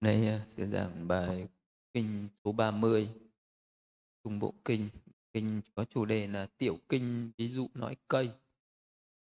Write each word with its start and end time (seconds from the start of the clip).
Nay 0.00 0.28
à, 0.28 0.46
sẽ 0.48 0.66
giảng 0.66 1.08
bài 1.08 1.48
kinh 1.92 2.28
số 2.44 2.52
30 2.52 3.08
Trung 4.24 4.38
Bộ 4.38 4.54
Kinh. 4.64 4.88
Kinh 5.32 5.60
có 5.74 5.84
chủ 5.84 6.04
đề 6.04 6.26
là 6.26 6.46
Tiểu 6.58 6.78
Kinh 6.88 7.30
ví 7.36 7.48
dụ 7.50 7.68
nói 7.74 7.96
cây. 8.08 8.30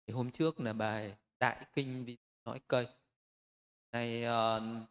Thì 0.05 0.13
hôm 0.13 0.31
trước 0.31 0.59
là 0.59 0.73
bài 0.73 1.15
Đại 1.39 1.65
Kinh 1.73 2.05
ví 2.05 2.13
dụ 2.15 2.51
nói 2.51 2.59
cây. 2.67 2.87
Nay 3.91 4.25
uh, 4.25 4.89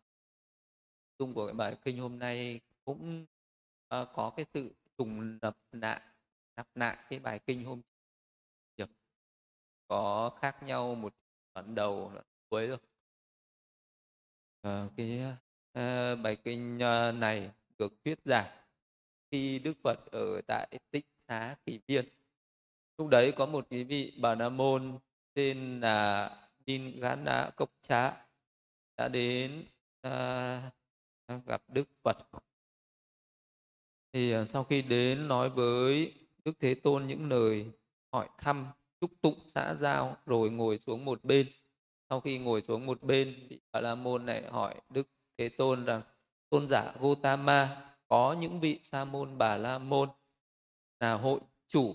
dung 1.19 1.35
của 1.35 1.47
cái 1.47 1.55
bài 1.55 1.77
kinh 1.85 1.99
hôm 1.99 2.19
nay 2.19 2.61
cũng 2.85 3.27
uh, 3.95 4.09
có 4.15 4.33
cái 4.37 4.47
sự 4.55 4.75
trùng 4.99 5.39
lập 5.43 5.57
lại 5.73 6.01
lặp 6.57 6.69
lại 6.75 6.99
cái 7.11 7.19
bài 7.19 7.41
kinh 7.47 7.65
hôm 7.65 7.81
trước 8.77 8.91
có 9.89 10.31
khác 10.41 10.63
nhau 10.63 10.95
một 10.95 11.15
đoạn 11.55 11.75
đầu 11.75 12.11
đoạn 12.15 12.25
cuối 12.49 12.67
rồi 12.67 12.77
uh, 12.77 12.83
ờ, 14.63 14.91
cái 14.97 15.37
Ờ, 15.73 16.17
bài 16.17 16.37
kinh 16.37 16.79
ờ, 16.79 17.13
này 17.13 17.51
được 17.79 17.93
thuyết 18.05 18.19
giảng 18.25 18.51
khi 19.31 19.59
Đức 19.59 19.73
Phật 19.83 19.99
ở 20.11 20.41
tại 20.47 20.79
Tích 20.91 21.07
Xá 21.29 21.57
Kỳ 21.67 21.81
Viên. 21.87 22.05
Lúc 22.99 23.09
đấy 23.09 23.33
có 23.33 23.47
một 23.47 23.67
quý 23.71 23.85
vị 23.85 24.13
Bà 24.21 24.35
La 24.35 24.49
Môn 24.49 24.99
tên 25.35 25.81
là 25.81 26.31
Ninh 26.67 27.01
Gana 27.01 27.51
Cốc 27.57 27.71
Trá 27.83 28.27
đã 28.97 29.09
đến 29.09 29.65
uh, 30.07 31.45
gặp 31.47 31.63
Đức 31.69 31.89
Phật. 32.03 32.19
Thì 34.13 34.35
sau 34.49 34.65
khi 34.65 34.83
đến 34.83 35.29
nói 35.29 35.51
với 35.51 36.15
Đức 36.45 36.53
Thế 36.61 36.75
Tôn 36.75 37.07
những 37.07 37.29
lời 37.29 37.67
hỏi 38.13 38.29
thăm, 38.39 38.67
chúc 39.01 39.11
tụng 39.21 39.39
xã 39.47 39.75
giao 39.75 40.17
rồi 40.27 40.51
ngồi 40.51 40.79
xuống 40.79 41.05
một 41.05 41.25
bên. 41.25 41.47
Sau 42.11 42.21
khi 42.21 42.39
ngồi 42.39 42.63
xuống 42.63 42.87
một 42.87 43.03
bên, 43.03 43.47
vị 43.49 43.61
Bà 43.73 43.81
La 43.81 43.95
Môn 43.95 44.27
này 44.27 44.43
hỏi 44.51 44.75
Đức 44.91 45.09
Thế 45.39 45.49
Tôn 45.49 45.85
rằng 45.85 46.03
tôn 46.49 46.69
giả 46.69 46.93
Gotama 47.01 47.85
có 48.09 48.37
những 48.41 48.61
vị 48.61 48.81
sa 48.83 49.05
môn 49.05 49.39
bà 49.39 49.57
la 49.57 49.79
môn 49.79 50.09
là 51.01 51.15
hội 51.15 51.41
chủ 51.69 51.95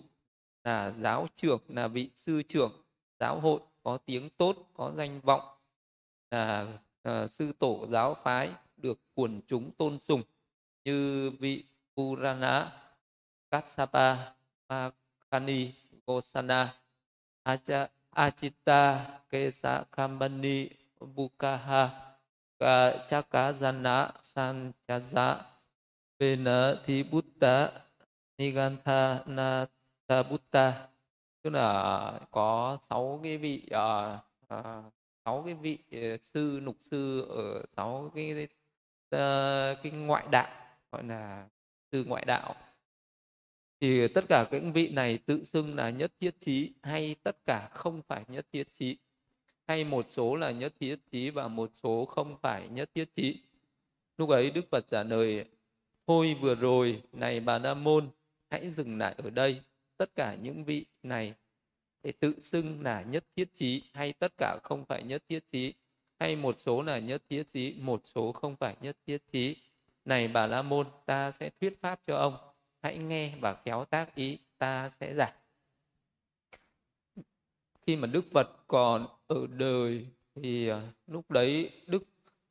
là 0.63 0.91
giáo 0.91 1.27
trưởng 1.35 1.61
là 1.67 1.87
vị 1.87 2.09
sư 2.15 2.43
trưởng 2.47 2.71
giáo 3.19 3.39
hội 3.39 3.59
có 3.83 3.97
tiếng 3.97 4.29
tốt 4.29 4.55
có 4.73 4.91
danh 4.97 5.21
vọng 5.21 5.41
là 6.31 6.67
uh, 7.09 7.31
sư 7.31 7.51
tổ 7.59 7.85
giáo 7.89 8.15
phái 8.23 8.51
được 8.77 8.99
quần 9.13 9.41
chúng 9.47 9.71
tôn 9.71 9.99
sùng 9.99 10.23
như 10.83 11.29
vị 11.39 11.63
Purana, 11.95 12.71
Kassapa, 13.51 14.15
Makani, 14.69 15.71
Gosana, 16.07 16.73
Acha, 22.59 23.21
Achita, 23.21 23.53
Kesa 23.53 23.71
Kambani, 23.71 24.13
Bukaha, 24.13 24.13
Chakazana, 24.13 24.13
Sanchaza, 24.21 25.57
bên 26.19 26.45
thi 26.85 27.03
Buddha 27.03 27.71
Nigantha 28.37 29.23
Natha 29.25 30.23
Buddha 30.23 30.87
tức 31.43 31.49
là 31.49 32.19
có 32.31 32.77
sáu 32.89 33.19
cái 33.23 33.37
vị 33.37 33.67
sáu 33.71 34.19
uh, 34.53 34.93
sáu 35.25 35.43
cái 35.45 35.53
vị 35.53 35.79
uh, 35.95 36.21
sư 36.23 36.59
nục 36.63 36.77
sư 36.81 37.21
ở 37.21 37.65
sáu 37.75 38.11
cái 38.15 38.47
uh, 39.15 39.77
cái 39.83 39.91
ngoại 39.91 40.27
đạo 40.31 40.49
gọi 40.91 41.03
là 41.03 41.47
sư 41.91 42.03
ngoại 42.07 42.25
đạo. 42.25 42.55
Thì 43.81 44.07
tất 44.07 44.25
cả 44.29 44.47
các 44.51 44.61
vị 44.73 44.89
này 44.89 45.17
tự 45.17 45.43
xưng 45.43 45.75
là 45.75 45.89
nhất 45.89 46.11
thiết 46.19 46.41
trí 46.41 46.73
hay 46.83 47.15
tất 47.23 47.37
cả 47.45 47.69
không 47.73 48.01
phải 48.07 48.23
nhất 48.27 48.45
thiết 48.53 48.73
trí 48.73 48.97
hay 49.67 49.83
một 49.83 50.05
số 50.09 50.35
là 50.35 50.51
nhất 50.51 50.73
thiết 50.79 50.95
trí 51.11 51.29
và 51.29 51.47
một 51.47 51.71
số 51.83 52.05
không 52.05 52.37
phải 52.41 52.69
nhất 52.69 52.89
thiết 52.95 53.15
trí. 53.15 53.39
Lúc 54.17 54.29
ấy 54.29 54.51
đức 54.51 54.65
phật 54.71 54.85
trả 54.91 55.03
lời, 55.03 55.45
thôi 56.07 56.35
vừa 56.41 56.55
rồi, 56.55 57.01
này 57.13 57.39
bà 57.39 57.59
la 57.59 57.73
môn, 57.73 58.09
hãy 58.49 58.69
dừng 58.69 58.97
lại 58.97 59.15
ở 59.17 59.29
đây, 59.29 59.61
tất 59.97 60.15
cả 60.15 60.35
những 60.41 60.63
vị 60.63 60.85
này, 61.03 61.33
để 62.03 62.11
tự 62.11 62.39
xưng 62.39 62.81
là 62.83 63.01
nhất 63.01 63.23
thiết 63.35 63.55
trí, 63.55 63.83
hay 63.93 64.13
tất 64.13 64.33
cả 64.37 64.57
không 64.63 64.85
phải 64.85 65.03
nhất 65.03 65.23
thiết 65.29 65.39
trí, 65.51 65.73
hay 66.19 66.35
một 66.35 66.55
số 66.59 66.81
là 66.81 66.99
nhất 66.99 67.23
thiết 67.29 67.43
trí, 67.53 67.75
một 67.79 68.01
số 68.05 68.31
không 68.31 68.55
phải 68.55 68.75
nhất 68.81 68.97
thiết 69.07 69.17
trí. 69.31 69.55
Này 70.05 70.27
bà 70.27 70.47
la 70.47 70.61
môn, 70.61 70.87
ta 71.05 71.31
sẽ 71.31 71.49
thuyết 71.61 71.81
pháp 71.81 71.99
cho 72.07 72.15
ông, 72.15 72.37
hãy 72.81 72.97
nghe 72.97 73.33
và 73.41 73.55
khéo 73.65 73.85
tác 73.85 74.15
ý, 74.15 74.37
ta 74.57 74.89
sẽ 74.89 75.13
giải 75.13 75.31
khi 77.87 77.95
mà 77.95 78.07
đức 78.07 78.25
phật 78.33 78.67
còn 78.67 79.07
ở 79.27 79.47
đời 79.47 80.07
thì 80.35 80.67
à, 80.67 80.81
lúc 81.07 81.31
đấy 81.31 81.71
đức 81.87 82.03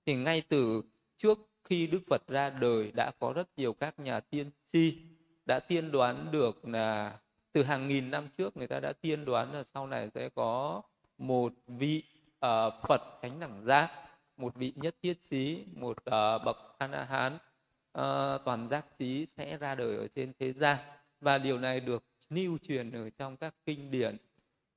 thì 0.06 0.16
ngay 0.16 0.42
từ 0.48 0.82
trước 1.16 1.38
khi 1.68 1.86
Đức 1.86 2.00
Phật 2.08 2.28
ra 2.28 2.50
đời 2.50 2.92
đã 2.92 3.10
có 3.18 3.32
rất 3.32 3.48
nhiều 3.56 3.72
các 3.72 3.98
nhà 3.98 4.20
tiên 4.20 4.50
tri 4.64 4.98
đã 5.46 5.60
tiên 5.60 5.92
đoán 5.92 6.28
được 6.32 6.68
là 6.68 7.18
từ 7.52 7.62
hàng 7.62 7.88
nghìn 7.88 8.10
năm 8.10 8.28
trước 8.38 8.56
người 8.56 8.66
ta 8.66 8.80
đã 8.80 8.92
tiên 8.92 9.24
đoán 9.24 9.54
là 9.54 9.62
sau 9.62 9.86
này 9.86 10.10
sẽ 10.14 10.28
có 10.28 10.82
một 11.18 11.52
vị 11.66 12.02
uh, 12.46 12.72
Phật 12.88 13.02
chánh 13.22 13.40
đẳng 13.40 13.64
giác, 13.64 13.90
một 14.36 14.54
vị 14.54 14.72
nhất 14.76 14.96
thiết 15.02 15.18
trí, 15.30 15.64
một 15.72 15.96
uh, 15.98 16.44
bậc 16.44 16.56
a 16.78 16.86
la 16.86 17.04
hán 17.04 17.34
uh, 17.34 18.44
toàn 18.44 18.68
giác 18.68 18.86
trí 18.98 19.26
sẽ 19.26 19.56
ra 19.56 19.74
đời 19.74 19.96
ở 19.96 20.08
trên 20.14 20.32
thế 20.38 20.52
gian. 20.52 20.78
Và 21.20 21.38
điều 21.38 21.58
này 21.58 21.80
được 21.80 22.04
lưu 22.30 22.58
truyền 22.58 22.92
ở 22.92 23.10
trong 23.10 23.36
các 23.36 23.54
kinh 23.66 23.90
điển 23.90 24.16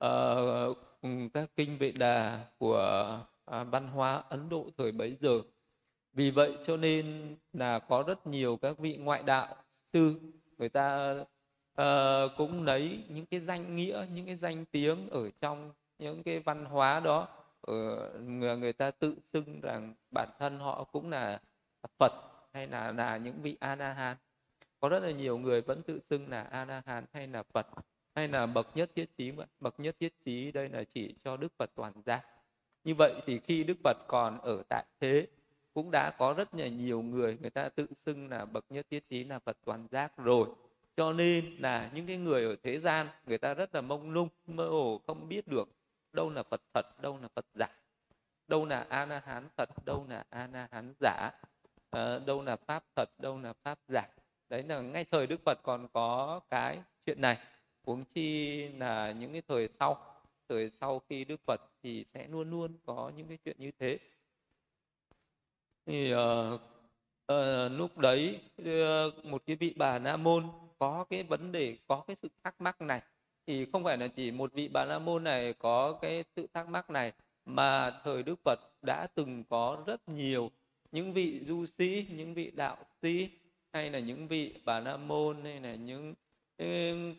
uh, 0.04 0.78
các 1.34 1.50
kinh 1.56 1.78
vệ 1.78 1.92
đà 1.92 2.46
của 2.58 3.18
uh, 3.50 3.66
văn 3.70 3.88
hóa 3.88 4.22
Ấn 4.28 4.48
Độ 4.48 4.66
thời 4.78 4.92
bấy 4.92 5.16
giờ. 5.20 5.40
Vì 6.12 6.30
vậy 6.30 6.58
cho 6.64 6.76
nên 6.76 7.36
là 7.52 7.78
có 7.78 8.04
rất 8.06 8.26
nhiều 8.26 8.56
các 8.56 8.78
vị 8.78 8.96
ngoại 8.96 9.22
đạo 9.22 9.56
sư 9.92 10.20
người 10.58 10.68
ta 10.68 11.14
uh, 11.82 12.30
cũng 12.36 12.64
lấy 12.64 13.04
những 13.08 13.26
cái 13.26 13.40
danh 13.40 13.76
nghĩa 13.76 14.06
những 14.14 14.26
cái 14.26 14.36
danh 14.36 14.64
tiếng 14.64 15.08
ở 15.08 15.30
trong 15.40 15.72
những 15.98 16.22
cái 16.22 16.40
văn 16.40 16.64
hóa 16.64 17.00
đó. 17.00 17.28
Ở 17.60 18.10
người, 18.18 18.56
người 18.56 18.72
ta 18.72 18.90
tự 18.90 19.16
xưng 19.24 19.60
rằng 19.60 19.94
bản 20.10 20.28
thân 20.38 20.58
họ 20.58 20.84
cũng 20.84 21.10
là 21.10 21.40
phật 21.98 22.12
hay 22.52 22.66
là 22.66 22.92
là 22.92 23.16
những 23.16 23.42
vị 23.42 23.56
a 23.60 23.76
la 23.76 23.92
hán 23.92 24.16
có 24.80 24.88
rất 24.88 25.02
là 25.02 25.10
nhiều 25.10 25.38
người 25.38 25.60
vẫn 25.60 25.82
tự 25.82 26.00
xưng 26.00 26.28
là 26.28 26.42
a 26.42 26.64
la 26.64 26.82
hán 26.86 27.04
hay 27.12 27.26
là 27.26 27.42
phật 27.42 27.66
hay 28.20 28.28
là 28.28 28.46
bậc 28.46 28.76
nhất 28.76 28.90
thiết 28.96 29.16
trí 29.16 29.32
bậc 29.60 29.80
nhất 29.80 29.96
thiết 30.00 30.24
trí 30.24 30.52
đây 30.52 30.68
là 30.68 30.84
chỉ 30.94 31.14
cho 31.24 31.36
đức 31.36 31.52
phật 31.58 31.70
toàn 31.74 31.92
giác. 32.06 32.24
Như 32.84 32.94
vậy 32.98 33.14
thì 33.26 33.38
khi 33.38 33.64
đức 33.64 33.76
phật 33.84 33.96
còn 34.08 34.40
ở 34.40 34.62
tại 34.68 34.84
thế 35.00 35.26
cũng 35.74 35.90
đã 35.90 36.10
có 36.18 36.34
rất 36.36 36.54
là 36.54 36.66
nhiều 36.66 37.02
người 37.02 37.38
người 37.40 37.50
ta 37.50 37.68
tự 37.68 37.86
xưng 37.94 38.28
là 38.28 38.44
bậc 38.44 38.64
nhất 38.70 38.86
thiết 38.90 39.08
trí 39.08 39.24
là 39.24 39.38
phật 39.38 39.56
toàn 39.64 39.86
giác 39.90 40.16
rồi. 40.16 40.48
Cho 40.96 41.12
nên 41.12 41.56
là 41.58 41.90
những 41.94 42.06
cái 42.06 42.16
người 42.16 42.44
ở 42.44 42.56
thế 42.62 42.80
gian 42.80 43.06
người 43.26 43.38
ta 43.38 43.54
rất 43.54 43.74
là 43.74 43.80
mông 43.80 44.10
lung 44.10 44.28
mơ 44.46 44.68
hồ 44.68 45.00
không 45.06 45.28
biết 45.28 45.48
được 45.48 45.68
đâu 46.12 46.30
là 46.30 46.42
phật 46.42 46.60
thật 46.74 47.02
đâu 47.02 47.18
là 47.22 47.28
phật 47.34 47.46
giả 47.54 47.68
đâu 48.48 48.66
là 48.66 48.86
a 48.88 49.06
la 49.06 49.22
hán 49.26 49.48
thật 49.56 49.68
đâu 49.84 50.06
là 50.08 50.24
a 50.30 50.48
la 50.52 50.68
hán 50.72 50.92
giả 51.00 51.30
à, 51.90 52.18
đâu 52.26 52.42
là 52.42 52.56
pháp 52.56 52.84
thật 52.96 53.08
đâu 53.18 53.38
là 53.38 53.52
pháp 53.64 53.78
giả. 53.88 54.08
Đấy 54.48 54.62
là 54.62 54.80
ngay 54.80 55.04
thời 55.10 55.26
đức 55.26 55.40
phật 55.44 55.58
còn 55.62 55.88
có 55.92 56.40
cái 56.50 56.78
chuyện 57.06 57.20
này 57.20 57.38
huống 57.90 58.04
chi 58.04 58.68
là 58.68 59.12
những 59.12 59.32
cái 59.32 59.42
thời 59.48 59.68
sau 59.80 59.96
thời 60.48 60.70
sau 60.70 61.02
khi 61.08 61.24
đức 61.24 61.40
phật 61.46 61.60
thì 61.82 62.04
sẽ 62.14 62.28
luôn 62.28 62.50
luôn 62.50 62.72
có 62.86 63.12
những 63.16 63.28
cái 63.28 63.38
chuyện 63.44 63.56
như 63.58 63.70
thế. 63.78 63.98
Thì 65.86 66.14
uh, 66.14 66.60
uh, 67.32 67.72
lúc 67.72 67.98
đấy 67.98 68.40
uh, 68.62 69.24
một 69.24 69.42
cái 69.46 69.56
vị 69.56 69.74
bà 69.76 69.98
la 69.98 70.16
môn 70.16 70.48
có 70.78 71.04
cái 71.10 71.22
vấn 71.22 71.52
đề 71.52 71.76
có 71.86 72.04
cái 72.06 72.16
sự 72.16 72.28
thắc 72.44 72.60
mắc 72.60 72.80
này. 72.80 73.02
Thì 73.46 73.66
không 73.72 73.84
phải 73.84 73.98
là 73.98 74.08
chỉ 74.08 74.30
một 74.30 74.52
vị 74.52 74.68
bà 74.68 74.84
la 74.84 74.98
môn 74.98 75.24
này 75.24 75.52
có 75.52 75.98
cái 76.02 76.24
sự 76.36 76.46
thắc 76.54 76.68
mắc 76.68 76.90
này 76.90 77.12
mà 77.44 78.00
thời 78.04 78.22
đức 78.22 78.36
phật 78.44 78.58
đã 78.82 79.06
từng 79.14 79.44
có 79.44 79.82
rất 79.86 80.08
nhiều 80.08 80.50
những 80.92 81.12
vị 81.12 81.40
du 81.46 81.66
sĩ 81.66 82.06
những 82.10 82.34
vị 82.34 82.50
đạo 82.54 82.76
sĩ 83.02 83.30
hay 83.72 83.90
là 83.90 83.98
những 83.98 84.28
vị 84.28 84.54
bà 84.64 84.80
la 84.80 84.96
môn 84.96 85.44
hay 85.44 85.60
là 85.60 85.74
những 85.74 86.14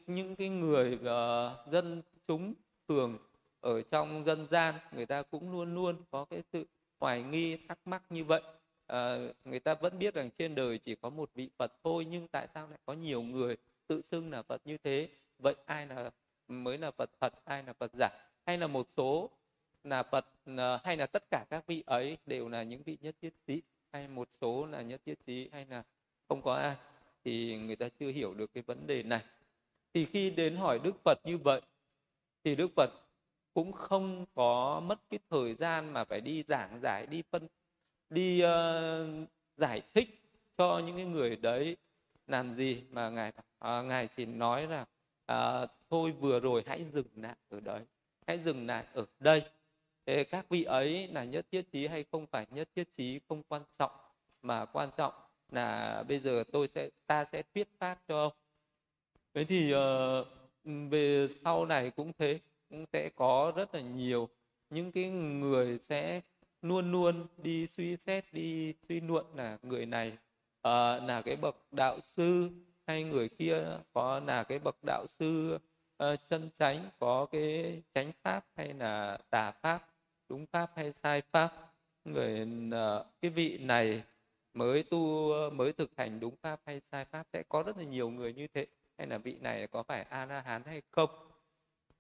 những 0.08 0.36
cái 0.36 0.50
người 0.50 0.94
uh, 0.94 1.72
dân 1.72 2.02
chúng 2.28 2.54
thường 2.88 3.18
ở 3.62 3.82
trong 3.82 4.24
dân 4.26 4.48
gian 4.50 4.76
người 4.92 5.06
ta 5.06 5.22
cũng 5.22 5.52
luôn 5.52 5.76
luôn 5.76 5.96
có 6.12 6.26
cái 6.26 6.42
sự 6.54 6.66
hoài 7.00 7.24
nghi 7.24 7.58
thắc 7.68 7.80
mắc 7.86 8.04
như 8.10 8.24
vậy. 8.24 8.42
À, 8.88 9.18
người 9.46 9.60
ta 9.60 9.74
vẫn 9.74 10.00
biết 10.00 10.14
rằng 10.14 10.30
trên 10.38 10.56
đời 10.56 10.78
chỉ 10.78 10.96
có 10.96 11.10
một 11.10 11.30
vị 11.36 11.50
phật 11.58 11.74
thôi 11.84 12.06
nhưng 12.12 12.28
tại 12.28 12.48
sao 12.54 12.68
lại 12.68 12.80
có 12.86 12.94
nhiều 12.94 13.22
người 13.22 13.58
tự 13.88 14.02
xưng 14.02 14.32
là 14.32 14.42
phật 14.42 14.62
như 14.66 14.78
thế? 14.78 15.10
Vậy 15.40 15.56
ai 15.66 15.88
là 15.88 16.12
mới 16.48 16.78
là 16.78 16.92
phật 16.92 17.10
thật 17.20 17.34
ai 17.46 17.64
là 17.64 17.74
phật 17.74 17.92
giả? 17.94 18.10
Hay 18.46 18.58
là 18.58 18.68
một 18.68 18.88
số 18.98 19.30
là 19.84 20.04
phật 20.04 20.26
ờ, 20.58 20.80
hay 20.84 20.98
là 20.98 21.06
tất 21.06 21.24
cả 21.32 21.46
các 21.50 21.68
vị 21.68 21.84
ấy 21.86 22.18
đều 22.26 22.50
là 22.50 22.64
những 22.64 22.84
vị 22.84 22.98
nhất 23.02 23.16
thiết 23.22 23.34
trí 23.48 23.62
hay 23.92 24.08
một 24.08 24.30
số 24.42 24.66
là 24.66 24.82
nhất 24.82 25.02
thiết 25.06 25.26
trí 25.26 25.50
hay 25.52 25.66
là 25.66 25.84
không 26.28 26.42
có 26.42 26.54
ai? 26.54 26.76
Thì 27.24 27.58
người 27.58 27.76
ta 27.76 27.90
chưa 28.00 28.12
hiểu 28.12 28.34
được 28.34 28.54
cái 28.54 28.64
vấn 28.68 28.88
đề 28.88 29.04
này. 29.04 29.24
Thì 29.94 30.06
khi 30.06 30.30
đến 30.30 30.56
hỏi 30.56 30.80
đức 30.84 30.96
phật 31.04 31.18
như 31.24 31.38
vậy 31.38 31.62
thì 32.44 32.56
đức 32.56 32.72
phật 32.76 32.90
cũng 33.54 33.72
không 33.72 34.26
có 34.36 34.80
mất 34.86 35.00
cái 35.10 35.20
thời 35.30 35.56
gian 35.56 35.94
mà 35.94 36.04
phải 36.04 36.22
đi 36.22 36.44
giảng 36.48 36.80
giải 36.82 37.06
đi 37.06 37.24
phân 37.32 37.48
đi 38.10 38.44
uh, 38.44 39.30
giải 39.58 39.82
thích 39.94 40.22
cho 40.58 40.80
những 40.80 40.96
cái 40.96 41.06
người 41.06 41.36
đấy 41.36 41.78
làm 42.28 42.54
gì 42.54 42.84
mà 42.90 43.10
ngài 43.10 43.30
uh, 43.66 43.86
ngài 43.86 44.08
chỉ 44.08 44.26
nói 44.26 44.68
là 44.68 44.86
uh, 45.32 45.70
thôi 45.90 46.12
vừa 46.12 46.40
rồi 46.40 46.64
hãy 46.68 46.84
dừng 46.84 47.08
lại 47.16 47.36
ở 47.50 47.60
đấy 47.60 47.82
hãy 48.28 48.40
dừng 48.40 48.68
lại 48.68 48.86
ở 48.94 49.06
đây. 49.20 49.46
Thế 50.06 50.24
các 50.24 50.50
vị 50.50 50.64
ấy 50.64 51.08
là 51.08 51.24
nhất 51.24 51.46
thiết 51.52 51.72
chí 51.72 51.88
hay 51.88 52.06
không 52.12 52.28
phải 52.28 52.46
nhất 52.52 52.70
thiết 52.76 52.94
chí 52.94 53.20
không 53.30 53.44
quan 53.44 53.62
trọng 53.78 53.92
mà 54.42 54.66
quan 54.66 54.90
trọng 54.98 55.14
là 55.52 56.04
bây 56.08 56.20
giờ 56.20 56.44
tôi 56.52 56.68
sẽ 56.68 56.90
ta 57.08 57.26
sẽ 57.32 57.44
thuyết 57.54 57.68
pháp 57.80 58.00
cho 58.08 58.24
ông. 58.24 58.34
Thế 59.34 59.44
thì 59.44 59.74
uh, 59.76 60.28
về 60.92 61.28
sau 61.28 61.66
này 61.66 61.92
cũng 61.92 62.12
thế 62.18 62.40
cũng 62.70 62.86
sẽ 62.94 63.10
có 63.16 63.54
rất 63.56 63.76
là 63.76 63.82
nhiều 63.82 64.30
những 64.70 64.92
cái 64.92 65.10
người 65.10 65.80
sẽ 65.82 66.22
luôn 66.62 66.92
luôn 66.92 67.28
đi 67.38 67.68
suy 67.68 67.98
xét 67.98 68.26
đi 68.32 68.74
suy 68.90 69.02
luận 69.02 69.26
là 69.36 69.58
người 69.64 69.86
này 69.86 70.12
uh, 70.12 71.04
là 71.08 71.22
cái 71.26 71.36
bậc 71.36 71.56
đạo 71.72 72.00
sư 72.08 72.50
hay 72.88 73.04
người 73.04 73.30
kia 73.30 73.64
có 73.94 74.20
là 74.20 74.44
cái 74.44 74.60
bậc 74.60 74.84
đạo 74.84 75.06
sư 75.08 75.58
uh, 76.04 76.20
chân 76.30 76.50
chánh 76.56 76.90
có 77.00 77.26
cái 77.32 77.82
chánh 77.94 78.12
pháp 78.24 78.46
hay 78.56 78.74
là 78.74 79.18
tà 79.30 79.52
pháp 79.52 79.88
đúng 80.30 80.46
pháp 80.46 80.72
hay 80.76 80.92
sai 80.92 81.22
pháp. 81.32 81.52
Người 82.06 82.48
uh, 82.68 83.06
cái 83.22 83.32
vị 83.32 83.58
này 83.58 84.04
mới 84.54 84.84
tu 84.84 85.34
mới 85.50 85.74
thực 85.74 85.92
hành 85.98 86.20
đúng 86.20 86.36
pháp 86.36 86.62
hay 86.66 86.82
sai 86.92 87.06
pháp 87.06 87.28
sẽ 87.34 87.44
có 87.50 87.64
rất 87.64 87.78
là 87.78 87.84
nhiều 87.84 88.10
người 88.10 88.34
như 88.34 88.48
thế. 88.54 88.66
Hay 88.98 89.08
là 89.08 89.18
vị 89.18 89.36
này 89.42 89.68
có 89.68 89.84
phải 89.84 90.04
a 90.04 90.26
la 90.26 90.42
hán 90.42 90.64
hay 90.66 90.82
không? 90.92 91.10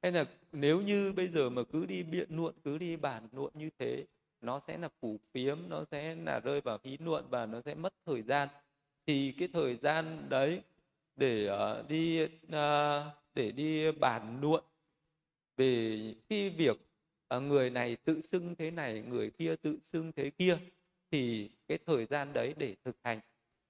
Hay 0.01 0.11
là 0.11 0.25
nếu 0.51 0.81
như 0.81 1.13
bây 1.13 1.27
giờ 1.27 1.49
mà 1.49 1.63
cứ 1.63 1.85
đi 1.85 2.03
biện 2.03 2.27
luận 2.29 2.55
cứ 2.63 2.77
đi 2.77 2.95
bàn 2.95 3.27
luận 3.31 3.51
như 3.55 3.69
thế 3.79 4.05
nó 4.41 4.61
sẽ 4.67 4.77
là 4.77 4.89
phủ 5.01 5.19
phiếm 5.33 5.57
nó 5.69 5.85
sẽ 5.91 6.15
là 6.15 6.39
rơi 6.39 6.61
vào 6.61 6.77
khí 6.77 6.97
luận 6.97 7.25
và 7.29 7.45
nó 7.45 7.61
sẽ 7.65 7.75
mất 7.75 7.93
thời 8.05 8.21
gian. 8.21 8.49
Thì 9.07 9.33
cái 9.39 9.47
thời 9.53 9.75
gian 9.75 10.29
đấy 10.29 10.61
để 11.15 11.49
uh, 11.51 11.87
đi 11.87 12.23
uh, 12.23 12.31
để 13.33 13.51
đi 13.51 13.91
bàn 13.91 14.37
luận 14.41 14.63
về 15.57 15.99
cái 16.29 16.49
việc 16.49 16.77
uh, 17.37 17.43
người 17.43 17.69
này 17.69 17.95
tự 17.95 18.21
xưng 18.21 18.55
thế 18.55 18.71
này 18.71 19.01
người 19.01 19.29
kia 19.29 19.55
tự 19.55 19.79
xưng 19.83 20.11
thế 20.11 20.29
kia 20.29 20.57
thì 21.11 21.49
cái 21.67 21.77
thời 21.85 22.05
gian 22.05 22.33
đấy 22.33 22.53
để 22.57 22.75
thực 22.85 22.95
hành 23.03 23.19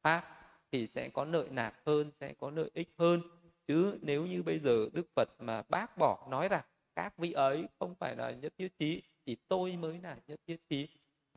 pháp 0.02 0.24
thì 0.72 0.88
sẽ 0.88 1.10
có 1.10 1.26
lợi 1.26 1.48
lạc 1.52 1.74
hơn 1.86 2.12
sẽ 2.20 2.34
có 2.34 2.50
lợi 2.50 2.70
ích 2.74 2.90
hơn. 2.98 3.22
Chứ 3.68 3.98
nếu 4.02 4.26
như 4.26 4.44
bây 4.44 4.60
giờ 4.60 4.90
đức 4.94 5.08
phật 5.16 5.30
mà 5.40 5.62
bác 5.70 5.98
bỏ 5.98 6.28
nói 6.30 6.48
rằng 6.48 6.64
các 6.96 7.18
vị 7.18 7.32
ấy 7.32 7.68
không 7.80 7.96
phải 7.96 8.16
là 8.16 8.32
nhất 8.32 8.54
thiết 8.58 8.78
trí 8.80 9.02
chỉ 9.26 9.38
tôi 9.48 9.78
mới 9.78 10.00
là 10.04 10.18
nhất 10.28 10.40
thiết 10.48 10.58
trí. 10.70 10.88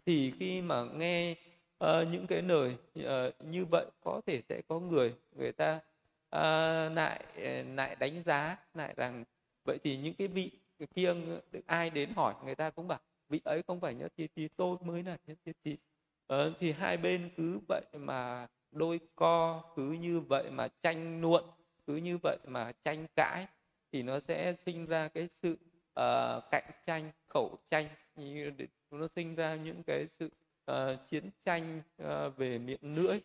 Thì 0.06 0.32
khi 0.38 0.62
mà 0.62 0.84
nghe 0.84 1.32
uh, 1.84 2.08
những 2.10 2.26
cái 2.26 2.42
lời 2.42 2.76
uh, 2.98 3.44
như 3.44 3.64
vậy 3.64 3.86
có 4.00 4.20
thể 4.26 4.42
sẽ 4.48 4.62
có 4.68 4.80
người 4.80 5.14
người 5.32 5.52
ta 5.52 5.76
uh, 6.36 6.96
lại 6.96 7.24
lại 7.76 7.96
đánh 7.96 8.22
giá 8.22 8.56
lại 8.74 8.94
rằng 8.96 9.24
vậy 9.64 9.78
thì 9.84 9.96
những 9.96 10.14
cái 10.14 10.28
vị 10.28 10.50
kia 10.94 11.14
ai 11.66 11.90
đến 11.90 12.10
hỏi 12.16 12.34
người 12.44 12.54
ta 12.54 12.70
cũng 12.70 12.88
bảo 12.88 13.00
vị 13.28 13.40
ấy 13.44 13.62
không 13.66 13.80
phải 13.80 13.94
nhất 13.94 14.12
thiết 14.16 14.34
trí 14.36 14.48
tôi 14.48 14.76
mới 14.80 15.02
là 15.02 15.18
nhất 15.26 15.38
thiết 15.44 15.52
trí 15.64 15.76
ờ, 16.26 16.52
thì 16.60 16.72
hai 16.72 16.96
bên 16.96 17.30
cứ 17.36 17.58
vậy 17.68 17.84
mà 17.92 18.46
đôi 18.72 19.00
co 19.16 19.62
cứ 19.76 19.92
như 19.92 20.20
vậy 20.20 20.50
mà 20.50 20.68
tranh 20.68 21.20
luận 21.20 21.44
cứ 21.86 21.96
như 21.96 22.18
vậy 22.22 22.38
mà 22.46 22.72
tranh 22.84 23.06
cãi 23.16 23.46
thì 23.92 24.02
nó 24.02 24.20
sẽ 24.20 24.54
sinh 24.66 24.86
ra 24.86 25.08
cái 25.08 25.28
sự 25.28 25.52
uh, 26.00 26.42
cạnh 26.50 26.70
tranh 26.86 27.10
khẩu 27.28 27.58
tranh 27.70 27.88
như 28.16 28.52
nó 28.90 29.06
sinh 29.16 29.34
ra 29.34 29.54
những 29.54 29.82
cái 29.86 30.06
sự 30.06 30.30
uh, 30.70 30.76
chiến 31.06 31.30
tranh 31.44 31.82
uh, 32.02 32.36
về 32.36 32.58
miệng 32.58 32.94
lưỡi. 32.94 33.20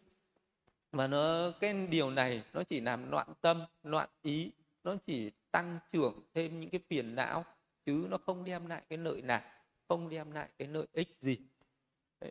Mà 0.92 1.07
nó 1.07 1.52
cái 1.60 1.88
điều 1.88 2.12
này 2.12 2.44
nó 2.54 2.63
chỉ 2.63 2.81
làm 2.81 3.12
loạn 3.12 3.28
tâm 3.42 3.62
loạn 3.84 4.10
ý 4.22 4.52
nó 4.84 4.95
chỉ 5.06 5.31
tăng 5.52 5.80
trưởng 5.92 6.22
thêm 6.34 6.60
những 6.60 6.69
cái 6.69 6.81
phiền 6.90 7.16
não 7.16 7.45
chứ 7.86 8.07
nó 8.10 8.18
không 8.18 8.45
đem 8.45 8.68
lại 8.68 8.81
cái 8.90 8.98
lợi 8.98 9.22
nào 9.22 9.42
không 9.88 10.10
đem 10.10 10.31
lại 10.31 10.50
cái 10.57 10.68
lợi 10.68 10.88
ích 10.94 11.18
gì 11.19 11.38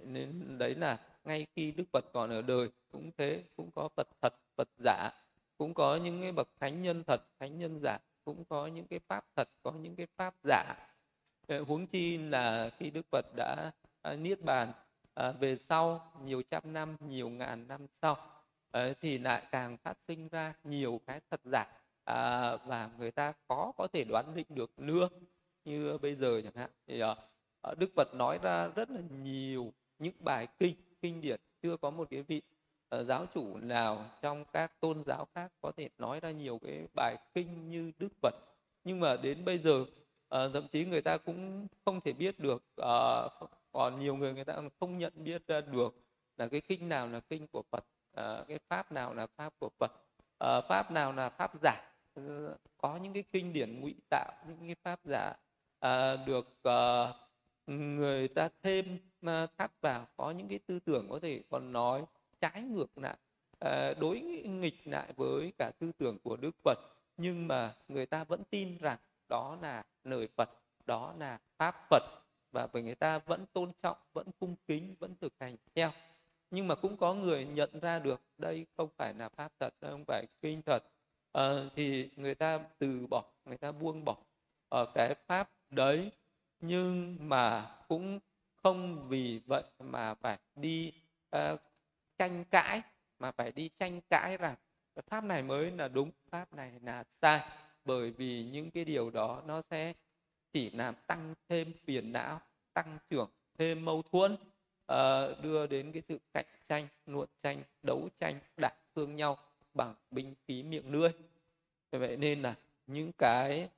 nên 0.04 0.58
đấy 0.58 0.74
là 0.74 0.98
ngay 1.24 1.46
khi 1.56 1.72
đức 1.72 1.84
phật 1.92 2.04
còn 2.12 2.30
ở 2.30 2.42
đời 2.42 2.68
cũng 2.92 3.10
thế 3.16 3.42
cũng 3.56 3.70
có 3.74 3.88
phật 3.96 4.08
thật 4.22 4.34
phật 4.56 4.68
giả 4.84 5.10
cũng 5.58 5.74
có 5.74 5.96
những 5.96 6.22
cái 6.22 6.32
bậc 6.32 6.48
thánh 6.60 6.82
nhân 6.82 7.04
thật 7.06 7.20
thánh 7.38 7.58
nhân 7.58 7.80
giả 7.82 7.98
cũng 8.24 8.44
có 8.44 8.66
những 8.66 8.86
cái 8.86 8.98
pháp 9.08 9.24
thật 9.36 9.48
có 9.62 9.72
những 9.72 9.96
cái 9.96 10.06
pháp 10.16 10.34
giả. 10.44 10.74
Huống 11.66 11.86
chi 11.86 12.18
là 12.18 12.70
khi 12.78 12.90
đức 12.90 13.06
phật 13.10 13.26
đã 13.36 13.72
à, 14.02 14.14
niết 14.14 14.44
bàn 14.44 14.72
à, 15.14 15.32
về 15.32 15.56
sau 15.56 16.12
nhiều 16.24 16.42
trăm 16.50 16.72
năm 16.72 16.96
nhiều 17.00 17.28
ngàn 17.28 17.68
năm 17.68 17.86
sau 18.02 18.16
à, 18.70 18.92
thì 19.00 19.18
lại 19.18 19.42
càng 19.50 19.76
phát 19.76 19.98
sinh 20.08 20.28
ra 20.28 20.54
nhiều 20.64 21.00
cái 21.06 21.20
thật 21.30 21.40
giả 21.44 21.66
à, 22.04 22.56
và 22.56 22.90
người 22.98 23.10
ta 23.10 23.32
khó 23.48 23.72
có 23.76 23.88
thể 23.92 24.04
đoán 24.04 24.34
định 24.34 24.46
được 24.48 24.78
nữa 24.78 25.08
như 25.64 25.98
bây 25.98 26.14
giờ 26.14 26.40
chẳng 26.44 26.54
hạn. 26.56 26.70
Thì 26.86 27.00
ờ, 27.00 27.16
Ờ, 27.60 27.74
đức 27.78 27.90
phật 27.96 28.14
nói 28.14 28.38
ra 28.42 28.68
rất 28.68 28.90
là 28.90 29.00
nhiều 29.22 29.72
những 29.98 30.14
bài 30.20 30.46
kinh 30.58 30.74
kinh 31.02 31.20
điển 31.20 31.40
chưa 31.62 31.76
có 31.76 31.90
một 31.90 32.08
cái 32.10 32.22
vị 32.22 32.42
uh, 32.96 33.06
giáo 33.06 33.26
chủ 33.34 33.56
nào 33.56 34.04
trong 34.22 34.44
các 34.52 34.80
tôn 34.80 35.04
giáo 35.04 35.26
khác 35.34 35.52
có 35.60 35.72
thể 35.76 35.88
nói 35.98 36.20
ra 36.20 36.30
nhiều 36.30 36.58
cái 36.62 36.86
bài 36.94 37.16
kinh 37.34 37.70
như 37.70 37.92
đức 37.98 38.08
phật. 38.22 38.34
Nhưng 38.84 39.00
mà 39.00 39.16
đến 39.16 39.44
bây 39.44 39.58
giờ 39.58 39.80
uh, 39.80 39.86
thậm 40.30 40.68
chí 40.72 40.84
người 40.84 41.02
ta 41.02 41.16
cũng 41.16 41.66
không 41.84 42.00
thể 42.00 42.12
biết 42.12 42.40
được 42.40 42.62
uh, 42.80 43.50
còn 43.72 44.00
nhiều 44.00 44.16
người 44.16 44.34
người 44.34 44.44
ta 44.44 44.54
không 44.80 44.98
nhận 44.98 45.12
biết 45.16 45.46
ra 45.46 45.60
được 45.60 45.94
là 46.36 46.48
cái 46.48 46.60
kinh 46.60 46.88
nào 46.88 47.08
là 47.08 47.20
kinh 47.20 47.46
của 47.46 47.62
phật 47.70 47.84
uh, 48.20 48.48
cái 48.48 48.58
pháp 48.68 48.92
nào 48.92 49.14
là 49.14 49.26
pháp 49.26 49.52
của 49.58 49.70
phật. 49.78 49.92
Uh, 50.44 50.64
pháp 50.68 50.90
nào 50.90 51.12
là 51.12 51.28
pháp 51.28 51.52
giả. 51.62 51.92
Uh, 52.20 52.24
có 52.78 52.96
những 52.96 53.12
cái 53.12 53.24
kinh 53.32 53.52
điển 53.52 53.80
ngụy 53.80 53.94
tạo 54.10 54.32
những 54.48 54.66
cái 54.66 54.76
pháp 54.82 55.00
giả 55.04 55.34
uh, 55.86 56.26
được 56.26 56.60
uh, 56.68 57.27
người 57.68 58.28
ta 58.28 58.48
thêm 58.62 58.98
à, 59.22 59.46
thắt 59.58 59.80
vào 59.80 60.06
có 60.16 60.30
những 60.30 60.48
cái 60.48 60.58
tư 60.58 60.78
tưởng 60.78 61.06
có 61.10 61.18
thể 61.18 61.42
còn 61.50 61.72
nói 61.72 62.04
trái 62.40 62.62
ngược 62.62 62.98
lại 62.98 63.16
à, 63.60 63.94
đối 64.00 64.20
nghịch 64.20 64.86
lại 64.86 65.12
với 65.16 65.52
cả 65.58 65.70
tư 65.78 65.92
tưởng 65.98 66.18
của 66.18 66.36
đức 66.36 66.56
phật. 66.64 66.78
Nhưng 67.16 67.48
mà 67.48 67.74
người 67.88 68.06
ta 68.06 68.24
vẫn 68.24 68.42
tin 68.50 68.78
rằng 68.78 68.98
đó 69.28 69.58
là 69.62 69.84
lời 70.04 70.28
phật 70.36 70.50
đó 70.86 71.14
là 71.18 71.38
pháp 71.58 71.74
phật 71.90 72.02
và 72.52 72.68
người 72.72 72.94
ta 72.94 73.18
vẫn 73.18 73.46
tôn 73.52 73.72
trọng 73.82 73.96
vẫn 74.12 74.26
cung 74.40 74.56
kính 74.66 74.94
vẫn 74.98 75.14
thực 75.20 75.32
hành 75.40 75.56
theo. 75.74 75.90
Nhưng 76.50 76.68
mà 76.68 76.74
cũng 76.74 76.96
có 76.96 77.14
người 77.14 77.44
nhận 77.44 77.80
ra 77.80 77.98
được 77.98 78.20
đây 78.38 78.66
không 78.76 78.88
phải 78.96 79.14
là 79.14 79.28
pháp 79.28 79.52
thật 79.60 79.74
đây 79.80 79.90
không 79.90 80.04
phải 80.04 80.26
kinh 80.42 80.62
thật. 80.62 80.82
À, 81.32 81.70
thì 81.76 82.10
người 82.16 82.34
ta 82.34 82.58
từ 82.78 83.06
bỏ 83.10 83.24
người 83.44 83.58
ta 83.58 83.72
buông 83.72 84.04
bỏ 84.04 84.16
ở 84.68 84.86
cái 84.94 85.14
pháp 85.26 85.50
đấy 85.70 86.10
nhưng 86.60 87.16
mà 87.20 87.70
cũng 87.88 88.18
không 88.62 89.08
vì 89.08 89.40
vậy 89.46 89.62
mà 89.78 90.14
phải 90.14 90.38
đi 90.56 90.92
uh, 91.36 91.60
tranh 92.18 92.44
cãi 92.44 92.82
mà 93.18 93.32
phải 93.32 93.52
đi 93.52 93.70
tranh 93.78 94.00
cãi 94.00 94.36
rằng 94.36 94.54
pháp 95.06 95.24
này 95.24 95.42
mới 95.42 95.70
là 95.70 95.88
đúng 95.88 96.10
pháp 96.30 96.54
này 96.54 96.72
là 96.82 97.04
sai. 97.22 97.40
Bởi 97.84 98.10
vì 98.10 98.44
những 98.44 98.70
cái 98.70 98.84
điều 98.84 99.10
đó 99.10 99.42
nó 99.46 99.62
sẽ 99.62 99.92
chỉ 100.52 100.70
làm 100.70 100.94
tăng 101.06 101.34
thêm 101.48 101.72
phiền 101.84 102.12
não 102.12 102.40
tăng 102.72 102.98
trưởng 103.10 103.30
thêm 103.58 103.84
mâu 103.84 104.02
thuẫn 104.02 104.32
uh, 104.32 105.42
đưa 105.42 105.66
đến 105.66 105.92
cái 105.92 106.02
sự 106.08 106.18
cạnh 106.32 106.46
tranh 106.64 106.88
luận 107.06 107.28
tranh 107.40 107.62
đấu 107.82 108.08
tranh 108.16 108.40
đả 108.56 108.70
thương 108.94 109.16
nhau 109.16 109.38
bằng 109.74 109.94
binh 110.10 110.34
khí 110.48 110.62
miệng 110.62 110.92
lưỡi. 110.92 111.10
Vậy 111.90 112.16
nên 112.16 112.42
là 112.42 112.54
những 112.86 113.12
cái 113.12 113.68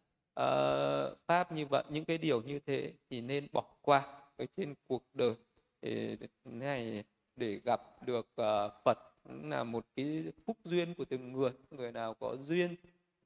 uh, 0.40 1.18
pháp 1.26 1.52
như 1.52 1.66
vậy 1.66 1.84
những 1.88 2.04
cái 2.04 2.18
điều 2.18 2.42
như 2.42 2.58
thế 2.66 2.92
thì 3.10 3.20
nên 3.20 3.46
bỏ 3.52 3.64
qua 3.82 4.06
ở 4.36 4.44
trên 4.56 4.74
cuộc 4.86 5.02
đời. 5.14 5.34
Để 5.82 6.16
này 6.44 7.04
để 7.36 7.60
gặp 7.64 7.82
được 8.06 8.26
uh, 8.40 8.72
Phật 8.84 8.98
là 9.24 9.64
một 9.64 9.86
cái 9.96 10.24
phúc 10.46 10.56
duyên 10.64 10.94
của 10.94 11.04
từng 11.04 11.32
người. 11.32 11.50
Người 11.70 11.92
nào 11.92 12.14
có 12.14 12.36
duyên 12.46 12.76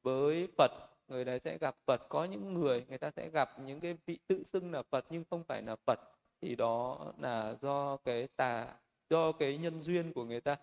với 0.03 0.49
Phật 0.59 0.71
người 1.09 1.25
đấy 1.25 1.41
sẽ 1.45 1.59
gặp 1.59 1.77
Phật. 1.87 2.09
Có 2.09 2.25
những 2.25 2.55
người 2.55 2.85
người 2.89 2.99
ta 2.99 3.11
sẽ 3.11 3.31
gặp 3.31 3.61
những 3.61 3.81
cái 3.81 3.97
vị 4.07 4.19
tự 4.27 4.45
xưng 4.45 4.73
là 4.73 4.83
Phật 4.83 5.05
nhưng 5.11 5.25
không 5.31 5.45
phải 5.45 5.63
là 5.63 5.77
Phật. 5.87 6.01
Thì 6.41 6.57
đó 6.57 7.13
là 7.19 7.55
do 7.63 7.97
cái 7.97 8.29
tà 8.37 8.67
do 9.11 9.33
cái 9.33 9.59
nhân 9.59 9.83
duyên 9.83 10.13
của 10.13 10.25
người 10.25 10.41
ta. 10.41 10.57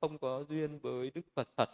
Không 0.00 0.18
có 0.18 0.44
duyên 0.48 0.78
với 0.78 1.10
Đức 1.14 1.22
Phật 1.34 1.48
thật. 1.56 1.70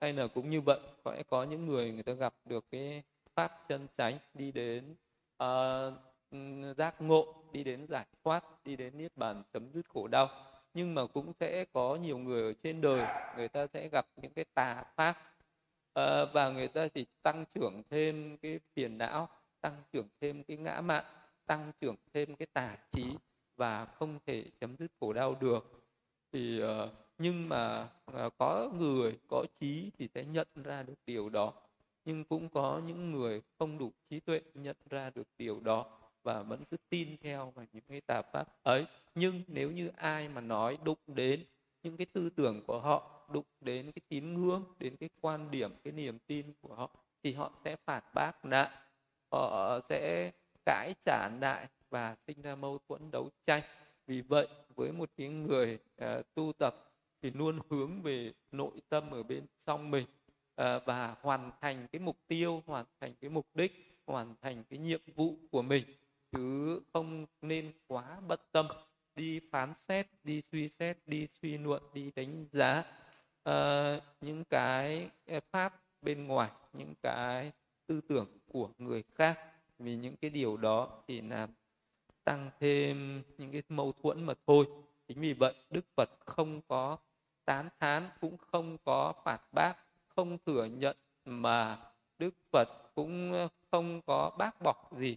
Hay 0.00 0.12
là 0.12 0.26
cũng 0.26 0.50
như 0.50 0.60
vậy 0.60 0.78
có 1.04 1.22
có 1.28 1.44
những 1.44 1.66
người 1.66 1.92
người 1.92 2.02
ta 2.02 2.12
gặp 2.12 2.34
được 2.44 2.64
cái 2.70 3.02
pháp 3.38 3.68
chân 3.68 3.86
chánh 3.92 4.18
đi 4.34 4.52
đến 4.52 4.94
uh, 5.42 5.92
giác 6.76 7.00
ngộ 7.00 7.34
đi 7.52 7.64
đến 7.64 7.86
giải 7.86 8.06
thoát 8.24 8.64
đi 8.64 8.76
đến 8.76 8.98
niết 8.98 9.16
bàn 9.16 9.42
chấm 9.52 9.72
dứt 9.72 9.88
khổ 9.88 10.08
đau. 10.08 10.28
Nhưng 10.74 10.94
mà 10.94 11.06
cũng 11.06 11.32
sẽ 11.40 11.64
có 11.72 11.96
nhiều 11.96 12.18
người 12.18 12.42
ở 12.42 12.52
trên 12.62 12.80
đời 12.80 13.06
người 13.36 13.48
ta 13.48 13.66
sẽ 13.66 13.88
gặp 13.88 14.06
những 14.16 14.32
cái 14.32 14.44
tà 14.54 14.84
pháp 14.96 15.16
uh, 16.00 16.28
và 16.32 16.50
người 16.50 16.68
ta 16.68 16.88
chỉ 16.88 17.06
tăng 17.22 17.44
trưởng 17.54 17.82
thêm 17.90 18.36
cái 18.38 18.60
phiền 18.74 18.98
não 18.98 19.28
tăng 19.60 19.82
trưởng 19.92 20.08
thêm 20.20 20.44
cái 20.44 20.56
ngã 20.56 20.80
mạn 20.80 21.04
tăng 21.46 21.72
trưởng 21.80 21.96
thêm 22.14 22.36
cái 22.36 22.46
tà 22.52 22.76
trí 22.92 23.04
và 23.56 23.84
không 23.84 24.18
thể 24.26 24.44
chấm 24.60 24.76
dứt 24.76 24.90
khổ 25.00 25.12
đau 25.12 25.34
được. 25.40 25.82
Thì 26.32 26.62
uh, 26.62 26.90
nhưng 27.18 27.48
mà 27.48 27.88
uh, 28.26 28.32
có 28.38 28.70
người 28.78 29.18
có 29.28 29.44
trí 29.60 29.90
thì 29.98 30.08
sẽ 30.14 30.24
nhận 30.24 30.48
ra 30.64 30.82
được 30.82 30.98
điều 31.06 31.28
đó 31.28 31.52
nhưng 32.08 32.24
cũng 32.24 32.48
có 32.48 32.80
những 32.86 33.12
người 33.12 33.42
không 33.58 33.78
đủ 33.78 33.92
trí 34.10 34.20
tuệ 34.20 34.40
nhận 34.54 34.76
ra 34.90 35.10
được 35.10 35.28
điều 35.38 35.60
đó 35.60 35.86
và 36.22 36.42
vẫn 36.42 36.64
cứ 36.70 36.76
tin 36.88 37.16
theo 37.22 37.52
vào 37.54 37.66
những 37.72 37.84
cái 37.88 38.00
tà 38.00 38.22
pháp 38.32 38.48
ấy. 38.62 38.86
Nhưng 39.14 39.42
nếu 39.46 39.70
như 39.70 39.90
ai 39.96 40.28
mà 40.28 40.40
nói 40.40 40.78
đụng 40.84 40.98
đến 41.06 41.44
những 41.82 41.96
cái 41.96 42.06
tư 42.06 42.30
tưởng 42.30 42.62
của 42.66 42.80
họ 42.80 43.28
đụng 43.32 43.44
đến 43.60 43.92
cái 43.92 44.02
tín 44.08 44.34
ngưỡng 44.34 44.64
đến 44.78 44.96
cái 44.96 45.08
quan 45.20 45.50
điểm 45.50 45.70
cái 45.84 45.92
niềm 45.92 46.18
tin 46.26 46.52
của 46.60 46.74
họ 46.74 46.90
thì 47.22 47.32
họ 47.32 47.52
sẽ 47.64 47.76
phản 47.76 48.02
bác 48.14 48.44
lại 48.44 48.70
họ 49.30 49.78
sẽ 49.88 50.32
cãi 50.64 50.94
trả 51.04 51.28
lại 51.40 51.66
và 51.90 52.16
sinh 52.26 52.42
ra 52.42 52.54
mâu 52.54 52.78
thuẫn 52.88 53.10
đấu 53.10 53.30
tranh. 53.46 53.62
Vì 54.06 54.20
vậy 54.20 54.48
với 54.74 54.92
một 54.92 55.10
cái 55.16 55.28
người 55.28 55.78
uh, 56.04 56.34
tu 56.34 56.52
tập 56.58 56.74
thì 57.22 57.30
luôn 57.30 57.58
hướng 57.70 58.02
về 58.02 58.32
nội 58.52 58.80
tâm 58.88 59.10
ở 59.10 59.22
bên 59.22 59.46
trong 59.58 59.90
mình. 59.90 60.06
Ờ, 60.58 60.80
và 60.86 61.14
hoàn 61.22 61.50
thành 61.60 61.86
cái 61.92 62.00
mục 62.00 62.16
tiêu 62.28 62.62
hoàn 62.66 62.84
thành 63.00 63.14
cái 63.20 63.30
mục 63.30 63.46
đích 63.54 64.00
hoàn 64.06 64.34
thành 64.42 64.64
cái 64.70 64.78
nhiệm 64.78 65.00
vụ 65.14 65.36
của 65.50 65.62
mình. 65.62 65.84
Chứ 66.32 66.80
không 66.92 67.26
nên 67.42 67.72
quá 67.86 68.20
bận 68.28 68.40
tâm 68.52 68.66
đi 69.16 69.40
phán 69.52 69.74
xét 69.74 70.06
đi 70.24 70.42
suy 70.52 70.68
xét 70.68 70.98
đi 71.06 71.28
suy 71.42 71.58
luận 71.58 71.82
đi 71.94 72.10
đánh 72.16 72.46
giá. 72.52 72.84
Uh, 73.48 74.02
những 74.20 74.44
cái 74.44 75.10
ờ, 75.26 75.40
pháp 75.50 75.82
bên 76.02 76.26
ngoài 76.26 76.50
những 76.72 76.94
cái 77.02 77.52
tư 77.86 78.00
tưởng 78.08 78.38
của 78.46 78.68
người 78.78 79.02
khác. 79.14 79.38
Vì 79.78 79.96
những 79.96 80.16
cái 80.16 80.30
điều 80.30 80.56
đó 80.56 81.02
thì 81.08 81.20
làm 81.20 81.50
tăng 82.24 82.50
thêm 82.60 83.22
những 83.38 83.52
cái 83.52 83.62
mâu 83.68 83.92
thuẫn 84.02 84.24
mà 84.24 84.34
thôi. 84.46 84.66
Chính 85.08 85.20
vì 85.20 85.32
vậy 85.32 85.54
đức 85.70 85.84
phật 85.96 86.10
không 86.26 86.60
có 86.68 86.98
tán 87.44 87.68
thán 87.80 88.08
cũng 88.20 88.36
không 88.36 88.78
có 88.84 89.12
phản 89.24 89.40
bác 89.52 89.87
không 90.18 90.38
thừa 90.46 90.64
nhận 90.64 90.96
mà 91.24 91.78
đức 92.18 92.34
phật 92.52 92.68
cũng 92.94 93.32
ờ, 93.32 93.48
không 93.70 94.02
có 94.06 94.30
bác 94.38 94.62
bọc 94.62 94.98
gì. 94.98 95.16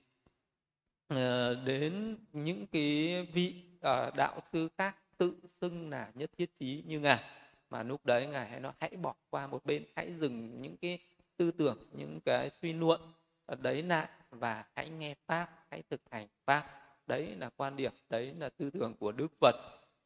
Ờ, 1.08 1.56
đến 1.66 2.18
những 2.34 2.68
cái 2.68 3.28
vị 3.34 3.64
ờ, 3.82 4.12
đạo 4.16 4.40
sư 4.46 4.70
khác 4.78 4.96
tự 5.18 5.34
xưng 5.46 5.90
là 5.90 6.12
nhất 6.16 6.32
thiết 6.38 6.60
trí 6.60 6.84
như 6.88 7.00
ngài 7.00 7.24
mà 7.70 7.84
lúc 7.84 8.06
đấy 8.06 8.28
ngài 8.28 8.50
hãy 8.50 8.60
nói 8.60 8.72
hãy 8.80 8.90
bỏ 9.02 9.14
qua 9.30 9.48
một 9.48 9.66
bên 9.66 9.86
hãy 9.96 10.14
dừng 10.14 10.62
những 10.62 10.78
cái 10.78 11.00
tư 11.38 11.52
tưởng 11.52 11.78
những 11.92 12.20
cái 12.26 12.50
suy 12.62 12.74
luận 12.74 13.02
đấy 13.62 13.84
lại 13.84 14.08
và 14.32 14.66
hãy 14.76 14.90
nghe 14.90 15.16
pháp 15.28 15.66
hãy 15.70 15.84
thực 15.90 16.02
hành 16.12 16.28
pháp. 16.46 16.66
Đấy 17.08 17.36
là 17.40 17.50
quan 17.50 17.76
điểm 17.76 17.94
đấy 18.10 18.34
là 18.40 18.50
tư 18.50 18.70
tưởng 18.70 18.94
của 19.00 19.12
đức 19.12 19.32
phật. 19.42 19.56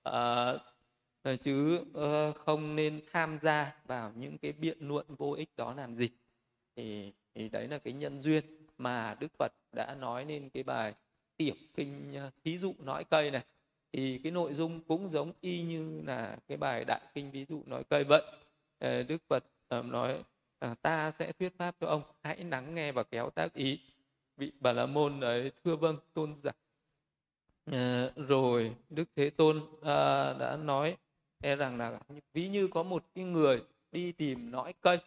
À, 0.04 0.54
Ờ, 1.26 1.36
chứ 1.36 1.84
ờ, 1.94 2.32
không 2.34 2.76
nên 2.76 3.02
tham 3.14 3.40
gia 3.42 3.76
vào 3.88 4.12
những 4.16 4.38
cái 4.38 4.52
biện 4.52 4.78
luận 4.80 5.06
vô 5.18 5.32
ích 5.32 5.50
đó 5.58 5.74
làm 5.74 5.96
gì. 5.96 6.10
Thì, 6.76 7.14
thì 7.36 7.50
đấy 7.50 7.68
là 7.68 7.78
cái 7.78 7.94
nhân 7.94 8.22
duyên 8.22 8.44
mà 8.78 9.16
đức 9.20 9.28
phật 9.40 9.52
đã 9.74 9.96
nói 9.96 10.26
lên 10.26 10.50
cái 10.50 10.64
bài 10.64 10.94
tiểu 11.38 11.56
kinh 11.76 12.14
ờ, 12.16 12.32
thí 12.44 12.58
dụ 12.58 12.74
nói 12.80 13.04
cây 13.04 13.32
này. 13.32 13.44
Thì 13.94 14.20
cái 14.24 14.32
nội 14.32 14.54
dung 14.54 14.82
cũng 14.88 15.10
giống 15.10 15.32
y 15.42 15.62
như 15.62 16.02
là 16.06 16.38
cái 16.48 16.58
bài 16.58 16.86
đại 16.86 17.02
kinh 17.14 17.32
ví 17.32 17.46
dụ 17.50 17.62
nói 17.66 17.84
cây 17.90 18.04
vậy. 18.04 18.22
Đức 18.80 19.18
phật 19.28 19.44
nói 19.84 20.24
ta 20.82 21.12
sẽ 21.12 21.32
thuyết 21.32 21.58
pháp 21.58 21.76
cho 21.80 21.88
ông 21.88 22.02
hãy 22.24 22.44
lắng 22.44 22.76
nghe 22.76 22.92
và 22.92 23.04
kéo 23.04 23.30
tác 23.30 23.54
ý. 23.54 23.80
Vị 24.38 24.52
bà 24.60 24.74
la 24.74 24.86
môn 24.86 25.20
ấy 25.20 25.52
thưa 25.64 25.76
vâng 25.76 25.98
tôn 26.14 26.36
giả. 26.44 26.52
À, 27.66 28.10
rồi 28.16 28.76
đức 28.90 29.10
thế 29.16 29.30
tôn 29.30 29.62
à, 29.82 30.34
đã 30.34 30.58
nói 30.58 30.98
e 31.46 31.56
rằng 31.56 31.78
là 31.78 32.00
ví 32.34 32.48
như 32.48 32.68
có 32.68 32.84
một 32.84 33.04
cái 33.16 33.24
người 33.24 33.64
đi 33.92 34.12
tìm 34.12 34.52
nõi 34.52 34.74
cây 34.82 34.98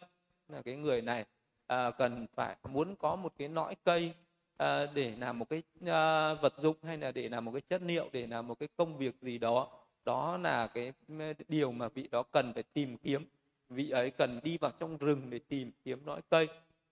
là 0.47 0.61
cái 0.61 0.75
người 0.75 1.01
này 1.01 1.25
à, 1.67 1.91
cần 1.91 2.27
phải 2.35 2.55
muốn 2.69 2.95
có 2.95 3.15
một 3.15 3.33
cái 3.37 3.47
nõi 3.47 3.75
cây 3.83 4.13
à, 4.57 4.85
để 4.93 5.15
làm 5.19 5.39
một 5.39 5.49
cái 5.49 5.63
à, 5.85 6.33
vật 6.33 6.53
dụng 6.57 6.75
hay 6.83 6.97
là 6.97 7.11
để 7.11 7.29
làm 7.29 7.45
một 7.45 7.51
cái 7.51 7.61
chất 7.61 7.81
liệu 7.81 8.09
để 8.11 8.27
làm 8.27 8.47
một 8.47 8.59
cái 8.59 8.69
công 8.77 8.97
việc 8.97 9.15
gì 9.21 9.37
đó. 9.37 9.67
Đó 10.05 10.37
là 10.37 10.67
cái 10.67 10.93
ừ, 11.07 11.33
điều 11.47 11.71
mà 11.71 11.87
vị 11.87 12.07
đó 12.11 12.23
cần 12.23 12.53
phải 12.53 12.63
tìm 12.63 12.97
kiếm. 12.97 13.25
Vị 13.69 13.89
ấy 13.89 14.11
cần 14.11 14.39
đi 14.43 14.57
vào 14.57 14.71
trong 14.79 14.97
rừng 14.97 15.29
để 15.29 15.39
tìm 15.39 15.71
kiếm 15.83 16.05
nõi 16.05 16.21
cây. 16.29 16.47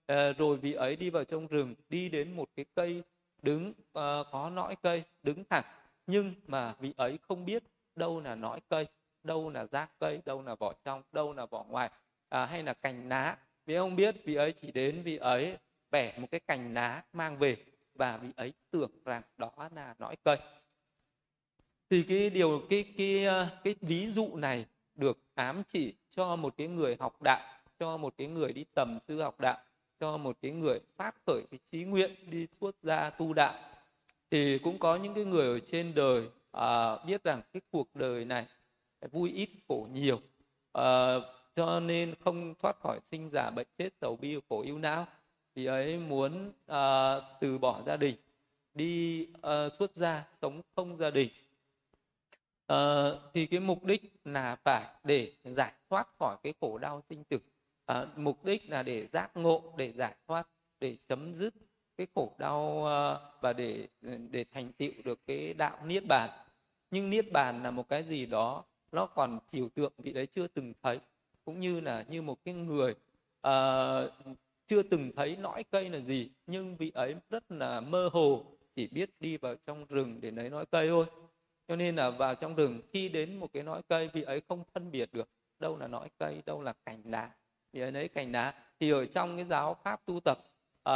À, 0.05 0.33
rồi 0.37 0.57
vị 0.57 0.73
ấy 0.73 0.95
đi 0.95 1.09
vào 1.09 1.23
trong 1.23 1.47
rừng 1.47 1.75
đi 1.89 2.09
đến 2.09 2.35
một 2.35 2.49
cái 2.55 2.65
cây 2.75 3.03
đứng 3.41 3.73
à, 3.93 4.23
có 4.31 4.49
nõi 4.49 4.75
cây 4.75 5.03
đứng 5.23 5.43
thẳng. 5.49 5.65
Nhưng 6.07 6.33
mà 6.47 6.75
vị 6.79 6.93
ấy 6.97 7.19
không 7.27 7.45
biết 7.45 7.63
đâu 7.95 8.19
là 8.19 8.35
nõi 8.35 8.59
cây 8.69 8.87
đâu 9.23 9.49
là 9.49 9.65
rác 9.71 9.91
cây 9.99 10.21
đâu 10.25 10.41
là 10.41 10.55
vỏ 10.55 10.73
trong 10.83 11.03
đâu 11.11 11.33
là 11.33 11.45
vỏ 11.45 11.63
ngoài 11.63 11.91
à, 12.29 12.45
hay 12.45 12.63
là 12.63 12.73
cành 12.73 13.09
lá. 13.09 13.37
Vì 13.65 13.75
ông 13.75 13.95
biết 13.95 14.15
vị 14.25 14.35
ấy 14.35 14.53
chỉ 14.61 14.71
đến 14.71 15.03
vị 15.03 15.17
ấy 15.17 15.57
bẻ 15.91 16.19
một 16.19 16.27
cái 16.31 16.39
cành 16.39 16.73
lá 16.73 17.03
mang 17.13 17.37
về 17.37 17.57
và 17.95 18.17
vị 18.17 18.29
ấy 18.35 18.53
tưởng 18.71 18.91
rằng 19.05 19.21
đó 19.37 19.51
là 19.75 19.95
nõi 19.99 20.15
cây. 20.23 20.37
Thì 21.89 22.03
cái 22.03 22.29
điều 22.29 22.61
cái 22.69 22.93
cái 22.97 23.25
ờ, 23.25 23.47
cái 23.63 23.75
ví 23.81 24.11
dụ 24.11 24.35
này 24.35 24.65
được 24.95 25.19
ám 25.35 25.63
chỉ 25.67 25.95
cho 26.09 26.35
một 26.35 26.53
cái 26.57 26.67
người 26.67 26.97
học 26.99 27.21
đạo 27.21 27.41
cho 27.79 27.97
một 27.97 28.13
cái 28.17 28.27
người 28.27 28.53
đi 28.53 28.65
tầm 28.73 28.99
sư 29.07 29.21
học 29.21 29.39
đạo 29.39 29.57
cho 29.99 30.17
một 30.17 30.37
cái 30.41 30.51
người 30.51 30.79
phát 30.95 31.15
khởi 31.25 31.41
cái 31.51 31.59
trí 31.71 31.83
nguyện 31.83 32.15
đi 32.29 32.47
xuất 32.59 32.75
gia 32.83 33.09
tu 33.09 33.33
đạo. 33.33 33.53
Thì 34.31 34.59
cũng 34.59 34.79
có 34.79 34.95
những 34.95 35.13
cái 35.13 35.25
người 35.25 35.45
ở 35.47 35.59
trên 35.59 35.93
đời 35.95 36.27
à, 36.51 36.97
biết 37.05 37.23
rằng 37.23 37.41
cái 37.53 37.61
cuộc 37.71 37.95
đời 37.95 38.25
này 38.25 38.45
vui 39.11 39.31
ít 39.31 39.49
khổ 39.67 39.87
nhiều. 39.91 40.21
À, 40.73 41.15
cho 41.55 41.79
nên 41.79 42.15
không 42.23 42.53
thoát 42.59 42.79
khỏi 42.79 42.99
sinh 43.03 43.29
già 43.29 43.49
bệnh 43.49 43.67
chết 43.77 43.89
sầu 44.01 44.15
bi 44.15 44.37
khổ 44.49 44.63
ưu 44.65 44.77
não. 44.77 45.07
Vì 45.55 45.65
ấy 45.65 45.97
muốn 45.97 46.51
à, 46.67 47.15
từ 47.41 47.57
bỏ 47.57 47.81
gia 47.85 47.97
đình 47.97 48.15
đi 48.73 49.27
à, 49.41 49.69
xuất 49.79 49.95
gia 49.95 50.27
sống 50.41 50.61
không 50.75 50.97
gia 50.97 51.09
đình. 51.09 51.29
À, 52.67 53.09
thì 53.33 53.45
cái 53.45 53.59
mục 53.59 53.83
đích 53.83 54.13
là 54.25 54.55
phải 54.63 54.85
để 55.03 55.33
giải 55.43 55.73
thoát 55.89 56.07
khỏi 56.19 56.37
cái 56.43 56.53
khổ 56.61 56.77
đau 56.77 57.03
sinh 57.09 57.23
tử. 57.23 57.39
À, 57.85 58.05
mục 58.15 58.45
đích 58.45 58.69
là 58.69 58.83
để 58.83 59.07
giác 59.13 59.37
ngộ 59.37 59.73
để 59.77 59.91
giải 59.91 60.15
thoát 60.27 60.47
để 60.79 60.97
chấm 61.07 61.33
dứt 61.33 61.53
cái 61.97 62.07
khổ 62.15 62.35
đau 62.37 62.87
à, 62.87 63.19
và 63.41 63.53
để 63.53 63.87
để 64.31 64.45
thành 64.51 64.71
tựu 64.73 64.91
được 65.03 65.19
cái 65.27 65.53
đạo 65.53 65.85
niết 65.85 66.03
bàn. 66.07 66.29
Nhưng 66.91 67.09
niết 67.09 67.31
bàn 67.31 67.63
là 67.63 67.71
một 67.71 67.89
cái 67.89 68.03
gì 68.03 68.25
đó 68.25 68.63
nó 68.91 69.05
còn 69.05 69.39
chiều 69.47 69.69
tượng 69.69 69.93
vị 69.97 70.13
đấy 70.13 70.25
chưa 70.25 70.47
từng 70.47 70.73
thấy 70.83 70.99
cũng 71.45 71.59
như 71.59 71.79
là 71.79 72.05
như 72.09 72.21
một 72.21 72.37
cái 72.45 72.53
người 72.53 72.95
uh, 73.47 74.11
chưa 74.67 74.83
từng 74.83 75.11
thấy 75.15 75.35
nõi 75.35 75.63
cây 75.63 75.89
là 75.89 75.99
gì 75.99 76.29
nhưng 76.47 76.77
vị 76.77 76.91
ấy 76.95 77.15
rất 77.29 77.51
là 77.51 77.81
mơ 77.81 78.09
hồ 78.13 78.45
chỉ 78.75 78.87
biết 78.87 79.09
đi 79.19 79.37
vào 79.37 79.55
trong 79.65 79.85
rừng 79.85 80.21
để 80.21 80.31
lấy 80.31 80.49
nõi 80.49 80.65
cây 80.65 80.87
thôi. 80.87 81.05
Cho 81.67 81.75
nên 81.75 81.95
là 81.95 82.09
vào 82.09 82.35
trong 82.35 82.55
rừng 82.55 82.81
khi 82.93 83.09
đến 83.09 83.39
một 83.39 83.53
cái 83.53 83.63
nõi 83.63 83.81
cây 83.87 84.09
vị 84.13 84.21
ấy 84.21 84.41
không 84.47 84.63
phân 84.73 84.91
biệt 84.91 85.13
được 85.13 85.29
đâu 85.59 85.77
là 85.77 85.87
nõi 85.87 86.09
cây 86.19 86.41
đâu 86.45 86.61
là 86.61 86.73
cành 86.85 87.01
lá 87.05 87.31
vị 87.73 87.81
ấy 87.81 87.91
lấy 87.91 88.07
cành 88.07 88.31
lá 88.31 88.53
thì 88.79 88.91
ở 88.91 89.05
trong 89.05 89.35
cái 89.35 89.45
giáo 89.45 89.77
pháp 89.83 90.05
tu 90.05 90.19
tập 90.19 90.37
uh, 90.89 90.93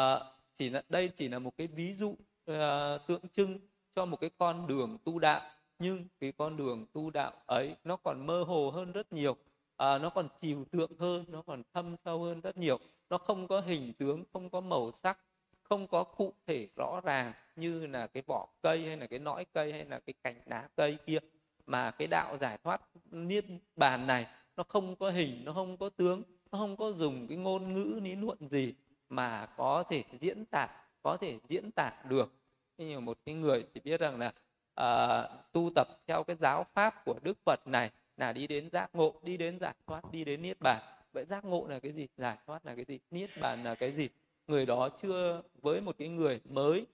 chỉ 0.56 0.70
là 0.70 0.84
đây 0.90 1.10
chỉ 1.18 1.30
là 1.30 1.40
một 1.40 1.58
cái 1.58 1.68
ví 1.68 1.94
dụ 1.94 2.10
uh, 2.10 3.08
tượng 3.08 3.30
trưng 3.34 3.60
cho 3.96 4.06
một 4.06 4.20
cái 4.20 4.30
con 4.38 4.68
đường 4.68 4.98
tu 5.04 5.20
đạo 5.20 5.42
nhưng 5.82 6.08
cái 6.20 6.32
con 6.32 6.58
đường 6.58 6.86
tu 6.94 7.10
đạo 7.10 7.34
ấy 7.46 7.76
nó 7.84 7.96
còn 7.96 8.26
mơ 8.26 8.44
hồ 8.44 8.72
hơn 8.72 8.92
rất 8.92 9.14
nhiều. 9.14 9.38
À, 9.78 9.98
nó 9.98 10.10
còn 10.10 10.28
chiều 10.40 10.66
tượng 10.72 10.92
hơn 11.00 11.26
nó 11.28 11.42
còn 11.42 11.64
thâm 11.74 11.96
sâu 12.06 12.24
hơn 12.24 12.42
rất 12.42 12.58
nhiều. 12.58 12.80
Nó 13.10 13.18
không 13.18 13.48
có 13.48 13.62
hình 13.62 13.94
tướng 13.94 14.24
không 14.34 14.50
có 14.50 14.62
màu 14.62 14.92
sắc 14.96 15.18
không 15.64 15.88
có 15.88 16.04
cụ 16.04 16.34
thể 16.48 16.68
rõ 16.76 17.02
ràng 17.04 17.34
như 17.56 17.88
là 17.88 18.08
cái 18.08 18.24
vỏ 18.28 18.48
cây 18.62 18.86
hay 18.86 18.98
là 18.98 19.08
cái 19.08 19.20
nõi 19.20 19.46
cây 19.54 19.72
hay 19.72 19.86
là 19.86 20.00
cái 20.00 20.14
cành 20.24 20.42
đá 20.46 20.70
cây 20.76 20.98
kia. 21.06 21.20
Mà 21.66 21.92
cái 21.92 22.08
đạo 22.08 22.38
giải 22.38 22.58
thoát 22.64 22.82
niết 23.12 23.46
bàn 23.76 24.08
này 24.08 24.26
nó 24.58 24.64
không 24.64 24.96
có 24.96 25.12
hình 25.12 25.46
nó 25.46 25.54
không 25.54 25.78
có 25.78 25.90
tướng 25.90 26.24
nó 26.52 26.58
không 26.58 26.78
có 26.78 26.92
dùng 26.92 27.28
cái 27.28 27.38
ngôn 27.38 27.74
ngữ 27.74 28.00
lý 28.04 28.16
luận 28.16 28.50
gì 28.50 28.74
mà 29.10 29.46
có 29.58 29.84
thể 29.90 30.04
diễn 30.20 30.46
tả 30.46 30.68
có 31.04 31.18
thể 31.22 31.40
diễn 31.48 31.72
tả 31.72 31.92
được. 32.10 32.34
Nhưng 32.78 32.96
mà 32.96 33.00
một 33.00 33.18
cái 33.26 33.36
người 33.36 33.66
thì 33.74 33.82
biết 33.84 34.00
rằng 34.00 34.20
là 34.20 34.34
uh, 34.82 35.30
tu 35.52 35.70
tập 35.76 35.88
theo 36.08 36.24
cái 36.24 36.36
giáo 36.40 36.66
pháp 36.74 37.06
của 37.06 37.20
đức 37.24 37.38
phật 37.46 37.68
này 37.68 37.92
là 38.18 38.34
đi 38.34 38.48
đến 38.48 38.70
giác 38.70 38.90
ngộ 38.94 39.14
đi 39.24 39.38
đến 39.38 39.60
giải 39.60 39.74
thoát 39.88 40.12
đi 40.12 40.24
đến 40.24 40.42
niết 40.42 40.58
bàn. 40.60 40.82
Vậy 41.14 41.26
giác 41.26 41.46
ngộ 41.46 41.68
là 41.68 41.80
cái 41.80 41.92
gì? 41.92 42.08
Giải 42.18 42.38
thoát 42.46 42.66
là 42.66 42.76
cái 42.76 42.86
gì? 42.86 43.00
Niết 43.12 43.30
bàn 43.42 43.64
là 43.64 43.76
cái 43.76 43.92
gì? 43.92 44.10
Người 44.48 44.66
đó 44.66 44.90
chưa 44.90 45.42
với 45.62 45.82
một 45.82 45.96
cái 45.98 46.08
người 46.08 46.42
mới 46.50 46.86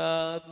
uh, 0.00 0.42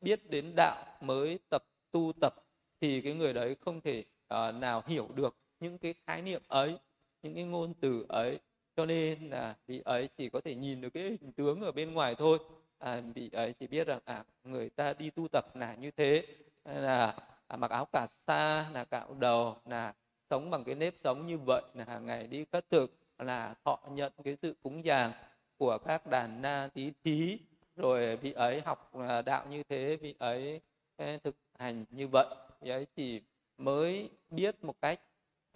biết 0.00 0.30
đến 0.30 0.52
đạo 0.56 0.84
mới 1.00 1.38
tập 1.50 1.64
tu 1.90 2.12
tập 2.20 2.34
thì 2.80 3.00
cái 3.00 3.14
người 3.14 3.32
đấy 3.32 3.56
không 3.60 3.80
thể 3.80 4.04
uh, 4.34 4.54
nào 4.54 4.82
hiểu 4.86 5.08
được 5.14 5.36
những 5.60 5.78
cái 5.78 5.94
khái 6.06 6.22
niệm 6.22 6.42
ấy 6.48 6.78
những 7.22 7.34
cái 7.34 7.44
ngôn 7.44 7.74
từ 7.74 8.06
ấy. 8.08 8.38
Cho 8.76 8.86
nên 8.86 9.30
là 9.30 9.56
vị 9.66 9.82
ấy 9.84 10.08
chỉ 10.16 10.28
có 10.28 10.40
thể 10.40 10.54
nhìn 10.54 10.80
được 10.80 10.90
cái 10.90 11.02
hình 11.02 11.32
tướng 11.32 11.60
ở 11.60 11.72
bên 11.72 11.94
ngoài 11.94 12.14
thôi 12.14 12.38
à, 12.78 13.00
bị 13.14 13.30
à, 13.32 13.42
ấy 13.42 13.52
chỉ 13.52 13.66
biết 13.66 13.86
rằng 13.86 14.00
à 14.04 14.24
người 14.44 14.70
ta 14.70 14.92
đi 14.92 15.10
tu 15.10 15.28
tập 15.28 15.56
là 15.56 15.74
như 15.74 15.90
thế. 15.90 16.26
Là 16.64 17.14
à, 17.46 17.56
mặc 17.56 17.70
áo 17.70 17.84
cà 17.92 18.06
sa 18.06 18.70
là 18.72 18.84
cạo 18.84 19.14
đầu 19.18 19.56
là 19.64 19.94
sống 20.30 20.50
bằng 20.50 20.64
cái 20.64 20.74
nếp 20.74 20.94
sống 20.96 21.26
như 21.26 21.38
vậy 21.38 21.62
là 21.74 21.84
hàng 21.84 22.06
ngày 22.06 22.26
đi 22.26 22.44
khất 22.52 22.70
thực 22.70 22.94
là 23.18 23.54
thọ 23.64 23.80
nhận 23.90 24.12
cái 24.24 24.36
sự 24.42 24.54
cúng 24.62 24.84
dường 24.84 25.12
của 25.58 25.78
các 25.78 26.06
đàn 26.06 26.42
na 26.42 26.68
tí 26.74 26.92
thí. 27.04 27.38
Rồi 27.76 28.16
vị 28.16 28.32
ấy 28.32 28.60
học 28.60 28.92
à, 29.08 29.22
đạo 29.22 29.46
như 29.50 29.62
thế 29.62 29.96
vị 29.96 30.14
ấy 30.18 30.60
à, 30.96 31.18
thực 31.24 31.36
hành 31.58 31.84
như 31.90 32.08
vậy. 32.08 32.26
Vị 32.60 32.70
ấy 32.70 32.86
chỉ 32.96 33.22
mới 33.58 34.10
biết 34.30 34.64
một 34.64 34.74
cách 34.80 35.00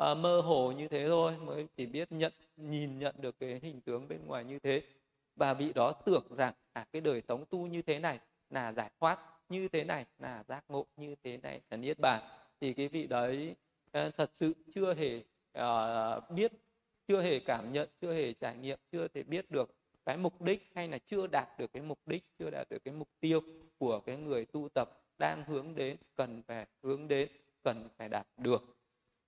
uh, 0.03 0.19
mơ 0.19 0.41
hồ 0.41 0.73
như 0.73 0.89
thế 0.89 1.09
thôi 1.09 1.37
mới 1.45 1.67
chỉ 1.77 1.87
biết 1.87 2.13
nhận 2.13 2.33
nhìn 2.57 2.99
nhận 2.99 3.15
được 3.19 3.35
cái 3.41 3.61
hình 3.63 3.81
tướng 3.81 4.09
bên 4.09 4.27
ngoài 4.27 4.45
như 4.45 4.59
thế 4.59 4.83
và 5.37 5.55
vị 5.55 5.73
đó 5.73 5.93
tưởng 5.93 6.25
rằng 6.37 6.55
à 6.73 6.87
cái 6.93 7.01
đời 7.03 7.23
sống 7.29 7.45
tu 7.51 7.67
như 7.67 7.83
thế 7.83 7.99
này 7.99 8.19
là 8.51 8.73
giải 8.73 8.91
thoát 9.01 9.19
như 9.49 9.69
thế 9.69 9.85
này 9.85 10.07
là 10.19 10.45
giác 10.49 10.65
ngộ 10.69 10.87
như 10.97 11.15
thế 11.25 11.37
này 11.37 11.61
là 11.71 11.77
niết 11.77 11.99
bàn. 11.99 12.23
Thì 12.61 12.73
cái 12.73 12.89
vị 12.89 13.07
đấy 13.07 13.57
ờ, 13.93 14.11
thật 14.11 14.31
sự 14.35 14.55
chưa 14.75 14.95
hề 14.95 15.23
uh, 15.59 16.31
biết 16.31 16.53
chưa 17.09 17.23
hề 17.23 17.41
cảm 17.41 17.73
nhận 17.73 17.89
chưa 18.01 18.15
hề 18.15 18.33
trải 18.33 18.57
nghiệm 18.57 18.79
chưa 18.93 19.09
thể 19.09 19.23
biết 19.23 19.51
được 19.51 19.75
cái 20.05 20.17
mục 20.17 20.43
đích 20.43 20.71
hay 20.75 20.89
là 20.89 20.99
chưa 20.99 21.27
đạt 21.27 21.49
được 21.59 21.73
cái 21.73 21.83
mục 21.83 21.99
đích 22.07 22.25
chưa 22.39 22.51
đạt 22.51 22.67
được 22.71 22.85
cái 22.85 22.95
mục 22.95 23.09
tiêu 23.21 23.41
của 23.79 24.01
cái 24.01 24.17
người 24.17 24.45
tu 24.45 24.69
tập 24.69 25.03
đang 25.19 25.45
hướng 25.45 25.75
đến 25.75 25.97
cần 26.15 26.43
phải 26.43 26.67
hướng 26.83 27.09
đến 27.09 27.29
cần 27.63 27.89
phải 27.99 28.09
đạt 28.09 28.27
được. 28.37 28.77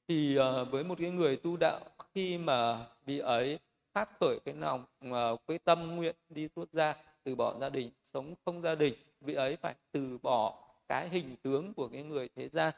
Thì 0.08 0.38
uh, 0.38 0.70
với 0.70 0.84
một 0.84 0.98
cái 0.98 1.10
người 1.10 1.36
tu 1.36 1.56
đạo 1.56 1.80
khi 2.14 2.38
mà 2.38 2.86
vị 3.06 3.18
ấy 3.18 3.58
phát 3.94 4.08
khởi 4.20 4.38
cái 4.44 4.54
lòng 4.54 4.84
ờ, 5.00 5.36
cái 5.48 5.58
tâm 5.58 5.96
nguyện 5.96 6.16
đi 6.28 6.48
xuất 6.56 6.72
gia 6.72 6.94
từ 7.24 7.34
bỏ 7.34 7.58
gia 7.60 7.68
đình, 7.68 7.90
sống 8.04 8.34
không 8.44 8.62
gia 8.62 8.74
đình. 8.74 8.94
Vị 9.20 9.34
ấy 9.34 9.56
phải 9.56 9.74
từ 9.92 10.18
bỏ 10.22 10.64
cái 10.88 11.08
hình 11.08 11.36
tướng 11.42 11.74
của 11.74 11.88
cái 11.88 12.02
người 12.02 12.28
thế 12.36 12.48
gian. 12.48 12.74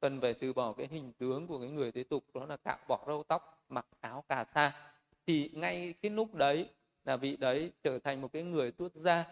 Cần 0.00 0.20
phải 0.20 0.34
từ 0.34 0.52
bỏ 0.52 0.72
cái 0.72 0.88
hình 0.90 1.12
tướng 1.18 1.46
của 1.46 1.58
cái 1.58 1.70
người 1.70 1.92
thế 1.92 2.04
tục, 2.04 2.24
đó 2.34 2.46
là 2.46 2.56
cạo 2.56 2.78
bỏ 2.88 3.04
râu 3.06 3.22
tóc, 3.22 3.64
mặc 3.68 3.86
áo 4.00 4.24
cà 4.28 4.44
sa. 4.44 4.72
Thì 5.26 5.50
ngay 5.52 5.94
cái 6.02 6.10
lúc 6.10 6.34
đấy 6.34 6.68
là 7.04 7.16
vị 7.16 7.36
đấy 7.36 7.72
trở 7.82 7.98
thành 7.98 8.20
một 8.20 8.32
cái 8.32 8.42
người 8.42 8.72
xuất 8.78 8.94
gia 8.94 9.24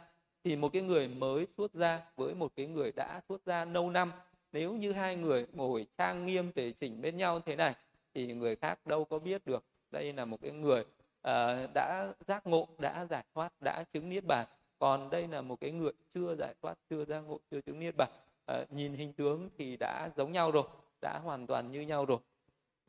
thì 0.44 0.56
một 0.56 0.72
cái 0.72 0.82
người 0.82 1.08
mới 1.08 1.46
xuất 1.56 1.74
gia 1.74 2.00
với 2.16 2.34
một 2.34 2.52
cái 2.56 2.66
người 2.66 2.92
đã 2.92 3.20
xuất 3.28 3.42
gia 3.46 3.64
lâu 3.64 3.90
năm. 3.90 4.12
Nếu 4.52 4.72
như 4.72 4.92
hai 4.92 5.16
người 5.16 5.46
ngồi 5.52 5.86
trang 5.98 6.26
nghiêm 6.26 6.52
tề 6.52 6.72
chỉnh 6.72 7.00
bên 7.02 7.16
nhau 7.16 7.40
thế 7.40 7.56
này, 7.56 7.74
thì 8.14 8.34
người 8.34 8.56
khác 8.56 8.86
đâu 8.86 9.04
có 9.04 9.18
biết 9.18 9.46
được 9.46 9.64
đây 9.90 10.12
là 10.12 10.24
một 10.24 10.38
cái 10.42 10.50
người 10.50 10.84
uh, 11.28 11.74
đã 11.74 12.12
giác 12.26 12.46
ngộ 12.46 12.68
đã 12.78 13.06
giải 13.10 13.24
thoát 13.34 13.52
đã 13.64 13.84
chứng 13.92 14.08
niết 14.08 14.24
bàn. 14.24 14.46
Còn 14.78 15.10
đây 15.10 15.28
là 15.28 15.40
một 15.42 15.60
cái 15.60 15.70
người 15.70 15.92
chưa 16.14 16.34
giải 16.38 16.54
thoát 16.62 16.78
chưa 16.90 17.04
giác 17.04 17.20
ngộ 17.20 17.40
chưa 17.50 17.60
chứng 17.60 17.80
niết 17.80 17.94
bàn. 17.96 18.10
Uh, 18.52 18.72
nhìn 18.72 18.94
hình 18.94 19.12
tướng 19.12 19.48
thì 19.58 19.76
đã 19.76 20.10
giống 20.16 20.32
nhau 20.32 20.50
rồi 20.50 20.64
đã 21.02 21.20
hoàn 21.24 21.46
toàn 21.46 21.72
như 21.72 21.80
nhau 21.80 22.04
rồi. 22.04 22.18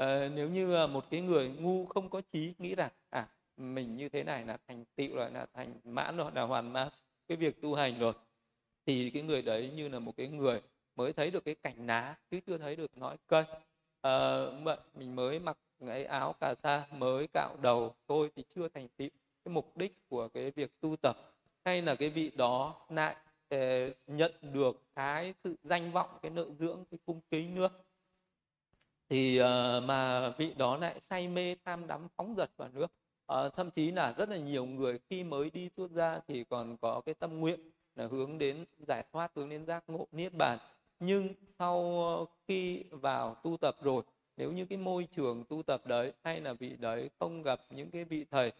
Uh, 0.03 0.31
nếu 0.35 0.49
như 0.49 0.87
một 0.87 1.05
cái 1.09 1.21
người 1.21 1.49
ngu 1.49 1.85
không 1.85 2.09
có 2.09 2.21
trí 2.33 2.53
nghĩ 2.57 2.75
rằng 2.75 2.91
à 3.09 3.27
mình 3.57 3.95
như 3.95 4.09
thế 4.09 4.23
này 4.23 4.45
là 4.45 4.57
thành 4.67 4.85
tựu 4.95 5.15
rồi 5.15 5.31
là 5.31 5.45
thành 5.53 5.73
mãn 5.83 6.17
rồi 6.17 6.31
là 6.35 6.41
hoàn 6.41 6.73
mãn 6.73 6.87
cái 7.27 7.37
việc 7.37 7.61
tu 7.61 7.75
hành 7.75 7.99
rồi. 7.99 8.13
Thì 8.85 9.09
cái 9.09 9.23
người 9.23 9.41
đấy 9.41 9.71
như 9.75 9.89
là 9.89 9.99
một 9.99 10.17
cái 10.17 10.27
người 10.27 10.61
mới 10.95 11.13
thấy 11.13 11.31
được 11.31 11.45
cái 11.45 11.55
cảnh 11.55 11.85
ná 11.85 12.15
chứ 12.31 12.39
chưa 12.47 12.57
thấy 12.57 12.75
được 12.75 12.97
nói 12.97 13.17
cây 13.27 13.43
à, 14.01 14.45
mình 14.95 15.15
mới 15.15 15.39
mặc 15.39 15.57
cái 15.87 16.05
áo 16.05 16.33
cà 16.33 16.55
sa 16.63 16.87
mới 16.97 17.27
cạo 17.33 17.55
đầu 17.61 17.95
tôi 18.07 18.31
thì 18.35 18.43
chưa 18.55 18.67
thành 18.67 18.87
tựu. 18.97 19.09
Cái 19.45 19.53
mục 19.53 19.77
đích 19.77 20.09
của 20.09 20.27
cái 20.27 20.51
việc 20.51 20.79
tu 20.81 20.95
tập 21.01 21.17
hay 21.65 21.81
là 21.81 21.95
cái 21.95 22.09
vị 22.09 22.31
đó 22.35 22.75
lại 22.89 23.15
ờ, 23.49 23.89
nhận 24.07 24.31
được 24.41 24.81
cái 24.95 25.33
sự 25.43 25.55
danh 25.63 25.91
vọng 25.91 26.09
cái 26.21 26.31
nợ 26.31 26.45
dưỡng 26.59 26.85
cái 26.91 26.99
cung 27.05 27.21
kính 27.31 27.55
nữa. 27.55 27.69
Thì 29.09 29.41
uh, 29.41 29.45
mà 29.83 30.29
vị 30.29 30.53
đó 30.57 30.77
lại 30.77 30.99
say 31.01 31.27
mê 31.27 31.55
tham 31.65 31.87
đắm 31.87 32.07
phóng 32.15 32.35
dật 32.37 32.49
vào 32.57 32.69
nước. 32.73 32.91
Uh, 33.33 33.53
thậm 33.55 33.71
chí 33.71 33.91
là 33.91 34.13
rất 34.17 34.29
là 34.29 34.37
nhiều 34.37 34.65
người 34.65 34.99
khi 35.09 35.23
mới 35.23 35.49
đi 35.49 35.69
xuất 35.77 35.91
ra 35.91 36.19
thì 36.27 36.43
còn 36.43 36.77
có 36.77 37.01
cái 37.05 37.15
tâm 37.15 37.39
nguyện 37.39 37.59
là 37.95 38.07
hướng 38.07 38.37
đến 38.37 38.65
giải 38.87 39.03
thoát 39.11 39.31
hướng 39.35 39.49
đến 39.49 39.65
giác 39.65 39.83
ngộ 39.87 40.07
niết 40.11 40.33
bàn. 40.33 40.57
Nhưng 40.99 41.29
sau 41.59 42.27
khi 42.47 42.83
vào 42.91 43.35
tu 43.35 43.57
tập 43.57 43.75
rồi 43.81 44.03
nếu 44.41 44.51
như 44.51 44.65
cái 44.65 44.77
môi 44.77 45.07
trường 45.11 45.43
tu 45.49 45.63
tập 45.63 45.81
đấy 45.85 46.13
hay 46.23 46.41
là 46.41 46.53
vị 46.53 46.75
đấy 46.79 47.09
không 47.19 47.43
gặp 47.43 47.59
những 47.69 47.91
cái 47.91 48.03
vị 48.03 48.25
thầy 48.31 48.51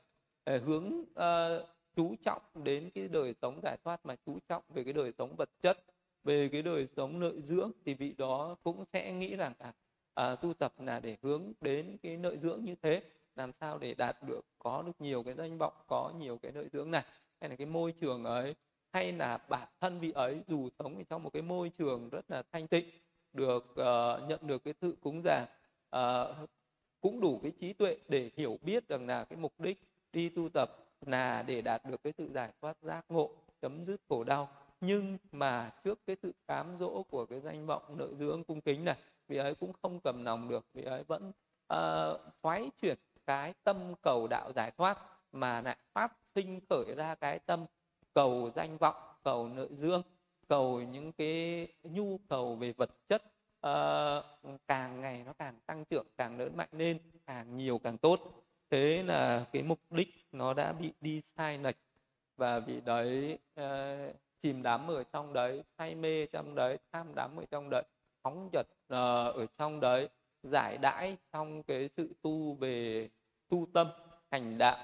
ờ, 0.44 0.58
hướng 0.58 1.02
uh, 1.02 1.66
chú 1.96 2.16
trọng 2.22 2.42
đến 2.64 2.90
cái 2.96 3.08
đời 3.08 3.34
sống 3.42 3.60
giải 3.64 3.78
thoát 3.84 4.06
mà 4.06 4.16
chú 4.26 4.40
trọng 4.50 4.64
về 4.70 4.84
cái 4.84 4.94
đời 4.94 5.12
sống 5.18 5.36
vật 5.38 5.50
chất 5.62 5.78
về 6.24 6.50
cái 6.52 6.62
đời 6.62 6.88
sống 6.88 7.20
nội 7.20 7.42
dưỡng 7.42 7.72
thì 7.86 7.94
vị 7.94 8.16
đó 8.18 8.56
cũng 8.64 8.86
sẽ 8.94 9.14
nghĩ 9.14 9.36
rằng 9.36 9.54
à, 9.60 9.74
à, 10.14 10.36
tu 10.36 10.54
tập 10.54 10.74
là 10.80 11.00
để 11.00 11.18
hướng 11.22 11.54
đến 11.62 11.98
cái 12.04 12.18
nội 12.18 12.38
dưỡng 12.38 12.66
như 12.66 12.76
thế. 12.82 13.04
Làm 13.36 13.52
sao 13.60 13.78
để 13.78 13.94
đạt 13.94 14.18
được 14.28 14.42
có 14.60 14.82
được 14.82 14.96
nhiều 15.00 15.24
cái 15.24 15.34
danh 15.34 15.58
vọng 15.58 15.74
có 15.88 16.12
nhiều 16.20 16.38
cái 16.42 16.52
nội 16.52 16.68
dưỡng 16.74 16.92
này. 16.92 17.04
Hay 17.42 17.50
là 17.50 17.56
cái 17.56 17.68
môi 17.68 17.92
trường 17.92 18.24
ấy 18.24 18.56
hay 18.94 19.12
là 19.12 19.38
bản 19.50 19.68
thân 19.80 20.00
vị 20.00 20.12
ấy 20.12 20.42
dù 20.48 20.70
sống 20.80 21.04
trong 21.10 21.24
một 21.24 21.30
cái 21.34 21.42
môi 21.42 21.70
trường 21.70 22.10
rất 22.10 22.32
là 22.32 22.44
thanh 22.52 22.68
tịnh 22.68 22.86
được 23.34 23.66
uh, 23.72 24.30
nhận 24.30 24.48
được 24.48 24.64
cái 24.64 24.74
sự 24.82 24.96
cúng 25.02 25.22
dường 25.24 25.46
uh, 25.96 26.50
cũng 27.02 27.22
đủ 27.22 27.40
cái 27.44 27.52
trí 27.52 27.74
tuệ 27.74 27.98
để 28.08 28.32
hiểu 28.36 28.60
biết 28.62 28.88
rằng 28.88 29.08
là 29.08 29.24
cái 29.24 29.38
mục 29.38 29.60
đích 29.60 29.80
đi 30.14 30.30
tu 30.30 30.50
tập 30.50 30.78
là 31.06 31.44
để 31.48 31.62
đạt 31.62 31.86
được 31.86 32.04
cái 32.04 32.14
sự 32.18 32.30
giải 32.34 32.52
thoát 32.62 32.78
giác 32.82 33.06
ngộ 33.10 33.32
chấm 33.62 33.86
dứt 33.86 34.02
khổ 34.10 34.24
đau. 34.24 34.50
Nhưng 34.82 35.18
mà 35.32 35.72
trước 35.84 36.00
cái 36.06 36.16
sự 36.22 36.34
cám 36.48 36.78
dỗ 36.80 37.04
của 37.10 37.26
cái 37.26 37.40
danh 37.40 37.66
vọng 37.66 37.98
nội 37.98 38.16
dưỡng 38.20 38.44
cung 38.44 38.62
kính 38.62 38.86
này 38.86 38.98
vị 39.28 39.38
ấy 39.38 39.56
cũng 39.56 39.74
không 39.82 40.00
cầm 40.00 40.26
lòng 40.26 40.50
được. 40.50 40.66
Vị 40.74 40.84
ấy 40.84 41.04
vẫn 41.04 41.32
uh, 41.74 42.22
thoái 42.44 42.70
chuyển 42.82 42.98
cái 43.26 43.54
tâm 43.64 43.78
cầu 44.02 44.28
đạo 44.28 44.52
giải 44.56 44.72
thoát 44.78 44.98
mà 45.32 45.62
lại 45.62 45.78
phát 45.94 46.14
sinh 46.36 46.60
khởi 46.70 46.96
ra 46.96 47.16
cái 47.16 47.40
tâm 47.40 47.66
cầu 48.14 48.52
danh 48.56 48.78
vọng 48.78 48.96
cầu 49.24 49.48
nội 49.48 49.70
dương 49.72 50.04
cầu 50.48 50.82
những 50.82 51.12
cái 51.12 51.68
nhu 51.84 52.20
cầu 52.30 52.56
về 52.56 52.72
vật 52.72 52.90
chất 53.10 53.24
uh, 53.68 54.60
càng 54.68 55.02
ngày 55.02 55.24
nó 55.26 55.34
càng 55.34 55.60
tăng 55.66 55.86
trưởng 55.86 56.08
càng 56.18 56.38
lớn 56.38 56.58
mạnh 56.58 56.70
lên 56.72 57.00
càng 57.26 57.58
nhiều 57.58 57.78
càng 57.78 57.98
tốt. 57.98 58.20
Thế 58.70 59.04
là 59.04 59.46
cái 59.52 59.64
mục 59.64 59.80
đích 59.90 60.10
nó 60.32 60.54
đã 60.54 60.74
bị 60.74 60.94
đi 61.02 61.22
sai 61.22 61.58
lệch 61.58 61.78
và 62.38 62.60
vì 62.60 62.82
đấy 62.82 63.40
uh, 63.62 64.16
chìm 64.42 64.64
đắm 64.64 64.88
ở 64.88 65.04
trong 65.04 65.34
đấy 65.34 65.64
say 65.78 65.96
mê 65.96 66.26
trong 66.26 66.56
đấy 66.56 66.78
tham 66.92 67.16
đắm 67.16 67.40
ở 67.40 67.46
trong 67.52 67.70
đấy 67.70 67.84
phóng 68.24 68.50
dật 68.54 68.66
uh, 68.72 68.88
ờ, 68.88 69.32
ở 69.32 69.46
trong 69.58 69.80
đấy 69.80 70.10
giải 70.44 70.78
đãi 70.78 71.18
trong 71.34 71.64
cái 71.64 71.90
sự 71.98 72.10
tu 72.22 72.54
về 72.54 73.10
tu 73.50 73.68
tâm 73.74 73.88
hành 74.32 74.58
đạo 74.58 74.78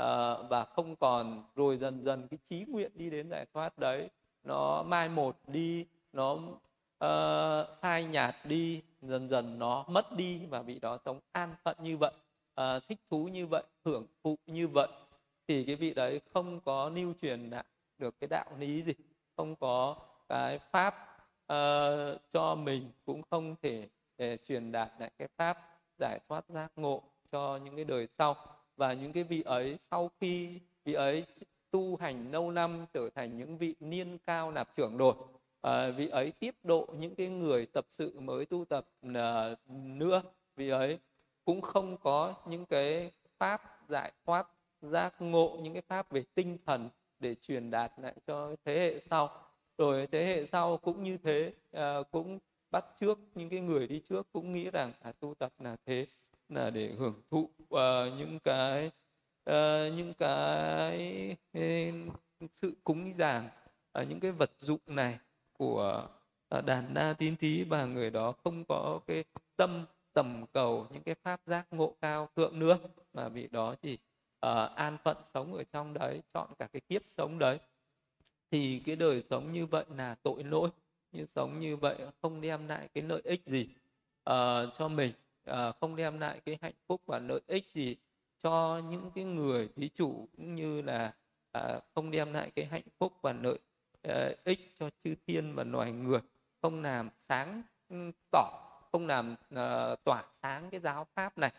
uh, 0.00 0.50
và 0.50 0.64
không 0.64 0.96
còn 0.96 1.44
rồi 1.54 1.76
dần 1.76 2.04
dần 2.04 2.28
cái 2.28 2.38
trí 2.44 2.64
nguyện 2.68 2.92
đi 2.94 3.10
đến 3.10 3.30
giải 3.30 3.46
thoát 3.54 3.78
đấy 3.78 4.08
nó 4.42 4.82
mai 4.82 5.08
một 5.08 5.36
đi 5.46 5.86
nó 6.12 6.38
uh, 7.04 7.80
phai 7.80 8.04
nhạt 8.04 8.36
đi 8.44 8.82
dần 9.02 9.28
dần 9.28 9.58
nó 9.58 9.84
mất 9.88 10.16
đi 10.16 10.40
và 10.50 10.62
vị 10.62 10.78
đó 10.78 10.98
sống 11.04 11.20
an 11.32 11.54
phận 11.64 11.76
như 11.82 11.96
vậy 11.96 12.12
uh, 12.60 12.82
thích 12.88 12.98
thú 13.10 13.28
như 13.28 13.46
vậy 13.46 13.62
hưởng 13.84 14.06
thụ 14.24 14.38
như 14.46 14.68
vậy 14.68 14.88
thì 15.48 15.64
cái 15.64 15.76
vị 15.76 15.94
đấy 15.94 16.20
không 16.34 16.60
có 16.60 16.88
lưu 16.88 17.14
truyền 17.22 17.50
lại 17.50 17.64
được 17.98 18.20
cái 18.20 18.28
đạo 18.28 18.46
lý 18.58 18.82
gì 18.82 18.94
không 19.36 19.56
có 19.56 19.96
cái 20.28 20.58
pháp 20.58 20.94
uh, 21.52 22.20
cho 22.32 22.54
mình 22.54 22.90
cũng 23.06 23.22
không 23.30 23.56
thể 23.62 23.88
để 24.18 24.38
truyền 24.48 24.72
đạt 24.72 24.90
lại 24.98 25.10
cái 25.18 25.28
pháp 25.36 25.58
giải 25.98 26.18
thoát 26.28 26.44
giác 26.48 26.72
ngộ 26.76 27.02
cho 27.32 27.56
những 27.64 27.76
cái 27.76 27.84
đời 27.84 28.08
sau. 28.18 28.36
Và 28.76 28.92
những 28.92 29.12
cái 29.12 29.24
vị 29.24 29.42
ấy 29.42 29.78
sau 29.90 30.10
khi 30.20 30.60
vị 30.84 30.92
ấy 30.92 31.26
tu 31.70 31.96
hành 31.96 32.32
lâu 32.32 32.50
năm 32.50 32.86
trở 32.92 33.10
thành 33.14 33.38
những 33.38 33.58
vị 33.58 33.74
niên 33.80 34.18
cao 34.26 34.50
nạp 34.50 34.76
trưởng 34.76 34.96
rồi 34.96 35.14
Ờ, 35.60 35.88
à, 35.88 35.90
vị 35.90 36.08
ấy 36.08 36.32
tiếp 36.32 36.54
độ 36.62 36.86
những 36.98 37.14
cái 37.14 37.28
người 37.28 37.66
tập 37.66 37.86
sự 37.90 38.20
mới 38.20 38.46
tu 38.46 38.64
tập 38.64 38.88
à, 39.14 39.56
nữa. 39.66 40.22
Vị 40.56 40.68
ấy 40.68 40.98
cũng 41.44 41.60
không 41.60 41.96
có 41.98 42.34
những 42.46 42.66
cái 42.66 43.10
pháp 43.38 43.62
giải 43.88 44.12
thoát 44.26 44.48
giác 44.82 45.14
ngộ 45.18 45.58
những 45.62 45.72
cái 45.72 45.82
pháp 45.82 46.10
về 46.10 46.24
tinh 46.34 46.58
thần 46.66 46.88
để 47.18 47.34
truyền 47.34 47.70
đạt 47.70 47.92
lại 47.96 48.14
cho 48.26 48.56
thế 48.64 48.78
hệ 48.78 49.00
sau. 49.00 49.30
Rồi 49.78 50.06
thế 50.06 50.24
hệ 50.26 50.46
sau 50.46 50.76
cũng 50.76 51.02
như 51.02 51.16
thế 51.16 51.52
à, 51.72 51.96
cũng 52.10 52.38
bắt 52.70 52.84
trước 53.00 53.18
những 53.34 53.48
cái 53.48 53.60
người 53.60 53.86
đi 53.86 54.00
trước 54.08 54.32
cũng 54.32 54.52
nghĩ 54.52 54.70
rằng 54.70 54.92
à, 55.00 55.12
tu 55.12 55.34
tập 55.34 55.52
là 55.58 55.76
thế 55.86 56.06
là 56.48 56.70
để 56.70 56.92
hưởng 56.98 57.22
thụ 57.30 57.50
uh, 57.62 57.78
những 58.18 58.38
cái 58.44 58.90
uh, 59.50 59.94
những 59.96 60.12
cái, 60.18 61.36
uh, 61.58 61.94
sự 62.54 62.72
cúng 62.84 63.12
dường 63.18 63.44
uh, 64.00 64.08
những 64.08 64.20
cái 64.20 64.32
vật 64.32 64.50
dụng 64.58 64.80
này 64.86 65.18
của 65.58 66.08
à, 66.48 66.60
đàn 66.60 66.94
na 66.94 67.14
tín 67.18 67.36
thí 67.36 67.64
và 67.64 67.84
người 67.84 68.10
đó 68.10 68.32
không 68.44 68.64
có 68.68 69.00
cái 69.06 69.24
tâm 69.56 69.86
tầm 70.12 70.44
cầu 70.52 70.86
những 70.90 71.02
cái 71.02 71.14
pháp 71.14 71.40
giác 71.46 71.66
ngộ 71.70 71.94
cao 72.00 72.28
thượng 72.36 72.58
nữa 72.58 72.78
mà 73.12 73.28
vị 73.28 73.48
đó 73.50 73.74
chỉ 73.82 73.98
uh, 74.46 74.74
an 74.74 74.98
phận 75.04 75.16
sống 75.34 75.54
ở 75.54 75.64
trong 75.72 75.94
đấy 75.94 76.22
chọn 76.34 76.48
cả 76.58 76.66
cái 76.72 76.80
kiếp 76.80 77.02
sống 77.08 77.38
đấy. 77.38 77.58
Thì 78.50 78.82
cái 78.86 78.96
đời 78.96 79.22
sống 79.30 79.52
như 79.52 79.66
vậy 79.66 79.84
là 79.96 80.14
tội 80.22 80.44
lỗi 80.44 80.70
như 81.12 81.26
sống 81.26 81.58
như 81.58 81.76
vậy 81.76 81.96
không 82.22 82.40
đem 82.40 82.68
lại 82.68 82.88
cái 82.94 83.04
lợi 83.04 83.20
ích 83.24 83.42
gì 83.46 83.68
uh, 84.30 84.74
cho 84.78 84.88
mình 84.88 85.12
uh, 85.50 85.56
không 85.80 85.96
đem 85.96 86.20
lại 86.20 86.40
cái 86.44 86.58
hạnh 86.62 86.74
phúc 86.86 87.00
và 87.06 87.18
lợi 87.18 87.40
ích 87.46 87.64
gì 87.74 87.96
cho 88.42 88.82
những 88.90 89.10
cái 89.14 89.24
người 89.24 89.68
thí 89.76 89.88
chủ 89.88 90.28
cũng 90.36 90.54
như 90.54 90.82
là 90.82 91.14
uh, 91.58 91.82
không 91.94 92.10
đem 92.10 92.32
lại 92.32 92.50
cái 92.54 92.64
hạnh 92.64 92.88
phúc 92.98 93.12
và 93.22 93.32
lợi 93.32 93.58
Ờ, 94.02 94.34
ích 94.44 94.74
cho 94.78 94.90
chư 95.04 95.14
thiên 95.26 95.54
và 95.54 95.64
loài 95.64 95.92
người 95.92 96.20
không 96.62 96.82
làm 96.82 97.10
sáng 97.18 97.62
ừ, 97.88 98.10
tỏ 98.30 98.68
không 98.92 99.06
làm 99.06 99.32
uh, 99.32 100.04
tỏa 100.04 100.24
sáng 100.32 100.70
cái 100.70 100.80
giáo 100.80 101.06
pháp 101.14 101.38
này 101.38 101.52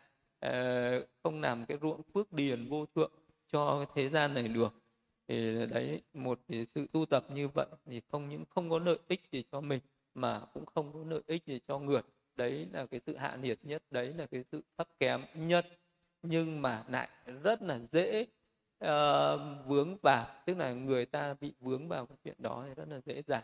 uh, 0.46 1.10
không 1.24 1.42
làm 1.42 1.66
cái 1.66 1.78
ruộng 1.82 2.02
phước 2.14 2.34
điền 2.34 2.70
vô 2.70 2.86
thượng 2.96 3.12
cho 3.52 3.86
thế 3.96 4.10
gian 4.10 4.34
này 4.34 4.48
được. 4.48 4.74
Thì 5.28 5.66
đấy 5.66 6.02
một 6.14 6.40
cái 6.48 6.68
sự 6.76 6.88
tu 6.92 7.06
tập 7.06 7.26
như 7.34 7.48
vậy 7.48 7.68
thì 7.86 8.02
không 8.12 8.30
những 8.30 8.46
không 8.50 8.70
có 8.70 8.80
lợi 8.80 8.98
ích 9.08 9.22
gì 9.32 9.44
cho 9.52 9.62
mình 9.62 9.80
mà 10.14 10.42
cũng 10.54 10.66
không 10.66 10.94
có 10.94 11.00
lợi 11.08 11.22
ích 11.28 11.46
gì 11.46 11.60
cho 11.68 11.80
người. 11.80 12.02
Đấy 12.36 12.68
là 12.74 12.86
cái 12.86 13.00
sự 13.06 13.18
hạ 13.18 13.36
nhiệt 13.36 13.60
nhất 13.64 13.84
đấy 13.92 14.14
là 14.14 14.26
cái 14.26 14.44
sự 14.52 14.64
thấp 14.78 14.88
kém 15.00 15.22
nhất. 15.34 15.68
Nhưng 16.22 16.62
mà 16.62 16.84
lại 16.90 17.10
rất 17.44 17.62
là 17.62 17.80
dễ 17.80 18.26
uh, 18.86 19.68
vướng 19.68 19.98
vào 20.02 20.28
tức 20.46 20.58
là 20.58 20.74
người 20.74 21.06
ta 21.06 21.36
bị 21.42 21.54
vướng 21.60 21.88
vào 21.88 22.06
cái 22.06 22.18
chuyện 22.24 22.36
đó 22.38 22.64
thì 22.68 22.74
rất 22.74 22.90
là 22.90 23.02
dễ 23.06 23.22
dàng. 23.28 23.44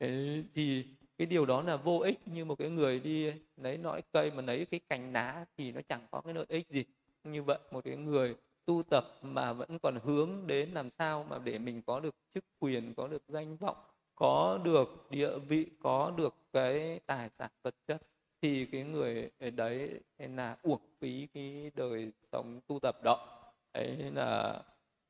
Đấy, 0.00 0.44
thì 0.54 0.84
cái 1.18 1.26
điều 1.26 1.46
đó 1.46 1.62
là 1.62 1.76
vô 1.76 1.98
ích 1.98 2.28
như 2.28 2.44
một 2.44 2.54
cái 2.58 2.70
người 2.70 3.00
đi 3.00 3.32
lấy 3.56 3.76
nõi 3.78 4.02
cây 4.12 4.30
mà 4.30 4.42
lấy 4.42 4.66
cái 4.66 4.80
cành 4.88 5.12
lá 5.12 5.44
thì 5.58 5.72
nó 5.72 5.80
chẳng 5.88 6.06
có 6.10 6.20
cái 6.20 6.34
lợi 6.34 6.46
ích 6.48 6.68
gì. 6.68 6.84
Như 7.24 7.42
vậy 7.42 7.58
một 7.70 7.84
cái 7.84 7.96
người 7.96 8.36
tu 8.64 8.82
tập 8.82 9.04
mà 9.22 9.52
vẫn 9.52 9.78
còn 9.78 9.98
hướng 10.04 10.46
đến 10.46 10.70
làm 10.70 10.90
sao 10.90 11.26
mà 11.30 11.38
để 11.38 11.58
mình 11.58 11.82
có 11.82 12.00
được 12.00 12.14
chức 12.34 12.44
quyền 12.58 12.94
có 12.94 13.08
được 13.08 13.22
danh 13.28 13.56
vọng 13.56 13.76
có 14.20 14.58
được 14.64 15.06
địa 15.10 15.38
vị 15.38 15.66
có 15.82 16.12
được 16.16 16.34
cái 16.52 17.00
tài 17.06 17.30
sản 17.38 17.50
vật 17.62 17.74
chất 17.86 18.02
thì 18.42 18.66
cái 18.66 18.82
người 18.82 19.30
đấy 19.56 20.00
là 20.18 20.56
uổng 20.62 20.80
phí 21.00 21.26
cái 21.34 21.70
đời 21.74 22.10
sống 22.32 22.60
tu 22.66 22.78
tập 22.82 23.02
đó 23.02 23.39
đấy 23.74 24.10
là 24.14 24.62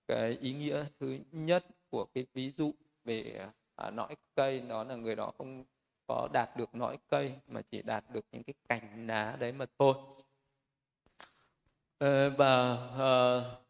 cái 0.09 0.38
ý 0.40 0.53
nghĩa 0.53 0.85
thứ 1.01 1.18
nhất 1.33 1.66
của 1.90 2.05
cái 2.14 2.27
ví 2.35 2.53
dụ 2.57 2.73
về 3.05 3.46
à, 3.77 3.90
nõi 3.90 4.16
cây. 4.35 4.61
Đó 4.61 4.85
là 4.85 4.96
người 4.96 5.16
đó 5.16 5.33
không 5.38 5.64
có 6.07 6.29
đạt 6.33 6.57
được 6.57 6.75
nõi 6.75 6.99
cây 7.09 7.35
mà 7.46 7.62
chỉ 7.62 7.83
đạt 7.83 8.05
được 8.11 8.25
những 8.33 8.42
cái 8.42 8.55
cành 8.68 9.07
lá 9.07 9.37
đấy 9.40 9.53
mà 9.53 9.66
thôi. 9.79 9.94
Ờ, 11.99 12.31
và 12.31 12.77
à, 12.99 13.14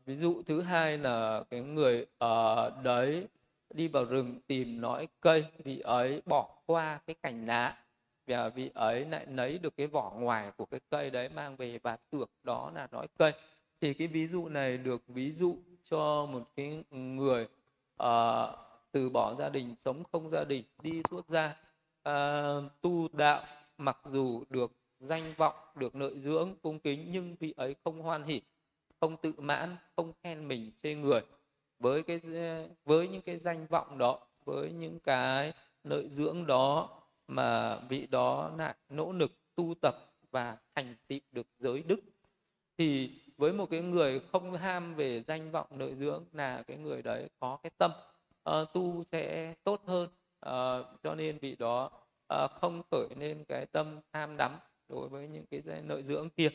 ví 0.06 0.16
dụ 0.16 0.42
thứ 0.46 0.62
hai 0.62 0.98
là 0.98 1.44
cái 1.50 1.60
người 1.60 2.06
ở 2.18 2.72
đấy 2.82 3.28
đi 3.74 3.88
vào 3.88 4.04
rừng 4.04 4.40
tìm 4.46 4.80
nõi 4.80 5.08
cây 5.20 5.44
vì 5.64 5.80
ấy 5.80 6.22
bỏ 6.26 6.62
qua 6.66 7.00
cái 7.06 7.16
cành 7.22 7.46
lá 7.46 7.76
và 8.26 8.48
vị 8.48 8.70
ấy 8.74 9.04
lại 9.04 9.26
lấy 9.26 9.58
được 9.58 9.76
cái 9.76 9.86
vỏ 9.86 10.12
ngoài 10.16 10.52
của 10.56 10.66
cái 10.66 10.80
cây 10.90 11.10
đấy 11.10 11.28
mang 11.28 11.56
về 11.56 11.78
và 11.78 11.96
tưởng 12.10 12.30
đó 12.42 12.70
là 12.74 12.88
nõi 12.92 13.06
cây 13.18 13.32
thì 13.80 13.94
cái 13.94 14.08
ví 14.08 14.26
dụ 14.26 14.48
này 14.48 14.78
được 14.78 15.02
ví 15.08 15.32
dụ 15.32 15.56
cho 15.90 16.26
một 16.26 16.48
cái 16.56 16.84
người 16.90 17.48
uh, 18.02 18.08
từ 18.92 19.10
bỏ 19.10 19.34
gia 19.34 19.48
đình 19.48 19.74
sống 19.84 20.02
không 20.12 20.30
gia 20.30 20.44
đình 20.44 20.64
đi 20.82 21.02
xuất 21.10 21.28
gia 21.28 21.56
uh, 22.08 22.64
tu 22.80 23.08
đạo 23.12 23.44
mặc 23.78 23.98
dù 24.12 24.44
được 24.50 24.72
danh 25.00 25.34
vọng 25.36 25.54
được 25.74 25.96
lợi 25.96 26.20
dưỡng 26.20 26.54
cung 26.62 26.78
kính 26.78 27.06
nhưng 27.12 27.36
vị 27.40 27.54
ấy 27.56 27.76
không 27.84 28.02
hoan 28.02 28.24
hỉ 28.24 28.40
không 29.00 29.16
tự 29.16 29.32
mãn 29.38 29.76
không 29.96 30.12
khen 30.22 30.48
mình 30.48 30.70
chê 30.82 30.94
người. 30.94 31.20
Với 31.78 32.02
cái 32.02 32.20
với 32.84 33.08
những 33.08 33.22
cái 33.22 33.38
danh 33.38 33.66
vọng 33.66 33.98
đó 33.98 34.18
với 34.44 34.72
những 34.72 34.98
cái 35.00 35.52
lợi 35.84 36.08
dưỡng 36.08 36.46
đó 36.46 36.88
mà 37.28 37.80
vị 37.88 38.06
đó 38.06 38.52
lại 38.58 38.74
nỗ 38.88 39.12
lực 39.12 39.32
tu 39.54 39.74
tập 39.82 39.94
và 40.30 40.56
thành 40.74 40.94
tựu 41.08 41.18
được 41.32 41.46
giới 41.58 41.82
đức 41.82 42.00
thì 42.78 43.10
với 43.40 43.52
một 43.52 43.70
cái 43.70 43.80
người 43.80 44.20
không 44.32 44.54
ham 44.54 44.94
về 44.94 45.22
danh 45.22 45.50
vọng 45.50 45.66
lợi 45.78 45.94
dưỡng 45.94 46.24
là 46.32 46.62
cái 46.62 46.76
người 46.76 47.02
đấy 47.02 47.28
có 47.38 47.58
cái 47.62 47.70
tâm 47.78 47.90
uh, 48.50 48.72
tu 48.72 49.04
sẽ 49.04 49.54
tốt 49.64 49.82
hơn 49.86 50.08
uh, 50.46 50.86
cho 51.02 51.14
nên 51.14 51.38
vị 51.38 51.56
đó 51.58 51.90
uh, 52.34 52.50
không 52.50 52.82
khởi 52.90 53.08
lên 53.18 53.44
cái 53.48 53.66
tâm 53.66 54.00
tham 54.12 54.36
đắm 54.36 54.58
đối 54.88 55.08
với 55.08 55.28
những 55.28 55.44
cái 55.50 55.62
lợi 55.88 56.02
dưỡng 56.02 56.30
kia. 56.30 56.48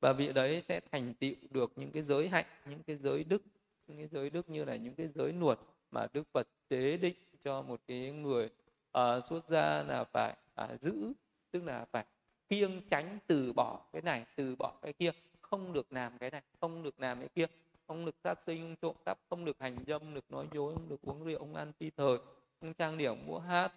Và 0.00 0.12
vị 0.12 0.32
đấy 0.32 0.60
sẽ 0.60 0.80
thành 0.92 1.14
tựu 1.14 1.34
được 1.50 1.72
những 1.76 1.90
cái 1.90 2.02
giới 2.02 2.28
hạnh 2.28 2.46
những 2.66 2.82
cái 2.82 2.96
giới 2.96 3.24
đức 3.24 3.42
những 3.86 3.98
cái 3.98 4.06
giới 4.06 4.30
đức 4.30 4.50
như 4.50 4.64
là 4.64 4.76
những 4.76 4.94
cái 4.94 5.08
giới 5.14 5.32
nuột 5.32 5.58
mà 5.90 6.06
đức 6.12 6.22
phật 6.32 6.48
chế 6.70 6.96
định 6.96 7.16
cho 7.44 7.62
một 7.62 7.80
cái 7.86 8.10
người 8.10 8.50
uh, 8.98 9.02
xuất 9.28 9.48
gia 9.48 9.82
là 9.82 10.04
phải 10.04 10.36
uh, 10.64 10.80
giữ 10.80 11.12
tức 11.50 11.64
là 11.64 11.86
phải 11.92 12.04
kiêng 12.48 12.88
tránh 12.88 13.18
từ 13.26 13.52
bỏ 13.52 13.80
cái 13.92 14.02
này 14.02 14.24
từ 14.36 14.56
bỏ 14.56 14.72
cái 14.82 14.92
kia 14.92 15.10
không 15.50 15.72
được 15.72 15.92
làm 15.92 16.18
cái 16.18 16.30
này 16.30 16.42
không 16.60 16.82
được 16.82 17.00
làm 17.00 17.20
cái 17.20 17.28
kia 17.34 17.46
không 17.88 18.04
được 18.04 18.14
sát 18.24 18.38
sinh 18.46 18.76
trộm 18.82 18.96
cắp 19.04 19.18
không 19.30 19.44
được 19.44 19.56
hành 19.60 19.76
dâm 19.86 20.00
không 20.00 20.14
được 20.14 20.24
nói 20.30 20.46
dối 20.52 20.74
không 20.74 20.88
được 20.88 21.02
uống 21.02 21.24
rượu 21.24 21.38
không 21.38 21.54
ăn 21.54 21.72
phi 21.80 21.90
thời 21.90 22.18
không 22.60 22.74
trang 22.74 22.98
điểm 22.98 23.26
múa 23.26 23.38
hát 23.38 23.72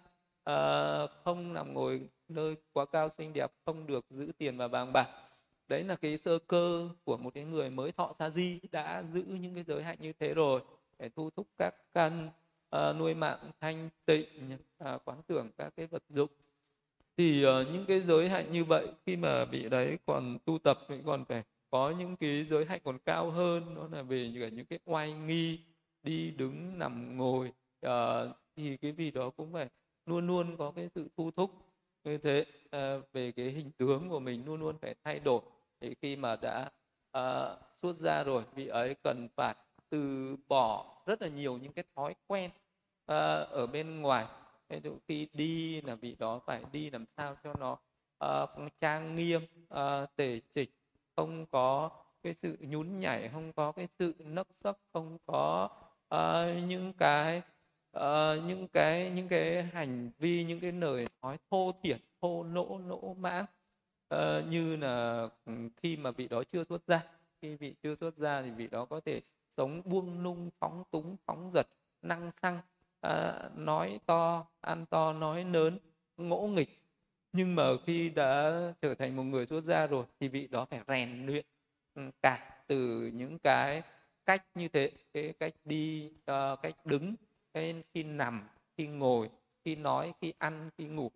uh, 0.50 1.10
không 1.24 1.54
nằm 1.54 1.74
ngồi 1.74 2.00
nơi 2.28 2.56
quá 2.72 2.84
cao 2.86 3.08
xinh 3.08 3.32
đẹp 3.32 3.50
không 3.66 3.86
được 3.86 4.04
giữ 4.10 4.32
tiền 4.38 4.56
và 4.56 4.68
vàng 4.68 4.92
bạc. 4.92 5.08
Đấy 5.68 5.84
là 5.84 5.96
cái 5.96 6.18
sơ 6.18 6.38
cơ 6.38 6.88
của 7.04 7.16
một 7.16 7.34
cái 7.34 7.44
người 7.44 7.70
mới 7.70 7.92
thọ 7.92 8.12
sa 8.18 8.30
di 8.30 8.60
đã 8.72 9.02
giữ 9.02 9.22
những 9.22 9.54
cái 9.54 9.64
giới 9.64 9.82
hạnh 9.82 9.98
như 10.00 10.12
thế 10.12 10.34
rồi 10.34 10.60
để 10.98 11.08
thu 11.08 11.30
thúc 11.30 11.46
các 11.58 11.74
căn 11.94 12.30
uh, 12.76 12.96
nuôi 12.96 13.14
mạng 13.14 13.38
thanh 13.60 13.88
tịnh 14.04 14.58
uh, 14.84 15.00
quán 15.04 15.22
tưởng 15.26 15.50
các 15.58 15.72
cái 15.76 15.86
vật 15.86 16.02
dụng. 16.08 16.30
Thì 17.16 17.46
uh, 17.46 17.66
những 17.72 17.84
cái 17.88 18.00
giới 18.00 18.28
hạnh 18.28 18.52
như 18.52 18.64
vậy 18.64 18.88
khi 19.06 19.16
mà 19.16 19.44
vị 19.44 19.68
đấy 19.68 19.98
còn 20.06 20.38
tu 20.44 20.58
tập 20.58 20.78
thì 20.88 20.96
còn 21.06 21.24
phải 21.24 21.42
có 21.70 21.90
những 21.90 22.16
cái 22.16 22.44
giới 22.44 22.64
hạnh 22.64 22.80
còn 22.84 22.98
cao 22.98 23.30
hơn 23.30 23.74
đó 23.74 23.88
là 23.92 24.02
về 24.02 24.28
những, 24.28 24.66
cái 24.66 24.78
oai 24.84 25.12
nghi 25.12 25.60
đi 26.02 26.30
đứng 26.30 26.78
nằm 26.78 27.16
ngồi. 27.16 27.52
Uh, 27.86 27.92
thì 28.56 28.76
cái 28.76 28.92
vị 28.92 29.10
đó 29.10 29.30
cũng 29.30 29.52
phải 29.52 29.68
luôn 30.06 30.26
luôn 30.26 30.56
có 30.56 30.72
cái 30.76 30.88
sự 30.94 31.08
thu 31.16 31.30
thúc. 31.30 31.50
Như 32.04 32.18
thế 32.18 32.46
uh, 32.76 33.12
về 33.12 33.32
cái 33.32 33.50
hình 33.50 33.70
tướng 33.70 34.08
của 34.08 34.20
mình 34.20 34.44
luôn 34.46 34.60
luôn 34.60 34.78
phải 34.78 34.94
thay 35.04 35.18
đổi 35.20 35.40
thì 35.80 35.94
khi 36.02 36.16
mà 36.16 36.36
đã 36.36 36.70
uh, 37.18 37.58
xuất 37.82 37.96
ra 37.96 38.24
rồi 38.24 38.44
vị 38.54 38.66
ấy 38.66 38.94
cần 38.94 39.28
phải 39.36 39.54
từ 39.88 40.36
bỏ 40.48 41.02
rất 41.06 41.22
là 41.22 41.28
nhiều 41.28 41.58
những 41.58 41.72
cái 41.72 41.84
thói 41.96 42.14
quen 42.26 42.50
uh, 42.50 43.48
ở 43.50 43.66
bên 43.66 44.00
ngoài. 44.00 44.26
Ví 44.68 44.80
dụ 44.84 44.98
khi 45.08 45.28
đi 45.32 45.80
là 45.80 45.94
vị 45.94 46.16
đó 46.18 46.40
phải 46.46 46.62
đi 46.72 46.90
làm 46.90 47.04
sao 47.16 47.36
cho 47.44 47.54
nó 47.60 47.78
uh, 48.42 48.72
trang 48.80 49.16
nghiêm 49.16 49.42
uh, 49.74 50.16
tề 50.16 50.40
chỉnh 50.54 50.70
không 51.20 51.46
có 51.46 51.90
cái 52.22 52.34
sự 52.34 52.56
nhún 52.60 53.00
nhảy 53.00 53.28
không 53.28 53.52
có 53.52 53.72
cái 53.72 53.88
sự 53.98 54.14
nấc 54.18 54.46
sắc 54.54 54.76
không 54.92 55.18
có 55.26 55.68
uh, 56.14 56.68
những 56.68 56.92
cái 56.98 57.42
uh, 57.96 58.44
những 58.46 58.68
cái 58.72 59.10
những 59.10 59.28
cái 59.28 59.62
hành 59.62 60.10
vi 60.18 60.44
những 60.44 60.60
cái 60.60 60.72
lời 60.72 61.06
nói 61.22 61.38
thô 61.50 61.72
thiển 61.82 62.00
thô 62.22 62.42
lỗ 62.42 62.80
lỗ 62.86 63.14
mãng 63.14 63.42
uh, 63.42 63.48
ờ, 64.08 64.42
như 64.50 64.76
là 64.76 65.28
ừ, 65.44 65.52
khi 65.76 65.96
mà 65.96 66.10
vị 66.10 66.28
đó 66.28 66.42
chưa 66.52 66.64
xuất 66.64 66.82
gia. 66.86 67.02
Khi 67.42 67.56
vị 67.56 67.74
chưa 67.82 67.94
xuất 67.94 68.16
gia 68.16 68.42
thì 68.42 68.50
vị 68.50 68.66
đó 68.66 68.84
có 68.84 69.00
thể 69.04 69.20
sống 69.56 69.82
buông 69.84 70.22
lung 70.22 70.50
phóng 70.60 70.84
túng 70.90 71.16
phóng 71.26 71.50
giật 71.54 71.66
năng 72.02 72.30
xăng 72.30 72.58
uh, 73.06 73.58
nói 73.58 74.00
to 74.06 74.46
ăn 74.60 74.86
to 74.86 75.12
nói 75.12 75.44
lớn 75.44 75.78
ngỗ 76.16 76.46
nghịch 76.46 76.79
nhưng 77.32 77.54
mà 77.54 77.64
khi 77.86 78.10
đã 78.10 78.60
trở 78.82 78.94
thành 78.94 79.16
một 79.16 79.22
người 79.22 79.46
xuất 79.46 79.64
gia 79.64 79.86
rồi 79.86 80.04
thì 80.20 80.28
vị 80.28 80.46
đó 80.46 80.66
phải 80.70 80.80
rèn 80.88 81.26
luyện 81.26 81.44
ừ, 81.94 82.02
cả 82.22 82.62
từ 82.66 83.10
những 83.14 83.38
cái 83.38 83.82
cách 84.26 84.44
như 84.54 84.68
thế 84.68 84.90
cái 85.12 85.32
cách 85.38 85.54
đi 85.64 86.12
uh, 86.30 86.62
cách 86.62 86.74
đứng 86.84 87.14
cái 87.54 87.82
khi 87.94 88.02
nằm 88.02 88.48
khi 88.76 88.86
ngồi 88.86 89.30
khi 89.64 89.76
nói 89.76 90.12
khi 90.20 90.32
ăn 90.38 90.70
khi 90.78 90.84
ngủ. 90.84 91.10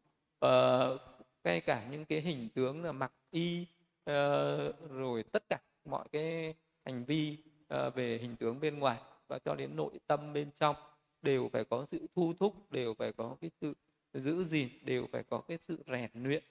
Uh, 0.46 1.00
ngay 1.44 1.61
cả 1.61 1.87
những 1.90 2.05
cái 2.05 2.20
hình 2.20 2.48
tướng 2.55 2.85
là 2.85 2.92
mặc 2.92 3.12
y 3.31 3.66
uh, 4.11 4.90
rồi 4.90 5.22
tất 5.33 5.48
cả 5.48 5.59
mọi 5.85 6.09
cái 6.12 6.55
hành 6.85 7.05
vi 7.05 7.38
uh, 7.74 7.94
về 7.94 8.18
hình 8.18 8.37
tướng 8.37 8.61
bên 8.61 8.79
ngoài 8.79 8.98
và 9.29 9.38
cho 9.38 9.55
đến 9.55 9.77
nội 9.77 10.00
tâm 10.07 10.33
bên 10.33 10.50
trong 10.55 10.77
đều 11.22 11.48
phải 11.53 11.64
có 11.64 11.87
sự 11.88 12.07
thu 12.14 12.33
thúc 12.38 12.72
đều 12.72 12.94
phải 12.94 13.12
có 13.12 13.37
cái 13.40 13.50
sự 13.61 13.74
giữ 14.14 14.44
gìn 14.44 14.68
đều 14.83 15.07
phải 15.12 15.22
có 15.22 15.40
cái 15.40 15.59
sự 15.59 15.79
rèn 15.87 16.11
luyện. 16.14 16.42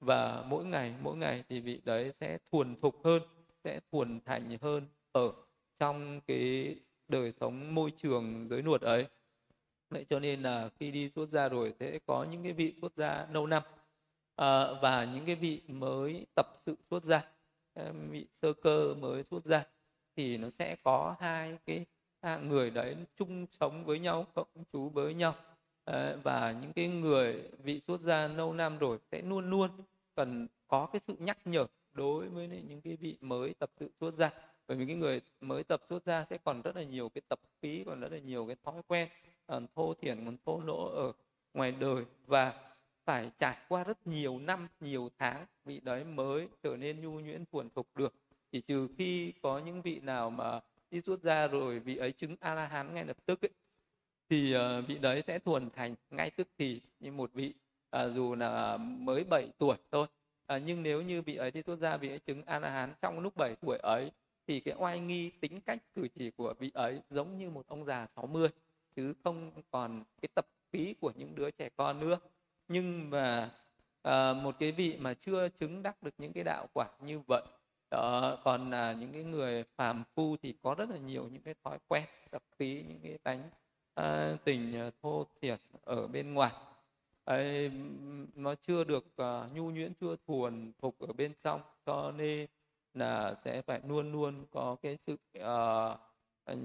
Và 0.00 0.44
mỗi 0.48 0.64
ngày 0.64 0.94
mỗi 1.02 1.16
ngày 1.16 1.44
thì 1.48 1.60
vị 1.60 1.80
đấy 1.84 2.12
sẽ 2.20 2.38
thuần 2.52 2.80
thục 2.80 3.04
hơn 3.04 3.22
sẽ 3.64 3.80
thuần 3.92 4.20
thành 4.24 4.56
hơn 4.60 4.86
ở 5.12 5.32
trong 5.78 6.20
cái 6.20 6.76
đời 7.08 7.32
sống 7.40 7.74
môi 7.74 7.92
trường 7.96 8.46
giới 8.50 8.62
luật 8.62 8.80
ấy. 8.80 9.06
Vậy 9.90 10.06
cho 10.10 10.20
nên 10.20 10.42
là 10.42 10.70
khi 10.80 10.90
đi 10.90 11.10
xuất 11.14 11.28
gia 11.28 11.48
rồi 11.48 11.74
sẽ 11.80 11.98
có 12.06 12.26
những 12.30 12.42
cái 12.42 12.52
vị 12.52 12.74
xuất 12.80 12.96
gia 12.96 13.26
lâu 13.32 13.46
năm. 13.46 13.62
À, 14.36 14.72
và 14.82 15.04
những 15.04 15.26
cái 15.26 15.34
vị 15.34 15.60
mới 15.68 16.26
tập 16.34 16.46
sự 16.66 16.76
xuất 16.90 17.02
gia 17.02 17.24
vị 18.10 18.26
sơ 18.34 18.52
cơ 18.52 18.94
mới 18.94 19.22
xuất 19.22 19.44
gia 19.44 19.64
thì 20.16 20.36
nó 20.36 20.50
sẽ 20.50 20.76
có 20.82 21.16
hai 21.20 21.58
cái 21.66 21.84
người 22.42 22.70
đấy 22.70 22.96
chung 23.16 23.46
sống 23.60 23.84
với 23.84 23.98
nhau 23.98 24.26
cộng 24.34 24.64
chú 24.72 24.88
với 24.88 25.14
nhau. 25.14 25.34
Ờ, 25.86 26.20
và 26.22 26.54
những 26.60 26.72
cái 26.72 26.88
người 26.88 27.42
vị 27.62 27.80
xuất 27.86 28.00
gia 28.00 28.28
lâu 28.28 28.52
năm 28.52 28.78
rồi 28.78 28.98
sẽ 29.12 29.22
luôn 29.22 29.50
luôn 29.50 29.70
cần 30.14 30.46
có 30.68 30.86
cái 30.92 31.00
sự 31.00 31.14
nhắc 31.18 31.38
nhở 31.44 31.66
đối 31.92 32.28
với 32.28 32.48
những 32.48 32.80
cái 32.80 32.96
vị 32.96 33.16
mới 33.20 33.54
tập 33.54 33.70
tự 33.78 33.88
xuất 34.00 34.14
gia 34.14 34.30
bởi 34.68 34.76
vì 34.76 34.86
cái 34.86 34.96
người 34.96 35.20
mới 35.40 35.64
tập 35.64 35.82
xuất 35.88 36.04
gia 36.04 36.24
sẽ 36.30 36.38
còn 36.44 36.62
rất 36.62 36.76
là 36.76 36.82
nhiều 36.82 37.08
cái 37.08 37.22
tập 37.28 37.38
khí 37.62 37.82
còn 37.86 38.00
rất 38.00 38.12
là 38.12 38.18
nhiều 38.18 38.46
cái 38.46 38.56
thói 38.64 38.82
quen 38.86 39.08
còn 39.46 39.66
thô 39.74 39.94
thiển 39.94 40.24
còn 40.24 40.36
thô 40.46 40.60
lỗ 40.60 40.88
ở 40.88 41.12
ngoài 41.54 41.72
đời. 41.72 42.04
Và 42.26 42.54
phải 43.04 43.30
trải 43.38 43.56
qua 43.68 43.84
rất 43.84 44.06
nhiều 44.06 44.38
năm 44.38 44.68
nhiều 44.80 45.10
tháng 45.18 45.46
vị 45.64 45.80
đấy 45.80 46.04
mới 46.04 46.48
trở 46.62 46.76
nên 46.76 47.00
nhu 47.00 47.20
nhuyễn 47.20 47.44
thuần 47.52 47.70
thục 47.70 47.96
được. 47.96 48.14
Chỉ 48.52 48.60
trừ 48.60 48.88
khi 48.98 49.32
có 49.42 49.58
những 49.58 49.82
vị 49.82 50.00
nào 50.00 50.30
mà 50.30 50.60
đi 50.90 51.00
xuất 51.00 51.22
gia 51.22 51.46
rồi 51.46 51.78
vị 51.78 51.96
ấy 51.96 52.12
chứng 52.12 52.36
a 52.40 52.54
la 52.54 52.66
hán 52.66 52.94
ngay 52.94 53.04
lập 53.04 53.16
tức 53.26 53.44
ấy, 53.44 53.50
thì 54.30 54.56
uh, 54.56 54.86
vị 54.88 54.98
đấy 54.98 55.22
sẽ 55.22 55.38
thuần 55.38 55.70
thành 55.70 55.94
ngay 56.10 56.30
tức 56.30 56.48
thì 56.58 56.80
như 57.00 57.12
một 57.12 57.30
vị 57.34 57.54
uh, 57.96 58.12
dù 58.14 58.34
là 58.34 58.76
mới 58.76 59.24
7 59.24 59.48
tuổi 59.58 59.76
thôi. 59.92 60.06
Uh, 60.54 60.62
nhưng 60.66 60.82
nếu 60.82 61.02
như 61.02 61.22
vị 61.22 61.36
ấy 61.36 61.50
đi 61.50 61.62
xuất 61.62 61.78
gia 61.78 61.96
vị 61.96 62.08
ấy 62.08 62.18
chứng 62.18 62.42
a 62.46 62.58
la 62.58 62.70
hán 62.70 62.94
trong 63.00 63.20
lúc 63.20 63.36
7 63.36 63.54
tuổi 63.60 63.78
ấy 63.78 64.10
thì 64.46 64.60
cái 64.60 64.74
oai 64.78 65.00
nghi 65.00 65.30
tính 65.30 65.60
cách 65.60 65.78
cử 65.94 66.08
chỉ 66.14 66.30
của 66.30 66.54
vị 66.58 66.70
ấy 66.74 67.00
giống 67.10 67.38
như 67.38 67.50
một 67.50 67.66
ông 67.68 67.84
già 67.84 68.06
60 68.16 68.48
chứ 68.96 69.14
không 69.24 69.50
còn 69.70 70.04
cái 70.22 70.28
tập 70.34 70.46
khí 70.72 70.94
của 71.00 71.12
những 71.16 71.34
đứa 71.34 71.50
trẻ 71.50 71.68
con 71.76 72.00
nữa. 72.00 72.18
Nhưng 72.68 73.10
mà 73.10 73.50
à, 74.02 74.32
một 74.32 74.54
cái 74.58 74.72
vị 74.72 74.96
mà 75.00 75.14
chưa 75.14 75.48
chứng 75.48 75.82
đắc 75.82 76.02
được 76.02 76.14
những 76.18 76.32
cái 76.32 76.44
đạo 76.44 76.66
quả 76.72 76.88
như 77.00 77.20
vậy 77.26 77.42
đó 77.90 78.38
còn 78.44 78.70
là 78.70 78.92
những 78.92 79.12
cái 79.12 79.24
người 79.24 79.64
phàm 79.76 80.04
phu 80.14 80.36
thì 80.42 80.54
có 80.62 80.74
rất 80.74 80.90
là 80.90 80.96
nhiều 80.96 81.28
những 81.32 81.42
cái 81.42 81.54
thói 81.64 81.78
quen 81.88 82.04
tập 82.30 82.42
khí 82.58 82.84
những 82.88 83.00
cái 83.02 83.18
tánh 83.22 83.50
à, 83.96 84.36
tình 84.44 84.78
ờ, 84.78 84.90
thô 85.02 85.26
thiệt 85.40 85.60
ở 85.84 86.06
bên 86.06 86.34
ngoài. 86.34 86.52
Ấy, 87.24 87.70
nó 88.34 88.54
chưa 88.54 88.84
được 88.84 89.04
uh, 89.22 89.54
nhu 89.54 89.70
nhuyễn 89.70 89.92
chưa 90.00 90.16
thuần 90.26 90.72
phục 90.80 90.98
ở 90.98 91.12
bên 91.12 91.32
trong 91.42 91.60
cho 91.86 92.12
nên 92.16 92.46
là 92.94 93.34
sẽ 93.44 93.62
phải 93.62 93.80
luôn 93.88 94.12
luôn 94.12 94.44
có 94.50 94.76
cái 94.82 94.98
sự 95.06 95.16
uh, 95.38 96.58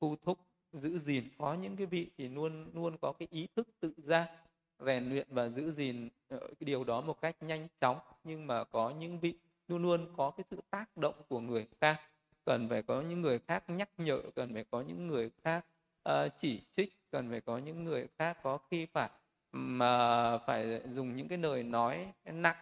thu 0.00 0.16
thúc 0.24 0.38
giữ 0.72 0.98
gìn. 0.98 1.24
Có 1.38 1.54
những 1.54 1.76
cái 1.76 1.86
vị 1.86 2.10
thì 2.18 2.28
luôn 2.28 2.70
luôn 2.74 2.96
có 3.00 3.12
cái 3.12 3.28
ý 3.30 3.48
thức 3.56 3.68
tự 3.80 3.92
ra 3.96 4.28
rèn 4.78 5.08
luyện 5.08 5.26
và 5.30 5.48
giữ 5.48 5.70
gìn 5.70 6.08
cái 6.30 6.54
điều 6.60 6.84
đó 6.84 7.00
một 7.00 7.20
cách 7.20 7.36
nhanh 7.40 7.68
chóng. 7.80 7.98
Nhưng 8.24 8.46
mà 8.46 8.64
có 8.64 8.90
những 8.90 9.20
vị 9.20 9.34
luôn 9.68 9.82
luôn 9.82 10.06
có 10.16 10.30
cái 10.30 10.44
sự 10.50 10.56
tác 10.70 10.96
động 10.96 11.14
của 11.28 11.40
người 11.40 11.66
khác. 11.80 12.00
Cần 12.44 12.68
phải 12.68 12.82
có 12.82 13.00
những 13.00 13.20
người 13.20 13.38
khác 13.38 13.64
nhắc 13.70 13.90
nhở 13.98 14.20
cần 14.34 14.54
phải 14.54 14.64
có 14.70 14.80
những 14.80 15.06
người 15.06 15.30
khác 15.44 15.66
uh, 16.08 16.32
chỉ 16.38 16.62
trích 16.72 17.10
cần 17.10 17.30
phải 17.30 17.40
có 17.40 17.58
những 17.58 17.84
người 17.84 18.08
khác 18.18 18.38
có 18.42 18.58
khi 18.70 18.86
phải 18.86 19.10
mà 19.52 20.38
phải 20.38 20.80
dùng 20.90 21.16
những 21.16 21.28
cái 21.28 21.38
lời 21.38 21.62
nói 21.62 22.12
nặng. 22.24 22.56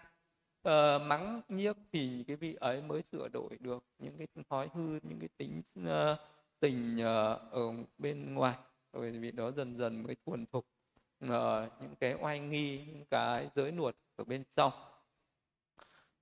Uh, 0.69 1.03
mắng 1.03 1.43
nhiếc 1.49 1.77
thì 1.93 2.25
cái 2.27 2.37
vị 2.37 2.55
ấy 2.61 2.83
mới 2.83 3.03
sửa 3.13 3.29
đổi 3.29 3.57
được 3.61 3.85
những 3.99 4.19
cái 4.19 4.27
thói 4.51 4.69
hư 4.75 4.99
những 5.03 5.19
cái 5.21 5.29
tính 5.37 5.63
uh, 5.83 6.19
tình 6.61 6.97
uh, 6.97 7.53
ở 7.53 7.73
bên 7.99 8.35
ngoài. 8.35 8.55
Rồi 8.93 9.11
vị 9.11 9.31
đó 9.31 9.51
dần 9.51 9.77
dần 9.77 10.03
mới 10.03 10.17
thuần 10.27 10.47
thục 10.47 10.67
uh, 11.25 11.31
những 11.81 11.95
cái 12.01 12.15
oai 12.21 12.41
nghi 12.41 12.79
những 12.87 13.05
cái 13.11 13.49
giới 13.55 13.73
luật 13.73 13.97
ở 14.17 14.25
bên 14.25 14.45
trong. 14.51 14.73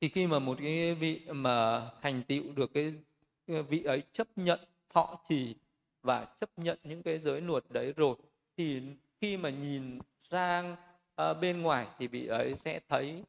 Thì 0.01 0.09
khi 0.09 0.27
mà 0.27 0.39
một 0.39 0.59
cái 0.61 0.95
vị 0.95 1.21
mà 1.29 1.91
thành 2.03 2.23
tựu 2.23 2.53
được 2.57 2.71
cái 2.75 2.95
vị 3.47 3.83
ấy 3.83 4.03
chấp 4.13 4.29
nhận 4.37 4.61
thọ 4.89 5.21
trì 5.29 5.55
và 6.03 6.25
chấp 6.41 6.51
nhận 6.57 6.79
những 6.83 7.03
cái 7.03 7.19
giới 7.19 7.41
luật 7.41 7.65
đấy 7.71 7.93
rồi 7.97 8.17
thì 8.57 8.83
khi 9.21 9.37
mà 9.37 9.51
nhìn 9.51 9.99
sang 10.31 10.77
uh, 11.23 11.37
bên 11.41 11.63
ngoài 11.63 11.87
thì 11.99 12.07
vị 12.07 12.27
ấy 12.27 12.57
sẽ 12.57 12.81
thấy 12.89 13.23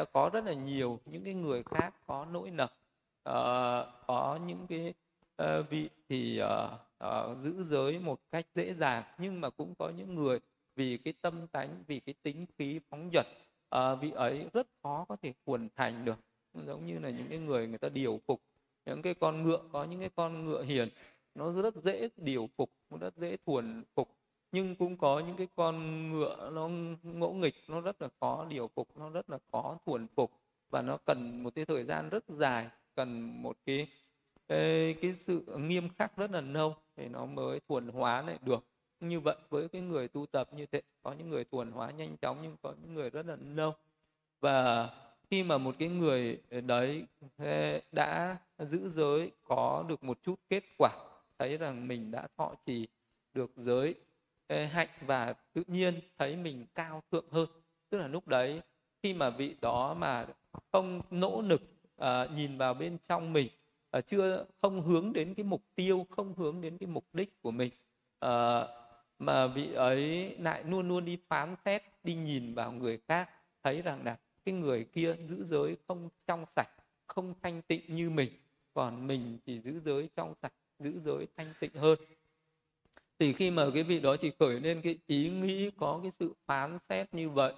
uh, 0.00 0.08
có 0.12 0.30
rất 0.32 0.44
là 0.44 0.52
nhiều 0.52 1.00
những 1.06 1.24
cái 1.24 1.34
người 1.34 1.62
khác 1.62 1.94
có 2.06 2.26
nỗi 2.32 2.50
nợ 2.50 2.64
uh, 2.64 4.06
có 4.06 4.38
những 4.46 4.66
cái 4.68 4.94
uh, 5.42 5.70
vị 5.70 5.88
thì 6.08 6.40
uh, 6.42 6.70
uh, 7.04 7.38
giữ 7.38 7.62
giới 7.62 7.98
một 7.98 8.20
cách 8.30 8.46
dễ 8.54 8.74
dàng 8.74 9.04
nhưng 9.18 9.40
mà 9.40 9.50
cũng 9.50 9.74
có 9.78 9.92
những 9.96 10.14
người 10.14 10.40
vì 10.76 10.96
cái 10.96 11.14
tâm 11.20 11.46
tánh 11.46 11.84
vì 11.86 12.00
cái 12.00 12.14
tính 12.22 12.46
khí 12.58 12.80
phóng 12.90 13.10
dật 13.12 13.26
uh, 13.76 14.00
vị 14.00 14.10
ấy 14.10 14.48
rất 14.52 14.66
khó 14.82 15.04
có 15.08 15.16
thể 15.22 15.32
thuần 15.46 15.68
thành 15.76 16.04
được. 16.04 16.18
Giống 16.66 16.86
như 16.86 16.98
là 16.98 17.10
những 17.10 17.26
cái 17.28 17.38
người 17.38 17.66
người 17.66 17.78
ta 17.78 17.88
điều 17.88 18.20
phục 18.26 18.42
những 18.86 19.02
cái 19.02 19.14
con 19.14 19.42
ngựa 19.42 19.60
có 19.72 19.84
những 19.84 20.00
cái 20.00 20.10
con 20.16 20.44
ngựa 20.44 20.62
hiền 20.62 20.88
nó 21.36 21.52
rất 21.52 21.74
dễ 21.76 22.08
điều 22.16 22.48
phục 22.56 22.70
nó 22.90 22.98
rất 22.98 23.16
dễ 23.16 23.36
thuần 23.46 23.84
phục. 23.94 24.08
Nhưng 24.52 24.76
cũng 24.76 24.96
có 24.96 25.20
những 25.20 25.36
cái 25.36 25.48
con 25.56 26.10
ngựa 26.12 26.50
nó 26.52 26.68
ngỗ 27.02 27.30
nghịch 27.30 27.54
nó 27.68 27.80
rất 27.80 28.02
là 28.02 28.08
khó 28.20 28.46
điều 28.48 28.70
phục 28.74 28.88
nó 28.96 29.10
rất 29.10 29.30
là 29.30 29.38
khó 29.52 29.78
thuần 29.86 30.06
phục. 30.14 30.32
Và 30.70 30.82
nó 30.82 30.96
cần 30.96 31.42
một 31.42 31.54
cái 31.54 31.64
thời 31.64 31.84
gian 31.84 32.08
rất 32.08 32.24
dài 32.28 32.68
cần 32.94 33.42
một 33.42 33.56
cái 33.66 33.88
cái, 34.48 34.94
cái 35.02 35.14
sự 35.14 35.44
nghiêm 35.58 35.88
khắc 35.88 36.16
rất 36.16 36.30
là 36.30 36.40
lâu 36.40 36.76
để 36.96 37.08
nó 37.08 37.26
mới 37.26 37.60
thuần 37.68 37.88
hóa 37.88 38.22
lại 38.22 38.38
được. 38.42 38.64
Như 39.00 39.20
vậy 39.20 39.36
với 39.50 39.68
cái 39.68 39.82
người 39.82 40.08
tu 40.08 40.26
tập 40.26 40.48
như 40.54 40.66
thế 40.66 40.82
có 41.02 41.12
những 41.12 41.30
người 41.30 41.44
thuần 41.44 41.70
hóa 41.70 41.90
nhanh 41.90 42.16
chóng 42.16 42.38
nhưng 42.42 42.56
có 42.62 42.74
những 42.82 42.94
người 42.94 43.10
rất 43.10 43.26
là 43.26 43.36
lâu. 43.54 43.74
Và 44.40 44.90
khi 45.30 45.42
mà 45.42 45.58
một 45.58 45.74
cái 45.78 45.88
người 45.88 46.40
ờ, 46.50 46.60
đấy 46.60 47.04
đã 47.92 48.36
giữ 48.58 48.88
giới 48.88 49.30
có 49.44 49.84
được 49.88 50.04
một 50.04 50.18
chút 50.22 50.40
kết 50.48 50.64
quả 50.78 51.05
thấy 51.38 51.56
rằng 51.56 51.88
mình 51.88 52.10
đã 52.10 52.28
thọ 52.36 52.54
trì 52.66 52.88
được 53.34 53.50
giới 53.56 53.94
hạnh 54.48 54.88
và 55.00 55.34
tự 55.52 55.62
nhiên 55.66 56.00
thấy 56.18 56.36
mình 56.36 56.66
cao 56.74 57.02
thượng 57.10 57.26
hơn. 57.30 57.48
Tức 57.90 57.98
là 57.98 58.08
lúc 58.08 58.28
đấy 58.28 58.62
khi 59.02 59.14
mà 59.14 59.30
vị 59.30 59.56
đó 59.60 59.94
mà 59.94 60.26
không 60.72 61.00
nỗ 61.10 61.42
lực 61.42 61.62
uh, 62.02 62.30
nhìn 62.34 62.58
vào 62.58 62.74
bên 62.74 62.98
trong 62.98 63.32
mình 63.32 63.48
uh, 63.98 64.06
chưa 64.06 64.46
không 64.62 64.82
hướng 64.82 65.12
đến 65.12 65.34
cái 65.34 65.44
mục 65.44 65.62
tiêu 65.74 66.06
không 66.10 66.34
hướng 66.34 66.60
đến 66.60 66.78
cái 66.78 66.86
mục 66.86 67.04
đích 67.12 67.42
của 67.42 67.50
mình 67.50 67.70
uh, 68.26 68.30
mà 69.18 69.46
vị 69.46 69.72
ấy 69.72 70.36
lại 70.38 70.64
luôn 70.64 70.88
luôn 70.88 71.04
đi 71.04 71.18
phán 71.28 71.56
xét 71.64 71.82
đi 72.04 72.14
nhìn 72.14 72.54
vào 72.54 72.72
người 72.72 72.98
khác 73.08 73.30
thấy 73.62 73.82
rằng 73.82 74.04
là 74.04 74.16
cái 74.44 74.54
người 74.54 74.84
kia 74.84 75.16
giữ 75.24 75.44
giới 75.44 75.76
không 75.88 76.08
trong 76.26 76.44
sạch 76.48 76.68
không 77.06 77.34
thanh 77.42 77.62
tịnh 77.62 77.94
như 77.94 78.10
mình 78.10 78.30
còn 78.74 79.06
mình 79.06 79.38
thì 79.46 79.60
giữ 79.60 79.80
giới 79.80 80.08
trong 80.16 80.34
sạch 80.34 80.52
giữ 80.78 81.00
giới 81.04 81.26
thanh 81.36 81.54
tịnh 81.60 81.74
hơn. 81.74 81.98
Thì 83.18 83.32
khi 83.32 83.50
mà 83.50 83.66
cái 83.74 83.82
vị 83.82 84.00
đó 84.00 84.16
chỉ 84.16 84.32
khởi 84.38 84.60
lên 84.60 84.80
cái 84.82 84.98
ý 85.06 85.30
nghĩ 85.30 85.70
có 85.76 86.00
cái 86.02 86.10
sự 86.10 86.34
phán 86.46 86.78
xét 86.78 87.14
như 87.14 87.30
vậy 87.30 87.52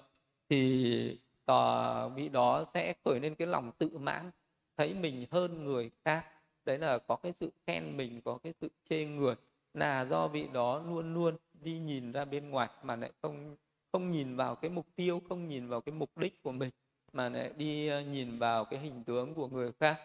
thì 0.48 1.18
tòa 1.46 2.08
vị 2.08 2.28
đó 2.28 2.64
sẽ 2.74 2.94
khởi 3.04 3.20
lên 3.20 3.34
cái 3.34 3.48
lòng 3.48 3.72
tự 3.78 3.98
mãn 3.98 4.30
thấy 4.76 4.94
mình 4.94 5.26
hơn 5.30 5.64
người 5.64 5.90
khác. 6.04 6.26
Đấy 6.64 6.78
là 6.78 6.98
có 6.98 7.16
cái 7.16 7.32
sự 7.32 7.50
khen 7.66 7.96
mình 7.96 8.20
có 8.24 8.38
cái 8.42 8.52
sự 8.60 8.68
chê 8.88 9.04
người 9.04 9.34
là 9.74 10.04
do 10.04 10.28
vị 10.28 10.48
đó 10.52 10.82
luôn 10.86 11.14
luôn 11.14 11.36
đi 11.52 11.78
nhìn 11.78 12.12
ra 12.12 12.24
bên 12.24 12.50
ngoài 12.50 12.68
mà 12.82 12.96
lại 12.96 13.12
không 13.22 13.56
không 13.92 14.10
nhìn 14.10 14.36
vào 14.36 14.54
cái 14.54 14.70
mục 14.70 14.86
tiêu 14.96 15.22
không 15.28 15.48
nhìn 15.48 15.68
vào 15.68 15.80
cái 15.80 15.92
mục 15.92 16.18
đích 16.18 16.42
của 16.42 16.52
mình 16.52 16.70
mà 17.12 17.28
lại 17.28 17.52
đi 17.56 17.88
à, 17.88 18.00
nhìn 18.00 18.38
vào 18.38 18.64
cái 18.64 18.80
hình 18.80 19.04
tướng 19.04 19.34
của 19.34 19.48
người 19.48 19.72
khác. 19.80 20.00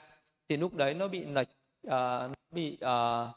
Thì 0.49 0.57
lúc 0.57 0.73
đấy 0.73 0.93
nó 0.93 1.07
bị 1.07 1.25
lệch 1.25 1.47
uh, 1.87 1.91
bị 2.53 2.73
uh, 2.73 2.79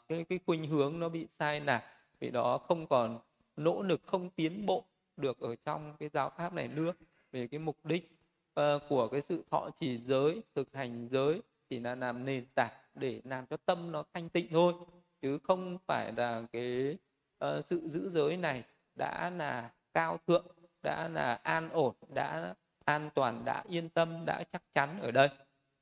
cái 0.07 0.25
cái 0.29 0.39
khuynh 0.45 0.67
hướng 0.67 0.99
nó 0.99 1.09
bị 1.09 1.27
sai 1.29 1.59
lạc 1.59 1.83
vì 2.19 2.29
đó 2.29 2.57
không 2.57 2.87
còn 2.87 3.19
nỗ 3.57 3.81
lực 3.81 4.01
không 4.05 4.29
tiến 4.29 4.65
bộ 4.65 4.83
được 5.17 5.39
ở 5.39 5.55
trong 5.65 5.93
cái 5.99 6.09
giáo 6.09 6.31
pháp 6.37 6.53
này 6.53 6.67
nữa. 6.67 6.93
Về 7.31 7.47
cái 7.47 7.59
mục 7.59 7.85
đích 7.85 8.11
uh, 8.59 8.81
của 8.89 9.07
cái 9.07 9.21
sự 9.21 9.43
thọ 9.51 9.69
trì 9.79 9.97
giới 9.97 10.41
thực 10.55 10.73
hành 10.73 11.07
giới 11.11 11.41
thì 11.69 11.79
là 11.79 11.95
làm 11.95 12.25
nền 12.25 12.45
tảng 12.55 12.73
để 12.95 13.21
làm 13.23 13.45
cho 13.45 13.57
tâm 13.57 13.91
nó 13.91 14.03
thanh 14.13 14.29
tịnh 14.29 14.47
thôi 14.51 14.73
chứ 15.21 15.37
không 15.43 15.77
phải 15.87 16.13
là 16.17 16.43
cái 16.53 16.97
uh, 17.45 17.65
sự 17.65 17.81
giữ 17.89 18.09
giới 18.09 18.37
này 18.37 18.63
đã 18.95 19.29
là 19.29 19.71
cao 19.93 20.19
thượng 20.27 20.45
đã 20.83 21.07
là 21.07 21.33
an 21.33 21.69
ổn 21.69 21.93
đã 22.13 22.55
an 22.85 23.09
toàn 23.15 23.45
đã 23.45 23.63
yên 23.67 23.89
tâm 23.89 24.25
đã 24.25 24.43
chắc 24.53 24.61
chắn 24.73 24.99
ở 25.01 25.11
đây 25.11 25.29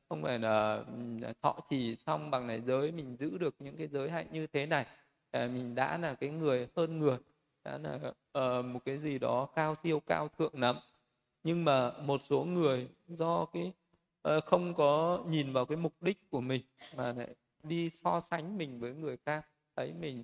không 0.09 0.23
phải 0.23 0.39
là 0.39 0.83
ừ, 1.21 1.33
thọ 1.41 1.55
trì 1.69 1.95
xong 1.95 2.31
bằng 2.31 2.47
này 2.47 2.61
giới 2.61 2.91
mình 2.91 3.15
giữ 3.19 3.37
được 3.37 3.55
những 3.59 3.77
cái 3.77 3.87
giới 3.87 4.09
hạnh 4.09 4.27
như 4.31 4.47
thế 4.47 4.65
này 4.65 4.85
à, 5.31 5.49
mình 5.53 5.75
đã 5.75 5.97
là 5.97 6.13
cái 6.13 6.29
người 6.29 6.67
hơn 6.75 6.99
người 6.99 7.17
đã 7.63 7.77
là 7.77 7.95
uh, 7.97 8.65
một 8.65 8.79
cái 8.85 8.97
gì 8.97 9.19
đó 9.19 9.45
cao 9.55 9.75
siêu 9.83 9.99
cao 9.99 10.27
thượng 10.37 10.59
lắm. 10.59 10.75
Nhưng 11.43 11.65
mà 11.65 11.91
một 11.91 12.21
số 12.23 12.43
người 12.43 12.87
do 13.07 13.45
cái 13.45 13.71
uh, 14.37 14.45
không 14.45 14.73
có 14.73 15.23
nhìn 15.27 15.53
vào 15.53 15.65
cái 15.65 15.77
mục 15.77 15.93
đích 16.01 16.29
của 16.29 16.41
mình 16.41 16.61
mà 16.95 17.13
lại 17.13 17.35
đi 17.63 17.89
so 17.89 18.19
sánh 18.19 18.57
mình 18.57 18.79
với 18.79 18.93
người 18.93 19.17
khác 19.25 19.45
thấy 19.75 19.93
mình 19.93 20.19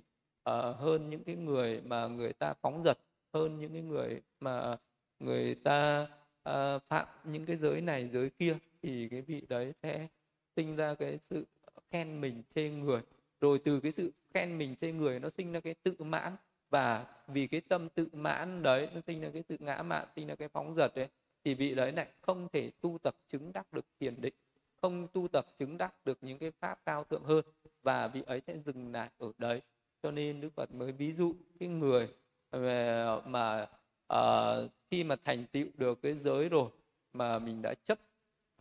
uh, 0.50 0.76
hơn 0.76 1.10
những 1.10 1.24
cái 1.24 1.36
người 1.36 1.80
mà 1.80 2.06
người 2.06 2.32
ta 2.32 2.54
phóng 2.62 2.82
dật 2.84 2.98
hơn 3.34 3.58
những 3.60 3.72
cái 3.72 3.82
người 3.82 4.22
mà 4.40 4.76
người 5.18 5.54
ta 5.54 6.06
uh, 6.48 6.82
phạm 6.88 7.06
những 7.24 7.46
cái 7.46 7.56
giới 7.56 7.80
này 7.80 8.08
giới 8.12 8.30
kia 8.30 8.56
thì 8.82 9.08
cái 9.08 9.22
vị 9.22 9.42
đấy 9.48 9.72
sẽ 9.82 10.08
sinh 10.56 10.76
ra 10.76 10.94
cái 10.94 11.18
sự 11.18 11.46
khen 11.90 12.20
mình 12.20 12.42
chê 12.54 12.70
người. 12.70 13.00
Rồi 13.40 13.58
từ 13.58 13.80
cái 13.80 13.92
sự 13.92 14.12
khen 14.34 14.58
mình 14.58 14.76
chê 14.80 14.92
người 14.92 15.20
nó 15.20 15.30
sinh 15.30 15.52
ra 15.52 15.60
cái 15.60 15.74
tự 15.82 15.94
mãn. 15.98 16.36
Và 16.70 17.06
vì 17.28 17.46
cái 17.46 17.60
tâm 17.60 17.88
tự 17.88 18.08
mãn 18.12 18.62
đấy 18.62 18.88
nó 18.94 19.00
sinh 19.06 19.20
ra 19.20 19.30
cái 19.32 19.42
sự 19.48 19.56
ngã 19.60 19.82
mạn 19.82 20.08
sinh 20.16 20.26
ra 20.26 20.34
cái 20.34 20.48
phóng 20.48 20.74
dật 20.74 20.94
đấy 20.94 21.08
thì 21.44 21.54
vị 21.54 21.74
đấy 21.74 21.92
lại 21.92 22.06
không 22.20 22.48
thể 22.52 22.70
tu 22.80 22.98
tập 23.02 23.16
chứng 23.28 23.52
đắc 23.52 23.72
được 23.72 23.84
thiền 24.00 24.20
định 24.20 24.34
không 24.82 25.08
tu 25.12 25.28
tập 25.28 25.46
chứng 25.58 25.78
đắc 25.78 25.94
được 26.04 26.18
những 26.20 26.38
cái 26.38 26.50
pháp 26.50 26.78
cao 26.84 27.04
thượng 27.04 27.24
hơn. 27.24 27.44
Và 27.82 28.08
vị 28.08 28.22
ấy 28.26 28.40
sẽ 28.46 28.58
dừng 28.58 28.92
lại 28.92 29.10
ở 29.18 29.32
đấy. 29.38 29.60
Cho 30.02 30.10
nên 30.10 30.40
đức 30.40 30.54
phật 30.54 30.74
mới 30.74 30.92
ví 30.92 31.12
dụ 31.12 31.34
cái 31.60 31.68
người 31.68 32.08
mà 33.26 33.66
uh, 34.12 34.70
khi 34.90 35.04
mà 35.04 35.16
thành 35.24 35.44
tựu 35.52 35.66
được 35.74 36.02
cái 36.02 36.14
giới 36.14 36.48
rồi 36.48 36.70
mà 37.12 37.38
mình 37.38 37.62
đã 37.62 37.74
chấp 37.84 37.98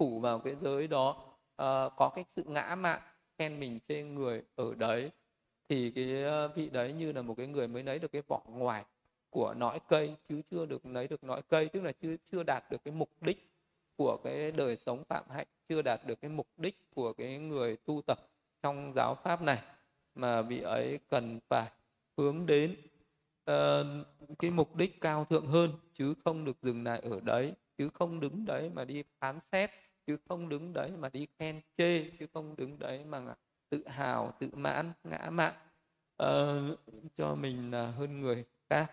phủ 0.02 0.20
vào 0.20 0.40
cái 0.40 0.56
giới 0.56 0.88
đó 0.88 1.10
uh, 1.62 1.92
có 1.98 2.12
cái 2.16 2.26
sự 2.30 2.44
ngã 2.48 2.76
mạn 2.76 3.02
khen 3.38 3.60
mình 3.60 3.80
trên 3.88 4.16
người 4.16 4.44
ở 4.56 4.76
đấy 4.76 5.12
thì 5.70 5.92
cái 5.92 6.24
ờ, 6.24 6.48
vị 6.48 6.70
đấy 6.70 6.94
như 6.94 7.12
là 7.12 7.22
một 7.22 7.34
cái 7.38 7.48
người 7.48 7.68
mới 7.68 7.84
lấy 7.84 8.00
được 8.00 8.12
cái 8.12 8.22
vỏ 8.28 8.42
ngoài 8.48 8.86
của 9.30 9.54
nõi 9.58 9.80
cây 9.88 10.16
chứ 10.30 10.42
chưa 10.52 10.66
được 10.66 10.86
lấy 10.86 11.08
được 11.08 11.24
nõi 11.24 11.42
cây 11.50 11.70
tức 11.70 11.84
là 11.84 11.92
chưa 12.02 12.16
chưa 12.32 12.44
đạt 12.44 12.64
được 12.72 12.84
cái 12.84 12.94
mục 12.94 13.10
đích 13.22 13.52
của 13.98 14.18
cái 14.24 14.52
đời 14.52 14.78
sống 14.78 15.04
phạm 15.10 15.24
hạnh 15.30 15.48
chưa 15.70 15.82
đạt 15.82 16.06
được 16.06 16.22
cái 16.22 16.32
mục 16.32 16.48
đích 16.58 16.92
của 16.96 17.14
cái 17.14 17.38
người 17.38 17.78
tu 17.78 18.02
tập 18.08 18.20
trong 18.64 18.94
giáo 18.96 19.16
pháp 19.24 19.42
này 19.42 19.60
mà 20.16 20.42
vị 20.42 20.62
ấy 20.62 21.00
cần 21.10 21.40
phải 21.50 21.72
hướng 22.18 22.46
đến 22.46 22.76
uh, 23.52 24.08
cái 24.40 24.52
mục 24.52 24.76
đích 24.76 25.02
cao 25.02 25.26
thượng 25.26 25.48
hơn 25.48 25.72
chứ 25.94 26.14
không 26.26 26.46
được 26.46 26.58
dừng 26.62 26.84
lại 26.84 27.02
ở 27.04 27.20
đấy 27.24 27.54
chứ 27.78 27.90
không 27.94 28.20
đứng 28.20 28.46
đấy 28.46 28.72
mà 28.74 28.86
đi 28.86 29.04
phán 29.20 29.40
xét 29.40 29.72
chứ 30.08 30.18
không 30.30 30.50
đứng 30.50 30.74
đấy 30.74 30.92
mà 31.00 31.10
đi 31.10 31.28
khen 31.40 31.62
chê 31.78 32.10
chứ 32.20 32.28
không 32.34 32.56
đứng 32.56 32.80
đấy 32.80 33.06
mà 33.06 33.36
tự 33.70 33.88
hào 33.88 34.32
tự 34.40 34.50
mãn 34.54 34.92
ngã 35.04 35.30
mạn. 35.30 35.54
Uh, 36.24 36.80
cho 37.18 37.36
mình 37.36 37.72
là 37.72 37.92
hơn 37.92 38.22
người 38.22 38.46
khác. 38.70 38.92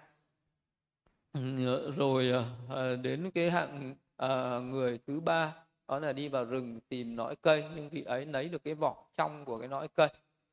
Rồi 1.96 2.32
uh, 2.66 3.00
đến 3.02 3.30
cái 3.30 3.50
hạng 3.50 3.94
uh, 4.24 4.62
người 4.64 4.98
thứ 5.06 5.20
ba 5.20 5.54
đó 5.88 5.98
là 5.98 6.12
đi 6.12 6.28
vào 6.28 6.44
rừng 6.44 6.80
tìm 6.88 7.16
nõi 7.16 7.36
cây 7.36 7.64
nhưng 7.74 7.88
vị 7.88 8.02
ấy 8.02 8.26
lấy 8.26 8.48
được 8.48 8.64
cái 8.64 8.74
vỏ 8.74 9.08
trong 9.12 9.44
của 9.44 9.58
cái 9.58 9.68
nõi 9.68 9.88
cây. 9.88 10.08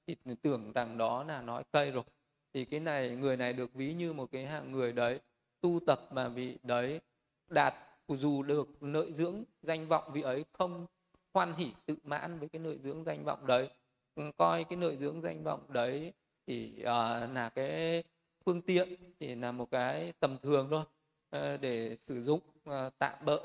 Thì 0.08 0.15
tưởng 0.41 0.72
rằng 0.72 0.98
đó 0.98 1.24
là 1.24 1.41
nõi 1.41 1.63
cây 1.72 1.91
rồi. 1.91 2.04
Thì 2.54 2.65
cái 2.65 2.80
này 2.80 3.15
người 3.15 3.38
này 3.38 3.54
được 3.54 3.74
ví 3.74 3.94
như 3.94 4.13
một 4.13 4.32
cái 4.32 4.46
hạng 4.46 4.72
người 4.72 4.94
đấy 4.94 5.20
tu 5.62 5.80
tập 5.88 6.00
mà 6.12 6.28
vị 6.28 6.58
đấy 6.63 7.00
đạt 7.50 7.74
dù 8.08 8.44
được 8.44 8.84
lợi 8.84 9.13
dưỡng 9.13 9.44
danh 9.62 9.88
vọng 9.88 10.04
vị 10.13 10.22
ấy 10.22 10.46
không 10.52 10.86
hoan 11.34 11.54
hỉ 11.54 11.72
tự 11.86 11.96
mãn 12.04 12.39
với 12.39 12.50
cái 12.50 12.62
lợi 12.62 12.78
dưỡng 12.84 13.04
danh 13.04 13.24
vọng 13.26 13.48
đấy. 13.48 13.70
Coi 14.38 14.63
cái 14.63 14.80
lợi 14.80 14.98
dưỡng 14.98 15.22
danh 15.22 15.44
vọng 15.44 15.65
đấy 15.70 16.13
thì 16.48 16.74
uh, 16.80 16.86
là 17.34 17.52
cái 17.56 18.04
phương 18.46 18.62
tiện 18.62 18.96
thì 19.20 19.36
là 19.36 19.52
một 19.52 19.72
cái 19.72 20.13
tầm 20.20 20.38
thường 20.44 20.68
thôi 20.72 20.84
uh, 21.36 21.62
để 21.62 21.98
sử 22.02 22.24
dụng 22.24 22.39
uh, 22.70 22.74
tạm 23.00 23.26
bỡ 23.26 23.39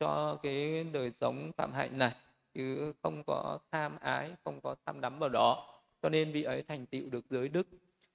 cho 0.00 0.38
cái 0.42 0.84
đời 0.84 1.12
sống 1.12 1.52
phạm 1.56 1.72
hạnh 1.72 1.98
này. 1.98 2.14
Chứ 2.54 2.92
không 3.02 3.22
có 3.26 3.58
tham 3.70 3.96
ái 4.00 4.34
không 4.44 4.60
có 4.60 4.76
tham 4.86 5.00
đắm 5.00 5.18
vào 5.18 5.28
đó. 5.28 5.68
Cho 6.02 6.08
nên 6.08 6.32
vị 6.32 6.42
ấy 6.42 6.62
thành 6.62 6.86
tựu 6.86 7.10
được 7.10 7.24
giới 7.30 7.48
đức. 7.48 7.66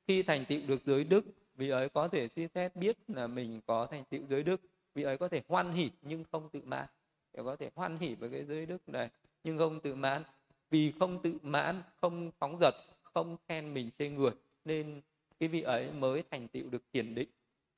Khi 0.08 0.24
thành 0.24 0.46
tựu 0.46 0.60
được 0.68 0.82
giới 0.86 1.04
đức 1.04 1.26
vị 1.56 1.70
ấy 1.70 1.90
có 1.90 2.08
thể 2.08 2.28
suy 2.28 2.48
xét 2.48 2.76
biết 2.76 2.98
là 3.08 3.28
mình 3.28 3.62
có 3.68 3.86
thành 3.86 4.04
tựu 4.10 4.22
giới 4.30 4.44
đức 4.44 4.62
vị 4.98 5.04
ấy 5.04 5.18
có 5.18 5.28
thể 5.28 5.42
hoan 5.48 5.72
hỉ 5.72 5.90
nhưng 6.02 6.24
không 6.32 6.50
tự 6.50 6.62
mãn. 6.66 6.86
Để 7.34 7.44
có 7.44 7.56
thể 7.56 7.70
hoan 7.76 7.98
hỉ 7.98 8.16
với 8.16 8.30
cái 8.30 8.46
giới 8.46 8.66
đức 8.66 8.90
này 8.90 9.10
nhưng 9.44 9.58
không 9.58 9.80
tự 9.80 9.96
mãn. 9.96 10.24
Vì 10.70 10.94
không 11.00 11.22
tự 11.22 11.38
mãn 11.42 11.82
không 12.02 12.32
phóng 12.40 12.58
dật 12.62 12.76
không 13.04 13.38
khen 13.48 13.74
mình 13.74 13.90
trên 13.98 14.16
người 14.16 14.32
nên 14.66 15.02
cái 15.40 15.50
vị 15.50 15.62
ấy 15.62 15.92
mới 15.92 16.24
thành 16.32 16.48
tựu 16.48 16.70
được 16.70 16.84
thiền 16.94 17.16
định. 17.16 17.30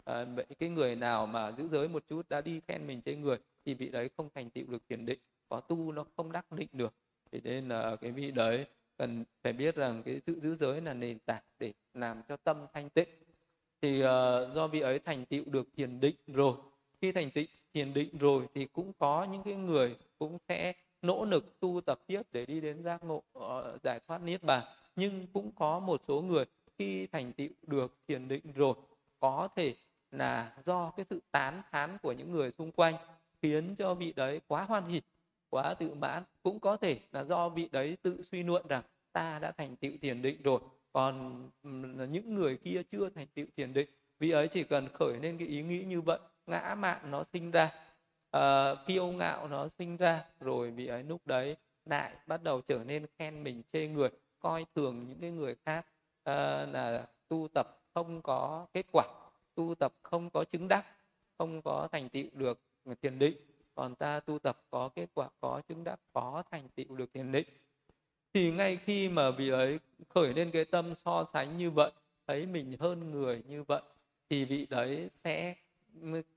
À, 0.06 0.26
vậy 0.26 0.46
cái 0.60 0.70
người 0.70 0.96
nào 0.96 1.26
mà 1.26 1.52
giữ 1.52 1.68
giới 1.68 1.88
một 1.88 2.04
chút 2.10 2.30
đã 2.30 2.42
đi 2.42 2.62
khen 2.68 2.88
mình 2.88 3.02
trên 3.02 3.22
người 3.22 3.38
thì 3.66 3.74
vị 3.74 3.90
đấy 3.90 4.10
không 4.18 4.30
thành 4.36 4.50
tựu 4.50 4.66
được 4.68 4.84
thiền 4.90 5.06
định. 5.06 5.20
Có 5.50 5.60
tu 5.60 5.92
nó 5.92 6.06
không 6.18 6.32
đắc 6.32 6.52
định 6.52 6.70
được. 6.74 6.94
Thế 7.32 7.40
nên 7.44 7.70
là 7.70 7.96
cái 7.96 8.12
vị 8.12 8.32
đấy 8.32 8.66
cần 8.98 9.24
phải 9.44 9.54
biết 9.54 9.76
rằng 9.76 10.04
cái 10.04 10.22
sự 10.28 10.40
giữ 10.40 10.56
giới 10.56 10.82
là 10.82 10.94
nền 10.94 11.20
tảng 11.20 11.44
để 11.60 11.74
làm 11.94 12.22
cho 12.28 12.38
tâm 12.38 12.66
thanh 12.74 12.90
tịnh. 12.90 13.10
Thì 13.82 14.00
uh, 14.00 14.06
do 14.56 14.68
vị 14.72 14.80
ấy 14.80 15.00
thành 15.00 15.26
tựu 15.26 15.44
được 15.46 15.68
thiền 15.78 16.00
định 16.00 16.16
rồi 16.28 16.54
khi 17.02 17.12
thành 17.12 17.32
tựu, 17.32 17.44
thiền 17.74 17.94
định 17.94 18.18
rồi 18.18 18.48
thì 18.54 18.66
cũng 18.66 18.94
có 19.00 19.28
những 19.32 19.44
cái 19.44 19.56
người 19.56 19.96
cũng 20.20 20.38
sẽ 20.48 20.74
nỗ 21.02 21.26
lực 21.26 21.60
tu 21.60 21.82
tập 21.82 22.00
tiếp 22.08 22.22
để 22.32 22.46
đi 22.46 22.62
đến 22.62 22.84
giác 22.84 23.04
ngộ 23.04 23.24
ờ, 23.34 23.78
giải 23.84 24.00
thoát 24.08 24.22
niết 24.22 24.44
bàn. 24.44 24.64
Nhưng 24.96 25.28
cũng 25.34 25.52
có 25.56 25.80
một 25.80 26.02
số 26.08 26.22
người 26.22 26.46
khi 26.78 27.08
thành 27.08 27.34
tựu 27.34 27.50
được 27.62 27.98
thiền 28.08 28.28
định 28.28 28.44
rồi, 28.56 28.76
có 29.20 29.48
thể 29.56 29.76
là 30.12 30.58
do 30.66 30.92
cái 30.98 31.06
sự 31.10 31.22
tán 31.32 31.62
thán 31.72 31.98
của 32.02 32.12
những 32.12 32.32
người 32.32 32.52
xung 32.58 32.72
quanh 32.72 32.96
khiến 33.42 33.76
cho 33.76 33.94
vị 33.94 34.14
đấy 34.16 34.42
quá 34.48 34.64
hoan 34.64 34.86
hỉ, 34.86 35.02
quá 35.50 35.74
tự 35.74 35.94
mãn. 35.94 36.24
Cũng 36.44 36.60
có 36.60 36.78
thể 36.78 37.00
là 37.12 37.24
do 37.24 37.50
vị 37.50 37.70
đấy 37.72 37.98
tự 38.02 38.22
suy 38.22 38.44
luận 38.44 38.68
rằng 38.70 38.84
ta 39.14 39.40
đã 39.40 39.52
thành 39.52 39.76
tựu 39.76 39.92
thiền 40.02 40.22
định 40.22 40.42
rồi, 40.44 40.60
còn 40.94 41.44
những 42.12 42.36
người 42.36 42.58
kia 42.58 42.82
chưa 42.92 43.10
thành 43.10 43.28
tựu 43.36 43.46
thiền 43.58 43.74
định. 43.74 43.90
Vị 44.20 44.32
ấy 44.32 44.48
chỉ 44.48 44.64
cần 44.64 44.88
khởi 44.94 45.20
lên 45.22 45.38
cái 45.38 45.48
ý 45.48 45.62
nghĩ 45.62 45.84
như 45.84 46.02
vậy 46.02 46.20
ngã 46.50 46.76
mạn 46.76 47.12
nó 47.12 47.24
sinh 47.24 47.52
ra 47.52 47.72
uh, 48.38 48.78
kiêu 48.88 49.08
ngạo 49.08 49.48
nó 49.48 49.68
sinh 49.68 49.98
ra 49.98 50.26
rồi 50.40 50.72
bị 50.72 50.88
ấy 50.88 51.04
lúc 51.04 51.22
đấy 51.26 51.58
lại 51.86 52.16
bắt 52.28 52.44
đầu 52.44 52.62
trở 52.62 52.84
nên 52.84 53.06
khen 53.18 53.44
mình 53.44 53.64
chê 53.74 53.88
người 53.88 54.10
coi 54.40 54.66
thường 54.76 55.06
những 55.08 55.20
cái 55.22 55.32
người 55.32 55.56
khác 55.66 55.86
uh, 56.30 56.36
là 56.74 57.08
tu 57.28 57.48
tập 57.54 57.82
không 57.94 58.22
có 58.22 58.68
kết 58.74 58.86
quả 58.92 59.06
tu 59.56 59.76
tập 59.76 59.94
không 60.02 60.30
có 60.30 60.44
chứng 60.44 60.68
đắc 60.68 60.86
không 61.38 61.62
có 61.62 61.88
thành 61.92 62.10
tựu 62.10 62.26
được 62.34 62.60
tiền 63.02 63.20
định. 63.20 63.38
Còn 63.76 63.96
ta 63.96 64.20
tu 64.20 64.40
tập 64.40 64.66
có 64.70 64.90
kết 64.96 65.10
quả 65.14 65.30
có 65.42 65.62
chứng 65.68 65.84
đắc 65.84 66.00
có 66.14 66.44
thành 66.52 66.70
tựu 66.70 66.96
được 66.96 67.14
tiền 67.14 67.32
định. 67.32 67.48
Thì 68.34 68.52
ngay 68.52 68.78
khi 68.78 69.10
mà 69.10 69.32
vị 69.32 69.50
ấy 69.50 69.80
khởi 70.10 70.34
lên 70.34 70.52
cái 70.52 70.66
tâm 70.66 70.96
so 70.96 71.26
sánh 71.34 71.58
như 71.58 71.72
vậy 71.72 71.92
thấy 72.28 72.46
mình 72.46 72.76
hơn 72.80 73.12
người 73.12 73.44
như 73.48 73.64
vậy 73.64 73.82
thì 74.30 74.46
vị 74.46 74.68
đấy 74.70 75.10
sẽ 75.16 75.56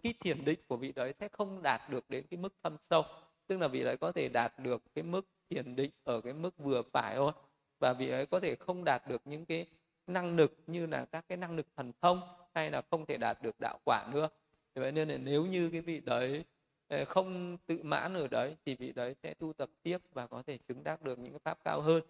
cái 0.02 0.14
thiền 0.20 0.44
định 0.44 0.60
của 0.68 0.76
vị 0.76 0.92
đấy 0.92 1.14
sẽ 1.20 1.28
không 1.28 1.62
đạt 1.62 1.90
được 1.90 2.10
đến 2.10 2.24
cái 2.30 2.38
mức 2.38 2.54
thâm 2.62 2.76
sâu. 2.80 3.02
Tức 3.46 3.60
là 3.60 3.68
vị 3.68 3.84
đấy 3.84 3.96
có 3.96 4.12
thể 4.12 4.28
đạt 4.28 4.58
được 4.58 4.82
cái 4.94 5.02
mức 5.02 5.26
thiền 5.50 5.76
định 5.76 5.90
ở 6.04 6.20
cái 6.20 6.32
mức 6.32 6.58
vừa 6.58 6.82
phải 6.92 7.16
thôi. 7.16 7.32
Và 7.78 7.92
vị 7.92 8.08
ấy 8.08 8.26
có 8.26 8.40
thể 8.40 8.56
không 8.56 8.84
đạt 8.84 9.08
được 9.08 9.22
những 9.24 9.46
cái 9.46 9.66
năng 10.06 10.36
lực 10.36 10.58
như 10.66 10.86
là 10.86 11.04
các 11.04 11.24
cái 11.28 11.38
năng 11.38 11.56
lực 11.56 11.66
thần 11.76 11.92
thông 12.00 12.20
hay 12.54 12.70
là 12.70 12.82
không 12.90 13.06
thể 13.06 13.16
đạt 13.16 13.42
được 13.42 13.60
đạo 13.60 13.78
quả 13.84 14.06
nữa. 14.12 14.28
Vậy 14.74 14.92
nên 14.92 15.08
là 15.08 15.16
nếu 15.16 15.46
như 15.46 15.70
cái 15.70 15.80
vị 15.80 16.00
đấy 16.00 16.44
ờ, 16.88 17.04
không 17.04 17.56
tự 17.66 17.78
mãn 17.82 18.14
ở 18.14 18.28
đấy 18.28 18.56
thì 18.66 18.74
vị 18.74 18.92
đấy 18.92 19.14
sẽ 19.22 19.34
tu 19.34 19.52
tập 19.52 19.70
tiếp 19.82 19.98
và 20.12 20.26
có 20.26 20.42
thể 20.46 20.58
chứng 20.68 20.84
đắc 20.84 21.02
được 21.02 21.18
những 21.18 21.32
cái 21.32 21.40
pháp 21.44 21.58
cao 21.64 21.80
hơn. 21.80 22.02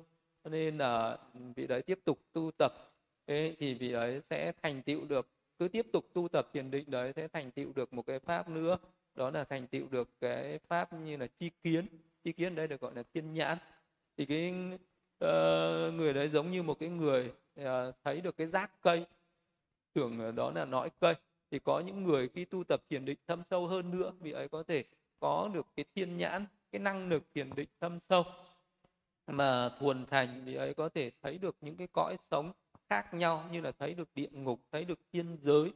Cho 0.44 0.50
nên 0.50 0.78
là 0.78 1.18
vị 1.56 1.66
đấy 1.66 1.82
tiếp 1.82 1.98
tục 2.04 2.18
tu 2.32 2.50
tập 2.58 2.72
thì 3.58 3.74
vị 3.74 3.92
ấy 3.92 4.20
sẽ 4.30 4.52
thành 4.62 4.82
tựu 4.82 5.04
được 5.04 5.28
cứ 5.58 5.68
tiếp 5.68 5.86
tục 5.92 6.08
tu 6.12 6.28
tập 6.28 6.48
thiền 6.52 6.70
định 6.70 6.90
đấy 6.90 7.12
sẽ 7.16 7.28
thành 7.28 7.50
tựu 7.50 7.72
được 7.72 7.92
một 7.92 8.06
cái 8.06 8.18
pháp 8.18 8.48
nữa. 8.48 8.78
Đó 9.14 9.30
là 9.30 9.44
thành 9.44 9.66
tựu 9.66 9.88
được 9.88 10.08
cái 10.20 10.58
pháp 10.58 10.92
như 10.92 11.16
là 11.16 11.26
chi 11.26 11.50
kiến. 11.62 11.86
Chi 12.24 12.32
kiến 12.32 12.54
đây 12.54 12.68
được 12.68 12.80
gọi 12.80 12.94
là 12.94 13.02
thiên 13.14 13.34
nhãn. 13.34 13.58
Thì 14.16 14.26
cái 14.26 14.54
uh, 15.24 15.94
người 15.94 16.12
đấy 16.12 16.28
giống 16.28 16.50
như 16.50 16.62
một 16.62 16.78
cái 16.78 16.88
người 16.88 17.32
uh, 17.60 17.64
thấy 18.04 18.20
được 18.20 18.36
cái 18.36 18.46
rác 18.46 18.82
cây 18.82 19.06
tưởng 19.92 20.34
đó 20.34 20.50
là 20.50 20.64
nõi 20.64 20.90
cây. 21.00 21.14
Thì 21.50 21.58
có 21.58 21.80
những 21.80 22.04
người 22.04 22.28
khi 22.28 22.44
tu 22.44 22.64
tập 22.64 22.82
thiền 22.90 23.04
định 23.04 23.18
thâm 23.26 23.42
sâu 23.50 23.66
hơn 23.66 23.98
nữa 23.98 24.12
vị 24.20 24.32
ấy 24.32 24.48
có 24.48 24.62
thể 24.62 24.84
có 25.20 25.50
được 25.54 25.66
cái 25.76 25.84
thiên 25.94 26.16
nhãn 26.16 26.46
cái 26.72 26.78
năng 26.78 27.08
lực 27.08 27.22
thiền 27.34 27.54
định 27.54 27.68
thâm 27.80 28.00
sâu. 28.00 28.24
Mà 29.26 29.68
thuần 29.78 30.06
thành 30.06 30.42
vị 30.44 30.54
ấy 30.54 30.74
có 30.74 30.88
thể 30.88 31.10
thấy 31.22 31.38
được 31.38 31.56
những 31.60 31.76
cái 31.76 31.88
cõi 31.92 32.16
sống 32.30 32.52
khác 32.92 33.14
nhau 33.14 33.44
như 33.52 33.60
là 33.60 33.72
thấy 33.78 33.94
được 33.94 34.08
địa 34.14 34.28
ngục 34.30 34.60
thấy 34.72 34.84
được 34.84 34.98
thiên 35.12 35.36
giới. 35.40 35.72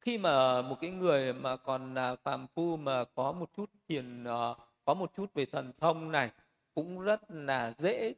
Khi 0.00 0.18
mà 0.18 0.62
một 0.62 0.76
cái 0.80 0.90
người 0.90 1.32
mà 1.32 1.56
còn 1.56 1.94
là 1.94 2.16
phàm 2.16 2.46
phu 2.54 2.76
mà 2.76 3.04
có 3.04 3.32
một 3.32 3.50
chút 3.56 3.70
thiền 3.88 4.24
à, 4.24 4.54
có 4.84 4.94
một 4.94 5.12
chút 5.16 5.34
về 5.34 5.46
thần 5.46 5.72
thông 5.80 6.12
này 6.12 6.30
cũng 6.74 7.00
rất 7.00 7.20
là 7.28 7.74
dễ 7.78 8.14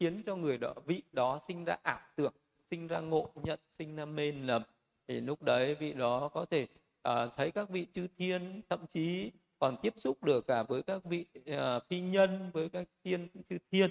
khiến 0.00 0.22
cho 0.26 0.36
người 0.36 0.58
đó 0.58 0.74
vị 0.86 1.02
đó 1.12 1.40
sinh 1.48 1.64
ra 1.64 1.76
ảo 1.82 2.00
tưởng 2.16 2.32
sinh 2.70 2.86
ra 2.86 3.00
ngộ 3.00 3.32
nhận 3.34 3.60
sinh 3.78 3.96
ra 3.96 4.04
mê 4.04 4.32
lầm. 4.32 4.62
Thì 5.08 5.20
lúc 5.20 5.42
đấy 5.42 5.74
vị 5.74 5.92
đó 5.92 6.28
có 6.28 6.44
thể 6.44 6.66
uh, 7.08 7.14
thấy 7.36 7.50
các 7.50 7.68
vị 7.68 7.86
chư 7.94 8.06
thiên 8.18 8.62
thậm 8.70 8.86
chí 8.86 9.30
còn 9.58 9.76
tiếp 9.82 9.94
xúc 9.98 10.24
được 10.24 10.46
cả 10.46 10.62
với 10.62 10.82
các 10.82 11.04
vị 11.04 11.26
uh, 11.40 11.82
phi 11.88 12.00
nhân 12.00 12.50
với 12.52 12.68
các 12.68 12.88
thiên 13.04 13.28
chư 13.50 13.58
thiên 13.70 13.90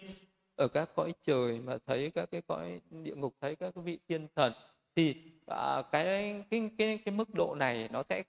ở 0.62 0.68
các 0.68 0.90
cõi 0.96 1.14
trời 1.22 1.62
mà 1.66 1.78
thấy 1.86 2.12
các 2.16 2.32
cái 2.32 2.42
cõi 2.48 2.82
địa 2.92 3.16
ngục 3.16 3.36
thấy 3.42 3.56
các 3.56 3.76
vị 3.76 4.00
thiên 4.10 4.28
thần 4.36 4.54
thì 4.96 5.16
à, 5.48 5.82
cái 5.92 6.06
cái 6.50 6.70
cái 6.78 7.00
cái 7.06 7.16
mức 7.16 7.34
độ 7.34 7.56
này 7.56 7.90
nó 7.92 8.04
sẽ 8.10 8.24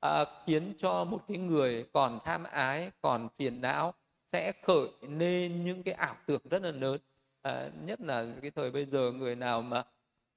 à, 0.00 0.24
khiến 0.46 0.74
cho 0.78 1.04
một 1.04 1.20
cái 1.28 1.38
người 1.38 1.86
còn 1.92 2.18
tham 2.24 2.44
ái 2.44 2.90
còn 3.02 3.28
phiền 3.38 3.60
não 3.60 3.94
sẽ 4.32 4.52
khởi 4.62 4.88
lên 5.00 5.64
những 5.64 5.82
cái 5.82 5.94
ảo 5.94 6.16
tưởng 6.26 6.40
rất 6.50 6.62
là 6.62 6.70
lớn. 6.70 7.00
À, 7.42 7.70
nhất 7.86 8.00
là 8.00 8.26
cái 8.42 8.50
thời 8.50 8.70
bây 8.70 8.84
giờ 8.84 9.12
người 9.12 9.36
nào 9.36 9.62
mà 9.62 9.84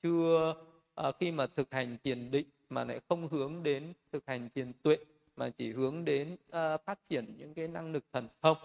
chưa 0.03 0.55
à, 0.95 1.11
khi 1.19 1.31
mà 1.31 1.47
thực 1.47 1.73
hành 1.73 1.97
thiền 2.03 2.31
định 2.31 2.47
mà 2.69 2.83
lại 2.83 2.99
không 3.09 3.27
hướng 3.27 3.63
đến 3.63 3.93
thực 4.11 4.23
hành 4.27 4.49
thiền 4.55 4.73
tuệ 4.83 4.97
mà 5.35 5.49
chỉ 5.49 5.71
hướng 5.71 6.05
đến 6.05 6.37
à, 6.51 6.77
phát 6.77 6.99
triển 7.09 7.35
những 7.37 7.53
cái 7.53 7.67
năng 7.67 7.91
lực 7.91 8.03
thần 8.13 8.27
thông 8.41 8.57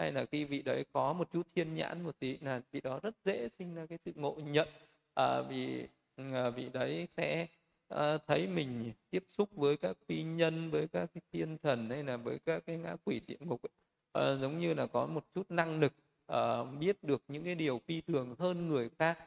hay 0.00 0.12
là 0.12 0.24
khi 0.24 0.44
vị 0.44 0.62
đấy 0.62 0.84
có 0.92 1.12
một 1.12 1.32
chút 1.32 1.46
thiên 1.54 1.74
nhãn 1.74 2.02
một 2.02 2.18
tí 2.18 2.38
là 2.40 2.60
vị 2.72 2.80
đó 2.80 3.00
rất 3.02 3.14
dễ 3.24 3.48
sinh 3.58 3.74
ra 3.74 3.86
cái 3.86 3.98
sự 4.04 4.12
ngộ 4.14 4.36
nhận 4.44 4.68
à, 5.14 5.42
vì 5.42 5.86
ừ, 6.16 6.24
à, 6.34 6.50
vị 6.50 6.68
đấy 6.72 7.08
sẽ 7.16 7.46
à, 7.88 8.18
thấy 8.26 8.46
mình 8.46 8.92
tiếp 9.10 9.24
xúc 9.28 9.48
với 9.56 9.76
các 9.76 9.96
phi 10.08 10.22
nhân 10.22 10.70
với 10.70 10.88
các 10.88 11.10
cái 11.14 11.22
thiên 11.32 11.58
thần 11.58 11.90
hay 11.90 12.04
là 12.04 12.16
với 12.16 12.38
các 12.38 12.62
cái 12.66 12.76
ngã 12.76 12.96
quỷ 13.04 13.20
địa 13.26 13.36
ngục 13.40 13.62
ấy. 13.62 13.70
À, 14.12 14.34
giống 14.34 14.58
như 14.58 14.74
là 14.74 14.86
có 14.86 15.06
một 15.06 15.24
chút 15.34 15.50
năng 15.50 15.80
lực 15.80 15.92
à, 16.26 16.64
biết 16.64 17.04
được 17.04 17.22
những 17.28 17.44
cái 17.44 17.54
điều 17.54 17.80
phi 17.86 18.00
thường 18.00 18.34
hơn 18.38 18.68
người 18.68 18.90
khác 18.98 19.18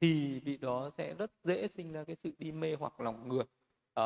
thì 0.00 0.40
vị 0.40 0.56
đó 0.56 0.90
sẽ 0.96 1.14
rất 1.14 1.30
dễ 1.42 1.68
sinh 1.68 1.92
ra 1.92 2.04
cái 2.04 2.16
sự 2.16 2.32
đi 2.38 2.52
mê 2.52 2.74
hoặc 2.74 3.00
lòng 3.00 3.28
người 3.28 3.44
à, 3.94 4.04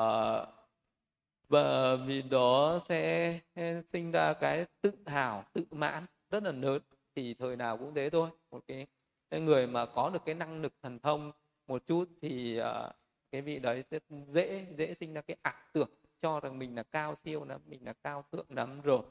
và 1.49 1.97
vì 1.97 2.23
đó 2.23 2.79
sẽ 2.85 3.41
sinh 3.87 4.13
ra 4.13 4.33
cái 4.33 4.67
tự 4.81 4.93
hào 5.07 5.45
tự 5.53 5.65
mãn 5.71 6.07
rất 6.31 6.43
là 6.43 6.53
lớn. 6.53 6.83
Thì 7.15 7.35
thời 7.35 7.57
nào 7.57 7.79
cũng 7.79 7.95
thế 7.95 8.11
thôi. 8.11 8.31
Một 8.51 8.65
cái, 8.67 8.87
cái 9.31 9.41
người 9.41 9.67
mà 9.67 9.87
có 9.87 10.11
được 10.11 10.23
cái 10.27 10.35
năng 10.35 10.63
lực 10.63 10.73
thần 10.83 10.99
thông 10.99 11.33
một 11.67 11.87
chút 11.87 12.09
thì 12.23 12.61
uh, 12.61 12.93
cái 13.33 13.43
vị 13.43 13.59
đấy 13.59 13.85
sẽ 13.91 13.99
dễ 14.27 14.67
dễ 14.77 14.95
sinh 14.95 15.15
ra 15.15 15.21
cái 15.21 15.37
ảo 15.43 15.55
tưởng 15.73 15.91
cho 16.21 16.41
rằng 16.41 16.59
mình 16.59 16.77
là 16.77 16.83
cao 16.83 17.15
siêu 17.25 17.45
lắm 17.45 17.61
mình 17.67 17.81
là 17.85 17.93
cao 17.93 18.25
thượng 18.33 18.47
lắm 18.49 18.81
rồi. 18.81 19.03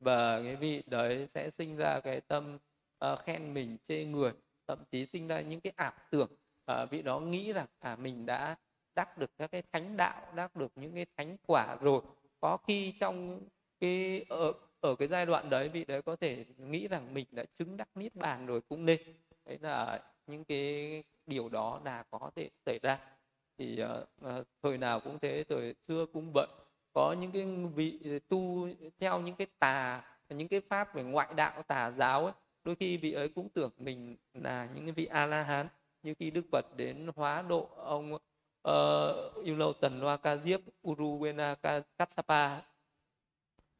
Và 0.00 0.42
cái 0.42 0.56
vị 0.56 0.82
đấy 0.86 1.26
sẽ 1.26 1.50
sinh 1.50 1.76
ra 1.76 2.00
cái 2.00 2.20
tâm 2.20 2.58
uh, 3.12 3.18
khen 3.18 3.54
mình 3.54 3.76
chê 3.84 4.04
người 4.04 4.32
thậm 4.66 4.78
chí 4.90 5.06
sinh 5.06 5.28
ra 5.28 5.40
những 5.40 5.60
cái 5.60 5.72
ảo 5.76 5.92
tưởng. 6.10 6.28
Uh, 6.72 6.90
vị 6.90 7.02
đó 7.02 7.20
nghĩ 7.20 7.52
rằng 7.52 7.66
à 7.78 7.96
mình 7.96 8.26
đã 8.26 8.56
đắc 8.94 9.18
được 9.18 9.30
các 9.38 9.50
cái 9.50 9.62
thánh 9.72 9.96
đạo 9.96 10.22
đắc 10.34 10.56
được 10.56 10.72
những 10.76 10.94
cái 10.94 11.06
thánh 11.16 11.36
quả 11.46 11.76
rồi. 11.80 12.02
Có 12.40 12.56
khi 12.56 12.94
trong 13.00 13.40
cái 13.80 14.24
ở 14.28 14.52
ở 14.80 14.96
cái 14.96 15.08
giai 15.08 15.26
đoạn 15.26 15.50
đấy 15.50 15.68
vị 15.68 15.84
đấy 15.84 16.02
có 16.02 16.16
thể 16.16 16.44
nghĩ 16.58 16.88
rằng 16.88 17.14
mình 17.14 17.26
đã 17.30 17.44
chứng 17.58 17.76
đắc 17.76 17.88
niết 17.94 18.16
bàn 18.16 18.46
rồi 18.46 18.60
cũng 18.68 18.84
nên. 18.84 19.00
Đấy 19.44 19.58
là 19.60 20.00
những 20.26 20.44
cái 20.44 21.04
điều 21.26 21.48
đó 21.48 21.80
là 21.84 22.04
có 22.10 22.30
thể 22.36 22.50
xảy 22.66 22.78
ra. 22.82 22.98
Thì 23.58 23.82
uh, 24.26 24.46
thời 24.62 24.78
nào 24.78 25.00
cũng 25.00 25.18
thế 25.18 25.44
thời 25.48 25.74
xưa 25.88 26.06
cũng 26.12 26.32
vậy. 26.34 26.48
Có 26.92 27.16
những 27.20 27.32
cái 27.32 27.44
vị 27.74 28.20
tu 28.28 28.68
theo 29.00 29.20
những 29.20 29.36
cái 29.36 29.46
tà 29.58 30.02
những 30.28 30.48
cái 30.48 30.60
pháp 30.60 30.94
về 30.94 31.02
ngoại 31.02 31.28
đạo 31.36 31.62
tà 31.62 31.90
giáo 31.90 32.24
ấy 32.24 32.34
đôi 32.64 32.74
khi 32.74 32.96
vị 32.96 33.12
ấy 33.12 33.28
cũng 33.28 33.48
tưởng 33.48 33.70
mình 33.78 34.16
là 34.34 34.68
những 34.74 34.84
cái 34.84 34.92
vị 34.92 35.06
a 35.06 35.26
la 35.26 35.42
hán 35.42 35.68
như 36.02 36.14
khi 36.18 36.30
đức 36.30 36.44
phật 36.52 36.76
đến 36.76 37.10
hóa 37.16 37.42
độ 37.42 37.68
ông 37.76 38.18
uh, 38.68 39.44
yêu 39.44 39.56
lâu 39.56 39.72
tần 39.72 40.00
loa 40.00 40.16
ca 40.16 40.36
diếp 40.36 40.60
uruwena 40.86 41.54
katsapa. 41.98 42.60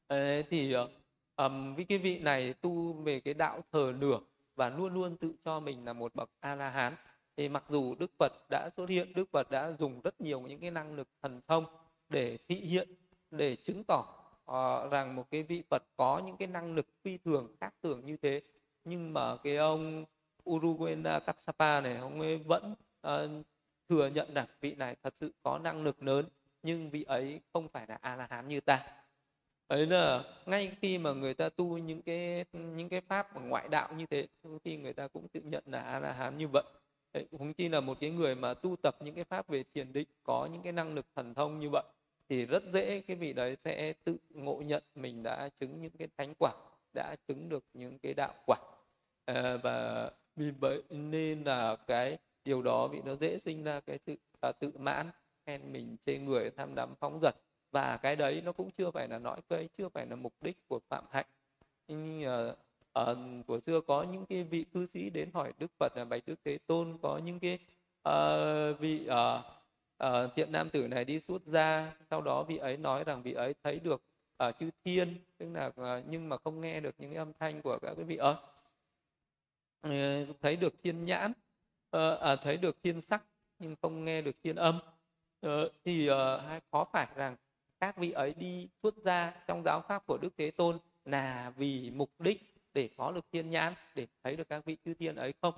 Đấy, 0.08 0.44
thì 0.50 0.76
uh, 0.76 0.90
um, 1.36 1.76
cái 1.88 1.98
vị 1.98 2.18
này 2.18 2.54
tu 2.54 2.92
về 2.92 3.20
cái 3.20 3.34
đạo 3.34 3.60
thờ 3.72 3.94
nửa 3.98 4.18
và 4.56 4.68
luôn 4.68 4.94
luôn 4.94 5.16
tự 5.16 5.32
cho 5.44 5.60
mình 5.60 5.84
là 5.84 5.92
một 5.92 6.14
bậc 6.14 6.30
a 6.40 6.54
la 6.54 6.70
hán 6.70 6.96
thì 7.36 7.48
mặc 7.48 7.64
dù 7.68 7.94
đức 7.94 8.10
phật 8.18 8.32
đã 8.50 8.70
xuất 8.76 8.88
hiện 8.88 9.12
đức 9.14 9.30
phật 9.32 9.50
đã 9.50 9.72
dùng 9.78 10.00
rất 10.00 10.20
nhiều 10.20 10.40
những 10.40 10.60
cái 10.60 10.70
năng 10.70 10.94
lực 10.94 11.08
thần 11.22 11.40
thông 11.48 11.64
để 12.08 12.38
thị 12.48 12.56
hiện 12.56 12.88
để 13.30 13.56
chứng 13.56 13.84
tỏ 13.84 14.14
uh, 14.50 14.92
rằng 14.92 15.16
một 15.16 15.30
cái 15.30 15.42
vị 15.42 15.62
phật 15.70 15.82
có 15.96 16.22
những 16.26 16.36
cái 16.36 16.48
năng 16.48 16.74
lực 16.74 16.86
phi 17.02 17.18
thường 17.18 17.56
khác 17.60 17.74
thường 17.82 18.06
như 18.06 18.16
thế. 18.16 18.42
Nhưng 18.84 19.12
mà 19.12 19.36
cái 19.36 19.56
ông 19.56 20.04
uruguay 20.50 20.96
Kassapa 21.26 21.80
này 21.80 21.96
ông 21.96 22.20
ấy 22.20 22.36
vẫn 22.36 22.74
uh, 23.06 23.46
thừa 23.88 24.10
nhận 24.14 24.34
rằng 24.34 24.46
vị 24.60 24.74
này 24.74 24.96
thật 25.02 25.14
sự 25.20 25.32
có 25.42 25.58
năng 25.58 25.82
lực 25.82 26.02
lớn 26.02 26.26
nhưng 26.62 26.90
vị 26.90 27.02
ấy 27.02 27.40
không 27.52 27.68
phải 27.68 27.86
là 27.88 27.98
a 28.00 28.16
la 28.16 28.26
hán 28.30 28.48
như 28.48 28.60
ta. 28.60 28.86
Ấy 29.66 29.86
là 29.86 30.24
ngay 30.46 30.76
khi 30.82 30.98
mà 30.98 31.12
người 31.12 31.34
ta 31.34 31.48
tu 31.48 31.78
những 31.78 32.02
cái 32.02 32.44
những 32.52 32.88
cái 32.88 33.00
pháp 33.00 33.42
ngoại 33.42 33.68
đạo 33.68 33.88
như 33.96 34.06
thế 34.06 34.26
khi 34.64 34.76
người 34.76 34.92
ta 34.92 35.08
cũng 35.08 35.28
tự 35.28 35.40
nhận 35.40 35.64
là 35.66 35.80
a 35.80 35.98
la 35.98 36.12
hán 36.12 36.38
như 36.38 36.48
vậy. 36.52 36.64
Đấy, 37.12 37.26
huống 37.32 37.54
chi 37.54 37.68
là 37.68 37.80
một 37.80 38.00
cái 38.00 38.10
người 38.10 38.34
mà 38.34 38.54
tu 38.54 38.76
tập 38.76 38.96
những 39.00 39.14
cái 39.14 39.24
pháp 39.24 39.48
về 39.48 39.64
thiền 39.74 39.92
định 39.92 40.08
có 40.22 40.48
những 40.52 40.62
cái 40.62 40.72
năng 40.72 40.94
lực 40.94 41.06
thần 41.16 41.34
thông 41.34 41.58
như 41.58 41.70
vậy 41.70 41.84
thì 42.28 42.46
rất 42.46 42.62
dễ 42.62 43.00
cái 43.00 43.16
vị 43.16 43.32
đấy 43.32 43.56
sẽ 43.64 43.92
tự 44.04 44.16
ngộ 44.30 44.62
nhận 44.66 44.82
mình 44.94 45.22
đã 45.22 45.48
chứng 45.60 45.82
những 45.82 45.92
cái 45.98 46.08
thánh 46.16 46.34
quả 46.38 46.52
đã 46.94 47.16
chứng 47.28 47.48
được 47.48 47.64
những 47.74 47.98
cái 47.98 48.14
đạo 48.14 48.34
quả. 48.46 48.58
À, 49.24 49.56
và 49.62 50.10
vì 50.36 50.50
vậy 50.50 50.82
nên 50.90 51.44
là 51.44 51.76
cái 51.76 52.18
điều 52.44 52.62
đó 52.62 52.88
vì 52.88 53.00
nó 53.04 53.16
dễ 53.16 53.38
sinh 53.38 53.64
ra 53.64 53.80
cái 53.80 53.98
sự 54.06 54.16
à, 54.40 54.52
tự 54.52 54.72
mãn 54.78 55.10
khen 55.46 55.72
mình 55.72 55.96
chê 56.06 56.18
người 56.18 56.50
tham 56.50 56.74
đắm 56.74 56.94
phóng 57.00 57.20
dật. 57.22 57.34
Và 57.70 57.96
cái 57.96 58.16
đấy 58.16 58.42
nó 58.44 58.52
cũng 58.52 58.70
chưa 58.70 58.90
phải 58.90 59.08
là 59.08 59.18
nói 59.18 59.40
cây 59.48 59.68
chưa 59.78 59.88
phải 59.88 60.06
là 60.06 60.16
mục 60.16 60.34
đích 60.40 60.68
của 60.68 60.80
phạm 60.88 61.04
hạnh. 61.10 61.26
Nhưng 61.88 62.24
à, 62.24 62.54
ở 62.92 63.16
của 63.46 63.60
xưa 63.60 63.80
có 63.80 64.02
những 64.02 64.26
cái 64.26 64.42
vị 64.42 64.64
cư 64.72 64.86
sĩ 64.86 65.10
đến 65.10 65.30
hỏi 65.34 65.52
đức 65.58 65.70
phật 65.78 65.92
là 65.96 66.04
bạch 66.04 66.22
đức 66.26 66.34
thế 66.44 66.58
tôn 66.66 66.98
có 67.02 67.20
những 67.24 67.38
cái 67.40 67.58
uh, 68.08 68.80
vị 68.80 69.08
uh, 69.08 69.44
uh, 70.04 70.34
thiện 70.34 70.52
nam 70.52 70.70
tử 70.70 70.88
này 70.88 71.04
đi 71.04 71.20
xuất 71.20 71.42
gia? 71.46 71.92
Sau 72.10 72.20
đó 72.20 72.42
vị 72.42 72.56
ấy 72.56 72.76
nói 72.76 73.04
rằng 73.04 73.22
vị 73.22 73.32
ấy 73.32 73.54
thấy 73.62 73.78
được 73.78 74.02
uh, 74.48 74.54
chư 74.58 74.70
thiên 74.84 75.14
tức 75.38 75.46
là 75.52 75.66
uh, 75.66 76.04
nhưng 76.08 76.28
mà 76.28 76.36
không 76.36 76.60
nghe 76.60 76.80
được 76.80 76.94
những 76.98 77.10
cái 77.10 77.18
âm 77.18 77.32
thanh 77.38 77.62
của 77.62 77.78
các 77.82 77.94
cái 77.94 78.04
vị 78.04 78.16
ấy 78.16 78.34
uh, 79.86 80.36
thấy 80.40 80.56
được 80.56 80.74
thiên 80.82 81.04
nhãn 81.04 81.32
uh, 81.96 82.20
à, 82.20 82.36
thấy 82.36 82.56
được 82.56 82.82
thiên 82.82 83.00
sắc 83.00 83.22
nhưng 83.58 83.76
không 83.82 84.04
nghe 84.04 84.22
được 84.22 84.36
thiên 84.42 84.56
âm. 84.56 84.80
Uh, 85.46 85.50
thì 85.84 86.10
uh, 86.10 86.14
có 86.70 86.84
phải 86.92 87.06
rằng 87.16 87.36
các 87.80 87.96
vị 87.96 88.10
ấy 88.10 88.34
đi 88.34 88.68
xuất 88.82 88.94
gia 88.96 89.30
trong 89.46 89.62
giáo 89.64 89.82
pháp 89.88 90.06
của 90.06 90.18
đức 90.22 90.30
thế 90.36 90.50
tôn 90.50 90.78
là 91.04 91.52
vì 91.56 91.90
mục 91.90 92.10
đích 92.18 92.54
để 92.74 92.88
có 92.96 93.12
được 93.12 93.24
thiên 93.32 93.50
nhãn 93.50 93.74
để 93.94 94.06
thấy 94.22 94.36
được 94.36 94.48
các 94.48 94.64
vị 94.64 94.76
chư 94.84 94.94
thiên 94.94 95.16
ấy 95.16 95.34
không? 95.42 95.54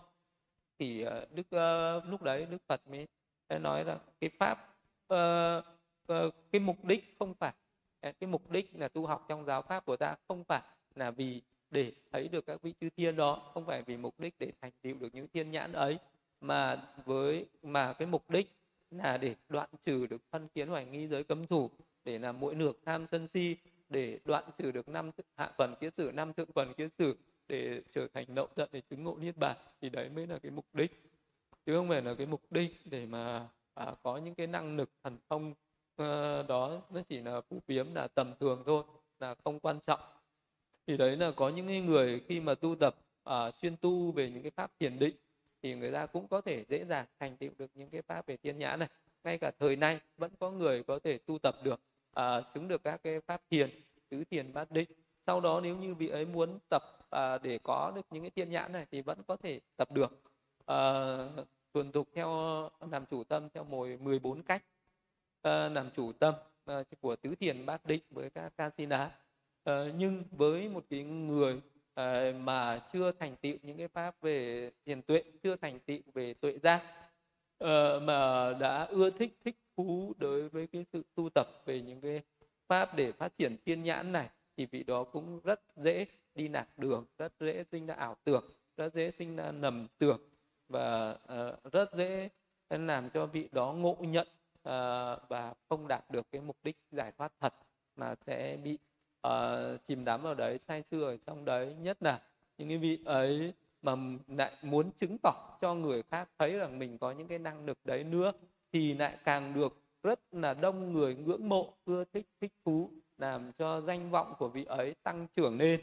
Thì 0.78 1.06
uh, 1.06 1.32
đức 1.32 1.46
uh, 1.56 2.10
lúc 2.10 2.22
đấy 2.22 2.46
đức 2.50 2.62
phật 2.68 2.80
mới 2.88 3.06
nói 3.48 3.84
là 3.84 3.98
cái 4.20 4.30
pháp 4.38 4.76
uh, 5.14 5.64
uh, 6.12 6.34
cái 6.52 6.60
mục 6.60 6.84
đích 6.84 7.16
không 7.18 7.34
phải 7.34 7.52
à, 8.00 8.12
cái 8.20 8.28
mục 8.28 8.50
đích 8.50 8.70
là 8.74 8.88
tu 8.88 9.06
học 9.06 9.24
trong 9.28 9.44
giáo 9.44 9.62
pháp 9.62 9.84
của 9.84 9.96
ta 9.96 10.16
không 10.28 10.44
phải 10.44 10.62
là 10.94 11.10
vì 11.10 11.42
để 11.70 11.92
thấy 12.12 12.28
được 12.28 12.46
các 12.46 12.62
vị 12.62 12.74
chư 12.80 12.90
thiên 12.96 13.16
đó 13.16 13.50
không 13.54 13.66
phải 13.66 13.82
vì 13.82 13.96
mục 13.96 14.20
đích 14.20 14.34
để 14.38 14.52
thành 14.60 14.72
tựu 14.82 14.94
được 15.00 15.14
những 15.14 15.28
thiên 15.28 15.50
nhãn 15.50 15.72
ấy 15.72 15.98
mà 16.40 16.82
với 17.04 17.46
mà 17.62 17.92
cái 17.92 18.08
mục 18.08 18.30
đích 18.30 18.52
là 18.90 19.16
để 19.16 19.34
đoạn 19.48 19.68
trừ 19.82 20.06
được 20.06 20.22
phân 20.30 20.48
kiến 20.48 20.68
hoài 20.68 20.84
nghi 20.84 21.06
giới 21.08 21.24
cấm 21.24 21.46
thủ 21.46 21.70
để 22.04 22.18
làm 22.18 22.40
mỗi 22.40 22.54
nược 22.54 22.78
tham 22.84 23.06
sân 23.10 23.28
si 23.28 23.56
để 23.88 24.18
đoạn 24.24 24.44
trừ 24.58 24.72
được 24.72 24.88
năm 24.88 25.10
hạ 25.36 25.50
phần 25.58 25.74
kiến 25.80 25.90
sử 25.90 26.10
năm 26.14 26.32
thượng 26.32 26.52
phần 26.52 26.74
kiến 26.74 26.88
sử 26.98 27.16
để 27.48 27.82
trở 27.94 28.08
thành 28.14 28.24
nậu 28.28 28.46
tận 28.54 28.68
để 28.72 28.82
chứng 28.90 29.04
ngộ 29.04 29.16
niết 29.16 29.36
bàn 29.36 29.56
thì 29.80 29.90
đấy 29.90 30.08
mới 30.08 30.26
là 30.26 30.38
cái 30.38 30.50
mục 30.50 30.66
đích. 30.72 31.02
Chứ 31.66 31.76
không 31.76 31.88
phải 31.88 32.02
là 32.02 32.14
cái 32.14 32.26
mục 32.26 32.42
đích 32.50 32.76
để 32.84 33.06
mà 33.06 33.48
à, 33.74 33.94
có 34.02 34.16
những 34.16 34.34
cái 34.34 34.46
năng 34.46 34.76
lực 34.76 34.90
thần 35.04 35.18
thông 35.30 35.54
à, 35.96 36.42
đó 36.42 36.82
nó 36.90 37.00
chỉ 37.08 37.20
là 37.20 37.40
phù 37.40 37.60
phiếm 37.66 37.94
là 37.94 38.08
tầm 38.08 38.32
thường 38.40 38.62
thôi 38.66 38.82
là 39.20 39.34
không 39.44 39.60
quan 39.60 39.80
trọng. 39.80 40.00
Thì 40.86 40.96
đấy 40.96 41.16
là 41.16 41.30
có 41.30 41.48
những 41.48 41.86
người 41.86 42.20
khi 42.28 42.40
mà 42.40 42.54
tu 42.54 42.76
tập 42.76 42.96
à, 43.24 43.50
chuyên 43.50 43.76
tu 43.76 44.12
về 44.12 44.30
những 44.30 44.42
cái 44.42 44.50
pháp 44.50 44.70
thiền 44.80 44.98
định 44.98 45.14
thì 45.66 45.74
người 45.74 45.92
ta 45.92 46.06
cũng 46.06 46.28
có 46.28 46.40
thể 46.40 46.64
dễ 46.68 46.84
dàng 46.84 47.06
thành 47.20 47.36
tựu 47.36 47.50
được 47.58 47.70
những 47.74 47.90
cái 47.90 48.02
pháp 48.02 48.26
về 48.26 48.36
thiên 48.36 48.58
nhãn 48.58 48.78
này. 48.78 48.88
Ngay 49.24 49.38
cả 49.38 49.50
thời 49.58 49.76
nay 49.76 50.00
vẫn 50.16 50.30
có 50.38 50.50
người 50.50 50.82
có 50.82 50.98
thể 50.98 51.18
tu 51.18 51.38
tập 51.38 51.54
được 51.62 51.80
à, 52.12 52.40
chứng 52.54 52.68
được 52.68 52.84
các 52.84 53.02
cái 53.02 53.20
pháp 53.20 53.42
thiền 53.50 53.70
tứ 54.08 54.24
thiền 54.30 54.52
bát 54.52 54.70
định 54.70 54.88
sau 55.26 55.40
đó 55.40 55.60
nếu 55.62 55.76
như 55.76 55.94
vị 55.94 56.08
ấy 56.08 56.24
muốn 56.24 56.58
tập 56.68 56.82
à, 57.10 57.38
để 57.38 57.58
có 57.62 57.92
được 57.96 58.06
những 58.10 58.22
cái 58.22 58.30
thiên 58.30 58.50
nhãn 58.50 58.72
này 58.72 58.86
thì 58.90 59.02
vẫn 59.02 59.22
có 59.26 59.36
thể 59.36 59.60
tập 59.76 59.92
được. 59.92 60.22
À, 60.66 60.76
thuần 61.74 61.92
thục 61.92 62.08
theo 62.14 62.30
làm 62.90 63.06
chủ 63.06 63.24
tâm 63.24 63.48
theo 63.54 63.64
mồi 63.64 63.98
14 64.00 64.42
cách 64.42 64.64
à, 65.42 65.68
làm 65.68 65.90
chủ 65.90 66.12
tâm 66.12 66.34
à, 66.64 66.82
của 67.00 67.16
tứ 67.16 67.34
thiền 67.34 67.66
bát 67.66 67.86
định 67.86 68.02
với 68.10 68.30
các 68.30 68.56
casina 68.56 69.10
à, 69.64 69.84
nhưng 69.98 70.24
với 70.30 70.68
một 70.68 70.84
cái 70.90 71.04
người 71.04 71.60
Ờ, 71.96 72.32
mà 72.40 72.80
chưa 72.92 73.12
thành 73.12 73.36
tựu 73.36 73.56
những 73.62 73.78
cái 73.78 73.88
pháp 73.88 74.20
về 74.20 74.70
thiền 74.86 75.02
tuệ 75.02 75.22
chưa 75.42 75.56
thành 75.56 75.80
tựu 75.80 75.98
về 76.14 76.34
tuệ 76.34 76.58
giác. 76.58 76.82
Ờ, 77.58 78.00
mà 78.00 78.52
đã 78.60 78.84
ưa 78.84 79.10
thích 79.10 79.38
thích 79.44 79.56
thú 79.76 80.14
đối 80.18 80.48
với 80.48 80.66
cái 80.66 80.84
sự 80.92 81.02
tu 81.14 81.28
tập 81.34 81.46
về 81.66 81.80
những 81.80 82.00
cái 82.00 82.22
pháp 82.68 82.94
để 82.96 83.12
phát 83.12 83.38
triển 83.38 83.56
thiên 83.64 83.82
nhãn 83.82 84.12
này 84.12 84.28
thì 84.56 84.66
vị 84.66 84.82
đó 84.82 85.04
cũng 85.04 85.40
rất 85.44 85.60
dễ 85.76 86.06
đi 86.34 86.48
lạc 86.48 86.78
đường 86.78 87.04
rất 87.18 87.32
dễ 87.40 87.64
sinh 87.70 87.86
ra 87.86 87.94
ảo 87.94 88.16
tưởng 88.24 88.44
rất 88.76 88.94
dễ 88.94 89.10
sinh 89.10 89.36
ra 89.36 89.52
nầm 89.52 89.86
tưởng 89.98 90.20
và 90.68 91.10
uh, 91.10 91.72
rất 91.72 91.94
dễ 91.94 92.28
làm 92.70 93.10
cho 93.10 93.26
vị 93.26 93.48
đó 93.52 93.72
ngộ 93.72 93.96
nhận 94.00 94.28
uh, 94.28 95.28
và 95.28 95.54
không 95.68 95.88
đạt 95.88 96.10
được 96.10 96.26
cái 96.32 96.40
mục 96.40 96.56
đích 96.62 96.76
giải 96.90 97.12
thoát 97.18 97.32
thật 97.40 97.54
mà 97.96 98.14
sẽ 98.26 98.58
bị 98.64 98.78
uh, 99.26 99.84
chìm 99.84 100.04
đắm 100.04 100.22
vào 100.22 100.34
đấy 100.34 100.58
say 100.58 100.82
sưa 100.82 101.04
ở 101.04 101.16
trong 101.26 101.44
đấy 101.44 101.74
nhất 101.80 102.02
là 102.02 102.20
những 102.58 102.68
cái 102.68 102.78
vị 102.78 102.98
ấy 103.04 103.52
mà 103.82 103.96
lại 104.28 104.52
muốn 104.62 104.90
chứng 104.96 105.16
tỏ 105.22 105.58
cho 105.60 105.74
người 105.74 106.02
khác 106.02 106.28
thấy 106.38 106.52
rằng 106.52 106.78
mình 106.78 106.98
có 106.98 107.10
những 107.12 107.28
cái 107.28 107.38
năng 107.38 107.66
lực 107.66 107.78
đấy 107.84 108.04
nữa 108.04 108.32
thì 108.72 108.94
lại 108.94 109.16
càng 109.24 109.54
được 109.54 109.82
rất 110.02 110.20
là 110.32 110.54
đông 110.54 110.92
người 110.92 111.14
ngưỡng 111.14 111.48
mộ 111.48 111.74
ưa 111.84 112.04
thích 112.12 112.26
thích 112.40 112.52
thú 112.64 112.90
làm 113.18 113.52
cho 113.52 113.80
danh 113.80 114.10
vọng 114.10 114.34
của 114.38 114.48
vị 114.48 114.64
ấy 114.64 114.94
tăng 115.02 115.26
trưởng 115.36 115.58
lên. 115.58 115.80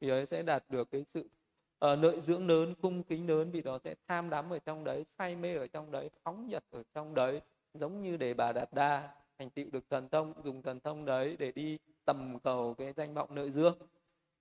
Vị 0.00 0.08
ấy 0.08 0.26
sẽ 0.26 0.42
đạt 0.42 0.64
được 0.68 0.90
cái 0.90 1.04
sự 1.04 1.20
uh, 1.20 1.98
lợi 2.02 2.20
dưỡng 2.20 2.46
lớn 2.46 2.74
cung 2.82 3.02
kính 3.02 3.28
lớn 3.28 3.50
vì 3.50 3.62
đó 3.62 3.78
sẽ 3.84 3.94
tham 4.08 4.30
đắm 4.30 4.52
ở 4.52 4.58
trong 4.58 4.84
đấy 4.84 5.04
say 5.18 5.36
mê 5.36 5.54
ở 5.54 5.66
trong 5.66 5.90
đấy 5.90 6.10
phóng 6.24 6.48
nhật 6.48 6.64
ở 6.70 6.82
trong 6.94 7.14
đấy 7.14 7.40
giống 7.74 8.02
như 8.02 8.16
đề 8.16 8.34
bà 8.34 8.52
đạt 8.52 8.68
đa 8.72 9.08
thành 9.38 9.50
tựu 9.50 9.66
được 9.72 9.90
thần 9.90 10.08
thông 10.08 10.34
dùng 10.44 10.62
thần 10.62 10.80
thông 10.80 11.04
đấy 11.04 11.36
để 11.38 11.52
đi 11.52 11.78
tầm 12.04 12.38
cầu 12.44 12.74
cái 12.78 12.92
danh 12.92 13.14
vọng 13.14 13.34
nơi 13.34 13.50
dương. 13.50 13.78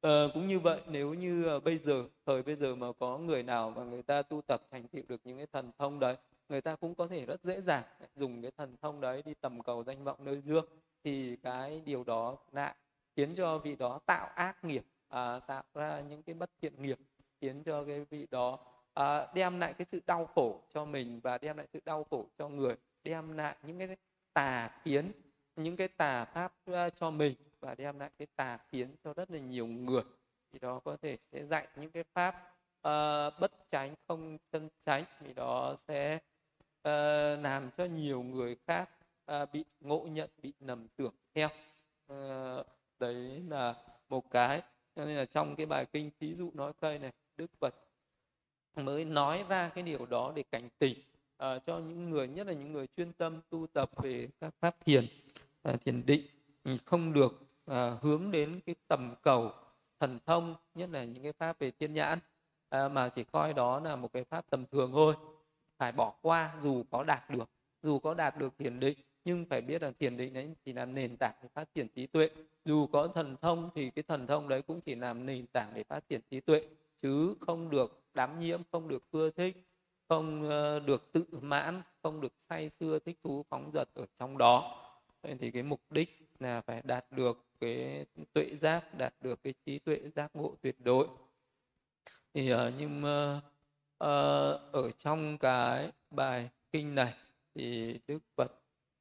Ờ, 0.01 0.29
cũng 0.33 0.47
như 0.47 0.59
vậy 0.59 0.81
nếu 0.87 1.13
như 1.13 1.45
ờ, 1.45 1.59
bây 1.59 1.77
giờ 1.77 2.03
thời 2.25 2.43
bây 2.43 2.55
giờ 2.55 2.75
mà 2.75 2.87
có 2.99 3.17
người 3.17 3.43
nào 3.43 3.69
mà 3.69 3.83
người 3.83 4.03
ta 4.03 4.21
tu 4.21 4.41
tập 4.47 4.61
thành 4.71 4.87
tựu 4.87 5.03
được 5.07 5.21
những 5.23 5.37
cái 5.37 5.47
thần 5.53 5.71
thông 5.77 5.99
đấy 5.99 6.15
người 6.49 6.61
ta 6.61 6.75
cũng 6.75 6.95
có 6.95 7.07
thể 7.07 7.25
rất 7.25 7.43
dễ 7.43 7.61
dàng 7.61 7.83
dùng 8.15 8.41
cái 8.41 8.51
thần 8.57 8.75
thông 8.81 9.01
đấy 9.01 9.21
đi 9.25 9.33
tầm 9.41 9.61
cầu 9.63 9.83
danh 9.83 10.03
vọng 10.03 10.25
nơi 10.25 10.41
dương 10.41 10.65
thì 11.03 11.35
cái 11.35 11.81
điều 11.85 12.03
đó 12.03 12.37
lại 12.51 12.75
khiến 13.15 13.35
cho 13.35 13.57
vị 13.57 13.75
đó 13.75 13.99
tạo 14.05 14.27
ác 14.35 14.63
nghiệp 14.63 14.85
à, 15.07 15.39
tạo 15.39 15.63
ra 15.73 16.01
những 16.09 16.23
cái 16.23 16.35
bất 16.35 16.49
thiện 16.61 16.81
nghiệp 16.81 16.99
khiến 17.41 17.63
cho 17.63 17.83
cái 17.83 18.05
vị 18.09 18.27
đó 18.31 18.59
à, 18.93 19.27
đem 19.33 19.59
lại 19.59 19.73
cái 19.73 19.85
sự 19.85 19.99
đau 20.07 20.25
khổ 20.25 20.61
cho 20.73 20.85
mình 20.85 21.19
và 21.23 21.37
đem 21.37 21.57
lại 21.57 21.67
sự 21.73 21.79
đau 21.85 22.03
khổ 22.09 22.25
cho 22.37 22.49
người 22.49 22.75
đem 23.03 23.37
lại 23.37 23.55
những 23.63 23.79
cái 23.79 23.97
tà 24.35 24.69
kiến 24.83 25.11
những 25.55 25.75
cái 25.75 25.87
tà 25.87 26.25
pháp 26.25 26.53
ờ, 26.65 26.89
cho 26.89 27.11
mình 27.11 27.35
và 27.59 27.75
đem 27.75 27.99
lại 27.99 28.09
cái 28.19 28.27
tà 28.35 28.57
kiến 28.71 28.95
cho 29.03 29.13
rất 29.13 29.31
là 29.31 29.39
nhiều 29.39 29.67
người. 29.67 30.03
Thì 30.51 30.59
đó 30.59 30.79
có 30.79 30.97
thể 31.01 31.17
sẽ 31.31 31.45
dạy 31.45 31.67
những 31.75 31.91
cái 31.91 32.03
pháp 32.13 32.35
uh, 32.87 33.39
bất 33.39 33.51
tránh 33.71 33.95
không 34.07 34.37
chân 34.51 34.69
tránh 34.85 35.03
thì 35.19 35.33
đó 35.33 35.75
sẽ 35.87 36.15
uh, 36.15 37.43
làm 37.43 37.69
cho 37.77 37.85
nhiều 37.85 38.23
người 38.23 38.57
khác 38.67 38.89
uh, 39.31 39.51
bị 39.53 39.65
ngộ 39.79 40.07
nhận 40.09 40.29
bị 40.41 40.53
nầm 40.59 40.87
tưởng 40.95 41.13
theo. 41.33 41.49
Uh, 42.13 42.65
đấy 42.99 43.43
là 43.49 43.75
một 44.09 44.31
cái. 44.31 44.61
Cho 44.95 45.05
nên 45.05 45.17
là 45.17 45.25
trong 45.25 45.55
cái 45.55 45.65
bài 45.65 45.85
kinh 45.85 46.11
thí 46.19 46.35
dụ 46.35 46.51
nói 46.53 46.73
cây 46.81 46.99
này 46.99 47.11
đức 47.37 47.51
phật 47.59 47.75
mới 48.75 49.05
nói 49.05 49.45
ra 49.49 49.69
cái 49.69 49.83
điều 49.83 50.05
đó 50.05 50.33
để 50.35 50.43
cảnh 50.43 50.69
tỉnh 50.79 50.97
uh, 51.43 51.65
cho 51.65 51.79
những 51.79 52.09
người 52.09 52.27
nhất 52.27 52.47
là 52.47 52.53
những 52.53 52.71
người 52.71 52.87
chuyên 52.97 53.13
tâm 53.13 53.41
tu 53.49 53.67
tập 53.67 53.89
về 54.03 54.27
các 54.39 54.53
pháp 54.59 54.75
thiền 54.85 55.07
uh, 55.69 55.81
thiền 55.85 56.05
định 56.05 56.21
ừ, 56.63 56.77
không 56.85 57.13
được 57.13 57.33
uh, 57.71 58.01
hướng 58.01 58.31
đến 58.31 58.59
cái 58.65 58.75
tầm 58.87 59.15
cầu 59.21 59.51
thần 59.99 60.19
thông 60.25 60.55
nhất 60.75 60.89
là 60.91 61.03
những 61.03 61.23
cái 61.23 61.33
pháp 61.33 61.59
về 61.59 61.71
thiên 61.79 61.93
nhãn 61.93 62.19
uh, 62.75 62.91
mà 62.91 63.09
chỉ 63.09 63.23
coi 63.23 63.53
đó 63.53 63.79
là 63.79 63.95
một 63.95 64.13
cái 64.13 64.23
pháp 64.23 64.45
tầm 64.49 64.65
thường 64.71 64.91
thôi. 64.91 65.15
Phải 65.77 65.91
bỏ 65.91 66.13
qua 66.21 66.55
dù 66.63 66.83
có 66.91 67.03
đạt 67.03 67.29
được 67.29 67.49
dù 67.83 67.99
có 67.99 68.13
đạt 68.13 68.37
được 68.37 68.57
thiền 68.57 68.79
định 68.79 68.97
nhưng 69.25 69.45
phải 69.45 69.61
biết 69.61 69.81
rằng 69.81 69.93
thiền 69.99 70.17
định 70.17 70.33
đấy 70.33 70.49
chỉ 70.65 70.73
làm 70.73 70.95
nền 70.95 71.17
tảng 71.17 71.33
để 71.41 71.49
phát 71.53 71.73
triển 71.73 71.87
trí 71.87 72.07
tuệ. 72.07 72.29
Dù 72.65 72.87
có 72.87 73.07
thần 73.07 73.35
thông 73.41 73.69
thì 73.75 73.89
cái 73.89 74.03
thần 74.03 74.27
thông 74.27 74.49
đấy 74.49 74.61
cũng 74.61 74.81
chỉ 74.81 74.95
làm 74.95 75.25
nền 75.25 75.45
tảng 75.47 75.71
để 75.73 75.83
phát 75.83 76.09
triển 76.09 76.21
trí 76.29 76.39
tuệ 76.39 76.67
chứ 77.01 77.35
không 77.39 77.69
được 77.69 78.03
đám 78.13 78.39
nhiễm 78.39 78.61
không 78.71 78.87
được 78.87 79.03
ưa 79.11 79.29
thích 79.29 79.67
không 80.09 80.49
ờ, 80.49 80.79
được 80.79 81.11
tự 81.11 81.25
mãn 81.41 81.81
không 82.03 82.21
được 82.21 82.33
say 82.49 82.71
sưa 82.79 82.99
thích 82.99 83.17
thú 83.23 83.45
phóng 83.49 83.71
dật 83.73 83.89
ở 83.93 84.05
trong 84.19 84.37
đó. 84.37 84.81
Vậy 85.21 85.35
thì 85.39 85.51
cái 85.51 85.63
mục 85.63 85.81
đích 85.89 86.29
là 86.39 86.61
phải 86.61 86.81
đạt 86.83 87.11
được 87.11 87.45
cái 87.59 88.05
tuệ 88.33 88.55
giác 88.55 88.97
đạt 88.97 89.13
được 89.21 89.43
cái 89.43 89.53
trí 89.65 89.79
tuệ 89.79 89.99
giác 90.15 90.35
ngộ 90.35 90.55
tuyệt 90.61 90.75
đối. 90.79 91.07
Thì 92.33 92.49
ờ, 92.49 92.71
nhưng 92.77 92.99
uh, 92.99 93.43
ở 94.71 94.91
trong 94.97 95.37
cái 95.37 95.91
bài 96.11 96.49
kinh 96.71 96.95
này 96.95 97.13
thì 97.55 97.99
đức 98.07 98.19
phật 98.35 98.51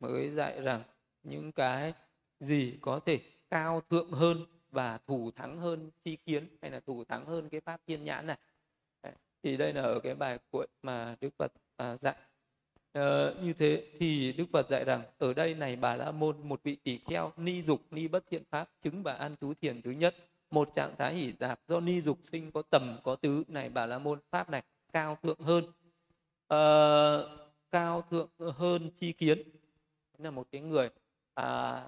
mới 0.00 0.30
dạy 0.30 0.62
rằng 0.62 0.82
những 1.22 1.52
cái 1.52 1.94
gì 2.40 2.78
có 2.80 3.00
thể 3.06 3.20
cao 3.50 3.80
thượng 3.90 4.10
hơn 4.10 4.46
và 4.70 4.98
thủ 5.06 5.30
thắng 5.36 5.58
hơn 5.58 5.90
chi 6.04 6.16
kiến 6.16 6.48
hay 6.62 6.70
là 6.70 6.80
thủ 6.80 7.04
thắng 7.04 7.26
hơn 7.26 7.48
cái 7.48 7.60
pháp 7.60 7.80
thiên 7.86 8.04
nhãn 8.04 8.26
này 8.26 8.38
thì 9.44 9.56
đây 9.56 9.72
là 9.72 9.82
ở 9.82 10.00
cái 10.00 10.14
bài 10.14 10.38
cuội 10.50 10.66
mà 10.82 11.16
đức 11.20 11.30
phật 11.38 11.52
à, 11.76 11.96
dạy. 11.96 12.16
À, 12.92 13.30
như 13.42 13.52
thế 13.52 13.86
thì 13.98 14.32
Đức 14.32 14.44
Phật 14.52 14.68
dạy 14.68 14.84
rằng 14.84 15.02
ở 15.18 15.34
đây 15.34 15.54
này 15.54 15.76
bà 15.76 15.96
la 15.96 16.10
môn 16.10 16.48
một 16.48 16.60
vị 16.62 16.76
tỷ 16.76 16.98
kheo 16.98 17.32
ni 17.36 17.62
dục 17.62 17.80
ni 17.90 18.08
bất 18.08 18.24
thiện 18.30 18.42
pháp 18.50 18.68
chứng 18.82 19.02
bà 19.02 19.12
an 19.12 19.36
trú 19.40 19.54
thiền 19.54 19.82
thứ 19.82 19.90
nhất. 19.90 20.14
Một 20.50 20.70
trạng 20.74 20.94
thái 20.98 21.14
hỷ 21.14 21.32
dạp 21.40 21.60
do 21.68 21.80
ni 21.80 22.00
dục 22.00 22.18
sinh 22.24 22.50
có 22.52 22.62
tầm 22.70 22.98
có 23.04 23.16
tứ 23.16 23.44
này 23.48 23.68
bà 23.68 23.86
la 23.86 23.98
môn 23.98 24.20
pháp 24.30 24.50
này 24.50 24.62
cao 24.92 25.18
thượng 25.22 25.40
hơn. 25.40 25.64
À, 26.48 26.60
cao 27.70 28.02
thượng 28.10 28.30
hơn 28.38 28.90
chi 28.96 29.12
kiến. 29.12 29.42
Là 30.18 30.30
một 30.30 30.46
cái 30.50 30.60
người 30.60 30.88
à, 31.34 31.82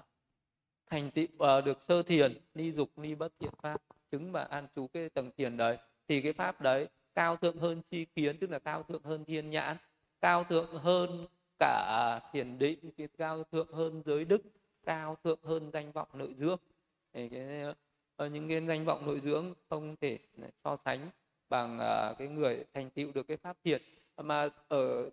thành 0.89 1.11
tựu 1.11 1.27
à, 1.39 1.61
được 1.61 1.83
sơ 1.83 2.03
thiền 2.03 2.37
ni 2.53 2.71
dục 2.71 2.89
ni 2.97 3.15
bất 3.15 3.33
thiện 3.39 3.51
pháp 3.61 3.81
chứng 4.11 4.31
và 4.31 4.43
an 4.43 4.67
trú 4.75 4.87
cái 4.87 5.09
tầng 5.09 5.31
thiền 5.37 5.57
đấy. 5.57 5.77
Thì 6.07 6.21
cái 6.21 6.33
pháp 6.33 6.61
đấy 6.61 6.87
cao 7.17 7.37
thượng 7.37 7.57
hơn 7.57 7.81
chi 7.91 8.05
kiến, 8.05 8.37
tức 8.37 8.49
là 8.49 8.59
cao 8.59 8.83
thượng 8.83 9.03
hơn 9.03 9.25
thiên 9.25 9.49
nhãn, 9.49 9.77
cao 10.21 10.43
thượng 10.43 10.77
hơn 10.77 11.27
cả 11.59 12.19
thiền 12.33 12.59
định 12.59 12.79
cao 13.17 13.43
thượng 13.43 13.73
hơn 13.73 14.01
giới 14.05 14.25
đức, 14.25 14.41
cao 14.83 15.17
thượng 15.23 15.39
hơn 15.43 15.71
danh 15.73 15.91
vọng 15.91 16.07
nội 16.13 16.33
dưỡng. 16.37 16.57
Thì 17.13 17.29
cái 17.29 17.63
ờ, 18.15 18.27
những 18.27 18.49
cái 18.49 18.61
danh 18.67 18.85
vọng 18.85 19.05
nội 19.05 19.19
dưỡng 19.19 19.53
không 19.69 19.95
thể 20.01 20.19
so 20.63 20.75
sánh 20.75 21.09
bằng 21.49 21.77
ờ, 21.79 22.15
cái 22.19 22.27
người 22.27 22.65
thành 22.73 22.89
tựu 22.89 23.11
được 23.11 23.27
cái 23.27 23.37
pháp 23.37 23.57
thiền. 23.63 23.81
Mà 24.17 24.49
ở 24.67 25.09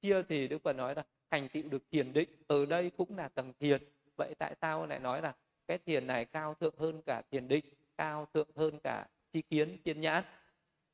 kia 0.00 0.22
thì 0.28 0.48
đức 0.48 0.62
phật 0.62 0.72
nói 0.72 0.94
là 0.94 1.04
thành 1.30 1.48
tựu 1.48 1.62
được 1.70 1.82
thiền 1.90 2.12
định, 2.12 2.28
ở 2.46 2.66
đây 2.66 2.90
cũng 2.96 3.16
là 3.16 3.28
tầng 3.28 3.52
thiền. 3.60 3.82
Vậy 4.16 4.34
tại 4.38 4.54
sao 4.60 4.86
lại 4.86 5.00
nói 5.00 5.22
là 5.22 5.34
cái 5.66 5.78
thiền 5.78 6.06
này 6.06 6.24
cao 6.24 6.54
thượng 6.54 6.74
hơn 6.78 7.02
cả 7.06 7.22
thiền 7.30 7.48
định, 7.48 7.64
cao 7.96 8.28
thượng 8.34 8.48
hơn 8.56 8.78
cả 8.84 9.06
chi 9.32 9.42
kiến, 9.42 9.78
thiên 9.84 10.00
nhãn? 10.00 10.24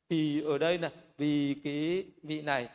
Thì 0.09 0.43
ở 0.43 0.59
đây 0.59 0.79
là 0.79 0.91
vì 1.17 1.57
cái 1.65 2.05
vị 2.23 2.43
này 2.43 2.69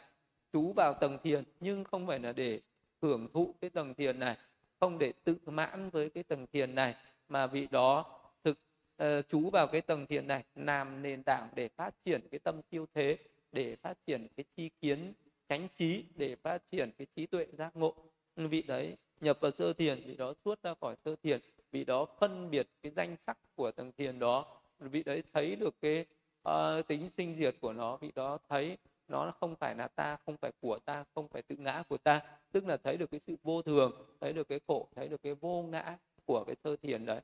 chú 0.53 0.73
vào 0.73 0.93
tầng 0.93 1.17
thiền 1.23 1.43
nhưng 1.59 1.83
không 1.83 2.07
phải 2.07 2.19
là 2.19 2.31
để 2.31 2.61
hưởng 3.01 3.27
thụ 3.33 3.55
cái 3.61 3.69
tầng 3.69 3.93
thiền 3.93 4.19
này 4.19 4.37
không 4.79 4.99
để 4.99 5.13
tự 5.23 5.37
mãn 5.45 5.89
với 5.89 6.09
cái 6.09 6.23
tầng 6.23 6.47
thiền 6.53 6.75
này 6.75 6.95
mà 7.29 7.47
vị 7.47 7.67
đó 7.71 8.19
thực 8.43 8.57
ờ, 8.97 9.19
uh, 9.19 9.25
chú 9.29 9.49
vào 9.49 9.67
cái 9.67 9.81
tầng 9.81 10.05
thiền 10.05 10.27
này 10.27 10.43
làm 10.55 11.01
nền 11.01 11.23
tảng 11.23 11.49
để 11.55 11.69
phát 11.75 11.93
triển 12.05 12.21
cái 12.31 12.39
tâm 12.39 12.61
siêu 12.71 12.85
thế 12.93 13.17
để 13.51 13.75
phát 13.75 13.97
triển 14.07 14.27
cái 14.37 14.45
chi 14.55 14.69
kiến 14.81 15.13
chánh 15.49 15.67
trí 15.75 16.05
để 16.15 16.35
phát 16.35 16.61
triển 16.71 16.91
cái 16.97 17.07
trí 17.15 17.25
tuệ 17.25 17.45
giác 17.57 17.75
ngộ. 17.75 17.95
Vị 18.35 18.61
đấy 18.61 18.97
nhập 19.21 19.37
vào 19.41 19.51
sơ 19.51 19.73
thiền 19.73 20.03
vị 20.05 20.15
đó 20.15 20.33
xuất 20.45 20.63
ra 20.63 20.73
khỏi 20.81 20.95
sơ 21.05 21.15
thiền 21.23 21.39
vị 21.71 21.83
đó 21.83 22.07
phân 22.19 22.51
biệt 22.51 22.67
cái 22.81 22.91
danh 22.95 23.15
sắc 23.21 23.37
của 23.55 23.71
tầng 23.71 23.91
thiền 23.97 24.19
đó. 24.19 24.61
Vị 24.79 25.03
đấy 25.03 25.23
thấy 25.33 25.55
được 25.55 25.75
cái 25.81 26.05
uh, 26.49 26.87
tính 26.87 27.09
sinh 27.17 27.35
diệt 27.35 27.55
của 27.61 27.73
nó 27.73 27.97
vị 27.97 28.11
đó 28.15 28.37
thấy 28.49 28.77
nó 29.07 29.31
không 29.39 29.55
phải 29.55 29.75
là 29.75 29.87
ta 29.87 30.17
không 30.25 30.37
phải 30.37 30.51
của 30.61 30.79
ta 30.85 31.03
không 31.15 31.27
phải 31.27 31.41
tự 31.41 31.55
ngã 31.55 31.83
của 31.89 31.97
ta. 31.97 32.21
Tức 32.51 32.67
là 32.67 32.77
thấy 32.77 32.97
được 32.97 33.11
cái 33.11 33.19
sự 33.19 33.35
vô 33.43 33.61
thường 33.61 33.91
thấy 34.21 34.33
được 34.33 34.47
cái 34.49 34.59
khổ 34.67 34.87
thấy 34.95 35.07
được 35.07 35.23
cái 35.23 35.35
vô 35.35 35.61
ngã 35.61 35.97
của 36.25 36.43
cái 36.43 36.55
sơ 36.63 36.75
thiền 36.75 37.05
đấy. 37.05 37.21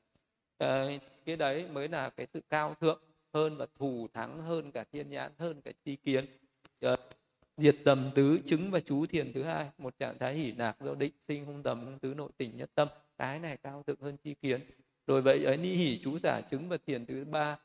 À, 0.58 0.84
cái 1.24 1.36
đấy 1.36 1.66
mới 1.72 1.88
là 1.88 2.10
cái 2.10 2.26
sự 2.32 2.40
cao 2.50 2.74
thượng 2.74 3.00
hơn 3.32 3.56
và 3.56 3.66
thù 3.78 4.08
thắng 4.14 4.42
hơn 4.42 4.72
cả 4.72 4.84
thiên 4.92 5.10
nhãn 5.10 5.32
hơn 5.38 5.60
cả 5.60 5.72
chi 5.84 5.96
kiến. 5.96 6.26
À, 6.80 6.96
diệt 7.56 7.76
tầm 7.84 8.10
tứ 8.14 8.38
chứng 8.46 8.70
và 8.70 8.80
chú 8.80 9.06
thiền 9.06 9.32
thứ 9.32 9.42
hai 9.42 9.70
một 9.78 9.98
trạng 9.98 10.18
thái 10.18 10.34
hỷ 10.34 10.52
lạc 10.52 10.76
do 10.80 10.94
định 10.94 11.12
sinh 11.28 11.44
hung 11.44 11.62
tầm 11.62 11.84
hung 11.84 11.98
tứ 11.98 12.14
nội 12.14 12.30
tình 12.36 12.56
nhất 12.56 12.70
tâm. 12.74 12.88
Cái 13.18 13.38
này 13.38 13.56
cao 13.56 13.82
thượng 13.82 14.00
hơn 14.00 14.16
chi 14.16 14.34
kiến. 14.34 14.60
Rồi 15.06 15.22
vậy 15.22 15.44
ấy 15.44 15.56
ni 15.56 15.74
hỷ 15.74 16.00
chú 16.04 16.18
giả 16.18 16.40
chứng 16.40 16.68
và 16.68 16.76
thiền 16.86 17.06
thứ 17.06 17.24
ba 17.24 17.58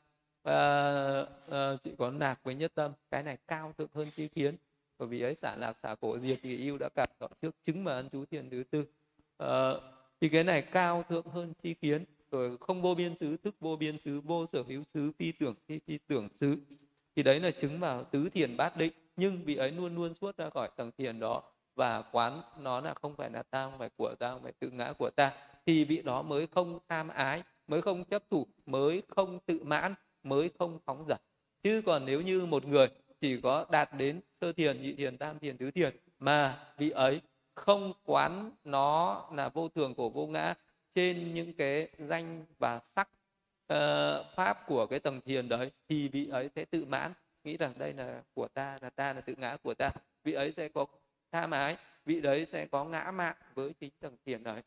uh, 0.50 1.28
uh, 1.48 1.82
chị 1.84 1.94
có 1.98 2.12
lạc 2.18 2.40
với 2.42 2.54
nhất 2.54 2.72
tâm 2.74 2.92
cái 3.10 3.22
này 3.22 3.38
cao 3.48 3.72
thượng 3.78 3.90
hơn 3.94 4.10
chi 4.16 4.28
kiến. 4.28 4.56
Bởi 4.98 5.08
vì 5.08 5.22
ấy 5.22 5.34
xả 5.34 5.56
lạc 5.56 5.76
xả 5.82 5.94
cổ 6.00 6.18
diệt 6.18 6.38
thì 6.42 6.56
yêu 6.56 6.78
đã 6.78 6.88
cảm 6.94 7.08
rõ 7.20 7.26
trước 7.42 7.54
chứng 7.62 7.84
mà 7.84 7.92
ân 7.92 8.08
chú 8.12 8.24
thiền 8.24 8.50
thứ 8.50 8.64
tư. 8.70 8.84
Uh, 9.42 9.82
thì 10.20 10.28
cái 10.28 10.44
này 10.44 10.62
cao 10.62 11.02
thượng 11.08 11.26
hơn 11.26 11.52
chi 11.62 11.74
kiến. 11.74 12.04
Rồi 12.30 12.56
không 12.60 12.82
vô 12.82 12.94
biên 12.94 13.16
xứ 13.16 13.36
thức 13.36 13.54
vô 13.60 13.76
biên 13.76 13.98
xứ 13.98 14.20
vô 14.20 14.46
sở 14.46 14.62
hữu 14.62 14.82
xứ 14.84 15.12
phi 15.18 15.32
tưởng 15.32 15.54
phi 15.66 15.78
phi 15.86 15.98
tưởng 16.06 16.28
xứ. 16.36 16.56
Thì 17.16 17.22
đấy 17.22 17.40
là 17.40 17.50
chứng 17.50 17.80
vào 17.80 18.04
tứ 18.04 18.28
thiền 18.28 18.56
bát 18.56 18.76
định. 18.76 18.92
Nhưng 19.16 19.44
vị 19.44 19.56
ấy 19.56 19.70
luôn 19.70 19.94
luôn 19.94 20.14
suốt 20.14 20.36
ra 20.36 20.50
khỏi 20.50 20.68
tầng 20.76 20.90
thiền 20.98 21.20
đó. 21.20 21.42
Và 21.74 22.02
quán 22.02 22.42
nó 22.60 22.80
là 22.80 22.94
không 22.94 23.16
phải 23.16 23.30
là 23.30 23.42
ta 23.42 23.70
không 23.70 23.78
phải 23.78 23.90
của 23.96 24.14
ta 24.18 24.30
không 24.30 24.42
phải 24.42 24.52
tự 24.52 24.70
ngã 24.70 24.92
của 24.98 25.10
ta. 25.10 25.32
Thì 25.66 25.84
vị 25.84 26.02
đó 26.02 26.22
mới 26.22 26.46
không 26.46 26.78
tham 26.88 27.08
ái 27.08 27.42
mới 27.66 27.82
không 27.82 28.04
chấp 28.04 28.22
thủ 28.30 28.46
mới 28.66 29.02
không 29.08 29.38
tự 29.46 29.60
mãn 29.62 29.94
mới 30.28 30.50
không 30.58 30.78
phóng 30.84 31.04
dật. 31.08 31.22
Chứ 31.62 31.82
còn 31.86 32.04
nếu 32.06 32.20
như 32.20 32.46
một 32.46 32.66
người 32.66 32.88
chỉ 33.20 33.40
có 33.40 33.66
đạt 33.70 33.90
đến 33.98 34.20
sơ 34.40 34.52
thiền 34.52 34.82
nhị 34.82 34.92
thiền 34.92 35.18
tam 35.18 35.38
thiền 35.38 35.56
tứ 35.56 35.70
thiền 35.70 35.96
mà 36.18 36.58
vị 36.78 36.90
ấy 36.90 37.20
không 37.54 37.92
quán 38.04 38.50
nó 38.64 39.24
là 39.32 39.48
vô 39.48 39.68
thường 39.68 39.94
của 39.94 40.08
vô 40.10 40.26
ngã 40.26 40.54
trên 40.94 41.34
những 41.34 41.52
cái 41.52 41.88
danh 41.98 42.44
và 42.58 42.80
sắc 42.84 43.08
uh, 43.72 43.78
pháp 44.34 44.66
của 44.66 44.86
cái 44.86 45.00
tầng 45.00 45.20
thiền 45.20 45.48
đấy 45.48 45.70
thì 45.88 46.08
vị 46.08 46.26
ấy 46.26 46.50
sẽ 46.54 46.64
tự 46.64 46.84
mãn. 46.84 47.12
Nghĩ 47.44 47.56
rằng 47.56 47.72
đây 47.78 47.92
là 47.92 48.22
của 48.34 48.48
ta 48.48 48.78
là 48.82 48.90
ta 48.90 49.12
là 49.12 49.20
tự 49.20 49.34
ngã 49.38 49.56
của 49.62 49.74
ta. 49.74 49.90
Vị 50.24 50.32
ấy 50.32 50.52
sẽ 50.56 50.68
có 50.68 50.86
tham 51.32 51.50
ái 51.50 51.76
vị 52.04 52.20
đấy 52.20 52.46
sẽ 52.46 52.66
có 52.66 52.84
ngã 52.84 53.10
mạn 53.10 53.36
với 53.54 53.72
chính 53.80 53.90
tầng 54.00 54.16
thiền 54.26 54.42
đấy. 54.42 54.62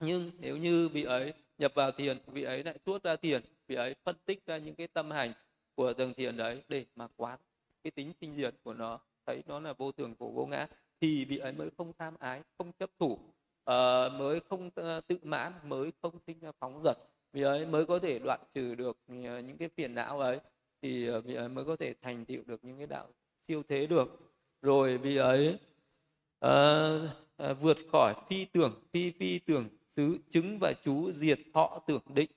Nhưng 0.00 0.30
nếu 0.38 0.56
như 0.56 0.88
vị 0.88 1.02
ấy 1.02 1.32
nhập 1.62 1.72
vào 1.74 1.92
thiền 1.92 2.18
vị 2.26 2.42
ấy 2.42 2.64
lại 2.64 2.78
tuốt 2.84 3.02
ra 3.02 3.16
thiền 3.16 3.42
vị 3.66 3.74
ấy 3.74 3.94
phân 4.04 4.16
tích 4.24 4.46
ra 4.46 4.58
những 4.58 4.74
cái 4.74 4.86
tâm 4.86 5.10
hành 5.10 5.32
của 5.74 5.92
tầng 5.92 6.14
thiền 6.14 6.36
đấy 6.36 6.62
để 6.68 6.84
mà 6.96 7.08
quán 7.16 7.38
cái 7.84 7.90
tính 7.90 8.12
sinh 8.20 8.36
diệt 8.36 8.54
của 8.62 8.74
nó 8.74 9.00
thấy 9.26 9.42
nó 9.46 9.60
là 9.60 9.72
vô 9.72 9.92
thường 9.92 10.14
của 10.14 10.30
vô 10.30 10.46
ngã 10.46 10.66
thì 11.00 11.24
vị 11.24 11.38
ấy 11.38 11.52
mới 11.52 11.70
không 11.78 11.92
tham 11.98 12.14
ái 12.18 12.42
không 12.58 12.72
chấp 12.78 12.90
thủ 12.98 13.12
uh, 13.12 14.12
mới 14.18 14.40
không 14.48 14.66
uh, 14.66 15.06
tự 15.06 15.18
mãn 15.22 15.52
mới 15.64 15.92
không 16.02 16.18
sinh 16.26 16.40
ra 16.40 16.52
phóng 16.60 16.82
dật. 16.84 16.98
Vị 17.32 17.42
ấy 17.42 17.66
mới 17.66 17.86
có 17.86 17.98
thể 17.98 18.18
đoạn 18.18 18.40
trừ 18.54 18.74
được 18.74 18.98
ờ, 19.08 19.38
những 19.38 19.56
cái 19.56 19.68
phiền 19.76 19.94
não 19.94 20.20
ấy 20.20 20.40
thì 20.82 21.10
vị 21.24 21.34
ấy 21.34 21.48
mới 21.48 21.64
có 21.64 21.76
thể 21.76 21.94
thành 22.02 22.24
tựu 22.24 22.42
được 22.46 22.64
những 22.64 22.78
cái 22.78 22.86
đạo 22.86 23.08
siêu 23.48 23.62
thế 23.68 23.86
được. 23.86 24.08
Rồi 24.62 24.98
vị 24.98 25.16
ấy 25.16 25.58
uh, 26.46 26.50
uh, 27.50 27.60
vượt 27.60 27.76
khỏi 27.92 28.14
phi 28.28 28.44
tưởng 28.44 28.82
phi 28.92 29.10
phi 29.10 29.38
tưởng 29.38 29.68
xứ 29.96 30.18
chứng 30.30 30.58
và 30.60 30.72
chú 30.84 31.12
diệt 31.12 31.38
thọ 31.54 31.82
tưởng 31.86 32.02
định. 32.14 32.30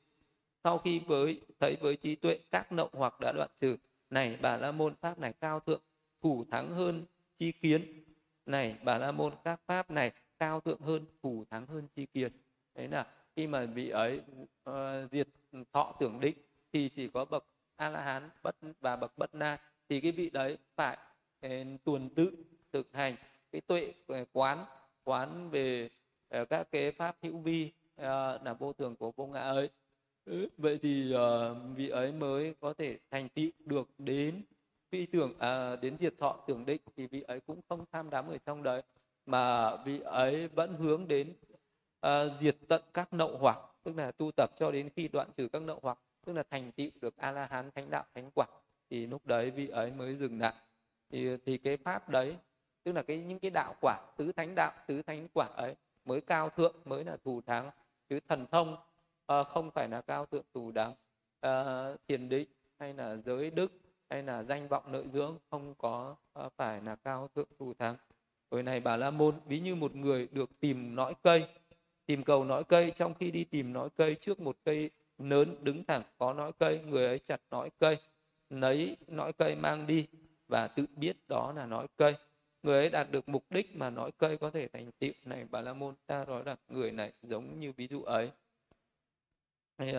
Sau 0.63 0.77
khi 0.77 0.99
với 0.99 1.41
thấy 1.59 1.77
với 1.81 1.95
trí 1.95 2.15
tuệ 2.15 2.39
các 2.51 2.71
nậu 2.71 2.89
hoặc 2.93 3.13
đã 3.19 3.31
đoạn 3.35 3.49
trừ 3.61 3.77
này 4.09 4.37
bà 4.41 4.57
la 4.57 4.71
môn 4.71 4.95
pháp 5.01 5.19
này 5.19 5.33
cao 5.33 5.59
thượng 5.59 5.81
thủ 6.21 6.45
thắng 6.51 6.71
hơn 6.71 7.05
chi 7.37 7.51
kiến. 7.51 8.03
Này 8.45 8.77
bà 8.83 8.97
la 8.97 9.11
môn 9.11 9.33
các 9.43 9.59
pháp 9.65 9.91
này 9.91 10.11
cao 10.39 10.59
thượng 10.59 10.81
hơn 10.81 11.05
thủ 11.23 11.45
thắng 11.49 11.65
hơn 11.65 11.87
chi 11.95 12.05
kiến. 12.05 12.31
Đấy 12.75 12.87
là 12.87 13.07
khi 13.35 13.47
mà 13.47 13.65
vị 13.65 13.89
ấy 13.89 14.21
uh, 14.69 14.75
diệt 15.11 15.27
thọ 15.73 15.95
tưởng 15.99 16.19
định 16.19 16.35
thì 16.73 16.89
chỉ 16.89 17.07
có 17.07 17.25
bậc 17.25 17.45
a 17.75 17.89
la 17.89 18.01
hán 18.01 18.29
bất 18.43 18.55
và 18.81 18.95
bậc 18.95 19.17
bất 19.17 19.35
na 19.35 19.59
thì 19.89 20.01
cái 20.01 20.11
vị 20.11 20.29
đấy 20.29 20.57
phải 20.75 20.97
ờ, 21.41 21.49
tuần 21.83 22.09
tự 22.09 22.31
thực 22.73 22.93
hành. 22.93 23.15
Cái 23.51 23.61
tuệ 23.61 23.93
ờ, 24.07 24.25
quán 24.33 24.65
quán 25.03 25.49
về 25.49 25.89
Ờ, 26.29 26.45
các 26.45 26.67
cái 26.71 26.91
pháp 26.91 27.17
hữu 27.21 27.37
vi 27.37 27.71
uh, 27.95 28.05
là 28.43 28.55
vô 28.59 28.73
thường 28.73 28.95
của 28.95 29.11
vô 29.11 29.25
ngã 29.25 29.41
ấy. 29.41 29.69
Ừ, 30.25 30.47
vậy 30.57 30.79
thì 30.81 31.15
uh, 31.15 31.57
vị 31.75 31.89
ấy 31.89 32.11
mới 32.11 32.55
có 32.59 32.73
thể 32.73 32.99
thành 33.11 33.29
tựu 33.29 33.49
được 33.65 33.89
đến 33.97 34.43
phi 34.91 35.05
tưởng 35.05 35.33
à, 35.39 35.75
đến 35.75 35.97
diệt 35.99 36.13
thọ 36.17 36.43
tưởng 36.47 36.65
định 36.65 36.81
thì 36.95 37.07
vị 37.07 37.21
ấy 37.21 37.39
cũng 37.39 37.61
không 37.69 37.85
tham 37.91 38.09
đắm 38.09 38.27
ở 38.27 38.37
trong 38.37 38.63
đấy 38.63 38.81
mà 39.25 39.75
vị 39.77 39.99
ấy 39.99 40.47
vẫn 40.47 40.73
hướng 40.73 41.07
đến 41.07 41.33
à, 42.01 42.25
diệt 42.39 42.55
tận 42.67 42.81
các 42.93 43.13
nậu 43.13 43.37
hoặc 43.37 43.59
tức 43.83 43.97
là 43.97 44.11
tu 44.11 44.31
tập 44.37 44.49
cho 44.59 44.71
đến 44.71 44.89
khi 44.95 45.07
đoạn 45.07 45.29
trừ 45.37 45.47
các 45.47 45.61
nậu 45.61 45.79
hoặc 45.81 45.97
tức 46.25 46.33
là 46.33 46.43
thành 46.49 46.71
tựu 46.71 46.89
được 47.01 47.17
a 47.17 47.31
la 47.31 47.47
hán 47.51 47.71
thánh 47.71 47.89
đạo 47.89 48.05
thánh 48.15 48.31
quả 48.35 48.47
thì 48.89 49.07
lúc 49.07 49.25
đấy 49.25 49.51
vị 49.51 49.67
ấy 49.67 49.91
mới 49.91 50.15
dừng 50.15 50.39
lại. 50.39 50.53
Thì 51.09 51.37
thì 51.45 51.57
cái 51.57 51.77
pháp 51.77 52.09
đấy 52.09 52.37
tức 52.83 52.91
là 52.91 53.03
cái 53.03 53.19
những 53.19 53.39
cái 53.39 53.51
đạo 53.51 53.75
quả 53.81 53.97
tứ 54.17 54.31
thánh 54.31 54.55
đạo 54.55 54.71
tứ 54.87 55.01
thánh 55.01 55.27
quả 55.33 55.45
ấy 55.45 55.75
mới 56.05 56.21
cao 56.21 56.49
thượng 56.49 56.75
mới 56.85 57.03
là 57.03 57.17
thù 57.23 57.41
thắng 57.41 57.71
chứ 58.09 58.19
thần 58.29 58.45
thông 58.51 58.77
à, 59.27 59.43
không 59.43 59.71
phải 59.71 59.89
là 59.89 60.01
cao 60.01 60.25
thượng 60.25 60.45
thù 60.53 60.71
đáng. 60.71 60.93
À, 61.41 61.85
thiền 62.07 62.29
định 62.29 62.47
hay 62.79 62.93
là 62.93 63.15
giới 63.15 63.51
đức 63.51 63.71
hay 64.09 64.23
là 64.23 64.43
danh 64.43 64.67
vọng 64.67 64.91
nội 64.91 65.07
dưỡng 65.13 65.37
không 65.49 65.75
có 65.77 66.15
à, 66.33 66.49
phải 66.57 66.81
là 66.81 66.95
cao 66.95 67.29
thượng 67.35 67.49
thù 67.59 67.73
thắng 67.73 67.95
hồi 68.51 68.63
này 68.63 68.79
bà 68.79 68.97
la 68.97 69.11
môn 69.11 69.35
ví 69.45 69.59
như 69.59 69.75
một 69.75 69.95
người 69.95 70.27
được 70.31 70.49
tìm 70.59 70.95
nõi 70.95 71.13
cây 71.23 71.47
tìm 72.05 72.23
cầu 72.23 72.43
nõi 72.43 72.63
cây 72.63 72.91
trong 72.95 73.13
khi 73.13 73.31
đi 73.31 73.43
tìm 73.43 73.73
nõi 73.73 73.89
cây 73.89 74.15
trước 74.15 74.39
một 74.39 74.57
cây 74.65 74.89
lớn 75.17 75.55
đứng 75.61 75.83
thẳng 75.83 76.03
có 76.17 76.33
nõi 76.33 76.51
cây 76.59 76.79
người 76.79 77.05
ấy 77.05 77.19
chặt 77.19 77.41
nõi 77.51 77.69
cây 77.79 77.97
lấy 78.49 78.97
nõi 79.07 79.33
cây 79.33 79.55
mang 79.55 79.87
đi 79.87 80.07
và 80.47 80.67
tự 80.67 80.85
biết 80.95 81.17
đó 81.27 81.53
là 81.55 81.65
nõi 81.65 81.87
cây 81.97 82.15
người 82.65 82.77
ấy 82.77 82.89
đạt 82.89 83.11
được 83.11 83.29
mục 83.29 83.45
đích 83.49 83.75
mà 83.75 83.89
nói 83.89 84.11
cây 84.17 84.37
có 84.37 84.49
thể 84.49 84.67
thành 84.67 84.91
tựu 84.99 85.11
này 85.25 85.45
bà 85.51 85.61
la 85.61 85.73
môn 85.73 85.95
ta 86.07 86.25
nói 86.25 86.43
là 86.45 86.55
người 86.67 86.91
này 86.91 87.11
giống 87.23 87.59
như 87.59 87.71
ví 87.71 87.87
dụ 87.87 88.03
ấy. 88.03 88.31
Thì, 89.77 89.91
uh, 89.91 89.97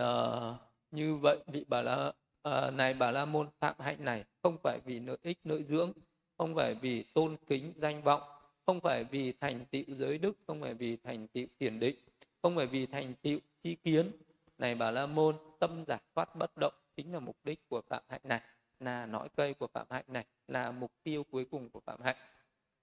như 0.91 1.15
vậy 1.15 1.37
vị 1.47 1.65
bà 1.67 1.81
la 1.81 2.13
uh, 2.49 2.73
này 2.73 2.93
bà 2.93 3.11
la 3.11 3.25
môn 3.25 3.49
phạm 3.59 3.75
hạnh 3.79 4.05
này 4.05 4.23
không 4.43 4.57
phải 4.63 4.79
vì 4.85 4.99
lợi 4.99 5.17
ích 5.21 5.37
nội 5.43 5.63
dưỡng 5.63 5.93
không 6.37 6.55
phải 6.55 6.75
vì 6.75 7.03
tôn 7.03 7.37
kính 7.47 7.73
danh 7.75 8.01
vọng 8.03 8.21
không 8.65 8.79
phải 8.81 9.03
vì 9.03 9.31
thành 9.31 9.65
tựu 9.71 9.83
giới 9.87 10.17
đức 10.17 10.37
không 10.47 10.61
phải 10.61 10.73
vì 10.73 10.97
thành 10.97 11.27
tựu 11.27 11.45
tiền 11.57 11.79
định 11.79 11.95
không 12.41 12.55
phải 12.55 12.67
vì 12.67 12.85
thành 12.85 13.13
tựu 13.21 13.39
chi 13.63 13.75
kiến. 13.75 14.11
Này 14.57 14.75
bà 14.75 14.91
la 14.91 15.05
môn 15.05 15.35
tâm 15.59 15.83
giải 15.87 15.99
thoát 16.15 16.35
bất 16.35 16.57
động 16.57 16.73
chính 16.95 17.13
là 17.13 17.19
mục 17.19 17.37
đích 17.43 17.69
của 17.69 17.81
phạm 17.89 18.03
hạnh 18.09 18.21
này 18.23 18.41
là 18.79 19.05
nói 19.05 19.29
cây 19.35 19.53
của 19.53 19.67
phạm 19.67 19.87
hạnh 19.89 20.05
này 20.07 20.25
là 20.47 20.71
mục 20.71 20.91
tiêu 21.03 21.23
cuối 21.31 21.45
cùng 21.51 21.69
của 21.69 21.79
phạm 21.79 22.01
hạnh 22.01 22.15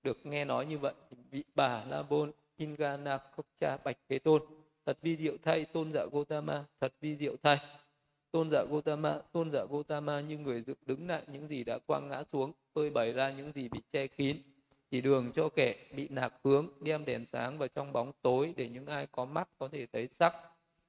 được 0.05 0.26
nghe 0.26 0.44
nói 0.44 0.66
như 0.66 0.78
vậy, 0.78 0.94
vị 1.30 1.44
bà 1.55 1.84
la 1.84 2.02
bôn 2.02 2.32
ingana 2.57 3.18
cha 3.61 3.76
bạch 3.84 3.96
thế 4.09 4.18
tôn, 4.18 4.42
thật 4.86 4.98
vi 5.02 5.16
diệu 5.16 5.36
thay 5.42 5.64
tôn 5.64 5.92
giả 5.92 6.07
gotama 6.12 6.64
thật 6.80 6.92
vi 7.00 7.16
diệu 7.16 7.36
thay 7.42 7.59
tôn 8.34 8.50
giả 8.50 8.64
Gotama 8.70 9.18
tôn 9.32 9.50
giả 9.50 9.64
Gotama 9.70 10.20
như 10.20 10.38
người 10.38 10.62
dựng 10.62 10.78
đứng 10.86 11.09
lại 11.09 11.22
những 11.32 11.48
gì 11.48 11.64
đã 11.64 11.78
quăng 11.78 12.09
ngã 12.09 12.22
xuống, 12.32 12.52
phơi 12.74 12.90
bày 12.90 13.12
ra 13.12 13.30
những 13.30 13.52
gì 13.52 13.68
bị 13.68 13.80
che 13.92 14.07
kín, 14.07 14.36
chỉ 14.90 15.00
đường 15.00 15.32
cho 15.34 15.48
kẻ 15.48 15.74
bị 15.96 16.09
nạc 16.09 16.34
hướng, 16.44 16.68
đem 16.80 17.05
đèn 17.05 17.24
sáng 17.24 17.59
vào 17.59 17.68
trong 17.68 17.92
bóng 17.92 18.12
tối 18.22 18.55
để 18.57 18.68
những 18.68 18.86
ai 18.86 19.07
có 19.12 19.24
mắt 19.24 19.48
có 19.59 19.68
thể 19.68 19.86
thấy 19.92 20.09
sắc. 20.12 20.34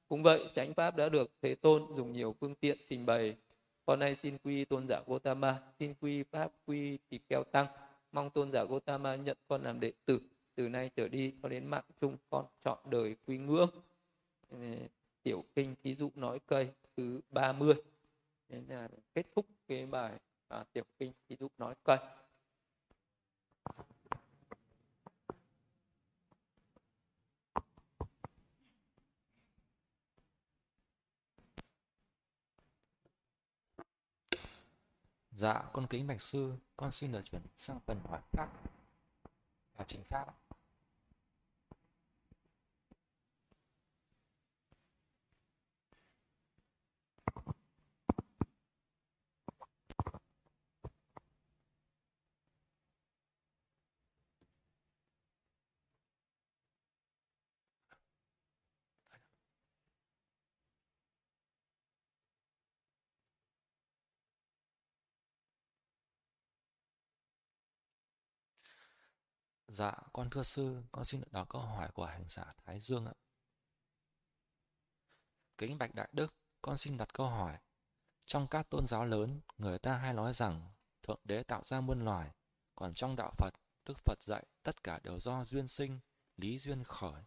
Cũng 0.07 0.23
vậy, 0.23 0.43
chánh 0.53 0.73
pháp 0.73 0.95
đã 0.95 1.09
được 1.09 1.31
thế 1.41 1.55
tôn 1.55 1.85
dùng 1.95 2.13
nhiều 2.13 2.35
phương 2.39 2.55
tiện 2.55 2.77
trình 2.89 3.05
bày. 3.05 3.35
Con 3.85 3.99
nay 3.99 4.15
xin 4.15 4.37
quy 4.43 4.65
tôn 4.65 4.85
giả 4.89 5.01
Gotama 5.07 5.59
xin 5.79 5.93
quy 6.01 6.23
pháp 6.23 6.51
quy 6.65 6.97
tỳ 7.09 7.19
kheo 7.29 7.43
tăng 7.43 7.65
mong 8.15 8.29
tôn 8.29 8.51
giả 8.51 8.63
Gotama 8.63 9.15
nhận 9.15 9.37
con 9.47 9.63
làm 9.63 9.79
đệ 9.79 9.91
tử 10.05 10.19
từ 10.55 10.69
nay 10.69 10.89
trở 10.95 11.07
đi 11.07 11.33
cho 11.43 11.49
đến 11.49 11.67
mạng 11.67 11.83
chung 12.01 12.17
con 12.29 12.45
chọn 12.63 12.79
đời 12.89 13.15
quy 13.25 13.37
ngưỡng. 13.37 13.69
Ờ, 14.49 14.57
tiểu 15.23 15.43
kinh 15.55 15.75
thí 15.83 15.95
dụ 15.95 16.11
nói 16.15 16.39
cây 16.47 16.69
thứ 16.97 17.21
30 17.29 17.73
nên 18.49 18.65
là 18.69 18.89
kết 19.13 19.25
thúc 19.35 19.45
cái 19.67 19.85
bài 19.85 20.19
à, 20.47 20.63
tiểu 20.73 20.83
kinh 20.99 21.13
thí 21.29 21.35
dụ 21.39 21.47
nói 21.57 21.75
cây. 21.83 21.97
Dạ, 35.37 35.63
con 35.73 35.87
kính 35.87 36.07
bạch 36.07 36.21
sư, 36.21 36.53
con 36.77 36.91
xin 36.91 37.11
được 37.11 37.21
chuyển 37.31 37.41
sang 37.57 37.79
phần 37.85 37.99
hỏi 38.09 38.19
pháp 38.31 38.47
và 39.77 39.85
trình 39.87 40.03
pháp. 40.09 40.44
Dạ, 69.75 69.93
con 70.13 70.29
thưa 70.29 70.43
sư, 70.43 70.83
con 70.91 71.05
xin 71.05 71.21
được 71.21 71.31
đọc 71.31 71.49
câu 71.49 71.61
hỏi 71.61 71.89
của 71.93 72.05
hành 72.05 72.25
giả 72.27 72.53
Thái 72.65 72.79
Dương 72.79 73.05
ạ. 73.05 73.13
Kính 75.57 75.77
bạch 75.77 75.95
đại 75.95 76.09
đức, 76.11 76.33
con 76.61 76.77
xin 76.77 76.97
đặt 76.97 77.13
câu 77.13 77.27
hỏi. 77.27 77.57
Trong 78.25 78.47
các 78.47 78.69
tôn 78.69 78.87
giáo 78.87 79.05
lớn, 79.05 79.41
người 79.57 79.79
ta 79.79 79.93
hay 79.93 80.13
nói 80.13 80.33
rằng 80.33 80.71
Thượng 81.03 81.19
Đế 81.23 81.43
tạo 81.43 81.61
ra 81.65 81.81
muôn 81.81 82.05
loài, 82.05 82.31
còn 82.75 82.93
trong 82.93 83.15
đạo 83.15 83.31
Phật, 83.37 83.53
Đức 83.85 83.97
Phật 84.05 84.21
dạy 84.21 84.45
tất 84.63 84.83
cả 84.83 84.99
đều 85.03 85.19
do 85.19 85.43
duyên 85.43 85.67
sinh, 85.67 85.99
lý 86.37 86.57
duyên 86.57 86.83
khởi. 86.83 87.23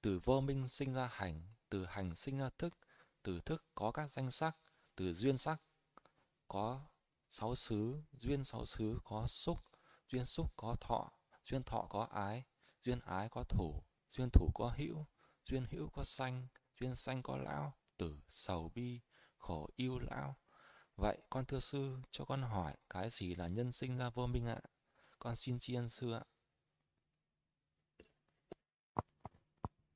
Từ 0.00 0.20
vô 0.24 0.40
minh 0.40 0.68
sinh 0.68 0.94
ra 0.94 1.10
hành, 1.12 1.52
từ 1.68 1.84
hành 1.84 2.14
sinh 2.14 2.38
ra 2.38 2.50
thức, 2.58 2.74
từ 3.22 3.40
thức 3.40 3.64
có 3.74 3.92
các 3.92 4.10
danh 4.10 4.30
sắc, 4.30 4.54
từ 4.94 5.14
duyên 5.14 5.38
sắc 5.38 5.58
có 6.48 6.80
sáu 7.30 7.54
xứ, 7.54 8.02
duyên 8.12 8.44
sáu 8.44 8.66
xứ 8.66 8.98
có 9.04 9.26
xúc, 9.26 9.58
duyên 10.08 10.24
xúc 10.24 10.46
có 10.56 10.76
thọ, 10.80 11.12
duyên 11.44 11.62
thọ 11.62 11.86
có 11.90 12.02
ái 12.10 12.44
duyên 12.82 13.00
ái 13.00 13.28
có 13.28 13.44
thủ 13.48 13.82
duyên 14.10 14.28
thủ 14.32 14.50
có 14.54 14.72
hữu 14.76 15.06
duyên 15.44 15.66
hữu 15.70 15.88
có 15.88 16.04
sanh 16.04 16.46
duyên 16.80 16.94
sanh 16.94 17.22
có 17.22 17.36
lão 17.36 17.74
tử 17.96 18.20
sầu 18.28 18.70
bi 18.74 19.00
khổ 19.38 19.68
yêu 19.76 19.98
lão. 19.98 20.36
Vậy 20.96 21.18
con 21.30 21.44
thưa 21.44 21.60
sư 21.60 21.98
cho 22.10 22.24
con 22.24 22.42
hỏi 22.42 22.74
cái 22.90 23.10
gì 23.10 23.34
là 23.34 23.48
nhân 23.48 23.72
sinh 23.72 23.98
ra 23.98 24.10
vô 24.10 24.26
minh 24.26 24.46
ạ? 24.46 24.60
Con 25.18 25.36
xin 25.36 25.58
tri 25.58 25.74
ân 25.74 25.88
sư 25.88 26.12
ạ. 26.12 26.24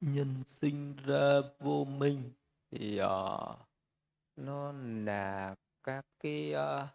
Nhân 0.00 0.42
sinh 0.46 0.96
ra 0.96 1.40
vô 1.58 1.84
minh 1.84 2.32
thì 2.70 3.00
uh, 3.00 3.58
nó 4.36 4.72
là 5.04 5.54
các 5.82 6.06
cái 6.20 6.52
uh, 6.54 6.88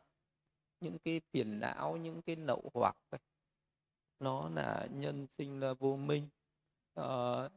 những 0.82 1.00
cái 1.00 1.22
phiền 1.32 1.60
não 1.60 1.98
những 1.98 2.22
cái 2.22 2.36
nậu 2.36 2.72
hoặc 2.74 2.98
ấy 3.10 3.20
nó 4.22 4.50
là 4.50 4.88
nhân 4.92 5.28
sinh 5.28 5.60
là 5.60 5.74
vô 5.74 5.96
minh. 5.96 6.28
Uh, 7.00 7.52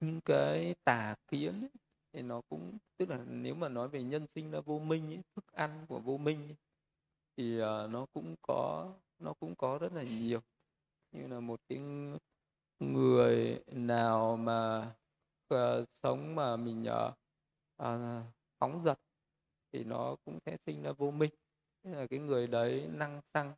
những 0.00 0.20
cái 0.24 0.74
tà 0.84 1.14
kiến 1.28 1.60
ấy, 1.60 1.70
thì 2.12 2.22
nó 2.22 2.40
cũng 2.48 2.78
tức 2.96 3.10
là 3.10 3.24
nếu 3.28 3.54
mà 3.54 3.68
nói 3.68 3.88
về 3.88 4.02
nhân 4.02 4.26
sinh 4.26 4.52
là 4.52 4.60
vô 4.60 4.78
minh 4.78 5.06
ấy, 5.06 5.22
thức 5.36 5.52
ăn 5.52 5.86
của 5.88 6.00
vô 6.00 6.16
minh 6.16 6.48
ấy, 6.48 6.56
thì 7.36 7.62
uh, 7.62 7.90
nó 7.90 8.06
cũng 8.12 8.34
có 8.42 8.92
nó 9.18 9.32
cũng 9.40 9.54
có 9.56 9.78
rất 9.78 9.92
là 9.92 10.02
nhiều. 10.02 10.40
Như 11.12 11.26
là 11.26 11.40
một 11.40 11.60
cái 11.68 11.78
người 12.78 13.62
nào 13.66 14.36
mà 14.36 14.92
uh, 15.54 15.88
sống 15.92 16.34
mà 16.34 16.56
mình 16.56 16.86
uh, 17.08 17.14
uh, 17.82 18.24
phóng 18.58 18.82
dật 18.82 18.98
thì 19.72 19.84
nó 19.84 20.16
cũng 20.24 20.38
sẽ 20.46 20.56
sinh 20.66 20.82
ra 20.82 20.92
vô 20.92 21.10
minh. 21.10 21.30
Thế 21.82 21.90
là 21.90 22.06
cái 22.06 22.18
người 22.18 22.46
đấy 22.46 22.88
năng 22.92 23.20
xăng 23.34 23.52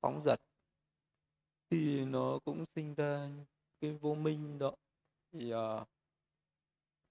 phóng 0.00 0.22
dật 0.24 0.40
thì 1.70 2.04
nó 2.04 2.38
cũng 2.44 2.64
sinh 2.74 2.94
ra 2.94 3.30
cái 3.80 3.92
vô 3.92 4.14
minh 4.14 4.58
đó. 4.58 4.72
Thì 5.32 5.54
uh, 5.54 5.88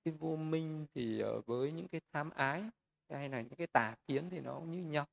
cái 0.06 0.14
vô 0.14 0.36
minh 0.36 0.86
thì 0.96 1.24
uh, 1.24 1.46
với 1.46 1.72
những 1.72 1.88
cái 1.88 2.02
tham 2.14 2.30
ái 2.30 2.64
hay 3.10 3.30
là 3.30 3.42
những 3.42 3.56
cái 3.56 3.68
tà 3.68 3.96
kiến 4.08 4.30
thì 4.30 4.40
nó 4.40 4.54
cũng 4.54 4.72
như 4.72 4.84
nhau. 4.84 5.06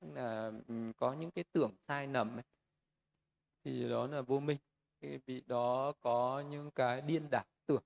Là 0.00 0.52
có 0.96 1.12
những 1.12 1.30
cái 1.30 1.44
tưởng 1.52 1.72
sai 1.88 2.06
lầm 2.06 2.36
ấy. 2.36 2.44
thì 3.64 3.88
đó 3.88 4.06
là 4.06 4.22
vô 4.22 4.40
minh. 4.40 4.58
Cái 5.00 5.18
vị 5.26 5.42
đó 5.46 5.92
có 6.00 6.44
những 6.50 6.70
cái 6.70 7.02
điên 7.02 7.28
đảo 7.30 7.44
tưởng 7.66 7.82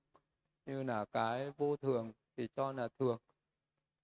như 0.65 0.83
là 0.83 1.05
cái 1.05 1.51
vô 1.51 1.77
thường 1.77 2.11
thì 2.37 2.47
cho 2.55 2.71
là 2.71 2.87
thường. 2.99 3.17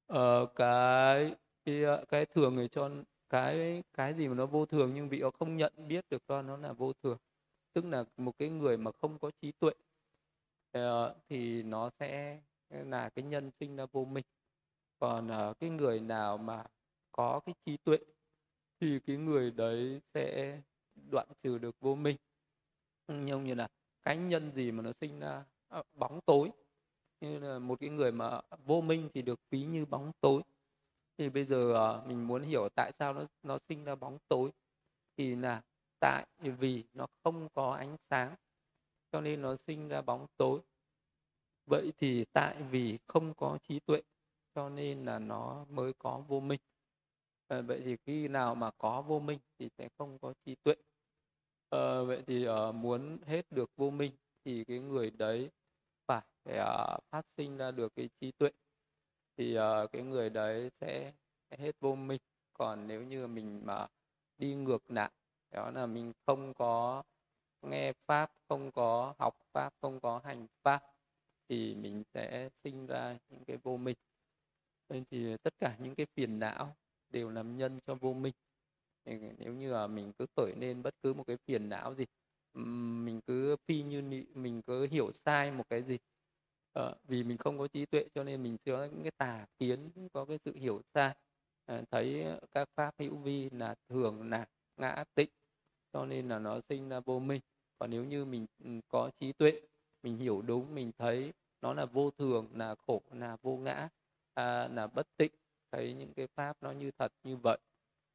Ờ, 0.08 0.46
cái 0.56 1.36
cái 1.66 1.84
ờ, 1.84 2.06
cái 2.10 2.26
thường 2.26 2.58
thì 2.58 2.68
cho 2.72 2.90
cái 3.30 3.84
cái 3.94 4.14
gì 4.14 4.28
mà 4.28 4.36
nó 4.36 4.46
vô 4.46 4.66
thường 4.66 4.92
nhưng 4.96 5.10
vị 5.10 5.20
đó 5.20 5.32
không 5.40 5.58
nhận 5.58 5.74
biết 5.88 6.06
được 6.10 6.24
cho 6.28 6.42
nó 6.42 6.58
là 6.58 6.74
vô 6.74 6.94
thường. 7.04 7.18
Tức 7.74 7.86
là 7.86 8.04
một 8.18 8.38
cái 8.38 8.50
người 8.50 8.78
mà 8.78 8.92
không 8.92 9.20
có 9.20 9.32
trí 9.42 9.52
tuệ 9.52 9.72
ờ, 10.72 11.16
thì 11.30 11.64
nó 11.64 11.90
sẽ 12.00 12.40
là 12.70 13.10
cái 13.10 13.24
nhân 13.24 13.52
sinh 13.60 13.78
là 13.78 13.86
vô 13.92 14.06
minh. 14.06 14.26
Còn 15.00 15.28
ờ, 15.28 15.54
cái 15.60 15.70
người 15.70 16.00
nào 16.00 16.38
mà 16.38 16.64
có 17.12 17.40
cái 17.46 17.56
trí 17.66 17.78
tuệ 17.78 17.98
thì 18.80 19.00
cái 19.00 19.18
người 19.18 19.52
đấy 19.52 20.02
sẽ 20.14 20.62
đoạn 21.12 21.28
trừ 21.44 21.58
được 21.58 21.76
vô 21.80 21.96
minh. 21.96 22.18
Nhưng 23.08 23.44
như 23.44 23.56
là 23.56 23.68
cái 24.04 24.18
nhân 24.18 24.52
gì 24.56 24.72
mà 24.72 24.84
nó 24.84 24.92
sinh 24.94 25.20
ra 25.20 25.44
ờ, 25.68 25.84
bóng 25.94 26.20
tối. 26.26 26.52
Như 27.22 27.40
là 27.40 27.60
một 27.60 27.80
cái 27.80 27.90
người 27.90 28.12
mà 28.12 28.42
vô 28.66 28.82
minh 28.82 29.10
thì 29.14 29.22
được 29.22 29.40
ví 29.50 29.64
như 29.66 29.86
bóng 29.86 30.12
tối 30.22 30.42
thì 31.18 31.30
bây 31.30 31.46
giờ 31.46 31.94
uh, 32.00 32.08
mình 32.08 32.28
muốn 32.28 32.42
hiểu 32.42 32.70
tại 32.76 32.92
sao 32.92 33.14
nó 33.14 33.26
nó 33.44 33.58
sinh 33.70 33.84
ra 33.84 33.96
bóng 33.96 34.18
tối. 34.28 34.52
Thì 35.18 35.36
là 35.36 35.62
tại 36.00 36.26
vì 36.40 36.84
nó 36.94 37.08
không 37.24 37.50
có 37.54 37.74
ánh 37.74 37.98
sáng 38.10 38.36
cho 39.12 39.22
nên 39.22 39.42
nó 39.42 39.56
sinh 39.56 39.88
ra 39.88 40.02
bóng 40.02 40.26
tối. 40.38 40.60
Vậy 41.66 41.94
thì 41.98 42.26
tại 42.34 42.64
vì 42.64 43.00
không 43.08 43.34
có 43.34 43.58
trí 43.62 43.80
tuệ 43.80 44.02
cho 44.56 44.70
nên 44.70 45.06
là 45.06 45.20
nó 45.20 45.66
mới 45.70 45.94
có 45.94 46.24
vô 46.28 46.40
minh. 46.40 46.60
À, 47.48 47.62
vậy 47.62 47.82
thì 47.86 47.98
khi 47.98 48.28
nào 48.28 48.56
mà 48.56 48.72
có 48.78 49.02
vô 49.02 49.20
minh 49.20 49.40
thì 49.60 49.70
sẽ 49.78 49.90
không 49.98 50.20
có 50.20 50.34
trí 50.46 50.56
tuệ. 50.56 50.76
À, 51.70 52.02
vậy 52.02 52.24
thì 52.28 52.48
uh, 52.50 52.76
muốn 52.76 53.18
hết 53.26 53.52
được 53.52 53.72
vô 53.76 53.90
minh 53.90 54.12
thì 54.46 54.64
cái 54.64 54.80
người 54.80 55.12
đấy 55.12 55.50
phải 56.08 56.24
uh, 56.50 57.04
phát 57.10 57.28
sinh 57.28 57.58
ra 57.58 57.72
được 57.72 57.96
cái 57.96 58.10
trí 58.22 58.32
tuệ 58.32 58.50
thì 59.38 59.58
uh, 59.58 59.92
cái 59.92 60.04
người 60.04 60.30
đấy 60.30 60.72
sẽ 60.82 61.14
hết 61.58 61.72
vô 61.80 61.96
minh. 61.96 62.22
Còn 62.54 62.88
nếu 62.88 63.04
như 63.04 63.28
mình 63.28 63.62
mà 63.66 63.88
đi 64.38 64.56
ngược 64.56 64.92
lại 64.92 65.12
đó 65.52 65.72
là 65.72 65.86
mình 65.86 66.14
không 66.26 66.54
có 66.54 67.04
nghe 67.62 67.94
pháp 68.06 68.32
không 68.50 68.72
có 68.72 69.14
học 69.20 69.38
pháp 69.54 69.74
không 69.82 70.00
có 70.00 70.22
hành 70.24 70.48
pháp 70.64 70.84
thì 71.50 71.76
mình 71.76 72.04
sẽ 72.14 72.50
sinh 72.56 72.88
ra 72.88 73.18
những 73.30 73.44
cái 73.46 73.58
vô 73.58 73.78
minh. 73.78 73.98
Nên 74.90 75.04
thì 75.12 75.38
tất 75.44 75.54
cả 75.60 75.76
những 75.80 75.96
cái 75.96 76.06
phiền 76.06 76.40
não 76.40 76.76
đều 77.10 77.30
làm 77.30 77.58
nhân 77.58 77.80
cho 77.88 77.96
vô 77.96 78.14
minh. 78.14 78.34
Nếu 79.38 79.54
như 79.54 79.74
là 79.74 79.88
mình 79.88 80.14
cứ 80.20 80.26
khởi 80.36 80.54
lên 80.56 80.84
bất 80.84 80.96
cứ 81.04 81.14
một 81.14 81.24
cái 81.28 81.38
phiền 81.38 81.70
não 81.70 81.96
gì 81.96 82.06
mình 83.04 83.22
cứ 83.28 83.56
phi 83.66 83.82
như 83.82 84.26
mình 84.34 84.62
cứ 84.62 84.88
hiểu 84.88 85.12
sai 85.12 85.52
một 85.52 85.70
cái 85.70 85.84
gì 85.84 85.98
à, 86.78 86.96
vì 87.04 87.24
mình 87.24 87.38
không 87.38 87.60
có 87.60 87.68
trí 87.68 87.86
tuệ 87.86 88.06
cho 88.16 88.24
nên 88.24 88.44
mình 88.44 88.58
sẽ 88.66 88.72
có 88.72 88.86
những 88.86 89.04
cái 89.04 89.12
tà 89.18 89.46
kiến 89.60 89.90
có 90.14 90.26
cái 90.26 90.40
sự 90.46 90.54
hiểu 90.56 90.82
sai. 90.94 91.16
À, 91.66 91.82
thấy 91.92 92.26
các 92.52 92.70
pháp 92.76 92.96
hữu 93.00 93.18
vi 93.18 93.50
là 93.50 93.76
thường 93.90 94.30
là 94.30 94.46
ngã 94.78 95.04
tịnh 95.16 95.30
cho 95.94 96.06
nên 96.06 96.30
là 96.30 96.40
nó 96.40 96.60
sinh 96.70 96.90
ra 96.90 97.00
vô 97.00 97.20
minh. 97.20 97.42
Còn 97.80 97.90
nếu 97.90 98.06
như 98.06 98.26
mình 98.26 98.46
ừ, 98.64 98.70
có 98.88 99.12
trí 99.20 99.34
tuệ 99.34 99.62
mình 100.04 100.18
hiểu 100.18 100.42
đúng 100.42 100.76
mình 100.76 100.92
thấy 100.98 101.34
nó 101.62 101.74
là 101.74 101.86
vô 101.86 102.12
thường 102.12 102.48
là 102.56 102.76
khổ 102.76 103.02
là 103.12 103.38
vô 103.42 103.58
ngã 103.58 103.90
à, 104.34 104.68
là 104.68 104.88
bất 104.88 105.08
tịnh 105.18 105.32
thấy 105.72 105.94
những 105.94 106.14
cái 106.14 106.28
pháp 106.28 106.58
nó 106.62 106.72
như 106.72 106.92
thật 106.92 107.12
như 107.24 107.38
vậy 107.38 107.58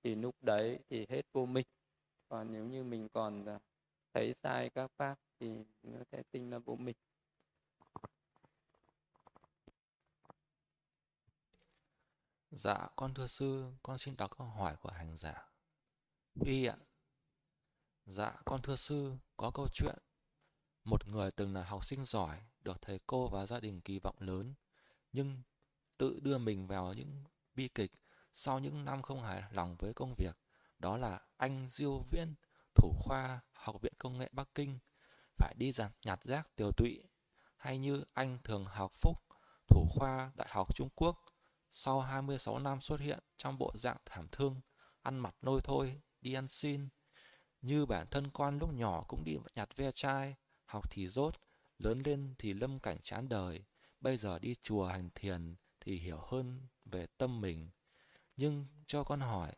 thì 0.05 0.15
lúc 0.15 0.35
đấy 0.41 0.79
thì 0.91 1.07
hết 1.09 1.23
vô 1.33 1.47
minh. 1.47 1.67
Còn 2.29 2.53
nếu 2.53 2.65
như 2.65 2.85
mình 2.85 3.09
còn 3.09 3.47
à, 3.47 3.59
thấy 4.15 4.33
sai 4.35 4.71
các 4.71 4.91
pháp 4.97 5.19
thì 5.41 5.51
nó 5.83 5.99
sẽ 6.13 6.23
sinh 6.33 6.51
ra 6.51 6.59
vô 6.59 6.77
minh. 6.77 6.97
Dạ, 12.55 12.89
con 12.97 13.15
thưa 13.15 13.27
sư, 13.27 13.73
con 13.83 13.99
xin 13.99 14.17
đọc 14.17 14.31
câu 14.39 14.47
hỏi 14.47 14.77
của 14.77 14.91
hành 14.91 15.17
giả. 15.17 15.49
Huy 16.35 16.67
ạ. 16.67 16.77
Dạ, 18.07 18.33
con 18.45 18.63
thưa 18.63 18.77
sư, 18.77 19.17
có 19.37 19.51
câu 19.51 19.69
chuyện. 19.73 19.99
Một 20.85 21.09
người 21.09 21.31
từng 21.31 21.55
là 21.55 21.65
học 21.65 21.85
sinh 21.85 22.05
giỏi, 22.05 22.39
được 22.61 22.83
thầy 22.83 23.01
cô 23.07 23.29
và 23.29 23.47
gia 23.47 23.61
đình 23.61 23.81
kỳ 23.81 23.99
vọng 23.99 24.17
lớn, 24.19 24.55
nhưng 25.13 25.43
tự 25.99 26.21
đưa 26.23 26.39
mình 26.39 26.67
vào 26.67 26.93
những 26.93 27.25
bi 27.55 27.69
kịch 27.69 27.93
sau 28.33 28.59
những 28.59 28.85
năm 28.85 29.03
không 29.03 29.23
hài 29.23 29.43
lòng 29.51 29.77
với 29.79 29.95
công 29.95 30.15
việc. 30.15 30.37
Đó 30.79 30.97
là 30.97 31.21
anh 31.37 31.69
Diêu 31.69 32.03
Viễn, 32.11 32.35
thủ 32.75 32.93
khoa 32.99 33.41
Học 33.53 33.77
viện 33.83 33.95
Công 33.99 34.19
nghệ 34.19 34.29
Bắc 34.33 34.55
Kinh, 34.55 34.79
phải 35.37 35.55
đi 35.59 35.73
giặt 35.73 35.93
nhặt 36.05 36.25
rác 36.25 36.57
tiều 36.57 36.71
tụy, 36.77 37.03
hay 37.57 37.79
như 37.79 38.05
anh 38.13 38.39
Thường 38.45 38.65
Học 38.65 38.91
Phúc, 38.95 39.19
thủ 39.69 39.87
khoa 39.89 40.33
Đại 40.35 40.49
học 40.51 40.75
Trung 40.75 40.89
Quốc, 40.95 41.19
sau 41.73 42.01
26 42.01 42.59
năm 42.59 42.81
xuất 42.81 43.01
hiện 43.01 43.19
trong 43.37 43.59
bộ 43.59 43.73
dạng 43.75 43.97
thảm 44.05 44.29
thương, 44.33 44.61
ăn 45.03 45.19
mặt 45.19 45.35
nôi 45.43 45.61
thôi, 45.65 46.01
đi 46.21 46.35
ăn 46.35 46.49
xin. 46.49 46.89
Như 47.61 47.87
bản 47.87 48.07
thân 48.11 48.31
con 48.31 48.59
lúc 48.59 48.73
nhỏ 48.73 49.05
cũng 49.09 49.25
đi 49.25 49.37
nhặt 49.55 49.77
ve 49.77 49.93
chai, 49.93 50.35
học 50.65 50.91
thì 50.91 51.09
rốt, 51.09 51.35
lớn 51.79 52.03
lên 52.05 52.35
thì 52.39 52.53
lâm 52.53 52.79
cảnh 52.79 52.97
chán 53.03 53.29
đời, 53.29 53.65
bây 54.01 54.17
giờ 54.17 54.39
đi 54.39 54.55
chùa 54.63 54.87
hành 54.87 55.11
thiền 55.15 55.57
thì 55.81 55.99
hiểu 55.99 56.21
hơn 56.29 56.61
về 56.85 57.07
tâm 57.19 57.41
mình. 57.41 57.71
Nhưng 58.37 58.67
cho 58.87 59.05
con 59.05 59.21
hỏi, 59.21 59.53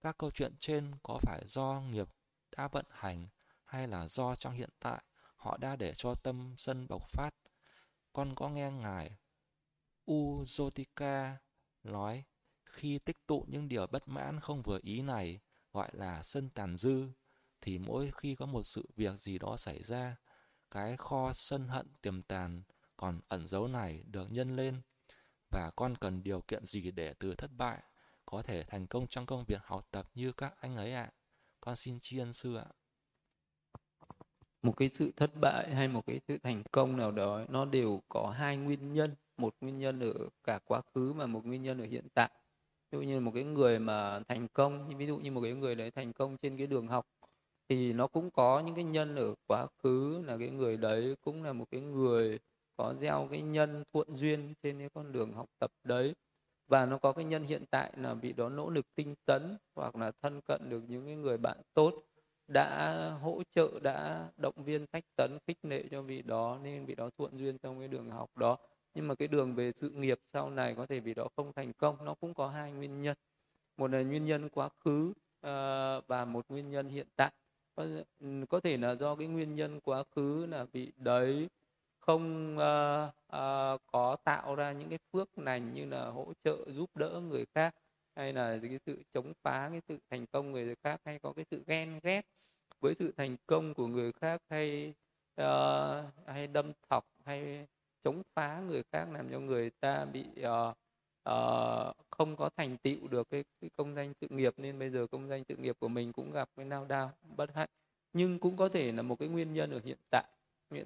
các 0.00 0.18
câu 0.18 0.30
chuyện 0.30 0.54
trên 0.58 0.94
có 1.02 1.18
phải 1.22 1.42
do 1.46 1.80
nghiệp 1.80 2.08
đã 2.56 2.68
vận 2.68 2.86
hành 2.90 3.28
hay 3.64 3.88
là 3.88 4.08
do 4.08 4.34
trong 4.34 4.54
hiện 4.54 4.70
tại 4.80 5.02
họ 5.36 5.56
đã 5.56 5.76
để 5.76 5.92
cho 5.94 6.14
tâm 6.14 6.54
sân 6.56 6.86
bộc 6.88 7.08
phát? 7.08 7.30
Con 8.12 8.34
có 8.34 8.48
nghe 8.48 8.70
ngài 8.70 9.16
Uzotika 10.06 11.36
nói, 11.84 12.24
khi 12.64 12.98
tích 12.98 13.26
tụ 13.26 13.44
những 13.48 13.68
điều 13.68 13.86
bất 13.86 14.08
mãn 14.08 14.40
không 14.40 14.62
vừa 14.62 14.78
ý 14.82 15.02
này, 15.02 15.40
gọi 15.72 15.90
là 15.92 16.22
sân 16.22 16.50
tàn 16.54 16.76
dư, 16.76 17.08
thì 17.60 17.78
mỗi 17.78 18.10
khi 18.16 18.34
có 18.34 18.46
một 18.46 18.62
sự 18.62 18.88
việc 18.96 19.20
gì 19.20 19.38
đó 19.38 19.56
xảy 19.56 19.82
ra, 19.82 20.16
cái 20.70 20.96
kho 20.96 21.32
sân 21.32 21.68
hận 21.68 21.86
tiềm 22.02 22.22
tàn 22.22 22.62
còn 22.96 23.20
ẩn 23.28 23.48
dấu 23.48 23.68
này 23.68 24.04
được 24.06 24.32
nhân 24.32 24.56
lên, 24.56 24.80
và 25.50 25.70
con 25.76 25.96
cần 25.96 26.22
điều 26.22 26.40
kiện 26.40 26.64
gì 26.64 26.90
để 26.90 27.14
từ 27.18 27.34
thất 27.34 27.50
bại 27.56 27.82
có 28.26 28.42
thể 28.42 28.64
thành 28.64 28.86
công 28.86 29.06
trong 29.06 29.26
công 29.26 29.44
việc 29.44 29.60
học 29.64 29.88
tập 29.90 30.10
như 30.14 30.32
các 30.32 30.54
anh 30.60 30.76
ấy 30.76 30.92
ạ? 30.92 31.10
Con 31.60 31.76
xin 31.76 31.98
tri 32.00 32.18
ân 32.18 32.32
sư 32.32 32.56
ạ. 32.56 32.66
Một 34.62 34.72
cái 34.76 34.90
sự 34.92 35.12
thất 35.16 35.30
bại 35.40 35.74
hay 35.74 35.88
một 35.88 36.06
cái 36.06 36.20
sự 36.28 36.38
thành 36.42 36.62
công 36.70 36.96
nào 36.96 37.10
đó, 37.10 37.44
nó 37.48 37.64
đều 37.64 38.02
có 38.08 38.34
hai 38.36 38.56
nguyên 38.56 38.92
nhân 38.92 39.14
một 39.40 39.54
nguyên 39.60 39.78
nhân 39.78 40.00
ở 40.00 40.28
cả 40.44 40.58
quá 40.64 40.80
khứ 40.94 41.12
mà 41.12 41.26
một 41.26 41.46
nguyên 41.46 41.62
nhân 41.62 41.80
ở 41.80 41.86
hiện 41.86 42.06
tại. 42.14 42.30
Ví 42.90 42.98
dụ 42.98 43.02
như 43.02 43.20
một 43.20 43.32
cái 43.34 43.44
người 43.44 43.78
mà 43.78 44.20
thành 44.28 44.48
công 44.48 44.98
ví 44.98 45.06
dụ 45.06 45.18
như 45.18 45.30
một 45.32 45.40
cái 45.40 45.52
người 45.54 45.74
đấy 45.74 45.90
thành 45.90 46.12
công 46.12 46.36
trên 46.36 46.56
cái 46.56 46.66
đường 46.66 46.88
học, 46.88 47.06
thì 47.68 47.92
nó 47.92 48.06
cũng 48.06 48.30
có 48.30 48.60
những 48.60 48.74
cái 48.74 48.84
nhân 48.84 49.16
ở 49.16 49.34
quá 49.46 49.66
khứ, 49.82 50.22
là 50.26 50.36
cái 50.38 50.50
người 50.50 50.76
đấy 50.76 51.16
cũng 51.20 51.42
là 51.42 51.52
một 51.52 51.64
cái 51.70 51.80
người 51.80 52.38
có 52.76 52.94
gieo 53.00 53.28
cái 53.30 53.40
nhân 53.40 53.84
thuận 53.92 54.16
duyên 54.16 54.54
trên 54.62 54.78
cái 54.78 54.88
con 54.94 55.12
đường 55.12 55.32
học 55.32 55.46
tập 55.58 55.70
đấy. 55.84 56.14
Và 56.68 56.86
nó 56.86 56.98
có 56.98 57.12
cái 57.12 57.24
nhân 57.24 57.42
hiện 57.44 57.64
tại 57.70 57.92
là 57.96 58.14
vị 58.14 58.32
đó 58.32 58.48
nỗ 58.48 58.70
lực 58.70 58.86
tinh 58.94 59.14
tấn, 59.26 59.56
hoặc 59.74 59.96
là 59.96 60.12
thân 60.22 60.40
cận 60.40 60.70
được 60.70 60.82
những 60.88 61.06
cái 61.06 61.16
người 61.16 61.38
bạn 61.38 61.58
tốt, 61.74 61.94
đã 62.48 63.10
hỗ 63.22 63.42
trợ, 63.50 63.80
đã 63.82 64.28
động 64.36 64.54
viên 64.64 64.86
sách 64.92 65.04
tấn, 65.16 65.38
khích 65.46 65.58
lệ 65.62 65.84
cho 65.90 66.02
vị 66.02 66.22
đó, 66.22 66.58
nên 66.62 66.86
vị 66.86 66.94
đó 66.94 67.10
thuận 67.18 67.38
duyên 67.38 67.58
trong 67.58 67.78
cái 67.78 67.88
đường 67.88 68.10
học 68.10 68.30
đó 68.36 68.58
nhưng 68.94 69.08
mà 69.08 69.14
cái 69.14 69.28
đường 69.28 69.54
về 69.54 69.72
sự 69.76 69.90
nghiệp 69.90 70.20
sau 70.26 70.50
này 70.50 70.74
có 70.74 70.86
thể 70.86 71.00
vì 71.00 71.14
đó 71.14 71.28
không 71.36 71.52
thành 71.52 71.72
công 71.72 72.04
nó 72.04 72.14
cũng 72.14 72.34
có 72.34 72.48
hai 72.48 72.72
nguyên 72.72 73.02
nhân. 73.02 73.16
Một 73.76 73.90
là 73.90 74.02
nguyên 74.02 74.24
nhân 74.24 74.48
quá 74.48 74.68
khứ 74.84 75.12
uh, 75.46 76.06
và 76.06 76.24
một 76.24 76.44
nguyên 76.48 76.70
nhân 76.70 76.88
hiện 76.88 77.06
tại. 77.16 77.32
Có, 77.76 77.86
có 78.48 78.60
thể 78.60 78.76
là 78.76 78.94
do 78.94 79.16
cái 79.16 79.28
nguyên 79.28 79.54
nhân 79.54 79.80
quá 79.80 80.04
khứ 80.14 80.46
là 80.46 80.64
vị 80.64 80.92
đấy 80.96 81.48
không 82.00 82.56
uh, 82.56 83.08
uh, 83.36 83.80
có 83.92 84.16
tạo 84.24 84.54
ra 84.54 84.72
những 84.72 84.88
cái 84.88 84.98
phước 85.12 85.38
lành 85.38 85.74
như 85.74 85.84
là 85.86 86.06
hỗ 86.10 86.32
trợ 86.44 86.56
giúp 86.66 86.96
đỡ 86.96 87.20
người 87.28 87.44
khác 87.54 87.74
hay 88.16 88.32
là 88.32 88.58
cái 88.62 88.78
sự 88.86 89.02
chống 89.14 89.32
phá 89.42 89.68
cái 89.72 89.80
sự 89.88 89.98
thành 90.10 90.26
công 90.26 90.52
người 90.52 90.74
khác 90.82 91.00
hay 91.04 91.18
có 91.18 91.32
cái 91.32 91.44
sự 91.50 91.62
ghen 91.66 92.00
ghét 92.02 92.26
với 92.80 92.94
sự 92.94 93.12
thành 93.16 93.36
công 93.46 93.74
của 93.74 93.86
người 93.86 94.12
khác 94.12 94.42
hay 94.50 94.94
uh, 95.40 96.04
hay 96.26 96.46
đâm 96.46 96.72
thọc 96.88 97.04
hay 97.24 97.66
chống 98.04 98.22
phá 98.34 98.60
người 98.60 98.82
khác 98.92 99.08
làm 99.12 99.30
cho 99.30 99.40
người 99.40 99.70
ta 99.70 100.04
bị 100.04 100.24
uh, 100.40 100.76
uh, 101.30 101.96
không 102.10 102.36
có 102.36 102.50
thành 102.56 102.76
tựu 102.76 103.08
được 103.08 103.30
cái, 103.30 103.44
cái 103.60 103.70
công 103.76 103.94
danh 103.94 104.12
sự 104.20 104.26
nghiệp. 104.30 104.54
Nên 104.56 104.78
bây 104.78 104.90
giờ 104.90 105.06
công 105.06 105.28
danh 105.28 105.42
sự 105.48 105.56
nghiệp 105.56 105.76
của 105.78 105.88
mình 105.88 106.12
cũng 106.12 106.32
gặp 106.32 106.48
cái 106.56 106.66
nao 106.66 106.84
đao 106.84 107.12
bất 107.36 107.54
hạnh. 107.54 107.68
Nhưng 108.12 108.38
cũng 108.38 108.56
có 108.56 108.68
thể 108.68 108.92
là 108.92 109.02
một 109.02 109.18
cái 109.18 109.28
nguyên 109.28 109.54
nhân 109.54 109.70
ở 109.70 109.80
hiện 109.84 109.98
tại. 110.10 110.24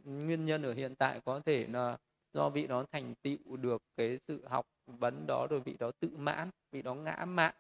Nguyên 0.04 0.44
nhân 0.44 0.62
ở 0.62 0.74
hiện 0.74 0.94
tại 0.94 1.20
có 1.24 1.40
thể 1.40 1.66
là 1.66 1.98
do 2.32 2.48
vị 2.50 2.66
đó 2.66 2.84
thành 2.92 3.14
tựu 3.22 3.56
được 3.56 3.82
cái 3.96 4.18
sự 4.28 4.44
học 4.46 4.66
vấn 4.86 5.26
đó 5.26 5.46
rồi 5.50 5.60
vị 5.60 5.76
đó 5.78 5.90
tự 6.00 6.08
mãn 6.16 6.50
vị 6.72 6.82
đó 6.82 6.94
ngã 6.94 7.24
mạn 7.28 7.54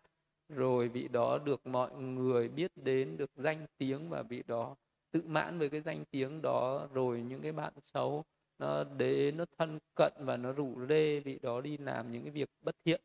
rồi 0.48 0.88
vị 0.88 1.08
đó 1.08 1.38
được 1.38 1.66
mọi 1.66 1.94
người 1.94 2.48
biết 2.48 2.72
đến 2.76 3.16
được 3.16 3.30
danh 3.36 3.66
tiếng 3.78 4.08
và 4.08 4.22
vị 4.22 4.42
đó 4.46 4.76
tự 5.12 5.22
mãn 5.26 5.58
với 5.58 5.70
cái 5.70 5.80
danh 5.80 6.04
tiếng 6.10 6.42
đó 6.42 6.88
rồi 6.92 7.20
những 7.20 7.42
cái 7.42 7.52
bạn 7.52 7.72
xấu 7.82 8.24
nó 8.58 8.84
đến 8.84 9.36
nó 9.36 9.44
thân 9.58 9.78
cận 9.94 10.12
và 10.18 10.36
nó 10.36 10.52
rủ 10.52 10.86
rê 10.88 11.20
vị 11.20 11.38
đó 11.42 11.60
đi 11.60 11.76
làm 11.78 12.12
những 12.12 12.22
cái 12.22 12.30
việc 12.30 12.48
bất 12.60 12.76
thiện 12.84 13.00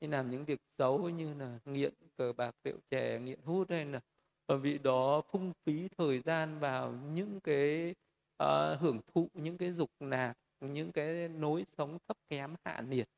đi 0.00 0.08
làm 0.08 0.30
những 0.30 0.44
việc 0.44 0.60
xấu 0.70 1.08
như 1.08 1.34
là 1.34 1.58
nghiện 1.64 1.94
cờ 2.16 2.32
bạc 2.32 2.54
rượu 2.64 2.76
chè 2.90 3.18
nghiện 3.18 3.40
hút 3.44 3.70
hay 3.70 3.84
là 3.84 4.00
và 4.46 4.56
vị 4.56 4.78
đó 4.78 5.22
phung 5.32 5.52
phí 5.66 5.88
thời 5.98 6.20
gian 6.20 6.58
vào 6.58 6.92
những 7.14 7.40
cái 7.40 7.94
uh, 8.42 8.80
hưởng 8.80 9.00
thụ 9.14 9.28
những 9.34 9.58
cái 9.58 9.72
dục 9.72 9.90
lạc 10.00 10.34
những 10.60 10.92
cái 10.92 11.28
nối 11.28 11.64
sống 11.64 11.98
thấp 12.08 12.16
kém 12.28 12.54
hạ 12.64 12.82
nhiệt 12.88 13.08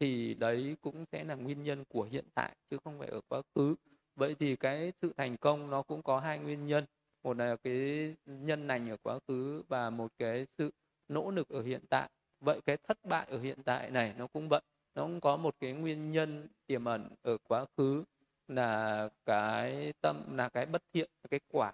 thì 0.00 0.34
đấy 0.34 0.76
cũng 0.80 1.04
sẽ 1.12 1.24
là 1.24 1.34
nguyên 1.34 1.62
nhân 1.62 1.84
của 1.88 2.02
hiện 2.02 2.24
tại 2.34 2.56
chứ 2.70 2.78
không 2.84 2.98
phải 2.98 3.08
ở 3.08 3.20
quá 3.28 3.42
khứ. 3.54 3.74
Vậy 4.16 4.34
thì 4.38 4.56
cái 4.56 4.92
sự 5.02 5.12
thành 5.16 5.36
công 5.36 5.70
nó 5.70 5.82
cũng 5.82 6.02
có 6.02 6.20
hai 6.20 6.38
nguyên 6.38 6.66
nhân. 6.66 6.84
Một 7.22 7.36
là 7.36 7.56
cái 7.56 8.14
nhân 8.26 8.66
lành 8.66 8.90
ở 8.90 8.96
quá 9.02 9.18
khứ 9.28 9.62
và 9.68 9.90
một 9.90 10.12
cái 10.18 10.46
sự 10.58 10.70
nỗ 11.08 11.30
lực 11.30 11.48
ở 11.48 11.62
hiện 11.62 11.80
tại. 11.90 12.10
Vậy 12.40 12.60
cái 12.66 12.76
thất 12.76 13.04
bại 13.04 13.26
ở 13.30 13.38
hiện 13.38 13.62
tại 13.62 13.90
này 13.90 14.14
nó 14.18 14.26
cũng 14.26 14.48
vậy. 14.48 14.60
Nó 14.94 15.02
cũng 15.02 15.20
có 15.20 15.36
một 15.36 15.54
cái 15.60 15.72
nguyên 15.72 16.10
nhân 16.10 16.48
tiềm 16.66 16.84
ẩn 16.84 17.08
ở 17.22 17.36
quá 17.48 17.64
khứ 17.76 18.04
là 18.48 19.08
cái 19.26 19.92
tâm 20.00 20.36
là 20.36 20.48
cái 20.48 20.66
bất 20.66 20.82
thiện 20.92 21.10
cái 21.30 21.40
quả 21.48 21.72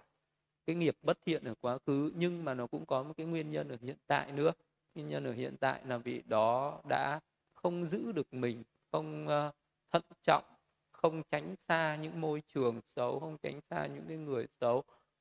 cái 0.65 0.75
nghiệp 0.75 0.97
bất 1.01 1.17
thiện 1.25 1.43
ở 1.43 1.53
quá 1.61 1.77
khứ. 1.85 2.11
Nhưng 2.15 2.45
mà 2.45 2.53
nó 2.53 2.67
cũng 2.67 2.85
có 2.85 3.03
một 3.03 3.13
cái 3.17 3.25
nguyên 3.25 3.51
nhân 3.51 3.69
ở 3.69 3.77
hiện 3.81 3.97
tại 4.07 4.31
nữa. 4.31 4.51
Nguyên 4.95 5.09
nhân 5.09 5.23
ở 5.23 5.31
hiện 5.31 5.57
tại 5.57 5.81
là 5.85 5.97
vị 5.97 6.23
đó 6.25 6.81
đã 6.89 7.19
không 7.53 7.85
giữ 7.85 8.11
được 8.11 8.33
mình 8.33 8.63
không 8.91 9.27
uh, 9.27 9.55
thận 9.91 10.03
trọng 10.23 10.43
không 10.91 11.23
tránh 11.31 11.55
xa 11.55 11.95
những 11.95 12.21
môi 12.21 12.41
trường 12.47 12.81
xấu 12.87 13.19
không 13.19 13.37
tránh 13.37 13.59
xa 13.69 13.85
những 13.85 14.05
cái 14.07 14.17
người 14.17 14.47
xấu 14.61 14.77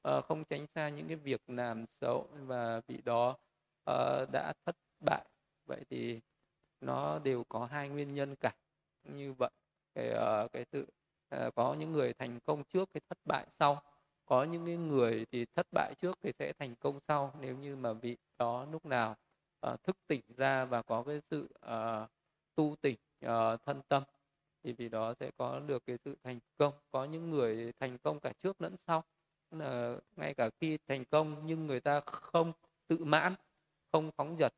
uh, 0.08 0.24
không 0.24 0.44
tránh 0.44 0.66
xa 0.74 0.88
những 0.88 1.08
cái 1.08 1.16
việc 1.16 1.40
làm 1.46 1.86
xấu. 1.86 2.28
Và 2.32 2.80
vị 2.86 3.00
đó 3.04 3.36
uh, 3.90 4.30
đã 4.32 4.52
thất 4.66 4.76
bại. 5.00 5.24
Vậy 5.66 5.84
thì 5.90 6.20
nó 6.80 7.18
đều 7.18 7.44
có 7.44 7.66
hai 7.66 7.88
nguyên 7.88 8.14
nhân 8.14 8.36
cả. 8.36 8.52
Như 9.04 9.32
vậy 9.32 9.50
cái 9.94 10.10
uh, 10.10 10.52
cái 10.52 10.64
sự 10.72 10.86
uh, 11.36 11.54
có 11.54 11.74
những 11.74 11.92
người 11.92 12.12
thành 12.14 12.40
công 12.40 12.64
trước 12.64 12.88
cái 12.94 13.00
thất 13.08 13.18
bại 13.24 13.46
sau. 13.50 13.82
Có 14.26 14.44
những 14.44 14.66
cái 14.66 14.76
người 14.76 15.26
thì 15.32 15.46
thất 15.54 15.66
bại 15.72 15.94
trước 15.98 16.18
thì 16.22 16.32
sẽ 16.38 16.52
thành 16.52 16.74
công 16.76 17.00
sau. 17.08 17.32
Nếu 17.40 17.56
như 17.56 17.76
mà 17.76 17.92
vị 17.92 18.16
đó 18.38 18.66
lúc 18.72 18.86
nào 18.86 19.16
uh, 19.66 19.82
thức 19.82 19.96
tỉnh 20.06 20.20
ra 20.36 20.64
và 20.64 20.82
có 20.82 21.02
cái 21.02 21.20
sự 21.30 21.48
uh, 21.66 22.10
tu 22.54 22.76
tỉnh 22.80 22.96
uh, 23.26 23.30
thân 23.64 23.82
tâm 23.88 24.02
thì 24.62 24.72
vì 24.72 24.88
đó 24.88 25.14
sẽ 25.20 25.30
có 25.36 25.60
được 25.60 25.86
cái 25.86 25.98
sự 26.04 26.16
thành 26.24 26.38
công. 26.56 26.74
Có 26.90 27.04
những 27.04 27.30
người 27.30 27.72
thành 27.80 27.98
công 27.98 28.20
cả 28.20 28.32
trước 28.38 28.60
lẫn 28.60 28.76
sau. 28.76 29.04
Là 29.50 29.96
ngay 30.16 30.34
cả 30.34 30.50
khi 30.60 30.78
thành 30.88 31.04
công 31.04 31.46
nhưng 31.46 31.66
người 31.66 31.80
ta 31.80 32.00
không 32.00 32.52
tự 32.86 33.04
mãn 33.04 33.34
không 33.92 34.10
phóng 34.16 34.36
dật 34.38 34.52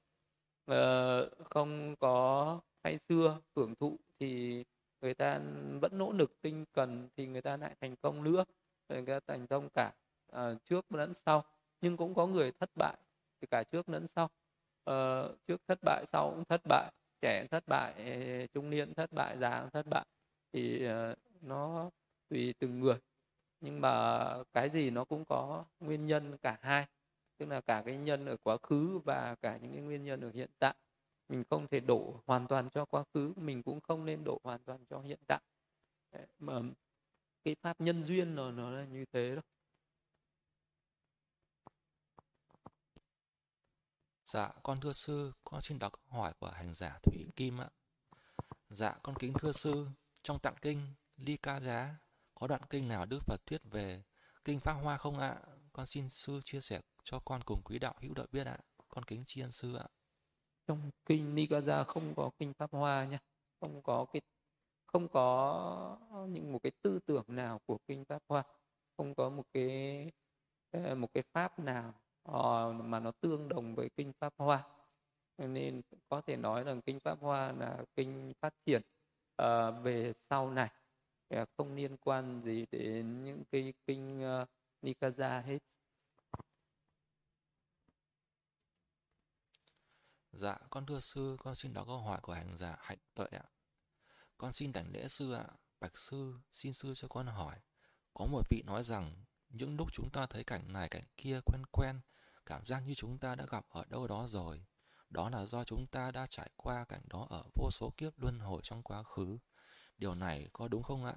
ờ, 0.64 1.30
không 1.50 1.96
có 1.96 2.60
say 2.84 2.98
xưa 2.98 3.40
hưởng 3.56 3.74
thụ 3.74 3.98
thì 4.20 4.64
người 5.00 5.14
ta 5.14 5.40
vẫn 5.80 5.98
nỗ 5.98 6.12
lực 6.12 6.40
tinh 6.42 6.64
cần 6.72 7.08
thì 7.16 7.26
người 7.26 7.42
ta 7.42 7.56
lại 7.56 7.74
thành 7.80 7.96
công 7.96 8.24
nữa 8.24 8.44
người 8.88 9.02
ta 9.06 9.20
thành 9.26 9.46
công 9.46 9.68
cả 9.74 9.92
uh, 10.36 10.64
trước 10.64 10.92
lẫn 10.92 11.14
sau. 11.14 11.44
Nhưng 11.80 11.96
cũng 11.96 12.14
có 12.14 12.26
người 12.26 12.52
thất 12.52 12.70
bại 12.76 12.96
thì 13.40 13.46
cả 13.50 13.62
trước 13.62 13.88
lẫn 13.88 14.06
sau. 14.06 14.28
Uh, 14.90 15.46
trước 15.46 15.60
thất 15.68 15.78
bại 15.82 16.04
sau 16.06 16.30
cũng 16.30 16.44
thất 16.44 16.60
bại 16.68 16.92
trẻ 17.20 17.46
thất 17.50 17.64
bại 17.66 17.94
trung 18.54 18.70
niên 18.70 18.94
thất 18.94 19.12
bại 19.12 19.38
già 19.38 19.68
thất 19.72 19.86
bại 19.86 20.06
thì 20.52 20.88
uh, 20.88 21.18
nó 21.42 21.90
tùy 22.28 22.54
từng 22.58 22.80
người. 22.80 22.96
Nhưng 23.60 23.80
mà 23.80 24.24
cái 24.52 24.70
gì 24.70 24.90
nó 24.90 25.04
cũng 25.04 25.24
có 25.24 25.64
nguyên 25.80 26.06
nhân 26.06 26.38
cả 26.38 26.58
hai 26.60 26.86
tức 27.38 27.46
là 27.46 27.60
cả 27.60 27.82
cái 27.86 27.96
nhân 27.96 28.26
ở 28.26 28.36
quá 28.42 28.56
khứ 28.62 28.98
và 29.04 29.34
cả 29.34 29.56
những 29.56 29.72
cái 29.72 29.80
nguyên 29.80 30.04
nhân 30.04 30.20
ở 30.20 30.30
hiện 30.34 30.50
tại 30.58 30.74
mình 31.28 31.44
không 31.50 31.68
thể 31.68 31.80
đổ 31.80 32.20
hoàn 32.26 32.46
toàn 32.46 32.70
cho 32.70 32.84
quá 32.84 33.04
khứ 33.14 33.32
mình 33.36 33.62
cũng 33.62 33.80
không 33.80 34.04
nên 34.04 34.24
đổ 34.24 34.40
hoàn 34.44 34.64
toàn 34.64 34.84
cho 34.90 35.00
hiện 35.00 35.20
tại 35.26 35.40
mà 36.38 36.60
cái 37.44 37.56
pháp 37.62 37.80
nhân 37.80 38.04
duyên 38.04 38.34
nó 38.34 38.50
nó 38.50 38.70
là 38.70 38.84
như 38.84 39.04
thế 39.12 39.34
đó 39.36 39.42
Dạ, 44.32 44.50
con 44.62 44.80
thưa 44.80 44.92
sư, 44.92 45.32
con 45.44 45.60
xin 45.60 45.78
đọc 45.78 45.92
câu 45.92 46.20
hỏi 46.20 46.32
của 46.38 46.50
hành 46.50 46.74
giả 46.74 46.98
Thủy 47.02 47.26
Kim 47.36 47.60
ạ. 47.60 47.68
Dạ, 48.68 48.94
con 49.02 49.14
kính 49.18 49.32
thưa 49.38 49.52
sư, 49.52 49.86
trong 50.22 50.38
tạng 50.38 50.54
kinh 50.62 50.94
Ly 51.16 51.36
Ca 51.36 51.60
Giá 51.60 51.94
có 52.34 52.46
đoạn 52.46 52.60
kinh 52.70 52.88
nào 52.88 53.06
Đức 53.06 53.18
Phật 53.26 53.46
thuyết 53.46 53.60
về 53.64 54.02
kinh 54.44 54.60
Pháp 54.60 54.72
Hoa 54.72 54.98
không 54.98 55.18
ạ? 55.18 55.36
Con 55.72 55.86
xin 55.86 56.08
sư 56.08 56.40
chia 56.44 56.60
sẻ 56.60 56.80
cho 57.04 57.18
con 57.24 57.40
cùng 57.44 57.62
quý 57.64 57.78
đạo 57.78 57.94
hữu 58.00 58.14
đợi 58.14 58.26
biết 58.32 58.46
ạ. 58.46 58.58
Con 58.88 59.04
kính 59.04 59.22
tri 59.26 59.40
ân 59.40 59.50
sư 59.50 59.76
ạ. 59.76 59.86
Trong 60.66 60.90
kinh 61.06 61.34
Nikaya 61.34 61.84
không 61.84 62.14
có 62.16 62.30
kinh 62.38 62.52
Pháp 62.54 62.72
Hoa 62.72 63.04
nha, 63.04 63.18
không 63.60 63.82
có 63.82 64.06
cái 64.12 64.22
không 64.86 65.08
có 65.08 65.98
những 66.28 66.52
một 66.52 66.58
cái 66.62 66.72
tư 66.82 66.98
tưởng 67.06 67.24
nào 67.28 67.60
của 67.66 67.78
kinh 67.86 68.04
Pháp 68.04 68.22
Hoa, 68.28 68.42
không 68.96 69.14
có 69.14 69.28
một 69.28 69.44
cái 69.52 70.10
ờ, 70.70 70.94
một 70.94 71.08
cái 71.14 71.22
pháp 71.32 71.58
nào 71.58 71.94
ờ, 72.22 72.72
mà 72.72 73.00
nó 73.00 73.10
tương 73.20 73.48
đồng 73.48 73.74
với 73.74 73.90
kinh 73.96 74.12
Pháp 74.20 74.34
Hoa 74.36 74.64
nên 75.38 75.82
có 76.08 76.20
thể 76.20 76.36
nói 76.36 76.64
rằng 76.64 76.82
kinh 76.82 77.00
Pháp 77.00 77.20
Hoa 77.20 77.52
là 77.58 77.84
kinh 77.96 78.32
phát 78.40 78.54
triển 78.66 78.82
uh, 79.42 79.82
về 79.82 80.12
sau 80.16 80.50
này 80.50 80.70
không 81.56 81.74
liên 81.74 81.96
quan 81.96 82.42
gì 82.44 82.66
đến 82.70 83.24
những 83.24 83.42
cái 83.52 83.72
kinh 83.86 84.22
uh, 84.42 84.48
Nikaya 84.82 85.40
hết 85.40 85.58
Dạ, 90.32 90.58
con 90.70 90.86
thưa 90.86 91.00
sư, 91.00 91.36
con 91.38 91.54
xin 91.54 91.72
đọc 91.72 91.86
câu 91.86 91.98
hỏi 91.98 92.20
của 92.22 92.32
hành 92.32 92.56
giả 92.56 92.76
hạnh 92.80 92.98
tuệ 93.14 93.26
ạ. 93.30 93.44
Con 94.38 94.52
xin 94.52 94.72
đảnh 94.72 94.92
lễ 94.92 95.08
sư 95.08 95.32
ạ. 95.32 95.44
Bạch 95.80 95.96
sư, 95.96 96.40
xin 96.52 96.72
sư 96.72 96.92
cho 96.94 97.08
con 97.08 97.26
hỏi. 97.26 97.60
Có 98.14 98.26
một 98.26 98.42
vị 98.50 98.62
nói 98.66 98.82
rằng, 98.82 99.24
những 99.48 99.76
lúc 99.76 99.88
chúng 99.92 100.10
ta 100.10 100.26
thấy 100.26 100.44
cảnh 100.44 100.72
này 100.72 100.88
cảnh 100.88 101.04
kia 101.16 101.40
quen 101.44 101.62
quen, 101.72 102.00
cảm 102.46 102.66
giác 102.66 102.80
như 102.80 102.94
chúng 102.94 103.18
ta 103.18 103.34
đã 103.34 103.46
gặp 103.50 103.66
ở 103.68 103.84
đâu 103.88 104.06
đó 104.06 104.26
rồi. 104.28 104.66
Đó 105.10 105.30
là 105.30 105.44
do 105.44 105.64
chúng 105.64 105.86
ta 105.86 106.10
đã 106.10 106.26
trải 106.26 106.50
qua 106.56 106.84
cảnh 106.84 107.02
đó 107.08 107.26
ở 107.30 107.42
vô 107.54 107.70
số 107.70 107.92
kiếp 107.96 108.18
luân 108.18 108.38
hồi 108.38 108.60
trong 108.64 108.82
quá 108.82 109.02
khứ. 109.02 109.38
Điều 109.98 110.14
này 110.14 110.48
có 110.52 110.68
đúng 110.68 110.82
không 110.82 111.04
ạ? 111.04 111.14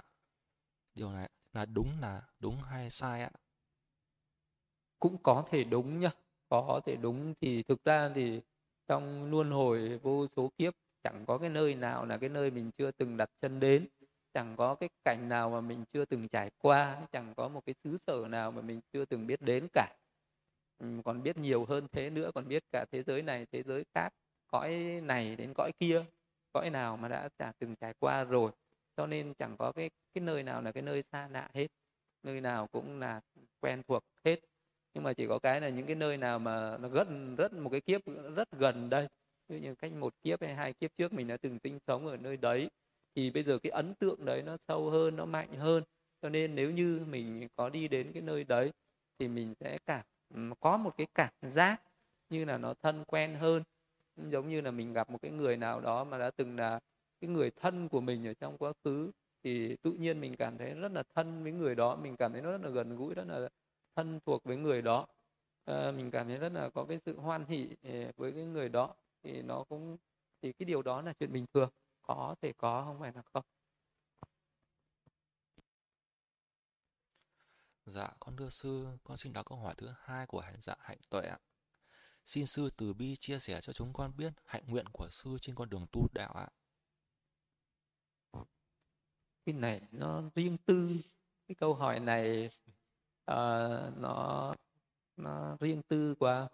Điều 0.93 1.11
này 1.11 1.29
là 1.53 1.65
đúng 1.65 1.99
là 1.99 2.21
đúng 2.39 2.61
hay 2.61 2.89
sai 2.89 3.21
ạ? 3.21 3.31
Cũng 4.99 5.17
có 5.23 5.43
thể 5.49 5.63
đúng 5.63 5.99
nhá. 5.99 6.09
Có 6.49 6.81
thể 6.85 6.95
đúng 6.95 7.33
thì 7.41 7.63
thực 7.63 7.83
ra 7.83 8.09
thì 8.15 8.41
trong 8.87 9.31
luân 9.31 9.51
hồi 9.51 9.97
vô 10.03 10.27
số 10.27 10.51
kiếp 10.57 10.73
chẳng 11.03 11.25
có 11.27 11.37
cái 11.37 11.49
nơi 11.49 11.75
nào 11.75 12.05
là 12.05 12.17
cái 12.17 12.29
nơi 12.29 12.51
mình 12.51 12.71
chưa 12.71 12.91
từng 12.91 13.17
đặt 13.17 13.29
chân 13.41 13.59
đến. 13.59 13.87
Chẳng 14.33 14.55
có 14.57 14.75
cái 14.75 14.89
cảnh 15.05 15.29
nào 15.29 15.49
mà 15.49 15.61
mình 15.61 15.85
chưa 15.93 16.05
từng 16.05 16.27
trải 16.27 16.49
qua 16.61 16.97
chẳng 17.11 17.33
có 17.37 17.47
một 17.47 17.61
cái 17.65 17.75
xứ 17.83 17.97
sở 17.97 18.27
nào 18.29 18.51
mà 18.51 18.61
mình 18.61 18.81
chưa 18.93 19.05
từng 19.05 19.27
biết 19.27 19.41
đến 19.41 19.67
cả. 19.73 19.95
Ừ, 20.77 20.87
còn 21.05 21.23
biết 21.23 21.37
nhiều 21.37 21.65
hơn 21.65 21.87
thế 21.91 22.09
nữa 22.09 22.31
còn 22.35 22.47
biết 22.47 22.63
cả 22.71 22.85
thế 22.91 23.03
giới 23.03 23.21
này 23.21 23.45
thế 23.51 23.63
giới 23.63 23.83
khác 23.95 24.09
cõi 24.47 25.01
này 25.03 25.35
đến 25.35 25.53
cõi 25.55 25.71
kia 25.79 26.05
cõi 26.53 26.69
nào 26.69 26.97
mà 26.97 27.07
đã, 27.07 27.29
đã 27.39 27.51
từng 27.59 27.75
trải 27.75 27.93
qua 27.99 28.23
rồi. 28.23 28.51
Cho 28.97 29.07
nên 29.07 29.33
chẳng 29.33 29.57
có 29.57 29.71
cái 29.71 29.89
cái 30.13 30.21
nơi 30.21 30.43
nào 30.43 30.61
là 30.61 30.71
cái 30.71 30.83
nơi 30.83 31.01
xa 31.01 31.27
lạ 31.27 31.49
hết 31.53 31.67
nơi 32.23 32.41
nào 32.41 32.67
cũng 32.67 32.99
là 32.99 33.21
quen 33.61 33.81
thuộc 33.87 34.03
hết 34.25 34.39
nhưng 34.95 35.03
mà 35.03 35.13
chỉ 35.13 35.27
có 35.27 35.39
cái 35.39 35.61
là 35.61 35.69
những 35.69 35.85
cái 35.85 35.95
nơi 35.95 36.17
nào 36.17 36.39
mà 36.39 36.77
nó 36.77 36.89
rất 36.89 37.07
rất 37.37 37.53
một 37.53 37.69
cái 37.69 37.81
kiếp, 37.81 38.01
rất 38.35 38.47
gần 38.51 38.89
đây. 38.89 39.07
Như 39.49 39.75
cách 39.75 39.93
một 39.93 40.13
kiếp 40.23 40.41
hay 40.41 40.55
hai 40.55 40.73
kiếp 40.73 40.91
trước 40.97 41.13
mình 41.13 41.27
đã 41.27 41.37
từng 41.37 41.57
sinh 41.63 41.79
sống 41.87 42.07
ở 42.07 42.17
nơi 42.17 42.37
đấy, 42.37 42.69
thì 43.15 43.31
bây 43.31 43.43
giờ 43.43 43.59
cái 43.59 43.71
ấn 43.71 43.93
tượng 43.95 44.25
đấy 44.25 44.41
nó 44.43 44.57
sâu 44.67 44.89
hơn, 44.89 45.15
nó 45.15 45.25
mạnh 45.25 45.53
hơn. 45.53 45.83
Cho 46.21 46.29
nên 46.29 46.55
nếu 46.55 46.71
như 46.71 47.01
mình 47.07 47.47
có 47.55 47.69
đi 47.69 47.87
đến 47.87 48.11
cái 48.13 48.21
nơi 48.21 48.43
đấy, 48.43 48.71
thì 49.19 49.27
mình 49.27 49.53
sẽ 49.59 49.77
cảm 49.85 50.05
có 50.59 50.77
một 50.77 50.97
cái 50.97 51.07
cảm 51.15 51.33
giác 51.41 51.81
như 52.29 52.45
là 52.45 52.57
nó 52.57 52.73
thân 52.83 53.03
quen 53.07 53.35
hơn. 53.35 53.63
Giống 54.31 54.49
như 54.49 54.61
là 54.61 54.71
mình 54.71 54.93
gặp 54.93 55.09
một 55.09 55.21
cái 55.21 55.31
người 55.31 55.57
nào 55.57 55.81
đó 55.81 56.03
mà 56.03 56.17
đã 56.17 56.31
từng 56.37 56.55
là 56.57 56.79
cái 57.21 57.29
người 57.29 57.51
thân 57.51 57.89
của 57.89 58.01
mình 58.01 58.27
ở 58.27 58.33
trong 58.33 58.57
quá 58.57 58.73
khứ, 58.83 59.11
thì 59.43 59.75
tự 59.81 59.91
nhiên 59.93 60.21
mình 60.21 60.35
cảm 60.35 60.57
thấy 60.57 60.73
rất 60.73 60.91
là 60.91 61.03
thân 61.15 61.43
với 61.43 61.51
người 61.51 61.75
đó, 61.75 61.95
mình 61.95 62.15
cảm 62.17 62.33
thấy 62.33 62.41
nó 62.41 62.51
rất 62.51 62.61
là 62.63 62.69
gần 62.69 62.95
gũi, 62.95 63.13
rất 63.13 63.27
là 63.27 63.49
thân 63.95 64.19
thuộc 64.25 64.43
với 64.43 64.57
người 64.57 64.81
đó 64.81 65.07
à, 65.65 65.91
mình 65.91 66.11
cảm 66.11 66.27
thấy 66.27 66.37
rất 66.37 66.51
là 66.53 66.69
có 66.69 66.85
cái 66.85 66.99
sự 66.99 67.19
hoan 67.19 67.45
hỷ 67.45 67.69
ờ, 67.83 68.11
với 68.17 68.31
cái 68.31 68.45
người 68.45 68.69
đó 68.69 68.95
thì 69.23 69.41
nó 69.41 69.63
cũng 69.69 69.97
thì 70.41 70.53
cái 70.53 70.65
điều 70.65 70.81
đó 70.81 71.01
là 71.01 71.13
chuyện 71.13 71.33
bình 71.33 71.45
thường 71.53 71.69
có 72.01 72.35
thể 72.41 72.53
có 72.57 72.83
không 72.85 72.99
phải 72.99 73.11
là 73.15 73.21
không 73.21 73.43
Dạ, 77.85 78.09
con 78.19 78.35
thưa 78.37 78.49
sư, 78.49 78.87
con 79.03 79.17
xin 79.17 79.33
đọc 79.33 79.45
câu 79.45 79.57
hỏi 79.57 79.73
thứ 79.77 79.93
hai 79.99 80.25
của 80.25 80.39
hành 80.39 80.55
dạ 80.61 80.75
hạnh 80.79 80.97
tuệ 81.09 81.21
ạ. 81.21 81.39
Xin 82.25 82.45
sư 82.45 82.69
từ 82.77 82.93
bi 82.93 83.15
chia 83.15 83.39
sẻ 83.39 83.61
cho 83.61 83.73
chúng 83.73 83.93
con 83.93 84.17
biết 84.17 84.33
hạnh 84.45 84.63
nguyện 84.67 84.85
của 84.93 85.07
sư 85.11 85.37
trên 85.41 85.55
con 85.55 85.69
đường 85.69 85.85
tu 85.91 86.07
đạo 86.13 86.33
ạ. 86.33 86.47
Cái 89.45 89.55
này 89.55 89.81
nó 89.91 90.23
riêng 90.35 90.57
tư, 90.65 90.89
cái 91.47 91.55
câu 91.55 91.73
hỏi 91.73 91.99
này 91.99 92.49
uh, 93.31 93.97
nó 93.97 94.55
nó 95.15 95.57
riêng 95.59 95.81
tư 95.87 96.15
quá. 96.19 96.49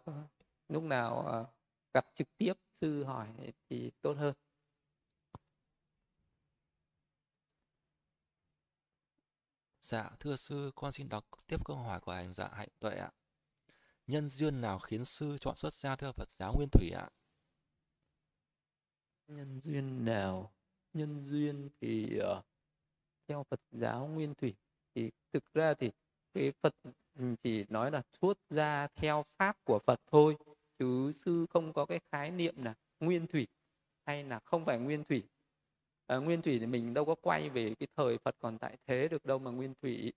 Lúc 0.67 0.83
nào 0.83 1.41
uh, 1.41 1.47
gặp 1.93 2.05
trực 2.15 2.27
tiếp 2.37 2.53
sư 2.73 3.03
hỏi 3.03 3.27
thì 3.69 3.91
tốt 4.01 4.13
hơn. 4.13 4.33
Dạ, 9.81 10.09
thưa 10.19 10.35
sư, 10.35 10.71
con 10.75 10.91
xin 10.91 11.09
đọc 11.09 11.25
tiếp 11.47 11.57
câu 11.65 11.77
hỏi 11.77 11.99
của 11.99 12.11
hành 12.11 12.33
dạ 12.33 12.49
hạnh 12.53 12.69
tuệ 12.79 12.95
ạ. 12.95 13.11
Nhân 14.07 14.29
duyên 14.29 14.61
nào 14.61 14.79
khiến 14.79 15.05
sư 15.05 15.37
chọn 15.37 15.55
xuất 15.55 15.73
gia 15.73 15.95
theo 15.95 16.11
Phật 16.11 16.29
giáo 16.29 16.53
Nguyên 16.55 16.69
Thủy 16.71 16.89
ạ? 16.89 17.09
Nhân 19.27 19.61
duyên 19.63 20.05
nào? 20.05 20.53
Nhân 20.93 21.23
duyên 21.23 21.69
thì 21.81 22.19
uh, 22.19 22.45
theo 23.27 23.45
Phật 23.49 23.61
giáo 23.71 24.07
Nguyên 24.07 24.35
Thủy 24.35 24.55
thì 24.95 25.11
thực 25.33 25.53
ra 25.53 25.73
thì 25.73 25.91
cái 26.33 26.51
Phật 26.61 26.75
ừ, 27.19 27.35
chỉ 27.43 27.65
nói 27.69 27.91
là 27.91 28.01
thốt 28.21 28.37
ra 28.49 28.87
theo 28.95 29.25
pháp 29.37 29.57
của 29.63 29.79
Phật 29.87 29.99
thôi 30.11 30.37
chứ 30.79 31.11
sư 31.11 31.45
không 31.49 31.73
có 31.73 31.85
cái 31.85 31.99
khái 32.11 32.31
niệm 32.31 32.63
là 32.63 32.73
nguyên 32.99 33.27
thủy 33.27 33.47
hay 34.05 34.23
là 34.23 34.39
không 34.39 34.65
phải 34.65 34.79
nguyên 34.79 35.03
thủy. 35.03 35.23
À, 36.07 36.17
nguyên 36.17 36.41
thủy 36.41 36.59
thì 36.59 36.65
mình 36.65 36.93
đâu 36.93 37.05
có 37.05 37.15
quay 37.15 37.49
về 37.49 37.73
cái 37.79 37.87
thời 37.95 38.17
Phật 38.17 38.35
còn 38.39 38.57
tại 38.57 38.77
thế 38.87 39.07
được 39.07 39.25
đâu 39.25 39.39
mà 39.39 39.51
nguyên 39.51 39.73
thủy. 39.81 40.13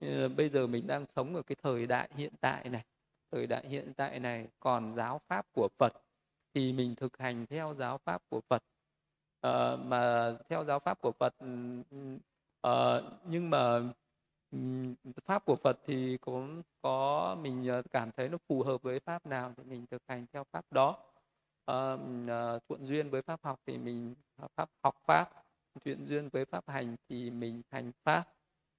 À, 0.00 0.28
bây 0.36 0.48
giờ 0.48 0.66
mình 0.66 0.86
đang 0.86 1.06
sống 1.06 1.34
ở 1.36 1.42
cái 1.42 1.56
thời 1.62 1.86
đại 1.86 2.10
hiện 2.16 2.32
tại 2.40 2.68
này 2.68 2.84
thời 3.32 3.46
đại 3.46 3.68
hiện 3.68 3.92
tại 3.96 4.20
này 4.20 4.48
còn 4.60 4.94
giáo 4.96 5.20
pháp 5.28 5.46
của 5.52 5.68
Phật 5.78 5.92
thì 6.54 6.72
mình 6.72 6.94
thực 6.94 7.18
hành 7.18 7.46
theo 7.46 7.74
giáo 7.74 7.98
pháp 7.98 8.22
của 8.28 8.40
Phật. 8.48 8.62
À, 9.40 9.76
mà 9.76 10.32
theo 10.48 10.64
giáo 10.64 10.78
pháp 10.78 11.00
của 11.00 11.12
Phật 11.12 11.34
à, 12.62 13.00
nhưng 13.24 13.50
mà 13.50 13.80
pháp 15.24 15.44
của 15.44 15.56
Phật 15.56 15.78
thì 15.84 16.16
cũng 16.20 16.62
có 16.82 17.36
mình 17.40 17.68
ờ, 17.68 17.82
cảm 17.90 18.12
thấy 18.12 18.28
nó 18.28 18.38
phù 18.48 18.62
hợp 18.62 18.82
với 18.82 19.00
pháp 19.00 19.26
nào 19.26 19.52
thì 19.56 19.62
mình 19.64 19.86
thực 19.90 20.02
hành 20.08 20.26
theo 20.32 20.44
pháp 20.52 20.64
đó. 20.70 20.98
À, 21.64 21.96
thuận 22.68 22.86
duyên 22.86 23.10
với 23.10 23.22
pháp 23.22 23.40
học 23.42 23.60
thì 23.66 23.78
mình 23.78 24.14
pháp 24.56 24.70
học 24.82 24.94
pháp 25.06 25.30
thuận 25.84 26.06
duyên 26.06 26.28
với 26.28 26.44
pháp 26.44 26.68
hành 26.68 26.96
thì 27.08 27.30
mình 27.30 27.62
hành 27.70 27.92
pháp. 28.04 28.24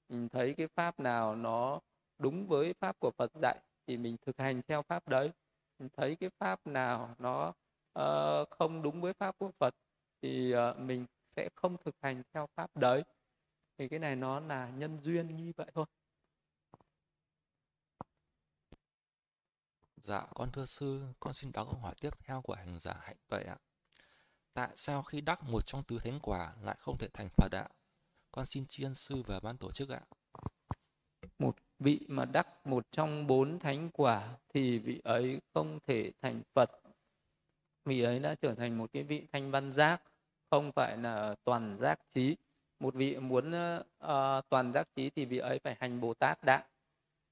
Mình 0.10 0.30
thấy 0.30 0.54
cái 0.54 0.68
pháp 0.76 1.00
nào 1.00 1.36
nó 1.36 1.80
đúng 2.20 2.48
với 2.48 2.74
pháp 2.80 3.00
của 3.00 3.12
Phật 3.18 3.32
dạy 3.42 3.60
thì 3.88 3.98
mình 3.98 4.18
thực 4.26 4.38
hành 4.38 4.62
theo 4.68 4.82
pháp 4.82 5.08
đấy. 5.08 5.32
Mình 5.80 5.90
thấy 5.98 6.16
cái 6.16 6.30
pháp 6.40 6.68
nào 6.68 7.16
nó 7.20 7.54
uh, 8.00 8.50
không 8.50 8.82
đúng 8.82 9.02
với 9.02 9.14
pháp 9.14 9.36
của 9.40 9.52
Phật 9.60 9.76
thì 10.22 10.56
uh, 10.56 10.80
mình 10.80 11.06
sẽ 11.36 11.50
không 11.56 11.78
thực 11.86 11.96
hành 12.02 12.24
theo 12.34 12.48
pháp 12.56 12.76
đấy 12.76 13.04
thì 13.78 13.88
cái 13.88 14.00
này 14.00 14.16
nó 14.16 14.40
là 14.40 14.70
nhân 14.70 15.00
duyên 15.04 15.36
như 15.38 15.52
vậy 15.58 15.68
thôi 15.74 15.86
Dạ, 20.04 20.26
con 20.36 20.52
thưa 20.52 20.66
sư, 20.66 21.02
con 21.20 21.34
xin 21.34 21.52
đọc 21.54 21.68
câu 21.72 21.80
hỏi 21.80 21.94
tiếp 22.02 22.10
theo 22.20 22.42
của 22.42 22.54
hành 22.54 22.80
giả 22.80 22.94
hạnh 23.02 23.18
tuệ 23.28 23.44
ạ. 23.44 23.58
Tại 24.54 24.70
sao 24.76 25.02
khi 25.02 25.22
đắc 25.22 25.44
một 25.44 25.66
trong 25.66 25.84
tứ 25.84 26.00
thánh 26.04 26.20
quả 26.20 26.54
lại 26.62 26.76
không 26.80 26.98
thể 26.98 27.08
thành 27.14 27.30
Phật 27.38 27.52
ạ? 27.52 27.68
Con 28.32 28.46
xin 28.46 28.66
tri 28.68 28.84
ân 28.84 28.94
sư 28.96 29.24
và 29.28 29.40
ban 29.40 29.58
tổ 29.58 29.72
chức 29.72 29.90
ạ. 29.90 30.02
Một 31.40 31.56
vị 31.80 32.06
mà 32.08 32.26
đắc 32.26 32.68
một 32.68 32.88
trong 32.92 33.28
bốn 33.28 33.60
thánh 33.60 33.90
quả 33.92 34.38
thì 34.54 34.80
vị 34.80 35.02
ấy 35.04 35.42
không 35.54 35.80
thể 35.88 36.12
thành 36.22 36.42
Phật. 36.54 36.70
Vị 37.86 38.02
ấy 38.02 38.20
đã 38.20 38.36
trở 38.36 38.56
thành 38.56 38.78
một 38.78 38.90
cái 38.94 39.04
vị 39.04 39.28
thanh 39.32 39.52
văn 39.52 39.74
giác, 39.74 40.02
không 40.50 40.72
phải 40.72 40.98
là 40.98 41.36
toàn 41.44 41.78
giác 41.80 42.00
trí. 42.10 42.36
Một 42.84 42.94
vị 42.94 43.18
muốn 43.18 43.52
uh, 43.52 44.50
toàn 44.50 44.72
giác 44.74 44.88
trí 44.96 45.10
thì 45.10 45.26
vị 45.26 45.38
ấy 45.38 45.60
phải 45.60 45.76
hành 45.80 46.02
Bồ 46.02 46.14
Tát 46.14 46.44
đạo. 46.44 46.60
Uh, 46.60 46.66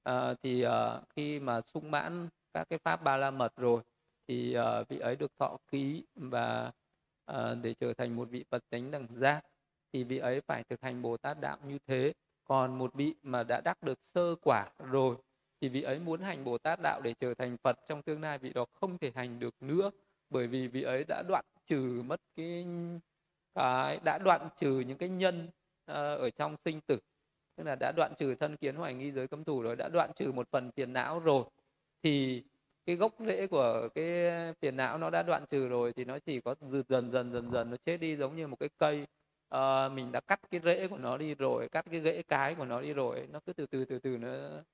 ờ, 0.02 0.34
thì 0.42 0.66
uh, 0.66 0.70
khi 1.16 1.40
mà 1.40 1.60
sung 1.60 1.90
mãn 1.90 2.28
các 2.54 2.68
cái 2.70 2.78
pháp 2.78 3.02
ba 3.02 3.16
la 3.16 3.30
mật 3.30 3.52
rồi 3.56 3.82
thì 4.28 4.56
uh, 4.58 4.88
vị 4.88 4.98
ấy 4.98 5.16
được 5.16 5.32
thọ 5.38 5.58
ký 5.70 6.04
và 6.14 6.72
uh, 7.30 7.36
để 7.62 7.74
trở 7.80 7.94
thành 7.94 8.16
một 8.16 8.28
vị 8.30 8.44
Phật 8.50 8.62
tánh 8.70 8.90
đẳng 8.90 9.06
giác 9.10 9.44
thì 9.92 10.04
vị 10.04 10.18
ấy 10.18 10.40
phải 10.40 10.64
thực 10.64 10.80
hành 10.80 11.02
Bồ 11.02 11.16
Tát 11.16 11.40
đạo 11.40 11.58
như 11.66 11.78
thế 11.86 12.12
còn 12.44 12.78
một 12.78 12.94
vị 12.94 13.14
mà 13.22 13.42
đã 13.42 13.60
đắc 13.60 13.82
được 13.82 13.98
sơ 14.04 14.34
quả 14.42 14.70
rồi 14.78 15.16
thì 15.60 15.68
vị 15.68 15.82
ấy 15.82 15.98
muốn 15.98 16.20
hành 16.20 16.44
Bồ 16.44 16.58
Tát 16.58 16.80
đạo 16.82 17.00
để 17.00 17.14
trở 17.20 17.34
thành 17.34 17.56
Phật 17.62 17.78
trong 17.88 18.02
tương 18.02 18.20
lai 18.20 18.38
vị 18.38 18.52
đó 18.52 18.64
không 18.72 18.98
thể 18.98 19.12
hành 19.14 19.38
được 19.38 19.54
nữa 19.60 19.90
bởi 20.30 20.46
vì 20.46 20.68
vị 20.68 20.82
ấy 20.82 21.04
đã 21.08 21.22
đoạn 21.28 21.44
trừ 21.66 22.02
mất 22.06 22.20
cái 22.36 22.66
cái 23.54 24.00
đã 24.04 24.18
đoạn 24.18 24.48
trừ 24.56 24.80
những 24.80 24.98
cái 24.98 25.08
nhân 25.08 25.48
ờ, 25.84 26.16
ở 26.16 26.30
trong 26.30 26.56
sinh 26.64 26.80
tử. 26.80 26.98
Tức 27.56 27.64
là 27.64 27.76
đã 27.80 27.92
đoạn 27.96 28.12
trừ 28.18 28.34
thân 28.34 28.56
kiến 28.56 28.76
hoài 28.76 28.94
nghi 28.94 29.12
giới 29.12 29.28
cấm 29.28 29.44
thủ 29.44 29.62
rồi 29.62 29.76
đã 29.76 29.88
đoạn 29.88 30.10
trừ 30.16 30.32
một 30.32 30.48
phần 30.50 30.70
phiền 30.76 30.92
não 30.92 31.20
rồi 31.20 31.44
thì 32.02 32.42
cái 32.86 32.96
gốc 32.96 33.14
rễ 33.26 33.46
của 33.46 33.88
cái 33.94 34.06
phiền 34.60 34.76
não 34.76 34.98
nó 34.98 35.10
đã 35.10 35.22
đoạn 35.22 35.44
trừ 35.46 35.68
rồi 35.68 35.92
thì 35.92 36.04
nó 36.04 36.18
chỉ 36.18 36.40
có 36.40 36.54
dần 36.60 36.84
dần 36.88 37.10
dần 37.12 37.32
dần 37.32 37.50
dần 37.52 37.70
nó 37.70 37.76
chết 37.84 37.96
đi 37.96 38.16
giống 38.16 38.36
như 38.36 38.46
một 38.46 38.56
cái 38.60 38.68
cây. 38.78 39.06
À, 39.48 39.88
mình 39.88 40.12
đã 40.12 40.20
cắt 40.20 40.40
cái 40.50 40.60
rễ 40.64 40.88
của 40.88 40.98
nó 40.98 41.16
đi 41.18 41.34
rồi 41.34 41.68
cắt 41.68 41.84
cái 41.90 42.00
rễ 42.00 42.22
cái 42.22 42.54
của 42.54 42.64
nó 42.64 42.80
đi 42.80 42.92
rồi 42.92 43.28
nó 43.32 43.40
cứ 43.46 43.52
từ 43.52 43.66
từ 43.66 43.84
từ 43.84 43.98
từ 43.98 44.18
nó 44.18 44.28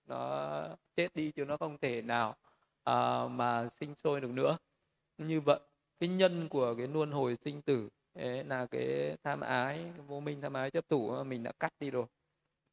nó 0.06 0.68
chết 0.96 1.14
đi 1.14 1.32
chứ 1.32 1.44
nó 1.44 1.56
không 1.56 1.78
thể 1.78 2.02
nào 2.02 2.36
à, 2.84 3.28
mà 3.28 3.68
sinh 3.70 3.94
sôi 3.94 4.20
được 4.20 4.30
nữa. 4.30 4.56
Như 5.18 5.40
vậy 5.40 5.60
cái 6.00 6.08
nhân 6.08 6.48
của 6.48 6.74
cái 6.74 6.88
luân 6.88 7.10
hồi 7.10 7.36
sinh 7.36 7.62
tử 7.62 7.88
Đấy 8.18 8.44
là 8.44 8.66
cái 8.66 9.16
tham 9.22 9.40
ái 9.40 9.84
vô 10.06 10.20
minh 10.20 10.40
tham 10.40 10.52
ái 10.52 10.70
chấp 10.70 10.88
thủ 10.88 11.10
mà 11.10 11.24
mình 11.24 11.42
đã 11.42 11.52
cắt 11.60 11.72
đi 11.80 11.90
rồi. 11.90 12.06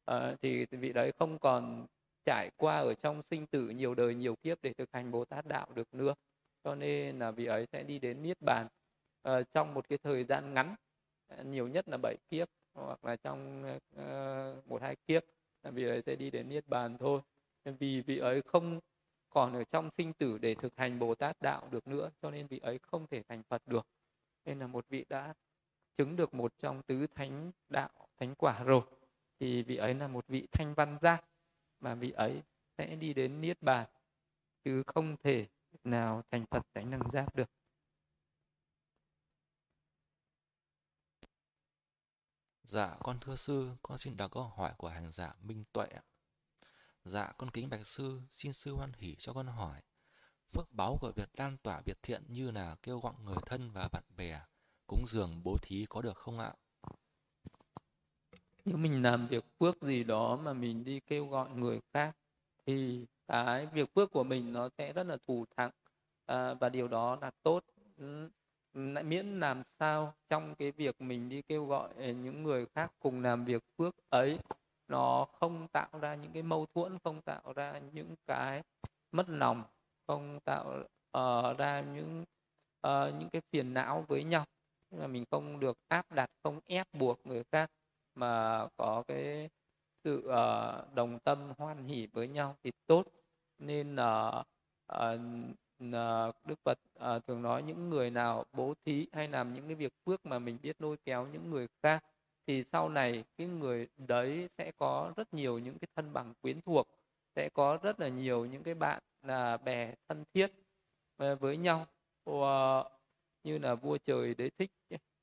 À, 0.04 0.34
thì 0.42 0.66
vị 0.66 0.92
đấy 0.92 1.12
không 1.18 1.38
còn 1.38 1.86
trải 2.24 2.50
qua 2.56 2.78
ở 2.78 2.94
trong 2.94 3.22
sinh 3.22 3.46
tử 3.46 3.68
nhiều 3.68 3.94
đời 3.94 4.14
nhiều 4.14 4.36
kiếp 4.36 4.62
để 4.62 4.72
thực 4.72 4.92
hành 4.92 5.10
Bồ 5.10 5.24
Tát 5.24 5.46
đạo 5.46 5.66
được 5.74 5.94
nữa. 5.94 6.14
Cho 6.64 6.74
nên 6.74 7.18
là 7.18 7.30
vị 7.30 7.46
ấy 7.46 7.66
sẽ 7.72 7.82
đi 7.82 7.98
đến 7.98 8.22
niết 8.22 8.36
bàn 8.40 8.68
à, 9.22 9.42
trong 9.42 9.74
một 9.74 9.88
cái 9.88 9.98
thời 9.98 10.24
gian 10.24 10.54
ngắn 10.54 10.74
ờ, 11.28 11.44
nhiều 11.44 11.68
nhất 11.68 11.88
là 11.88 11.96
bảy 12.02 12.16
kiếp 12.30 12.48
hoặc 12.74 13.04
là 13.04 13.16
trong 13.16 13.64
uh, 13.94 14.66
một 14.66 14.82
hai 14.82 14.96
kiếp 14.96 15.24
là 15.62 15.70
vị 15.70 15.84
ấy 15.84 16.02
sẽ 16.06 16.16
đi 16.16 16.30
đến 16.30 16.48
niết 16.48 16.68
bàn 16.68 16.98
thôi. 16.98 17.20
Vì 17.64 18.00
vị 18.00 18.18
ấy 18.18 18.42
không 18.42 18.80
còn 19.30 19.54
ở 19.54 19.64
trong 19.64 19.90
sinh 19.90 20.12
tử 20.12 20.38
để 20.38 20.54
thực 20.54 20.76
hành 20.76 20.98
Bồ 20.98 21.14
Tát 21.14 21.36
đạo 21.42 21.68
được 21.70 21.86
nữa 21.86 22.10
cho 22.22 22.30
nên 22.30 22.46
vị 22.46 22.58
ấy 22.58 22.78
không 22.78 23.06
thể 23.06 23.22
thành 23.28 23.42
Phật 23.42 23.62
được 23.66 23.86
nên 24.46 24.58
là 24.58 24.66
một 24.66 24.86
vị 24.88 25.04
đã 25.08 25.34
chứng 25.96 26.16
được 26.16 26.34
một 26.34 26.52
trong 26.58 26.82
tứ 26.82 27.06
thánh 27.06 27.52
đạo 27.68 28.08
thánh 28.16 28.34
quả 28.34 28.64
rồi 28.64 28.82
thì 29.40 29.62
vị 29.62 29.76
ấy 29.76 29.94
là 29.94 30.08
một 30.08 30.24
vị 30.28 30.48
thanh 30.52 30.74
văn 30.74 30.98
giác 31.00 31.24
mà 31.80 31.94
vị 31.94 32.10
ấy 32.10 32.42
sẽ 32.78 32.96
đi 32.96 33.14
đến 33.14 33.40
niết 33.40 33.62
bàn 33.62 33.88
chứ 34.64 34.82
không 34.86 35.16
thể 35.22 35.46
nào 35.84 36.22
thành 36.30 36.46
Phật 36.50 36.66
tránh 36.74 36.90
năng 36.90 37.10
giác 37.10 37.34
được. 37.34 37.50
Dạ, 42.62 42.96
con 43.00 43.18
thưa 43.20 43.36
sư, 43.36 43.70
con 43.82 43.98
xin 43.98 44.16
đọc 44.16 44.30
câu 44.32 44.42
hỏi 44.42 44.72
của 44.78 44.88
hành 44.88 45.12
giả 45.12 45.34
Minh 45.40 45.64
Tuệ. 45.72 45.86
Dạ, 47.04 47.32
con 47.38 47.50
kính 47.50 47.70
bạch 47.70 47.86
sư, 47.86 48.20
xin 48.30 48.52
sư 48.52 48.74
hoan 48.74 48.92
hỷ 48.92 49.14
cho 49.18 49.32
con 49.32 49.46
hỏi. 49.46 49.80
Phước 50.48 50.72
báo 50.72 50.98
của 51.00 51.12
việc 51.12 51.28
lan 51.34 51.56
tỏa 51.62 51.80
việc 51.80 51.98
thiện 52.02 52.22
như 52.28 52.50
là 52.50 52.76
kêu 52.82 52.98
gọi 52.98 53.14
người 53.24 53.38
thân 53.46 53.70
và 53.70 53.88
bạn 53.88 54.04
bè, 54.16 54.40
cúng 54.86 55.04
dường 55.06 55.42
bố 55.44 55.56
thí 55.62 55.86
có 55.88 56.02
được 56.02 56.16
không 56.16 56.38
ạ? 56.38 56.52
nếu 58.66 58.76
mình 58.76 59.02
làm 59.02 59.26
việc 59.26 59.44
phước 59.58 59.82
gì 59.82 60.04
đó 60.04 60.38
mà 60.44 60.52
mình 60.52 60.84
đi 60.84 61.00
kêu 61.00 61.26
gọi 61.26 61.50
người 61.50 61.80
khác 61.94 62.16
thì 62.66 63.06
cái 63.28 63.66
việc 63.66 63.94
phước 63.94 64.10
của 64.12 64.24
mình 64.24 64.52
nó 64.52 64.68
sẽ 64.78 64.92
rất 64.92 65.06
là 65.06 65.16
thù 65.28 65.44
thắng. 65.56 65.70
À, 66.26 66.54
và 66.54 66.68
điều 66.68 66.88
đó 66.88 67.18
là 67.20 67.30
tốt. 67.42 67.64
Ừ, 67.96 68.28
lại 68.74 69.04
miễn 69.04 69.40
làm 69.40 69.62
sao 69.64 70.14
trong 70.28 70.54
cái 70.54 70.72
việc 70.72 71.00
mình 71.00 71.28
đi 71.28 71.42
kêu 71.42 71.66
gọi 71.66 72.14
những 72.14 72.42
người 72.42 72.66
khác 72.74 72.92
cùng 72.98 73.22
làm 73.22 73.44
việc 73.44 73.64
phước 73.78 73.94
ấy 74.08 74.38
nó 74.88 75.26
không 75.32 75.68
tạo 75.68 75.88
ra 76.00 76.14
những 76.14 76.32
cái 76.32 76.42
mâu 76.42 76.66
thuẫn 76.74 76.98
không 77.04 77.22
tạo 77.22 77.52
ra 77.52 77.80
những 77.92 78.14
cái 78.26 78.62
mất 79.12 79.28
lòng 79.28 79.62
không 80.06 80.40
tạo 80.44 80.84
uh, 81.18 81.58
ra 81.58 81.80
những 81.80 82.24
uh, 82.86 83.14
những 83.18 83.28
cái 83.32 83.42
phiền 83.52 83.74
não 83.74 84.04
với 84.08 84.24
nhau. 84.24 84.44
Là 84.90 85.06
mình 85.06 85.24
không 85.30 85.60
được 85.60 85.78
áp 85.88 86.12
đặt 86.12 86.30
không 86.42 86.60
ép 86.66 86.86
buộc 86.92 87.26
người 87.26 87.42
khác 87.52 87.70
mà 88.14 88.66
có 88.76 89.04
cái 89.08 89.48
sự 90.04 90.28
uh, 90.28 90.94
đồng 90.94 91.18
tâm 91.18 91.52
hoan 91.58 91.84
hỷ 91.84 92.06
với 92.06 92.28
nhau 92.28 92.56
thì 92.64 92.70
tốt. 92.86 93.06
Nên 93.58 93.96
là 93.96 94.44
uh, 94.92 95.20
uh, 95.84 96.34
Đức 96.44 96.58
Phật 96.64 96.78
uh, 96.98 97.26
thường 97.26 97.42
nói 97.42 97.62
những 97.62 97.90
người 97.90 98.10
nào 98.10 98.44
bố 98.52 98.74
thí 98.84 99.06
hay 99.12 99.28
làm 99.28 99.54
những 99.54 99.66
cái 99.66 99.74
việc 99.74 99.92
phước 100.04 100.26
mà 100.26 100.38
mình 100.38 100.58
biết 100.62 100.76
lôi 100.82 100.96
kéo 101.04 101.26
những 101.26 101.50
người 101.50 101.68
khác 101.82 102.04
thì 102.46 102.64
sau 102.64 102.88
này 102.88 103.24
cái 103.36 103.46
người 103.46 103.88
đấy 103.96 104.48
sẽ 104.58 104.72
có 104.76 105.12
rất 105.16 105.34
nhiều 105.34 105.58
những 105.58 105.78
cái 105.78 105.88
thân 105.96 106.12
bằng 106.12 106.34
quyến 106.42 106.60
thuộc 106.60 106.88
sẽ 107.36 107.48
có 107.54 107.78
rất 107.82 108.00
là 108.00 108.08
nhiều 108.08 108.44
những 108.44 108.62
cái 108.62 108.74
bạn 108.74 109.02
là 109.26 109.56
bè 109.56 109.94
thân 110.08 110.24
thiết 110.34 110.52
với 111.40 111.56
nhau. 111.56 111.86
Ờ, 112.24 112.84
như 113.44 113.58
là 113.58 113.74
vua 113.74 113.98
trời 113.98 114.34
đế 114.34 114.50
thích 114.58 114.70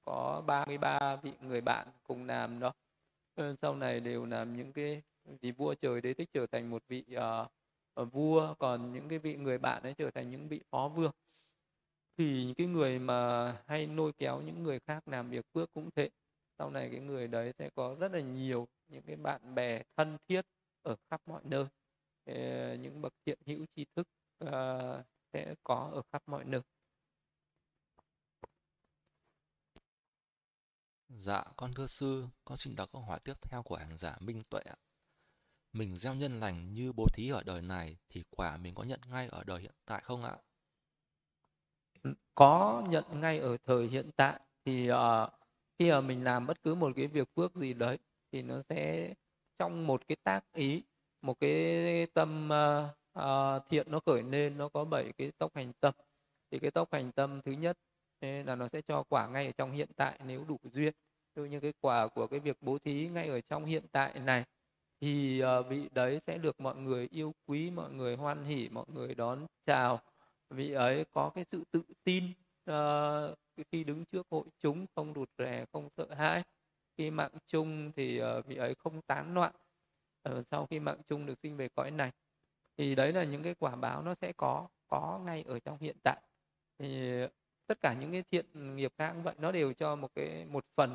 có 0.06 0.44
33 0.48 1.16
vị 1.16 1.32
người 1.42 1.62
bạn 1.62 1.88
cùng 2.04 2.26
làm 2.26 2.60
đó. 2.60 2.72
Ờ, 3.36 3.56
sau 3.56 3.76
này 3.76 4.00
đều 4.00 4.26
làm 4.26 4.58
những 4.58 4.74
cái 4.74 5.02
thì 5.42 5.52
vua 5.52 5.74
trời 5.74 6.02
đế 6.02 6.14
thích 6.14 6.30
trở 6.34 6.46
thành 6.48 6.70
một 6.70 6.84
vị 6.88 7.06
uh, 8.02 8.14
vua 8.14 8.54
còn 8.60 8.94
những 8.94 9.10
cái 9.10 9.20
vị 9.20 9.36
người 9.36 9.58
bạn 9.58 9.84
ấy 9.84 9.94
trở 9.94 10.12
thành 10.12 10.30
những 10.30 10.48
vị 10.48 10.62
phó 10.72 10.88
vương. 10.88 11.12
Thì 12.18 12.46
những 12.46 12.56
cái 12.56 12.68
người 12.68 13.00
mà 13.00 13.52
hay 13.68 13.88
lôi 13.88 14.12
kéo 14.18 14.42
những 14.42 14.64
người 14.64 14.80
khác 14.80 15.08
làm 15.08 15.30
việc 15.30 15.46
phước 15.54 15.74
cũng 15.74 15.90
thế. 15.96 16.10
Sau 16.58 16.70
này 16.70 16.90
cái 16.92 17.00
người 17.00 17.28
đấy 17.28 17.54
sẽ 17.60 17.70
có 17.76 17.96
rất 18.00 18.12
là 18.12 18.20
nhiều 18.20 18.68
những 18.88 19.02
cái 19.02 19.16
bạn 19.16 19.56
bè 19.56 19.82
thân 19.98 20.18
thiết 20.28 20.46
ở 20.82 20.96
khắp 21.10 21.22
mọi 21.26 21.42
nơi 21.46 21.66
những 22.80 23.02
bậc 23.02 23.14
thiện 23.26 23.40
hữu 23.46 23.66
tri 23.76 23.86
thức 23.96 24.08
uh, 24.46 25.06
sẽ 25.34 25.56
có 25.64 25.92
ở 25.94 26.02
khắp 26.12 26.24
mọi 26.26 26.46
nơi 26.46 26.62
Dạ, 31.16 31.44
con 31.58 31.74
thưa 31.74 31.88
sư, 31.88 32.28
con 32.46 32.58
xin 32.58 32.76
đọc 32.76 32.90
câu 32.92 33.02
hỏi 33.02 33.20
tiếp 33.26 33.34
theo 33.42 33.64
của 33.64 33.76
hành 33.76 33.98
giả 33.98 34.18
Minh 34.20 34.42
Tuệ 34.50 34.62
ạ. 34.66 34.76
Mình 35.74 35.98
gieo 35.98 36.16
nhân 36.16 36.34
lành 36.40 36.74
như 36.74 36.92
bố 36.92 37.08
thí 37.14 37.30
ở 37.30 37.44
đời 37.46 37.62
này 37.62 37.98
thì 38.08 38.24
quả 38.30 38.58
mình 38.58 38.76
có 38.76 38.84
nhận 38.84 39.00
ngay 39.10 39.28
ở 39.28 39.44
đời 39.44 39.62
hiện 39.62 39.76
tại 39.86 40.02
không 40.04 40.24
ạ? 40.24 40.38
Có 42.36 42.84
nhận 42.90 43.04
ngay 43.22 43.40
ở 43.40 43.58
thời 43.66 43.88
hiện 43.88 44.12
tại 44.16 44.40
thì 44.66 44.92
uh, 44.92 44.96
khi 45.80 45.92
mà 45.92 46.02
mình 46.02 46.24
làm 46.24 46.48
bất 46.48 46.64
cứ 46.64 46.76
một 46.76 46.92
cái 46.96 47.08
việc 47.08 47.30
phước 47.36 47.56
gì 47.56 47.74
đấy 47.74 47.98
thì 48.32 48.42
nó 48.42 48.62
sẽ 48.70 49.14
trong 49.60 49.88
một 49.88 50.08
cái 50.08 50.16
tác 50.24 50.54
ý, 50.54 50.84
một 51.24 51.40
cái 51.40 52.08
tâm 52.14 52.50
uh, 52.50 53.24
uh, 53.24 53.64
thiện 53.70 53.92
nó 53.92 54.00
khởi 54.06 54.24
lên 54.24 54.58
nó 54.58 54.70
có 54.70 54.86
bảy 54.86 55.12
cái 55.18 55.32
tốc 55.38 55.56
hành 55.56 55.74
tâm. 55.80 55.94
Thì 56.52 56.60
cái 56.60 56.72
tốc 56.72 56.94
hành 56.94 57.12
tâm 57.12 57.42
thứ 57.42 57.52
nhất 57.52 57.78
là 58.22 58.56
nó 58.56 58.68
sẽ 58.68 58.82
cho 58.82 59.04
quả 59.04 59.28
ngay 59.28 59.46
ở 59.46 59.52
trong 59.52 59.72
hiện 59.72 59.90
tại 59.96 60.20
nếu 60.26 60.46
đủ 60.48 60.58
duyên. 60.64 60.94
Như 61.36 61.46
như 61.46 61.60
cái 61.60 61.74
quả 61.82 62.08
của 62.08 62.28
cái 62.28 62.40
việc 62.40 62.58
bố 62.62 62.78
thí 62.78 63.08
ngay 63.08 63.28
ở 63.28 63.42
trong 63.42 63.66
hiện 63.66 63.84
tại 63.92 64.20
này 64.20 64.44
thì 65.02 65.44
uh, 65.44 65.66
vị 65.70 65.90
đấy 65.92 66.20
sẽ 66.20 66.38
được 66.38 66.62
mọi 66.62 66.76
người 66.76 67.08
yêu 67.12 67.36
quý 67.48 67.72
mọi 67.72 67.92
người 67.92 68.16
hoan 68.16 68.44
hỉ 68.44 68.70
mọi 68.70 68.86
người 68.88 69.16
đón 69.16 69.46
chào. 69.66 70.00
Vị 70.50 70.72
ấy 70.72 71.06
có 71.14 71.32
cái 71.36 71.44
sự 71.44 71.64
tự 71.72 71.82
tin 72.04 72.24
uh, 72.72 73.38
khi 73.72 73.84
đứng 73.84 74.06
trước 74.06 74.28
hội 74.30 74.46
chúng 74.60 74.86
không 74.96 75.14
rụt 75.14 75.30
rè 75.38 75.66
không 75.72 75.90
sợ 75.98 76.08
hãi. 76.14 76.44
Khi 76.98 77.12
mạng 77.12 77.32
chung 77.48 77.92
thì 77.96 78.22
uh, 78.22 78.46
vị 78.46 78.56
ấy 78.56 78.76
không 78.76 79.02
tán 79.02 79.34
loạn. 79.34 79.54
Ờ, 80.24 80.44
sau 80.44 80.66
khi 80.66 80.80
mạng 80.80 81.02
chung 81.10 81.26
được 81.26 81.40
sinh 81.44 81.58
về 81.58 81.70
cõi 81.70 81.92
này 81.92 82.12
thì 82.78 82.96
đấy 82.96 83.14
là 83.14 83.24
những 83.24 83.44
cái 83.44 83.56
quả 83.60 83.76
báo 83.76 84.02
nó 84.04 84.16
sẽ 84.16 84.34
có 84.38 84.68
có 84.88 85.20
ngay 85.26 85.44
ở 85.48 85.60
trong 85.60 85.78
hiện 85.80 85.98
tại. 86.04 86.22
Thì 86.80 87.22
ờ, 87.22 87.30
tất 87.68 87.78
cả 87.82 87.94
những 87.94 88.12
cái 88.12 88.24
thiện 88.32 88.76
nghiệp 88.76 88.94
khác 88.98 89.16
vậy 89.24 89.36
nó 89.38 89.52
đều 89.52 89.74
cho 89.74 89.96
một 89.96 90.10
cái 90.16 90.46
một 90.46 90.66
phần 90.76 90.94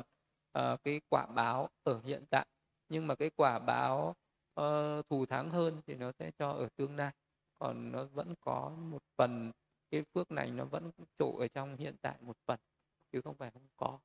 uh, 0.59 0.83
cái 0.83 1.01
quả 1.09 1.25
báo 1.35 1.69
ở 1.83 2.01
hiện 2.03 2.25
tại. 2.29 2.45
Nhưng 2.89 3.07
mà 3.07 3.15
cái 3.15 3.29
quả 3.29 3.59
báo 3.59 4.15
uh, 4.61 5.09
thù 5.09 5.25
thắng 5.25 5.49
hơn 5.49 5.81
thì 5.87 5.95
nó 5.95 6.11
sẽ 6.19 6.31
cho 6.31 6.51
ở 6.51 6.67
tương 6.75 6.95
lai. 6.95 7.11
Còn 7.59 7.91
nó 7.91 8.03
vẫn 8.03 8.33
có 8.41 8.69
một 8.69 9.03
phần 9.17 9.51
cái 9.91 10.03
phước 10.13 10.31
này 10.31 10.51
nó 10.51 10.65
vẫn 10.65 10.91
trụ 11.17 11.37
ở 11.37 11.47
trong 11.47 11.77
hiện 11.77 11.95
tại 12.01 12.15
một 12.21 12.37
phần 12.45 12.59
chứ 13.11 13.21
không 13.21 13.35
phải 13.35 13.51
không 13.51 13.67
có. 13.77 13.99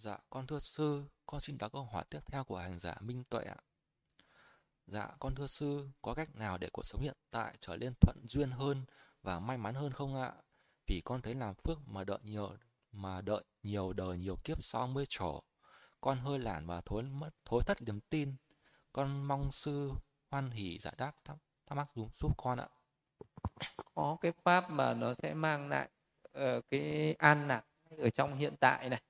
Dạ, 0.00 0.18
con 0.30 0.46
thưa 0.46 0.58
sư, 0.58 1.04
con 1.26 1.40
xin 1.40 1.58
đọc 1.58 1.72
câu 1.72 1.84
hỏi 1.84 2.04
tiếp 2.10 2.20
theo 2.26 2.44
của 2.44 2.58
hành 2.58 2.78
giả 2.78 2.94
Minh 3.00 3.24
Tuệ 3.24 3.44
ạ. 3.44 3.56
Dạ, 4.86 5.08
con 5.18 5.34
thưa 5.34 5.46
sư, 5.46 5.88
có 6.02 6.14
cách 6.14 6.36
nào 6.36 6.58
để 6.58 6.68
cuộc 6.72 6.86
sống 6.86 7.00
hiện 7.00 7.16
tại 7.30 7.56
trở 7.60 7.76
nên 7.76 7.92
thuận 8.00 8.16
duyên 8.26 8.50
hơn 8.50 8.84
và 9.22 9.38
may 9.38 9.58
mắn 9.58 9.74
hơn 9.74 9.92
không 9.92 10.22
ạ? 10.22 10.32
Vì 10.86 11.00
con 11.04 11.22
thấy 11.22 11.34
làm 11.34 11.54
phước 11.54 11.78
mà 11.86 12.04
đợi 12.04 12.18
nhiều 12.22 12.56
mà 12.92 13.20
đợi 13.20 13.44
nhiều 13.62 13.92
đời 13.92 14.18
nhiều 14.18 14.36
kiếp 14.44 14.64
sau 14.64 14.86
mới 14.86 15.04
trổ. 15.08 15.42
Con 16.00 16.18
hơi 16.18 16.38
lản 16.38 16.66
và 16.66 16.80
thối 16.80 17.02
mất 17.02 17.30
thối 17.44 17.62
thất 17.66 17.82
niềm 17.82 18.00
tin. 18.00 18.34
Con 18.92 19.22
mong 19.22 19.52
sư 19.52 19.92
hoan 20.30 20.50
hỷ 20.50 20.78
giải 20.78 20.94
đáp 20.98 21.12
thắc, 21.24 21.36
thắc 21.66 21.76
mắc 21.76 21.88
giúp, 21.94 22.16
giúp 22.16 22.32
con 22.36 22.58
ạ. 22.60 22.68
Có 23.94 24.16
cái 24.20 24.32
pháp 24.44 24.70
mà 24.70 24.94
nó 24.94 25.14
sẽ 25.14 25.34
mang 25.34 25.68
lại 25.68 25.90
uh, 26.38 26.64
cái 26.70 27.14
an 27.18 27.48
lạc 27.48 27.64
ở 27.98 28.10
trong 28.10 28.36
hiện 28.36 28.56
tại 28.60 28.88
này 28.88 29.02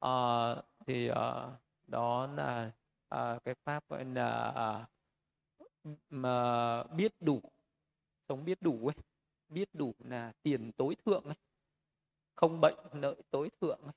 à, 0.00 0.54
thì 0.86 1.08
à, 1.08 1.50
đó 1.86 2.26
là 2.26 2.70
à, 3.08 3.38
cái 3.44 3.54
pháp 3.64 3.88
gọi 3.88 4.04
là 4.04 4.52
à, 4.54 4.86
mà 6.10 6.82
biết 6.84 7.12
đủ 7.20 7.42
sống 8.28 8.44
biết 8.44 8.62
đủ 8.62 8.86
ấy 8.86 8.94
biết 9.48 9.68
đủ 9.74 9.94
là 9.98 10.32
tiền 10.42 10.72
tối 10.72 10.96
thượng 11.04 11.24
ấy 11.24 11.36
không 12.38 12.60
bệnh 12.60 12.78
nợ 12.92 13.14
tối 13.30 13.50
thượng 13.60 13.80
ấy. 13.82 13.92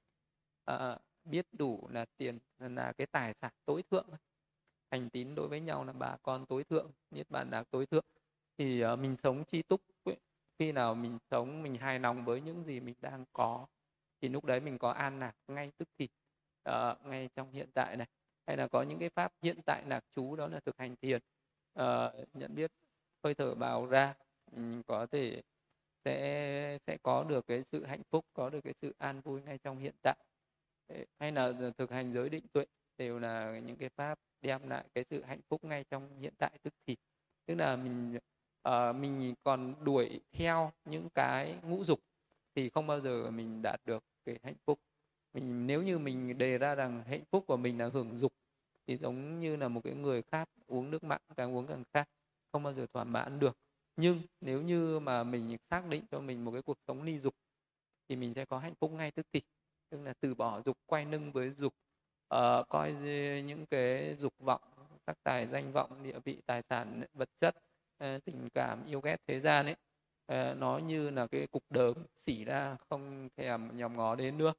À, 0.65 0.97
biết 1.23 1.45
đủ 1.51 1.87
là 1.91 2.05
tiền 2.17 2.39
là 2.59 2.93
cái 2.97 3.07
tài 3.07 3.33
sản 3.41 3.51
tối 3.65 3.83
thượng 3.91 4.05
ấy. 4.09 4.19
thành 4.91 5.09
tín 5.09 5.36
đối 5.36 5.47
với 5.47 5.59
nhau 5.59 5.83
là 5.83 5.93
bà 5.93 6.17
con 6.23 6.45
tối 6.45 6.63
thượng 6.63 6.91
niết 7.11 7.29
bàn 7.29 7.49
là 7.49 7.63
tối 7.63 7.86
thượng 7.86 8.05
thì 8.57 8.86
uh, 8.86 8.99
mình 8.99 9.17
sống 9.17 9.43
chi 9.43 9.61
túc 9.61 9.82
ấy. 10.03 10.17
khi 10.59 10.71
nào 10.71 10.95
mình 10.95 11.17
sống 11.32 11.63
mình 11.63 11.73
hài 11.73 11.99
lòng 11.99 12.25
với 12.25 12.41
những 12.41 12.63
gì 12.63 12.79
mình 12.79 12.95
đang 13.01 13.25
có 13.33 13.67
thì 14.21 14.29
lúc 14.29 14.45
đấy 14.45 14.59
mình 14.59 14.77
có 14.77 14.91
an 14.91 15.19
lạc 15.19 15.35
ngay 15.47 15.71
tức 15.77 15.89
thì 15.99 16.09
uh, 16.69 17.05
ngay 17.05 17.29
trong 17.35 17.51
hiện 17.51 17.69
tại 17.73 17.97
này. 17.97 18.07
Hay 18.47 18.57
là 18.57 18.67
có 18.67 18.81
những 18.81 18.99
cái 18.99 19.09
pháp 19.09 19.33
hiện 19.41 19.61
tại 19.65 19.83
lạc 19.87 20.03
trú 20.15 20.35
đó 20.35 20.47
là 20.47 20.59
thực 20.59 20.77
hành 20.77 20.95
thiền. 20.95 21.21
Uh, 21.79 21.85
nhận 22.33 22.55
biết 22.55 22.71
hơi 23.23 23.33
thở 23.33 23.55
vào 23.55 23.85
ra 23.85 24.13
mình 24.51 24.83
có 24.83 25.05
thể 25.05 25.41
sẽ 26.05 26.77
sẽ 26.87 26.97
có 27.03 27.23
được 27.23 27.47
cái 27.47 27.63
sự 27.63 27.85
hạnh 27.85 28.03
phúc 28.09 28.25
có 28.33 28.49
được 28.49 28.61
cái 28.63 28.73
sự 28.73 28.95
an 28.97 29.21
vui 29.21 29.41
ngay 29.41 29.57
trong 29.57 29.79
hiện 29.79 29.95
tại. 30.01 30.17
Hay 31.19 31.31
là 31.31 31.53
thực 31.77 31.91
hành 31.91 32.13
giới 32.13 32.29
định 32.29 32.47
tuệ 32.53 32.65
đều 32.97 33.19
là 33.19 33.59
những 33.59 33.77
cái 33.77 33.89
pháp 33.89 34.19
đem 34.41 34.69
lại 34.69 34.85
cái 34.93 35.03
sự 35.03 35.23
hạnh 35.23 35.41
phúc 35.49 35.63
ngay 35.63 35.83
trong 35.83 36.19
hiện 36.19 36.33
tại 36.37 36.51
tức 36.63 36.73
thì. 36.87 36.95
Tức 37.45 37.55
là 37.55 37.75
mình 37.75 38.17
uh, 38.67 38.95
mình 38.95 39.33
còn 39.43 39.75
đuổi 39.83 40.21
theo 40.31 40.71
những 40.85 41.09
cái 41.15 41.55
ngũ 41.63 41.83
dục 41.83 41.99
thì 42.55 42.69
không 42.69 42.87
bao 42.87 43.01
giờ 43.01 43.32
mình 43.32 43.61
đạt 43.61 43.82
được 43.86 44.03
cái 44.25 44.39
hạnh 44.43 44.55
phúc. 44.65 44.79
Mình 45.33 45.67
nếu 45.67 45.82
như 45.83 45.99
mình 45.99 46.37
đề 46.37 46.57
ra 46.57 46.75
rằng 46.75 47.03
hạnh 47.03 47.23
phúc 47.32 47.43
của 47.47 47.57
mình 47.57 47.78
là 47.78 47.89
hưởng 47.93 48.17
dục 48.17 48.33
thì 48.87 48.97
giống 48.97 49.39
như 49.39 49.55
là 49.55 49.67
một 49.67 49.82
cái 49.83 49.95
người 49.95 50.21
khác 50.21 50.49
uống 50.67 50.91
nước 50.91 51.03
mặn 51.03 51.21
càng 51.36 51.55
uống 51.55 51.67
càng 51.67 51.83
khát 51.93 52.09
không 52.51 52.63
bao 52.63 52.73
giờ 52.73 52.87
thỏa 52.93 53.03
mãn 53.03 53.39
được. 53.39 53.57
Nhưng 53.95 54.21
nếu 54.41 54.61
như 54.61 54.99
mà 54.99 55.23
mình 55.23 55.57
xác 55.69 55.87
định 55.87 56.05
cho 56.11 56.19
mình 56.19 56.45
một 56.45 56.51
cái 56.51 56.61
cuộc 56.61 56.78
sống 56.87 57.03
ly 57.03 57.19
dục 57.19 57.36
thì 58.09 58.15
mình 58.15 58.33
sẽ 58.33 58.45
có 58.45 58.59
hạnh 58.59 58.75
phúc 58.79 58.91
ngay 58.91 59.11
tức 59.11 59.25
thì. 59.33 59.41
Tức 59.89 60.01
là 60.03 60.13
từ 60.19 60.36
bỏ 60.36 60.61
dục 60.61 60.78
quay 60.86 61.05
lưng 61.05 61.32
với 61.32 61.49
dục 61.49 61.73
uh, 62.36 62.67
coi 62.69 62.93
những 63.43 63.65
cái 63.65 64.15
dục 64.15 64.33
vọng 64.39 64.61
sắc 65.07 65.17
tài 65.23 65.47
danh 65.47 65.71
vọng 65.71 66.03
địa 66.03 66.19
vị 66.25 66.41
tài 66.45 66.61
sản 66.61 67.03
vật 67.13 67.29
chất 67.39 67.55
uh, 68.03 68.23
tình 68.25 68.49
cảm 68.53 68.86
yêu 68.86 69.01
ghét 69.01 69.17
thế 69.28 69.39
gian 69.39 69.65
ấy 69.65 69.75
Ờ, 70.32 70.55
nó 70.55 70.78
như 70.78 71.09
là 71.09 71.28
cái 71.28 71.47
cục 71.47 71.63
đờm 71.70 71.93
xỉ 72.16 72.45
ra 72.45 72.78
không 72.89 73.29
thèm 73.37 73.78
nhòm 73.78 73.95
ngó 73.97 74.16
đến 74.16 74.37
nữa. 74.37 74.53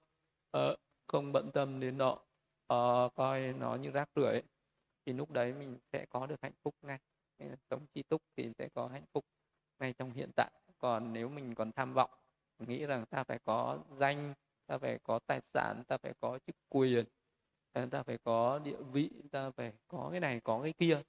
Uh, 0.59 0.79
không 1.07 1.33
bận 1.33 1.51
tâm 1.55 1.81
đến 1.81 1.99
nọ 1.99 2.11
uh, 2.13 2.21
ờ, 2.67 3.09
coi 3.15 3.53
nó 3.53 3.75
như 3.75 3.91
rác 3.91 4.09
rưởi 4.17 4.43
thì 5.07 5.13
lúc 5.13 5.31
đấy 5.31 5.53
mình 5.53 5.79
sẽ 5.93 6.07
có 6.07 6.27
được 6.27 6.43
hạnh 6.43 6.53
phúc 6.63 6.75
ngay. 6.83 6.99
Sống 7.71 7.87
chi 7.95 8.03
túc 8.03 8.23
thì 8.37 8.53
sẽ 8.59 8.69
có 8.75 8.89
hạnh 8.89 9.05
phúc 9.13 9.25
ngay 9.79 9.93
trong 9.93 10.13
hiện 10.13 10.31
tại. 10.37 10.51
Còn 10.79 11.13
nếu 11.13 11.29
mình 11.29 11.55
còn 11.55 11.73
tham 11.73 11.95
vọng 11.95 12.11
nghĩ 12.59 12.87
rằng 12.87 13.07
ta 13.07 13.25
phải 13.25 13.39
có 13.39 13.79
danh 13.99 14.35
ta 14.67 14.79
phải 14.79 14.99
có 15.03 15.19
tài 15.27 15.41
sản 15.41 15.83
ta 15.89 15.97
phải 15.99 16.15
có 16.21 16.39
chức 16.47 16.57
quyền 16.69 17.05
ta 17.91 18.03
phải 18.03 18.19
có 18.19 18.59
địa 18.59 18.83
vị 18.93 19.11
ta 19.31 19.51
phải 19.51 19.73
có 19.89 20.09
cái 20.11 20.21
này 20.21 20.41
có 20.41 20.63
cái 20.63 20.73
kia 20.73 21.03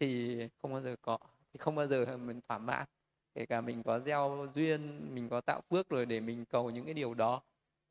thì 0.00 0.38
không 0.58 0.72
bao 0.72 0.82
giờ 0.82 0.96
có 1.02 1.18
thì 1.52 1.58
không 1.58 1.74
bao 1.74 1.86
giờ 1.86 2.16
mình 2.16 2.40
thỏa 2.48 2.58
mãn 2.58 2.86
kể 3.34 3.46
cả 3.46 3.60
mình 3.60 3.82
có 3.82 4.00
gieo 4.00 4.46
duyên 4.54 5.10
mình 5.14 5.28
có 5.28 5.40
tạo 5.40 5.60
phước 5.70 5.88
rồi 5.88 6.06
để 6.06 6.20
mình 6.20 6.44
cầu 6.44 6.70
những 6.70 6.84
cái 6.84 6.94
điều 6.94 7.14
đó 7.14 7.42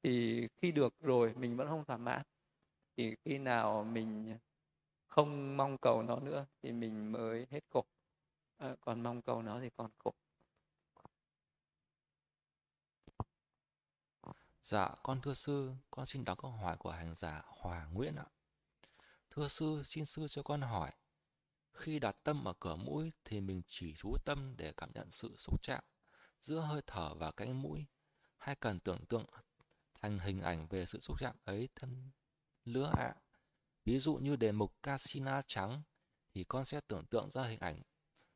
thì 0.03 0.47
khi 0.57 0.71
được 0.71 0.93
rồi 0.99 1.33
mình 1.37 1.57
vẫn 1.57 1.67
không 1.67 1.85
thỏa 1.85 1.97
mãn. 1.97 2.21
Thì 2.97 3.15
khi 3.25 3.37
nào 3.37 3.83
mình 3.83 4.37
không 5.07 5.57
mong 5.57 5.77
cầu 5.77 6.03
nó 6.03 6.19
nữa 6.19 6.45
thì 6.63 6.71
mình 6.71 7.11
mới 7.11 7.47
hết 7.51 7.63
khổ. 7.69 7.85
À, 8.57 8.75
còn 8.81 9.03
mong 9.03 9.21
cầu 9.21 9.41
nó 9.41 9.59
thì 9.59 9.69
còn 9.77 9.91
khổ. 9.97 10.13
Dạ, 14.61 14.89
con 15.03 15.21
thưa 15.21 15.33
sư, 15.33 15.71
con 15.91 16.05
xin 16.05 16.25
đọc 16.25 16.37
câu 16.41 16.51
hỏi 16.51 16.77
của 16.77 16.91
hành 16.91 17.15
giả 17.15 17.41
Hòa 17.45 17.87
Nguyễn 17.93 18.15
ạ. 18.15 18.25
Thưa 19.29 19.47
sư, 19.47 19.81
xin 19.85 20.05
sư 20.05 20.27
cho 20.27 20.43
con 20.43 20.61
hỏi, 20.61 20.91
khi 21.73 21.99
đặt 21.99 22.15
tâm 22.23 22.47
ở 22.47 22.53
cửa 22.59 22.75
mũi 22.75 23.11
thì 23.25 23.41
mình 23.41 23.61
chỉ 23.67 23.93
chú 23.95 24.15
tâm 24.25 24.53
để 24.57 24.73
cảm 24.77 24.91
nhận 24.93 25.11
sự 25.11 25.35
xúc 25.37 25.61
chạm 25.61 25.83
giữa 26.41 26.59
hơi 26.59 26.81
thở 26.87 27.13
và 27.13 27.31
cánh 27.31 27.61
mũi, 27.61 27.85
hay 28.37 28.55
cần 28.55 28.79
tưởng 28.79 29.05
tượng 29.05 29.25
thành 29.93 30.19
hình 30.19 30.41
ảnh 30.41 30.67
về 30.67 30.85
sự 30.85 30.99
xúc 30.99 31.17
chạm 31.19 31.35
ấy 31.45 31.69
thân 31.75 32.11
lứa 32.65 32.91
ạ. 32.97 33.13
Ví 33.85 33.99
dụ 33.99 34.15
như 34.15 34.35
đề 34.35 34.51
mục 34.51 34.83
casina 34.83 35.41
trắng 35.47 35.81
thì 36.33 36.43
con 36.43 36.65
sẽ 36.65 36.81
tưởng 36.87 37.05
tượng 37.05 37.29
ra 37.29 37.43
hình 37.43 37.59
ảnh 37.59 37.81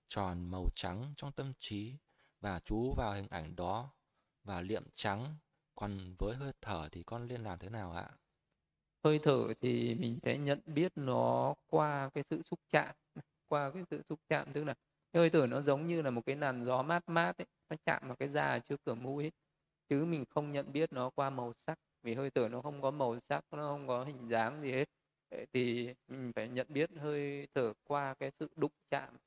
tròn 0.07 0.45
màu 0.45 0.65
trắng 0.75 1.13
trong 1.17 1.31
tâm 1.31 1.53
trí 1.59 1.95
và 2.41 2.59
chú 2.59 2.93
vào 2.97 3.13
hình 3.13 3.27
ảnh 3.29 3.55
đó 3.55 3.93
và 4.43 4.61
liệm 4.61 4.83
trắng. 4.93 5.35
Còn 5.75 6.15
với 6.17 6.35
hơi 6.35 6.53
thở 6.61 6.89
thì 6.91 7.03
con 7.03 7.27
nên 7.27 7.43
làm 7.43 7.59
thế 7.59 7.69
nào 7.69 7.91
ạ? 7.91 8.09
Hơi 9.05 9.19
thở 9.23 9.53
thì 9.61 9.95
mình 9.95 10.19
sẽ 10.23 10.37
nhận 10.37 10.59
biết 10.65 10.91
nó 10.95 11.55
qua 11.67 12.09
cái 12.13 12.23
sự 12.29 12.41
xúc 12.43 12.59
chạm 12.71 12.95
qua 13.47 13.71
cái 13.71 13.83
sự 13.91 14.01
xúc 14.09 14.19
chạm, 14.29 14.53
tức 14.53 14.63
là 14.63 14.73
cái 15.13 15.19
hơi 15.21 15.29
thở 15.29 15.47
nó 15.47 15.61
giống 15.61 15.87
như 15.87 16.01
là 16.01 16.09
một 16.11 16.21
cái 16.25 16.35
làn 16.35 16.65
gió 16.65 16.83
mát 16.83 17.03
mát 17.09 17.37
ấy, 17.37 17.47
nó 17.69 17.75
chạm 17.85 18.03
vào 18.07 18.15
cái 18.15 18.29
da 18.29 18.59
trước 18.59 18.81
cửa 18.85 18.95
mũi 18.95 19.23
ấy. 19.23 19.31
chứ 19.89 20.05
mình 20.05 20.25
không 20.29 20.51
nhận 20.51 20.71
biết 20.73 20.93
nó 20.93 21.09
qua 21.15 21.29
màu 21.29 21.53
sắc, 21.67 21.79
vì 22.03 22.15
hơi 22.15 22.29
thở 22.31 22.49
nó 22.49 22.61
không 22.61 22.81
có 22.81 22.91
màu 22.91 23.19
sắc, 23.19 23.45
nó 23.51 23.67
không 23.67 23.87
có 23.87 24.03
hình 24.05 24.29
dáng 24.29 24.61
gì 24.61 24.71
hết 24.71 24.89
thì 25.53 25.93
mình 26.07 26.31
phải 26.35 26.49
nhận 26.49 26.67
biết 26.69 26.89
hơi 26.97 27.47
thở 27.55 27.73
qua 27.83 28.13
cái 28.19 28.31
sự 28.39 28.49
đụng 28.55 28.71
chạm 28.89 29.17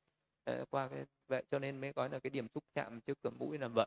ờ, 0.45 0.65
qua 0.71 0.89
cái, 0.89 1.05
vậy 1.29 1.45
cho 1.51 1.59
nên 1.59 1.81
mới 1.81 1.93
nói 1.97 2.11
là 2.11 2.19
cái 2.19 2.31
điểm 2.31 2.49
xúc 2.55 2.65
chạm 2.75 3.01
trước 3.01 3.19
cửa 3.23 3.31
mũi 3.31 3.59
là 3.59 3.69
vậy 3.69 3.87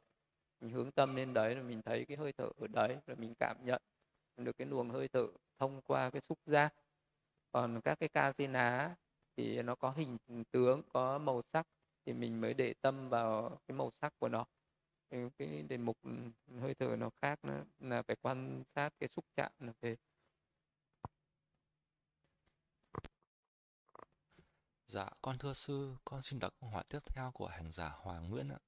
mình 0.61 0.71
hướng 0.73 0.91
tâm 0.91 1.15
lên 1.15 1.33
đấy, 1.33 1.55
rồi 1.55 1.63
mình 1.63 1.81
thấy 1.85 2.05
cái 2.05 2.17
hơi 2.17 2.33
thở 2.37 2.49
ở 2.57 2.67
đấy, 2.67 2.97
rồi 3.07 3.17
mình 3.17 3.33
cảm 3.39 3.57
nhận 3.65 3.81
được 4.37 4.57
cái 4.57 4.67
luồng 4.67 4.89
hơi 4.89 5.07
thở 5.13 5.27
thông 5.61 5.81
qua 5.81 6.09
cái 6.09 6.21
xúc 6.21 6.39
giác. 6.45 6.73
Còn 7.51 7.81
các 7.81 7.99
cái 7.99 8.09
casina 8.09 8.95
thì 9.37 9.61
nó 9.61 9.75
có 9.75 9.91
hình 9.91 10.17
tướng 10.51 10.81
có 10.93 11.17
màu 11.17 11.41
sắc 11.47 11.67
thì 12.05 12.13
mình 12.13 12.41
mới 12.41 12.53
để 12.53 12.73
tâm 12.73 13.09
vào 13.09 13.59
cái 13.67 13.77
màu 13.77 13.91
sắc 13.91 14.13
của 14.19 14.29
nó. 14.29 14.45
Cái 15.09 15.63
đề 15.69 15.77
mục 15.77 15.97
hơi 16.61 16.75
thở 16.75 16.95
nó 16.95 17.09
khác 17.21 17.45
nữa 17.45 17.63
là 17.79 18.01
phải 18.01 18.15
quan 18.15 18.63
sát 18.75 18.93
cái 18.99 19.09
xúc 19.09 19.25
chạm 19.35 19.51
là 19.59 19.73
về. 19.81 19.95
Dạ, 24.85 25.09
con 25.21 25.37
thưa 25.37 25.53
sư, 25.53 25.95
con 26.05 26.21
xin 26.21 26.39
đọc 26.39 26.53
câu 26.61 26.69
hỏi 26.69 26.83
tiếp 26.89 26.99
theo 27.05 27.31
của 27.31 27.47
hành 27.47 27.71
giả 27.71 27.89
Hoàng 27.89 28.29
Nguyễn 28.29 28.49
ạ. 28.49 28.59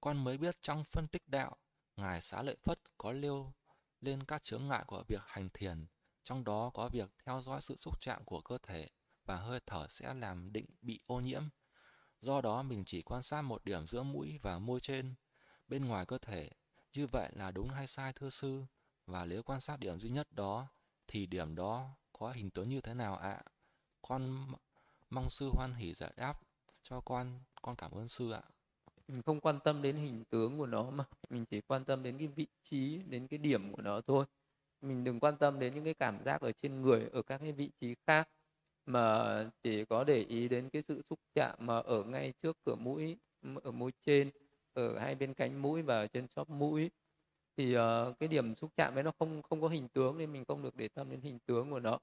Con 0.00 0.24
mới 0.24 0.38
biết 0.38 0.54
trong 0.60 0.84
phân 0.84 1.06
tích 1.08 1.22
đạo, 1.26 1.56
Ngài 1.96 2.20
Xá 2.20 2.42
Lợi 2.42 2.56
Phất 2.62 2.78
có 2.98 3.12
nêu 3.12 3.52
lên 4.00 4.24
các 4.24 4.42
chướng 4.42 4.68
ngại 4.68 4.84
của 4.86 5.04
việc 5.08 5.22
hành 5.26 5.48
thiền, 5.54 5.86
trong 6.24 6.44
đó 6.44 6.70
có 6.74 6.88
việc 6.88 7.10
theo 7.24 7.42
dõi 7.42 7.60
sự 7.60 7.76
xúc 7.76 8.00
chạm 8.00 8.24
của 8.24 8.40
cơ 8.40 8.58
thể 8.62 8.88
và 9.24 9.36
hơi 9.36 9.60
thở 9.66 9.86
sẽ 9.88 10.14
làm 10.14 10.52
định 10.52 10.66
bị 10.82 11.00
ô 11.06 11.20
nhiễm. 11.20 11.42
Do 12.18 12.40
đó 12.40 12.62
mình 12.62 12.84
chỉ 12.86 13.02
quan 13.02 13.22
sát 13.22 13.42
một 13.42 13.64
điểm 13.64 13.86
giữa 13.86 14.02
mũi 14.02 14.38
và 14.42 14.58
môi 14.58 14.80
trên, 14.80 15.14
bên 15.68 15.84
ngoài 15.84 16.06
cơ 16.06 16.18
thể. 16.18 16.50
Như 16.92 17.06
vậy 17.06 17.30
là 17.34 17.50
đúng 17.50 17.68
hay 17.68 17.86
sai 17.86 18.12
thưa 18.12 18.30
sư? 18.30 18.64
Và 19.06 19.24
nếu 19.24 19.42
quan 19.42 19.60
sát 19.60 19.78
điểm 19.78 20.00
duy 20.00 20.10
nhất 20.10 20.32
đó, 20.32 20.66
thì 21.06 21.26
điểm 21.26 21.54
đó 21.54 21.90
có 22.12 22.32
hình 22.32 22.50
tướng 22.50 22.68
như 22.68 22.80
thế 22.80 22.94
nào 22.94 23.16
ạ? 23.16 23.42
Con 24.02 24.46
mong 25.10 25.30
sư 25.30 25.50
hoan 25.52 25.74
hỷ 25.74 25.94
giải 25.94 26.12
đáp 26.16 26.40
cho 26.82 27.00
con, 27.00 27.40
con 27.62 27.76
cảm 27.76 27.90
ơn 27.90 28.08
sư 28.08 28.32
ạ 28.32 28.42
mình 29.08 29.22
không 29.22 29.40
quan 29.40 29.58
tâm 29.64 29.82
đến 29.82 29.96
hình 29.96 30.24
tướng 30.30 30.58
của 30.58 30.66
nó 30.66 30.90
mà. 30.90 31.04
Mình 31.30 31.44
chỉ 31.44 31.60
quan 31.60 31.84
tâm 31.84 32.02
đến 32.02 32.18
cái 32.18 32.26
vị 32.26 32.46
trí 32.62 32.98
đến 33.08 33.26
cái 33.28 33.38
điểm 33.38 33.72
của 33.72 33.82
nó 33.82 34.00
thôi. 34.00 34.24
Mình 34.80 35.04
đừng 35.04 35.20
quan 35.20 35.36
tâm 35.36 35.58
đến 35.58 35.74
những 35.74 35.84
cái 35.84 35.94
cảm 35.94 36.24
giác 36.24 36.40
ở 36.40 36.52
trên 36.52 36.82
người 36.82 37.08
ở 37.12 37.22
các 37.22 37.38
cái 37.38 37.52
vị 37.52 37.70
trí 37.80 37.94
khác 38.06 38.28
mà 38.86 39.44
chỉ 39.62 39.84
có 39.84 40.04
để 40.04 40.16
ý 40.16 40.48
đến 40.48 40.70
cái 40.70 40.82
sự 40.82 41.02
xúc 41.02 41.18
chạm 41.34 41.54
mà 41.60 41.78
ở 41.78 42.04
ngay 42.04 42.32
trước 42.42 42.56
cửa 42.64 42.74
mũi 42.74 43.16
ở 43.62 43.70
môi 43.70 43.92
trên 44.06 44.30
ở 44.74 44.98
hai 44.98 45.14
bên 45.14 45.34
cánh 45.34 45.62
mũi 45.62 45.82
và 45.82 45.98
ở 45.98 46.06
trên 46.06 46.28
chóp 46.28 46.50
mũi. 46.50 46.90
Thì 47.56 47.76
uh, 47.78 48.18
cái 48.18 48.28
điểm 48.28 48.54
xúc 48.54 48.70
chạm 48.76 48.94
ấy 48.94 49.02
nó 49.02 49.12
không 49.18 49.42
không 49.42 49.60
có 49.60 49.68
hình 49.68 49.88
tướng 49.88 50.18
nên 50.18 50.32
mình 50.32 50.44
không 50.48 50.62
được 50.62 50.76
để 50.76 50.88
tâm 50.88 51.10
đến 51.10 51.20
hình 51.20 51.38
tướng 51.46 51.70
của 51.70 51.80
nó. 51.80 51.98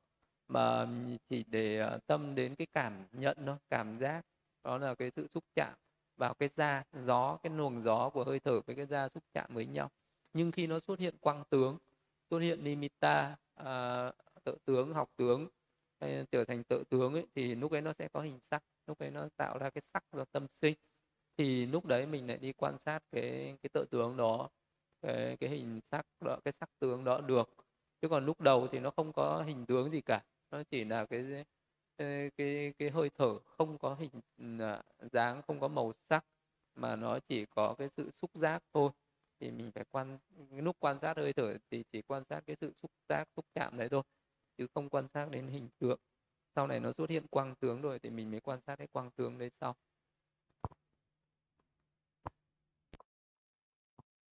Mà 0.47 0.88
chỉ 1.30 1.43
để 1.47 1.84
uh, 1.95 2.07
tâm 2.07 2.35
đến 2.35 2.55
cái 2.55 2.67
cảm 2.73 3.05
nhận 3.11 3.38
nó 3.39 3.57
cảm 3.69 3.99
giác. 3.99 4.25
Đó 4.63 4.77
là 4.77 4.95
cái 4.95 5.11
sự 5.15 5.27
xúc 5.27 5.43
chạm 5.55 5.73
vào 6.18 6.34
cái 6.34 6.49
da 6.49 6.84
gió 6.94 7.38
cái 7.44 7.53
luồng 7.53 7.84
gió 7.84 8.10
của 8.10 8.23
hơi 8.23 8.40
thở 8.40 8.61
với 8.65 8.76
cái 8.76 8.85
da 8.85 9.10
xúc 9.10 9.23
chạm 9.34 9.49
với 9.53 9.65
nhau. 9.65 9.90
Nhưng 10.34 10.52
khi 10.52 10.68
nó 10.68 10.80
xuất 10.80 10.99
hiện 10.99 11.15
quang 11.22 11.44
tướng 11.49 11.77
xuất 12.30 12.40
hiện 12.40 12.64
nimitta 12.64 13.35
à, 13.56 14.11
tự 14.44 14.57
tướng 14.65 14.94
học 14.94 15.10
tướng 15.18 15.48
hay 15.99 16.26
trở 16.31 16.45
thành 16.45 16.64
tự 16.64 16.84
tướng 16.90 17.14
ấy, 17.14 17.27
thì 17.35 17.56
lúc 17.56 17.72
ấy 17.72 17.81
nó 17.81 17.94
sẽ 17.94 18.07
có 18.07 18.22
hình 18.22 18.40
sắc 18.40 18.64
lúc 18.88 18.99
ấy 18.99 19.11
nó 19.11 19.27
tạo 19.38 19.57
ra 19.57 19.69
cái 19.69 19.81
sắc 19.81 20.03
do 20.11 20.26
tâm 20.26 20.48
sinh. 20.53 20.76
Thì 21.38 21.65
lúc 21.65 21.85
đấy 21.85 22.06
mình 22.06 22.27
lại 22.27 22.38
đi 22.38 22.53
quan 22.53 22.77
sát 22.80 23.03
cái 23.11 23.57
cái 23.64 23.69
tự 23.73 23.85
tướng 23.91 24.18
đó 24.18 24.49
cái 25.02 25.38
cái 25.38 25.49
hình 25.49 25.80
sắc 25.91 26.06
đó 26.22 26.38
cái 26.45 26.52
sắc 26.52 26.69
tướng 26.80 27.03
đó 27.03 27.22
được. 27.22 27.49
Chứ 28.02 28.10
còn 28.10 28.26
lúc 28.26 28.41
đầu 28.41 28.68
thì 28.72 28.80
nó 28.80 28.91
không 28.91 29.14
có 29.14 29.44
hình 29.48 29.65
tướng 29.65 29.91
gì 29.91 30.02
cả 30.02 30.23
nó 30.52 30.64
chỉ 30.64 30.84
là 30.84 31.06
cái 31.06 31.45
cái 31.98 32.74
cái 32.78 32.90
hơi 32.90 33.10
thở 33.18 33.40
không 33.40 33.78
có 33.78 33.95
hình 33.95 34.22
à, 34.61 34.84
dáng 35.11 35.41
không 35.48 35.60
có 35.60 35.68
màu 35.68 35.94
sắc 36.10 36.26
mà 36.76 36.95
nó 36.95 37.20
chỉ 37.20 37.45
có 37.45 37.76
cái 37.78 37.90
sự 37.98 38.11
xúc 38.11 38.32
giác 38.34 38.64
thôi. 38.74 38.91
Thì 39.40 39.52
mình 39.52 39.72
phải 39.76 39.86
quan 39.91 40.20
lúc 40.52 40.76
quan 40.80 40.99
sát 40.99 41.18
hơi 41.18 41.34
thở 41.34 41.57
thì 41.72 41.84
chỉ 41.91 42.02
quan 42.02 42.24
sát 42.30 42.41
cái 42.48 42.56
sự 42.61 42.74
xúc 42.82 42.91
giác 43.10 43.26
xúc 43.36 43.45
chạm 43.56 43.78
đấy 43.78 43.90
thôi 43.90 44.03
chứ 44.57 44.68
không 44.74 44.90
quan 44.90 45.07
sát 45.14 45.30
đến 45.32 45.48
hình 45.48 45.70
tượng. 45.80 45.99
Sau 46.56 46.68
này 46.68 46.80
nó 46.80 46.91
xuất 46.91 47.10
hiện 47.10 47.28
quang 47.28 47.56
tướng 47.56 47.82
rồi 47.82 47.99
thì 47.99 48.10
mình 48.10 48.32
mới 48.32 48.40
quan 48.40 48.60
sát 48.68 48.76
cái 48.76 48.88
quang 48.88 49.11
tướng 49.11 49.38
đấy 49.38 49.49
sau. 49.61 49.76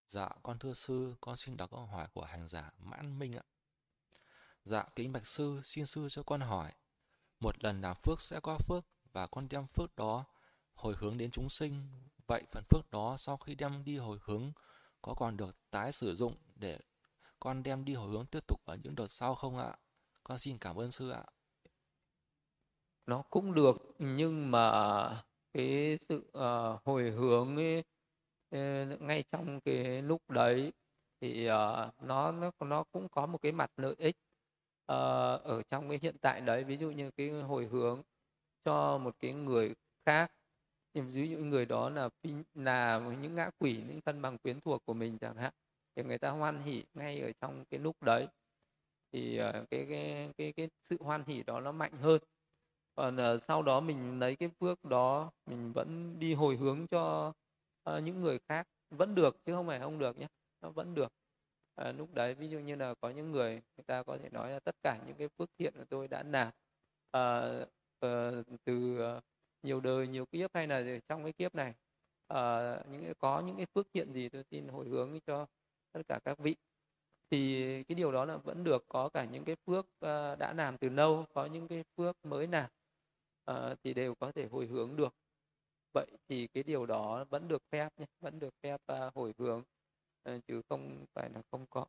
Dạ, 0.06 0.28
con 0.42 0.58
thưa 0.58 0.72
sư, 0.72 1.14
con 1.20 1.36
xin 1.36 1.56
đọc 1.56 1.70
câu 1.70 1.86
hỏi 1.86 2.08
của 2.14 2.24
hành 2.24 2.48
giả 2.48 2.70
Mãn 2.78 3.18
Minh 3.18 3.36
ạ. 3.36 3.42
Dạ, 4.64 4.84
kính 4.94 5.12
bạch 5.12 5.26
sư, 5.26 5.60
xin 5.62 5.86
sư 5.86 6.06
cho 6.10 6.22
con 6.22 6.40
hỏi, 6.40 6.72
một 7.40 7.64
lần 7.64 7.80
làm 7.80 7.96
phước 8.02 8.20
sẽ 8.20 8.40
có 8.42 8.58
phước 8.58 8.84
và 9.12 9.26
con 9.26 9.46
đem 9.50 9.66
phước 9.66 9.96
đó 9.96 10.24
hồi 10.74 10.94
hướng 10.98 11.18
đến 11.18 11.30
chúng 11.30 11.48
sinh. 11.48 11.72
Vậy 12.26 12.42
phần 12.50 12.64
phước 12.70 12.90
đó 12.90 13.16
sau 13.18 13.36
khi 13.36 13.54
đem 13.54 13.84
đi 13.84 13.96
hồi 13.96 14.18
hướng 14.22 14.52
có 15.02 15.14
còn 15.14 15.36
được 15.36 15.56
tái 15.70 15.92
sử 15.92 16.14
dụng 16.14 16.34
để 16.56 16.78
con 17.40 17.62
đem 17.62 17.84
đi 17.84 17.94
hồi 17.94 18.10
hướng 18.10 18.26
tiếp 18.26 18.46
tục 18.48 18.60
ở 18.64 18.76
những 18.82 18.94
đợt 18.94 19.08
sau 19.08 19.34
không 19.34 19.58
ạ? 19.58 19.76
Con 20.22 20.38
xin 20.38 20.58
cảm 20.58 20.76
ơn 20.76 20.90
sư 20.90 21.10
ạ. 21.10 21.24
Nó 23.06 23.22
cũng 23.30 23.54
được 23.54 23.76
nhưng 23.98 24.50
mà 24.50 24.70
cái 25.52 25.98
sự 25.98 26.30
uh, 26.38 26.84
hồi 26.84 27.10
hướng 27.10 27.56
ấy, 27.56 27.84
ờ, 28.50 28.86
ngay 29.00 29.22
trong 29.22 29.60
cái 29.60 30.02
lúc 30.02 30.30
đấy 30.30 30.72
thì 31.20 31.48
uh, 31.48 32.02
nó 32.02 32.32
nó 32.32 32.50
nó 32.60 32.84
cũng 32.92 33.08
có 33.08 33.26
một 33.26 33.38
cái 33.42 33.52
mặt 33.52 33.70
lợi 33.76 33.94
ích 33.98 34.16
Ờ, 34.90 35.36
ở 35.44 35.62
trong 35.70 35.88
cái 35.88 35.98
hiện 36.02 36.16
tại 36.20 36.40
đấy 36.40 36.64
ví 36.64 36.76
dụ 36.76 36.90
như 36.90 37.10
cái 37.10 37.30
hồi 37.30 37.66
hướng 37.66 38.02
cho 38.64 38.98
một 38.98 39.16
cái 39.20 39.32
người 39.32 39.74
khác 40.06 40.32
thì 40.94 41.00
ví 41.00 41.30
dụ 41.30 41.38
người 41.38 41.66
đó 41.66 41.90
là 41.90 42.08
là 42.54 42.98
những 43.22 43.34
ngã 43.34 43.50
quỷ 43.58 43.82
những 43.88 44.00
thân 44.00 44.22
bằng 44.22 44.38
quyến 44.38 44.60
thuộc 44.60 44.84
của 44.84 44.94
mình 44.94 45.18
chẳng 45.18 45.36
hạn 45.36 45.52
thì 45.96 46.02
người 46.02 46.18
ta 46.18 46.30
hoan 46.30 46.62
hỉ 46.62 46.84
ngay 46.94 47.20
ở 47.20 47.32
trong 47.40 47.64
cái 47.70 47.80
lúc 47.80 48.02
đấy. 48.02 48.28
Thì 49.12 49.36
ờ, 49.36 49.66
cái, 49.70 49.86
cái 49.90 50.30
cái 50.38 50.52
cái 50.52 50.68
sự 50.82 50.96
hoan 51.00 51.24
hỉ 51.26 51.42
đó 51.42 51.60
nó 51.60 51.72
mạnh 51.72 51.92
hơn. 51.92 52.20
Còn 52.94 53.16
uh, 53.34 53.42
sau 53.42 53.62
đó 53.62 53.80
mình 53.80 54.18
lấy 54.18 54.36
cái 54.36 54.48
phước 54.60 54.84
đó 54.84 55.30
mình 55.46 55.72
vẫn 55.72 56.18
đi 56.18 56.34
hồi 56.34 56.56
hướng 56.56 56.86
cho 56.86 57.32
uh, 57.90 58.02
những 58.02 58.20
người 58.20 58.38
khác 58.48 58.68
vẫn 58.90 59.14
được 59.14 59.44
chứ 59.44 59.54
không 59.54 59.66
phải 59.66 59.80
không 59.80 59.98
được 59.98 60.18
nhé 60.18 60.26
nó 60.60 60.70
vẫn 60.70 60.94
được 60.94 61.12
à, 61.80 61.92
lúc 61.92 62.14
đấy 62.14 62.34
ví 62.34 62.48
dụ 62.48 62.58
như 62.58 62.76
là 62.76 62.94
có 63.00 63.10
những 63.10 63.32
người 63.32 63.52
người 63.52 63.84
ta 63.86 64.02
có 64.02 64.18
thể 64.22 64.28
nói 64.30 64.50
là 64.50 64.60
tất 64.60 64.76
cả 64.82 64.98
những 65.06 65.16
cái 65.16 65.28
phước 65.28 65.50
thiện 65.58 65.74
của 65.76 65.84
tôi 65.84 66.08
đã 66.08 66.22
làm 66.22 66.52
à, 67.10 67.42
à, 68.00 68.30
từ 68.64 68.98
ờ, 68.98 69.20
nhiều 69.62 69.80
đời 69.80 70.08
nhiều 70.08 70.26
kiếp 70.26 70.50
hay 70.54 70.66
là 70.66 70.82
trong 71.08 71.22
cái 71.24 71.32
kiếp 71.32 71.54
này. 71.54 71.74
À, 72.28 72.76
những 72.90 73.12
có 73.18 73.40
những 73.40 73.56
cái 73.56 73.66
phước 73.74 73.86
thiện 73.94 74.12
gì 74.12 74.28
tôi 74.28 74.44
xin 74.50 74.68
hồi 74.68 74.88
hướng 74.88 75.20
cho 75.26 75.46
tất 75.92 76.00
cả 76.08 76.18
các 76.24 76.38
vị. 76.38 76.56
Thì 77.30 77.84
cái 77.84 77.94
điều 77.94 78.12
đó 78.12 78.24
là 78.24 78.36
vẫn 78.36 78.64
được 78.64 78.84
có 78.88 79.08
cả 79.08 79.24
những 79.24 79.44
cái 79.44 79.56
phước 79.66 79.86
uh, 79.86 80.38
đã 80.38 80.52
làm 80.56 80.78
từ 80.78 80.88
lâu 80.88 81.26
có 81.34 81.46
những 81.46 81.68
cái 81.68 81.84
phước 81.96 82.26
mới 82.26 82.46
làm 82.46 82.70
uh, 83.50 83.78
thì 83.84 83.94
đều 83.94 84.14
có 84.14 84.32
thể 84.32 84.46
hồi 84.46 84.66
hướng 84.66 84.96
được. 84.96 85.14
Vậy 85.94 86.06
thì 86.28 86.46
cái 86.46 86.62
điều 86.62 86.86
đó 86.86 87.24
vẫn 87.30 87.48
được 87.48 87.62
phép 87.70 87.88
nhé 87.98 88.06
vẫn 88.20 88.38
được 88.38 88.54
phép 88.62 88.80
uh, 88.92 89.14
hồi 89.14 89.34
hướng. 89.38 89.62
Ờ, 90.22 90.40
chứ 90.48 90.62
không 90.68 91.06
phải 91.14 91.30
là 91.30 91.42
không 91.50 91.66
có 91.66 91.86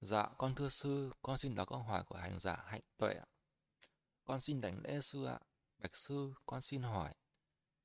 Dạ, 0.00 0.28
con 0.38 0.54
thưa 0.54 0.68
sư, 0.68 1.10
con 1.22 1.38
xin 1.38 1.54
đọc 1.54 1.68
câu 1.68 1.78
hỏi 1.78 2.04
của 2.06 2.16
hành 2.16 2.40
giả 2.40 2.64
Hạnh 2.66 2.80
Tuệ. 2.96 3.14
Con 4.24 4.40
xin 4.40 4.60
đánh 4.60 4.80
lễ 4.84 5.00
sư 5.00 5.24
ạ. 5.24 5.38
Bạch 5.78 5.96
sư, 5.96 6.34
con 6.46 6.60
xin 6.60 6.82
hỏi, 6.82 7.14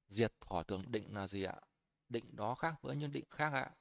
diệt 0.07 0.33
thỏa 0.41 0.63
tưởng 0.63 0.91
định 0.91 1.13
là 1.13 1.27
gì 1.27 1.43
ạ? 1.43 1.55
Định 2.09 2.35
đó 2.35 2.55
khác 2.55 2.75
với 2.81 2.95
những 2.95 3.11
định 3.11 3.25
khác 3.29 3.53
ạ. 3.53 3.71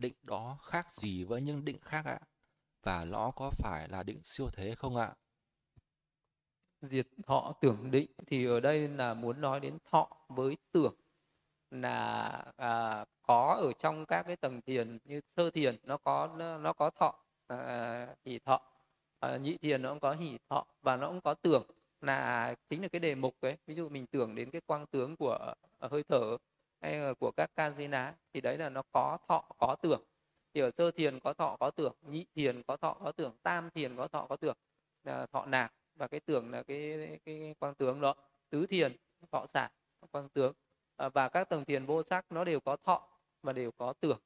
Định 0.00 0.14
đó 0.22 0.58
khác 0.62 0.92
gì 0.92 1.24
với 1.24 1.42
những 1.42 1.64
định 1.64 1.78
khác 1.80 2.04
ạ? 2.06 2.18
Và 2.82 3.04
nó 3.04 3.30
có 3.30 3.50
phải 3.50 3.88
là 3.88 4.02
định 4.02 4.20
siêu 4.24 4.48
thế 4.52 4.74
không 4.74 4.96
ạ? 4.96 5.14
Diệt 6.80 7.08
thọ 7.26 7.52
tưởng 7.60 7.90
định 7.90 8.10
thì 8.26 8.46
ở 8.46 8.60
đây 8.60 8.88
là 8.88 9.14
muốn 9.14 9.40
nói 9.40 9.60
đến 9.60 9.78
thọ 9.84 10.08
với 10.28 10.56
tưởng 10.72 10.94
là 11.82 12.44
à, 12.56 13.04
có 13.22 13.58
ở 13.60 13.72
trong 13.78 14.06
các 14.06 14.22
cái 14.22 14.36
tầng 14.36 14.60
thiền 14.60 14.98
như 15.04 15.20
sơ 15.36 15.50
thiền 15.50 15.76
nó 15.84 15.96
có 15.96 16.28
nó 16.62 16.72
có 16.72 16.90
thọ 16.90 17.14
à, 17.46 18.06
hỷ 18.24 18.38
thọ. 18.38 18.60
À, 19.20 19.36
nhị 19.36 19.56
thiền 19.58 19.82
nó 19.82 19.90
cũng 19.90 20.00
có 20.00 20.12
hỷ 20.12 20.38
thọ 20.48 20.66
và 20.82 20.96
nó 20.96 21.08
cũng 21.08 21.20
có 21.20 21.34
tưởng 21.34 21.62
là 22.00 22.54
chính 22.68 22.82
là 22.82 22.88
cái 22.88 23.00
đề 23.00 23.14
mục 23.14 23.34
ấy. 23.40 23.56
Ví 23.66 23.74
dụ 23.74 23.88
mình 23.88 24.06
tưởng 24.06 24.34
đến 24.34 24.50
cái 24.50 24.60
quang 24.66 24.86
tướng 24.86 25.16
của 25.16 25.54
à, 25.78 25.88
hơi 25.90 26.02
thở 26.08 26.36
hay 26.80 26.98
là 26.98 27.14
của 27.20 27.30
các 27.36 27.50
canjina 27.56 28.12
thì 28.32 28.40
đấy 28.40 28.58
là 28.58 28.68
nó 28.68 28.82
có 28.92 29.18
thọ 29.28 29.44
có 29.58 29.76
tưởng. 29.82 30.02
Thì 30.54 30.60
ở 30.60 30.70
sơ 30.78 30.90
thiền 30.90 31.20
có 31.20 31.32
thọ 31.32 31.56
có 31.60 31.70
tưởng 31.70 31.94
nhị 32.02 32.26
thiền 32.34 32.62
có 32.62 32.76
thọ 32.76 32.96
có 33.04 33.12
tưởng 33.12 33.32
tam 33.42 33.70
thiền 33.70 33.96
có 33.96 34.08
thọ 34.08 34.26
có 34.28 34.36
tưởng. 34.36 34.56
Là 35.04 35.26
thọ 35.26 35.46
nạc 35.46 35.72
và 35.94 36.06
cái 36.06 36.20
tưởng 36.20 36.50
là 36.50 36.62
cái 36.62 37.18
cái 37.24 37.54
quang 37.58 37.74
tướng 37.74 38.00
đó. 38.00 38.14
Tứ 38.50 38.66
thiền 38.66 38.96
thọ 39.32 39.46
xả 39.46 39.68
quang 40.10 40.28
tướng. 40.28 40.52
Ờ, 40.96 41.10
và 41.10 41.28
các 41.28 41.48
tầng 41.48 41.64
thiền 41.64 41.86
vô 41.86 42.02
sắc 42.02 42.32
nó 42.32 42.44
đều 42.44 42.60
có 42.60 42.76
thọ 42.76 43.08
và 43.42 43.52
đều 43.52 43.70
có 43.72 43.92
tưởng. 44.00 44.18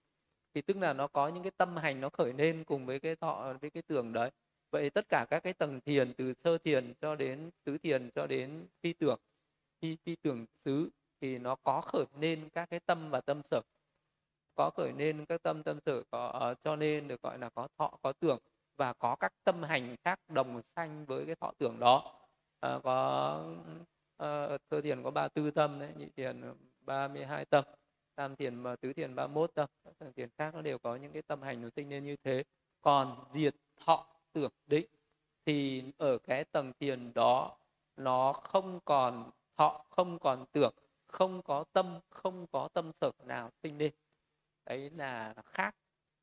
Thì 0.55 0.63
tức 0.63 0.77
là 0.77 0.93
nó 0.93 1.07
có 1.07 1.29
những 1.29 1.43
cái 1.43 1.53
tâm 1.57 1.77
hành 1.77 2.01
nó 2.01 2.09
khởi 2.09 2.33
lên 2.33 2.65
cùng 2.65 2.87
với 2.87 3.01
cái 3.01 3.17
thọ 3.17 3.55
với 3.61 3.71
cái 3.71 3.83
tưởng 3.83 4.13
đấy. 4.13 4.31
Vậy 4.71 4.91
tất 4.91 5.09
cả 5.09 5.27
các 5.31 5.41
cái 5.41 5.53
tầng 5.53 5.81
thiền 5.81 6.15
từ 6.15 6.35
sơ 6.35 6.59
thiền 6.59 6.95
cho 7.01 7.15
đến 7.15 7.51
tứ 7.65 7.79
thiền 7.79 8.11
cho 8.15 8.27
đến 8.27 8.67
phi 8.83 8.93
tưởng 8.93 9.19
phi 9.81 9.97
phi 10.05 10.17
tưởng 10.17 10.47
xứ 10.59 10.91
thì 11.21 11.39
nó 11.39 11.55
có 11.55 11.81
khởi 11.81 12.05
lên 12.21 12.49
các 12.53 12.71
cái 12.71 12.81
tâm 12.81 13.11
và 13.11 13.21
tâm 13.21 13.43
sở. 13.43 13.61
Có 14.55 14.71
khởi 14.71 14.93
lên 14.93 15.27
các 15.27 15.43
tâm 15.43 15.63
tâm 15.63 15.79
sở 15.87 16.03
có 16.11 16.29
ờ, 16.29 16.55
cho 16.65 16.77
nên 16.77 17.09
được 17.09 17.23
gọi 17.23 17.39
là 17.39 17.49
có 17.49 17.69
thọ 17.79 17.99
có 18.03 18.13
tưởng 18.13 18.39
và 18.77 18.93
có 18.93 19.17
các 19.17 19.33
tâm 19.45 19.63
hành 19.63 19.97
khác 20.05 20.21
đồng 20.29 20.63
sanh 20.63 21.07
với 21.07 21.27
cái 21.27 21.37
thọ 21.37 21.53
tưởng 21.59 21.79
đó. 21.81 22.15
Uh, 22.67 22.83
có 22.83 23.45
Ờ, 24.19 24.55
uh, 24.55 24.61
sơ 24.71 24.81
thiền 24.81 25.03
có 25.03 25.11
ba 25.11 25.29
tư 25.29 25.51
tâm 25.51 25.79
đấy 25.79 25.93
nhị 25.97 26.09
thiền 26.17 26.41
ờ, 26.41 26.55
32 26.81 27.45
tâm 27.45 27.65
tam 28.15 28.37
thiền 28.37 28.63
và 28.63 28.77
tứ 28.77 28.93
thiền 28.93 29.15
31 29.15 29.51
tâm. 29.55 29.69
Các 29.85 29.99
tầng 29.99 30.13
thiền 30.13 30.29
khác 30.39 30.55
nó 30.55 30.63
đều 30.63 30.79
có 30.79 30.97
những 30.97 31.13
cái 31.13 31.23
tâm 31.23 31.43
hành 31.43 31.63
nó 31.63 31.69
sinh 31.77 31.91
lên 31.91 32.05
như 32.05 32.17
thế. 32.25 32.45
Còn 32.81 33.25
diệt 33.33 33.55
thọ 33.77 34.07
tưởng 34.33 34.53
định 34.67 34.87
thì 35.47 35.85
ở 35.99 36.19
cái 36.19 36.45
tầng 36.45 36.73
thiền 36.81 37.13
đó 37.15 37.59
nó 37.97 38.33
không 38.33 38.81
còn 38.85 39.31
thọ 39.57 39.85
không 39.91 40.19
còn 40.19 40.45
tưởng 40.53 40.75
không 41.07 41.43
có 41.43 41.65
tâm 41.73 42.01
không 42.11 42.47
có 42.47 42.69
tâm 42.73 42.93
sở 43.01 43.11
nào 43.25 43.51
sinh 43.63 43.79
lên. 43.79 43.93
Đấy 44.67 44.91
là 44.97 45.35
khác. 45.45 45.75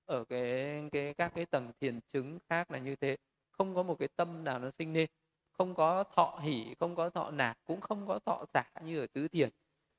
Ở 0.05 0.25
cái 0.25 0.83
cái 0.91 1.13
các 1.13 1.31
cái 1.35 1.45
tầng 1.45 1.71
thiền 1.81 1.99
chứng 2.01 2.39
khác 2.49 2.71
là 2.71 2.77
như 2.77 2.95
thế. 2.95 3.17
Không 3.51 3.75
có 3.75 3.83
một 3.83 3.95
cái 3.99 4.07
tâm 4.15 4.43
nào 4.43 4.59
nó 4.59 4.71
sinh 4.71 4.93
lên 4.93 5.09
không 5.57 5.75
có 5.75 6.03
thọ 6.03 6.39
hỷ 6.41 6.75
không 6.79 6.95
có 6.95 7.09
thọ 7.09 7.31
nạc 7.31 7.57
cũng 7.65 7.81
không 7.81 8.07
có 8.07 8.19
thọ 8.25 8.45
giả 8.53 8.71
như 8.83 8.99
ở 8.99 9.07
tứ 9.13 9.27
thiền. 9.27 9.49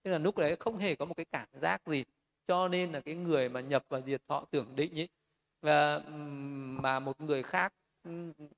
Tức 0.02 0.10
là 0.10 0.18
lúc 0.18 0.38
đấy 0.38 0.56
không 0.56 0.78
hề 0.78 0.94
có 0.94 1.04
một 1.04 1.14
cái 1.16 1.26
cảm 1.32 1.48
giác 1.52 1.82
gì. 1.86 2.04
Cho 2.46 2.68
nên 2.68 2.92
là 2.92 3.00
cái 3.00 3.14
người 3.14 3.48
mà 3.48 3.60
nhập 3.60 3.84
vào 3.88 4.00
diệt 4.06 4.22
thọ 4.28 4.44
tưởng 4.50 4.76
định 4.76 4.98
ấy 5.00 5.08
và 5.62 5.98
mà 6.82 7.00
một 7.00 7.20
người 7.20 7.42
khác 7.42 7.72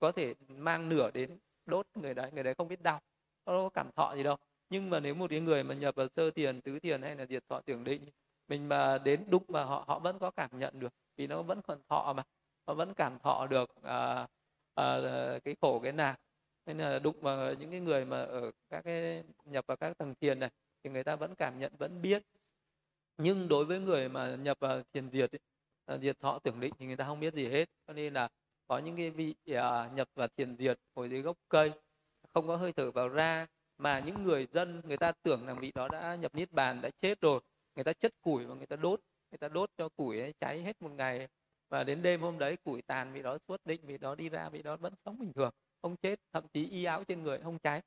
có 0.01 0.13
thể 0.13 0.35
mang 0.49 0.89
nửa 0.89 1.11
đến 1.11 1.39
đốt 1.67 1.87
người 1.95 2.15
đấy 2.15 2.31
người 2.35 2.45
đấy 2.45 2.55
không 2.55 2.69
biết 2.69 2.83
đau 2.83 3.01
không 3.45 3.55
có 3.65 3.69
cảm 3.69 3.91
thọ 3.93 4.15
gì 4.15 4.23
đâu. 4.23 4.37
Nhưng 4.71 4.91
mà 4.91 5.01
nếu 5.01 5.15
một 5.15 5.31
cái 5.31 5.41
người 5.41 5.65
mà 5.65 5.75
nhập 5.75 5.95
vào 5.95 6.09
sơ 6.09 6.31
tiền, 6.31 6.61
tứ 6.61 6.79
tiền 6.79 7.03
hay 7.03 7.17
là 7.17 7.27
diệt 7.27 7.45
thọ 7.49 7.61
tưởng 7.61 7.85
định 7.85 8.07
mình 8.49 8.69
mà 8.69 8.99
đến 8.99 9.25
đúc 9.29 9.51
mà 9.51 9.65
họ 9.65 9.85
họ 9.89 9.99
vẫn 9.99 10.19
có 10.19 10.31
cảm 10.31 10.51
nhận 10.59 10.81
được 10.81 10.93
vì 11.17 11.27
nó 11.27 11.43
vẫn 11.43 11.63
còn 11.63 11.79
thọ 11.89 12.13
mà 12.17 12.23
nó 12.67 12.75
vẫn 12.75 12.95
cảm 12.95 13.19
thọ 13.19 13.47
được 13.47 13.71
à, 13.83 14.27
à, 14.75 14.99
cái 15.45 15.57
khổ 15.61 15.81
cái 15.83 15.93
nạc 15.93 16.21
nên 16.75 16.79
là 16.79 16.99
đụng 16.99 17.17
vào 17.21 17.55
những 17.55 17.71
cái 17.71 17.81
người 17.81 18.05
mà 18.05 18.23
ở 18.23 18.51
các 18.71 18.83
cái 18.85 19.25
nhập 19.45 19.65
vào 19.67 19.77
các 19.77 19.99
tầng 19.99 20.15
thiền 20.21 20.41
này 20.41 20.51
thì 20.85 20.91
người 20.91 21.05
ta 21.05 21.17
vẫn 21.17 21.35
cảm 21.35 21.59
nhận 21.59 21.73
vẫn 21.79 22.03
biết. 22.03 22.23
Nhưng 23.19 23.49
đối 23.49 23.65
với 23.65 23.81
người 23.81 24.09
mà 24.09 24.37
nhập 24.37 24.57
vào 24.61 24.83
thiền 24.93 25.11
diệt 25.11 25.35
ấy, 25.35 25.41
à, 25.87 25.99
diệt 25.99 26.19
thọ 26.21 26.39
tưởng 26.39 26.61
định 26.61 26.75
thì 26.79 26.87
người 26.87 26.97
ta 26.97 27.05
không 27.05 27.21
biết 27.21 27.35
gì 27.35 27.49
hết. 27.49 27.69
Cho 27.87 27.93
nên 27.93 28.15
là 28.15 28.29
có 28.67 28.79
những 28.79 28.97
cái 28.97 29.11
vị 29.11 29.35
à, 29.47 29.91
nhập 29.95 30.09
vào 30.15 30.29
thiền 30.37 30.57
diệt 30.57 30.79
ngồi 30.95 31.11
dưới 31.11 31.23
gốc 31.23 31.37
cây 31.49 31.73
không 32.35 32.47
có 32.47 32.57
hơi 32.57 32.73
thở 32.73 32.91
vào 32.91 33.09
ra 33.09 33.47
mà 33.79 34.01
những 34.01 34.25
người 34.25 34.47
dân 34.53 34.83
người 34.85 34.97
ta 34.97 35.13
tưởng 35.23 35.47
là 35.47 35.55
vị 35.55 35.73
đó 35.75 35.89
đã 35.89 36.15
nhập 36.15 36.35
niết 36.35 36.53
bàn 36.53 36.81
đã 36.81 36.91
chết 36.91 37.21
rồi. 37.21 37.41
Người 37.75 37.85
ta 37.85 37.93
chất 37.93 38.13
củi 38.23 38.45
và 38.47 38.55
người 38.55 38.67
ta 38.67 38.77
đốt 38.77 39.01
người 39.31 39.39
ta 39.39 39.49
đốt 39.49 39.71
cho 39.79 39.89
củi 39.89 40.21
ấy 40.21 40.35
cháy 40.41 40.63
hết 40.63 40.83
một 40.83 40.91
ngày. 40.91 41.29
Và 41.69 41.85
đến 41.85 42.03
đêm 42.03 42.21
hôm 42.21 42.39
đấy 42.39 42.57
củi 42.57 42.83
tàn 42.83 43.13
vị 43.13 43.23
đó 43.23 43.39
xuất 43.49 43.67
định 43.67 43.81
vị 43.87 43.99
đó 43.99 44.15
đi 44.15 44.29
ra 44.29 44.49
vị 44.49 44.63
đó 44.63 44.77
vẫn 44.77 44.95
sống 45.05 45.19
bình 45.19 45.33
thường 45.33 45.53
không 45.83 45.97
chết 45.97 46.21
thậm 46.33 46.45
chí 46.53 46.69
y 46.71 46.85
áo 46.85 47.05
trên 47.05 47.23
người 47.23 47.39
không 47.39 47.59
cháy. 47.59 47.83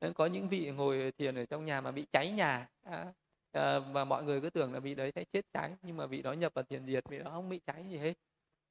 Nên 0.00 0.12
có 0.12 0.26
những 0.26 0.48
vị 0.48 0.70
ngồi 0.70 1.12
thiền 1.18 1.34
ở 1.34 1.44
trong 1.44 1.64
nhà 1.64 1.80
mà 1.80 1.90
bị 1.92 2.06
cháy 2.12 2.30
nhà 2.30 2.68
à, 2.82 3.12
à, 3.52 3.78
mà 3.78 4.04
mọi 4.04 4.24
người 4.24 4.40
cứ 4.40 4.50
tưởng 4.50 4.72
là 4.72 4.80
vị 4.80 4.94
đấy 4.94 5.12
sẽ 5.14 5.24
chết 5.32 5.46
cháy 5.52 5.74
nhưng 5.82 5.96
mà 5.96 6.06
vị 6.06 6.22
đó 6.22 6.32
nhập 6.32 6.54
vào 6.54 6.64
thiền 6.64 6.86
diệt 6.86 7.04
vị 7.08 7.18
đó 7.18 7.30
không 7.30 7.48
bị 7.48 7.60
cháy 7.66 7.84
gì 7.90 7.96
hết. 7.96 8.14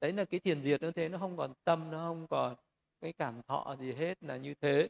Đấy 0.00 0.12
là 0.12 0.24
cái 0.24 0.40
thiền 0.40 0.62
diệt 0.62 0.82
như 0.82 0.90
thế 0.90 1.08
nó 1.08 1.18
không 1.18 1.36
còn 1.36 1.52
tâm 1.64 1.90
nó 1.90 1.98
không 2.08 2.26
còn 2.26 2.56
cái 3.00 3.12
cảm 3.12 3.42
thọ 3.42 3.76
gì 3.80 3.92
hết 3.92 4.22
là 4.22 4.36
như 4.36 4.54
thế. 4.54 4.88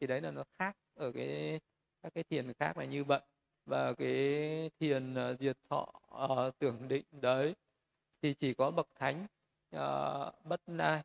Thì 0.00 0.06
đấy 0.06 0.20
là 0.20 0.30
nó 0.30 0.44
khác 0.58 0.76
ở 0.94 1.12
cái 1.12 1.60
các 2.02 2.14
cái 2.14 2.24
thiền 2.24 2.52
khác 2.52 2.78
là 2.78 2.84
như 2.84 3.04
vậy. 3.04 3.20
Và 3.66 3.92
cái 3.92 4.70
thiền 4.80 5.14
uh, 5.14 5.40
diệt 5.40 5.56
thọ 5.70 5.92
uh, 6.24 6.58
tưởng 6.58 6.88
định 6.88 7.04
đấy 7.12 7.54
thì 8.22 8.34
chỉ 8.34 8.54
có 8.54 8.70
bậc 8.70 8.88
thánh 8.94 9.26
uh, 9.76 10.44
bất 10.44 10.60
lai 10.66 11.02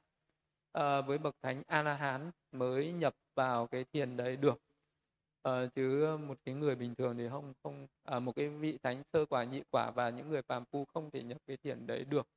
à, 0.74 1.02
với 1.02 1.18
bậc 1.18 1.36
thánh 1.42 1.62
a 1.68 1.84
la 1.84 1.94
hán 1.94 2.32
mới 2.52 2.92
nhập 2.92 3.16
vào 3.36 3.68
cái 3.68 3.86
thiền 3.94 4.18
đấy 4.18 4.36
được. 4.36 4.62
À, 5.44 5.66
chứ 5.76 6.18
một 6.28 6.38
cái 6.46 6.56
người 6.56 6.76
bình 6.76 6.96
thường 6.96 7.18
thì 7.18 7.30
không 7.30 7.54
không 7.64 7.88
à, 8.04 8.20
một 8.20 8.36
cái 8.36 8.50
vị 8.50 8.78
thánh 8.84 9.04
sơ 9.14 9.26
quả 9.26 9.44
nhị 9.44 9.62
quả 9.72 9.92
và 9.92 10.10
những 10.10 10.30
người 10.30 10.42
phàm 10.42 10.66
phu 10.66 10.86
không 10.86 11.12
thể 11.12 11.24
nhập 11.24 11.38
cái 11.48 11.58
thiền 11.58 11.88
đấy 11.88 12.06
được. 12.06 12.28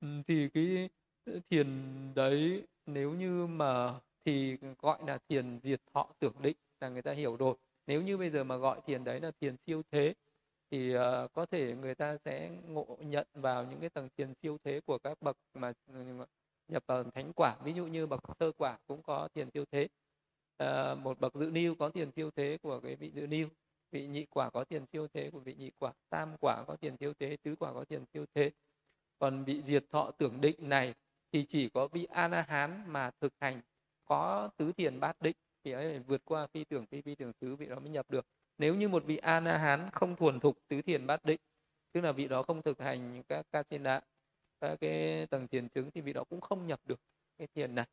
Ừ, 0.00 0.08
thì 0.26 0.48
cái 0.48 0.88
thiền 1.50 1.66
đấy 2.14 2.62
nếu 2.86 3.12
như 3.12 3.46
mà 3.46 3.94
thì 4.24 4.56
gọi 4.78 4.98
là 5.06 5.18
thiền 5.28 5.60
diệt 5.62 5.80
thọ 5.94 6.06
tưởng 6.18 6.34
định 6.42 6.56
là 6.80 6.88
người 6.88 7.02
ta 7.02 7.12
hiểu 7.12 7.36
rồi. 7.36 7.54
Nếu 7.86 8.02
như 8.02 8.16
bây 8.16 8.30
giờ 8.30 8.44
mà 8.44 8.56
gọi 8.56 8.80
thiền 8.86 9.04
đấy 9.04 9.20
là 9.20 9.30
thiền 9.40 9.56
siêu 9.66 9.82
thế 9.90 10.14
thì 10.70 10.96
uh, 10.96 11.00
có 11.32 11.46
thể 11.46 11.76
người 11.76 11.94
ta 11.94 12.16
sẽ 12.24 12.50
ngộ 12.68 12.96
nhận 13.00 13.26
vào 13.34 13.64
những 13.64 13.80
cái 13.80 13.90
tầng 13.90 14.08
thiền 14.16 14.34
siêu 14.42 14.58
thế 14.64 14.80
của 14.86 14.98
các 14.98 15.22
bậc 15.22 15.36
mà 15.54 15.72
nhập 16.68 16.84
vào 16.86 17.04
thánh 17.04 17.32
quả. 17.32 17.56
Ví 17.64 17.72
dụ 17.72 17.86
như 17.86 18.06
bậc 18.06 18.20
sơ 18.38 18.52
quả 18.52 18.78
cũng 18.86 19.02
có 19.02 19.28
tiền 19.34 19.50
tiêu 19.50 19.64
thế. 19.70 19.88
À, 20.56 20.94
một 20.94 21.20
bậc 21.20 21.34
dự 21.34 21.50
niu 21.50 21.74
có 21.74 21.88
tiền 21.88 22.12
tiêu 22.12 22.30
thế 22.30 22.58
của 22.62 22.80
cái 22.80 22.96
vị 22.96 23.10
dự 23.14 23.26
niu 23.26 23.48
vị 23.90 24.06
nhị 24.06 24.26
quả 24.26 24.50
có 24.50 24.64
tiền 24.64 24.86
tiêu 24.86 25.08
thế 25.08 25.30
của 25.30 25.40
vị 25.40 25.54
nhị 25.54 25.70
quả. 25.78 25.92
Tam 26.10 26.36
quả 26.40 26.64
có 26.66 26.76
tiền 26.76 26.96
tiêu 26.96 27.12
thế 27.18 27.36
tứ 27.42 27.56
quả 27.56 27.72
có 27.72 27.84
tiền 27.84 28.04
tiêu 28.12 28.24
thế. 28.34 28.50
Còn 29.18 29.44
vị 29.44 29.62
diệt 29.66 29.84
thọ 29.90 30.10
tưởng 30.18 30.40
định 30.40 30.68
này 30.68 30.94
thì 31.32 31.44
chỉ 31.48 31.68
có 31.68 31.88
vị 31.88 32.06
a 32.10 32.28
la 32.28 32.42
hán 32.42 32.84
mà 32.86 33.10
thực 33.20 33.32
hành 33.40 33.60
có 34.04 34.48
tứ 34.56 34.72
thiền 34.72 35.00
bát 35.00 35.20
định. 35.20 35.36
Thì 35.64 35.72
ấy 35.72 35.98
vượt 35.98 36.22
qua 36.24 36.46
phi 36.46 36.64
tưởng 36.64 36.86
phi 36.86 37.02
phi 37.02 37.14
tưởng 37.14 37.32
xứ 37.40 37.56
vị 37.56 37.66
đó 37.66 37.78
mới 37.78 37.88
nhập 37.88 38.06
được. 38.10 38.26
Nếu 38.58 38.74
như 38.74 38.88
một 38.88 39.04
vị 39.04 39.16
a 39.16 39.40
la 39.40 39.58
hán 39.58 39.88
không 39.92 40.16
thuần 40.16 40.40
thục 40.40 40.58
tứ 40.68 40.82
thiền 40.82 41.06
bát 41.06 41.24
định 41.24 41.40
tức 41.92 42.00
là 42.00 42.12
vị 42.12 42.28
đó 42.28 42.42
không 42.42 42.62
thực 42.62 42.80
hành 42.80 43.22
các 43.28 43.46
kasina 43.52 44.00
các 44.60 44.76
cái 44.80 45.26
tầng 45.26 45.48
thiền 45.48 45.68
chứng 45.68 45.90
thì 45.90 46.00
vị 46.00 46.12
đó 46.12 46.24
cũng 46.30 46.40
không 46.40 46.66
nhập 46.66 46.80
được 46.86 47.00
cái 47.38 47.48
thiền 47.54 47.74
này 47.74 47.86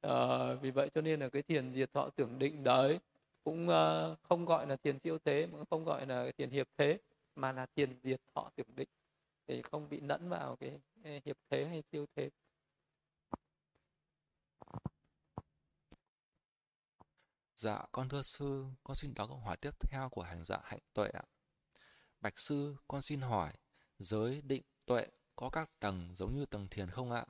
à, 0.00 0.54
vì 0.54 0.70
vậy 0.70 0.90
cho 0.94 1.00
nên 1.00 1.20
là 1.20 1.28
cái 1.28 1.42
thiền 1.42 1.74
diệt 1.74 1.92
thọ 1.92 2.10
tưởng 2.16 2.38
định 2.38 2.64
đấy 2.64 2.98
cũng 3.44 3.68
uh, 3.68 4.18
không 4.22 4.44
gọi 4.44 4.66
là 4.66 4.76
thiền 4.76 4.98
siêu 4.98 5.18
thế 5.24 5.46
mà 5.46 5.58
không 5.70 5.84
gọi 5.84 6.06
là 6.06 6.30
thiền 6.38 6.50
hiệp 6.50 6.68
thế 6.78 6.98
mà 7.34 7.52
là 7.52 7.66
thiền 7.76 7.98
diệt 8.02 8.20
thọ 8.34 8.50
tưởng 8.56 8.76
định 8.76 8.88
để 9.46 9.62
không 9.62 9.88
bị 9.88 10.00
lẫn 10.00 10.28
vào 10.28 10.56
cái 10.56 10.78
hiệp 11.24 11.36
thế 11.50 11.64
hay 11.64 11.82
siêu 11.92 12.06
thế 12.16 12.30
Dạ, 17.56 17.86
con 17.92 18.08
thưa 18.08 18.22
sư, 18.22 18.64
con 18.84 18.96
xin 18.96 19.14
đọc 19.16 19.28
câu 19.28 19.38
hỏi 19.38 19.56
tiếp 19.56 19.70
theo 19.80 20.08
của 20.10 20.22
hành 20.22 20.44
giả 20.44 20.58
hạnh 20.64 20.78
tuệ 20.94 21.08
ạ. 21.08 21.22
Bạch 22.20 22.32
sư, 22.36 22.76
con 22.88 23.02
xin 23.02 23.20
hỏi, 23.20 23.52
giới 23.98 24.42
định 24.42 24.62
tuệ 24.86 25.06
có 25.36 25.50
các 25.50 25.70
tầng 25.80 26.08
giống 26.14 26.36
như 26.36 26.46
tầng 26.46 26.66
thiền 26.70 26.90
không 26.90 27.10
ạ? 27.10 27.24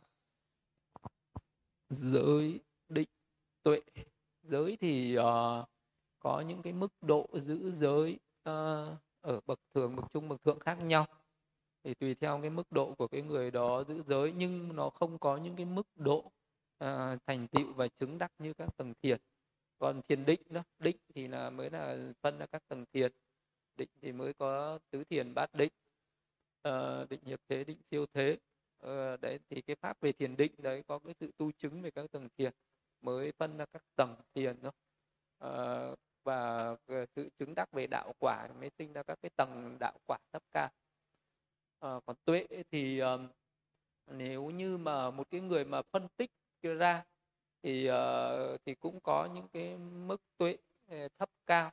Giới 1.91 2.61
định 2.89 3.09
tuệ, 3.63 3.81
giới 4.43 4.77
thì 4.81 5.19
uh, 5.19 5.25
có 6.19 6.41
những 6.41 6.63
cái 6.63 6.73
mức 6.73 6.93
độ 7.01 7.29
giữ 7.33 7.73
giới 7.73 8.19
uh, 8.49 8.99
ở 9.21 9.41
bậc 9.47 9.61
thường, 9.75 9.97
bậc 9.97 10.13
trung, 10.13 10.29
bậc 10.29 10.43
thượng 10.43 10.59
khác 10.59 10.75
nhau. 10.75 11.07
thì 11.85 11.95
tùy 11.95 12.15
theo 12.15 12.41
cái 12.41 12.51
mức 12.51 12.73
độ 12.73 12.95
của 12.99 13.09
cái 13.09 13.23
người 13.23 13.51
đó 13.51 13.85
giữ 13.85 14.03
giới 14.07 14.33
nhưng 14.33 14.77
nó 14.77 14.91
không 14.91 15.19
có 15.19 15.37
những 15.37 15.57
cái 15.57 15.67
mức 15.67 15.87
độ 15.95 16.19
uh, 16.85 17.19
thành 17.27 17.49
tựu 17.53 17.73
và 17.73 17.89
chứng 17.89 18.19
đắc 18.19 18.33
như 18.39 18.55
các 18.55 18.77
tầng 18.77 18.95
thiền 19.03 19.21
còn 19.79 20.03
thiền 20.09 20.25
định 20.25 20.41
đó 20.49 20.63
định 20.79 20.97
thì 21.15 21.29
là 21.29 21.51
mới 21.51 21.71
là 21.71 22.13
phân 22.23 22.39
ra 22.39 22.47
các 22.47 22.63
tầng 22.69 22.85
thiền 22.93 23.13
định 23.77 23.89
thì 24.03 24.13
mới 24.13 24.35
có 24.35 24.79
tứ 24.91 25.05
thiền 25.05 25.35
bát 25.35 25.55
định 25.55 25.73
uh, 26.69 27.09
định 27.11 27.21
hiệp 27.25 27.41
thế 27.49 27.65
định 27.65 27.79
siêu 27.83 28.07
thế. 28.15 28.39
Uh, 28.87 29.21
đấy 29.21 29.39
thì 29.51 29.61
cái 29.63 29.77
pháp 29.77 30.01
về 30.01 30.13
thiền 30.13 30.37
định 30.37 30.53
đấy 30.59 30.83
có 30.87 30.99
cái 30.99 31.15
sự 31.21 31.31
tu 31.37 31.53
chứng 31.53 31.83
về 31.83 31.91
các 31.91 32.11
tầng 32.13 32.29
thiền 32.39 32.53
mới 33.01 33.33
phân 33.33 33.57
ra 33.57 33.65
các 33.73 33.83
tầng 33.97 34.17
thiền 34.35 34.63
đó 34.63 34.69
uh, 34.69 34.75
ờ, 35.39 35.97
và 36.25 36.77
sự 37.17 37.29
chứng 37.39 37.55
đắc 37.55 37.73
về 37.73 37.87
đạo 37.87 38.15
quả 38.19 38.49
mới 38.61 38.71
sinh 38.79 38.93
ra 38.93 39.03
các 39.03 39.19
cái 39.23 39.31
tầng 39.37 39.77
đạo 39.81 39.99
quả 40.07 40.19
thấp 40.33 40.43
cao. 40.53 40.69
Uh, 41.87 42.05
còn 42.07 42.17
tuệ 42.25 42.47
thì 42.71 43.03
nếu 44.07 44.51
như 44.51 44.79
mà 44.79 45.11
một 45.11 45.31
cái 45.31 45.41
người 45.41 45.65
mà 45.65 45.83
phân 45.83 46.09
tích 46.17 46.31
ra 46.63 47.05
thì 47.63 47.91
uh, 47.91 48.61
thì 48.65 48.75
cũng 48.75 49.01
có 49.01 49.29
những 49.35 49.49
cái 49.49 49.77
mức 49.79 50.23
tuệ 50.37 50.57
thấp 51.19 51.31
cao. 51.47 51.73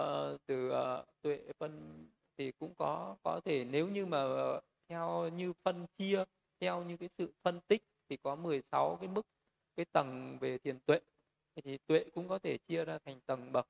Uh, 0.00 0.40
từ 0.46 0.70
uh, 0.70 1.06
tuệ 1.22 1.40
phân 1.58 2.06
thì 2.38 2.52
cũng 2.58 2.74
có 2.74 3.16
có 3.22 3.40
thể 3.44 3.64
nếu 3.64 3.88
như 3.88 4.06
mà 4.06 4.24
theo 4.88 5.28
như 5.28 5.52
phân 5.64 5.86
chia, 5.98 6.24
theo 6.60 6.82
như 6.84 6.96
cái 6.96 7.08
sự 7.08 7.32
phân 7.42 7.60
tích 7.68 7.82
thì 8.08 8.16
có 8.16 8.36
16 8.36 8.96
cái 9.00 9.08
mức, 9.08 9.26
cái 9.76 9.86
tầng 9.92 10.38
về 10.40 10.58
thiền 10.58 10.78
tuệ. 10.80 11.00
Thì 11.56 11.78
tuệ 11.86 12.04
cũng 12.14 12.28
có 12.28 12.38
thể 12.38 12.58
chia 12.58 12.84
ra 12.84 12.98
thành 13.04 13.20
tầng 13.26 13.52
bậc 13.52 13.68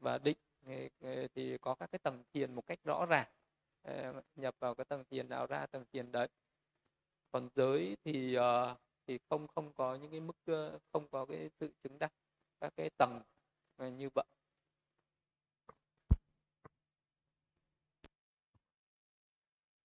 và 0.00 0.18
định. 0.18 0.36
Thì 1.34 1.58
có 1.58 1.74
các 1.74 1.90
cái 1.92 1.98
tầng 1.98 2.22
thiền 2.34 2.54
một 2.54 2.66
cách 2.66 2.78
rõ 2.84 3.06
ràng. 3.06 3.26
Ờ, 3.82 4.22
nhập 4.36 4.54
vào 4.58 4.74
cái 4.74 4.84
tầng 4.84 5.04
thiền 5.10 5.28
nào 5.28 5.46
ra, 5.46 5.66
tầng 5.66 5.84
thiền 5.92 6.12
đấy. 6.12 6.28
Còn 7.32 7.48
giới 7.56 7.96
thì 8.04 8.34
ờ, 8.34 8.76
thì 9.06 9.18
không 9.30 9.46
không 9.48 9.72
có 9.72 9.94
những 9.94 10.10
cái 10.10 10.20
mức 10.20 10.36
ờ, 10.46 10.78
không 10.92 11.08
có 11.08 11.26
cái 11.26 11.50
sự 11.60 11.72
chứng 11.82 11.98
đắc 11.98 12.12
các 12.60 12.72
cái 12.76 12.90
tầng 12.98 13.22
như 13.98 14.08
vậy. 14.14 14.24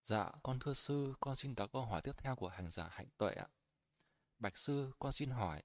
Dạ, 0.07 0.31
con 0.43 0.59
thưa 0.59 0.73
sư, 0.73 1.13
con 1.19 1.35
xin 1.35 1.55
đọc 1.55 1.69
câu 1.73 1.85
hỏi 1.85 2.01
tiếp 2.03 2.11
theo 2.17 2.35
của 2.35 2.47
hành 2.47 2.71
giả 2.71 2.89
hạnh 2.91 3.07
tuệ 3.17 3.34
ạ. 3.34 3.47
Bạch 4.39 4.57
sư, 4.57 4.91
con 4.99 5.11
xin 5.11 5.29
hỏi, 5.29 5.63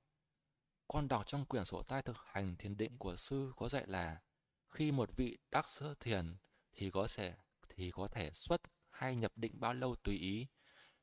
con 0.89 1.09
đọc 1.09 1.27
trong 1.27 1.45
quyển 1.45 1.65
sổ 1.65 1.83
tay 1.83 2.03
thực 2.03 2.17
hành 2.25 2.57
thiền 2.57 2.77
định 2.77 2.99
của 2.99 3.17
sư 3.17 3.53
có 3.57 3.69
dạy 3.69 3.85
là 3.87 4.21
khi 4.69 4.93
một 4.93 5.11
vị 5.17 5.39
đắc 5.51 5.69
sơ 5.69 5.95
thiền 6.01 6.37
thì 6.73 6.91
có 6.91 7.07
thể 7.17 7.35
thì 7.69 7.91
có 7.91 8.09
thể 8.09 8.31
xuất 8.33 8.61
hay 8.91 9.17
nhập 9.17 9.33
định 9.37 9.61
bao 9.61 9.75
lâu 9.75 9.97
tùy 9.97 10.15
ý. 10.15 10.47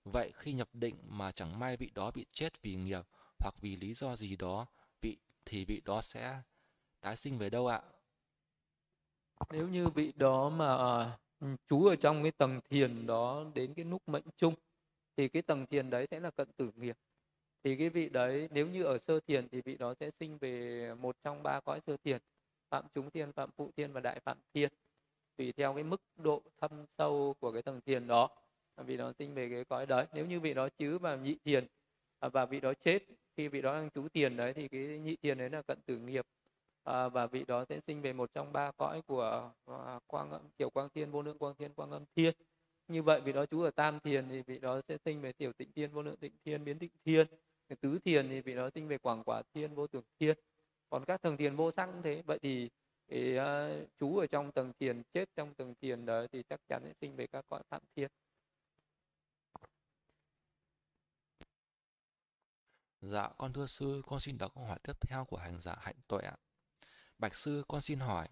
Vậy 0.04 0.32
khi 0.36 0.54
nhập 0.54 0.70
định 0.74 0.96
mà 1.04 1.32
chẳng 1.32 1.60
may 1.60 1.78
vị 1.78 1.92
đó 1.96 2.12
bị 2.12 2.26
chết 2.32 2.62
vì 2.62 2.76
nghiệp 2.76 3.04
hoặc 3.40 3.56
vì 3.62 3.76
lý 3.76 3.94
do 3.94 4.16
gì 4.16 4.36
đó, 4.36 4.66
vị 5.02 5.18
thì 5.46 5.66
vị 5.66 5.82
đó 5.86 6.02
sẽ 6.02 6.42
tái 7.02 7.16
sinh 7.16 7.38
về 7.38 7.50
đâu 7.50 7.68
ạ? 7.68 7.82
Nếu 9.50 9.68
như 9.68 9.90
vị 9.90 10.14
đó 10.16 10.50
mà 10.50 10.78
à, 10.78 11.20
Ừ, 11.40 11.48
chú 11.68 11.86
ở 11.86 11.96
trong 11.96 12.24
cái 12.24 12.32
tầng 12.32 12.60
thiền 12.70 13.06
đó 13.08 13.46
đến 13.56 13.74
cái 13.74 13.86
lúc 13.86 14.02
mệnh 14.08 14.24
chung, 14.36 14.54
thì 15.18 15.28
cái 15.28 15.42
tầng 15.42 15.66
thiền 15.66 15.90
đấy 15.90 16.08
sẽ 16.12 16.20
là 16.20 16.32
cận 16.32 16.48
tử 16.58 16.72
nghiệp. 16.76 16.98
Thì 17.64 17.76
cái 17.78 17.90
vị 17.90 18.10
đấy, 18.10 18.50
nếu 18.52 18.68
như 18.68 18.84
ở 18.84 18.98
sơ 18.98 19.20
thiền 19.20 19.50
thì 19.50 19.62
vị 19.62 19.78
đó 19.78 19.94
sẽ 20.00 20.12
sinh 20.20 20.38
về 20.38 20.94
một 20.96 21.16
trong 21.24 21.44
ba 21.44 21.60
cõi 21.60 21.80
sơ 21.82 21.98
thiền, 22.04 22.22
phạm 22.70 22.86
chúng 22.94 23.12
thiên 23.12 23.34
phạm 23.34 23.50
phụ 23.58 23.72
thiên 23.78 23.94
và 23.94 24.02
đại 24.02 24.20
phạm 24.26 24.38
thiên 24.54 24.70
tùy 25.38 25.52
theo 25.58 25.74
cái 25.74 25.84
mức 25.84 26.02
độ 26.18 26.44
thâm 26.62 26.86
sâu 26.90 27.36
của 27.40 27.52
cái 27.52 27.62
tầng 27.62 27.82
thiền 27.82 28.08
đó 28.08 28.30
vị 28.86 28.98
đó 28.98 29.12
sinh 29.20 29.34
về 29.34 29.50
cái 29.50 29.66
cõi 29.66 29.86
đấy. 29.86 30.06
Nếu 30.14 30.26
như 30.26 30.40
vị 30.40 30.54
đó 30.54 30.70
chứ 30.78 30.98
vào 31.00 31.18
nhị 31.18 31.38
thiền 31.46 31.68
à, 32.20 32.30
và 32.30 32.46
vị 32.46 32.60
đó 32.60 32.74
chết, 32.74 33.04
khi 33.38 33.48
vị 33.48 33.62
đó 33.62 33.74
đang 33.74 33.90
trú 33.90 34.08
tiền 34.14 34.38
đấy, 34.38 34.54
thì 34.54 34.68
cái 34.68 35.00
nhị 35.00 35.16
thiền 35.16 35.38
đấy 35.38 35.50
là 35.50 35.62
cận 35.62 35.82
tử 35.86 35.98
nghiệp 35.98 36.26
à, 36.90 37.10
và 37.10 37.28
vị 37.28 37.46
đó 37.48 37.66
sẽ 37.70 37.80
sinh 37.80 38.02
về 38.02 38.14
một 38.14 38.34
trong 38.34 38.54
ba 38.54 38.72
cõi 38.72 39.02
của 39.02 39.52
à, 39.66 40.00
quang 40.08 40.32
âm 40.32 40.42
tiểu 40.58 40.70
quang 40.70 40.90
thiên 40.90 41.12
vô 41.12 41.22
lượng 41.22 41.38
quang 41.38 41.56
thiên 41.56 41.74
quang 41.74 41.92
âm 41.92 42.06
thiên. 42.16 42.34
Như 42.88 43.04
vậy 43.04 43.22
vị 43.22 43.34
đó 43.34 43.46
chú 43.46 43.62
ở 43.62 43.72
tam 43.72 44.00
thiền 44.00 44.30
thì 44.30 44.42
vị 44.42 44.60
đó 44.60 44.82
sẽ 44.88 44.98
sinh 45.06 45.22
về 45.22 45.32
tiểu 45.34 45.54
tịnh 45.54 45.72
thiên 45.72 45.92
vô 45.92 46.02
lượng 46.02 46.18
tịnh 46.18 46.34
thiên 46.46 46.64
biến 46.64 46.80
tịnh 46.80 46.92
thiên. 47.06 47.28
Tứ 47.82 48.00
thiền 48.06 48.30
thì 48.30 48.42
vị 48.42 48.56
đó 48.56 48.70
sinh 48.76 48.88
về 48.88 48.98
quảng 48.98 49.24
quả 49.24 49.42
thiên 49.54 49.76
vô 49.76 49.88
tưởng 49.88 50.04
thiên. 50.20 50.38
Còn 50.90 51.06
các 51.06 51.22
tầng 51.22 51.38
thiền 51.38 51.56
vô 51.56 51.72
sắc 51.72 51.86
cũng 51.86 52.02
thế. 52.04 52.22
Vậy 52.26 52.40
thì, 52.42 52.70
thì 53.08 53.36
uh, 53.36 53.40
ờ, 53.40 53.86
chú 54.00 54.18
ở 54.18 54.28
trong 54.28 54.52
tầng 54.52 54.74
thiền 54.80 55.04
chết 55.14 55.30
trong 55.36 55.54
tầng 55.54 55.74
thiền 55.82 56.06
đó 56.06 56.26
thì 56.32 56.44
chắc 56.50 56.60
chắn 56.70 56.82
sẽ 56.86 56.94
sinh 57.02 57.16
về 57.16 57.28
các 57.28 57.46
cõi 57.50 57.62
phạm 57.70 57.82
thiên. 57.96 58.10
Dạ, 63.02 63.30
con 63.38 63.54
thưa 63.54 63.66
sư, 63.66 64.02
con 64.08 64.20
xin 64.20 64.38
đọc 64.38 64.52
câu 64.56 64.64
hỏi 64.64 64.80
tiếp 64.84 64.94
theo 65.02 65.26
của 65.26 65.38
hành 65.38 65.60
giả 65.60 65.76
hạnh 65.80 65.96
tuệ 66.08 66.22
ạ. 66.22 66.38
Bạch 67.20 67.36
sư, 67.36 67.64
con 67.68 67.82
xin 67.82 68.00
hỏi, 68.00 68.28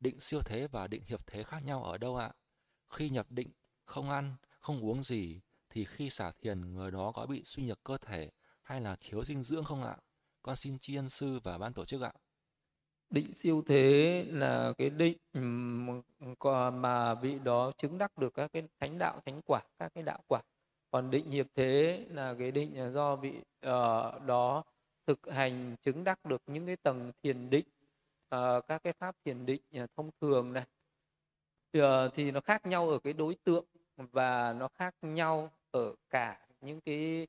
định 0.00 0.20
siêu 0.20 0.40
thế 0.44 0.68
và 0.72 0.86
định 0.86 1.02
hiệp 1.06 1.26
thế 1.26 1.42
khác 1.42 1.64
nhau 1.64 1.84
ở 1.84 1.98
đâu 1.98 2.16
ạ? 2.16 2.32
Khi 2.88 3.10
nhập 3.10 3.26
định, 3.30 3.50
không 3.84 4.10
ăn, 4.10 4.34
không 4.60 4.80
uống 4.80 5.02
gì, 5.02 5.40
thì 5.70 5.84
khi 5.84 6.10
xả 6.10 6.32
thiền 6.42 6.74
người 6.74 6.90
đó 6.90 7.12
có 7.14 7.26
bị 7.26 7.42
suy 7.44 7.62
nhược 7.62 7.84
cơ 7.84 7.98
thể 7.98 8.30
hay 8.62 8.80
là 8.80 8.96
thiếu 9.00 9.24
dinh 9.24 9.42
dưỡng 9.42 9.64
không 9.64 9.82
ạ? 9.82 9.96
Con 10.42 10.56
xin 10.56 10.78
tri 10.78 10.96
ân 10.96 11.08
sư 11.08 11.40
và 11.42 11.58
ban 11.58 11.72
tổ 11.72 11.84
chức 11.84 12.02
ạ. 12.02 12.12
Định 13.10 13.34
siêu 13.34 13.62
thế 13.66 14.24
là 14.28 14.72
cái 14.78 14.90
định 14.90 15.18
mà 16.72 17.14
vị 17.14 17.38
đó 17.38 17.72
chứng 17.78 17.98
đắc 17.98 18.18
được 18.18 18.34
các 18.34 18.52
cái 18.52 18.62
thánh 18.80 18.98
đạo, 18.98 19.20
thánh 19.26 19.40
quả, 19.42 19.62
các 19.78 19.94
cái 19.94 20.02
đạo 20.02 20.22
quả. 20.28 20.42
Còn 20.90 21.10
định 21.10 21.30
hiệp 21.30 21.46
thế 21.54 22.04
là 22.10 22.34
cái 22.38 22.52
định 22.52 22.92
do 22.92 23.16
vị 23.16 23.32
uh, 23.66 24.22
đó 24.26 24.64
thực 25.06 25.20
hành 25.32 25.76
chứng 25.82 26.04
đắc 26.04 26.24
được 26.24 26.42
những 26.46 26.66
cái 26.66 26.76
tầng 26.76 27.12
thiền 27.22 27.50
định 27.50 27.66
uh, 28.34 28.66
các 28.68 28.82
cái 28.84 28.92
pháp 28.92 29.16
thiền 29.24 29.46
định 29.46 29.62
uh, 29.82 29.90
thông 29.96 30.10
thường 30.20 30.52
này. 30.52 30.64
Uh, 31.78 32.14
thì 32.14 32.30
nó 32.30 32.40
khác 32.40 32.66
nhau 32.66 32.88
ở 32.88 32.98
cái 32.98 33.12
đối 33.12 33.34
tượng 33.44 33.64
và 33.96 34.52
nó 34.52 34.68
khác 34.68 34.94
nhau 35.02 35.52
ở 35.70 35.94
cả 36.10 36.48
những 36.60 36.80
cái 36.80 37.26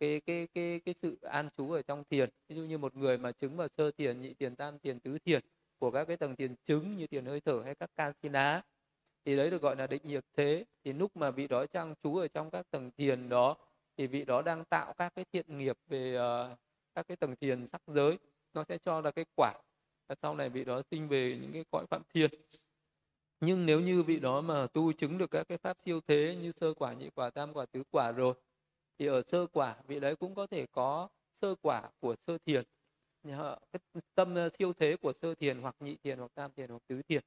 cái 0.00 0.20
cái 0.20 0.48
cái 0.54 0.80
cái 0.84 0.94
sự 0.94 1.18
an 1.22 1.48
trú 1.56 1.72
ở 1.72 1.82
trong 1.82 2.04
thiền. 2.04 2.30
Ví 2.48 2.56
dụ 2.56 2.62
như 2.62 2.78
một 2.78 2.96
người 2.96 3.18
mà 3.18 3.32
chứng 3.32 3.56
vào 3.56 3.68
sơ 3.76 3.90
thiền 3.90 4.20
nhị 4.20 4.34
thiền 4.34 4.56
tam 4.56 4.78
thiền 4.78 5.00
tứ 5.00 5.18
thiền 5.18 5.42
của 5.78 5.90
các 5.90 6.04
cái 6.04 6.16
tầng 6.16 6.36
thiền 6.36 6.54
chứng 6.64 6.96
như 6.96 7.06
thiền 7.06 7.26
hơi 7.26 7.40
thở 7.40 7.62
hay 7.64 7.74
các 7.74 7.90
can 7.96 8.12
thì 9.24 9.36
đấy 9.36 9.50
được 9.50 9.62
gọi 9.62 9.76
là 9.76 9.86
định 9.86 10.02
nghiệp 10.04 10.24
thế. 10.36 10.64
Thì 10.84 10.92
lúc 10.92 11.16
mà 11.16 11.30
vị 11.30 11.48
đó 11.48 11.66
trang 11.66 11.94
trú 12.02 12.16
ở 12.16 12.28
trong 12.28 12.50
các 12.50 12.70
tầng 12.70 12.90
thiền 12.98 13.28
đó 13.28 13.56
thì 13.96 14.06
vị 14.06 14.24
đó 14.24 14.42
đang 14.42 14.64
tạo 14.64 14.92
các 14.92 15.14
cái 15.14 15.24
thiện 15.32 15.58
nghiệp 15.58 15.78
về 15.86 16.16
uh, 16.16 16.58
các 16.94 17.08
cái 17.08 17.16
tầng 17.16 17.36
thiền 17.36 17.66
sắc 17.66 17.82
giới 17.86 18.18
nó 18.54 18.64
sẽ 18.68 18.78
cho 18.78 19.00
ra 19.00 19.10
cái 19.10 19.24
quả 19.36 19.52
và 20.10 20.16
sau 20.22 20.34
này 20.34 20.48
vị 20.48 20.64
đó 20.64 20.82
sinh 20.90 21.08
về 21.08 21.38
những 21.42 21.52
cái 21.52 21.64
cõi 21.70 21.86
phạm 21.90 22.02
thiên. 22.14 22.30
Nhưng 23.40 23.66
nếu 23.66 23.80
như 23.80 24.02
vị 24.02 24.20
đó 24.20 24.40
mà 24.40 24.66
tu 24.66 24.92
chứng 24.92 25.18
được 25.18 25.30
các 25.30 25.48
cái 25.48 25.58
pháp 25.58 25.76
siêu 25.80 26.00
thế 26.06 26.36
như 26.42 26.52
sơ 26.52 26.74
quả 26.74 26.92
nhị 26.92 27.10
quả 27.14 27.30
tam 27.30 27.52
quả 27.52 27.66
tứ 27.66 27.82
quả 27.90 28.12
rồi 28.12 28.34
thì 28.98 29.06
ở 29.06 29.22
sơ 29.26 29.46
quả 29.46 29.76
vị 29.86 30.00
đấy 30.00 30.16
cũng 30.16 30.34
có 30.34 30.46
thể 30.46 30.66
có 30.72 31.08
sơ 31.32 31.54
quả 31.62 31.90
của 32.00 32.16
sơ 32.26 32.38
thiền. 32.46 32.64
Cái 33.72 33.80
tâm 34.14 34.34
ờ, 34.34 34.48
siêu 34.48 34.72
thế 34.72 34.96
của 34.96 35.12
sơ 35.12 35.34
thiền 35.34 35.58
hoặc 35.58 35.76
nhị 35.80 35.96
thiền 35.96 36.18
hoặc 36.18 36.30
tam 36.34 36.50
thiền 36.52 36.70
hoặc 36.70 36.82
tứ 36.86 37.02
thiền. 37.02 37.22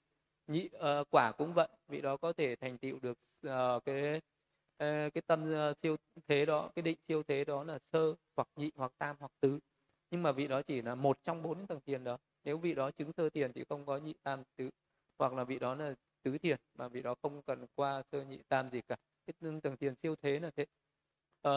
Nhị 0.48 0.70
uh, 0.76 1.08
quả 1.12 1.32
cũng 1.32 1.54
vậy 1.54 1.68
vị 1.88 2.02
đó 2.02 2.18
có 2.18 2.34
thể 2.34 2.56
thành 2.56 2.78
tựu 2.78 3.00
được 3.00 3.18
uh, 3.48 3.86
cái 3.86 4.18
uh, 4.18 5.14
cái 5.14 5.22
tâm 5.28 5.54
uh, 5.72 5.78
siêu 5.82 5.96
thế 6.28 6.46
đó 6.46 6.72
cái 6.76 6.84
định 6.84 6.98
siêu 7.08 7.24
thế 7.24 7.46
đó 7.46 7.64
là 7.64 7.80
sơ 7.80 8.16
hoặc 8.36 8.48
nhị 8.56 8.72
hoặc 8.76 8.94
tam 8.98 9.16
hoặc 9.20 9.32
tứ. 9.40 9.60
Nhưng 10.12 10.24
mà 10.24 10.32
vị 10.32 10.48
đó 10.48 10.62
chỉ 10.62 10.82
là 10.82 10.96
một 10.96 11.20
trong 11.24 11.44
bốn 11.44 11.68
tầng 11.68 11.80
thiền 11.86 12.04
đó 12.04 12.18
nếu 12.44 12.58
vị 12.58 12.76
đó 12.76 12.92
chứng 12.92 13.14
sơ 13.14 13.30
thiền 13.30 13.54
thì 13.54 13.64
không 13.70 13.86
có 13.86 13.98
nhị 13.98 14.14
tam 14.24 14.44
tứ 14.56 14.70
hoặc 15.20 15.34
là 15.34 15.44
vị 15.44 15.60
đó 15.60 15.76
là 15.76 15.94
tứ 16.24 16.38
thiền 16.38 16.58
mà 16.76 16.88
vị 16.88 17.02
đó 17.02 17.16
không 17.22 17.42
cần 17.42 17.66
qua 17.76 18.04
sơ 18.12 18.22
nhị 18.22 18.40
tam 18.48 18.70
gì 18.70 18.82
cả. 18.82 18.96
Cái 19.26 19.52
tầng 19.64 19.78
tiền 19.78 19.96
siêu 19.96 20.16
thế 20.22 20.40
là 20.40 20.52
thế. 20.56 20.66
À, 21.42 21.52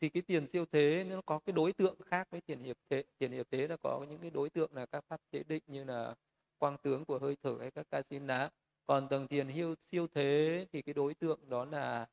thì 0.00 0.08
cái 0.08 0.22
tiền 0.22 0.46
siêu 0.46 0.64
thế 0.72 1.04
nó 1.04 1.20
có 1.26 1.38
cái 1.38 1.52
đối 1.52 1.72
tượng 1.72 1.96
khác 2.06 2.28
với 2.30 2.40
tiền 2.40 2.62
hiệp 2.62 2.76
thế. 2.90 3.04
Tiền 3.18 3.32
hiệp 3.32 3.46
thế 3.50 3.68
là 3.68 3.76
có 3.82 4.06
những 4.08 4.18
cái 4.18 4.30
đối 4.30 4.50
tượng 4.50 4.74
là 4.74 4.86
các 4.86 5.04
pháp 5.08 5.20
chế 5.32 5.42
định 5.42 5.62
như 5.66 5.84
là 5.84 6.14
quang 6.58 6.76
tướng 6.82 7.04
của 7.04 7.18
hơi 7.18 7.36
thở 7.42 7.56
hay 7.60 7.70
các 7.70 7.86
ca 7.90 8.02
xin 8.02 8.26
lá 8.26 8.50
còn 8.86 9.08
tầng 9.08 9.28
tiền 9.28 9.48
hiêu 9.48 9.74
siêu 9.82 10.06
thế 10.14 10.66
thì 10.72 10.82
cái 10.82 10.94
đối 10.94 11.14
tượng 11.14 11.40
đó 11.48 11.64
là 11.64 12.06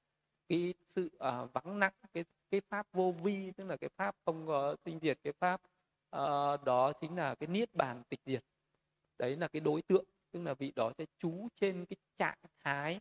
cái 0.50 0.74
sự 0.88 1.10
uh, 1.16 1.54
vắng 1.54 1.80
nặng 1.80 1.94
cái 2.14 2.26
cái 2.52 2.62
pháp 2.70 2.88
vô 2.94 3.12
vi 3.12 3.52
tức 3.52 3.64
là 3.64 3.78
cái 3.78 3.90
pháp 3.98 4.16
không 4.26 4.48
có 4.48 4.76
sinh 4.86 5.00
diệt 5.02 5.20
cái 5.24 5.34
pháp 5.34 5.62
uh, 6.14 6.64
đó 6.64 6.94
chính 7.02 7.16
là 7.16 7.36
cái 7.36 7.48
niết 7.48 7.76
bàn 7.76 8.04
tịch 8.10 8.20
diệt. 8.26 8.44
Đấy 9.20 9.36
là 9.36 9.48
cái 9.48 9.60
đối 9.60 9.82
tượng 9.82 10.06
tức 10.32 10.42
là 10.44 10.54
vị 10.54 10.72
đó 10.76 10.92
sẽ 10.98 11.06
trú 11.20 11.48
trên 11.56 11.86
cái 11.86 11.98
trạng 12.18 12.38
thái 12.60 13.00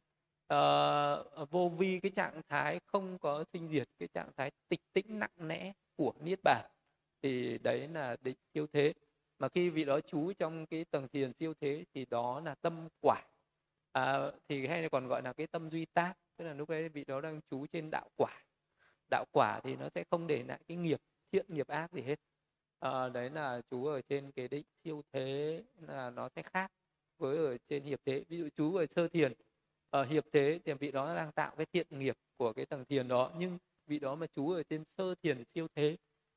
uh, 0.54 1.50
vô 1.50 1.68
vi 1.68 2.00
cái 2.00 2.10
trạng 2.10 2.40
thái 2.48 2.80
không 2.86 3.18
có 3.18 3.44
sinh 3.52 3.68
diệt 3.68 3.88
cái 3.98 4.08
trạng 4.08 4.30
thái 4.36 4.50
tịch 4.68 4.80
tĩnh 4.92 5.18
nặng 5.18 5.30
nẽ 5.36 5.72
của 5.96 6.12
niết 6.20 6.38
bàn. 6.44 6.66
Thì 7.22 7.58
đấy 7.58 7.88
là 7.88 8.16
định 8.20 8.36
siêu 8.54 8.66
thế. 8.72 8.92
Mà 9.38 9.48
khi 9.48 9.70
vị 9.70 9.84
đó 9.84 10.00
trú 10.00 10.32
trong 10.38 10.66
cái 10.66 10.84
tầng 10.84 11.08
thiền 11.08 11.32
siêu 11.32 11.54
thế 11.60 11.84
thì 11.94 12.06
đó 12.10 12.40
là 12.40 12.54
tâm 12.54 12.88
quả. 13.00 13.22
À, 13.92 14.30
thì 14.48 14.66
hay 14.66 14.88
còn 14.88 15.06
gọi 15.06 15.22
là 15.22 15.32
cái 15.32 15.46
tâm 15.46 15.70
duy 15.70 15.84
tác 15.84 16.14
tức 16.36 16.44
là 16.44 16.54
lúc 16.54 16.68
ấy 16.68 16.88
vị 16.88 17.04
đó 17.04 17.20
đang 17.20 17.40
trú 17.50 17.66
trên 17.66 17.90
đạo 17.90 18.08
quả. 18.16 18.42
Đạo 19.10 19.24
quả 19.32 19.60
thì 19.64 19.76
nó 19.76 19.88
sẽ 19.94 20.04
không 20.10 20.26
để 20.26 20.44
lại 20.44 20.60
cái 20.68 20.76
nghiệp 20.76 21.00
thiện 21.32 21.46
nghiệp 21.48 21.68
ác 21.68 21.92
gì 21.92 22.02
hết 22.02 22.20
à, 22.82 23.08
đấy 23.08 23.30
là 23.30 23.60
chú 23.70 23.86
ở 23.86 24.00
trên 24.08 24.32
cái 24.32 24.48
định 24.48 24.64
siêu 24.84 25.02
thế 25.12 25.62
là 25.80 26.10
nó 26.10 26.28
sẽ 26.36 26.42
khác 26.42 26.72
với 27.18 27.36
ở 27.36 27.56
trên 27.68 27.84
hiệp 27.84 28.00
thế. 28.04 28.24
Ví 28.28 28.38
dụ 28.38 28.48
chú 28.56 28.76
ở 28.76 28.86
sơ 28.86 29.08
thiền 29.08 29.32
ở 29.90 30.04
hiệp 30.04 30.24
thế 30.32 30.60
thì 30.64 30.72
vị 30.72 30.90
đó 30.90 31.14
đang 31.14 31.32
tạo 31.32 31.56
cái 31.56 31.66
thiện 31.72 31.86
nghiệp 31.90 32.16
của 32.36 32.52
cái 32.52 32.66
tầng 32.66 32.84
thiền 32.84 33.08
đó 33.08 33.30
nhưng 33.38 33.58
vị 33.86 33.98
đó 33.98 34.14
mà 34.14 34.26
chú 34.26 34.50
ở 34.50 34.62
trên 34.62 34.84
sơ 34.84 35.14
thiền 35.22 35.44
siêu 35.44 35.68
thế 35.74 35.96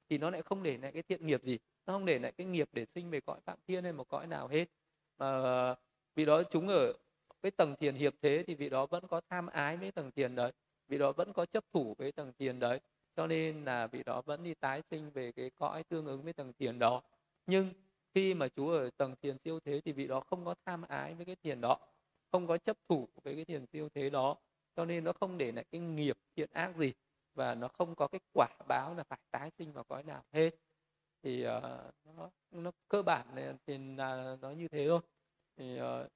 thì 0.09 0.17
nó 0.17 0.29
lại 0.29 0.41
không 0.41 0.63
để 0.63 0.77
lại 0.77 0.91
cái 0.91 1.03
thiện 1.03 1.25
nghiệp 1.25 1.43
gì 1.43 1.59
nó 1.85 1.93
không 1.93 2.05
để 2.05 2.19
lại 2.19 2.31
cái 2.31 2.47
nghiệp 2.47 2.69
để 2.73 2.85
sinh 2.85 3.09
về 3.09 3.21
cõi 3.21 3.39
phạm 3.45 3.57
thiên 3.67 3.83
hay 3.83 3.93
một 3.93 4.09
cõi 4.09 4.27
nào 4.27 4.47
hết. 4.47 4.69
Mà 5.17 5.75
vị 6.15 6.25
đó 6.25 6.43
chúng 6.43 6.67
ở 6.67 6.93
cái 7.41 7.51
tầng 7.51 7.75
thiền 7.79 7.95
hiệp 7.95 8.13
thế 8.21 8.43
thì 8.47 8.55
vị 8.55 8.69
đó 8.69 8.85
vẫn 8.85 9.07
có 9.07 9.21
tham 9.29 9.47
ái 9.47 9.77
với 9.77 9.91
tầng 9.91 10.11
thiền 10.11 10.35
đấy 10.35 10.51
vị 10.87 10.97
đó 10.97 11.11
vẫn 11.11 11.33
có 11.33 11.45
chấp 11.45 11.63
thủ 11.73 11.95
với 11.97 12.11
tầng 12.11 12.33
thiền 12.39 12.59
đấy 12.59 12.79
cho 13.15 13.27
nên 13.27 13.65
là 13.65 13.87
vị 13.87 14.03
đó 14.03 14.21
vẫn 14.21 14.43
đi 14.43 14.53
tái 14.53 14.81
sinh 14.91 15.09
về 15.09 15.31
cái 15.31 15.49
cõi 15.49 15.83
tương 15.83 16.05
ứng 16.05 16.23
với 16.23 16.33
tầng 16.33 16.53
tiền 16.53 16.79
đó. 16.79 17.01
Nhưng 17.47 17.73
khi 18.13 18.33
mà 18.33 18.47
chú 18.47 18.69
ở 18.69 18.89
tầng 18.97 19.15
tiền 19.15 19.37
siêu 19.37 19.59
thế 19.59 19.81
thì 19.85 19.91
vị 19.91 20.07
đó 20.07 20.19
không 20.19 20.45
có 20.45 20.55
tham 20.65 20.81
ái 20.81 21.13
với 21.13 21.25
cái 21.25 21.35
tiền 21.35 21.61
đó 21.61 21.77
không 22.31 22.47
có 22.47 22.57
chấp 22.57 22.77
thủ 22.89 23.07
với 23.23 23.35
cái 23.35 23.45
tiền 23.45 23.65
siêu 23.73 23.89
thế 23.89 24.09
đó. 24.09 24.35
Cho 24.75 24.85
nên 24.85 25.03
nó 25.03 25.13
không 25.13 25.37
để 25.37 25.51
lại 25.51 25.65
cái 25.71 25.81
nghiệp 25.81 26.17
thiện 26.35 26.49
ác 26.53 26.75
gì 26.77 26.93
và 27.33 27.55
nó 27.55 27.67
không 27.67 27.95
có 27.95 28.07
cái 28.07 28.19
quả 28.33 28.47
báo 28.67 28.95
là 28.95 29.03
phải 29.03 29.19
tái 29.31 29.51
sinh 29.57 29.71
vào 29.73 29.83
cõi 29.83 30.03
nào 30.03 30.23
hết. 30.31 30.51
Thì 31.23 31.47
uh, 31.47 31.63
nó 32.17 32.29
nó 32.51 32.71
cơ 32.87 33.01
bản 33.01 33.57
thì 33.67 33.77
là 33.77 34.37
nó 34.41 34.51
như 34.51 34.67
thế 34.67 34.87
thôi. 34.87 35.01
Thì 35.57 35.81
uh, 35.81 36.11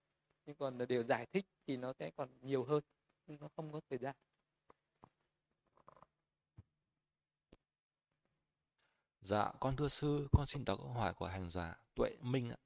nhưng 0.45 0.55
còn 0.55 0.87
điều 0.87 1.03
giải 1.03 1.25
thích 1.25 1.45
thì 1.67 1.77
nó 1.77 1.93
sẽ 1.93 2.11
còn 2.11 2.29
nhiều 2.41 2.63
hơn 2.63 2.81
nhưng 3.27 3.37
nó 3.41 3.47
không 3.55 3.71
có 3.71 3.81
thời 3.89 3.99
gian. 3.99 4.15
Dạ, 9.21 9.51
con 9.59 9.75
thưa 9.75 9.87
sư, 9.87 10.27
con 10.31 10.45
xin 10.45 10.65
đọc 10.65 10.79
câu 10.79 10.89
hỏi 10.89 11.13
của 11.13 11.27
hành 11.27 11.49
giả 11.49 11.75
Tuệ 11.95 12.09
Minh 12.21 12.49
ạ. 12.49 12.57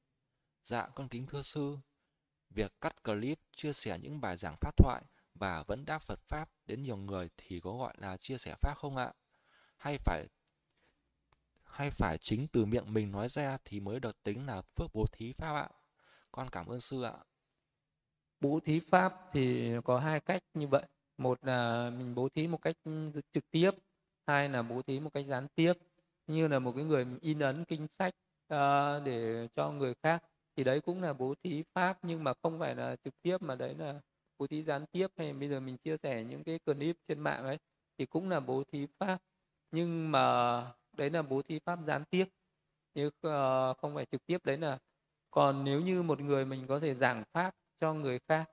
Dạ, 0.64 0.88
con 0.96 1.08
kính 1.08 1.26
thưa 1.26 1.42
sư, 1.42 1.78
việc 2.50 2.82
cắt 2.82 3.04
clip 3.04 3.40
chia 3.56 3.74
sẻ 3.74 4.00
những 4.02 4.22
bài 4.22 4.38
giảng 4.38 4.56
pháp 4.62 4.78
thoại 4.78 5.04
và 5.34 5.64
vấn 5.64 5.86
đáp 5.86 6.00
Phật 6.00 6.20
Pháp 6.28 6.50
đến 6.66 6.84
nhiều 6.84 6.98
người 6.98 7.30
thì 7.38 7.60
có 7.60 7.78
gọi 7.78 7.94
là 7.98 8.18
chia 8.18 8.38
sẻ 8.38 8.56
Pháp 8.62 8.74
không 8.78 8.98
ạ? 8.98 9.14
Hay 9.78 9.98
phải 9.98 10.28
hay 11.64 11.92
phải 11.92 12.18
chính 12.18 12.48
từ 12.48 12.66
miệng 12.66 12.94
mình 12.94 13.12
nói 13.12 13.30
ra 13.30 13.58
thì 13.66 13.80
mới 13.80 14.00
được 14.00 14.24
tính 14.24 14.46
là 14.46 14.62
phước 14.62 14.90
bố 14.94 15.06
thí 15.12 15.34
Pháp 15.34 15.56
ạ? 15.56 15.70
Con 16.32 16.50
cảm 16.50 16.66
ơn 16.66 16.80
sư 16.80 17.04
ạ. 17.04 17.14
Bố 18.40 18.60
thí 18.60 18.80
Pháp 18.80 19.14
thì 19.34 19.74
có 19.84 20.00
hai 20.00 20.20
cách 20.20 20.44
như 20.54 20.68
vậy. 20.68 20.84
Một 21.18 21.40
là 21.42 21.90
mình 21.90 22.16
bố 22.16 22.30
thí 22.30 22.48
một 22.48 22.62
cách 22.62 22.76
trực 23.34 23.52
tiếp, 23.52 23.72
hai 24.28 24.50
là 24.50 24.62
bố 24.62 24.82
thí 24.82 25.00
một 25.00 25.10
cách 25.14 25.26
gián 25.28 25.48
tiếp 25.56 25.74
như 26.28 26.48
là 26.48 26.60
một 26.60 26.74
cái 26.76 26.84
người 26.86 27.06
in 27.22 27.40
ấn 27.40 27.66
kinh 27.66 27.88
sách 27.88 28.14
uh, 28.54 29.04
để 29.06 29.48
cho 29.56 29.72
người 29.72 29.94
khác 30.04 30.24
thì 30.56 30.64
đấy 30.64 30.82
cũng 30.82 31.02
là 31.02 31.14
bố 31.14 31.34
thí 31.44 31.64
pháp 31.74 31.98
nhưng 32.02 32.24
mà 32.24 32.34
không 32.44 32.60
phải 32.60 32.76
là 32.76 32.96
trực 33.04 33.22
tiếp 33.22 33.42
mà 33.42 33.56
đấy 33.56 33.76
là 33.76 34.02
bố 34.38 34.48
thí 34.48 34.64
gián 34.64 34.86
tiếp. 34.92 35.08
Hay 35.18 35.34
bây 35.34 35.50
giờ 35.50 35.60
mình 35.60 35.78
chia 35.78 35.98
sẻ 35.98 36.24
những 36.24 36.44
cái 36.44 36.60
clip 36.60 36.98
trên 37.08 37.20
mạng 37.20 37.44
ấy 37.44 37.58
thì 37.98 38.06
cũng 38.06 38.30
là 38.30 38.40
bố 38.40 38.64
thí 38.72 38.88
pháp 39.00 39.22
nhưng 39.72 40.12
mà 40.12 40.66
đấy 40.94 41.10
là 41.10 41.22
bố 41.22 41.42
thí 41.42 41.60
pháp 41.60 41.80
gián 41.88 42.04
tiếp. 42.10 42.26
Chứ 42.96 43.08
uh, 43.08 43.14
ờ, 43.22 43.74
không 43.74 43.96
phải 43.96 44.06
trực 44.12 44.26
tiếp 44.26 44.46
đấy 44.46 44.58
là 44.58 44.80
còn 45.32 45.64
nếu 45.64 45.82
như 45.82 46.04
một 46.04 46.20
người 46.20 46.46
mình 46.46 46.68
có 46.68 46.80
thể 46.80 46.96
giảng 46.96 47.24
pháp 47.34 47.56
cho 47.80 47.94
người 47.94 48.20
khác 48.28 48.52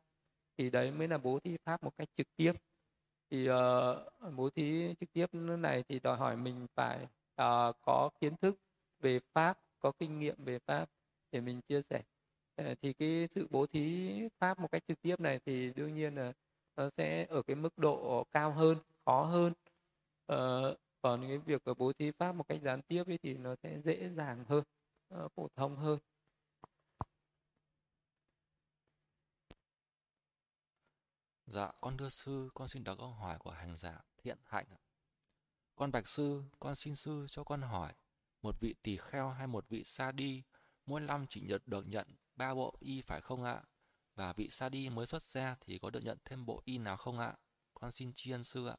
thì 0.58 0.70
đấy 0.70 0.90
mới 0.90 1.08
là 1.08 1.18
bố 1.18 1.40
thí 1.40 1.56
pháp 1.64 1.82
một 1.82 1.96
cách 1.98 2.08
trực 2.14 2.26
tiếp. 2.36 2.52
Thì 3.30 3.50
uh, 3.50 3.56
bố 4.36 4.50
thí 4.50 4.94
trực 5.00 5.12
tiếp 5.12 5.26
này 5.34 5.84
thì 5.88 6.00
đòi 6.00 6.16
hỏi 6.16 6.36
mình 6.36 6.66
phải 6.76 7.08
uh, 7.40 7.76
có 7.82 8.10
kiến 8.20 8.36
thức 8.36 8.56
về 9.00 9.20
pháp 9.32 9.58
có 9.78 9.92
kinh 9.98 10.18
nghiệm 10.18 10.44
về 10.44 10.58
pháp 10.58 10.90
để 11.32 11.40
mình 11.40 11.60
chia 11.60 11.82
sẻ. 11.82 12.02
Uh, 12.62 12.78
thì 12.82 12.92
cái 12.92 13.28
sự 13.30 13.48
bố 13.50 13.66
thí 13.66 14.12
pháp 14.38 14.58
một 14.58 14.70
cách 14.70 14.82
trực 14.88 15.02
tiếp 15.02 15.20
này 15.20 15.40
thì 15.46 15.72
đương 15.72 15.94
nhiên 15.94 16.14
là 16.14 16.32
nó 16.76 16.88
sẽ 16.96 17.26
ở 17.26 17.42
cái 17.42 17.56
mức 17.56 17.78
độ 17.78 18.24
cao 18.30 18.52
hơn 18.52 18.78
khó 19.04 19.24
hơn. 19.24 19.52
Uh, 20.32 20.78
còn 21.02 21.22
cái 21.28 21.38
việc 21.38 21.62
bố 21.78 21.92
thí 21.92 22.10
pháp 22.10 22.32
một 22.32 22.48
cách 22.48 22.60
gián 22.62 22.82
tiếp 22.82 23.02
ấy 23.06 23.18
thì 23.22 23.34
nó 23.34 23.54
sẽ 23.62 23.80
dễ 23.84 24.10
dàng 24.10 24.44
hơn 24.48 24.64
uh, 25.14 25.32
phổ 25.32 25.48
thông 25.56 25.76
hơn. 25.76 25.98
Dạ, 31.46 31.72
con 31.80 31.96
đưa 31.96 32.08
sư, 32.08 32.50
con 32.54 32.68
xin 32.68 32.84
đọc 32.84 32.96
câu 32.98 33.08
hỏi 33.08 33.38
của 33.38 33.50
hành 33.50 33.76
giả 33.76 34.00
Thiện 34.16 34.38
Hạnh 34.44 34.66
ạ. 34.70 34.89
Con 35.80 35.92
bạch 35.92 36.06
sư, 36.06 36.42
con 36.58 36.74
xin 36.74 36.94
sư 36.94 37.26
cho 37.28 37.44
con 37.44 37.62
hỏi, 37.62 37.92
một 38.42 38.60
vị 38.60 38.74
tỳ 38.82 38.96
kheo 38.96 39.28
hay 39.30 39.46
một 39.46 39.68
vị 39.68 39.82
sa 39.84 40.12
đi, 40.12 40.42
mỗi 40.86 41.00
năm 41.00 41.26
chỉ 41.28 41.40
nhận 41.40 41.62
được 41.66 41.88
nhận 41.88 42.06
ba 42.36 42.54
bộ 42.54 42.74
y 42.80 43.00
phải 43.00 43.20
không 43.20 43.44
ạ? 43.44 43.62
Và 44.14 44.32
vị 44.32 44.48
sa 44.50 44.68
đi 44.68 44.88
mới 44.88 45.06
xuất 45.06 45.22
ra 45.22 45.56
thì 45.60 45.78
có 45.78 45.90
được 45.90 46.04
nhận 46.04 46.18
thêm 46.24 46.46
bộ 46.46 46.62
y 46.64 46.78
nào 46.78 46.96
không 46.96 47.18
ạ? 47.18 47.32
Con 47.74 47.90
xin 47.90 48.12
tri 48.14 48.30
ân 48.30 48.44
sư 48.44 48.66
ạ. 48.66 48.76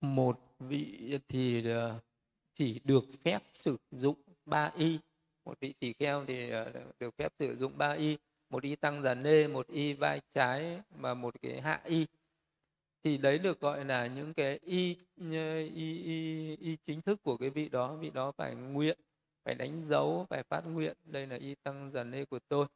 Một 0.00 0.40
vị 0.58 1.18
thì 1.28 1.70
ờ, 1.70 2.00
chỉ 2.52 2.80
được 2.84 3.04
phép 3.24 3.42
sử 3.52 3.76
dụng 3.90 4.18
ba 4.44 4.70
y. 4.76 4.98
Một 5.44 5.60
vị 5.60 5.74
tỳ 5.78 5.92
kheo 5.92 6.24
thì 6.26 6.50
ờ, 6.50 6.72
được 6.98 7.14
phép 7.18 7.32
sử 7.38 7.56
dụng 7.56 7.78
ba 7.78 7.92
y. 7.92 8.16
Một 8.50 8.62
y 8.62 8.76
tăng 8.76 9.02
già 9.02 9.14
nê, 9.14 9.46
một 9.46 9.66
y 9.66 9.92
vai 9.92 10.20
trái 10.30 10.80
và 10.90 11.14
một 11.14 11.34
cái 11.42 11.60
hạ 11.60 11.80
y 11.84 12.06
thì 13.04 13.18
đấy 13.18 13.38
được 13.38 13.60
gọi 13.60 13.84
là 13.84 14.06
những 14.06 14.34
cái 14.34 14.58
y 14.62 14.96
y, 15.16 15.68
y, 15.74 16.56
y 16.56 16.76
chính 16.84 17.02
thức 17.02 17.22
của 17.22 17.36
cái 17.36 17.50
vị 17.50 17.68
đó. 17.68 17.94
Vị 17.96 18.10
đó 18.10 18.32
phải 18.32 18.54
nguyện 18.56 18.98
phải 19.44 19.54
đánh 19.54 19.84
dấu 19.84 20.26
phải 20.30 20.42
phát 20.42 20.60
nguyện. 20.66 20.96
Đây 21.04 21.26
là 21.26 21.36
y 21.36 21.54
tăng 21.54 21.90
dần 21.92 22.10
lê 22.10 22.24
của 22.24 22.38
tôi. 22.48 22.66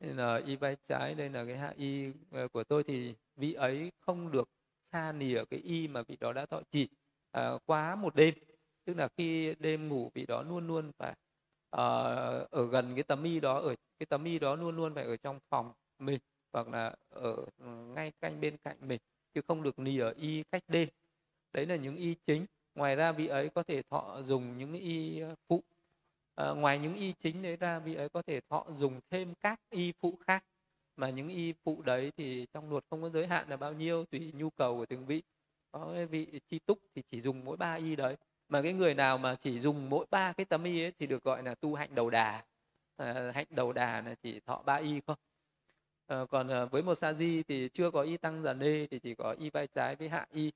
Đây 0.00 0.14
là 0.14 0.40
y 0.46 0.56
vai 0.56 0.76
trái 0.84 1.14
đây 1.14 1.30
là 1.30 1.44
cái 1.44 1.56
hạ 1.58 1.72
y 1.76 2.06
ờ, 2.30 2.48
của 2.48 2.64
tôi. 2.64 2.84
Thì 2.84 3.14
vị 3.36 3.52
ấy 3.52 3.92
không 4.00 4.30
được 4.32 4.48
xa 4.92 5.12
nìa 5.12 5.44
cái 5.50 5.60
y 5.60 5.88
mà 5.88 6.02
vị 6.02 6.16
đó 6.20 6.32
đã 6.32 6.46
thọ 6.46 6.62
trì 6.70 6.88
à, 7.32 7.50
quá 7.66 7.96
một 7.96 8.14
đêm. 8.14 8.34
Tức 8.84 8.96
là 8.96 9.08
khi 9.16 9.54
đêm 9.58 9.88
ngủ 9.88 10.10
vị 10.14 10.26
đó 10.26 10.42
luôn 10.42 10.66
luôn 10.66 10.90
phải 10.98 11.14
à, 11.70 11.82
ở 12.50 12.66
gần 12.72 12.94
cái 12.94 13.04
tấm 13.04 13.22
y 13.24 13.40
đó 13.40 13.58
ở 13.60 13.74
cái 13.98 14.06
tấm 14.06 14.24
y 14.24 14.38
đó 14.38 14.56
luôn 14.56 14.76
luôn 14.76 14.94
phải 14.94 15.04
ở 15.04 15.16
trong 15.16 15.38
phòng 15.50 15.72
mình 15.98 16.20
hoặc 16.52 16.68
là 16.68 16.96
ở 17.08 17.46
ngay 17.94 18.12
cạnh 18.20 18.40
bên 18.40 18.56
cạnh 18.64 18.76
mình 18.80 19.00
chứ 19.34 19.40
không 19.48 19.62
được 19.62 19.78
nìa 19.78 20.10
y 20.16 20.42
cách 20.52 20.62
đêm. 20.68 20.88
Đấy 21.52 21.66
là 21.66 21.76
những 21.76 21.96
y 21.96 22.14
chính. 22.26 22.46
Ngoài 22.74 22.96
ra 22.96 23.12
vị 23.12 23.26
ấy 23.26 23.48
có 23.48 23.62
thể 23.62 23.82
thọ 23.90 24.22
dùng 24.26 24.58
những 24.58 24.74
y 24.74 25.20
ờ, 25.20 25.34
phụ. 25.48 25.62
À, 26.34 26.50
ngoài 26.50 26.78
những 26.78 26.94
y 26.94 27.12
chính 27.18 27.42
đấy 27.42 27.56
ra 27.56 27.78
vị 27.78 27.94
ấy 27.94 28.08
có 28.08 28.22
thể 28.22 28.40
thọ 28.50 28.66
dùng 28.76 29.00
thêm 29.10 29.34
các 29.40 29.60
y 29.70 29.92
phụ 30.00 30.18
khác. 30.26 30.44
Mà 30.96 31.10
những 31.10 31.28
y 31.28 31.52
phụ 31.64 31.82
đấy 31.82 32.12
thì 32.16 32.46
trong 32.52 32.70
luật 32.70 32.84
không 32.90 33.02
có 33.02 33.10
giới 33.10 33.26
hạn 33.26 33.48
là 33.48 33.56
bao 33.56 33.72
nhiêu 33.72 34.04
tùy 34.04 34.32
nhu 34.34 34.50
cầu 34.50 34.76
của 34.76 34.86
từng 34.86 35.06
vị. 35.06 35.22
Có 35.72 35.96
vị 36.10 36.40
chi 36.48 36.58
túc 36.66 36.78
thì 36.94 37.02
chỉ 37.10 37.20
dùng 37.20 37.44
mỗi 37.44 37.56
ba 37.56 37.74
y 37.74 37.96
đấy. 37.96 38.16
Mà 38.48 38.62
cái 38.62 38.72
người 38.72 38.94
nào 38.94 39.18
mà 39.18 39.34
chỉ 39.34 39.60
dùng 39.60 39.90
mỗi 39.90 40.06
ba 40.10 40.32
cái 40.32 40.46
tấm 40.46 40.64
y 40.64 40.82
ấy 40.84 40.92
thì 40.98 41.06
được 41.06 41.24
gọi 41.24 41.42
là 41.42 41.54
tu 41.54 41.74
hạnh 41.74 41.94
đầu 41.94 42.10
đà. 42.10 42.44
À, 42.96 43.32
hạnh 43.34 43.46
đầu 43.50 43.72
đà 43.72 44.00
là 44.00 44.14
chỉ 44.22 44.40
thọ 44.40 44.62
ba 44.66 44.74
y 44.74 45.00
không 45.06 45.16
à, 46.12 46.26
còn 46.30 46.48
à, 46.48 46.64
với 46.64 46.82
một 46.82 46.94
sa 46.94 47.12
di 47.12 47.42
thì 47.42 47.68
chưa 47.72 47.90
có 47.90 48.02
y 48.02 48.16
tăng 48.16 48.42
giàn 48.42 48.58
nê 48.58 48.86
thì 48.86 48.98
chỉ 48.98 49.14
có 49.14 49.34
y 49.38 49.50
vai 49.50 49.66
trái 49.66 49.96
với 49.96 50.08
hạ 50.08 50.26
y. 50.32 50.52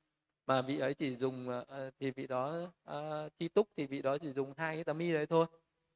Mà 0.46 0.62
vị 0.62 0.78
ấy 0.78 0.94
chỉ 0.94 1.16
dùng 1.16 1.48
à, 1.48 1.90
thì 2.00 2.10
vị 2.10 2.26
đó 2.26 2.72
à, 2.84 3.28
chi 3.38 3.48
túc 3.48 3.68
thì 3.76 3.86
vị 3.86 4.02
đó 4.02 4.18
chỉ 4.18 4.32
dùng 4.32 4.52
hai 4.56 4.76
cái 4.76 4.84
tấm 4.84 4.98
y 4.98 5.12
đấy 5.12 5.26
thôi. 5.26 5.46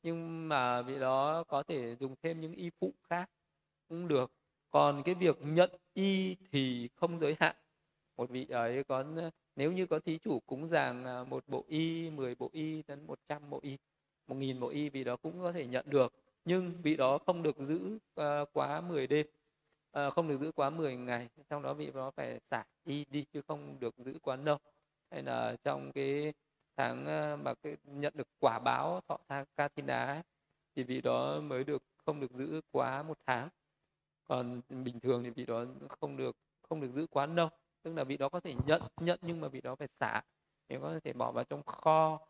Nhưng 0.03 0.49
mà 0.49 0.83
vị 0.83 0.99
đó 0.99 1.45
có 1.49 1.63
thể 1.63 1.97
dùng 2.01 2.15
thêm 2.23 2.41
những 2.41 2.55
y 2.55 2.71
phụ 2.81 2.95
khác 3.11 3.31
cũng 3.89 4.09
được. 4.09 4.33
Còn 4.71 5.03
cái 5.05 5.15
việc 5.15 5.37
nhận 5.41 5.71
y 5.95 6.37
thì 6.53 6.89
không 6.97 7.21
giới 7.21 7.37
hạn. 7.41 7.57
Một 8.17 8.31
vị 8.31 8.47
ấy 8.51 8.85
có 8.85 9.05
nếu 9.57 9.73
như 9.73 9.87
có 9.87 9.99
thí 10.01 10.19
chủ 10.19 10.41
cúng 10.41 10.69
dường 10.69 11.05
một 11.29 11.45
bộ 11.49 11.65
y 11.69 12.11
10 12.11 12.35
bộ 12.35 12.51
y 12.53 12.83
đến 12.89 13.07
100 13.07 13.51
bộ 13.51 13.61
y 13.63 13.77
một 14.27 14.35
nghìn 14.37 14.61
bộ 14.61 14.69
y 14.69 14.89
vị 14.89 15.05
đó 15.05 15.17
cũng 15.17 15.41
có 15.43 15.53
thể 15.53 15.67
nhận 15.67 15.85
được. 15.91 16.13
Nhưng 16.45 16.83
vị 16.83 16.97
đó 16.97 17.19
không 17.27 17.43
được 17.43 17.57
giữ 17.59 17.99
uh, 18.21 18.49
quá 18.53 18.81
10 18.81 19.07
đêm 19.07 19.27
à, 19.93 20.11
không 20.11 20.29
được 20.29 20.37
giữ 20.41 20.53
quá 20.53 20.71
10 20.71 20.97
ngày 20.97 21.29
trong 21.49 21.63
đó 21.63 21.75
vị 21.75 21.91
đó 21.95 22.11
phải 22.11 22.41
xả 22.51 22.65
y 22.85 23.05
đi 23.11 23.25
chứ 23.33 23.43
không 23.49 23.81
được 23.81 23.95
giữ 23.99 24.19
quá 24.23 24.37
lâu. 24.37 24.59
Hay 25.11 25.23
là 25.23 25.57
trong 25.65 25.93
cái 25.93 26.33
tháng 26.77 27.07
ờ, 27.07 27.37
mà 27.37 27.55
cái, 27.55 27.77
nhận 27.85 28.13
được 28.17 28.29
quả 28.41 28.59
báo 28.59 29.01
thọ 29.09 29.19
thang 29.29 29.45
katina 29.57 30.07
ấy, 30.07 30.23
thì 30.77 30.83
vị 30.83 31.01
đó 31.01 31.41
mới 31.41 31.65
được 31.65 31.83
không 32.07 32.21
được 32.21 32.33
giữ 32.33 32.61
quá 32.71 33.03
một 33.03 33.19
tháng. 33.27 33.49
Còn 34.25 34.61
bình 34.69 35.01
thường 35.01 35.25
thì 35.25 35.31
vị 35.31 35.47
đó 35.47 35.65
không 35.89 36.17
được 36.17 36.37
không 36.69 36.81
được 36.81 36.91
giữ 36.95 37.07
quá 37.11 37.27
lâu. 37.27 37.49
Tức 37.83 37.95
là 37.95 38.05
vị 38.05 38.17
đó 38.17 38.29
có 38.29 38.41
thể 38.41 38.55
nhận 38.67 38.83
nhận 39.01 39.19
nhưng 39.23 39.41
mà 39.41 39.49
vị 39.49 39.61
đó 39.61 39.75
phải 39.75 39.89
xả. 39.89 40.23
Thì 40.69 40.77
có 40.83 41.01
thể 41.05 41.13
bỏ 41.13 41.33
vào 41.33 41.45
trong 41.45 41.63
kho 41.63 42.21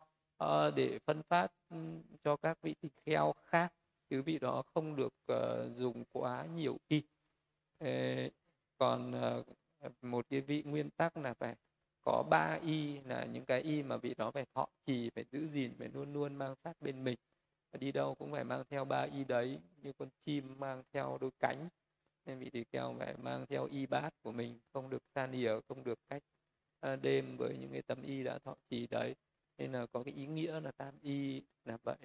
uh, 0.43 0.49
để 0.75 0.99
phân 1.05 1.23
phát 1.23 1.47
ừ, 1.69 1.77
cho 2.23 2.35
các 2.35 2.57
vị 2.61 2.75
tỳ 2.81 2.89
kheo 3.05 3.33
khác. 3.45 3.73
Chứ 4.09 4.21
vị 4.21 4.39
đó 4.39 4.63
không 4.73 4.95
được 4.95 5.13
uh, 5.33 5.77
dùng 5.77 6.03
quá 6.11 6.45
nhiều 6.55 6.77
y 6.87 7.03
còn 8.77 9.11
ờ, 9.11 9.43
một 10.01 10.25
cái 10.29 10.41
vị 10.41 10.63
nguyên 10.65 10.89
tắc 10.89 11.17
là 11.17 11.33
phải 11.33 11.55
có 12.01 12.23
ba 12.29 12.59
y, 12.63 12.99
là 13.01 13.25
những 13.25 13.45
cái 13.45 13.61
y 13.61 13.83
mà 13.83 13.97
vị 13.97 14.13
đó 14.17 14.31
phải 14.31 14.45
thọ 14.55 14.67
trì, 14.85 15.09
phải 15.15 15.25
giữ 15.31 15.47
gìn, 15.47 15.73
phải 15.79 15.89
luôn 15.93 16.13
luôn 16.13 16.35
mang 16.35 16.55
sát 16.63 16.73
bên 16.81 17.03
mình. 17.03 17.17
Đi 17.79 17.91
đâu 17.91 18.15
cũng 18.15 18.31
phải 18.31 18.43
mang 18.43 18.63
theo 18.69 18.85
ba 18.85 19.01
y 19.01 19.23
đấy, 19.23 19.59
như 19.83 19.93
con 19.93 20.09
chim 20.19 20.59
mang 20.59 20.83
theo 20.93 21.17
đôi 21.21 21.31
cánh. 21.39 21.69
Nên 22.25 22.39
vị 22.39 22.49
tỳ 22.49 22.63
kheo 22.71 22.95
phải 22.99 23.15
mang 23.17 23.45
theo 23.49 23.65
y 23.65 23.85
bát 23.85 24.09
của 24.23 24.31
mình, 24.31 24.59
không 24.73 24.89
được 24.89 25.03
xa 25.15 25.27
nỉa 25.27 25.59
không 25.67 25.83
được 25.83 25.99
cách 26.09 26.23
ờ, 26.79 26.95
đêm 26.95 27.37
với 27.37 27.57
những 27.61 27.71
cái 27.71 27.81
tấm 27.81 28.01
y 28.03 28.23
đã 28.23 28.39
thọ 28.39 28.55
trì 28.69 28.87
đấy. 28.87 29.15
Nên 29.57 29.71
là 29.71 29.85
có 29.93 30.03
cái 30.03 30.13
ý 30.13 30.27
nghĩa 30.27 30.59
là 30.59 30.71
tam 30.71 30.93
y 31.01 31.41
là 31.65 31.77
vậy. 31.83 31.97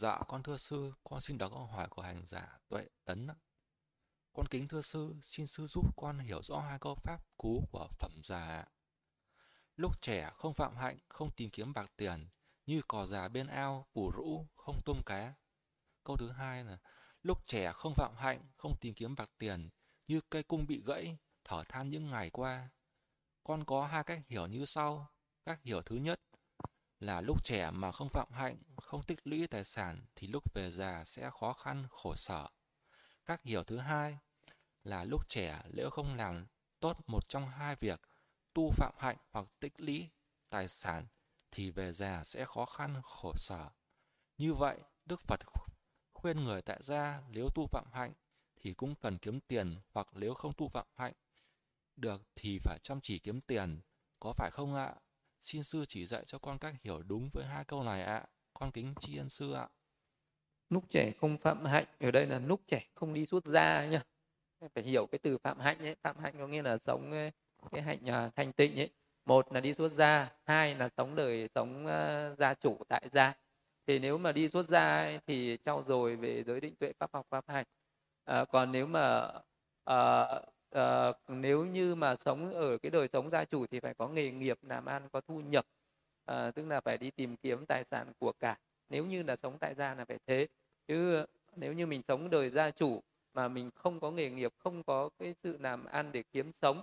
Dạ 0.00 0.18
con 0.28 0.42
thưa 0.42 0.56
sư, 0.56 0.92
con 1.04 1.20
xin 1.20 1.38
đọc 1.38 1.52
câu 1.52 1.66
hỏi 1.66 1.88
của 1.88 2.02
hành 2.02 2.26
giả 2.26 2.58
Tuệ 2.68 2.86
Tấn 3.04 3.26
ạ. 3.26 3.34
Con 4.32 4.46
kính 4.50 4.68
thưa 4.68 4.82
sư, 4.82 5.16
xin 5.22 5.46
sư 5.46 5.66
giúp 5.66 5.96
con 5.96 6.18
hiểu 6.18 6.42
rõ 6.42 6.60
hai 6.60 6.78
câu 6.78 6.94
pháp 6.94 7.20
cú 7.36 7.64
của 7.72 7.88
phẩm 7.98 8.20
già. 8.24 8.64
Lúc 9.76 10.02
trẻ 10.02 10.30
không 10.34 10.54
phạm 10.54 10.76
hạnh, 10.76 10.98
không 11.08 11.28
tìm 11.30 11.50
kiếm 11.50 11.72
bạc 11.72 11.92
tiền, 11.96 12.28
như 12.66 12.82
cò 12.88 13.06
già 13.06 13.28
bên 13.28 13.46
ao, 13.46 13.86
ủ 13.92 14.10
rũ, 14.10 14.46
không 14.56 14.78
tôm 14.84 15.00
cá. 15.06 15.34
Câu 16.04 16.16
thứ 16.16 16.30
hai 16.30 16.64
là 16.64 16.78
lúc 17.22 17.38
trẻ 17.44 17.72
không 17.72 17.94
phạm 17.94 18.16
hạnh, 18.16 18.50
không 18.56 18.76
tìm 18.80 18.94
kiếm 18.94 19.16
bạc 19.16 19.30
tiền, 19.38 19.70
như 20.06 20.20
cây 20.30 20.42
cung 20.42 20.66
bị 20.66 20.82
gãy, 20.86 21.18
thở 21.44 21.62
than 21.68 21.90
những 21.90 22.10
ngày 22.10 22.30
qua. 22.30 22.68
Con 23.44 23.64
có 23.64 23.86
hai 23.86 24.04
cách 24.04 24.20
hiểu 24.26 24.46
như 24.46 24.64
sau. 24.64 25.10
Cách 25.44 25.60
hiểu 25.62 25.82
thứ 25.82 25.96
nhất 25.96 26.20
là 27.00 27.20
lúc 27.20 27.44
trẻ 27.44 27.70
mà 27.70 27.92
không 27.92 28.08
phạm 28.08 28.32
hạnh, 28.32 28.56
không 28.76 29.02
tích 29.02 29.18
lũy 29.24 29.46
tài 29.46 29.64
sản 29.64 30.06
thì 30.16 30.26
lúc 30.26 30.44
về 30.54 30.70
già 30.70 31.04
sẽ 31.04 31.30
khó 31.40 31.52
khăn, 31.52 31.86
khổ 31.90 32.14
sở. 32.14 32.48
Các 33.26 33.42
hiểu 33.42 33.62
thứ 33.62 33.78
hai 33.78 34.18
là 34.84 35.04
lúc 35.04 35.28
trẻ 35.28 35.62
nếu 35.74 35.90
không 35.90 36.16
làm 36.16 36.46
tốt 36.80 36.96
một 37.06 37.28
trong 37.28 37.48
hai 37.48 37.76
việc 37.76 38.00
tu 38.54 38.70
phạm 38.70 38.94
hạnh 38.98 39.16
hoặc 39.30 39.46
tích 39.60 39.80
lũy 39.80 40.08
tài 40.50 40.68
sản 40.68 41.06
thì 41.50 41.70
về 41.70 41.92
già 41.92 42.24
sẽ 42.24 42.44
khó 42.44 42.64
khăn 42.64 43.00
khổ 43.04 43.32
sở. 43.36 43.70
Như 44.38 44.54
vậy, 44.54 44.78
Đức 45.06 45.20
Phật 45.20 45.40
khuyên 46.12 46.44
người 46.44 46.62
tại 46.62 46.78
gia 46.82 47.22
nếu 47.30 47.48
tu 47.54 47.66
phạm 47.66 47.84
hạnh 47.92 48.12
thì 48.56 48.74
cũng 48.74 48.94
cần 48.94 49.18
kiếm 49.18 49.40
tiền 49.40 49.76
hoặc 49.92 50.06
nếu 50.12 50.34
không 50.34 50.52
tu 50.52 50.68
phạm 50.68 50.86
hạnh 50.96 51.12
được 51.96 52.22
thì 52.36 52.58
phải 52.58 52.78
chăm 52.82 53.00
chỉ 53.00 53.18
kiếm 53.18 53.40
tiền, 53.40 53.80
có 54.20 54.32
phải 54.32 54.50
không 54.50 54.74
ạ? 54.74 54.94
Xin 55.40 55.62
sư 55.62 55.84
chỉ 55.88 56.06
dạy 56.06 56.24
cho 56.26 56.38
con 56.38 56.58
cách 56.58 56.74
hiểu 56.82 57.02
đúng 57.02 57.28
với 57.32 57.44
hai 57.44 57.64
câu 57.64 57.82
này 57.82 58.02
ạ. 58.02 58.24
Con 58.54 58.70
kính 58.70 58.94
tri 59.00 59.16
ân 59.16 59.28
sư 59.28 59.52
ạ. 59.52 59.68
Lúc 60.68 60.84
trẻ 60.90 61.12
không 61.20 61.38
phạm 61.38 61.64
hạnh, 61.64 61.84
ở 62.00 62.10
đây 62.10 62.26
là 62.26 62.38
lúc 62.38 62.60
trẻ 62.66 62.82
không 62.94 63.14
đi 63.14 63.26
xuất 63.26 63.44
gia 63.44 63.86
nhá. 63.86 64.02
Phải 64.74 64.84
hiểu 64.84 65.06
cái 65.06 65.18
từ 65.18 65.38
phạm 65.38 65.58
hạnh 65.60 65.78
ấy, 65.78 65.96
phạm 66.02 66.18
hạnh 66.18 66.34
có 66.38 66.46
nghĩa 66.46 66.62
là 66.62 66.78
sống 66.78 67.30
cái 67.72 67.82
hạnh 67.82 68.10
à, 68.10 68.30
thanh 68.36 68.52
tịnh 68.52 68.76
ấy. 68.80 68.90
Một 69.24 69.52
là 69.52 69.60
đi 69.60 69.74
xuất 69.74 69.92
gia, 69.92 70.32
hai 70.46 70.74
là 70.74 70.88
sống 70.96 71.14
đời 71.16 71.48
sống 71.54 71.86
gia 72.38 72.54
chủ 72.54 72.78
tại 72.88 73.08
gia. 73.12 73.34
Thì 73.86 73.98
nếu 73.98 74.18
mà 74.18 74.32
đi 74.32 74.48
xuất 74.48 74.68
gia 74.68 74.98
ấy, 74.98 75.20
thì 75.26 75.58
trau 75.64 75.82
dồi 75.86 76.16
về 76.16 76.44
giới 76.44 76.60
định 76.60 76.74
tuệ 76.76 76.92
pháp 76.98 77.10
học 77.12 77.26
pháp 77.30 77.44
hành. 77.48 77.64
À, 78.24 78.36
ờ, 78.38 78.44
còn 78.44 78.72
nếu 78.72 78.86
mà 78.86 79.28
à, 79.84 80.26
uh, 80.78 81.16
nếu 81.28 81.64
như 81.64 81.94
mà 81.94 82.16
sống 82.16 82.54
ở 82.54 82.78
cái 82.78 82.90
đời 82.90 83.08
sống 83.12 83.30
gia 83.30 83.44
chủ 83.44 83.66
thì 83.66 83.80
phải 83.80 83.94
có 83.94 84.08
nghề 84.08 84.30
nghiệp 84.30 84.58
làm 84.62 84.84
ăn 84.84 85.08
có 85.12 85.20
thu 85.20 85.40
nhập. 85.40 85.66
Uh, 86.30 86.54
tức 86.54 86.66
là 86.66 86.80
phải 86.80 86.98
đi 86.98 87.10
tìm 87.10 87.36
kiếm 87.36 87.66
tài 87.66 87.84
sản 87.84 88.12
của 88.18 88.32
cả. 88.32 88.58
Nếu 88.88 89.06
như 89.06 89.22
là 89.22 89.36
sống 89.36 89.58
tại 89.58 89.74
gia 89.74 89.94
là 89.94 90.04
phải 90.04 90.18
thế. 90.26 90.46
Chứ 90.88 91.24
nếu 91.56 91.72
như 91.72 91.86
mình 91.86 92.02
sống 92.08 92.30
đời 92.30 92.50
gia 92.50 92.70
chủ 92.70 93.02
mà 93.34 93.48
mình 93.48 93.70
không 93.74 94.00
có 94.00 94.10
nghề 94.10 94.30
nghiệp 94.30 94.52
không 94.58 94.82
có 94.82 95.08
cái 95.18 95.34
sự 95.42 95.56
làm 95.60 95.84
ăn 95.84 96.12
để 96.12 96.22
kiếm 96.32 96.52
sống 96.52 96.82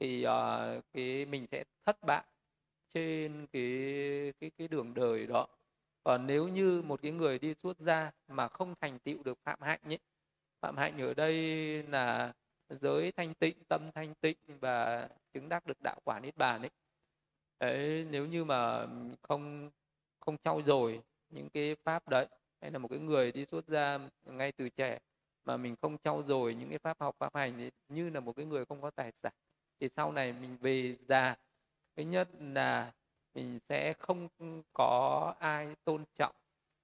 thì 0.00 0.26
uh, 0.26 0.84
cái 0.92 1.24
mình 1.24 1.46
sẽ 1.50 1.64
thất 1.84 2.02
bại 2.02 2.24
trên 2.94 3.46
cái 3.52 4.32
cái 4.40 4.50
cái 4.58 4.68
đường 4.68 4.94
đời 4.94 5.26
đó. 5.26 5.46
Còn 6.04 6.26
nếu 6.26 6.48
như 6.48 6.82
một 6.82 7.02
cái 7.02 7.12
người 7.12 7.38
đi 7.38 7.54
xuất 7.54 7.78
gia 7.78 8.10
mà 8.28 8.48
không 8.48 8.74
thành 8.80 8.98
tựu 8.98 9.22
được 9.22 9.38
phạm 9.44 9.62
hạnh 9.62 9.80
ấy 9.84 9.98
phạm 10.60 10.76
hạnh 10.76 11.00
ở 11.00 11.14
đây 11.14 11.34
là 11.82 12.32
giới 12.68 13.12
thanh 13.12 13.34
tịnh 13.34 13.64
tâm 13.68 13.90
thanh 13.94 14.14
tịnh 14.14 14.36
và 14.60 15.08
chứng 15.32 15.48
đắc 15.48 15.66
được 15.66 15.82
đạo 15.82 16.00
quả 16.04 16.20
niết 16.20 16.36
bàn 16.36 16.60
ấy. 16.62 16.70
Đấy 17.60 18.06
nếu 18.10 18.26
như 18.26 18.44
mà 18.44 18.86
không 19.22 19.70
không 20.20 20.38
trau 20.38 20.62
dồi 20.62 21.02
những 21.30 21.48
cái 21.50 21.76
pháp 21.84 22.08
đấy 22.08 22.26
hay 22.60 22.70
là 22.70 22.78
một 22.78 22.88
cái 22.88 22.98
người 22.98 23.32
đi 23.32 23.44
xuất 23.44 23.68
gia 23.68 23.98
ngay 24.24 24.52
từ 24.52 24.68
trẻ 24.68 24.98
mà 25.44 25.56
mình 25.56 25.76
không 25.82 25.98
trau 25.98 26.22
dồi 26.22 26.54
những 26.54 26.68
cái 26.68 26.78
pháp 26.78 27.00
học 27.00 27.14
pháp 27.18 27.34
hành 27.34 27.54
thì 27.58 27.70
như 27.88 28.10
là 28.10 28.20
một 28.20 28.36
cái 28.36 28.46
người 28.46 28.64
không 28.64 28.82
có 28.82 28.90
tài 28.90 29.12
sản 29.12 29.32
thì 29.80 29.88
sau 29.88 30.12
này 30.12 30.32
mình 30.32 30.56
về 30.60 30.96
già 31.08 31.36
thứ 31.96 32.02
nhất 32.02 32.28
là 32.40 32.92
mình 33.34 33.58
sẽ 33.68 33.92
không 33.92 34.28
có 34.72 35.34
ai 35.38 35.74
tôn 35.84 36.04
trọng 36.14 36.34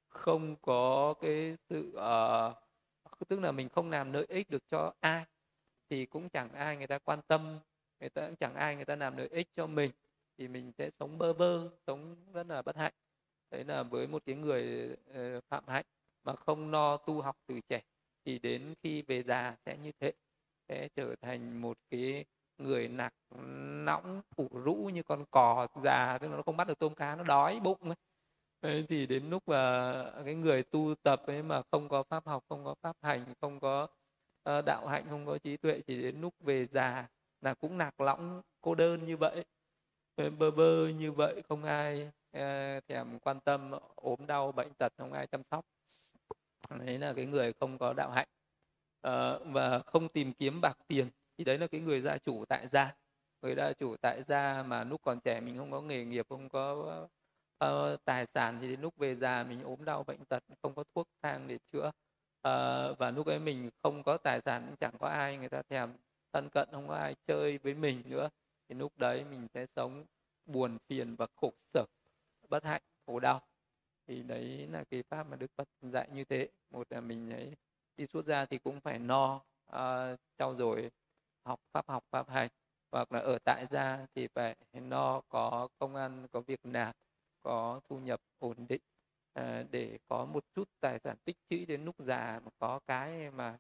không 0.09 0.56
có 0.62 1.14
cái 1.20 1.56
sự 1.68 1.94
uh, 1.96 3.28
tức 3.28 3.40
là 3.40 3.52
mình 3.52 3.68
không 3.68 3.90
làm 3.90 4.12
lợi 4.12 4.26
ích 4.28 4.50
được 4.50 4.62
cho 4.70 4.92
ai 5.00 5.24
thì 5.93 6.06
cũng 6.06 6.28
chẳng 6.28 6.52
ai 6.52 6.77
người 6.77 6.86
ta 6.86 6.98
quan 6.98 7.20
tâm 7.28 7.59
người 8.01 8.09
ta 8.09 8.27
cũng 8.27 8.36
chẳng 8.36 8.55
ai 8.55 8.77
người 8.77 8.85
ta 8.85 8.97
làm 8.97 9.16
lợi 9.16 9.28
ích 9.28 9.48
cho 9.56 9.66
mình 9.66 9.90
thì 10.39 10.48
mình 10.48 10.73
sẽ 10.78 10.90
sống 10.90 11.19
bơ 11.19 11.32
vơ 11.32 11.69
sống 11.86 12.16
rất 12.32 12.47
là 12.47 12.62
bất 12.62 12.77
hạnh 12.77 12.93
đấy 13.51 13.64
là 13.64 13.82
với 13.82 14.06
một 14.06 14.23
cái 14.27 14.35
người 14.35 14.90
ờ, 15.14 15.40
phạm 15.48 15.64
hạnh 15.69 15.85
mà 16.24 16.36
không 16.36 16.70
no 16.70 16.97
tu 16.97 17.20
học 17.20 17.36
từ 17.47 17.60
trẻ 17.69 17.81
thì 18.24 18.39
đến 18.39 18.74
khi 18.82 19.02
về 19.02 19.23
già 19.23 19.56
sẽ 19.66 19.77
như 19.82 19.93
thế 20.01 20.12
sẽ 20.69 20.89
trở 20.97 21.14
thành 21.20 21.60
một 21.60 21.78
cái 21.90 22.24
người 22.59 22.89
nặc 22.89 23.14
nóng 23.85 24.23
ủ 24.36 24.48
rũ 24.64 24.74
như 24.74 25.02
con 25.02 25.24
cò 25.31 25.66
già 25.85 26.19
tức 26.19 26.28
là 26.28 26.36
nó 26.36 26.43
không 26.43 26.56
bắt 26.56 26.69
được 26.69 26.78
tôm 26.78 26.94
cá 26.94 27.16
nó 27.16 27.24
đói 27.24 27.60
bụng 27.60 27.81
ấy. 27.82 27.97
Đấy, 28.62 28.86
thì 28.89 29.06
đến 29.06 29.31
lúc 29.31 29.48
mà 29.48 29.93
cái 30.24 30.35
người 30.35 30.62
tu 30.62 30.94
tập 31.02 31.23
ấy 31.27 31.43
mà 31.43 31.62
không 31.70 31.89
có 31.89 32.02
pháp 32.02 32.27
học 32.27 32.44
không 32.48 32.64
có 32.64 32.74
pháp 32.82 32.97
hành 33.02 33.35
không 33.40 33.60
có 33.60 33.85
uh, 33.85 33.90
Ờ, 34.43 34.62
đạo 34.62 34.86
hạnh 34.86 35.05
không 35.10 35.27
có 35.27 35.39
trí 35.39 35.56
tuệ 35.56 35.81
chỉ 35.86 36.02
đến 36.02 36.20
lúc 36.20 36.35
về 36.40 36.66
già 36.66 37.09
là 37.40 37.55
cũng 37.55 37.78
nạc 37.78 38.01
lõng 38.01 38.43
cô 38.60 38.74
đơn 38.74 39.05
như 39.05 39.16
vậy. 39.16 39.44
Bơ 40.16 40.51
vơ 40.51 40.89
như 40.89 41.12
vậy 41.12 41.43
không 41.48 41.64
ai 41.64 42.10
ờ, 42.32 42.81
thèm 42.81 43.19
quan 43.19 43.40
tâm 43.40 43.70
ốm 43.94 44.27
đau 44.27 44.52
bệnh 44.52 44.74
tật 44.74 44.93
không 44.98 45.12
ai 45.12 45.27
chăm 45.27 45.43
sóc. 45.44 45.64
Đấy 46.70 46.98
là 46.98 47.12
cái 47.12 47.27
người 47.27 47.52
không 47.52 47.78
có 47.78 47.93
đạo 47.93 48.10
hạnh. 48.10 48.28
Ờ, 49.01 49.44
và 49.44 49.78
không 49.78 50.09
tìm 50.09 50.32
kiếm 50.32 50.60
bạc 50.60 50.78
tiền 50.86 51.09
thì 51.39 51.44
đấy 51.44 51.59
là 51.59 51.66
cái 51.66 51.81
người 51.81 52.01
gia 52.01 52.19
chủ 52.19 52.44
tại 52.44 52.69
gia. 52.69 52.94
Người 53.43 53.55
gia 53.55 53.73
chủ 53.73 53.97
tại 53.97 54.23
gia 54.23 54.62
mà 54.62 54.85
lúc 54.85 55.01
còn 55.02 55.20
trẻ 55.20 55.40
mình 55.40 55.59
không 55.59 55.70
có 55.70 55.81
nghề 55.81 56.05
nghiệp 56.05 56.27
không 56.28 56.48
có 56.48 56.73
uh, 57.64 58.05
tài 58.05 58.27
sản 58.35 58.59
thì 58.60 58.69
đến 58.69 58.81
lúc 58.81 58.97
về 58.97 59.14
già 59.14 59.44
mình 59.44 59.62
ốm 59.62 59.85
đau 59.85 60.05
bệnh 60.05 60.24
tật 60.24 60.43
không 60.62 60.74
có 60.74 60.85
thuốc 60.94 61.09
thang 61.23 61.48
để 61.48 61.59
chữa 61.73 61.90
à, 62.43 62.89
và 62.98 63.10
lúc 63.10 63.27
ấy 63.27 63.39
mình 63.39 63.70
không 63.82 64.02
có 64.02 64.16
tài 64.16 64.40
sản 64.40 64.74
chẳng 64.81 64.94
có 64.98 65.09
ai 65.09 65.39
người 65.39 65.48
ta 65.48 65.62
thèm 65.62 65.93
thân 66.32 66.48
cận 66.51 66.69
không 66.73 66.89
có 66.89 66.94
ai 66.94 67.14
chơi 67.27 67.59
với 67.59 67.74
mình 67.74 68.02
nữa. 68.06 68.28
Thì 68.69 68.74
lúc 68.74 68.93
đấy 68.98 69.24
mình 69.24 69.48
sẽ 69.55 69.66
sống 69.66 70.05
buồn 70.47 70.78
phiền 70.89 71.16
và 71.16 71.27
khổ 71.36 71.52
sở 71.69 71.85
bất 72.48 72.64
hạnh 72.64 72.82
khổ 73.06 73.20
đau. 73.20 73.40
Thì 74.06 74.23
đấy 74.23 74.69
là 74.70 74.85
cái 74.90 75.02
pháp 75.02 75.23
mà 75.23 75.36
đức 75.36 75.51
phật 75.56 75.69
dạy 75.82 76.09
như 76.14 76.24
thế. 76.24 76.48
Một 76.70 76.86
là 76.90 77.01
mình 77.01 77.31
ấy 77.31 77.56
đi 77.97 78.06
xuất 78.06 78.24
gia 78.24 78.44
thì 78.44 78.59
cũng 78.59 78.81
phải 78.81 78.98
no 78.98 79.40
uh, 79.77 80.20
trau 80.39 80.55
dồi 80.55 80.90
học 81.44 81.60
pháp 81.73 81.89
học 81.89 82.05
pháp 82.10 82.28
hành 82.28 82.48
hoặc 82.93 83.12
là 83.12 83.20
ở 83.20 83.39
tại 83.44 83.66
gia 83.70 84.06
thì 84.14 84.28
phải 84.35 84.56
no 84.73 85.20
có 85.28 85.69
công 85.78 85.97
ăn 85.97 86.27
có 86.32 86.40
việc 86.40 86.60
làm 86.64 86.94
có 87.43 87.81
thu 87.89 87.98
nhập 87.98 88.20
ổn 88.39 88.66
định 88.69 88.81
à, 89.32 89.64
để 89.70 89.98
có 90.09 90.24
một 90.24 90.44
chút 90.54 90.68
tài 90.80 90.98
sản 91.04 91.16
tích 91.24 91.36
trữ 91.50 91.64
đến 91.64 91.84
lúc 91.84 91.96
già 91.98 92.40
mà 92.44 92.50
có 92.59 92.80
cái 92.86 93.30
mà 93.30 93.59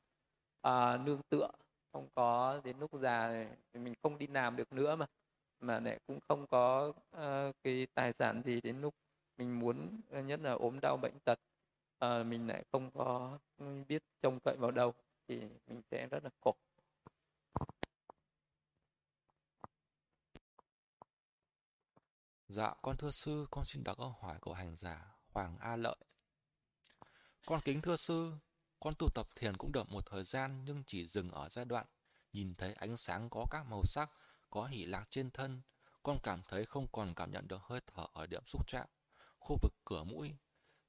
à, 0.60 0.96
nương 0.96 1.20
tựa 1.28 1.50
không 1.92 2.08
có 2.14 2.60
đến 2.64 2.78
lúc 2.78 2.90
già 3.00 3.46
thì 3.72 3.80
mình 3.80 3.94
không 4.02 4.18
đi 4.18 4.26
làm 4.26 4.56
được 4.56 4.72
nữa 4.72 4.96
mà 4.96 5.06
mà 5.60 5.80
lại 5.80 6.00
cũng 6.06 6.20
không 6.28 6.46
có 6.46 6.92
uh, 7.16 7.54
cái 7.64 7.86
tài 7.94 8.12
sản 8.12 8.42
gì 8.44 8.60
đến 8.60 8.80
lúc 8.80 8.94
mình 9.36 9.58
muốn 9.58 10.00
nhất 10.10 10.40
là 10.40 10.52
ốm 10.52 10.80
đau 10.80 10.96
bệnh 10.96 11.18
tật 11.24 11.38
uh, 12.04 12.26
mình 12.26 12.48
lại 12.48 12.64
không 12.72 12.90
có 12.90 13.38
ừ, 13.58 13.66
biết 13.88 14.02
trông 14.22 14.40
cậy 14.44 14.56
vào 14.56 14.70
đâu 14.70 14.92
thì 15.28 15.40
mình 15.66 15.82
sẽ 15.90 16.06
rất 16.06 16.24
là 16.24 16.30
khổ. 16.40 16.54
Dạ, 22.48 22.74
con 22.82 22.96
thưa 22.96 23.10
sư, 23.10 23.46
con 23.50 23.64
xin 23.64 23.84
đặt 23.84 23.94
câu 23.98 24.14
hỏi 24.20 24.38
của 24.40 24.52
hành 24.52 24.76
giả. 24.76 25.11
Hoàng 25.32 25.56
A 25.60 25.76
Lợi. 25.76 25.96
Con 27.46 27.60
kính 27.64 27.80
thưa 27.80 27.96
sư, 27.96 28.32
con 28.80 28.94
tu 28.98 29.08
tập 29.14 29.26
thiền 29.36 29.56
cũng 29.56 29.72
được 29.72 29.90
một 29.90 30.06
thời 30.06 30.24
gian 30.24 30.64
nhưng 30.64 30.82
chỉ 30.86 31.06
dừng 31.06 31.30
ở 31.30 31.48
giai 31.48 31.64
đoạn 31.64 31.86
nhìn 32.32 32.54
thấy 32.54 32.72
ánh 32.72 32.96
sáng 32.96 33.30
có 33.30 33.46
các 33.50 33.66
màu 33.70 33.84
sắc, 33.84 34.10
có 34.50 34.66
hỷ 34.66 34.84
lạc 34.84 35.04
trên 35.10 35.30
thân. 35.30 35.62
Con 36.02 36.18
cảm 36.22 36.42
thấy 36.48 36.64
không 36.66 36.86
còn 36.92 37.14
cảm 37.14 37.32
nhận 37.32 37.48
được 37.48 37.62
hơi 37.62 37.80
thở 37.86 38.06
ở 38.12 38.26
điểm 38.26 38.42
xúc 38.46 38.66
chạm, 38.66 38.86
khu 39.38 39.56
vực 39.62 39.72
cửa 39.84 40.04
mũi. 40.04 40.36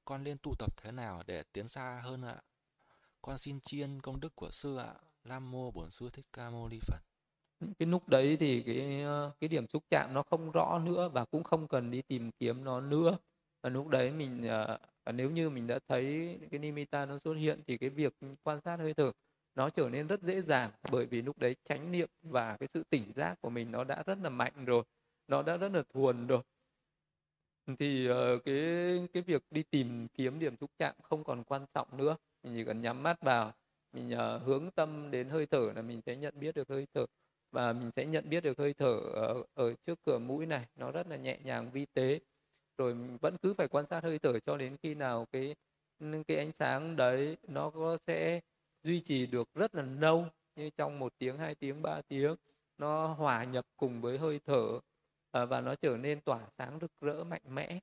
Con 0.04 0.24
nên 0.24 0.36
tu 0.42 0.54
tập 0.58 0.76
thế 0.76 0.92
nào 0.92 1.22
để 1.26 1.42
tiến 1.52 1.68
xa 1.68 2.00
hơn 2.04 2.22
ạ? 2.22 2.42
con 3.24 3.38
xin 3.38 3.60
chiên 3.60 4.00
công 4.00 4.20
đức 4.20 4.36
của 4.36 4.50
sư 4.50 4.76
ạ. 4.76 4.94
Nam 5.24 5.50
mô 5.50 5.70
Bổn 5.70 5.90
sư 5.90 6.08
Thích 6.12 6.26
Ca 6.32 6.50
Mâu 6.50 6.68
Ni 6.68 6.78
Phật. 6.82 7.00
cái 7.78 7.88
lúc 7.88 8.08
đấy 8.08 8.36
thì 8.40 8.62
cái 8.62 9.02
ờ, 9.02 9.32
cái 9.40 9.48
điểm 9.48 9.66
xúc 9.68 9.84
chạm 9.90 10.14
nó 10.14 10.22
không 10.22 10.50
rõ 10.50 10.78
nữa 10.78 11.08
và 11.08 11.24
cũng 11.24 11.44
không 11.44 11.68
cần 11.68 11.90
đi 11.90 12.02
tìm 12.02 12.30
kiếm 12.32 12.64
nó 12.64 12.80
nữa 12.80 13.18
và 13.64 13.70
lúc 13.70 13.88
đấy 13.88 14.12
mình 14.12 14.42
ờ, 14.48 14.78
nếu 15.12 15.30
như 15.30 15.50
mình 15.50 15.66
đã 15.66 15.78
thấy 15.88 16.38
cái 16.50 16.58
nimitta 16.58 17.06
nó 17.06 17.18
xuất 17.18 17.34
hiện 17.34 17.62
thì 17.66 17.76
cái 17.76 17.90
việc 17.90 18.14
quan 18.42 18.60
sát 18.60 18.76
hơi 18.76 18.94
thở 18.94 19.12
nó 19.54 19.70
trở 19.70 19.88
nên 19.88 20.06
rất 20.06 20.22
dễ 20.22 20.40
dàng. 20.40 20.70
Bởi 20.92 21.06
vì 21.06 21.22
lúc 21.22 21.38
đấy 21.38 21.56
chánh 21.64 21.92
niệm 21.92 22.08
và 22.22 22.56
cái 22.56 22.68
sự 22.68 22.84
tỉnh 22.90 23.12
giác 23.16 23.40
của 23.40 23.50
mình 23.50 23.70
nó 23.70 23.84
đã 23.84 24.02
rất 24.06 24.18
là 24.22 24.30
mạnh 24.30 24.64
rồi 24.64 24.82
nó 25.28 25.42
đã 25.42 25.56
rất 25.56 25.72
là 25.72 25.82
thuần 25.94 26.26
rồi. 26.26 26.42
Thì 27.78 28.10
uh, 28.10 28.44
cái 28.44 29.08
cái 29.12 29.22
việc 29.22 29.42
đi 29.50 29.62
tìm 29.62 30.08
kiếm 30.08 30.38
điểm 30.38 30.56
xúc 30.56 30.70
chạm 30.78 30.94
không 31.02 31.24
còn 31.24 31.44
quan 31.44 31.66
trọng 31.74 31.96
nữa. 31.96 32.16
Mình 32.42 32.54
chỉ 32.56 32.64
cần 32.64 32.82
nhắm 32.82 33.02
mắt 33.02 33.20
vào 33.22 33.52
mình 33.92 34.12
uh, 34.14 34.42
hướng 34.42 34.70
tâm 34.70 35.10
đến 35.10 35.28
hơi 35.28 35.46
thở 35.46 35.72
là 35.76 35.82
mình 35.82 36.00
sẽ 36.06 36.16
nhận 36.16 36.40
biết 36.40 36.54
được 36.54 36.68
hơi 36.68 36.86
thở. 36.94 37.06
Và 37.52 37.72
mình 37.72 37.90
sẽ 37.96 38.06
nhận 38.06 38.28
biết 38.28 38.44
được 38.44 38.58
hơi 38.58 38.74
thở 38.74 38.94
ở, 39.14 39.42
ở 39.54 39.74
trước 39.74 39.98
cửa 40.06 40.18
mũi 40.18 40.46
này 40.46 40.66
nó 40.76 40.90
rất 40.90 41.06
là 41.06 41.16
nhẹ 41.16 41.38
nhàng 41.44 41.70
vi 41.70 41.86
tế 41.94 42.20
rồi 42.78 42.94
vẫn 43.20 43.36
cứ 43.42 43.54
phải 43.54 43.68
quan 43.68 43.86
sát 43.86 44.02
hơi 44.02 44.18
thở 44.18 44.38
cho 44.46 44.56
đến 44.56 44.76
khi 44.82 44.94
nào 44.94 45.26
cái 45.32 45.54
cái 46.26 46.36
ánh 46.36 46.52
sáng 46.52 46.96
đấy 46.96 47.36
nó 47.48 47.70
có 47.70 47.98
sẽ 48.06 48.40
duy 48.82 49.00
trì 49.00 49.26
được 49.26 49.48
rất 49.54 49.74
là 49.74 49.82
lâu, 49.82 50.26
như 50.56 50.70
trong 50.76 50.98
một 50.98 51.12
tiếng, 51.18 51.38
hai 51.38 51.54
tiếng, 51.54 51.82
ba 51.82 52.00
tiếng, 52.08 52.34
nó 52.78 53.06
hòa 53.06 53.44
nhập 53.44 53.66
cùng 53.76 54.00
với 54.00 54.18
hơi 54.18 54.40
thở 54.46 54.80
à, 55.30 55.44
và 55.44 55.60
nó 55.60 55.74
trở 55.74 55.96
nên 55.96 56.20
tỏa 56.20 56.40
sáng 56.58 56.78
rực 56.80 56.90
rỡ, 57.00 57.24
mạnh 57.24 57.42
mẽ. 57.48 57.78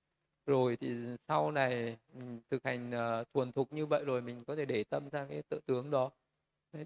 Rồi 0.46 0.76
thì 0.76 0.96
sau 1.20 1.52
này 1.52 1.98
mình 2.14 2.42
thực 2.50 2.64
hành 2.64 2.92
à, 2.92 3.24
thuần 3.34 3.52
thục 3.52 3.74
như 3.74 3.86
vậy 3.86 4.04
rồi 4.06 4.22
mình 4.22 4.44
có 4.46 4.56
thể 4.56 4.66
để 4.66 4.84
tâm 4.84 5.10
sang 5.10 5.30
cái 5.30 5.44
tự 5.50 5.60
tướng 5.66 5.92
đó. 5.92 6.12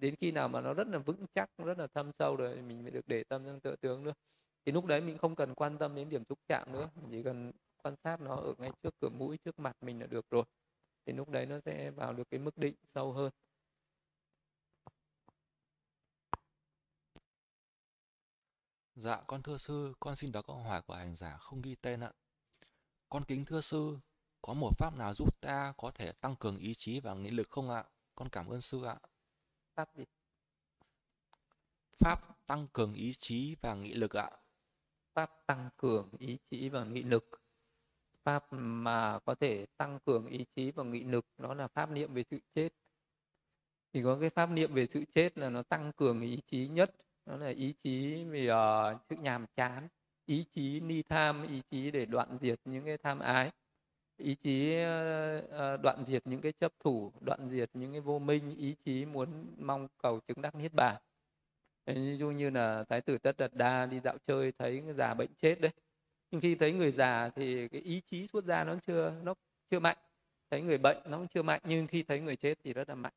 Đến 0.02 0.16
khi 0.16 0.32
nào 0.32 0.48
mà 0.48 0.62
nó 0.62 0.74
rất 0.74 0.88
là 0.88 0.98
vững 0.98 1.26
chắc, 1.36 1.50
rất 1.58 1.78
là 1.80 1.88
thâm 1.88 2.12
sâu 2.20 2.36
rồi 2.36 2.62
mình 2.62 2.84
mới 2.84 2.92
được 2.92 3.08
để 3.08 3.24
tâm 3.24 3.46
sang 3.46 3.60
tự 3.60 3.76
tướng 3.76 4.04
nữa. 4.04 4.14
Thì 4.66 4.72
lúc 4.72 4.86
đấy 4.86 5.02
mình 5.02 5.18
không 5.18 5.36
cần 5.36 5.56
quan 5.56 5.78
tâm 5.78 5.96
đến 5.96 6.10
điểm 6.10 6.24
xúc 6.30 6.40
chạm 6.48 6.74
nữa, 6.74 6.90
mình 6.96 7.12
chỉ 7.12 7.24
cần 7.24 7.52
quan 7.86 7.96
sát 8.04 8.22
nó 8.22 8.36
ở 8.36 8.54
ngay 8.58 8.72
trước 8.84 8.96
cửa 9.02 9.10
mũi 9.10 9.38
trước 9.38 9.60
mặt 9.60 9.78
mình 9.82 10.00
là 10.00 10.08
được 10.08 10.30
rồi 10.30 10.44
thì 11.06 11.14
lúc 11.14 11.30
đấy 11.30 11.46
nó 11.46 11.60
sẽ 11.66 11.92
vào 11.92 12.14
được 12.14 12.30
cái 12.30 12.40
mức 12.40 12.58
định 12.58 12.76
sâu 12.84 13.14
hơn 13.14 13.32
Dạ 18.96 19.22
con 19.28 19.44
thưa 19.44 19.58
sư, 19.58 19.94
con 20.00 20.16
xin 20.16 20.32
đọc 20.32 20.48
câu 20.48 20.56
hỏi 20.56 20.82
của 20.82 20.94
hành 20.94 21.16
giả 21.16 21.38
không 21.38 21.62
ghi 21.62 21.76
tên 21.76 22.00
ạ. 22.00 22.12
Con 23.10 23.24
kính 23.24 23.46
thưa 23.46 23.62
sư, 23.62 23.98
có 24.42 24.54
một 24.54 24.72
pháp 24.78 24.96
nào 24.98 25.14
giúp 25.14 25.42
ta 25.42 25.74
có 25.78 25.92
thể 25.92 26.12
tăng 26.12 26.36
cường 26.36 26.58
ý 26.58 26.74
chí 26.74 27.00
và 27.00 27.14
nghị 27.14 27.30
lực 27.30 27.50
không 27.50 27.70
ạ? 27.70 27.84
Con 28.16 28.30
cảm 28.30 28.48
ơn 28.48 28.62
sư 28.62 28.84
ạ. 28.84 28.98
pháp 29.76 29.90
gì 29.96 30.04
Pháp 31.98 32.46
tăng 32.46 32.68
cường 32.74 32.94
ý 32.94 33.14
chí 33.14 33.56
và 33.62 33.76
nghị 33.76 33.94
lực 33.94 34.16
ạ. 34.18 34.32
pháp 35.14 35.32
tăng 35.48 35.70
cường 35.78 36.10
ý 36.20 36.38
chí 36.50 36.70
và 36.70 36.84
nghị 36.84 37.04
lực 37.04 37.45
pháp 38.26 38.54
mà 38.54 39.20
có 39.20 39.36
thể 39.36 39.66
tăng 39.78 40.00
cường 40.06 40.28
ý 40.28 40.46
chí 40.56 40.72
và 40.72 40.84
nghị 40.84 41.04
lực 41.04 41.26
đó 41.38 41.54
là 41.54 41.68
pháp 41.68 41.92
niệm 41.92 42.14
về 42.14 42.24
sự 42.32 42.40
chết. 42.56 42.70
Thì 43.94 44.04
có 44.04 44.18
cái 44.22 44.30
pháp 44.30 44.52
niệm 44.52 44.74
về 44.74 44.86
sự 44.86 45.06
chết 45.12 45.38
là 45.38 45.50
nó 45.50 45.62
tăng 45.64 45.92
cường 45.94 46.22
ý 46.22 46.40
chí 46.46 46.68
nhất 46.68 46.92
đó 47.26 47.38
là 47.38 47.48
ý 47.48 47.74
chí 47.74 48.24
về 48.24 48.50
uh, 48.52 49.02
sự 49.10 49.16
nhàm 49.16 49.46
chán 49.56 49.88
ý 50.26 50.46
chí 50.52 50.80
ni 50.80 51.04
tham 51.04 51.48
ý 51.48 51.62
chí 51.72 51.92
để 51.92 52.06
đoạn 52.06 52.38
diệt 52.42 52.60
những 52.66 52.86
cái 52.86 52.98
tham 52.98 53.20
ái 53.20 53.52
ý 54.18 54.36
chí 54.36 54.74
uh, 54.74 55.82
đoạn 55.82 56.04
diệt 56.06 56.28
những 56.28 56.42
cái 56.42 56.52
chấp 56.52 56.74
thủ 56.80 57.12
đoạn 57.22 57.50
diệt 57.50 57.70
những 57.74 57.92
cái 57.92 58.02
vô 58.02 58.20
minh 58.20 58.56
ý 58.58 58.76
chí 58.86 59.06
muốn 59.06 59.56
mong 59.58 59.88
cầu 59.98 60.20
chứng 60.20 60.42
đắc 60.42 60.56
niết 60.56 60.74
bàn. 60.74 61.02
Ví 61.86 62.18
dụ 62.18 62.32
như 62.32 62.50
là 62.50 62.84
thái 62.90 63.02
tử 63.02 63.18
tất 63.18 63.38
đạt 63.38 63.54
đa 63.54 63.86
đi 63.86 64.00
dạo 64.00 64.18
chơi 64.18 64.52
thấy 64.52 64.84
già 64.98 65.14
bệnh 65.14 65.34
chết 65.38 65.62
đấy 65.62 65.72
nhưng 66.32 66.42
khi 66.42 66.56
thấy 66.56 66.74
người 66.74 66.92
già 66.92 67.30
thì 67.36 67.68
cái 67.68 67.82
ý 67.82 68.02
chí 68.06 68.28
xuất 68.28 68.46
ra 68.46 68.64
nó 68.64 68.76
chưa 68.88 69.14
nó 69.24 69.34
chưa 69.72 69.80
mạnh. 69.80 69.98
Thấy 70.52 70.62
người 70.62 70.78
bệnh 70.78 70.98
nó 71.06 71.18
cũng 71.18 71.28
chưa 71.28 71.42
mạnh 71.44 71.62
nhưng 71.64 71.88
khi 71.88 72.04
thấy 72.04 72.20
người 72.20 72.36
chết 72.36 72.58
thì 72.64 72.74
rất 72.74 72.90
là 72.90 72.96
mạnh. 72.96 73.14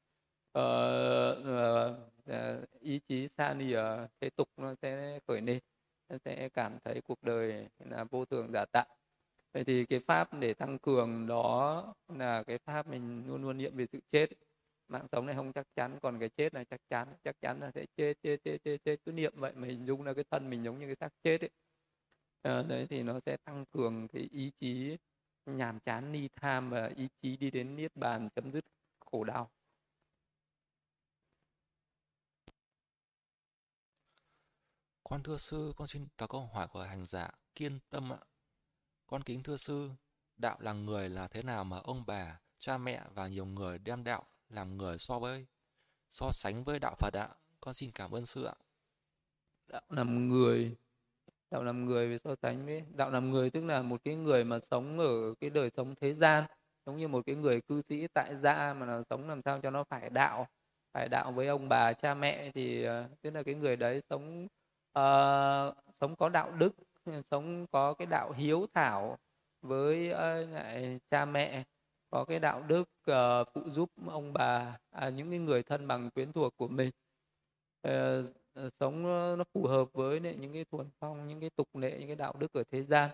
Ờ, 0.53 1.99
uh, 2.31 2.81
ý 2.81 3.01
chí 3.09 3.29
xa 3.29 3.55
lìa 3.55 3.83
thế 4.21 4.31
tục 4.31 4.49
nó 4.57 4.75
sẽ 4.83 5.19
khởi 5.27 5.41
lên 5.41 5.59
nó 6.09 6.17
sẽ 6.25 6.49
cảm 6.49 6.79
thấy 6.85 7.01
cuộc 7.01 7.23
đời 7.23 7.69
là 7.79 8.05
vô 8.05 8.25
thường 8.25 8.51
giả 8.53 8.65
tạm 8.73 8.87
vậy 9.53 9.65
thì 9.65 9.85
cái 9.85 10.01
pháp 10.01 10.35
để 10.35 10.55
tăng 10.55 10.79
cường 10.79 11.27
đó 11.27 11.95
là 12.09 12.43
cái 12.43 12.59
pháp 12.59 12.87
mình 12.89 13.25
luôn 13.27 13.43
luôn 13.43 13.59
niệm 13.59 13.77
về 13.77 13.87
sự 13.93 13.99
chết. 14.09 14.27
Mạng 14.89 15.07
sống 15.13 15.27
này 15.27 15.35
không 15.37 15.53
chắc 15.53 15.67
chắn 15.77 15.99
còn 16.03 16.19
cái 16.19 16.29
chết 16.29 16.55
này 16.55 16.65
chắc 16.65 16.81
chắn. 16.89 17.09
Chắc 17.25 17.41
chắn 17.41 17.61
là 17.61 17.71
sẽ 17.75 17.87
chết 17.97 18.15
chết 18.23 18.37
chết 18.45 18.59
chết 18.65 18.77
chết. 18.85 18.97
Cứ 19.05 19.13
niệm 19.13 19.33
vậy 19.37 19.53
mà 19.57 19.67
hình 19.67 19.87
dung 19.87 20.03
là 20.03 20.15
cái 20.15 20.25
thân 20.31 20.51
mình 20.51 20.65
giống 20.65 20.79
như 20.79 20.87
cái 20.87 20.97
xác 20.97 21.09
chết 21.25 21.41
ấy 21.41 21.51
à, 22.43 22.63
đấy 22.63 22.87
thì 22.91 23.03
nó 23.03 23.21
sẽ 23.27 23.37
tăng 23.37 23.65
cường 23.73 24.09
cái 24.09 24.29
ý 24.33 24.53
chí 24.61 24.97
nhàm 25.47 25.81
chán 25.81 26.13
ni 26.13 26.29
tham 26.37 26.71
và 26.71 26.87
ý 26.97 27.09
chí 27.23 27.37
đi 27.37 27.51
đến 27.51 27.77
niết 27.77 27.97
bàn 27.97 28.29
chấm 28.35 28.53
dứt 28.53 28.65
khổ 28.99 29.25
đau 29.25 29.51
Con 35.09 35.23
thưa 35.23 35.37
sư, 35.37 35.73
con 35.77 35.87
xin 35.87 36.07
đặt 36.19 36.27
câu 36.27 36.47
hỏi 36.47 36.69
của 36.73 36.83
hành 36.83 37.07
giả 37.07 37.31
kiên 37.55 37.79
tâm 37.91 38.13
ạ. 38.13 38.19
Con 39.07 39.23
kính 39.23 39.43
thưa 39.43 39.57
sư, 39.57 39.91
đạo 40.37 40.57
là 40.61 40.73
người 40.73 41.09
là 41.09 41.29
thế 41.29 41.43
nào 41.43 41.65
mà 41.65 41.79
ông 41.79 42.05
bà, 42.07 42.41
cha 42.59 42.79
mẹ 42.79 43.05
và 43.15 43.29
nhiều 43.29 43.47
người 43.47 43.79
đem 43.79 44.05
đạo 44.05 44.27
làm 44.49 44.77
người 44.77 44.99
so 44.99 45.19
với 45.19 45.47
so 46.11 46.31
sánh 46.33 46.65
với 46.65 46.79
đạo 46.79 46.95
Phật 46.99 47.15
ạ. 47.15 47.29
Con 47.61 47.75
xin 47.75 47.91
cảm 47.95 48.11
ơn 48.11 48.27
sư 48.27 48.45
ạ. 48.45 48.55
Đạo 49.69 49.83
làm 49.89 50.29
người 50.29 50.77
đạo 51.51 51.63
làm 51.63 51.85
người 51.85 52.09
với 52.09 52.19
so 52.19 52.35
sánh 52.43 52.67
với 52.67 52.83
đạo 52.95 53.11
làm 53.11 53.31
người 53.31 53.51
tức 53.51 53.65
là 53.65 53.83
một 53.83 54.01
cái 54.05 54.17
người 54.17 54.45
mà 54.45 54.59
sống 54.61 54.99
ở 54.99 55.35
cái 55.41 55.51
đời 55.51 55.71
sống 55.71 55.95
thế 56.01 56.15
gian 56.15 56.45
giống 56.87 56.97
như 56.97 57.09
một 57.09 57.27
cái 57.27 57.35
người 57.35 57.61
cư 57.61 57.83
sĩ 57.83 58.07
tại 58.15 58.37
gia 58.37 58.75
mà 58.75 58.87
nó 58.87 59.03
sống 59.11 59.29
làm 59.29 59.43
sao 59.43 59.61
cho 59.61 59.71
nó 59.71 59.85
phải 59.85 60.11
đạo 60.11 60.47
phải 60.93 61.09
đạo 61.09 61.33
với 61.33 61.47
ông 61.47 61.69
bà 61.69 61.93
cha 61.93 62.15
mẹ 62.15 62.51
thì 62.55 62.85
ờ, 62.85 63.09
tức 63.23 63.31
là 63.31 63.43
cái 63.43 63.55
người 63.55 63.77
đấy 63.77 64.03
sống 64.11 64.45
uh, 64.99 65.75
sống 65.95 66.17
có 66.19 66.29
đạo 66.29 66.51
đức 66.51 66.75
sống 67.31 67.67
có 67.67 67.95
cái 67.95 68.07
đạo 68.07 68.33
hiếu 68.33 68.67
thảo 68.75 69.19
với 69.63 70.11
uh, 70.13 70.51
lại 70.51 71.01
cha 71.11 71.25
mẹ 71.25 71.65
có 72.11 72.25
cái 72.25 72.39
đạo 72.41 72.63
đức 72.63 72.91
uh, 73.11 73.49
phụ 73.55 73.61
giúp 73.71 73.91
ông 74.07 74.33
bà 74.33 74.79
à, 74.91 75.09
những 75.09 75.31
cái 75.31 75.39
người 75.39 75.63
thân 75.63 75.89
bằng 75.89 76.11
quyến 76.11 76.33
thuộc 76.33 76.57
của 76.57 76.69
mình. 76.69 76.91
Uh, 77.89 77.93
Ờ, 78.59 78.71
sống 78.81 79.07
ờ, 79.07 79.37
nó 79.39 79.45
phù 79.55 79.67
hợp 79.67 79.93
với 79.93 80.21
những 80.21 80.53
cái 80.53 80.65
thuần 80.65 80.91
phong 81.01 81.27
những 81.29 81.41
cái 81.41 81.51
tục 81.57 81.77
lệ 81.77 81.97
những 81.99 82.07
cái 82.09 82.17
đạo 82.17 82.35
đức 82.39 82.53
ở 82.53 82.63
thế 82.71 82.83
gian. 82.85 83.11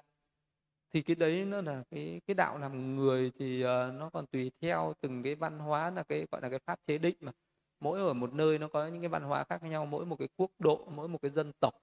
Thì 0.94 1.02
cái 1.02 1.16
đấy 1.16 1.44
nó 1.44 1.60
là 1.60 1.84
cái 1.90 2.20
cái 2.26 2.34
đạo 2.34 2.58
làm 2.58 2.96
người 2.96 3.32
thì 3.38 3.64
uh, 3.64 3.68
nó 3.94 4.10
còn 4.12 4.26
tùy 4.26 4.50
theo 4.60 4.92
từng 5.00 5.22
cái 5.22 5.34
văn 5.34 5.58
hóa 5.58 5.90
là 5.90 6.02
cái 6.02 6.26
gọi 6.32 6.40
là 6.42 6.48
cái 6.50 6.58
pháp 6.66 6.78
chế 6.86 6.98
định 6.98 7.16
mà. 7.20 7.32
Mỗi 7.80 8.00
ở 8.00 8.12
một 8.14 8.32
nơi 8.34 8.58
nó 8.58 8.68
có 8.68 8.86
những 8.88 9.02
cái 9.02 9.08
văn 9.08 9.22
hóa 9.22 9.44
khác 9.44 9.62
nhau 9.62 9.86
mỗi 9.86 10.06
một 10.06 10.16
cái 10.18 10.28
quốc 10.36 10.50
độ 10.58 10.88
mỗi 10.90 11.08
một 11.08 11.18
cái 11.22 11.30
dân 11.30 11.52
tộc 11.60 11.74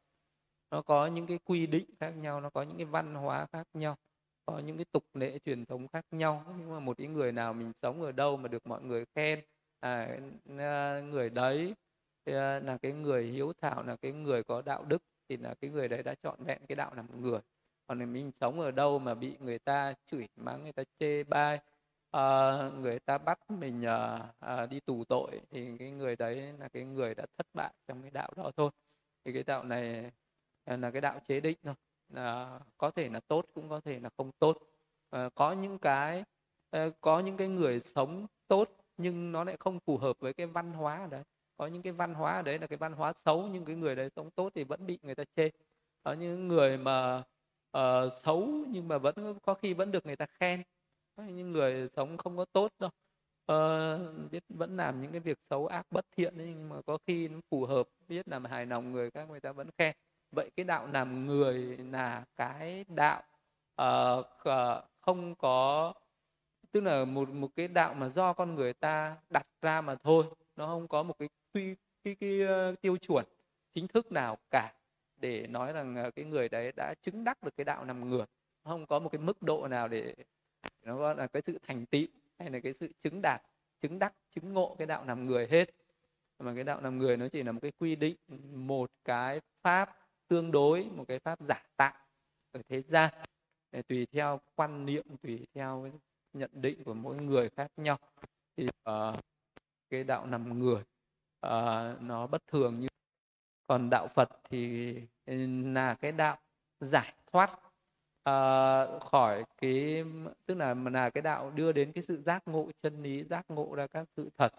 nó 0.71 0.81
có 0.81 1.07
những 1.07 1.27
cái 1.27 1.39
quy 1.45 1.67
định 1.67 1.85
khác 1.99 2.11
nhau 2.11 2.41
nó 2.41 2.49
có 2.49 2.63
những 2.63 2.77
cái 2.77 2.85
văn 2.85 3.15
hóa 3.15 3.47
khác 3.53 3.67
nhau 3.73 3.95
có 4.45 4.59
những 4.59 4.77
cái 4.77 4.85
tục 4.91 5.03
lệ 5.13 5.39
truyền 5.45 5.65
thống 5.65 5.87
khác 5.87 6.05
nhau. 6.11 6.45
Nhưng 6.59 6.69
mà 6.71 6.79
một 6.79 6.97
cái 6.97 7.07
người 7.07 7.31
nào 7.31 7.53
mình 7.53 7.71
sống 7.81 8.01
ở 8.01 8.11
đâu 8.11 8.37
mà 8.37 8.47
được 8.49 8.67
mọi 8.67 8.81
người 8.83 9.05
khen 9.15 9.39
à, 9.79 10.07
à 10.57 11.01
người 11.01 11.29
đấy 11.29 11.75
À, 12.25 12.59
là 12.59 12.77
cái 12.77 12.93
người 12.93 13.23
hiếu 13.25 13.53
thảo 13.61 13.83
là 13.83 13.95
cái 13.95 14.11
người 14.11 14.43
có 14.43 14.61
đạo 14.61 14.83
đức 14.83 15.03
thì 15.29 15.37
là 15.37 15.53
cái 15.61 15.69
người 15.69 15.87
đấy 15.87 16.03
đã 16.03 16.15
chọn 16.23 16.43
vẹn 16.43 16.65
cái 16.67 16.75
đạo 16.75 16.91
làm 16.95 17.21
người. 17.21 17.39
Còn 17.87 18.13
mình 18.13 18.31
sống 18.31 18.59
ở 18.59 18.71
đâu 18.71 18.99
mà 18.99 19.15
bị 19.15 19.37
người 19.39 19.59
ta 19.59 19.93
chửi 20.05 20.27
mắng 20.35 20.63
người 20.63 20.71
ta 20.73 20.83
chê 20.99 21.23
bai 21.23 21.59
uh, 22.17 22.73
người 22.73 22.99
ta 22.99 23.17
bắt 23.17 23.51
mình 23.51 23.85
uh, 23.85 24.63
uh, 24.63 24.69
đi 24.69 24.79
tù 24.79 25.03
tội 25.03 25.41
thì 25.51 25.77
cái 25.77 25.91
người 25.91 26.15
đấy 26.15 26.53
là 26.59 26.67
cái 26.67 26.83
người 26.83 27.15
đã 27.15 27.25
thất 27.37 27.47
bại 27.53 27.73
trong 27.87 28.01
cái 28.01 28.11
đạo 28.11 28.29
đó 28.35 28.51
thôi. 28.57 28.71
Thì 29.25 29.33
cái 29.33 29.43
đạo 29.43 29.63
này 29.63 30.11
là 30.65 30.91
cái 30.91 31.01
đạo 31.01 31.19
chế 31.27 31.39
định 31.39 31.57
thôi. 31.63 31.75
Là 32.09 32.59
có 32.77 32.91
thể 32.91 33.09
là 33.09 33.19
tốt 33.19 33.45
cũng 33.53 33.69
có 33.69 33.79
thể 33.79 33.99
là 33.99 34.09
không 34.17 34.31
tốt. 34.39 34.57
Uh, 35.15 35.35
có 35.35 35.51
những 35.51 35.79
cái 35.79 36.23
uh, 36.77 36.93
có 37.01 37.19
những 37.19 37.37
cái 37.37 37.47
người 37.47 37.79
sống 37.79 38.27
tốt 38.47 38.69
nhưng 38.97 39.31
nó 39.31 39.43
lại 39.43 39.57
không 39.59 39.79
phù 39.79 39.97
hợp 39.97 40.19
với 40.19 40.33
cái 40.33 40.47
văn 40.47 40.73
hóa 40.73 40.97
ở 40.97 41.07
đấy 41.07 41.23
có 41.61 41.67
những 41.67 41.81
cái 41.81 41.93
văn 41.93 42.13
hóa 42.13 42.35
ở 42.35 42.41
đấy 42.41 42.59
là 42.59 42.67
cái 42.67 42.77
văn 42.77 42.93
hóa 42.93 43.13
xấu 43.13 43.47
nhưng 43.47 43.65
cái 43.65 43.75
người 43.75 43.95
đấy 43.95 44.09
sống 44.15 44.29
tốt 44.31 44.51
thì 44.55 44.63
vẫn 44.63 44.85
bị 44.85 44.99
người 45.01 45.15
ta 45.15 45.23
chê. 45.35 45.49
Có 46.03 46.13
những 46.13 46.47
người 46.47 46.77
mà 46.77 47.23
uh, 47.77 48.13
xấu 48.13 48.47
nhưng 48.67 48.87
mà 48.87 48.97
vẫn 48.97 49.39
có 49.39 49.53
khi 49.53 49.73
vẫn 49.73 49.91
được 49.91 50.05
người 50.05 50.15
ta 50.15 50.25
khen. 50.25 50.63
Những 51.17 51.51
người 51.51 51.87
sống 51.89 52.17
không 52.17 52.37
có 52.37 52.45
tốt 52.45 52.71
đâu. 52.79 52.89
Uh, 53.51 54.31
biết 54.31 54.43
vẫn 54.49 54.77
làm 54.77 55.01
những 55.01 55.11
cái 55.11 55.19
việc 55.19 55.37
xấu 55.49 55.67
ác 55.67 55.85
bất 55.91 56.05
thiện 56.17 56.37
ấy, 56.37 56.47
nhưng 56.47 56.69
mà 56.69 56.81
có 56.85 56.97
khi 57.07 57.27
nó 57.27 57.39
phù 57.51 57.65
hợp 57.65 57.87
biết 58.07 58.27
làm 58.27 58.45
hài 58.45 58.65
lòng 58.65 58.91
người 58.91 59.11
các 59.11 59.29
người 59.29 59.39
ta 59.39 59.51
vẫn 59.51 59.69
khen. 59.77 59.95
Vậy 60.31 60.51
cái 60.55 60.63
đạo 60.63 60.87
làm 60.87 61.25
người 61.25 61.77
là 61.77 62.23
cái 62.37 62.85
đạo 62.87 63.23
uh, 63.81 64.25
không 65.01 65.35
có 65.35 65.93
tức 66.71 66.81
là 66.81 67.05
một 67.05 67.29
một 67.29 67.49
cái 67.55 67.67
đạo 67.67 67.93
mà 67.93 68.09
do 68.09 68.33
con 68.33 68.55
người 68.55 68.73
ta 68.73 69.17
đặt 69.29 69.47
ra 69.61 69.81
mà 69.81 69.95
thôi. 69.95 70.25
Nó 70.55 70.67
không 70.67 70.87
có 70.87 71.03
một 71.03 71.15
cái 71.19 71.29
quy 71.53 71.75
cái, 71.75 71.75
cái, 72.03 72.15
cái 72.15 72.41
ờ, 72.41 72.75
tiêu 72.81 72.97
chuẩn 72.97 73.25
chính 73.71 73.87
thức 73.87 74.11
nào 74.11 74.37
cả 74.51 74.73
để 75.17 75.47
nói 75.47 75.73
rằng 75.73 75.95
ờ, 75.95 76.11
cái 76.11 76.25
người 76.25 76.49
đấy 76.49 76.71
đã 76.75 76.93
chứng 77.01 77.23
đắc 77.23 77.43
được 77.43 77.55
cái 77.57 77.65
đạo 77.65 77.85
nằm 77.85 78.09
ngược 78.09 78.25
không 78.63 78.85
có 78.85 78.99
một 78.99 79.09
cái 79.09 79.21
mức 79.21 79.41
độ 79.41 79.67
nào 79.67 79.87
để 79.87 80.15
nó 80.81 80.97
gọi 80.97 81.15
là 81.15 81.27
cái 81.27 81.41
sự 81.41 81.59
thành 81.61 81.85
tựu 81.85 82.07
hay 82.39 82.49
là 82.49 82.59
cái 82.59 82.73
sự 82.73 82.91
chứng 82.99 83.21
đạt 83.21 83.41
chứng 83.81 83.99
đắc 83.99 84.13
chứng 84.29 84.53
ngộ 84.53 84.75
cái 84.77 84.87
đạo 84.87 85.05
nằm 85.05 85.25
người 85.25 85.47
hết. 85.47 85.69
Mà 86.39 86.55
cái 86.55 86.63
đạo 86.63 86.81
nằm 86.81 86.97
người 86.97 87.17
nó 87.17 87.27
chỉ 87.27 87.43
là 87.43 87.51
một 87.51 87.59
cái 87.61 87.71
quy 87.79 87.95
định 87.95 88.15
một 88.53 88.91
cái 89.03 89.41
pháp 89.61 89.97
tương 90.27 90.51
đối 90.51 90.83
một 90.83 91.05
cái 91.07 91.19
pháp 91.19 91.39
giả 91.41 91.63
tạo 91.77 91.93
ở 92.51 92.61
thế 92.69 92.81
gian. 92.81 93.13
Để 93.71 93.81
tùy 93.81 94.07
theo 94.11 94.39
quan 94.55 94.85
niệm 94.85 95.05
tùy 95.21 95.47
theo 95.53 95.81
cái 95.83 95.99
nhận 96.33 96.51
định 96.53 96.83
của 96.83 96.93
mỗi 96.93 97.15
người 97.15 97.49
khác 97.49 97.71
nhau. 97.77 97.99
Thì 98.57 98.67
uh, 98.89 99.15
cái 99.89 100.03
đạo 100.03 100.25
nằm 100.25 100.59
người 100.59 100.83
uh, 101.47 102.01
nó 102.01 102.27
bất 102.27 102.47
thường 102.47 102.79
như 102.79 102.87
còn 103.67 103.89
đạo 103.89 104.07
Phật 104.07 104.29
thì 104.49 104.93
ừ, 105.25 105.35
là 105.73 105.93
cái 105.93 106.11
đạo 106.11 106.37
giải 106.79 107.13
thoát 107.31 107.51
uh, 108.29 109.01
khỏi 109.01 109.43
cái 109.61 110.03
tức 110.45 110.55
là 110.57 110.73
là 110.73 111.09
cái 111.09 111.21
đạo 111.21 111.51
đưa 111.55 111.71
đến 111.71 111.91
cái 111.91 112.03
sự 112.03 112.21
giác 112.21 112.47
ngộ 112.47 112.71
chân 112.77 113.03
lý 113.03 113.23
giác 113.23 113.45
ngộ 113.49 113.75
ra 113.75 113.87
các 113.87 114.07
sự 114.17 114.29
thật 114.37 114.53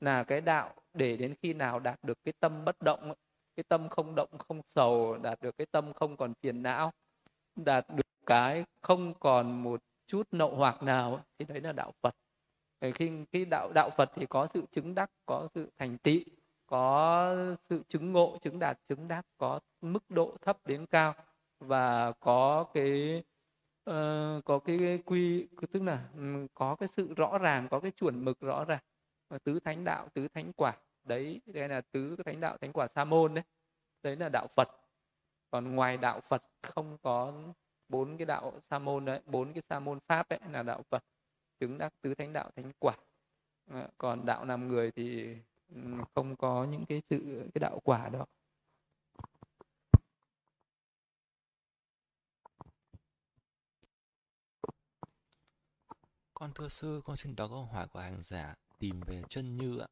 là 0.00 0.24
cái 0.24 0.40
đạo 0.40 0.74
để 0.94 1.16
đến 1.16 1.34
khi 1.42 1.54
nào 1.54 1.80
đạt 1.80 1.98
được 2.04 2.18
cái 2.24 2.34
tâm 2.40 2.64
bất 2.64 2.82
động 2.82 3.12
cái 3.56 3.64
tâm 3.68 3.88
không 3.88 4.14
động 4.14 4.38
không 4.38 4.60
sầu 4.66 5.18
đạt 5.18 5.42
được 5.42 5.58
cái 5.58 5.66
tâm 5.66 5.92
không 5.92 6.16
còn 6.16 6.34
phiền 6.42 6.62
não 6.62 6.92
đạt 7.56 7.86
được 7.90 8.06
cái 8.26 8.64
không 8.80 9.14
còn 9.14 9.62
một 9.62 9.80
chút 10.06 10.28
nậu 10.32 10.54
hoặc 10.56 10.82
nào 10.82 11.20
thì 11.38 11.44
đấy 11.44 11.60
là 11.60 11.72
đạo 11.72 11.92
Phật 12.00 12.14
khi 12.92 13.10
cái 13.32 13.44
đạo 13.44 13.72
đạo 13.74 13.90
Phật 13.90 14.12
thì 14.14 14.26
có 14.26 14.46
sự 14.46 14.62
chứng 14.70 14.94
đắc 14.94 15.10
có 15.26 15.48
sự 15.54 15.70
thành 15.78 15.98
tựu 15.98 16.20
có 16.66 17.34
sự 17.60 17.82
chứng 17.88 18.12
ngộ 18.12 18.38
chứng 18.40 18.58
đạt 18.58 18.78
chứng 18.88 19.08
đắc 19.08 19.26
có 19.36 19.60
mức 19.80 20.10
độ 20.10 20.36
thấp 20.42 20.66
đến 20.66 20.86
cao 20.86 21.14
và 21.60 22.12
có 22.12 22.64
cái 22.74 23.22
uh, 23.90 24.44
có 24.44 24.58
cái, 24.64 24.98
quy 25.04 25.46
tức 25.72 25.82
là 25.82 26.08
ừ, 26.16 26.46
có 26.54 26.74
cái 26.74 26.88
sự 26.88 27.14
rõ 27.16 27.38
ràng 27.38 27.68
có 27.70 27.80
cái 27.80 27.90
chuẩn 27.90 28.24
mực 28.24 28.40
rõ 28.40 28.64
ràng. 28.64 28.82
Tứ 29.44 29.60
thánh 29.60 29.84
đạo 29.84 30.08
tứ 30.14 30.28
thánh 30.28 30.52
quả 30.52 30.72
đấy 31.04 31.40
đây 31.46 31.68
là 31.68 31.80
tứ 31.80 32.16
thánh 32.24 32.40
đạo 32.40 32.58
thánh 32.58 32.72
quả 32.72 32.88
sa 32.88 33.04
môn 33.04 33.34
đấy. 33.34 33.44
Đấy 34.02 34.16
là 34.16 34.28
đạo 34.28 34.46
phật. 34.56 34.68
Còn 35.50 35.74
ngoài 35.74 35.96
đạo 35.96 36.20
phật 36.20 36.42
không 36.62 36.98
có 37.02 37.32
bốn 37.88 38.16
cái 38.16 38.26
đạo 38.26 38.52
sa 38.62 38.78
môn 38.78 39.04
đấy 39.04 39.20
bốn 39.26 39.52
cái 39.52 39.62
sa 39.62 39.78
môn 39.78 40.00
pháp 40.00 40.28
ấy 40.28 40.38
là 40.52 40.62
đạo 40.62 40.82
phật 40.90 41.04
chứng 41.60 41.78
đắc 41.78 41.92
tứ 42.00 42.14
thánh 42.14 42.32
đạo 42.32 42.50
thánh 42.56 42.72
quả 42.78 42.96
ờ, 43.70 43.88
còn 43.98 44.26
đạo 44.26 44.44
làm 44.44 44.68
người 44.68 44.90
thì 44.90 45.36
ừ, 45.74 45.80
không 46.14 46.36
có 46.36 46.64
những 46.64 46.86
cái 46.86 47.02
sự 47.10 47.48
cái 47.54 47.60
đạo 47.60 47.80
quả 47.84 48.08
đó 48.08 48.26
Con 56.34 56.52
thưa 56.54 56.68
sư, 56.68 57.00
con 57.04 57.16
xin 57.16 57.36
đọc 57.36 57.50
câu 57.50 57.64
hỏi 57.64 57.86
của 57.88 58.00
hành 58.00 58.22
giả 58.22 58.54
tìm 58.78 59.00
về 59.00 59.22
chân 59.28 59.56
như 59.56 59.78
ạ. 59.78 59.88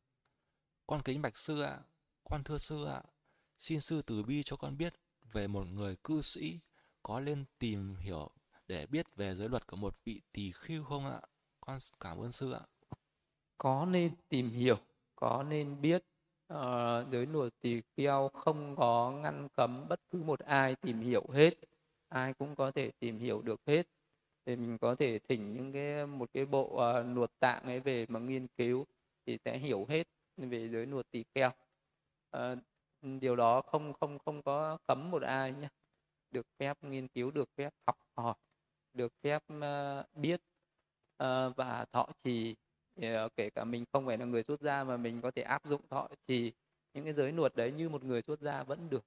Con 0.86 1.02
kính 1.02 1.22
bạch 1.22 1.36
sư 1.36 1.62
ạ, 1.62 1.78
con 2.24 2.44
thưa 2.44 2.58
sư 2.58 2.86
ạ, 2.86 3.02
xin 3.58 3.80
sư 3.80 4.02
từ 4.06 4.22
bi 4.22 4.42
cho 4.42 4.56
con 4.56 4.76
biết 4.76 4.94
về 5.32 5.46
một 5.46 5.66
người 5.66 5.96
cư 6.04 6.22
sĩ 6.22 6.60
có 7.02 7.20
nên 7.20 7.44
tìm 7.58 7.96
hiểu 7.96 8.30
để 8.68 8.86
biết 8.86 9.06
về 9.16 9.34
giới 9.34 9.48
luật 9.48 9.66
của 9.66 9.76
một 9.76 9.96
vị 10.04 10.20
tỳ 10.32 10.52
khưu 10.52 10.84
không 10.84 11.06
ạ? 11.06 11.20
Con 11.66 11.78
cảm 12.00 12.18
ơn 12.18 12.32
sư 12.32 12.52
ạ. 12.52 12.60
Có 13.58 13.86
nên 13.90 14.12
tìm 14.28 14.50
hiểu, 14.50 14.76
có 15.16 15.44
nên 15.48 15.80
biết 15.80 16.04
uh, 16.52 16.58
giới 17.12 17.26
luật 17.26 17.52
tỳ 17.60 17.82
kheo 17.96 18.30
không 18.34 18.76
có 18.76 19.10
ngăn 19.10 19.48
cấm 19.48 19.88
bất 19.88 20.00
cứ 20.10 20.22
một 20.22 20.40
ai 20.40 20.74
tìm 20.74 21.00
hiểu 21.00 21.26
hết. 21.32 21.54
Ai 22.08 22.34
cũng 22.34 22.56
có 22.56 22.70
thể 22.70 22.90
tìm 22.98 23.18
hiểu 23.18 23.42
được 23.42 23.60
hết 23.66 23.86
thì 24.46 24.56
mình 24.56 24.78
có 24.78 24.94
thể 24.94 25.18
thỉnh 25.18 25.54
những 25.54 25.72
cái 25.72 26.06
một 26.06 26.30
cái 26.32 26.46
bộ 26.46 26.64
uh, 26.64 27.16
luật 27.16 27.30
tạng 27.38 27.62
ấy 27.64 27.80
về 27.80 28.06
mà 28.08 28.20
nghiên 28.20 28.46
cứu 28.46 28.86
thì 29.26 29.38
sẽ 29.44 29.58
hiểu 29.58 29.86
hết 29.88 30.08
về 30.36 30.68
giới 30.68 30.86
luật 30.86 31.10
tỳ 31.10 31.24
kheo 31.34 31.50
uh, 32.36 32.58
điều 33.02 33.36
đó 33.36 33.62
không 33.62 33.92
không 33.92 34.18
không 34.18 34.42
có 34.42 34.78
cấm 34.86 35.10
một 35.10 35.22
ai 35.22 35.52
nhé 35.52 35.68
được 36.30 36.46
phép 36.58 36.84
nghiên 36.84 37.08
cứu 37.08 37.30
được 37.30 37.48
phép 37.56 37.74
học 37.86 37.98
hỏi 38.16 38.34
được 38.92 39.12
phép 39.22 39.42
uh, 39.52 40.16
biết 40.16 40.40
uh, 41.22 41.56
và 41.56 41.84
thọ 41.92 42.06
trì 42.24 42.56
uh, 43.00 43.32
kể 43.36 43.50
cả 43.50 43.64
mình 43.64 43.84
không 43.92 44.06
phải 44.06 44.18
là 44.18 44.24
người 44.24 44.42
xuất 44.42 44.60
gia 44.60 44.84
mà 44.84 44.96
mình 44.96 45.20
có 45.20 45.30
thể 45.30 45.42
áp 45.42 45.62
dụng 45.64 45.80
thọ 45.90 46.08
trì 46.26 46.52
những 46.94 47.04
cái 47.04 47.12
giới 47.12 47.32
luật 47.32 47.56
đấy 47.56 47.72
như 47.72 47.88
một 47.88 48.04
người 48.04 48.22
xuất 48.26 48.40
gia 48.40 48.62
vẫn 48.62 48.90
được 48.90 49.04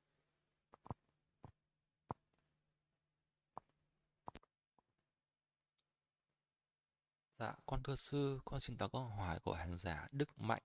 Dạ, 7.39 7.53
con 7.65 7.83
thưa 7.83 7.95
sư, 7.95 8.39
con 8.45 8.59
xin 8.59 8.77
đọc 8.77 8.91
câu 8.91 9.01
hỏi 9.01 9.39
của 9.39 9.53
hành 9.53 9.77
giả 9.77 10.07
Đức 10.11 10.39
Mạnh. 10.39 10.63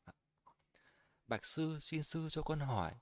Bạch 1.27 1.44
sư, 1.44 1.78
xin 1.81 2.02
sư 2.02 2.28
cho 2.31 2.43
con 2.43 2.60
hỏi, 2.60 2.93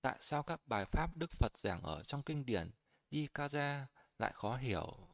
tại 0.00 0.16
sao 0.20 0.42
các 0.42 0.60
bài 0.66 0.84
pháp 0.84 1.16
Đức 1.16 1.30
Phật 1.30 1.56
giảng 1.56 1.82
ở 1.82 2.02
trong 2.02 2.22
kinh 2.22 2.46
điển 2.46 2.70
Nikaya 3.10 3.86
lại 4.18 4.32
khó 4.34 4.56
hiểu 4.56 5.08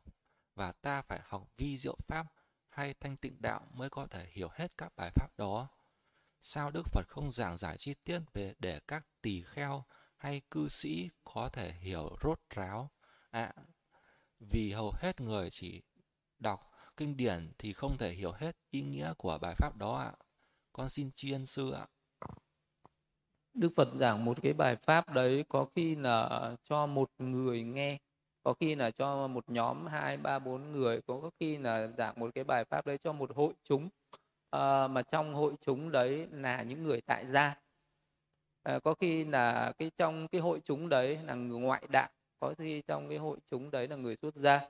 và 0.55 0.73
ta 0.73 1.03
phải 1.03 1.21
học 1.25 1.49
vi 1.57 1.79
diệu 1.79 1.97
pháp 2.09 2.27
hay 2.75 2.95
thanh 2.95 3.17
tịnh 3.17 3.43
đạo 3.43 3.61
mới 3.75 3.91
có 3.91 4.07
thể 4.07 4.27
hiểu 4.31 4.49
hết 4.53 4.79
các 4.79 4.93
bài 4.97 5.11
pháp 5.15 5.29
đó? 5.39 5.69
Sao 6.41 6.71
Đức 6.71 6.83
Phật 6.87 7.09
không 7.09 7.31
giảng 7.31 7.57
giải 7.57 7.77
chi 7.79 7.95
tiết 8.05 8.21
về 8.33 8.55
để 8.59 8.81
các 8.89 9.07
tỳ 9.23 9.43
kheo 9.43 9.85
hay 10.17 10.43
cư 10.51 10.69
sĩ 10.69 11.11
có 11.25 11.49
thể 11.49 11.73
hiểu 11.73 12.17
rốt 12.23 12.41
ráo? 12.51 12.91
À, 13.31 13.53
vì 14.41 14.73
hầu 14.73 14.93
hết 14.97 15.21
người 15.21 15.51
chỉ 15.51 15.83
đọc 16.39 16.71
kinh 16.97 17.17
điển 17.17 17.53
thì 17.59 17.73
không 17.73 17.99
thể 17.99 18.13
hiểu 18.13 18.33
hết 18.33 18.57
ý 18.71 18.83
nghĩa 18.83 19.15
của 19.19 19.39
bài 19.39 19.55
pháp 19.59 19.77
đó 19.77 19.97
ạ. 19.97 20.13
Con 20.73 20.91
xin 20.91 21.11
tri 21.15 21.33
ân 21.33 21.47
sư 21.47 21.73
ạ. 21.73 21.87
Đức 23.55 23.73
Phật 23.77 23.89
giảng 23.95 24.25
một 24.25 24.39
cái 24.43 24.53
bài 24.53 24.77
pháp 24.77 25.13
đấy 25.13 25.45
có 25.49 25.67
khi 25.75 25.97
là 25.97 26.51
cho 26.65 26.87
một 26.87 27.11
người 27.19 27.63
nghe, 27.63 27.99
có 28.45 28.55
khi 28.61 28.75
là 28.75 28.91
cho 28.91 29.27
một 29.27 29.45
nhóm 29.49 29.87
hai 29.87 30.16
ba 30.16 30.39
bốn 30.39 30.73
người, 30.73 31.01
có 31.07 31.31
khi 31.41 31.59
là 31.59 31.87
giảng 31.87 32.15
một 32.21 32.31
cái 32.35 32.45
bài 32.45 32.65
pháp 32.65 32.87
đấy 32.87 32.99
cho 33.05 33.12
một 33.12 33.37
hội 33.37 33.53
chúng. 33.65 33.89
À, 34.51 34.89
mà 34.89 35.03
trong 35.03 35.35
hội 35.35 35.53
chúng 35.66 35.93
đấy 35.93 36.29
là 36.31 36.62
những 36.62 36.83
người 36.83 37.01
tại 37.01 37.27
gia. 37.27 37.61
À, 38.62 38.79
có 38.85 38.95
khi 38.95 39.25
là 39.25 39.73
cái 39.79 39.91
trong 39.97 40.29
cái 40.29 40.41
hội 40.41 40.61
chúng 40.65 40.89
đấy 40.89 41.19
là 41.25 41.35
người 41.35 41.61
ngoại 41.61 41.83
đạo, 41.89 42.09
có 42.41 42.55
khi 42.59 42.83
trong 42.87 43.09
cái 43.09 43.19
hội 43.19 43.39
chúng 43.51 43.71
đấy 43.71 43.89
là 43.89 43.97
người 43.97 44.16
xuất 44.23 44.35
gia. 44.35 44.61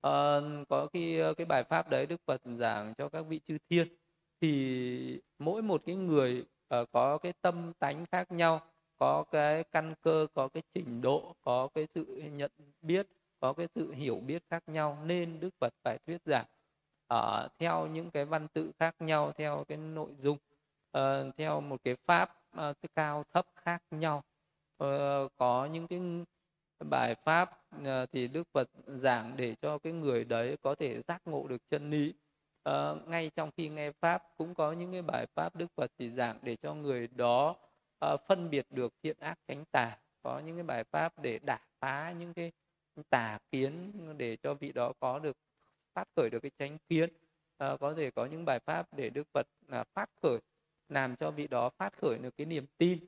À, 0.00 0.40
có 0.68 0.88
khi 0.92 1.20
cái 1.36 1.46
bài 1.46 1.64
pháp 1.64 1.90
đấy 1.90 2.06
đức 2.06 2.20
phật 2.26 2.40
giảng 2.44 2.94
cho 2.94 3.08
các 3.08 3.22
vị 3.22 3.40
chư 3.44 3.58
thiên 3.70 3.88
thì 4.40 5.20
mỗi 5.38 5.62
một 5.62 5.82
cái 5.86 5.96
người 5.96 6.44
uh, 6.80 6.88
có 6.92 7.18
cái 7.18 7.32
tâm 7.42 7.72
tánh 7.78 8.06
khác 8.12 8.30
nhau 8.30 8.60
có 8.98 9.24
cái 9.32 9.64
căn 9.64 9.94
cơ 10.02 10.26
có 10.34 10.48
cái 10.48 10.62
trình 10.74 11.00
độ 11.00 11.34
có 11.42 11.68
cái 11.74 11.86
sự 11.94 12.04
nhận 12.32 12.50
biết 12.82 13.06
có 13.40 13.52
cái 13.52 13.68
sự 13.74 13.92
hiểu 13.92 14.20
biết 14.26 14.42
khác 14.50 14.62
nhau 14.66 14.98
nên 15.04 15.40
đức 15.40 15.50
phật 15.60 15.74
phải 15.84 15.98
thuyết 16.06 16.22
giảng 16.24 16.46
uh, 17.14 17.50
theo 17.58 17.86
những 17.86 18.10
cái 18.10 18.24
văn 18.24 18.48
tự 18.48 18.72
khác 18.78 18.94
nhau 18.98 19.32
theo 19.32 19.64
cái 19.68 19.78
nội 19.78 20.10
dung 20.18 20.38
uh, 20.98 21.36
theo 21.36 21.60
một 21.60 21.76
cái 21.84 21.96
pháp 22.06 22.38
uh, 22.70 22.76
cao 22.94 23.24
thấp 23.32 23.46
khác 23.56 23.82
nhau. 23.90 24.22
Uh, 24.84 25.32
có 25.36 25.68
những 25.72 25.86
cái 25.86 26.00
bài 26.90 27.14
pháp 27.14 27.60
uh, 27.76 28.10
thì 28.12 28.28
đức 28.28 28.48
phật 28.52 28.68
giảng 28.86 29.36
để 29.36 29.54
cho 29.62 29.78
cái 29.78 29.92
người 29.92 30.24
đấy 30.24 30.56
có 30.62 30.74
thể 30.74 31.00
giác 31.00 31.22
ngộ 31.26 31.46
được 31.48 31.70
chân 31.70 31.90
lý. 31.90 32.14
Uh, 32.68 33.08
ngay 33.08 33.30
trong 33.36 33.50
khi 33.56 33.68
nghe 33.68 33.92
pháp 33.92 34.22
cũng 34.36 34.54
có 34.54 34.72
những 34.72 34.92
cái 34.92 35.02
bài 35.02 35.26
pháp 35.34 35.56
đức 35.56 35.66
phật 35.76 35.90
thì 35.98 36.10
giảng 36.10 36.38
để 36.42 36.56
cho 36.56 36.74
người 36.74 37.06
đó 37.06 37.56
Ờ, 37.98 38.16
phân 38.16 38.50
biệt 38.50 38.66
được 38.70 38.92
thiện 39.02 39.16
ác 39.20 39.38
tránh 39.48 39.64
tà. 39.72 39.98
Có 40.22 40.38
những 40.38 40.56
cái 40.56 40.64
bài 40.64 40.84
pháp 40.84 41.22
để 41.22 41.38
đả 41.42 41.58
phá 41.80 42.14
những 42.18 42.34
cái 42.34 42.52
tà 43.10 43.38
kiến 43.50 43.92
để 44.16 44.36
cho 44.42 44.54
vị 44.54 44.72
đó 44.72 44.92
có 45.00 45.18
được 45.18 45.36
phát 45.94 46.08
khởi 46.16 46.30
được 46.30 46.40
cái 46.40 46.50
tránh 46.58 46.78
kiến. 46.88 47.10
À, 47.58 47.76
có 47.80 47.94
thể 47.94 48.10
có 48.10 48.26
những 48.26 48.44
bài 48.44 48.58
pháp 48.58 48.86
để 48.96 49.10
đức 49.10 49.26
phật 49.34 49.46
à, 49.68 49.84
phát 49.94 50.10
khởi 50.22 50.38
làm 50.88 51.16
cho 51.16 51.30
vị 51.30 51.46
đó 51.46 51.70
phát 51.78 51.92
khởi 52.00 52.18
được 52.18 52.36
cái 52.36 52.46
niềm 52.46 52.66
tin. 52.78 52.98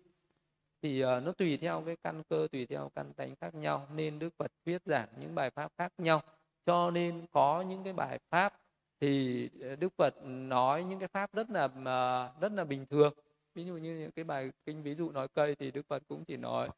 Thì 0.83 1.05
uh, 1.05 1.09
nó 1.25 1.33
tùy 1.33 1.57
theo 1.57 1.83
cái 1.87 1.97
căn 1.97 2.23
cơ 2.29 2.49
tùy 2.53 2.67
theo 2.67 2.91
căn 2.95 3.13
tánh 3.13 3.37
khác 3.37 3.55
nhau. 3.55 3.87
Nên 3.95 4.19
đức 4.19 4.31
phật 4.39 4.53
viết 4.65 4.83
giảng 4.87 5.09
những 5.21 5.35
bài 5.35 5.51
pháp 5.51 5.73
khác 5.79 5.93
nhau. 5.99 6.23
Cho 6.67 6.91
nên 6.91 7.27
có 7.33 7.63
những 7.63 7.85
cái 7.85 7.93
bài 7.93 8.19
pháp 8.31 8.61
thì 9.01 9.49
đức 9.81 9.93
phật 9.97 10.15
nói 10.25 10.85
những 10.85 10.99
cái 10.99 11.09
pháp 11.09 11.33
rất 11.33 11.51
là 11.51 11.65
uh, 11.65 12.41
rất 12.41 12.53
là 12.53 12.65
bình 12.65 12.87
thường 12.87 13.15
ví 13.61 13.67
dụ 13.67 13.77
như 13.77 13.99
những 13.99 14.11
cái 14.11 14.25
bài 14.25 14.51
kinh 14.67 14.83
ví 14.83 14.95
dụ 14.95 15.11
nói 15.11 15.29
cây 15.29 15.55
thì 15.55 15.71
đức 15.71 15.87
phật 15.89 16.03
cũng 16.09 16.25
chỉ 16.25 16.37
nói 16.37 16.69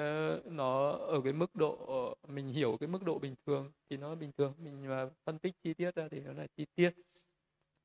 uh, 0.00 0.46
nó 0.46 0.90
ở 0.90 1.20
cái 1.24 1.32
mức 1.32 1.54
độ 1.54 2.14
mình 2.28 2.48
hiểu 2.48 2.76
cái 2.80 2.88
mức 2.88 3.02
độ 3.02 3.18
bình 3.18 3.34
thường 3.46 3.72
thì 3.90 3.96
nó 3.96 4.14
bình 4.14 4.32
thường 4.38 4.54
mình 4.58 4.88
mà 4.88 5.08
phân 5.24 5.38
tích 5.38 5.54
chi 5.62 5.74
tiết 5.74 5.94
ra 5.94 6.08
thì 6.10 6.20
nó 6.20 6.32
là 6.32 6.46
chi 6.56 6.66
tiết. 6.74 6.90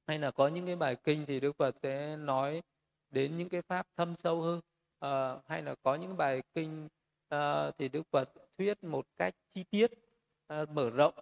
Hay 0.07 0.19
là 0.19 0.31
có 0.31 0.47
những 0.47 0.65
cái 0.65 0.75
bài 0.75 0.95
kinh 1.03 1.25
thì 1.25 1.39
Đức 1.39 1.55
Phật 1.57 1.75
sẽ 1.83 2.17
nói 2.17 2.61
đến 3.09 3.37
những 3.37 3.49
cái 3.49 3.61
pháp 3.61 3.87
thâm 3.97 4.15
sâu 4.15 4.41
hơn. 4.41 4.61
À, 4.99 5.37
hay 5.47 5.61
là 5.61 5.75
có 5.83 5.95
những 5.95 6.17
bài 6.17 6.43
kinh 6.53 6.87
à, 7.29 7.71
thì 7.77 7.89
Đức 7.89 8.03
Phật 8.11 8.29
thuyết 8.57 8.83
một 8.83 9.05
cách 9.17 9.35
chi 9.49 9.63
tiết 9.63 9.91
à, 10.47 10.65
mở 10.65 10.89
rộng 10.89 11.13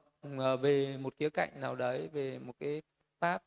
về 0.62 0.98
một 0.98 1.14
khía 1.20 1.30
cạnh 1.30 1.62
nào 1.62 1.76
đấy 1.76 2.08
về 2.08 2.40
một 2.40 2.54
cái 2.60 2.82
pháp 3.20 3.44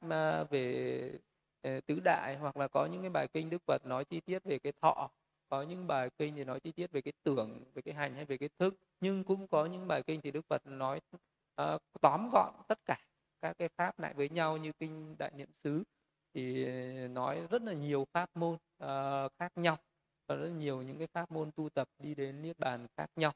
về 0.51 1.19
Ờ, 1.63 1.81
tứ 1.87 2.01
đại 2.01 2.37
hoặc 2.37 2.57
là 2.57 2.69
có 2.69 2.87
những 2.87 3.01
cái 3.01 3.11
bài 3.11 3.29
kinh 3.29 3.51
Đức 3.51 3.63
Phật 3.67 3.87
nói 3.87 4.05
chi 4.05 4.21
tiết 4.21 4.45
về 4.45 4.59
cái 4.59 4.73
thọ 4.81 5.11
có 5.49 5.63
những 5.63 5.87
bài 5.87 6.11
kinh 6.19 6.37
thì 6.37 6.45
nói 6.45 6.61
chi 6.61 6.73
tiết 6.73 6.93
về 6.93 7.01
cái 7.01 7.13
tưởng 7.23 7.65
về 7.75 7.83
cái 7.83 7.95
hành 7.95 8.15
hay 8.15 8.25
về 8.25 8.39
cái 8.39 8.49
thức 8.59 8.75
nhưng 9.01 9.25
cũng 9.25 9.47
có 9.47 9.67
những 9.67 9.89
bài 9.89 10.03
kinh 10.03 10.21
thì 10.21 10.31
Đức 10.31 10.47
Phật 10.49 10.67
nói 10.67 11.01
uh, 11.63 11.83
tóm 12.01 12.31
gọn 12.33 12.55
tất 12.69 12.79
cả 12.87 12.97
các 13.41 13.59
cái 13.59 13.69
pháp 13.69 13.99
lại 14.01 14.15
với 14.15 14.29
nhau 14.29 14.57
như 14.57 14.73
kinh 14.73 15.17
đại 15.19 15.31
niệm 15.37 15.49
xứ 15.59 15.83
thì 16.35 16.67
nói 17.09 17.47
rất 17.51 17.63
là 17.63 17.73
nhiều 17.73 18.07
pháp 18.13 18.31
môn 18.37 18.55
uh, 18.55 19.33
khác 19.39 19.53
nhau 19.57 19.77
và 20.27 20.35
rất 20.35 20.49
nhiều 20.49 20.83
những 20.83 20.99
cái 20.99 21.07
pháp 21.07 21.31
môn 21.31 21.51
tu 21.57 21.69
tập 21.69 21.89
đi 21.99 22.15
đến 22.15 22.43
niết 22.43 22.59
bàn 22.59 22.87
khác 22.97 23.11
nhau. 23.17 23.33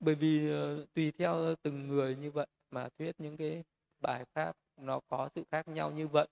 Bởi 0.00 0.14
vì 0.14 0.52
uh, 0.52 0.94
tùy 0.94 1.12
theo 1.18 1.54
từng 1.62 1.88
người 1.88 2.16
như 2.16 2.30
vậy 2.30 2.46
mà 2.70 2.88
thuyết 2.98 3.20
những 3.20 3.36
cái 3.36 3.64
bài 4.00 4.24
pháp 4.34 4.56
nó 4.76 5.00
có 5.08 5.28
sự 5.34 5.44
khác 5.50 5.68
nhau 5.68 5.90
như 5.90 6.08
vậy 6.08 6.28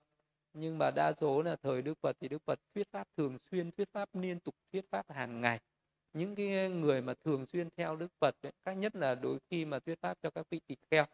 nhưng 0.59 0.79
mà 0.79 0.91
đa 0.91 1.13
số 1.13 1.43
là 1.43 1.57
thời 1.57 1.83
Đức 1.83 1.95
Phật 2.01 2.17
thì 2.21 2.29
Đức 2.29 2.43
Phật 2.47 2.61
thuyết 2.75 2.89
pháp 2.93 3.09
thường 3.17 3.39
xuyên 3.51 3.71
thuyết 3.71 3.89
pháp 3.93 4.09
liên 4.15 4.41
tục 4.41 4.55
thuyết 4.73 4.91
pháp 4.91 5.11
hàng 5.11 5.41
ngày. 5.41 5.61
Những 6.13 6.35
cái 6.35 6.69
người 6.69 7.03
mà 7.03 7.15
thường 7.25 7.47
xuyên 7.47 7.69
theo 7.77 7.97
Đức 7.97 8.13
Phật 8.21 8.35
ấy, 8.43 8.53
các 8.65 8.73
nhất 8.73 8.97
là 8.97 9.15
đôi 9.15 9.39
khi 9.51 9.65
mà 9.65 9.79
thuyết 9.79 10.01
pháp 10.01 10.19
cho 10.23 10.31
các 10.31 10.47
vị 10.51 10.61
tỳ 10.67 10.77
kheo 10.91 11.05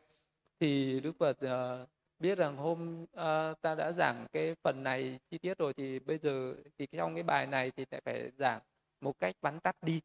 thì 0.60 1.00
Đức 1.00 1.12
Phật 1.18 1.36
uh, 1.44 1.88
biết 2.18 2.38
rằng 2.38 2.56
hôm 2.56 3.02
uh, 3.02 3.60
ta 3.60 3.74
đã 3.78 3.92
giảng 3.92 4.26
cái 4.32 4.54
phần 4.62 4.82
này 4.82 5.18
chi 5.30 5.38
tiết 5.38 5.58
rồi 5.58 5.74
thì 5.74 5.98
bây 5.98 6.18
giờ 6.18 6.54
thì 6.78 6.86
trong 6.86 7.14
cái 7.14 7.22
bài 7.22 7.46
này 7.46 7.70
thì 7.76 7.84
phải 8.04 8.30
giảng 8.38 8.60
một 9.00 9.18
cách 9.18 9.34
bắn 9.42 9.60
tắt 9.60 9.76
đi. 9.82 10.00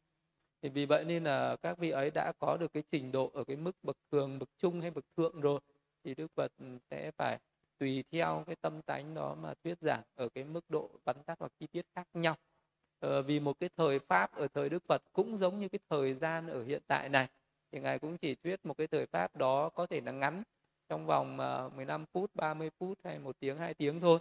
Thì 0.62 0.68
vì 0.68 0.86
vậy 0.86 1.04
nên 1.04 1.24
là 1.24 1.56
các 1.62 1.78
vị 1.78 1.90
ấy 1.90 2.10
đã 2.10 2.32
có 2.38 2.56
được 2.56 2.72
cái 2.72 2.82
trình 2.90 3.12
độ 3.12 3.30
ở 3.34 3.44
cái 3.44 3.56
mức 3.56 3.76
bậc 3.82 3.96
thường 4.12 4.38
bậc 4.38 4.48
trung 4.58 4.80
hay 4.80 4.90
bậc 4.90 5.04
thượng 5.16 5.40
rồi 5.40 5.60
thì 6.04 6.14
Đức 6.14 6.26
Phật 6.34 6.52
sẽ 6.90 7.10
phải 7.10 7.38
tùy 7.78 8.04
theo 8.10 8.44
cái 8.46 8.56
tâm 8.60 8.82
tánh 8.82 9.14
đó 9.14 9.34
mà 9.34 9.54
thuyết 9.64 9.78
giảng 9.80 10.02
ở 10.14 10.28
cái 10.28 10.44
mức 10.44 10.64
độ 10.68 10.90
bắn 11.04 11.16
tắt 11.26 11.38
hoặc 11.38 11.52
chi 11.60 11.66
tiết 11.72 11.86
khác 11.94 12.06
nhau 12.14 12.36
ờ, 13.00 13.22
vì 13.22 13.40
một 13.40 13.60
cái 13.60 13.70
thời 13.76 13.98
pháp 13.98 14.34
ở 14.34 14.48
thời 14.48 14.68
Đức 14.68 14.82
Phật 14.88 15.02
cũng 15.12 15.38
giống 15.38 15.58
như 15.58 15.68
cái 15.68 15.78
thời 15.90 16.14
gian 16.14 16.48
ở 16.48 16.64
hiện 16.64 16.82
tại 16.86 17.08
này 17.08 17.28
thì 17.72 17.80
ngài 17.80 17.98
cũng 17.98 18.18
chỉ 18.18 18.34
thuyết 18.34 18.66
một 18.66 18.76
cái 18.78 18.86
thời 18.86 19.06
pháp 19.06 19.36
đó 19.36 19.68
có 19.68 19.86
thể 19.86 20.00
là 20.00 20.12
ngắn 20.12 20.42
trong 20.88 21.06
vòng 21.06 21.38
ờ, 21.38 21.66
uh, 21.66 21.74
15 21.74 22.04
phút, 22.12 22.30
30 22.34 22.70
phút 22.78 22.98
hay 23.04 23.18
một 23.18 23.36
tiếng, 23.40 23.58
hai 23.58 23.74
tiếng 23.74 24.00
thôi. 24.00 24.18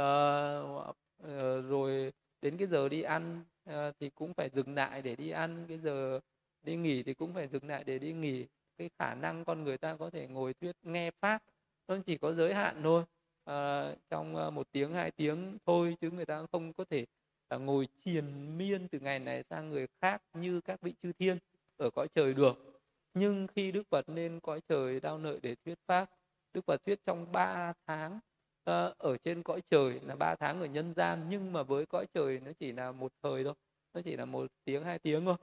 Uh, 0.00 0.96
uh, 1.22 1.64
rồi 1.68 2.12
đến 2.42 2.56
cái 2.56 2.68
giờ 2.68 2.88
đi 2.88 3.02
ăn 3.02 3.44
uh, 3.70 3.74
thì 4.00 4.10
cũng 4.10 4.34
phải 4.34 4.48
dừng 4.48 4.74
lại 4.74 5.02
để 5.02 5.16
đi 5.16 5.30
ăn, 5.30 5.64
cái 5.68 5.78
giờ 5.78 6.20
đi 6.62 6.76
nghỉ 6.76 7.02
thì 7.02 7.14
cũng 7.14 7.34
phải 7.34 7.48
dừng 7.48 7.68
lại 7.68 7.84
để 7.84 7.98
đi 7.98 8.12
nghỉ. 8.12 8.46
Cái 8.78 8.90
khả 8.98 9.14
năng 9.14 9.44
con 9.44 9.64
người 9.64 9.78
ta 9.78 9.96
có 9.96 10.10
thể 10.10 10.26
ngồi 10.28 10.54
thuyết 10.54 10.76
nghe 10.82 11.10
pháp 11.10 11.42
nó 11.90 11.96
chỉ 12.06 12.18
có 12.18 12.32
giới 12.32 12.54
hạn 12.54 12.80
thôi. 12.82 13.04
à, 13.44 13.92
trong 14.10 14.36
ờ, 14.36 14.50
một 14.50 14.68
tiếng 14.72 14.92
hai 14.92 15.10
tiếng 15.10 15.58
thôi 15.66 15.96
chứ 16.00 16.10
người 16.10 16.26
ta 16.26 16.46
không 16.52 16.72
có 16.72 16.84
thể 16.84 17.06
à, 17.48 17.56
ngồi 17.58 17.88
triền 17.98 18.58
miên 18.58 18.88
từ 18.88 19.00
ngày 19.00 19.18
này 19.18 19.42
sang 19.42 19.68
người 19.68 19.86
khác 20.00 20.22
như 20.34 20.60
các 20.60 20.80
vị 20.80 20.94
chư 21.02 21.12
thiên 21.12 21.38
ở 21.76 21.90
cõi 21.90 22.08
trời 22.08 22.34
được. 22.34 22.82
Nhưng 23.14 23.46
khi 23.46 23.72
đức 23.72 23.82
phật 23.90 24.08
lên 24.08 24.40
cõi 24.40 24.60
trời 24.68 25.00
đau 25.00 25.18
nợ 25.18 25.38
để 25.42 25.54
thuyết 25.64 25.78
pháp 25.86 26.10
đức 26.54 26.64
phật 26.66 26.84
thuyết 26.84 27.04
trong 27.04 27.32
3 27.32 27.72
tháng 27.86 28.20
à, 28.64 28.90
ở 28.98 29.16
trên 29.16 29.42
cõi 29.42 29.60
trời 29.66 30.00
là 30.06 30.16
ba 30.16 30.34
tháng 30.34 30.60
ở 30.60 30.66
nhân 30.66 30.92
gian 30.92 31.26
nhưng 31.30 31.52
mà 31.52 31.62
với 31.62 31.86
cõi 31.86 32.06
trời 32.14 32.40
nó 32.40 32.52
chỉ 32.58 32.72
là 32.72 32.92
một 32.92 33.12
thời 33.22 33.44
thôi 33.44 33.54
nó 33.94 34.00
chỉ 34.04 34.16
là 34.16 34.24
một 34.24 34.46
tiếng 34.64 34.84
hai 34.84 34.98
tiếng 34.98 35.24
thôi. 35.24 35.36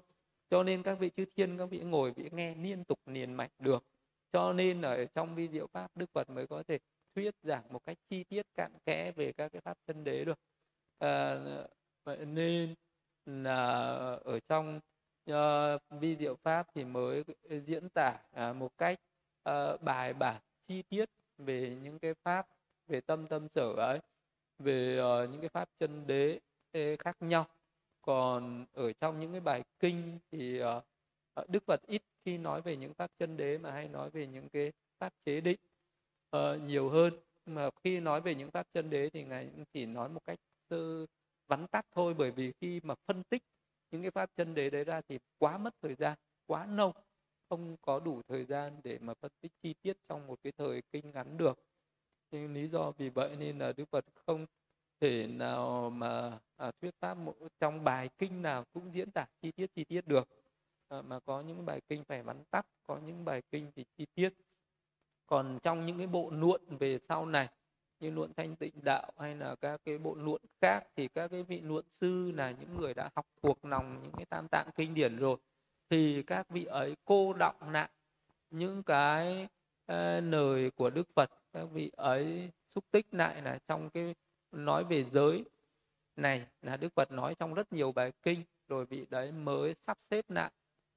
Cho 0.49 0.63
nên 0.63 0.83
các 0.83 0.99
vị 0.99 1.11
chư 1.17 1.25
thiên 1.35 1.57
các 1.57 1.65
vị 1.65 1.79
ngồi 1.79 2.11
vị 2.11 2.29
nghe 2.31 2.55
liên 2.55 2.83
tục 2.83 2.99
liền 3.05 3.33
mạch 3.33 3.51
được 3.59 3.83
cho 4.31 4.53
nên 4.53 4.81
ở 4.81 5.05
trong 5.05 5.35
vi 5.35 5.49
diệu 5.49 5.67
pháp 5.67 5.91
đức 5.95 6.09
phật 6.13 6.29
mới 6.29 6.47
có 6.47 6.63
thể 6.67 6.79
thuyết 7.15 7.35
giảng 7.43 7.63
một 7.69 7.85
cách 7.85 7.97
chi 8.09 8.23
tiết 8.23 8.45
cặn 8.55 8.71
kẽ 8.85 9.11
về 9.11 9.31
các 9.31 9.51
cái 9.51 9.61
pháp 9.61 9.77
chân 9.87 10.03
đế 10.03 10.25
được. 10.25 10.39
À, 10.99 11.35
vậy 12.03 12.25
nên 12.25 12.75
là 13.25 13.65
ở 14.23 14.39
trong 14.47 14.79
uh, 15.31 15.81
vi 15.89 16.17
diệu 16.17 16.35
pháp 16.35 16.67
thì 16.75 16.85
mới 16.85 17.23
diễn 17.65 17.89
tả 17.89 18.19
uh, 18.49 18.55
một 18.55 18.77
cách 18.77 18.99
uh, 19.49 19.81
bài 19.81 20.13
bản 20.13 20.41
chi 20.65 20.81
tiết 20.81 21.09
về 21.37 21.77
những 21.83 21.99
cái 21.99 22.13
pháp 22.23 22.47
về 22.87 23.01
tâm 23.01 23.27
tâm 23.27 23.49
sở 23.49 23.73
ấy 23.77 23.99
về 24.59 24.99
uh, 24.99 25.29
những 25.29 25.41
cái 25.41 25.49
pháp 25.49 25.69
chân 25.79 26.07
đế 26.07 26.39
khác 26.99 27.17
nhau. 27.19 27.45
Còn 28.01 28.65
ở 28.73 28.93
trong 28.93 29.19
những 29.19 29.31
cái 29.31 29.41
bài 29.41 29.63
kinh 29.79 30.19
thì 30.31 30.61
uh, 30.63 30.83
đức 31.47 31.63
phật 31.65 31.81
ít 31.87 32.01
khi 32.27 32.37
nói 32.37 32.61
về 32.61 32.77
những 32.77 32.93
pháp 32.93 33.11
chân 33.19 33.37
đế 33.37 33.57
mà 33.57 33.71
hay 33.71 33.87
nói 33.87 34.09
về 34.09 34.27
những 34.27 34.49
cái 34.49 34.71
pháp 34.99 35.13
chế 35.25 35.41
định 35.41 35.59
uh, 36.35 36.61
nhiều 36.65 36.89
hơn. 36.89 37.13
Mà 37.45 37.69
khi 37.83 37.99
nói 37.99 38.21
về 38.21 38.35
những 38.35 38.51
pháp 38.51 38.67
chân 38.73 38.89
đế 38.89 39.09
thì 39.09 39.23
ngài 39.23 39.49
chỉ 39.73 39.85
nói 39.85 40.09
một 40.09 40.19
cách 40.25 40.39
sơ 40.69 41.05
vắn 41.47 41.67
tắt 41.67 41.85
thôi. 41.91 42.13
Bởi 42.17 42.31
vì 42.31 42.51
khi 42.61 42.79
mà 42.83 42.95
phân 43.05 43.23
tích 43.23 43.43
những 43.91 44.01
cái 44.01 44.11
pháp 44.11 44.29
chân 44.37 44.55
đế 44.55 44.69
đấy 44.69 44.83
ra 44.83 45.01
thì 45.09 45.19
quá 45.37 45.57
mất 45.57 45.73
thời 45.81 45.95
gian 45.95 46.17
quá 46.45 46.65
lâu 46.65 46.93
không 47.49 47.75
có 47.81 47.99
đủ 47.99 48.21
thời 48.27 48.45
gian 48.45 48.81
để 48.83 48.97
mà 49.01 49.13
phân 49.13 49.31
tích 49.41 49.51
chi 49.63 49.73
tiết 49.81 49.97
trong 50.09 50.27
một 50.27 50.39
cái 50.43 50.53
thời 50.57 50.81
kinh 50.91 51.11
ngắn 51.11 51.37
được. 51.37 51.59
Thì 52.31 52.47
lý 52.47 52.67
do 52.67 52.91
vì 52.91 53.09
vậy 53.09 53.35
nên 53.39 53.59
là 53.59 53.73
đức 53.77 53.85
phật 53.91 54.05
không 54.13 54.45
thể 54.99 55.27
nào 55.27 55.89
mà 55.89 56.39
à, 56.57 56.71
thuyết 56.81 56.95
pháp 56.99 57.13
một, 57.13 57.35
trong 57.59 57.83
bài 57.83 58.09
kinh 58.17 58.41
nào 58.41 58.63
cũng 58.73 58.93
diễn 58.93 59.11
tả 59.11 59.25
chi 59.41 59.51
tiết 59.51 59.67
chi 59.75 59.83
tiết 59.83 60.07
được 60.07 60.27
à, 60.87 61.01
mà 61.01 61.19
có 61.19 61.41
những 61.41 61.65
bài 61.65 61.81
kinh 61.89 62.03
phải 62.03 62.23
vắn 62.23 62.43
tắt 62.51 62.65
có 62.83 62.99
những 63.05 63.25
bài 63.25 63.41
kinh 63.51 63.71
thì 63.75 63.85
chi 63.97 64.05
tiết. 64.15 64.29
Còn 65.27 65.59
trong 65.63 65.85
những 65.85 65.97
cái 65.97 66.07
bộ 66.07 66.29
luận 66.33 66.61
về 66.79 66.99
sau 67.03 67.25
này 67.25 67.49
như 67.99 68.09
luận 68.09 68.33
thanh 68.33 68.55
tịnh 68.55 68.73
đạo 68.83 69.11
hay 69.19 69.35
là 69.35 69.55
các 69.55 69.81
cái 69.85 69.97
bộ 69.97 70.15
luận 70.15 70.41
khác 70.61 70.87
thì 70.95 71.07
các 71.07 71.27
cái 71.27 71.43
vị 71.43 71.61
luận 71.61 71.85
sư 71.89 72.31
là 72.31 72.51
những 72.51 72.77
người 72.79 72.93
đã 72.93 73.09
học 73.15 73.25
thuộc 73.41 73.65
lòng 73.65 73.99
những 74.03 74.11
cái 74.11 74.25
tam 74.25 74.47
tạng 74.47 74.69
kinh 74.75 74.93
điển 74.93 75.17
rồi 75.17 75.37
thì 75.89 76.23
các 76.27 76.49
vị 76.49 76.65
ấy 76.65 76.95
cô 77.05 77.33
đọng 77.33 77.71
lại 77.71 77.89
những 78.49 78.83
cái 78.83 79.47
uh, 79.91 80.23
lời 80.23 80.71
của 80.71 80.89
Đức 80.89 81.07
Phật 81.15 81.29
các 81.53 81.65
vị 81.65 81.91
ấy 81.97 82.51
xúc 82.69 82.83
tích 82.91 83.05
lại 83.11 83.41
là 83.41 83.59
trong 83.67 83.89
cái 83.89 84.15
nói 84.51 84.83
về 84.83 85.03
giới 85.03 85.43
này 86.15 86.47
là 86.61 86.77
Đức 86.77 86.93
Phật 86.95 87.11
nói 87.11 87.35
trong 87.35 87.53
rất 87.53 87.73
nhiều 87.73 87.91
bài 87.91 88.11
kinh 88.23 88.43
rồi 88.67 88.85
vị 88.85 89.05
đấy 89.09 89.31
mới 89.31 89.73
sắp 89.73 89.97
xếp 89.99 90.29
lại 90.29 90.51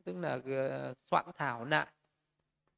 tức 0.05 0.16
là 0.16 0.40
ờ, 0.47 0.94
soạn 1.10 1.27
thảo 1.35 1.64
lại 1.64 1.86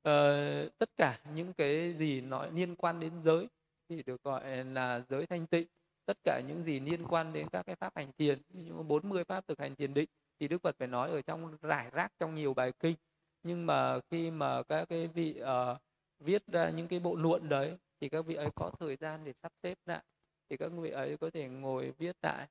uh, 0.08 0.78
tất 0.78 0.90
cả 0.96 1.18
những 1.34 1.52
cái 1.52 1.94
gì 1.94 2.20
nói 2.20 2.50
liên 2.52 2.76
quan 2.76 3.00
đến 3.00 3.20
giới 3.20 3.48
thì 3.88 4.02
được 4.02 4.22
gọi 4.22 4.64
là 4.64 5.02
giới 5.08 5.26
thanh 5.26 5.46
tịnh. 5.46 5.66
Tất 6.06 6.16
cả 6.24 6.40
những 6.48 6.64
gì 6.64 6.80
liên 6.80 7.06
quan 7.06 7.32
đến 7.32 7.48
các 7.48 7.62
cái 7.66 7.76
pháp 7.76 7.96
hành 7.96 8.12
thiền 8.18 8.38
những 8.48 8.88
40 8.88 9.24
pháp 9.24 9.46
thực 9.46 9.60
hành 9.60 9.74
thiền 9.76 9.94
định 9.94 10.08
thì 10.40 10.48
Đức 10.48 10.62
Phật 10.62 10.76
phải 10.78 10.88
nói 10.88 11.10
ở 11.10 11.22
trong 11.22 11.56
rải 11.62 11.90
rác 11.90 12.12
trong 12.18 12.34
nhiều 12.34 12.54
bài 12.54 12.72
kinh. 12.80 12.96
Nhưng 13.42 13.66
mà 13.66 14.00
khi 14.10 14.30
mà 14.30 14.62
các 14.62 14.88
cái 14.88 15.06
vị 15.06 15.40
uh, 15.42 15.78
viết 16.20 16.46
ra 16.46 16.70
những 16.70 16.88
cái 16.88 17.00
bộ 17.00 17.14
luận 17.14 17.48
đấy 17.48 17.76
thì 18.00 18.08
các 18.08 18.26
vị 18.26 18.34
ấy 18.34 18.50
có 18.54 18.70
thời 18.80 18.96
gian 18.96 19.24
để 19.24 19.32
sắp 19.42 19.52
xếp 19.62 19.78
lại 19.86 20.02
thì 20.50 20.56
các 20.56 20.72
vị 20.72 20.90
ấy 20.90 21.16
có 21.16 21.30
thể 21.30 21.48
ngồi 21.48 21.92
viết 21.98 22.16
lại. 22.22 22.48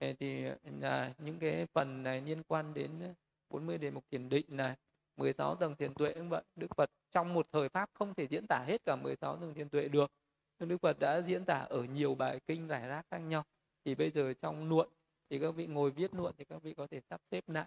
Thì 0.00 0.44
là 0.80 1.12
những 1.18 1.38
cái 1.38 1.66
phần 1.72 2.02
này 2.02 2.20
liên 2.20 2.42
quan 2.42 2.74
đến 2.74 3.14
40 3.50 3.78
đề 3.78 3.90
mục 3.90 4.04
thiền 4.10 4.28
định 4.28 4.46
này 4.48 4.76
16 5.16 5.56
tầng 5.56 5.76
thiền 5.76 5.94
tuệ 5.94 6.12
cũng 6.12 6.28
vậy 6.28 6.42
Đức 6.56 6.76
Phật 6.76 6.90
trong 7.10 7.34
một 7.34 7.46
thời 7.52 7.68
pháp 7.68 7.90
không 7.94 8.14
thể 8.14 8.26
diễn 8.26 8.46
tả 8.46 8.64
hết 8.66 8.84
cả 8.84 8.96
16 8.96 9.36
tầng 9.36 9.54
thiền 9.54 9.68
tuệ 9.68 9.88
được. 9.88 10.12
Đức 10.58 10.78
Phật 10.82 10.98
đã 10.98 11.20
diễn 11.20 11.44
tả 11.44 11.58
ở 11.58 11.82
nhiều 11.82 12.14
bài 12.14 12.40
kinh 12.46 12.68
giải 12.68 12.88
rác 12.88 13.06
khác 13.10 13.18
nhau. 13.18 13.44
Thì 13.84 13.94
bây 13.94 14.10
giờ 14.10 14.32
trong 14.32 14.68
luận 14.68 14.88
thì 15.30 15.38
các 15.38 15.50
vị 15.50 15.66
ngồi 15.66 15.90
viết 15.90 16.14
luận 16.14 16.34
thì 16.38 16.44
các 16.44 16.62
vị 16.62 16.74
có 16.74 16.86
thể 16.86 17.00
sắp 17.00 17.20
xếp 17.30 17.48
lại. 17.48 17.66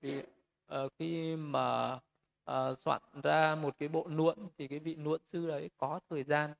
Vì 0.00 0.18
uh, 0.18 0.24
ờ, 0.66 0.88
khi 0.98 1.36
mà 1.36 1.92
uh, 2.50 2.78
soạn 2.78 3.02
ra 3.22 3.54
một 3.54 3.78
cái 3.78 3.88
bộ 3.88 4.06
luận 4.08 4.48
thì 4.58 4.68
cái 4.68 4.78
vị 4.78 4.94
luận 4.94 5.20
sư 5.26 5.48
đấy 5.48 5.70
có 5.76 6.00
thời 6.10 6.24
gian 6.24 6.50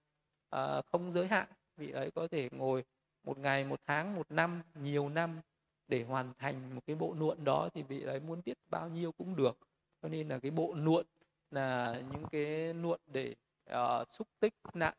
uh, 0.56 0.84
không 0.86 1.12
giới 1.12 1.26
hạn. 1.26 1.48
Vị 1.76 1.90
ấy 1.90 2.10
có 2.10 2.28
thể 2.28 2.48
ngồi 2.52 2.84
một 3.24 3.38
ngày 3.38 3.64
một 3.64 3.80
tháng 3.86 4.14
một 4.14 4.30
năm 4.30 4.62
nhiều 4.74 5.08
năm 5.08 5.40
để 5.88 6.04
hoàn 6.04 6.32
thành 6.38 6.74
một 6.74 6.80
cái 6.86 6.96
bộ 6.96 7.14
luận 7.18 7.44
đó 7.44 7.68
thì 7.74 7.82
vị 7.82 8.02
ấy 8.02 8.20
muốn 8.20 8.40
viết 8.44 8.58
bao 8.70 8.88
nhiêu 8.88 9.12
cũng 9.12 9.36
được. 9.36 9.58
Cho 10.02 10.08
nên 10.08 10.28
là 10.28 10.38
cái 10.38 10.50
bộ 10.50 10.74
luận 10.76 11.06
là 11.50 12.02
những 12.12 12.24
cái 12.32 12.74
luận 12.74 13.00
để 13.06 13.34
uh, 13.70 14.08
xúc 14.12 14.28
tích 14.40 14.54
nặng 14.74 14.94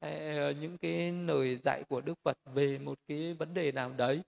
hay, 0.00 0.50
uh, 0.50 0.56
những 0.60 0.78
cái 0.78 1.12
lời 1.12 1.56
dạy 1.56 1.84
của 1.88 2.00
Đức 2.00 2.14
Phật 2.22 2.38
về 2.54 2.78
một 2.78 2.98
cái 3.08 3.34
vấn 3.34 3.54
đề 3.54 3.72
nào 3.72 3.92
đấy. 3.96 4.22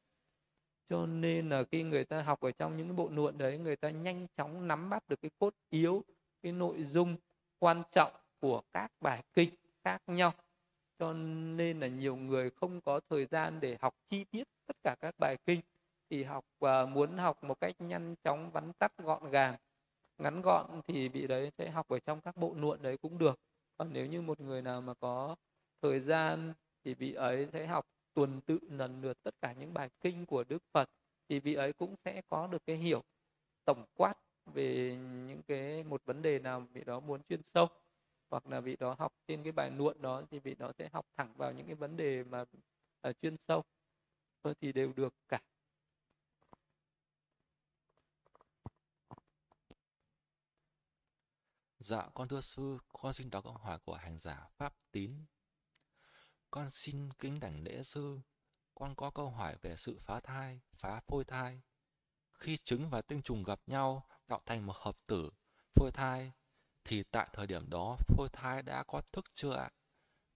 Cho 0.89 1.07
nên 1.07 1.49
là 1.49 1.65
khi 1.73 1.83
người 1.83 2.05
ta 2.05 2.23
học 2.23 2.41
ở 2.41 2.51
trong 2.51 2.77
những 2.77 2.97
bộ 2.97 3.09
luận 3.09 3.39
đấy 3.39 3.59
người 3.59 3.77
ta 3.77 3.91
nhanh 3.91 4.27
chóng 4.37 4.69
nắm 4.69 4.91
bắt 4.91 5.09
được 5.09 5.21
cái 5.23 5.31
cốt 5.39 5.55
yếu 5.71 6.05
cái 6.43 6.53
nội 6.53 6.85
dung 6.85 7.17
quan 7.59 7.83
trọng 7.91 8.13
của 8.41 8.63
các 8.73 8.93
bài 9.01 9.23
kinh 9.35 9.51
khác 9.85 10.03
nhau. 10.07 10.33
Cho 10.99 11.13
nên 11.13 11.81
là 11.81 11.87
nhiều 11.87 12.17
người 12.17 12.51
không 12.51 12.81
có 12.81 13.01
thời 13.11 13.27
gian 13.27 13.61
để 13.61 13.77
học 13.81 13.95
chi 14.07 14.25
tiết 14.25 14.45
tất 14.67 14.77
cả 14.83 14.97
các 15.01 15.15
bài 15.19 15.37
kinh 15.47 15.61
thì 16.11 16.25
học 16.25 16.45
và 16.59 16.87
muốn 16.87 17.19
học 17.19 17.45
một 17.45 17.61
cách 17.61 17.81
nhanh 17.81 18.15
chóng, 18.25 18.51
vắn 18.51 18.73
tắt, 18.73 18.93
gọn 18.99 19.31
gàng, 19.31 19.57
ngắn 20.19 20.43
gọn 20.43 20.83
thì 20.87 21.09
vị 21.09 21.27
đấy 21.27 21.51
sẽ 21.59 21.71
học 21.71 21.89
ở 21.89 21.99
trong 21.99 22.21
các 22.21 22.37
bộ 22.37 22.55
luận 22.57 22.83
đấy 22.83 22.97
cũng 22.97 23.19
được. 23.19 23.41
Còn 23.77 23.93
nếu 23.93 24.07
như 24.07 24.23
một 24.23 24.41
người 24.41 24.63
nào 24.63 24.81
mà 24.81 24.95
có 24.95 25.37
thời 25.83 26.01
gian 26.01 26.53
thì 26.85 26.95
vị 26.95 27.13
ấy 27.13 27.49
sẽ 27.53 27.67
học 27.67 27.87
tuần 28.15 28.41
tự 28.41 28.59
lần 28.63 29.01
lượt 29.03 29.19
tất 29.23 29.35
cả 29.41 29.53
những 29.53 29.75
bài 29.75 29.91
kinh 30.01 30.27
của 30.27 30.45
Đức 30.45 30.63
Phật, 30.73 30.91
thì 31.29 31.41
vị 31.41 31.55
ấy 31.55 31.73
cũng 31.73 31.97
sẽ 31.97 32.23
có 32.29 32.47
được 32.47 32.67
cái 32.67 32.77
hiểu 32.77 33.03
tổng 33.65 33.85
quát 33.95 34.15
về 34.47 34.97
những 35.27 35.43
cái, 35.43 35.85
một 35.85 36.03
vấn 36.05 36.23
đề 36.23 36.39
nào 36.39 36.61
vị 36.73 36.85
đó 36.85 37.01
muốn 37.01 37.23
chuyên 37.29 37.43
sâu. 37.43 37.69
Hoặc 38.31 38.47
là 38.47 38.61
vị 38.61 38.77
đó 38.77 38.95
học 38.99 39.13
trên 39.27 39.43
cái 39.43 39.53
bài 39.53 39.71
luận 39.71 40.03
đó 40.03 40.23
thì 40.31 40.39
vị 40.39 40.55
đó 40.55 40.73
sẽ 40.79 40.89
học 40.93 41.07
thẳng 41.17 41.35
vào 41.37 41.53
những 41.53 41.67
cái 41.67 41.75
vấn 41.75 41.97
đề 41.97 42.25
mà 42.25 42.45
à, 43.01 43.13
chuyên 43.13 43.37
sâu. 43.37 43.63
Thì 44.61 44.73
đều 44.73 44.93
được 44.93 45.15
cả. 45.29 45.41
Dạ, 51.81 52.09
con 52.15 52.29
thưa 52.29 52.41
sư, 52.41 52.79
con 52.89 53.13
xin 53.13 53.31
đọc 53.31 53.45
câu 53.45 53.53
hỏi 53.53 53.79
của 53.79 53.95
hành 53.95 54.19
giả 54.19 54.49
Pháp 54.57 54.75
Tín. 54.93 55.25
Con 56.51 56.71
xin 56.71 57.13
kính 57.13 57.41
đảnh 57.41 57.63
lễ 57.63 57.83
sư. 57.83 58.21
Con 58.75 58.95
có 58.95 59.11
câu 59.11 59.31
hỏi 59.31 59.57
về 59.63 59.77
sự 59.77 59.99
phá 60.01 60.21
thai, 60.21 60.61
phá 60.75 61.01
phôi 61.07 61.25
thai. 61.25 61.63
Khi 62.33 62.57
trứng 62.57 62.91
và 62.91 63.03
tinh 63.03 63.23
trùng 63.23 63.43
gặp 63.43 63.61
nhau 63.67 64.07
tạo 64.27 64.41
thành 64.47 64.67
một 64.67 64.77
hợp 64.77 64.95
tử, 65.07 65.31
phôi 65.75 65.91
thai, 65.91 66.33
thì 66.85 67.03
tại 67.03 67.29
thời 67.33 67.47
điểm 67.47 67.71
đó 67.71 67.97
phôi 68.09 68.29
thai 68.33 68.63
đã 68.63 68.83
có 68.83 69.01
thức 69.13 69.25
chưa 69.35 69.55
ạ? 69.55 69.71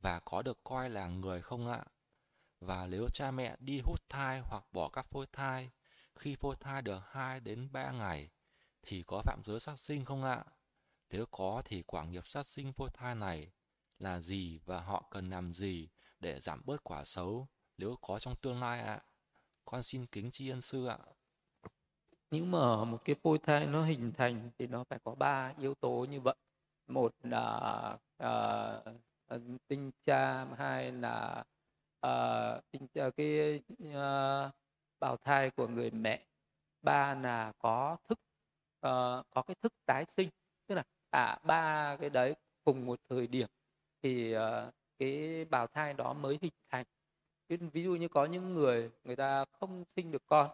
Và 0.01 0.21
có 0.21 0.43
được 0.43 0.59
coi 0.65 0.91
là 0.91 1.09
người 1.09 1.43
không 1.43 1.69
ạ? 1.69 1.85
Và 2.61 2.87
nếu 2.87 3.09
cha 3.09 3.31
mẹ 3.31 3.57
đi 3.59 3.81
hút 3.81 4.09
thai 4.09 4.41
hoặc 4.41 4.65
bỏ 4.73 4.89
các 4.89 5.07
phôi 5.11 5.27
thai, 5.33 5.71
khi 6.15 6.37
phôi 6.37 6.57
thai 6.61 6.83
được 6.83 7.01
2 7.11 7.41
đến 7.41 7.73
3 7.73 7.91
ngày, 7.91 8.31
thì 8.83 9.03
có 9.07 9.23
phạm 9.25 9.41
giới 9.45 9.61
sát 9.61 9.79
sinh 9.79 10.05
không 10.05 10.25
ạ? 10.25 10.45
Nếu 11.13 11.27
có 11.31 11.63
thì 11.65 11.83
quả 11.83 12.05
nghiệp 12.05 12.27
sát 12.27 12.47
sinh 12.47 12.73
phôi 12.73 12.91
thai 12.95 13.15
này 13.15 13.53
là 13.99 14.21
gì 14.21 14.61
và 14.65 14.81
họ 14.81 15.05
cần 15.11 15.31
làm 15.31 15.53
gì 15.53 15.89
để 16.21 16.41
giảm 16.41 16.63
bớt 16.65 16.85
quả 16.85 17.05
xấu 17.05 17.49
nếu 17.79 17.97
có 18.01 18.19
trong 18.19 18.35
tương 18.37 18.61
lai 18.61 18.81
ạ? 18.81 19.01
Con 19.65 19.83
xin 19.83 20.07
kính 20.07 20.31
tri 20.31 20.49
ân 20.49 20.61
sư 20.61 20.87
ạ. 20.87 20.99
Nếu 22.31 22.45
mà 22.45 22.85
một 22.85 22.99
cái 23.05 23.17
phôi 23.23 23.39
thai 23.39 23.67
nó 23.67 23.85
hình 23.85 24.13
thành 24.19 24.51
thì 24.59 24.67
nó 24.67 24.85
phải 24.85 24.99
có 25.05 25.15
ba 25.15 25.53
yếu 25.59 25.75
tố 25.75 26.07
như 26.11 26.21
vậy. 26.21 26.35
Một 26.87 27.15
là 27.23 27.99
uh, 28.25 29.41
tinh 29.69 29.91
cha, 30.03 30.45
hai 30.45 30.93
là 30.93 31.45
uh, 32.07 32.71
tinh 32.71 32.87
cha, 32.95 33.11
cái 33.17 33.61
uh, 33.89 34.53
bào 35.01 35.17
thai 35.25 35.51
của 35.51 35.69
người 35.69 35.91
mẹ, 35.91 36.27
ba 36.83 37.15
là 37.15 37.53
có 37.59 37.97
thức 38.09 38.21
uh, 38.87 39.27
có 39.31 39.43
cái 39.47 39.55
thức 39.63 39.73
tái 39.87 40.05
sinh 40.09 40.31
cả 41.13 41.39
ba 41.45 41.97
cái 42.01 42.11
đấy 42.11 42.35
cùng 42.65 42.87
một 42.87 43.01
thời 43.09 43.27
điểm 43.27 43.49
thì 44.03 44.37
uh, 44.37 44.41
cái 44.99 45.45
bào 45.45 45.67
thai 45.67 45.95
đó 45.95 46.13
mới 46.13 46.39
hình 46.43 46.53
thành. 46.71 46.87
Ví 47.49 47.83
dụ 47.83 47.95
như 47.95 48.09
có 48.09 48.25
những 48.25 48.55
người 48.55 48.91
người 49.05 49.17
ta 49.17 49.45
không 49.61 49.85
sinh 49.97 50.11
được 50.11 50.23
con 50.27 50.51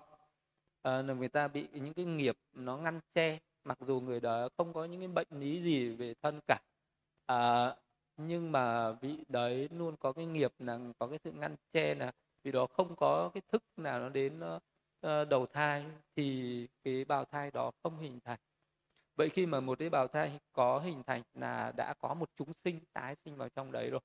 uh, 0.89 1.19
người 1.19 1.29
ta 1.29 1.49
bị 1.49 1.69
những 1.73 1.95
cái 1.95 2.05
nghiệp 2.05 2.37
nó 2.53 2.77
ngăn 2.77 3.01
che 3.15 3.39
mặc 3.65 3.79
dù 3.81 4.01
người 4.01 4.21
đó 4.21 4.49
không 4.57 4.73
có 4.73 4.85
những 4.85 5.01
cái 5.01 5.09
bệnh 5.09 5.29
lý 5.31 5.63
gì 5.63 5.89
về 5.89 6.15
thân 6.23 6.41
cả 6.47 6.61
uh, 7.33 7.79
nhưng 8.17 8.53
mà 8.53 8.93
vị 8.93 9.25
đấy 9.29 9.69
luôn 9.73 9.97
có 9.97 10.13
cái 10.13 10.27
nghiệp 10.27 10.53
là 10.59 10.79
có 10.99 11.07
cái 11.07 11.19
sự 11.25 11.33
ngăn 11.33 11.57
che 11.73 11.95
là 11.95 12.13
vì 12.43 12.53
đó 12.53 12.67
không 12.67 12.97
có 12.97 13.31
cái 13.35 13.43
thức 13.53 13.63
nào 13.77 14.01
nó 14.01 14.09
đến 14.09 14.41
uh, 14.41 15.29
đầu 15.29 15.47
thai 15.47 15.85
thì 16.17 16.67
cái 16.85 17.05
bào 17.05 17.25
thai 17.25 17.51
đó 17.51 17.71
không 17.83 17.99
hình 17.99 18.19
thành 18.25 18.39
vậy 19.19 19.29
khi 19.29 19.47
mà 19.47 19.61
một 19.61 19.79
tế 19.79 19.89
bào 19.89 20.09
thai 20.09 20.41
có 20.53 20.79
hình 20.79 21.03
thành 21.07 21.23
là 21.35 21.73
đã 21.77 21.95
có 21.99 22.15
một 22.15 22.31
chúng 22.37 22.55
sinh 22.55 22.81
tái 22.93 23.17
sinh 23.17 23.37
vào 23.37 23.49
trong 23.49 23.73
đấy 23.73 23.91
rồi. 23.91 24.01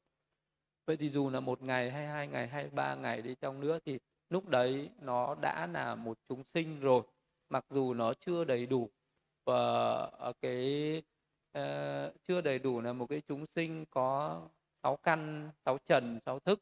Vậy 0.86 0.98
thì 0.98 1.10
dù 1.10 1.30
là 1.30 1.40
một 1.40 1.62
ngày 1.62 1.92
hay 1.92 2.08
hai 2.08 2.28
ngày 2.28 2.48
hay 2.48 2.70
ba 2.70 2.96
ngày 2.96 3.22
đi 3.22 3.36
trong 3.42 3.60
nữa 3.60 3.80
thì 3.86 4.00
lúc 4.30 4.48
đấy 4.48 4.90
nó 5.02 5.36
đã 5.36 5.68
là 5.68 5.96
một 5.96 6.18
chúng 6.30 6.44
sinh 6.44 6.80
rồi 6.80 7.02
mặc 7.50 7.66
dù 7.70 7.94
nó 7.94 8.14
chưa 8.14 8.44
đầy 8.44 8.66
đủ. 8.66 8.90
Và 9.46 9.56
ờ, 10.12 10.34
cái 10.42 11.02
uh, 11.58 12.14
chưa 12.28 12.42
đầy 12.42 12.60
đủ 12.60 12.82
là 12.82 12.94
một 12.94 13.06
cái 13.10 13.22
chúng 13.28 13.46
sinh 13.48 13.86
có 13.92 14.42
sáu 14.84 14.98
căn 14.98 15.52
sáu 15.66 15.78
trần 15.86 16.20
sáu 16.26 16.40
thức. 16.40 16.62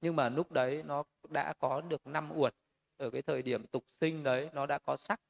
Nhưng 0.00 0.16
mà 0.16 0.28
lúc 0.28 0.52
đấy 0.52 0.82
nó 0.86 1.04
đã 1.28 1.52
có 1.58 1.80
được 1.80 2.06
năm 2.06 2.30
uẩn. 2.36 2.54
Ở 2.96 3.10
cái 3.10 3.22
thời 3.22 3.42
điểm 3.42 3.66
tục 3.66 3.84
sinh 3.88 4.22
đấy 4.22 4.50
nó 4.52 4.66
đã 4.66 4.78
có 4.78 4.96
sắc 4.96 5.20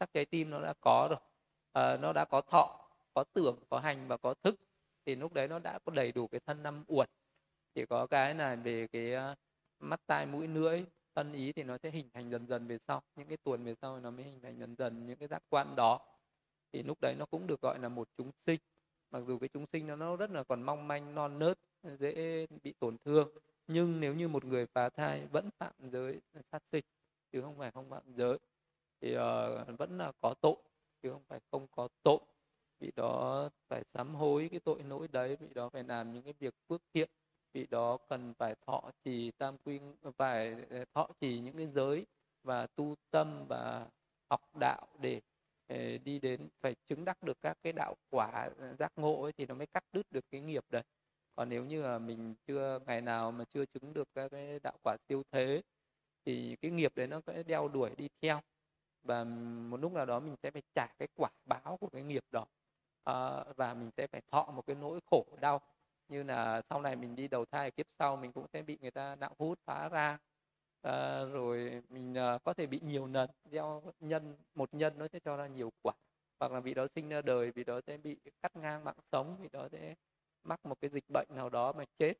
sắc 0.00 0.12
trái 0.12 0.24
tim 0.24 0.50
nó 0.50 0.60
đã 0.60 0.74
có 0.80 1.08
rồi 1.10 1.18
uh, 1.94 2.00
nó 2.00 2.12
đã 2.12 2.24
có 2.24 2.40
thọ 2.40 2.88
có 3.14 3.24
tưởng 3.32 3.58
có 3.70 3.78
hành 3.78 4.08
và 4.08 4.16
có 4.16 4.34
thức. 4.42 4.54
Thì 5.06 5.14
lúc 5.14 5.32
đấy 5.32 5.48
nó 5.48 5.58
đã 5.58 5.78
có 5.84 5.92
đầy 5.94 6.12
đủ 6.12 6.26
cái 6.26 6.40
thân 6.46 6.62
năm 6.62 6.84
uẩn. 6.86 7.08
Chỉ 7.74 7.86
có 7.86 8.06
cái 8.06 8.34
là 8.34 8.56
về 8.56 8.86
cái 8.86 9.14
uh, 9.16 9.38
mắt 9.80 10.00
tai 10.06 10.26
mũi 10.26 10.48
lưỡi 10.48 10.84
thân 11.14 11.32
ý 11.32 11.52
thì 11.52 11.62
nó 11.62 11.78
sẽ 11.78 11.90
hình 11.90 12.10
thành 12.14 12.30
dần 12.30 12.46
dần 12.46 12.66
về 12.66 12.78
sau. 12.78 13.02
Những 13.16 13.28
cái 13.28 13.36
tuần 13.44 13.64
về 13.64 13.74
sau 13.82 14.00
nó 14.00 14.10
mới 14.10 14.24
hình 14.24 14.40
thành 14.40 14.58
dần 14.58 14.74
dần 14.78 15.06
những 15.06 15.18
cái 15.18 15.28
giác 15.28 15.42
quan 15.48 15.76
đó. 15.76 16.00
Thì 16.72 16.82
lúc 16.82 16.98
đấy 17.00 17.14
nó 17.18 17.26
cũng 17.26 17.46
được 17.46 17.60
gọi 17.60 17.78
là 17.78 17.88
một 17.88 18.08
chúng 18.16 18.30
sinh. 18.38 18.60
Mặc 19.10 19.22
dù 19.26 19.38
cái 19.38 19.48
chúng 19.48 19.66
sinh 19.72 19.86
nó 19.86 19.96
nó 19.96 20.16
rất 20.16 20.30
là 20.30 20.44
còn 20.44 20.62
mong 20.62 20.88
manh 20.88 21.14
non 21.14 21.38
nớt 21.38 21.58
dễ 21.98 22.46
bị 22.62 22.74
tổn 22.78 22.96
thương. 23.04 23.28
Nhưng 23.66 24.00
nếu 24.00 24.14
như 24.14 24.28
một 24.28 24.44
người 24.44 24.66
phá 24.66 24.88
thai 24.88 25.26
vẫn 25.26 25.50
phạm 25.58 25.72
giới 25.92 26.20
sát 26.52 26.62
sinh 26.72 26.84
chứ 27.32 27.42
không 27.42 27.58
phải 27.58 27.70
không 27.70 27.90
phạm 27.90 28.02
giới 28.16 28.38
thì 29.00 29.16
uh, 29.16 29.78
vẫn 29.78 29.98
là 29.98 30.12
có 30.20 30.34
tội 30.40 30.56
chứ 31.02 31.10
không 31.12 31.22
phải 31.28 31.40
không 31.50 31.66
có 31.70 31.88
tội. 32.02 32.18
Vì 32.80 32.90
đó 32.96 33.48
phải 33.68 33.84
sám 33.84 34.14
hối 34.14 34.48
cái 34.50 34.60
tội 34.60 34.82
lỗi 34.82 35.08
đấy 35.08 35.36
vì 35.40 35.48
đó 35.54 35.68
phải 35.68 35.84
làm 35.84 36.12
những 36.12 36.22
cái 36.24 36.34
việc 36.38 36.54
phước 36.68 36.82
thiện 36.94 37.10
vì 37.52 37.66
đó 37.70 37.96
cần 38.08 38.34
phải 38.38 38.54
thọ 38.66 38.90
trì 39.04 39.30
tam 39.38 39.56
quy 39.64 39.80
phải 40.16 40.56
ờ, 40.70 40.84
thọ 40.94 41.08
trì 41.20 41.38
những 41.40 41.56
cái 41.56 41.66
giới 41.66 42.06
và 42.42 42.66
tu 42.66 42.94
tâm 43.10 43.46
và 43.48 43.86
học 44.30 44.40
đạo 44.60 44.86
để 45.00 45.20
ờ, 45.68 45.76
đi 46.04 46.18
đến 46.18 46.48
phải 46.60 46.74
chứng 46.86 47.04
đắc 47.04 47.22
được 47.22 47.38
các 47.42 47.58
cái 47.62 47.72
đạo 47.72 47.94
quả 48.10 48.50
ờ, 48.58 48.74
giác 48.78 48.92
ngộ 48.96 49.22
ấy, 49.22 49.32
thì 49.32 49.46
nó 49.46 49.54
mới 49.54 49.66
cắt 49.66 49.84
đứt 49.92 50.12
được 50.12 50.24
cái 50.30 50.40
nghiệp 50.40 50.64
đấy. 50.70 50.82
Còn 51.34 51.48
nếu 51.48 51.64
như 51.64 51.82
là 51.82 51.98
mình 51.98 52.34
chưa 52.46 52.78
ngày 52.86 53.00
nào 53.00 53.32
mà 53.32 53.44
chưa 53.44 53.64
chứng 53.66 53.92
được 53.92 54.08
các 54.14 54.28
cái 54.30 54.58
đạo 54.62 54.76
quả 54.82 54.96
siêu 55.08 55.22
thế 55.32 55.62
thì 56.26 56.56
cái 56.62 56.70
nghiệp 56.70 56.92
đấy 56.96 57.06
nó 57.06 57.20
sẽ 57.26 57.42
đeo 57.42 57.68
đuổi 57.68 57.90
đi 57.96 58.08
theo 58.22 58.40
và 59.02 59.24
một 59.70 59.76
lúc 59.80 59.92
nào 59.92 60.06
đó 60.06 60.20
mình 60.20 60.34
sẽ 60.42 60.50
phải 60.50 60.62
trả 60.74 60.86
cái 60.98 61.08
quả 61.14 61.30
báo 61.44 61.76
của 61.80 61.88
cái 61.88 62.02
nghiệp 62.02 62.24
đó. 62.30 62.46
À, 63.04 63.44
và 63.56 63.74
mình 63.74 63.90
sẽ 63.96 64.06
phải 64.06 64.22
thọ 64.30 64.50
một 64.54 64.62
cái 64.66 64.76
nỗi 64.76 65.00
khổ 65.10 65.24
đau. 65.40 65.60
Như 66.08 66.22
là 66.22 66.62
sau 66.70 66.80
này 66.82 66.96
mình 66.96 67.16
đi 67.16 67.28
đầu 67.28 67.44
thai 67.44 67.70
kiếp 67.70 67.86
sau 67.90 68.16
mình 68.16 68.32
cũng 68.32 68.46
sẽ 68.52 68.62
bị 68.62 68.78
người 68.80 68.90
ta 68.90 69.14
đạo 69.14 69.34
hút 69.38 69.58
phá 69.66 69.88
ra. 69.88 70.18
À, 70.82 71.24
rồi 71.24 71.82
mình 71.88 72.14
à, 72.18 72.38
có 72.44 72.54
thể 72.54 72.66
bị 72.66 72.80
nhiều 72.80 73.06
lần. 73.06 73.30
Gieo 73.44 73.82
nhân 74.00 74.36
một 74.54 74.74
nhân 74.74 74.98
nó 74.98 75.08
sẽ 75.12 75.20
cho 75.20 75.36
ra 75.36 75.46
nhiều 75.46 75.72
quả. 75.82 75.94
Hoặc 76.40 76.52
là 76.52 76.60
vị 76.60 76.74
đó 76.74 76.86
sinh 76.94 77.08
ra 77.08 77.22
đời 77.22 77.50
vì 77.52 77.64
đó 77.64 77.80
sẽ 77.86 77.96
bị 77.96 78.16
cắt 78.42 78.56
ngang 78.56 78.84
mạng 78.84 78.96
sống 79.12 79.36
vì 79.40 79.48
đó 79.52 79.68
sẽ 79.72 79.94
mắc 80.44 80.66
một 80.66 80.80
cái 80.80 80.90
dịch 80.90 81.04
bệnh 81.14 81.28
nào 81.34 81.48
đó 81.50 81.72
mà 81.72 81.84
chết. 81.98 82.14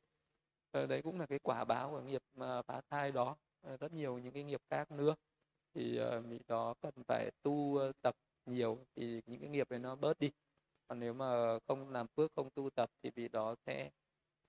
À, 0.71 0.85
đấy 0.85 1.01
cũng 1.01 1.19
là 1.19 1.25
cái 1.25 1.39
quả 1.39 1.65
báo 1.65 1.89
của 1.91 2.01
nghiệp 2.01 2.21
à, 2.39 2.61
phá 2.61 2.81
thai 2.89 3.11
đó. 3.11 3.35
À, 3.61 3.77
rất 3.79 3.93
nhiều 3.93 4.17
những 4.19 4.33
cái 4.33 4.43
nghiệp 4.43 4.61
khác 4.69 4.91
nữa 4.91 5.15
thì 5.75 5.97
ờ, 5.97 6.21
mình 6.21 6.29
vị 6.29 6.39
đó 6.47 6.73
cần 6.81 6.93
phải 7.07 7.31
tu 7.43 7.77
ờ, 7.77 7.91
tập 8.01 8.15
nhiều 8.45 8.85
thì 8.95 9.21
những 9.25 9.39
cái 9.39 9.49
nghiệp 9.49 9.71
này 9.71 9.79
nó 9.79 9.95
bớt 9.95 10.19
đi 10.19 10.31
còn 10.87 10.99
nếu 10.99 11.13
mà 11.13 11.59
không 11.67 11.89
làm 11.89 12.07
phước 12.07 12.31
không 12.35 12.49
tu 12.49 12.69
tập 12.69 12.91
thì 13.03 13.09
vị 13.15 13.27
đó 13.27 13.55
sẽ, 13.65 13.89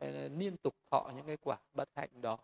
sẽ 0.00 0.28
liên 0.28 0.56
tục 0.56 0.74
thọ 0.90 1.10
những 1.16 1.26
cái 1.26 1.36
quả 1.36 1.58
bất 1.74 1.88
hạnh 1.94 2.22
đó 2.22 2.38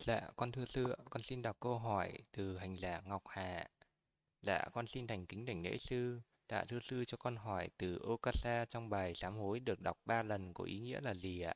Dạ, 0.00 0.20
con 0.36 0.52
thưa 0.52 0.64
sư, 0.64 0.94
con 1.10 1.22
xin 1.22 1.42
đọc 1.42 1.56
câu 1.60 1.78
hỏi 1.78 2.12
từ 2.32 2.56
hành 2.58 2.76
giả 2.76 3.02
Ngọc 3.06 3.22
Hà. 3.28 3.68
Dạ, 4.42 4.64
con 4.72 4.86
xin 4.86 5.06
thành 5.06 5.26
kính 5.26 5.44
đảnh 5.46 5.62
lễ 5.62 5.78
sư. 5.78 6.20
Dạ, 6.48 6.64
thưa 6.68 6.80
sư 6.80 7.04
cho 7.04 7.16
con 7.16 7.36
hỏi 7.36 7.68
từ 7.78 7.98
Okasa 8.08 8.64
trong 8.64 8.88
bài 8.90 9.14
sám 9.14 9.36
hối 9.36 9.60
được 9.60 9.80
đọc 9.80 9.98
ba 10.04 10.22
lần 10.22 10.54
có 10.54 10.64
ý 10.64 10.78
nghĩa 10.78 11.00
là 11.00 11.14
gì 11.14 11.40
ạ? 11.40 11.54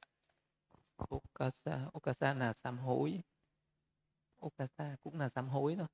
Okasa, 0.97 1.91
Okasa 1.93 2.35
là 2.35 2.53
sám 2.53 2.79
hối. 2.79 3.23
Okasa 4.37 4.97
cũng 5.03 5.19
là 5.19 5.29
sám 5.29 5.49
hối 5.49 5.77
thôi. 5.79 5.87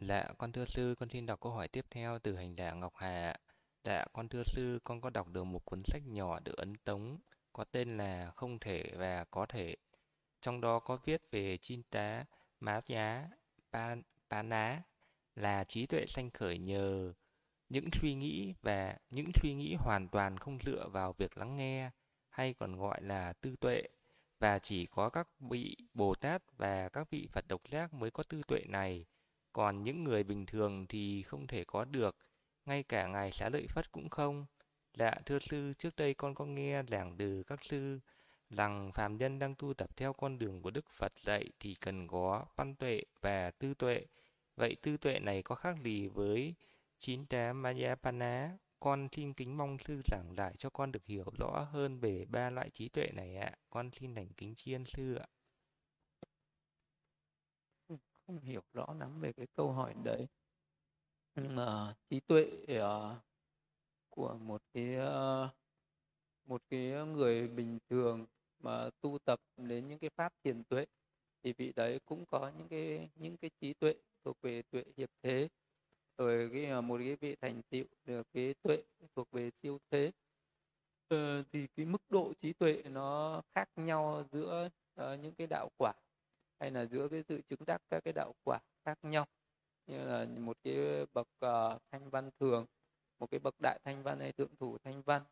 Dạ, 0.00 0.32
con 0.38 0.52
thưa 0.52 0.64
sư, 0.66 0.94
con 0.98 1.08
xin 1.08 1.26
đọc 1.26 1.40
câu 1.40 1.52
hỏi 1.52 1.68
tiếp 1.68 1.86
theo 1.90 2.18
từ 2.18 2.36
hành 2.36 2.54
giả 2.56 2.72
Ngọc 2.72 2.92
Hà. 2.96 3.36
Dạ, 3.84 4.04
con 4.12 4.28
thưa 4.28 4.44
sư, 4.44 4.78
con 4.84 5.00
có 5.00 5.10
đọc 5.10 5.28
được 5.28 5.44
một 5.44 5.64
cuốn 5.64 5.82
sách 5.84 6.02
nhỏ 6.06 6.40
được 6.40 6.56
ấn 6.56 6.74
tống 6.76 7.18
có 7.52 7.64
tên 7.64 7.96
là 7.96 8.30
Không 8.30 8.58
thể 8.58 8.84
và 8.96 9.24
có 9.24 9.46
thể. 9.46 9.76
Trong 10.40 10.60
đó 10.60 10.78
có 10.78 10.98
viết 11.04 11.22
về 11.30 11.56
chín 11.56 11.82
tá 11.82 12.24
Má 12.60 12.80
Giá 12.86 13.28
Pa, 13.72 13.96
Pa 14.30 14.42
Ná 14.42 14.82
là 15.36 15.64
trí 15.64 15.86
tuệ 15.86 16.06
sanh 16.06 16.30
khởi 16.30 16.58
nhờ 16.58 17.12
những 17.70 17.88
suy 18.00 18.14
nghĩ 18.14 18.54
và 18.62 18.96
những 19.10 19.30
suy 19.42 19.54
nghĩ 19.54 19.74
hoàn 19.74 20.08
toàn 20.08 20.38
không 20.38 20.58
dựa 20.66 20.88
vào 20.88 21.12
việc 21.12 21.38
lắng 21.38 21.56
nghe 21.56 21.90
hay 22.28 22.54
còn 22.54 22.76
gọi 22.76 23.02
là 23.02 23.32
tư 23.32 23.56
tuệ 23.60 23.82
và 24.40 24.58
chỉ 24.58 24.86
có 24.86 25.08
các 25.08 25.28
vị 25.40 25.76
Bồ 25.94 26.14
Tát 26.14 26.42
và 26.56 26.88
các 26.88 27.10
vị 27.10 27.28
Phật 27.32 27.48
độc 27.48 27.68
giác 27.70 27.94
mới 27.94 28.10
có 28.10 28.22
tư 28.22 28.42
tuệ 28.48 28.60
này, 28.68 29.06
còn 29.52 29.82
những 29.82 30.04
người 30.04 30.24
bình 30.24 30.46
thường 30.46 30.86
thì 30.86 31.22
không 31.22 31.46
thể 31.46 31.64
có 31.64 31.84
được, 31.84 32.16
ngay 32.66 32.82
cả 32.82 33.06
ngài 33.06 33.32
xá 33.32 33.48
lợi 33.48 33.66
Phất 33.68 33.92
cũng 33.92 34.08
không. 34.08 34.46
Lạ 34.94 35.20
thưa 35.26 35.38
sư, 35.38 35.72
trước 35.78 35.96
đây 35.96 36.14
con 36.14 36.34
có 36.34 36.44
nghe 36.44 36.82
giảng 36.88 37.16
từ 37.16 37.42
các 37.42 37.64
sư 37.64 37.98
rằng 38.50 38.92
phàm 38.92 39.16
nhân 39.16 39.38
đang 39.38 39.54
tu 39.54 39.74
tập 39.74 39.96
theo 39.96 40.12
con 40.12 40.38
đường 40.38 40.62
của 40.62 40.70
Đức 40.70 40.90
Phật 40.90 41.12
dạy 41.22 41.50
thì 41.60 41.74
cần 41.74 42.08
có 42.08 42.44
văn 42.56 42.74
tuệ 42.74 43.02
và 43.20 43.50
tư 43.50 43.74
tuệ. 43.74 44.06
Vậy 44.56 44.76
tư 44.82 44.96
tuệ 44.96 45.18
này 45.18 45.42
có 45.42 45.54
khác 45.54 45.76
gì 45.84 46.08
với 46.08 46.54
chín 47.00 47.26
tá 47.26 47.52
Mayapana? 47.52 48.58
Con 48.80 49.08
xin 49.12 49.32
kính 49.32 49.56
mong 49.56 49.78
sư 49.78 50.00
giảng 50.04 50.34
giải 50.36 50.54
cho 50.56 50.70
con 50.70 50.92
được 50.92 51.04
hiểu 51.04 51.24
rõ 51.38 51.68
hơn 51.72 52.00
về 52.00 52.24
ba 52.24 52.50
loại 52.50 52.70
trí 52.70 52.88
tuệ 52.88 53.10
này 53.14 53.36
ạ. 53.36 53.56
Con 53.70 53.90
xin 53.90 54.14
thành 54.14 54.28
kính 54.36 54.54
chiên 54.54 54.84
sư 54.84 55.14
ạ. 55.14 55.26
Không 58.26 58.40
hiểu 58.40 58.62
rõ 58.72 58.86
lắm 58.98 59.20
về 59.20 59.32
cái 59.32 59.46
câu 59.54 59.72
hỏi 59.72 59.94
đấy. 60.04 60.26
Nhưng 61.34 61.56
mà 61.56 61.94
trí 62.10 62.20
tuệ 62.20 62.50
uh, 62.78 63.16
của 64.08 64.34
một 64.34 64.62
cái 64.74 64.96
uh, 64.96 65.50
một 66.44 66.62
cái 66.70 66.80
người 67.06 67.48
bình 67.48 67.78
thường 67.90 68.26
mà 68.58 68.90
tu 69.00 69.18
tập 69.24 69.40
đến 69.56 69.88
những 69.88 69.98
cái 69.98 70.10
pháp 70.10 70.32
thiền 70.44 70.64
tuệ 70.64 70.86
thì 71.42 71.52
vị 71.52 71.72
đấy 71.76 72.00
cũng 72.04 72.26
có 72.26 72.52
những 72.58 72.68
cái 72.68 73.10
những 73.14 73.36
cái 73.36 73.50
trí 73.60 73.74
tuệ 73.74 73.94
thuộc 74.24 74.36
về 74.42 74.62
tuệ 74.62 74.84
hiệp 74.96 75.10
thế 75.22 75.48
rồi 76.20 76.50
cái 76.52 76.66
à, 76.66 76.80
một 76.80 76.98
cái 76.98 77.16
vị 77.16 77.36
thành 77.40 77.62
tựu 77.70 77.84
được 78.04 78.26
cái 78.32 78.54
tuệ 78.62 78.82
thuộc 79.16 79.30
về 79.32 79.50
siêu 79.50 79.78
thế. 79.90 80.10
Ờ, 81.08 81.42
thì 81.52 81.66
cái 81.76 81.86
mức 81.86 82.02
độ 82.08 82.32
trí 82.40 82.52
tuệ 82.52 82.82
nó 82.84 83.42
khác 83.54 83.68
nhau 83.76 84.24
giữa 84.32 84.68
uh, 85.00 85.20
những 85.20 85.34
cái 85.34 85.46
đạo 85.46 85.68
quả 85.76 85.92
hay 86.60 86.70
là 86.70 86.86
giữa 86.86 87.08
cái 87.08 87.22
sự 87.28 87.40
chứng 87.48 87.64
đắc 87.66 87.82
các 87.90 88.04
cái 88.04 88.12
đạo 88.12 88.32
quả 88.44 88.58
khác 88.84 88.98
nhau. 89.02 89.26
Như 89.86 90.04
là 90.04 90.26
một 90.38 90.56
cái 90.64 90.76
bậc 91.12 91.28
uh, 91.46 91.82
thanh 91.90 92.10
văn 92.10 92.30
thường 92.40 92.66
một 93.18 93.30
cái 93.30 93.40
bậc 93.40 93.54
đại 93.62 93.78
thanh 93.84 94.02
văn 94.02 94.20
hay 94.20 94.32
thượng 94.32 94.56
thủ 94.56 94.78
thanh 94.84 95.02
văn 95.02 95.22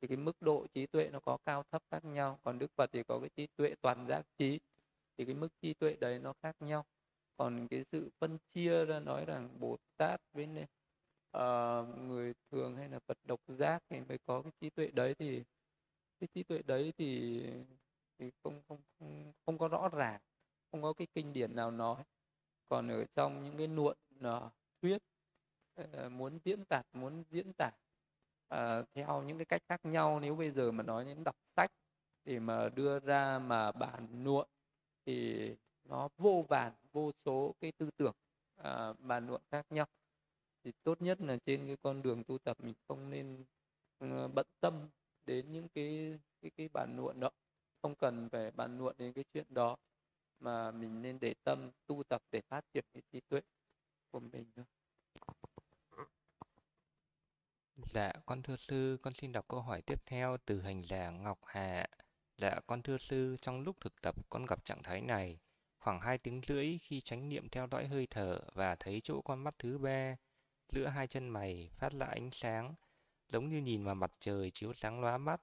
thì 0.00 0.08
cái 0.08 0.16
mức 0.16 0.42
độ 0.42 0.66
trí 0.74 0.86
tuệ 0.86 1.08
nó 1.12 1.20
có 1.20 1.38
cao 1.44 1.62
thấp 1.72 1.82
khác 1.90 2.04
nhau. 2.04 2.38
Còn 2.42 2.58
đức 2.58 2.70
phật 2.76 2.90
thì 2.92 3.02
có 3.02 3.18
cái 3.20 3.30
trí 3.36 3.46
tuệ 3.56 3.74
toàn 3.80 4.06
giác 4.08 4.22
trí 4.38 4.60
thì 5.18 5.24
cái 5.24 5.34
mức 5.34 5.48
trí 5.62 5.74
tuệ 5.74 5.96
đấy 6.00 6.18
nó 6.18 6.32
khác 6.42 6.56
nhau 6.60 6.84
còn 7.36 7.68
cái 7.68 7.84
sự 7.92 8.10
phân 8.18 8.38
chia 8.50 8.84
ra 8.84 9.00
nói 9.00 9.24
rằng 9.24 9.60
bồ 9.60 9.76
tát 9.96 10.20
với 10.32 10.46
uh, 11.36 11.98
người 11.98 12.34
thường 12.50 12.76
hay 12.76 12.88
là 12.88 12.98
phật 13.06 13.18
độc 13.24 13.40
giác 13.48 13.82
thì 13.88 14.00
mới 14.00 14.18
có 14.26 14.42
cái 14.42 14.52
trí 14.60 14.70
tuệ 14.70 14.90
đấy 14.90 15.14
thì 15.18 15.42
cái 16.20 16.28
trí 16.34 16.42
tuệ 16.42 16.62
đấy 16.62 16.92
thì 16.98 17.42
thì 18.18 18.30
không 18.42 18.62
không 18.68 18.78
không 18.98 19.32
không 19.46 19.58
có 19.58 19.68
rõ 19.68 19.88
ràng 19.88 20.20
không 20.70 20.82
có 20.82 20.92
cái 20.92 21.06
kinh 21.14 21.32
điển 21.32 21.56
nào 21.56 21.70
nói. 21.70 22.02
Còn 22.68 22.88
ở 22.88 23.04
trong 23.14 23.44
những 23.44 23.56
cái 23.58 23.68
luận 23.68 23.96
uh, 24.20 24.52
thuyết 24.82 24.98
uh, 25.82 26.12
muốn 26.12 26.38
diễn 26.44 26.64
tả 26.64 26.82
muốn 26.92 27.24
diễn 27.30 27.52
tả 27.52 27.70
uh, 28.54 28.86
theo 28.94 29.22
những 29.22 29.38
cái 29.38 29.44
cách 29.44 29.62
khác 29.68 29.80
nhau 29.84 30.20
nếu 30.20 30.36
bây 30.36 30.50
giờ 30.50 30.72
mà 30.72 30.82
nói 30.82 31.04
đến 31.04 31.24
đọc 31.24 31.36
sách 31.56 31.70
để 32.24 32.38
mà 32.38 32.68
đưa 32.68 32.98
ra 33.00 33.38
mà 33.38 33.72
bản 33.72 34.24
luận 34.24 34.48
thì 35.06 35.48
nó 35.84 36.08
vô 36.18 36.44
vàn 36.48 36.72
vô 36.92 37.12
số 37.24 37.54
cái 37.60 37.72
tư 37.72 37.90
tưởng 37.96 38.14
à, 38.56 38.92
bàn 38.92 39.26
luận 39.26 39.42
khác 39.50 39.66
nhau 39.70 39.86
thì 40.64 40.72
tốt 40.82 41.02
nhất 41.02 41.20
là 41.20 41.36
trên 41.46 41.66
cái 41.66 41.76
con 41.82 42.02
đường 42.02 42.24
tu 42.24 42.38
tập 42.38 42.56
mình 42.60 42.74
không 42.88 43.10
nên 43.10 43.44
ừ, 43.98 44.28
bận 44.34 44.46
tâm 44.60 44.88
đến 45.26 45.52
những 45.52 45.68
cái 45.68 46.18
cái 46.42 46.50
cái 46.56 46.68
bàn 46.72 46.96
luận 46.96 47.20
đó 47.20 47.30
không 47.82 47.94
cần 47.94 48.28
phải 48.28 48.50
bàn 48.50 48.78
luận 48.78 48.94
đến 48.98 49.12
cái 49.12 49.24
chuyện 49.34 49.46
đó 49.50 49.76
mà 50.40 50.70
mình 50.70 51.02
nên 51.02 51.18
để 51.20 51.34
tâm 51.44 51.70
tu 51.86 52.02
tập 52.08 52.22
để 52.30 52.40
phát 52.48 52.64
triển 52.72 52.84
cái 52.94 53.02
trí 53.12 53.20
tuệ 53.20 53.40
của 54.10 54.20
mình 54.20 54.44
thôi. 54.56 54.64
Dạ, 57.76 58.12
con 58.26 58.42
thưa 58.42 58.56
sư, 58.56 58.98
con 59.02 59.12
xin 59.12 59.32
đọc 59.32 59.48
câu 59.48 59.60
hỏi 59.60 59.82
tiếp 59.82 60.06
theo 60.06 60.36
từ 60.44 60.60
hành 60.60 60.82
giả 60.84 61.10
Ngọc 61.10 61.38
Hà. 61.44 61.86
Dạ, 62.36 62.60
con 62.66 62.82
thưa 62.82 62.98
sư, 62.98 63.36
trong 63.40 63.60
lúc 63.60 63.80
thực 63.80 64.02
tập 64.02 64.14
con 64.30 64.44
gặp 64.44 64.64
trạng 64.64 64.82
thái 64.82 65.00
này, 65.00 65.38
khoảng 65.84 66.00
hai 66.00 66.18
tiếng 66.18 66.40
rưỡi 66.48 66.78
khi 66.78 67.00
tránh 67.00 67.28
niệm 67.28 67.48
theo 67.48 67.68
dõi 67.70 67.86
hơi 67.86 68.06
thở 68.10 68.38
và 68.54 68.74
thấy 68.74 69.00
chỗ 69.00 69.20
con 69.20 69.44
mắt 69.44 69.54
thứ 69.58 69.78
ba, 69.78 70.16
giữa 70.72 70.86
hai 70.86 71.06
chân 71.06 71.28
mày 71.28 71.70
phát 71.78 71.92
ra 71.92 72.06
ánh 72.06 72.30
sáng, 72.30 72.74
giống 73.28 73.48
như 73.48 73.60
nhìn 73.60 73.84
vào 73.84 73.94
mặt 73.94 74.10
trời 74.18 74.50
chiếu 74.50 74.72
sáng 74.72 75.00
lóa 75.00 75.18
mắt. 75.18 75.40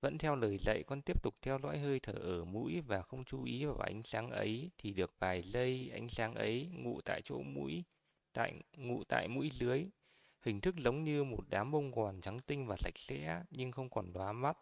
Vẫn 0.00 0.18
theo 0.18 0.36
lời 0.36 0.58
dạy 0.58 0.82
con 0.86 1.02
tiếp 1.02 1.22
tục 1.22 1.34
theo 1.42 1.58
dõi 1.62 1.78
hơi 1.78 2.00
thở 2.00 2.12
ở 2.12 2.44
mũi 2.44 2.80
và 2.80 3.02
không 3.02 3.24
chú 3.24 3.44
ý 3.44 3.64
vào 3.64 3.78
ánh 3.78 4.02
sáng 4.04 4.30
ấy 4.30 4.70
thì 4.78 4.92
được 4.92 5.14
vài 5.18 5.42
giây 5.42 5.90
ánh 5.92 6.08
sáng 6.08 6.34
ấy 6.34 6.70
ngụ 6.72 7.00
tại 7.00 7.20
chỗ 7.24 7.42
mũi, 7.42 7.84
tại 8.32 8.62
ngụ 8.76 9.04
tại 9.04 9.28
mũi 9.28 9.50
dưới. 9.50 9.86
Hình 10.42 10.60
thức 10.60 10.74
giống 10.76 11.04
như 11.04 11.24
một 11.24 11.44
đám 11.48 11.70
bông 11.70 11.90
gòn 11.90 12.20
trắng 12.20 12.38
tinh 12.46 12.66
và 12.66 12.76
sạch 12.76 12.98
sẽ 12.98 13.42
nhưng 13.50 13.72
không 13.72 13.90
còn 13.90 14.12
lóa 14.14 14.32
mắt, 14.32 14.58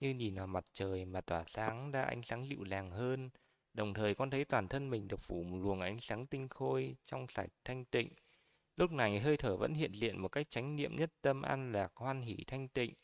như 0.00 0.14
nhìn 0.14 0.34
vào 0.34 0.46
mặt 0.46 0.64
trời 0.72 1.04
mà 1.04 1.20
tỏa 1.20 1.44
sáng 1.46 1.90
ra 1.90 2.02
ánh 2.02 2.22
sáng 2.22 2.48
dịu 2.48 2.64
dàng 2.64 2.90
hơn. 2.90 3.30
Đồng 3.76 3.94
thời 3.94 4.14
con 4.14 4.30
thấy 4.30 4.44
toàn 4.44 4.68
thân 4.68 4.90
mình 4.90 5.08
được 5.08 5.20
phủ 5.20 5.42
một 5.42 5.58
luồng 5.62 5.80
ánh 5.80 6.00
sáng 6.00 6.26
tinh 6.26 6.48
khôi, 6.48 6.96
trong 7.04 7.26
sạch, 7.28 7.50
thanh 7.64 7.84
tịnh. 7.84 8.08
Lúc 8.76 8.92
này 8.92 9.18
hơi 9.20 9.36
thở 9.36 9.56
vẫn 9.56 9.74
hiện 9.74 9.92
diện 9.92 10.22
một 10.22 10.28
cách 10.28 10.50
chánh 10.50 10.76
niệm 10.76 10.96
nhất 10.96 11.12
tâm 11.22 11.42
an 11.42 11.72
lạc 11.72 11.92
hoan 11.96 12.22
hỷ 12.22 12.36
thanh 12.46 12.68
tịnh. 12.68 12.94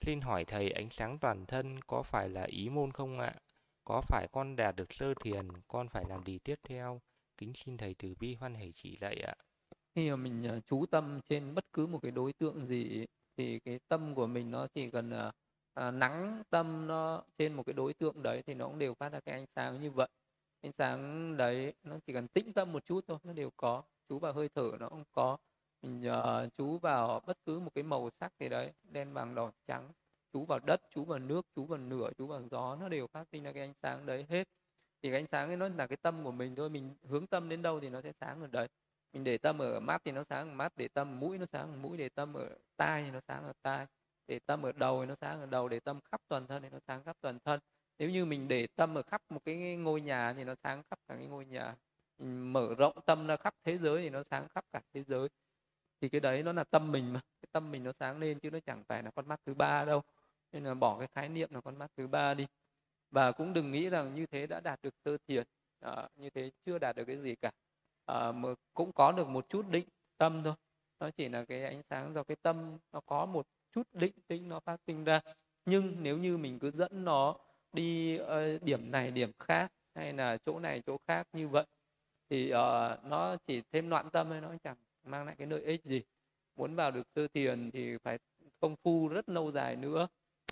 Xin 0.00 0.20
hỏi 0.20 0.44
thầy 0.44 0.70
ánh 0.70 0.90
sáng 0.90 1.18
toàn 1.18 1.46
thân 1.46 1.80
có 1.86 2.02
phải 2.02 2.28
là 2.28 2.42
ý 2.42 2.68
môn 2.68 2.92
không 2.92 3.18
ạ? 3.18 3.34
Có 3.84 4.00
phải 4.00 4.28
con 4.32 4.56
đạt 4.56 4.76
được 4.76 4.92
sơ 4.92 5.14
thiền, 5.14 5.48
con 5.68 5.88
phải 5.88 6.04
làm 6.08 6.24
gì 6.24 6.38
tiếp 6.38 6.60
theo? 6.68 7.00
Kính 7.36 7.52
xin 7.54 7.76
thầy 7.76 7.94
từ 7.94 8.14
bi 8.20 8.34
hoan 8.34 8.54
hỷ 8.54 8.72
chỉ 8.72 8.96
dạy 9.00 9.14
ạ. 9.14 9.34
Khi 9.94 10.10
mà 10.10 10.16
mình 10.16 10.42
ờ, 10.42 10.60
chú 10.60 10.86
tâm 10.86 11.20
trên 11.28 11.54
bất 11.54 11.64
cứ 11.72 11.86
một 11.86 11.98
cái 12.02 12.10
đối 12.12 12.32
tượng 12.32 12.66
gì 12.66 13.06
thì 13.36 13.58
cái 13.58 13.80
tâm 13.88 14.14
của 14.14 14.26
mình 14.26 14.50
nó 14.50 14.66
chỉ 14.74 14.90
cần 14.90 15.10
ờ, 15.10 15.32
à, 15.74 15.90
nắng 15.90 16.42
tâm 16.50 16.86
nó 16.86 17.22
trên 17.38 17.52
một 17.52 17.62
cái 17.66 17.72
đối 17.72 17.94
tượng 17.94 18.22
đấy 18.22 18.42
thì 18.46 18.54
nó 18.54 18.66
cũng 18.66 18.78
đều 18.78 18.94
phát 18.94 19.12
ra 19.12 19.20
cái 19.20 19.34
ánh 19.34 19.46
sáng 19.56 19.80
như 19.80 19.90
vậy. 19.90 20.08
Ánh 20.60 20.72
sáng 20.72 21.36
đấy 21.36 21.74
nó 21.82 21.96
chỉ 22.06 22.12
cần 22.12 22.28
tĩnh 22.28 22.52
tâm 22.52 22.72
một 22.72 22.86
chút 22.86 23.04
thôi 23.08 23.18
nó 23.24 23.32
đều 23.32 23.50
có. 23.56 23.82
Chú 24.08 24.18
vào 24.18 24.32
hơi 24.32 24.48
thở 24.48 24.70
nó 24.80 24.88
cũng 24.88 25.04
có. 25.12 25.38
Mình 25.82 26.10
uh, 26.10 26.56
chú 26.56 26.78
vào 26.78 27.20
bất 27.26 27.38
cứ 27.46 27.60
một 27.60 27.70
cái 27.74 27.84
màu 27.84 28.10
sắc 28.10 28.32
gì 28.40 28.48
đấy 28.48 28.72
đen 28.82 29.12
vàng 29.12 29.34
đỏ 29.34 29.50
trắng 29.66 29.92
chú 30.32 30.44
vào 30.44 30.58
đất 30.58 30.80
chú 30.90 31.04
vào 31.04 31.18
nước 31.18 31.46
chú 31.56 31.64
vào 31.64 31.78
lửa 31.78 32.10
chú 32.18 32.26
vào 32.26 32.42
gió 32.50 32.76
nó 32.76 32.88
đều 32.88 33.06
phát 33.06 33.28
sinh 33.32 33.42
ra 33.42 33.52
cái 33.52 33.62
ánh 33.62 33.72
sáng 33.82 34.06
đấy 34.06 34.26
hết. 34.28 34.48
Thì 35.02 35.10
cái 35.10 35.20
ánh 35.20 35.26
sáng 35.26 35.48
ấy 35.48 35.56
nó 35.56 35.68
là 35.68 35.86
cái 35.86 35.96
tâm 35.96 36.24
của 36.24 36.32
mình 36.32 36.56
thôi 36.56 36.70
mình 36.70 36.94
hướng 37.08 37.26
tâm 37.26 37.48
đến 37.48 37.62
đâu 37.62 37.80
thì 37.80 37.88
nó 37.88 38.00
sẽ 38.02 38.12
sáng 38.12 38.40
ở 38.40 38.46
đấy. 38.46 38.68
Mình 39.12 39.24
để 39.24 39.38
tâm 39.38 39.58
ở 39.58 39.80
mắt 39.80 40.02
thì 40.04 40.12
nó 40.12 40.24
sáng 40.24 40.48
ở 40.48 40.54
mắt 40.54 40.72
để 40.76 40.88
tâm 40.88 41.08
ở 41.08 41.14
mũi 41.14 41.38
nó 41.38 41.46
sáng 41.46 41.70
ở 41.72 41.76
mũi 41.76 41.96
để 41.96 42.08
tâm 42.08 42.34
ở 42.34 42.48
tai 42.76 43.02
thì 43.04 43.10
nó 43.10 43.20
sáng 43.20 43.44
ở 43.44 43.52
tai 43.62 43.86
để 44.32 44.38
tâm 44.46 44.62
ở 44.62 44.72
đầu 44.72 45.00
thì 45.00 45.06
nó 45.06 45.14
sáng 45.20 45.40
ở 45.40 45.46
đầu 45.46 45.68
để 45.68 45.80
tâm 45.80 46.00
khắp 46.10 46.20
toàn 46.28 46.46
thân 46.46 46.62
thì 46.62 46.68
nó 46.70 46.78
sáng 46.86 47.04
khắp 47.04 47.16
toàn 47.20 47.38
thân. 47.44 47.60
Nếu 47.98 48.10
như 48.10 48.24
mình 48.24 48.48
để 48.48 48.66
tâm 48.76 48.94
ở 48.94 49.02
khắp 49.02 49.22
một 49.28 49.44
cái 49.44 49.76
ngôi 49.76 50.00
nhà 50.00 50.32
thì 50.32 50.44
nó 50.44 50.54
sáng 50.62 50.82
khắp 50.90 50.98
cả 51.08 51.14
cái 51.16 51.26
ngôi 51.26 51.46
nhà. 51.46 51.74
Mình 52.18 52.52
mở 52.52 52.74
rộng 52.78 53.00
tâm 53.06 53.26
ra 53.26 53.36
khắp 53.36 53.54
thế 53.64 53.78
giới 53.78 54.02
thì 54.02 54.10
nó 54.10 54.22
sáng 54.22 54.48
khắp 54.48 54.64
cả 54.72 54.80
thế 54.94 55.02
giới. 55.02 55.28
Thì 56.00 56.08
cái 56.08 56.20
đấy 56.20 56.42
nó 56.42 56.52
là 56.52 56.64
tâm 56.64 56.92
mình 56.92 57.12
mà 57.12 57.20
cái 57.20 57.48
tâm 57.52 57.70
mình 57.70 57.84
nó 57.84 57.92
sáng 57.92 58.18
lên 58.18 58.38
chứ 58.38 58.50
nó 58.50 58.58
chẳng 58.66 58.84
phải 58.88 59.02
là 59.02 59.10
con 59.10 59.28
mắt 59.28 59.40
thứ 59.46 59.54
ba 59.54 59.84
đâu. 59.84 60.02
Nên 60.52 60.64
là 60.64 60.74
bỏ 60.74 60.98
cái 60.98 61.08
khái 61.14 61.28
niệm 61.28 61.48
là 61.54 61.60
con 61.60 61.78
mắt 61.78 61.90
thứ 61.96 62.06
ba 62.06 62.34
đi. 62.34 62.46
Và 63.10 63.32
cũng 63.32 63.52
đừng 63.52 63.70
nghĩ 63.72 63.90
rằng 63.90 64.14
như 64.14 64.26
thế 64.26 64.46
đã 64.46 64.60
đạt 64.60 64.82
được 64.82 64.94
sơ 65.04 65.16
thiền 65.28 65.46
à, 65.80 66.08
như 66.16 66.30
thế 66.30 66.50
chưa 66.66 66.78
đạt 66.78 66.96
được 66.96 67.04
cái 67.04 67.16
gì 67.16 67.34
cả. 67.36 67.50
À, 68.06 68.32
mà 68.32 68.48
cũng 68.74 68.92
có 68.92 69.12
được 69.12 69.28
một 69.28 69.48
chút 69.48 69.68
định 69.70 69.86
tâm 70.18 70.42
thôi. 70.44 70.54
Nó 71.00 71.10
chỉ 71.10 71.28
là 71.28 71.44
cái 71.44 71.64
ánh 71.64 71.82
sáng 71.90 72.14
do 72.14 72.22
cái 72.22 72.36
tâm 72.42 72.78
nó 72.92 73.00
có 73.06 73.26
một 73.26 73.46
chút 73.72 73.88
định 73.92 74.12
tĩnh 74.28 74.48
nó 74.48 74.60
phát 74.60 74.80
sinh 74.86 75.04
ra. 75.04 75.20
Nhưng 75.66 75.96
nếu 76.02 76.18
như 76.18 76.36
mình 76.36 76.58
cứ 76.58 76.70
dẫn 76.70 77.04
nó 77.04 77.36
đi 77.72 78.18
uh, 78.20 78.62
điểm 78.62 78.90
này 78.90 79.10
điểm 79.10 79.32
khác 79.38 79.72
hay 79.94 80.12
là 80.12 80.36
chỗ 80.46 80.58
này 80.58 80.82
chỗ 80.86 80.96
khác 81.06 81.28
như 81.32 81.48
vậy 81.48 81.64
thì 82.30 82.52
uh, 82.52 83.04
nó 83.04 83.36
chỉ 83.46 83.62
thêm 83.72 83.88
loạn 83.88 84.10
tâm 84.10 84.30
hay 84.30 84.40
nó 84.40 84.54
chẳng 84.64 84.76
mang 85.04 85.26
lại 85.26 85.34
cái 85.38 85.46
lợi 85.46 85.62
ích 85.62 85.84
gì. 85.84 86.02
Muốn 86.56 86.74
vào 86.74 86.90
được 86.90 87.06
sơ 87.14 87.28
thiền 87.28 87.70
thì 87.70 87.96
phải 87.98 88.18
công 88.60 88.76
phu 88.76 89.08
rất 89.08 89.28
lâu 89.28 89.50
dài 89.50 89.76
nữa. 89.76 90.08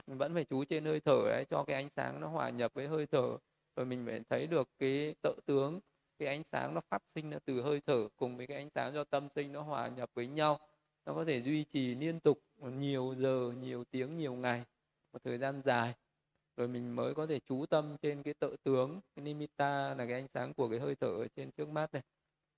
Mình 0.06 0.18
vẫn 0.18 0.34
phải 0.34 0.44
chú 0.44 0.64
trên 0.64 0.84
hơi 0.84 1.00
thở 1.00 1.22
đấy 1.30 1.44
cho 1.48 1.64
cái 1.64 1.76
ánh 1.76 1.88
sáng 1.88 2.20
nó 2.20 2.28
hòa 2.28 2.50
nhập 2.50 2.74
với 2.74 2.88
hơi 2.88 3.06
thở. 3.06 3.36
Rồi 3.76 3.86
mình 3.86 4.06
phải 4.06 4.20
thấy 4.30 4.46
được 4.46 4.68
cái 4.78 5.14
tự 5.22 5.34
tướng 5.46 5.80
cái 6.18 6.28
ánh 6.28 6.44
sáng 6.44 6.74
nó 6.74 6.80
phát 6.90 7.02
sinh 7.14 7.30
ra 7.30 7.38
từ 7.44 7.62
hơi 7.62 7.80
thở 7.86 8.08
cùng 8.16 8.36
với 8.36 8.46
cái 8.46 8.56
ánh 8.56 8.70
sáng 8.74 8.94
do 8.94 9.04
tâm 9.04 9.28
sinh 9.28 9.52
nó 9.52 9.62
hòa 9.62 9.88
nhập 9.88 10.10
với 10.14 10.26
nhau 10.26 10.58
nó 11.06 11.14
có 11.14 11.24
thể 11.24 11.42
duy 11.42 11.64
trì 11.64 11.94
liên 11.94 12.20
tục 12.20 12.38
nhiều 12.58 13.14
giờ 13.18 13.52
nhiều 13.60 13.84
tiếng 13.84 14.16
nhiều 14.16 14.34
ngày 14.34 14.64
một 15.12 15.18
thời 15.24 15.38
gian 15.38 15.62
dài. 15.62 15.94
Rồi 16.56 16.68
mình 16.68 16.96
mới 16.96 17.14
có 17.14 17.26
thể 17.26 17.40
chú 17.40 17.66
tâm 17.66 17.96
trên 18.02 18.22
cái 18.22 18.34
tự 18.34 18.56
tướng 18.62 19.00
cái 19.16 19.24
nimitta 19.24 19.94
là 19.94 20.06
cái 20.06 20.12
ánh 20.12 20.28
sáng 20.28 20.54
của 20.54 20.68
cái 20.70 20.78
hơi 20.78 20.94
thở 20.94 21.06
ở 21.06 21.26
trên 21.36 21.50
trước 21.50 21.68
mắt 21.68 21.94
này. 21.94 22.02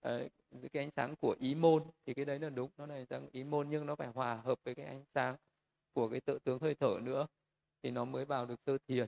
Đấy, 0.03 0.31
cái 0.73 0.83
ánh 0.83 0.91
sáng 0.91 1.17
của 1.17 1.37
ý 1.41 1.55
môn 1.55 1.83
thì 2.07 2.15
cái 2.15 2.25
đấy 2.25 2.39
là 2.39 2.51
đúng 2.51 2.71
nó 2.77 2.87
là 2.87 2.95
ánh 2.95 3.07
sáng 3.07 3.29
ý 3.33 3.45
môn 3.45 3.69
nhưng 3.71 3.87
nó 3.87 3.95
phải 3.95 4.09
hòa 4.09 4.35
hợp 4.35 4.59
với 4.65 4.75
cái 4.75 4.87
ánh 4.87 5.05
sáng 5.15 5.37
của 5.93 6.09
cái 6.09 6.21
tự 6.21 6.39
tướng 6.39 6.59
hơi 6.59 6.75
thở 6.75 6.99
nữa 7.03 7.27
thì 7.83 7.91
nó 7.91 8.05
mới 8.05 8.25
vào 8.25 8.47
được 8.47 8.61
sơ 8.67 8.79
thiền. 8.89 9.07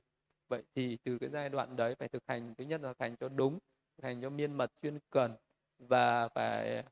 Vậy 0.48 0.62
thì 0.74 0.98
từ 1.04 1.18
cái 1.18 1.30
giai 1.30 1.48
đoạn 1.48 1.76
đấy 1.76 1.94
phải 1.94 2.08
thực 2.08 2.22
hành 2.26 2.54
thứ 2.54 2.64
nhất 2.64 2.80
là 2.80 2.88
thực 2.88 3.00
hành 3.00 3.16
cho 3.16 3.28
đúng 3.28 3.58
thực 3.96 4.04
hành 4.04 4.20
cho 4.22 4.30
miên 4.30 4.52
mật 4.52 4.72
chuyên 4.82 4.98
cần 5.10 5.36
và 5.78 6.28
phải 6.28 6.84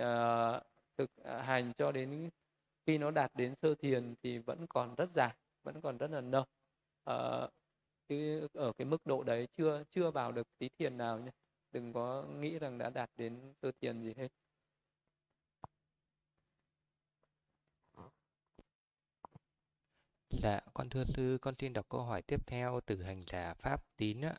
uh, 0.00 0.62
thực 1.00 1.10
à, 1.24 1.42
hành 1.42 1.72
cho 1.78 1.92
đến 1.92 2.30
khi 2.86 2.98
nó 2.98 3.10
đạt 3.10 3.30
đến 3.34 3.54
sơ 3.54 3.74
thiền 3.74 4.14
thì 4.22 4.38
vẫn 4.38 4.66
còn 4.66 4.94
rất 4.94 5.10
dài 5.10 5.34
vẫn 5.62 5.80
còn 5.80 5.98
rất 5.98 6.10
là 6.10 6.20
lâu 6.20 6.44
ờ, 7.04 7.40
ở 7.40 7.50
chứ 8.08 8.48
ở 8.54 8.72
cái 8.72 8.84
mức 8.84 9.06
độ 9.06 9.22
đấy 9.22 9.48
chưa 9.56 9.84
chưa 9.90 10.10
vào 10.10 10.32
được 10.32 10.48
tí 10.58 10.68
thiền 10.78 10.96
nào 10.98 11.18
nhé 11.18 11.30
đừng 11.72 11.92
có 11.92 12.24
nghĩ 12.40 12.58
rằng 12.58 12.78
đã 12.78 12.90
đạt 12.90 13.10
đến 13.16 13.54
sơ 13.62 13.72
thiền 13.80 14.02
gì 14.02 14.14
hết 14.16 14.28
Dạ, 20.30 20.60
con 20.74 20.88
thưa 20.88 21.04
sư, 21.04 21.38
con 21.42 21.54
xin 21.58 21.72
đọc 21.72 21.88
câu 21.88 22.02
hỏi 22.02 22.22
tiếp 22.22 22.46
theo 22.46 22.80
từ 22.86 23.02
hành 23.02 23.22
giả 23.26 23.54
Pháp 23.54 23.96
Tín 23.96 24.20
ạ. 24.24 24.34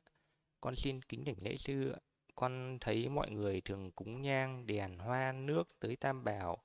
Con 0.62 0.76
xin 0.76 1.02
kính 1.02 1.26
đảnh 1.26 1.36
lễ 1.42 1.58
sư 1.58 1.92
ạ. 1.92 2.00
Con 2.42 2.78
thấy 2.82 3.10
mọi 3.10 3.32
người 3.32 3.62
thường 3.62 3.92
cúng 3.92 4.22
nhang, 4.22 4.68
đèn, 4.68 4.98
hoa, 4.98 5.32
nước 5.32 5.80
tới 5.80 5.96
Tam 5.96 6.24
Bảo 6.24 6.58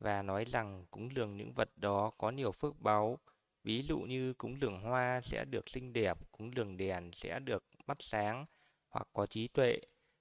và 0.00 0.22
nói 0.22 0.44
rằng 0.44 0.86
cúng 0.90 1.08
dường 1.14 1.36
những 1.36 1.52
vật 1.52 1.70
đó 1.76 2.10
có 2.18 2.30
nhiều 2.30 2.52
phước 2.52 2.80
báu. 2.80 3.18
Ví 3.64 3.82
dụ 3.82 3.98
như 3.98 4.32
cúng 4.32 4.60
dường 4.60 4.80
hoa 4.80 5.20
sẽ 5.20 5.44
được 5.44 5.68
xinh 5.68 5.92
đẹp, 5.92 6.18
cúng 6.30 6.50
dường 6.56 6.76
đèn 6.76 7.10
sẽ 7.12 7.38
được 7.38 7.64
mắt 7.86 7.96
sáng 8.00 8.44
hoặc 8.88 9.08
có 9.12 9.26
trí 9.26 9.48
tuệ. 9.48 9.78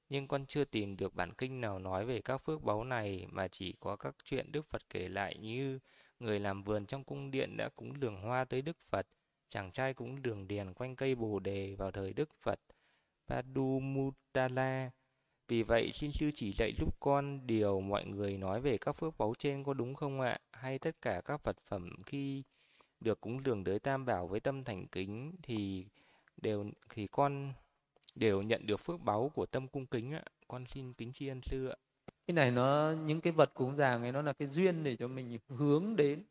Nhưng 0.09 0.27
con 0.27 0.45
chưa 0.45 0.65
tìm 0.65 0.97
được 0.97 1.15
bản 1.15 1.33
kinh 1.33 1.61
nào 1.61 1.79
nói 1.79 2.05
về 2.05 2.21
các 2.21 2.37
phước 2.37 2.63
báu 2.63 2.83
này 2.83 3.25
mà 3.29 3.47
chỉ 3.47 3.73
có 3.79 3.95
các 3.95 4.15
chuyện 4.23 4.51
Đức 4.51 4.65
Phật 4.65 4.89
kể 4.89 5.09
lại 5.09 5.37
như 5.37 5.79
người 6.19 6.39
làm 6.39 6.63
vườn 6.63 6.85
trong 6.85 7.03
cung 7.03 7.31
điện 7.31 7.57
đã 7.57 7.69
cúng 7.69 7.93
dường 8.01 8.21
hoa 8.21 8.45
tới 8.45 8.61
Đức 8.61 8.77
Phật, 8.81 9.07
chàng 9.49 9.71
trai 9.71 9.93
cúng 9.93 10.23
dường 10.23 10.47
đèn 10.47 10.73
quanh 10.73 10.95
cây 10.95 11.15
bồ 11.15 11.39
đề 11.39 11.75
vào 11.75 11.91
thời 11.91 12.13
Đức 12.13 12.29
Phật, 12.41 12.59
Padumutala. 13.27 14.91
Vì 15.51 15.63
vậy, 15.63 15.91
xin 15.91 16.11
sư 16.11 16.31
chỉ 16.33 16.53
dạy 16.53 16.73
giúp 16.79 16.95
con 16.99 17.47
điều 17.47 17.81
mọi 17.81 18.05
người 18.05 18.37
nói 18.37 18.61
về 18.61 18.77
các 18.77 18.91
phước 18.91 19.17
báu 19.17 19.33
trên 19.39 19.63
có 19.63 19.73
đúng 19.73 19.93
không 19.93 20.21
ạ? 20.21 20.39
Hay 20.51 20.79
tất 20.79 21.01
cả 21.01 21.21
các 21.25 21.43
vật 21.43 21.57
phẩm 21.69 21.95
khi 22.05 22.43
được 22.99 23.21
cúng 23.21 23.41
dường 23.45 23.63
tới 23.63 23.79
Tam 23.79 24.05
Bảo 24.05 24.27
với 24.27 24.39
tâm 24.39 24.63
thành 24.63 24.87
kính 24.87 25.35
thì 25.43 25.85
đều 26.41 26.65
thì 26.89 27.07
con 27.07 27.53
đều 28.15 28.41
nhận 28.41 28.65
được 28.65 28.79
phước 28.79 29.01
báu 29.01 29.31
của 29.33 29.45
tâm 29.45 29.67
cung 29.67 29.85
kính 29.85 30.13
ạ. 30.13 30.23
Con 30.47 30.65
xin 30.65 30.93
kính 30.93 31.11
tri 31.11 31.27
ân 31.27 31.41
sư 31.41 31.67
ạ 31.67 31.75
cái 32.27 32.35
này 32.35 32.51
nó 32.51 32.91
những 33.05 33.21
cái 33.21 33.33
vật 33.33 33.51
cúng 33.53 33.75
dường 33.77 34.01
ấy 34.01 34.11
nó 34.11 34.21
là 34.21 34.33
cái 34.33 34.47
duyên 34.47 34.83
để 34.83 34.95
cho 34.95 35.07
mình 35.07 35.37
hướng 35.49 35.95
đến 35.95 36.23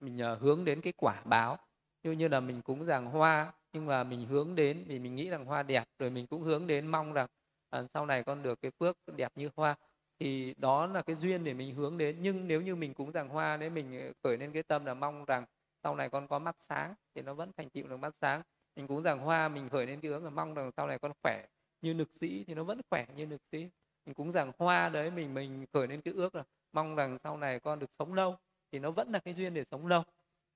mình 0.00 0.22
à, 0.22 0.34
hướng 0.34 0.64
đến 0.64 0.80
cái 0.80 0.92
quả 0.96 1.22
báo 1.24 1.58
như 2.02 2.12
như 2.12 2.28
là 2.28 2.40
mình 2.40 2.62
cúng 2.62 2.86
dường 2.86 3.06
hoa 3.06 3.52
nhưng 3.72 3.86
mà 3.86 4.04
mình 4.04 4.26
hướng 4.26 4.54
đến 4.54 4.84
vì 4.86 4.98
mình 4.98 5.14
nghĩ 5.14 5.30
rằng 5.30 5.44
hoa 5.44 5.62
đẹp 5.62 5.84
rồi 5.98 6.10
mình 6.10 6.26
cũng 6.26 6.42
hướng 6.42 6.66
đến 6.66 6.86
mong 6.86 7.12
rằng 7.12 7.26
à, 7.72 7.82
sau 7.86 8.06
này 8.06 8.22
con 8.24 8.42
được 8.42 8.60
cái 8.62 8.70
phước 8.80 8.96
đẹp 9.16 9.32
như 9.36 9.50
hoa 9.56 9.76
thì 10.20 10.54
đó 10.58 10.86
là 10.86 11.02
cái 11.02 11.16
duyên 11.16 11.44
để 11.44 11.54
mình 11.54 11.74
hướng 11.74 11.98
đến. 11.98 12.16
Nhưng 12.20 12.48
nếu 12.48 12.60
như 12.62 12.76
mình 12.76 12.94
cúng 12.94 13.12
rằng 13.12 13.28
hoa 13.28 13.56
đấy 13.56 13.70
mình 13.70 14.00
ờ, 14.00 14.12
khởi 14.22 14.36
lên 14.36 14.52
cái 14.52 14.62
tâm 14.62 14.84
là 14.84 14.94
mong 14.94 15.24
rằng 15.24 15.44
sau 15.82 15.94
này 15.94 16.08
con 16.10 16.28
có 16.28 16.38
mắt 16.38 16.56
sáng 16.58 16.94
thì 17.14 17.22
nó 17.22 17.34
vẫn 17.34 17.50
thành 17.56 17.70
tựu 17.70 17.88
được 17.88 17.96
mắt 17.96 18.16
sáng. 18.16 18.42
Mình 18.76 18.86
cúng 18.86 19.02
rằng 19.02 19.18
hoa 19.18 19.48
mình 19.48 19.68
khởi 19.68 19.86
lên 19.86 20.00
cái 20.00 20.10
hướng 20.10 20.24
là 20.24 20.30
mong 20.30 20.54
rằng 20.54 20.70
sau 20.76 20.86
này 20.86 20.98
con 20.98 21.12
khỏe 21.22 21.46
như 21.82 21.94
lực 21.94 22.14
sĩ 22.14 22.44
thì 22.44 22.54
nó 22.54 22.64
vẫn 22.64 22.80
khỏe 22.90 23.06
như 23.16 23.26
lực 23.26 23.40
sĩ. 23.52 23.68
Mình 24.06 24.14
cúng 24.14 24.32
rằng 24.32 24.52
hoa 24.58 24.88
đấy 24.88 25.10
mình 25.10 25.34
mình 25.34 25.66
khởi 25.72 25.88
lên 25.88 26.00
cái 26.00 26.14
ước 26.14 26.34
là 26.34 26.44
mong 26.72 26.96
rằng 26.96 27.18
sau 27.24 27.36
này 27.36 27.60
con 27.60 27.78
được 27.78 27.90
sống 27.98 28.14
lâu 28.14 28.36
thì 28.72 28.78
nó 28.78 28.90
vẫn 28.90 29.12
là 29.12 29.18
cái 29.18 29.34
duyên 29.34 29.54
để 29.54 29.64
sống 29.70 29.86
lâu. 29.86 30.02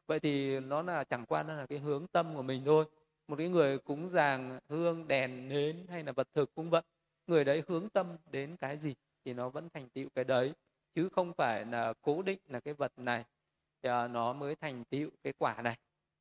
Vậy 0.06 0.20
thì 0.20 0.60
nó 0.60 0.82
là 0.82 1.04
chẳng 1.04 1.26
qua 1.26 1.42
nó 1.42 1.54
là 1.54 1.66
cái 1.66 1.78
hướng 1.78 2.06
tâm 2.06 2.34
của 2.34 2.42
mình 2.42 2.62
thôi. 2.64 2.84
Một 3.28 3.36
cái 3.36 3.48
người 3.48 3.78
cúng 3.78 4.08
dường 4.08 4.58
hương 4.68 5.08
đèn 5.08 5.48
nến 5.48 5.86
hay 5.88 6.04
là 6.04 6.12
vật 6.12 6.28
thực 6.34 6.54
cũng 6.54 6.70
vậy 6.70 6.82
người 7.26 7.44
đấy 7.44 7.62
hướng 7.68 7.88
tâm 7.88 8.16
đến 8.30 8.56
cái 8.56 8.78
gì 8.78 8.94
thì 9.24 9.34
nó 9.34 9.48
vẫn 9.48 9.68
thành 9.74 9.88
tựu 9.88 10.08
cái 10.14 10.24
đấy 10.24 10.52
chứ 10.94 11.08
không 11.08 11.32
phải 11.32 11.64
là 11.64 11.94
cố 12.02 12.22
định 12.22 12.38
là 12.48 12.60
cái 12.60 12.74
vật 12.74 12.92
này. 12.96 13.24
Thì 13.82 13.88
à, 13.88 14.08
nó 14.08 14.32
mới 14.32 14.56
thành 14.56 14.84
tựu 14.84 15.10
cái 15.22 15.32
quả 15.38 15.62
này. 15.62 15.76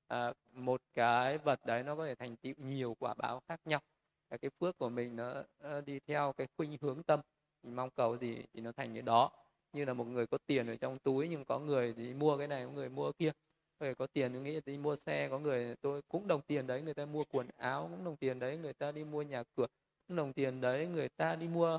À, 0.08 0.34
một 0.52 0.82
cái 0.94 1.38
vật 1.38 1.66
đấy 1.66 1.84
nó 1.84 1.96
có 1.96 2.06
thể 2.06 2.16
thành 2.16 2.36
tựu 2.36 2.54
nhiều 2.58 2.96
quả 3.00 3.14
báo 3.14 3.42
khác 3.48 3.60
nhau. 3.66 3.80
Cái 4.42 4.52
phước 4.60 4.78
của 4.78 4.90
mình 4.90 5.16
nó 5.16 5.44
đi 5.86 6.00
theo 6.00 6.34
cái 6.38 6.48
khuynh 6.58 6.78
hướng 6.82 7.04
tâm. 7.04 7.20
Mình 7.64 7.76
mong 7.76 7.90
cầu 7.90 8.18
gì 8.18 8.44
thì 8.54 8.62
nó 8.62 8.72
thành 8.72 8.94
cái 8.94 9.02
đó. 9.02 9.32
Như 9.74 9.86
là 9.86 9.94
một 9.94 10.04
người 10.08 10.28
có 10.28 10.38
tiền 10.46 10.68
ở 10.68 10.76
trong 10.76 11.00
túi 11.00 11.28
nhưng 11.28 11.46
có 11.46 11.60
người 11.60 11.94
thì 11.98 12.14
mua 12.14 12.38
cái 12.38 12.48
này 12.48 12.66
có 12.66 12.72
người 12.72 12.90
mua 12.90 13.12
kia. 13.12 13.32
Người 13.80 13.96
có 13.96 14.08
tiền 14.08 14.44
nghĩ 14.44 14.60
đi 14.66 14.78
mua 14.78 14.96
xe 14.96 15.30
có 15.30 15.40
người 15.40 15.76
tôi 15.76 16.02
cũng 16.08 16.28
đồng 16.28 16.42
tiền 16.42 16.68
đấy 16.68 16.82
người 16.82 16.94
ta 16.94 17.06
mua 17.06 17.24
quần 17.32 17.48
áo 17.58 17.88
cũng 17.92 18.04
đồng 18.04 18.16
tiền 18.16 18.40
đấy 18.40 18.58
người 18.58 18.74
ta 18.74 18.92
đi 18.92 19.04
mua 19.04 19.22
nhà 19.22 19.44
cửa 19.56 19.68
cũng 20.08 20.18
đồng 20.18 20.34
tiền 20.34 20.62
đấy 20.62 20.88
người 20.88 21.10
ta 21.10 21.36
đi 21.36 21.48
mua 21.48 21.76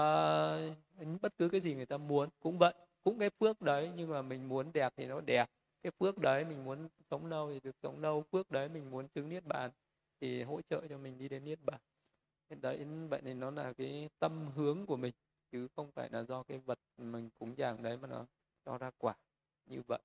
uh, 0.00 1.20
bất 1.20 1.38
cứ 1.38 1.48
cái 1.48 1.60
gì 1.60 1.74
người 1.74 1.86
ta 1.86 1.96
muốn 1.96 2.28
cũng 2.40 2.58
vậy 2.58 2.74
cũng 3.04 3.18
cái 3.18 3.30
phước 3.30 3.62
đấy 3.62 3.90
nhưng 3.96 4.10
mà 4.10 4.22
mình 4.22 4.48
muốn 4.48 4.72
đẹp 4.72 4.92
thì 4.96 5.06
nó 5.06 5.20
đẹp. 5.20 5.50
Cái 5.82 5.92
phước 6.00 6.18
đấy 6.18 6.44
mình 6.44 6.64
muốn 6.64 6.88
sống 7.10 7.26
lâu 7.26 7.50
thì 7.50 7.60
được 7.60 7.76
sống 7.82 8.00
lâu 8.00 8.22
phước 8.32 8.50
đấy 8.50 8.68
mình 8.68 8.90
muốn 8.90 9.08
chứng 9.08 9.28
niết 9.28 9.44
bàn 9.44 9.70
thì 10.20 10.42
hỗ 10.42 10.60
trợ 10.70 10.86
cho 10.88 10.98
mình 10.98 11.18
đi 11.18 11.28
đến 11.28 11.44
niết 11.44 11.58
bàn. 11.64 11.80
Đấy 12.60 12.84
vậy 13.10 13.20
thì 13.24 13.34
nó 13.34 13.50
là 13.50 13.72
cái 13.72 14.08
tâm 14.18 14.50
hướng 14.54 14.86
của 14.86 14.96
mình 14.96 15.14
chứ 15.52 15.68
không 15.76 15.90
phải 15.92 16.08
là 16.10 16.22
do 16.22 16.42
cái 16.42 16.58
vật 16.58 16.78
mình 16.98 17.30
cúng 17.38 17.58
dường 17.58 17.82
đấy 17.82 17.96
mà 17.96 18.08
nó 18.08 18.26
cho 18.64 18.78
ra 18.78 18.90
quả 18.98 19.14
như 19.66 19.82
vậy. 19.86 20.00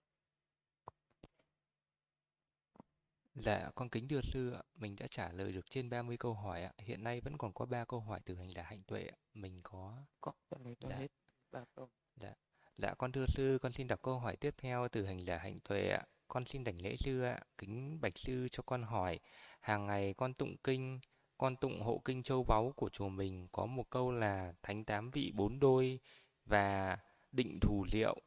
Dạ, 3.35 3.71
con 3.75 3.89
kính 3.89 4.07
thưa 4.07 4.21
sư 4.21 4.51
ạ, 4.51 4.61
mình 4.75 4.95
đã 4.99 5.07
trả 5.07 5.31
lời 5.31 5.51
được 5.51 5.69
trên 5.69 5.89
30 5.89 6.17
câu 6.17 6.33
hỏi 6.33 6.63
ạ. 6.63 6.71
Hiện 6.77 7.03
nay 7.03 7.21
vẫn 7.21 7.37
còn 7.37 7.53
có 7.53 7.65
3 7.65 7.85
câu 7.85 7.99
hỏi 7.99 8.19
từ 8.25 8.35
hành 8.35 8.57
là 8.57 8.63
hạnh 8.63 8.81
tuệ 8.87 9.03
ạ. 9.03 9.17
Mình 9.33 9.59
có 9.63 9.97
có 10.21 10.33
lời 10.63 10.75
dạ. 10.79 10.95
hết 10.95 11.07
3 11.51 11.65
câu. 11.75 11.89
Dạ. 12.15 12.33
Dạ, 12.77 12.93
con 12.93 13.11
thưa 13.11 13.25
sư, 13.27 13.57
con 13.61 13.71
xin 13.71 13.87
đọc 13.87 14.01
câu 14.01 14.19
hỏi 14.19 14.35
tiếp 14.35 14.55
theo 14.57 14.87
từ 14.87 15.05
hành 15.05 15.27
là 15.27 15.37
hạnh 15.37 15.59
tuệ 15.59 15.89
ạ. 15.89 16.05
Con 16.27 16.45
xin 16.45 16.63
đảnh 16.63 16.81
lễ 16.81 16.95
sư 16.95 17.21
ạ, 17.21 17.39
kính 17.57 18.01
bạch 18.01 18.17
sư 18.17 18.47
cho 18.51 18.63
con 18.65 18.83
hỏi, 18.83 19.19
hàng 19.59 19.87
ngày 19.87 20.13
con 20.13 20.33
tụng 20.33 20.55
kinh 20.63 20.99
con 21.37 21.55
tụng 21.55 21.81
hộ 21.81 22.01
kinh 22.05 22.23
châu 22.23 22.43
báu 22.43 22.73
của 22.75 22.89
chùa 22.89 23.09
mình 23.09 23.47
có 23.51 23.65
một 23.65 23.89
câu 23.89 24.11
là 24.11 24.53
thánh 24.63 24.83
tám 24.85 25.11
vị 25.11 25.31
bốn 25.35 25.59
đôi 25.59 25.99
và 26.45 26.97
định 27.31 27.59
thủ 27.61 27.85
liệu. 27.91 28.21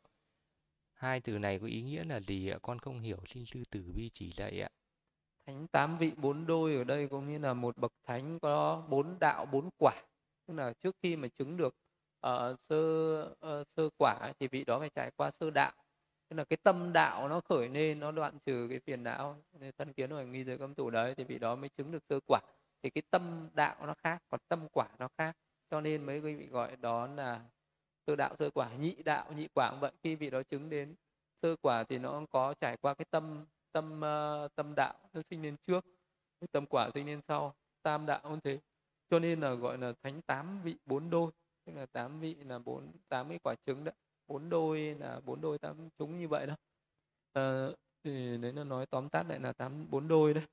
Hai 0.92 1.20
từ 1.20 1.38
này 1.38 1.58
có 1.58 1.66
ý 1.66 1.82
nghĩa 1.82 2.04
là 2.04 2.20
gì 2.20 2.48
ạ? 2.48 2.58
Con 2.62 2.78
không 2.78 3.00
hiểu, 3.00 3.18
xin 3.26 3.46
sư 3.46 3.62
tử 3.70 3.92
bi 3.94 4.10
chỉ 4.12 4.32
dạy 4.32 4.60
ạ. 4.60 4.68
Thánh 5.46 5.66
tám 5.66 5.98
vị 5.98 6.12
bốn 6.16 6.46
đôi 6.46 6.76
ở 6.76 6.84
đây 6.84 7.08
có 7.08 7.20
nghĩa 7.20 7.38
là 7.38 7.54
một 7.54 7.76
bậc 7.76 7.92
thánh 8.04 8.38
có 8.38 8.82
bốn 8.88 9.18
đạo 9.18 9.46
bốn 9.46 9.70
quả. 9.78 9.94
Tức 10.46 10.54
là 10.54 10.72
trước 10.82 10.96
khi 11.02 11.16
mà 11.16 11.28
chứng 11.28 11.56
được 11.56 11.76
uh, 12.26 12.60
sơ 12.60 13.22
uh, 13.22 13.66
sơ 13.68 13.88
quả 13.98 14.32
thì 14.40 14.48
vị 14.48 14.64
đó 14.64 14.78
phải 14.78 14.90
trải 14.94 15.10
qua 15.16 15.30
sơ 15.30 15.50
đạo. 15.50 15.72
Tức 16.28 16.36
là 16.36 16.44
cái 16.44 16.56
tâm 16.62 16.92
đạo 16.92 17.28
nó 17.28 17.40
khởi 17.40 17.68
lên, 17.68 18.00
nó 18.00 18.12
đoạn 18.12 18.38
trừ 18.46 18.66
cái 18.70 18.80
phiền 18.80 19.02
não. 19.02 19.42
Thân 19.78 19.92
kiến 19.92 20.10
rồi 20.10 20.26
nghi 20.26 20.44
giới 20.44 20.58
cấm 20.58 20.74
tủ 20.74 20.90
đấy 20.90 21.14
thì 21.14 21.24
vị 21.24 21.38
đó 21.38 21.56
mới 21.56 21.68
chứng 21.68 21.92
được 21.92 22.02
sơ 22.08 22.20
quả 22.26 22.40
thì 22.82 22.90
cái 22.90 23.02
tâm 23.10 23.48
đạo 23.54 23.86
nó 23.86 23.94
khác 24.04 24.22
còn 24.28 24.40
tâm 24.48 24.68
quả 24.72 24.88
nó 24.98 25.08
khác 25.18 25.36
cho 25.70 25.80
nên 25.80 26.06
mấy 26.06 26.20
quý 26.20 26.34
vị 26.34 26.46
gọi 26.46 26.76
đó 26.76 27.06
là 27.06 27.40
sơ 28.06 28.16
đạo 28.16 28.36
sơ 28.38 28.50
quả 28.50 28.74
nhị 28.74 29.02
đạo 29.02 29.32
nhị 29.32 29.48
quả 29.54 29.70
cũng 29.70 29.80
vậy 29.80 29.92
khi 30.02 30.16
vị 30.16 30.30
đó 30.30 30.42
chứng 30.42 30.68
đến 30.68 30.94
sơ 31.42 31.56
quả 31.62 31.84
thì 31.84 31.98
nó 31.98 32.22
có 32.30 32.54
trải 32.60 32.76
qua 32.76 32.94
cái 32.94 33.06
tâm 33.10 33.44
tâm 33.76 34.00
uh, 34.00 34.54
tâm 34.54 34.74
đạo 34.74 34.94
nó 35.12 35.22
sinh 35.22 35.42
lên 35.42 35.56
trước 35.56 35.84
tâm 36.52 36.66
quả 36.66 36.90
sinh 36.94 37.06
lên 37.06 37.20
sau 37.28 37.54
tam 37.82 38.06
đạo 38.06 38.20
cũng 38.22 38.40
thế. 38.40 38.58
Cho 39.10 39.18
nên 39.18 39.40
là 39.40 39.54
gọi 39.54 39.78
là 39.78 39.92
thánh 40.02 40.22
tám 40.22 40.62
vị 40.62 40.76
bốn 40.86 41.10
đôi 41.10 41.30
tức 41.64 41.72
là 41.76 41.86
tám 41.86 42.20
vị 42.20 42.34
là 42.34 42.58
bốn 42.58 42.92
tám 43.08 43.28
cái 43.28 43.38
quả 43.42 43.54
trứng 43.66 43.84
đấy 43.84 43.94
bốn 44.26 44.48
đôi 44.48 44.80
là 44.80 45.20
bốn 45.24 45.40
đôi 45.40 45.58
tám 45.58 45.88
chúng 45.98 46.18
như 46.18 46.28
vậy 46.28 46.46
đó. 46.46 46.54
À, 47.32 47.68
thì 48.04 48.38
đấy 48.38 48.52
là 48.52 48.64
nói 48.64 48.86
tóm 48.86 49.08
tắt 49.08 49.26
lại 49.28 49.40
là 49.40 49.52
tám 49.52 49.90
bốn 49.90 50.08
đôi 50.08 50.34
đấy 50.34 50.44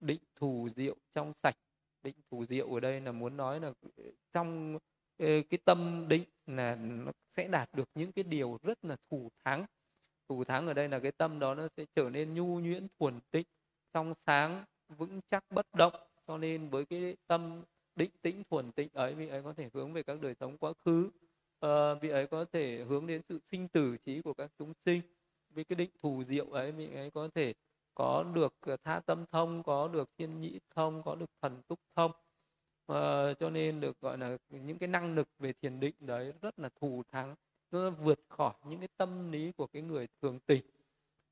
định 0.00 0.20
thủ 0.34 0.68
diệu 0.76 0.96
trong 1.14 1.34
sạch 1.34 1.56
định 2.02 2.16
thủ 2.30 2.44
diệu 2.44 2.74
ở 2.74 2.80
đây 2.80 3.00
là 3.00 3.12
muốn 3.12 3.36
nói 3.36 3.60
là 3.60 3.72
ờ, 3.96 4.04
trong 4.32 4.78
cái 5.18 5.58
tâm 5.64 6.06
định 6.08 6.24
là 6.46 6.76
nó 6.76 7.12
sẽ 7.30 7.48
đạt 7.48 7.68
được 7.74 7.88
những 7.94 8.12
cái 8.12 8.24
điều 8.24 8.58
rất 8.62 8.84
là 8.84 8.96
thủ 9.10 9.28
thắng 9.44 9.66
thủ 10.28 10.44
thắng 10.44 10.66
ở 10.66 10.74
đây 10.74 10.88
là 10.88 10.98
cái 10.98 11.12
tâm 11.12 11.38
đó 11.38 11.54
nó 11.54 11.68
sẽ 11.76 11.84
trở 11.94 12.10
nên 12.10 12.34
nhu 12.34 12.60
nhuyễn 12.60 12.86
thuần 12.98 13.20
tịnh 13.30 13.46
trong 13.94 14.14
sáng 14.14 14.64
vững 14.88 15.20
chắc 15.30 15.44
bất 15.50 15.66
động. 15.74 15.92
Cho 16.26 16.38
nên 16.38 16.68
với 16.68 16.84
cái 16.84 17.16
tâm 17.26 17.62
định 17.96 18.10
tĩnh 18.22 18.42
thuần 18.50 18.72
tịnh 18.72 18.88
ấy 18.92 19.14
vị 19.14 19.28
ấy 19.28 19.42
có 19.42 19.52
thể 19.52 19.70
hướng 19.74 19.92
về 19.92 20.02
các 20.02 20.20
đời 20.20 20.34
sống 20.40 20.58
quá 20.58 20.72
khứ. 20.84 21.10
À, 21.60 21.94
vị 21.94 22.08
ấy 22.08 22.26
có 22.26 22.44
thể 22.52 22.84
hướng 22.84 23.06
đến 23.06 23.22
sự 23.28 23.40
sinh 23.44 23.68
tử 23.68 23.96
trí 23.96 24.22
của 24.22 24.34
các 24.34 24.50
chúng 24.58 24.72
sinh. 24.84 25.00
Với 25.50 25.64
cái 25.64 25.76
định 25.76 25.90
thù 26.02 26.24
diệu 26.24 26.46
ấy 26.46 26.72
vị 26.72 26.94
ấy 26.94 27.10
có 27.10 27.28
thể 27.34 27.54
có 27.94 28.24
được 28.34 28.54
ờ, 28.60 28.76
tha 28.84 29.00
tâm 29.00 29.24
thông 29.32 29.62
có 29.62 29.88
được 29.88 30.10
thiên 30.18 30.40
nhĩ 30.40 30.60
thông 30.70 31.02
có 31.02 31.14
được 31.14 31.30
thần 31.42 31.62
túc 31.68 31.78
thông. 31.96 32.12
À, 32.86 33.32
cho 33.40 33.50
nên 33.50 33.80
được 33.80 34.00
gọi 34.00 34.18
là 34.18 34.36
những 34.48 34.78
cái 34.78 34.88
năng 34.88 35.14
lực 35.14 35.28
về 35.38 35.52
thiền 35.52 35.80
định 35.80 35.94
đấy 36.00 36.32
rất 36.40 36.58
là 36.58 36.68
thù 36.80 37.02
thắng 37.12 37.34
nó 37.74 37.90
vượt 37.90 38.20
khỏi 38.28 38.54
những 38.64 38.80
cái 38.80 38.88
tâm 38.96 39.32
lý 39.32 39.52
của 39.52 39.66
cái 39.66 39.82
người 39.82 40.08
thường 40.22 40.38
tình. 40.46 40.64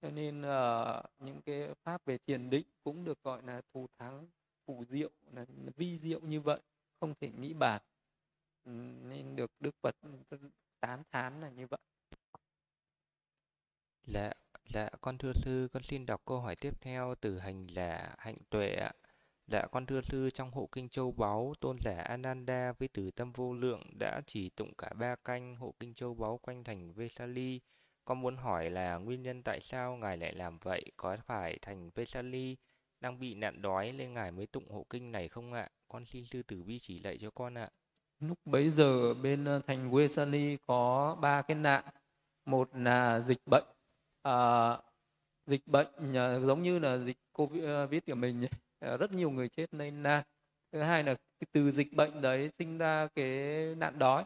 Cho 0.03 0.11
nên 0.11 0.41
uh, 0.41 1.05
những 1.19 1.43
cái 1.43 1.75
pháp 1.83 2.05
về 2.05 2.19
thiền 2.19 2.51
định 2.51 2.67
cũng 2.85 3.05
được 3.05 3.23
gọi 3.23 3.43
là 3.43 3.63
thù 3.75 3.87
thắng 3.99 4.27
phù 4.67 4.85
diệu 4.89 5.11
là 5.33 5.47
vi 5.77 5.99
diệu 5.99 6.21
như 6.21 6.41
vậy 6.41 6.61
không 7.01 7.15
thể 7.21 7.31
nghĩ 7.31 7.55
bàn. 7.55 7.83
Ừ, 8.65 8.71
nên 9.03 9.37
được 9.37 9.51
đức 9.61 9.75
phật 9.83 9.97
tán 10.81 11.03
thán 11.11 11.41
là 11.41 11.51
như 11.51 11.67
vậy. 11.67 11.81
Dạ 14.05 14.33
dạ 14.65 14.91
con 15.01 15.19
thưa 15.19 15.33
sư 15.33 15.69
con 15.73 15.83
xin 15.83 16.07
đọc 16.07 16.23
câu 16.25 16.41
hỏi 16.41 16.55
tiếp 16.61 16.81
theo 16.81 17.15
từ 17.21 17.39
hành 17.39 17.67
là 17.75 18.15
hạnh 18.19 18.37
tuệ 18.51 18.75
ạ. 18.75 18.93
Dạ 19.47 19.67
con 19.73 19.87
thưa 19.87 20.01
thư 20.01 20.31
trong 20.31 20.51
hộ 20.51 20.69
kinh 20.73 20.89
châu 20.89 21.13
báu 21.13 21.55
tôn 21.61 21.77
giả 21.81 22.03
Ananda 22.03 22.73
với 22.73 22.89
từ 22.89 23.11
tâm 23.11 23.33
vô 23.33 23.55
lượng 23.55 23.83
đã 23.99 24.21
chỉ 24.27 24.49
tụng 24.49 24.75
cả 24.79 24.91
ba 25.01 25.17
canh 25.25 25.57
hộ 25.57 25.75
kinh 25.81 25.95
châu 25.95 26.15
báu 26.15 26.39
quanh 26.39 26.65
thành 26.65 26.93
Vesali. 26.93 27.61
Con 28.05 28.21
muốn 28.21 28.37
hỏi 28.37 28.71
là 28.71 28.97
nguyên 28.97 29.23
nhân 29.23 29.43
tại 29.43 29.61
sao 29.61 29.97
ngài 29.97 30.17
lại 30.17 30.35
làm 30.35 30.59
vậy? 30.59 30.85
Có 30.97 31.17
phải 31.27 31.59
thành 31.63 31.91
Vesali 31.95 32.57
đang 33.01 33.19
bị 33.19 33.35
nạn 33.35 33.63
đói 33.63 33.93
nên 33.93 34.15
ngài 34.15 34.31
mới 34.31 34.47
tụng 34.47 34.71
hộ 34.71 34.87
kinh 34.91 35.13
này 35.13 35.29
không 35.29 35.53
ạ? 35.53 35.69
Con 35.89 36.05
xin 36.05 36.25
sư 36.25 36.43
tử 36.43 36.63
bi 36.63 36.79
chỉ 36.79 36.99
lạy 36.99 37.19
cho 37.19 37.31
con 37.31 37.55
ạ. 37.59 37.71
Lúc 38.21 38.39
bấy 38.45 38.71
giờ 38.71 39.15
bên 39.15 39.45
ờ, 39.45 39.61
thành 39.67 39.91
Vesali 39.91 40.57
có 40.67 41.17
ba 41.21 41.43
cái 41.43 41.57
nạn. 41.57 41.85
Một 42.47 42.71
là 42.75 43.21
dịch 43.21 43.47
bệnh. 43.47 43.65
À, 44.23 44.79
dịch 45.47 45.67
bệnh 45.67 46.13
ờ, 46.15 46.41
giống 46.41 46.63
như 46.63 46.79
là 46.79 46.99
dịch 46.99 47.19
Covid 47.33 47.65
ờ, 47.65 47.89
của 48.07 48.15
mình 48.15 48.41
nhỉ 48.41 48.49
Ờ, 48.83 48.97
rất 48.97 49.13
nhiều 49.13 49.31
người 49.31 49.49
chết 49.49 49.75
nên 49.75 50.03
na. 50.03 50.25
Thứ 50.73 50.81
hai 50.81 51.05
là 51.05 51.15
từ 51.53 51.71
dịch 51.71 51.93
bệnh 51.93 52.21
đấy 52.21 52.51
sinh 52.53 52.79
ra 52.79 53.09
cái 53.15 53.27
nạn 53.77 53.99
đói 53.99 54.25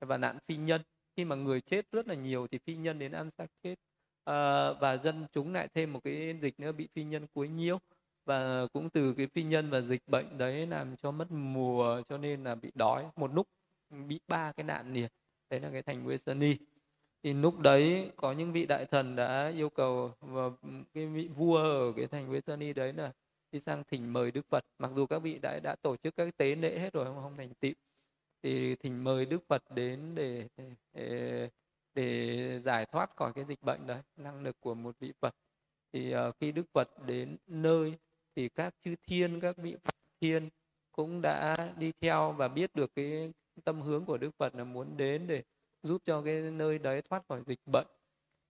và 0.00 0.16
nạn 0.16 0.38
phi 0.48 0.56
nhân. 0.56 0.82
Khi 1.16 1.24
mà 1.24 1.36
người 1.36 1.60
chết 1.60 1.86
rất 1.92 2.08
là 2.08 2.14
nhiều 2.14 2.46
thì 2.46 2.58
phi 2.58 2.76
nhân 2.76 2.98
đến 2.98 3.12
ăn 3.12 3.30
xác 3.30 3.46
chết. 3.62 3.74
À, 4.24 4.72
và 4.72 4.96
dân 4.96 5.26
chúng 5.32 5.52
lại 5.52 5.68
thêm 5.74 5.92
một 5.92 6.00
cái 6.04 6.38
dịch 6.42 6.60
nữa 6.60 6.72
bị 6.72 6.88
phi 6.94 7.04
nhân 7.04 7.26
cuối 7.34 7.48
nhiễu. 7.48 7.78
Và 8.24 8.66
cũng 8.72 8.90
từ 8.90 9.14
cái 9.14 9.26
phi 9.26 9.42
nhân 9.42 9.70
và 9.70 9.80
dịch 9.80 10.02
bệnh 10.06 10.38
đấy 10.38 10.66
làm 10.66 10.96
cho 10.96 11.10
mất 11.10 11.26
mùa 11.30 12.02
cho 12.08 12.18
nên 12.18 12.44
là 12.44 12.54
bị 12.54 12.70
đói. 12.74 13.04
Một 13.16 13.34
lúc 13.34 13.48
bị 14.08 14.20
ba 14.28 14.52
cái 14.52 14.64
nạn 14.64 14.92
liền. 14.92 15.10
Đấy 15.50 15.60
là 15.60 15.70
cái 15.70 15.82
thành 15.82 16.06
Wesani 16.06 16.56
thì 17.22 17.32
lúc 17.32 17.58
đấy 17.60 18.10
có 18.16 18.32
những 18.32 18.52
vị 18.52 18.66
đại 18.66 18.86
thần 18.86 19.16
đã 19.16 19.48
yêu 19.48 19.68
cầu 19.70 20.12
và 20.20 20.50
cái 20.94 21.06
vị 21.06 21.28
vua 21.28 21.56
ở 21.56 21.92
cái 21.96 22.06
thành 22.06 22.32
Wesani 22.32 22.74
đấy 22.74 22.92
là 22.92 23.12
đi 23.54 23.60
sang 23.60 23.84
thỉnh 23.84 24.12
mời 24.12 24.30
Đức 24.30 24.46
Phật. 24.48 24.64
Mặc 24.78 24.90
dù 24.94 25.06
các 25.06 25.18
vị 25.18 25.38
đã 25.42 25.60
đã 25.62 25.76
tổ 25.82 25.96
chức 25.96 26.16
các 26.16 26.36
tế 26.36 26.54
lễ 26.54 26.78
hết 26.78 26.92
rồi 26.92 27.04
không 27.04 27.22
không 27.22 27.36
thành 27.36 27.54
tựu. 27.60 27.72
Thì 28.42 28.74
thỉnh 28.76 29.04
mời 29.04 29.26
Đức 29.26 29.42
Phật 29.48 29.62
đến 29.74 30.14
để, 30.14 30.48
để 30.92 31.48
để 31.94 32.60
giải 32.60 32.86
thoát 32.86 33.16
khỏi 33.16 33.32
cái 33.32 33.44
dịch 33.44 33.62
bệnh 33.62 33.86
đấy 33.86 34.02
năng 34.16 34.42
lực 34.42 34.56
của 34.60 34.74
một 34.74 34.96
vị 35.00 35.12
Phật. 35.20 35.34
Thì 35.92 36.14
uh, 36.16 36.34
khi 36.40 36.52
Đức 36.52 36.66
Phật 36.72 36.88
đến 37.06 37.36
nơi 37.46 37.94
thì 38.36 38.48
các 38.48 38.74
chư 38.80 38.94
thiên 39.06 39.40
các 39.40 39.56
vị 39.56 39.76
thiên 40.20 40.48
cũng 40.92 41.22
đã 41.22 41.56
đi 41.78 41.92
theo 42.00 42.32
và 42.32 42.48
biết 42.48 42.74
được 42.74 42.94
cái 42.94 43.32
tâm 43.64 43.80
hướng 43.80 44.04
của 44.04 44.18
Đức 44.18 44.30
Phật 44.38 44.54
là 44.54 44.64
muốn 44.64 44.96
đến 44.96 45.26
để 45.26 45.42
giúp 45.82 46.02
cho 46.04 46.22
cái 46.22 46.42
nơi 46.42 46.78
đấy 46.78 47.02
thoát 47.02 47.22
khỏi 47.28 47.42
dịch 47.46 47.60
bệnh. 47.66 47.86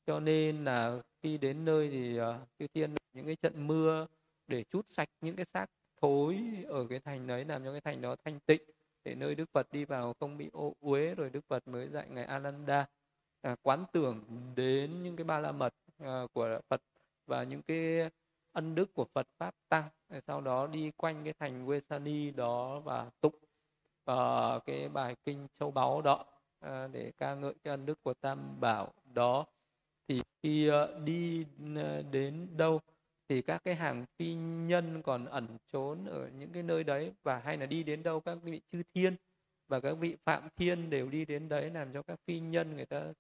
Cho 0.06 0.20
nên 0.20 0.64
là 0.64 1.02
khi 1.22 1.38
đến 1.38 1.64
nơi 1.64 1.90
thì 1.90 2.20
uh, 2.20 2.24
chư 2.58 2.66
thiên 2.74 2.94
những 3.12 3.26
cái 3.26 3.36
trận 3.36 3.66
mưa 3.66 4.06
để 4.48 4.64
chút 4.70 4.86
sạch 4.88 5.08
những 5.20 5.36
cái 5.36 5.44
xác 5.44 5.66
thối 6.00 6.44
ở 6.68 6.86
cái 6.90 7.00
thành 7.00 7.26
đấy 7.26 7.44
làm 7.44 7.64
cho 7.64 7.72
cái 7.72 7.80
thành 7.80 8.00
đó 8.00 8.16
thanh 8.24 8.40
tịnh 8.40 8.62
để 9.04 9.14
nơi 9.14 9.34
Đức 9.34 9.50
Phật 9.52 9.72
đi 9.72 9.84
vào 9.84 10.14
không 10.20 10.36
bị 10.36 10.50
ô 10.52 10.74
uế 10.80 11.14
rồi 11.14 11.30
Đức 11.30 11.44
Phật 11.48 11.68
mới 11.68 11.88
dạy 11.88 12.06
ngài 12.10 12.24
Ananda 12.24 12.86
à, 13.42 13.56
quán 13.62 13.84
tưởng 13.92 14.24
đến 14.56 15.02
những 15.02 15.16
cái 15.16 15.24
ba 15.24 15.40
la 15.40 15.52
mật 15.52 15.74
à, 15.98 16.22
của 16.32 16.60
Phật 16.68 16.82
và 17.26 17.42
những 17.42 17.62
cái 17.62 18.10
ân 18.52 18.74
đức 18.74 18.94
của 18.94 19.06
Phật 19.14 19.26
pháp 19.38 19.54
tăng 19.68 19.88
rồi 20.08 20.20
sau 20.26 20.40
đó 20.40 20.66
đi 20.66 20.90
quanh 20.96 21.24
cái 21.24 21.32
thành 21.38 21.66
Vesali 21.66 22.30
đó 22.30 22.80
và 22.80 23.10
tụng 23.20 23.34
uh, 24.10 24.64
cái 24.66 24.88
bài 24.88 25.16
kinh 25.24 25.46
châu 25.54 25.70
báu 25.70 26.02
đó 26.02 26.24
uh, 26.66 26.70
để 26.92 27.12
ca 27.18 27.34
ngợi 27.34 27.54
cái 27.64 27.70
ân 27.70 27.86
đức 27.86 28.02
của 28.02 28.14
Tam 28.14 28.60
Bảo 28.60 28.92
đó. 29.04 29.46
Thì 30.08 30.22
khi 30.42 30.70
uh, 30.70 30.74
đi 31.04 31.46
uh, 31.72 32.04
đến 32.10 32.48
đâu 32.56 32.80
thì 33.34 33.42
các 33.42 33.64
cái 33.64 33.74
hàng 33.74 34.04
phi 34.18 34.34
nhân 34.34 35.02
còn 35.02 35.24
ẩn 35.24 35.58
trốn 35.72 36.04
ở 36.04 36.28
những 36.38 36.52
cái 36.52 36.62
nơi 36.62 36.84
đấy 36.84 37.12
và 37.22 37.38
hay 37.38 37.56
là 37.56 37.66
đi 37.66 37.82
đến 37.82 38.02
đâu 38.02 38.20
các 38.20 38.38
vị 38.42 38.60
chư 38.72 38.82
thiên 38.94 39.16
và 39.68 39.80
các 39.80 39.92
vị 39.92 40.16
phạm 40.24 40.48
thiên 40.56 40.90
đều 40.90 41.08
đi 41.08 41.24
đến 41.24 41.48
đấy 41.48 41.70
làm 41.70 41.92
cho 41.92 42.02
các 42.02 42.20
phi 42.26 42.40
nhân 42.40 42.76
người 42.76 42.86
ta 42.86 43.12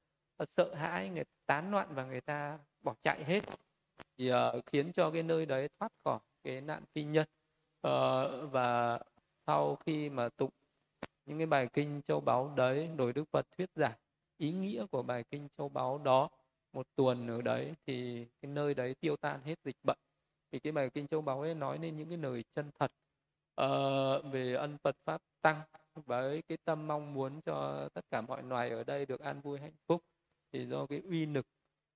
sợ 0.48 0.74
hãi 0.74 1.08
người 1.08 1.24
ta 1.24 1.30
tán 1.46 1.70
loạn 1.70 1.88
và 1.94 2.04
người 2.04 2.20
ta 2.20 2.58
bỏ 2.82 2.94
chạy 3.02 3.24
hết. 3.24 3.40
Thì 4.18 4.32
uh, 4.32 4.36
khiến 4.66 4.92
cho 4.92 5.10
cái 5.10 5.22
nơi 5.22 5.46
đấy 5.46 5.68
thoát 5.78 5.92
khỏi 6.04 6.18
cái 6.44 6.60
nạn 6.60 6.82
phi 6.94 7.04
nhân. 7.04 7.26
Uh, 7.86 8.52
và 8.52 9.00
sau 9.46 9.76
khi 9.86 10.10
mà 10.10 10.28
tụng 10.28 10.50
những 11.26 11.38
cái 11.38 11.46
bài 11.46 11.68
kinh 11.72 12.02
châu 12.02 12.20
báu 12.20 12.52
đấy 12.56 12.90
rồi 12.96 13.12
đức 13.12 13.24
phật 13.32 13.46
thuyết 13.56 13.70
giảng 13.74 13.98
ý 14.38 14.52
nghĩa 14.52 14.86
của 14.90 15.02
bài 15.02 15.24
kinh 15.30 15.48
châu 15.48 15.68
báu 15.68 15.98
đó 15.98 16.28
một 16.72 16.86
tuần 16.96 17.28
ở 17.28 17.42
đấy 17.42 17.74
thì 17.86 18.26
cái 18.42 18.50
nơi 18.50 18.74
đấy 18.74 18.94
tiêu 19.00 19.16
tan 19.16 19.40
hết 19.44 19.58
dịch 19.64 19.76
bệnh 19.82 19.98
thì 20.54 20.60
cái 20.60 20.72
bài 20.72 20.90
kinh 20.90 21.06
châu 21.06 21.22
báu 21.22 21.40
ấy 21.40 21.54
nói 21.54 21.78
lên 21.78 21.96
những 21.96 22.08
cái 22.08 22.18
lời 22.18 22.44
chân 22.54 22.70
thật 22.78 22.92
uh, 23.60 24.32
về 24.32 24.54
ân 24.54 24.78
Phật 24.82 24.96
pháp 25.04 25.22
tăng 25.42 25.60
với 25.94 26.42
cái 26.42 26.58
tâm 26.64 26.86
mong 26.86 27.14
muốn 27.14 27.40
cho 27.40 27.88
tất 27.94 28.04
cả 28.10 28.20
mọi 28.20 28.42
loài 28.42 28.70
ở 28.70 28.84
đây 28.84 29.06
được 29.06 29.20
an 29.20 29.40
vui 29.40 29.60
hạnh 29.60 29.76
phúc. 29.86 30.02
Thì 30.52 30.66
do 30.66 30.86
cái 30.86 31.02
uy 31.10 31.26
lực 31.26 31.46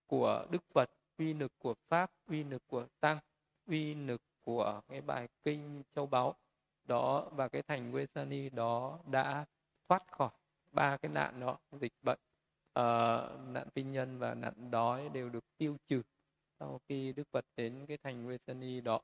của 0.07 0.47
Đức 0.51 0.63
Phật 0.75 0.91
uy 1.19 1.35
lực 1.35 1.53
của 1.59 1.75
pháp 1.89 2.11
uy 2.27 2.45
lực 2.45 2.63
của 2.67 2.87
tăng 3.01 3.19
uy 3.67 3.95
lực 3.95 4.23
của 4.43 4.81
cái 4.89 5.01
bài 5.01 5.29
kinh 5.45 5.83
châu 5.95 6.07
báu 6.07 6.35
đó 6.85 7.29
và 7.33 7.49
cái 7.49 7.63
thành 7.63 7.93
Vesani 7.93 8.49
đó 8.49 8.99
đã 9.11 9.45
thoát 9.89 10.13
khỏi 10.13 10.31
ba 10.73 10.97
cái 10.97 11.11
nạn 11.11 11.41
đó 11.41 11.59
dịch 11.73 11.95
bệnh 12.03 12.19
uh, 12.79 13.49
nạn 13.49 13.69
tinh 13.75 13.93
nhân 13.93 14.19
và 14.19 14.35
nạn 14.35 14.71
đói 14.71 15.09
đều 15.09 15.29
được 15.29 15.45
tiêu 15.59 15.77
trừ 15.87 16.03
sau 16.61 16.81
khi 16.89 17.13
Đức 17.13 17.29
Phật 17.33 17.45
đến 17.57 17.87
cái 17.87 17.99
thành 18.03 18.27
Vesani 18.27 18.81
đó. 18.81 19.01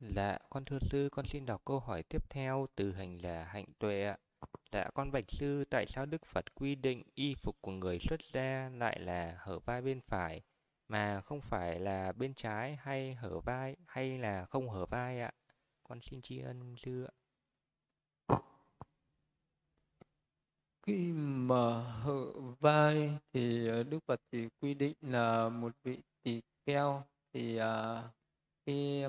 Dạ, 0.00 0.38
con 0.50 0.64
thưa 0.64 0.78
sư, 0.90 1.08
con 1.12 1.26
xin 1.26 1.46
đọc 1.46 1.62
câu 1.64 1.80
hỏi 1.80 2.02
tiếp 2.02 2.30
theo 2.30 2.66
từ 2.74 2.92
hành 2.92 3.18
là 3.22 3.44
hạnh 3.44 3.66
tuệ 3.78 4.04
ạ. 4.04 4.16
Dạ, 4.72 4.90
con 4.94 5.10
bạch 5.12 5.24
sư, 5.28 5.64
tại 5.70 5.86
sao 5.86 6.06
Đức 6.06 6.26
Phật 6.26 6.54
quy 6.54 6.74
định 6.74 7.02
y 7.14 7.34
phục 7.34 7.56
của 7.60 7.72
người 7.72 7.98
xuất 7.98 8.22
gia 8.22 8.70
lại 8.74 9.00
là 9.00 9.36
hở 9.40 9.58
vai 9.58 9.82
bên 9.82 10.00
phải, 10.00 10.42
mà 10.88 11.20
không 11.20 11.40
phải 11.40 11.80
là 11.80 12.12
bên 12.12 12.34
trái 12.34 12.76
hay 12.76 13.14
hở 13.14 13.40
vai 13.40 13.76
hay 13.86 14.18
là 14.18 14.46
không 14.46 14.70
hở 14.70 14.86
vai 14.86 15.20
ạ? 15.20 15.32
Con 15.84 16.00
xin 16.00 16.22
tri 16.22 16.40
ân 16.40 16.76
sư 16.76 17.04
ạ. 17.04 17.17
Khi 20.88 21.12
mở 21.12 21.82
hở 21.82 22.26
vai 22.60 23.18
thì 23.32 23.68
ờ, 23.68 23.82
Đức 23.82 23.98
Phật 24.06 24.20
thì 24.32 24.48
quy 24.60 24.74
định 24.74 24.94
là 25.00 25.48
một 25.48 25.72
vị 25.84 25.98
tỳ 26.22 26.40
kheo 26.66 27.02
thì 27.32 27.60
uh, 27.60 27.64
khi 28.66 29.08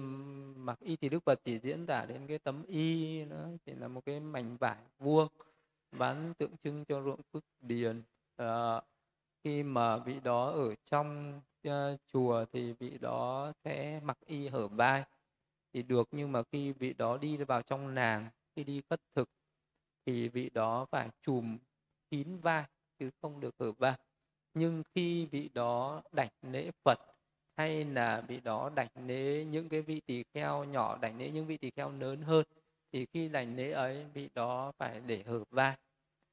mặc 0.56 0.80
y 0.80 0.96
thì 0.96 1.10
Đức 1.10 1.24
Phật 1.24 1.40
chỉ 1.44 1.60
diễn 1.60 1.86
tả 1.86 2.06
đến 2.06 2.28
cái 2.28 2.40
tấm 2.40 2.64
y 2.68 3.26
nó 3.26 3.48
chỉ 3.66 3.72
là 3.72 3.88
một 3.88 4.06
cái 4.06 4.20
mảnh 4.20 4.58
vải 4.58 4.78
vuông 4.98 5.28
bán 5.92 6.34
tượng 6.38 6.58
trưng 6.64 6.86
cho 6.86 7.02
ruộng 7.02 7.22
phước 7.34 7.44
điền. 7.62 8.04
Uh, 8.42 8.84
khi 9.44 9.64
mà 9.64 9.98
vị 9.98 10.20
đó 10.24 10.50
ở 10.50 10.76
trong 10.86 11.42
uh, 11.68 11.72
chùa 12.14 12.46
thì 12.54 12.74
vị 12.74 12.98
đó 12.98 13.52
sẽ 13.64 14.00
mặc 14.04 14.18
y 14.26 14.48
hở 14.48 14.68
vai. 14.68 15.04
Thì 15.74 15.84
được 15.84 16.08
nhưng 16.12 16.32
mà 16.32 16.44
khi 16.52 16.72
vị 16.72 16.94
đó 16.94 17.18
đi 17.18 17.38
vào 17.38 17.62
trong 17.62 17.96
nàng 17.96 18.30
khi 18.56 18.64
đi 18.64 18.82
khất 18.90 19.02
thực 19.16 19.30
thì 20.06 20.30
vị 20.30 20.50
đó 20.54 20.86
phải 20.92 21.10
chùm 21.22 21.58
kín 22.12 22.38
vai 22.38 22.66
chứ 23.00 23.10
không 23.22 23.40
được 23.40 23.56
hở 23.60 23.72
vai 23.72 23.98
nhưng 24.54 24.84
khi 24.96 25.26
vị 25.26 25.50
đó 25.54 26.02
đảnh 26.12 26.32
lễ 26.42 26.72
phật 26.86 27.00
hay 27.58 27.86
là 27.86 28.22
vị 28.28 28.40
đó 28.40 28.72
đảnh 28.76 29.08
lễ 29.08 29.46
những 29.46 29.70
cái 29.70 29.82
vị 29.82 30.02
tỳ 30.06 30.24
kheo 30.34 30.64
nhỏ 30.64 30.98
đảnh 31.02 31.18
lễ 31.18 31.30
những 31.30 31.46
vị 31.46 31.58
tỳ 31.58 31.70
kheo 31.72 31.92
lớn 31.92 32.22
hơn 32.22 32.46
thì 32.92 33.06
khi 33.14 33.30
đảnh 33.30 33.56
lễ 33.56 33.72
ấy 33.72 34.06
vị 34.14 34.30
đó 34.36 34.72
phải 34.78 35.00
để 35.00 35.24
hở 35.24 35.44
vai 35.50 35.78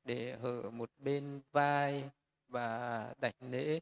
để 0.04 0.36
hở 0.36 0.70
một 0.70 0.90
bên 0.98 1.40
vai 1.52 2.10
và 2.48 3.14
đảnh 3.20 3.34
lễ 3.50 3.80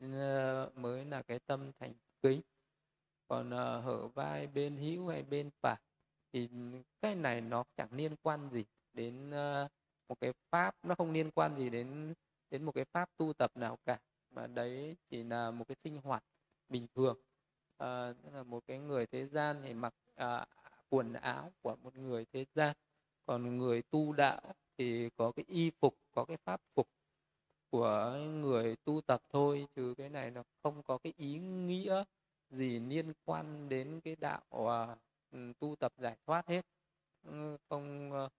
ờ, 0.00 0.70
mới 0.74 1.04
là 1.04 1.22
cái 1.22 1.38
tâm 1.46 1.72
thành 1.80 1.92
kính. 2.22 2.40
Còn 3.28 3.50
ờ, 3.50 3.80
hở 3.80 4.06
vai 4.08 4.46
bên 4.46 4.76
hữu 4.76 5.08
hay 5.08 5.22
bên 5.22 5.50
phải 5.60 5.76
thì 6.32 6.48
cái 7.00 7.14
này 7.14 7.40
nó 7.40 7.64
chẳng 7.76 7.88
liên 7.92 8.16
quan 8.22 8.50
gì 8.52 8.64
đến 8.94 9.30
uh, 9.30 9.70
một 10.08 10.20
cái 10.20 10.32
pháp 10.50 10.74
nó 10.82 10.94
không 10.94 11.12
liên 11.12 11.30
quan 11.30 11.56
gì 11.56 11.70
đến 11.70 12.14
đến 12.50 12.62
một 12.62 12.72
cái 12.72 12.84
pháp 12.84 13.10
tu 13.16 13.32
tập 13.32 13.50
nào 13.54 13.78
cả 13.84 13.98
mà 14.30 14.46
đấy 14.46 14.96
chỉ 15.10 15.24
là 15.24 15.50
một 15.50 15.64
cái 15.68 15.76
sinh 15.84 16.00
hoạt 16.02 16.24
bình 16.68 16.86
thường. 16.94 17.16
À, 17.78 18.12
là 18.32 18.42
một 18.42 18.66
cái 18.66 18.78
người 18.78 19.06
thế 19.06 19.26
gian 19.26 19.62
thì 19.62 19.74
mặc 19.74 19.94
à, 20.14 20.46
quần 20.88 21.12
áo 21.12 21.52
của 21.62 21.76
một 21.76 21.96
người 21.96 22.24
thế 22.32 22.44
gian 22.54 22.76
còn 23.26 23.56
người 23.56 23.82
tu 23.82 24.12
đạo 24.12 24.40
thì 24.78 25.10
có 25.16 25.32
cái 25.32 25.44
y 25.48 25.70
phục 25.80 25.96
có 26.12 26.24
cái 26.24 26.36
pháp 26.36 26.60
phục 26.74 26.88
của 27.70 28.16
người 28.40 28.76
tu 28.76 29.00
tập 29.00 29.22
thôi 29.32 29.66
chứ 29.76 29.94
cái 29.98 30.08
này 30.08 30.30
nó 30.30 30.42
không 30.62 30.82
có 30.82 30.98
cái 30.98 31.12
ý 31.16 31.38
nghĩa 31.38 32.04
gì 32.50 32.80
liên 32.80 33.12
quan 33.24 33.68
đến 33.68 34.00
cái 34.00 34.16
đạo 34.16 34.42
uh, 34.54 34.98
tu 35.58 35.76
tập 35.76 35.92
giải 35.98 36.16
thoát 36.26 36.48
hết. 36.48 36.66
Ừ, 37.22 37.56
không 37.68 38.12
uh, 38.24 38.32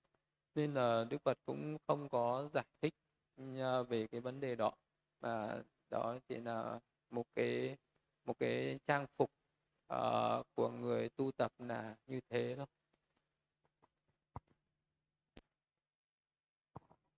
nên 0.57 0.73
là 0.73 1.05
đức 1.09 1.17
phật 1.23 1.37
cũng 1.45 1.77
không 1.87 2.09
có 2.09 2.49
giải 2.53 2.65
thích 2.81 2.93
ừ, 3.35 3.59
à, 3.59 3.81
về 3.83 4.07
cái 4.07 4.21
vấn 4.21 4.39
đề 4.39 4.55
đó. 4.55 4.73
Mà 5.21 5.61
đó 5.89 6.17
chỉ 6.29 6.35
là 6.35 6.79
một 7.09 7.23
cái 7.35 7.77
một 8.25 8.39
cái 8.39 8.79
trang 8.87 9.05
phục 9.17 9.31
uh, 9.93 10.45
của 10.55 10.69
người 10.69 11.09
tu 11.09 11.31
tập 11.31 11.51
là 11.59 11.95
như 12.07 12.19
thế 12.29 12.55
thôi. 12.57 12.65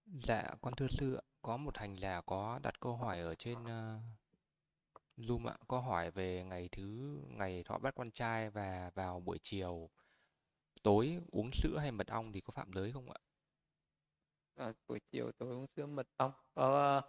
Dạ, 0.06 0.44
con 0.62 0.76
thưa 0.76 0.88
sư 0.88 1.16
ạ, 1.16 1.22
có 1.42 1.58
một 1.58 1.78
hành 1.78 1.96
là 1.96 2.22
có 2.22 2.60
đặt 2.64 2.80
câu 2.80 2.96
hỏi 2.96 3.20
ở 3.20 3.36
trên 3.36 3.64
uh, 3.64 4.02
Zoom 5.18 5.48
ạ, 5.48 5.58
có 5.68 5.80
hỏi 5.80 6.12
về 6.12 6.44
ngày 6.44 6.70
thứ 6.72 7.10
ngày 7.28 7.64
thọ 7.64 7.78
bắt 7.78 7.96
con 7.96 8.12
trai 8.12 8.50
và 8.50 8.92
vào 8.96 9.20
buổi 9.20 9.40
chiều 9.42 9.90
tối 10.84 11.20
uống 11.32 11.50
sữa 11.54 11.78
hay 11.80 11.92
mật 11.92 12.08
ong 12.08 12.32
thì 12.32 12.42
có 12.42 12.52
phạm 12.52 12.72
giới 12.74 12.92
không 12.92 13.12
ạ? 13.12 13.20
À, 14.60 14.74
buổi 14.88 15.00
chiều 15.12 15.32
tối 15.32 15.50
uống 15.50 15.68
sữa 15.68 15.86
mật 15.86 16.08
ong. 16.18 16.32
à, 16.56 17.02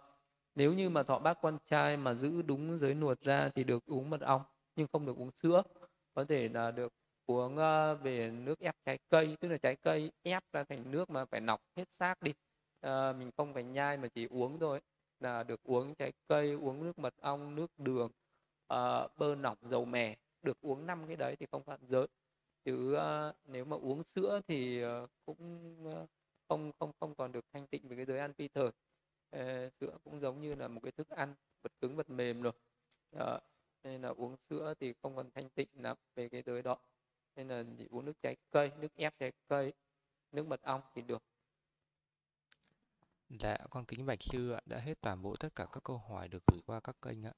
nếu 0.55 0.73
như 0.73 0.89
mà 0.89 1.03
thọ 1.03 1.19
bác 1.19 1.41
con 1.41 1.57
trai 1.65 1.97
mà 1.97 2.13
giữ 2.13 2.41
đúng 2.41 2.77
giới 2.77 2.93
nuột 2.93 3.21
ra 3.21 3.49
thì 3.55 3.63
được 3.63 3.85
uống 3.85 4.09
mật 4.09 4.21
ong 4.21 4.41
nhưng 4.75 4.87
không 4.93 5.05
được 5.05 5.17
uống 5.17 5.31
sữa. 5.31 5.63
Có 6.13 6.25
thể 6.25 6.49
là 6.49 6.71
được 6.71 6.93
uống 7.25 7.53
uh, 7.53 8.01
về 8.03 8.31
nước 8.31 8.59
ép 8.59 8.75
trái 8.85 8.99
cây, 9.09 9.37
tức 9.39 9.47
là 9.47 9.57
trái 9.57 9.75
cây 9.75 10.11
ép 10.23 10.43
ra 10.53 10.63
thành 10.63 10.91
nước 10.91 11.09
mà 11.09 11.25
phải 11.25 11.41
nọc 11.41 11.61
hết 11.75 11.91
xác 11.91 12.21
đi 12.21 12.33
à, 12.81 13.13
mình 13.13 13.31
không 13.37 13.53
phải 13.53 13.63
nhai 13.63 13.97
mà 13.97 14.07
chỉ 14.07 14.27
uống 14.29 14.59
thôi 14.59 14.81
là 15.19 15.43
được 15.43 15.63
uống 15.63 15.95
trái 15.95 16.13
cây 16.27 16.53
uống 16.53 16.83
nước 16.83 16.99
mật 16.99 17.13
ong 17.21 17.55
nước 17.55 17.71
đường 17.77 18.11
à, 18.67 19.07
bơ 19.17 19.35
nọc 19.35 19.57
dầu 19.61 19.85
mè 19.85 20.15
được 20.41 20.61
uống 20.61 20.85
năm 20.85 21.07
cái 21.07 21.15
đấy 21.15 21.35
thì 21.39 21.45
không 21.51 21.63
phạm 21.63 21.79
giới 21.87 22.07
chứ 22.65 22.95
uh, 22.95 23.35
nếu 23.45 23.65
mà 23.65 23.77
uống 23.77 24.03
sữa 24.03 24.41
thì 24.47 24.85
uh, 24.85 25.09
cũng 25.25 25.75
uh, 25.87 26.09
không 26.51 26.71
không 26.79 26.91
không 26.99 27.15
còn 27.15 27.31
được 27.31 27.45
thanh 27.53 27.67
tịnh 27.67 27.87
về 27.87 27.95
cái 27.95 28.05
giới 28.05 28.19
ăn 28.19 28.33
phi 28.33 28.47
thời. 28.47 28.69
À, 29.29 29.69
sữa 29.79 29.97
cũng 30.03 30.19
giống 30.19 30.41
như 30.41 30.55
là 30.55 30.67
một 30.67 30.79
cái 30.83 30.91
thức 30.91 31.09
ăn 31.09 31.35
vật 31.61 31.71
cứng 31.81 31.95
vật 31.95 32.09
mềm 32.09 32.41
rồi. 32.41 32.53
À, 33.19 33.39
nên 33.83 34.01
là 34.01 34.09
uống 34.09 34.37
sữa 34.49 34.73
thì 34.79 34.93
không 35.01 35.15
còn 35.15 35.31
thanh 35.31 35.49
tịnh 35.49 35.69
lắm 35.73 35.97
về 36.15 36.29
cái 36.29 36.43
giới 36.45 36.61
đó. 36.61 36.77
Nên 37.35 37.47
là 37.47 37.63
chỉ 37.77 37.87
uống 37.89 38.05
nước 38.05 38.21
trái 38.21 38.35
cây 38.51 38.71
nước 38.79 38.95
ép 38.95 39.19
trái 39.19 39.31
cây 39.47 39.73
nước 40.31 40.47
mật 40.47 40.61
ong 40.61 40.81
thì 40.95 41.01
được. 41.01 41.23
Dạ, 43.29 43.57
con 43.69 43.85
kính 43.85 44.05
bạch 44.05 44.23
sư 44.23 44.51
ạ, 44.51 44.61
đã 44.65 44.79
hết 44.79 45.01
toàn 45.01 45.21
bộ 45.21 45.35
tất 45.35 45.49
cả 45.55 45.65
các 45.71 45.83
câu 45.83 45.97
hỏi 45.97 46.27
được 46.27 46.43
gửi 46.51 46.61
qua 46.65 46.79
các 46.79 46.95
kênh 47.01 47.25
ạ. 47.25 47.33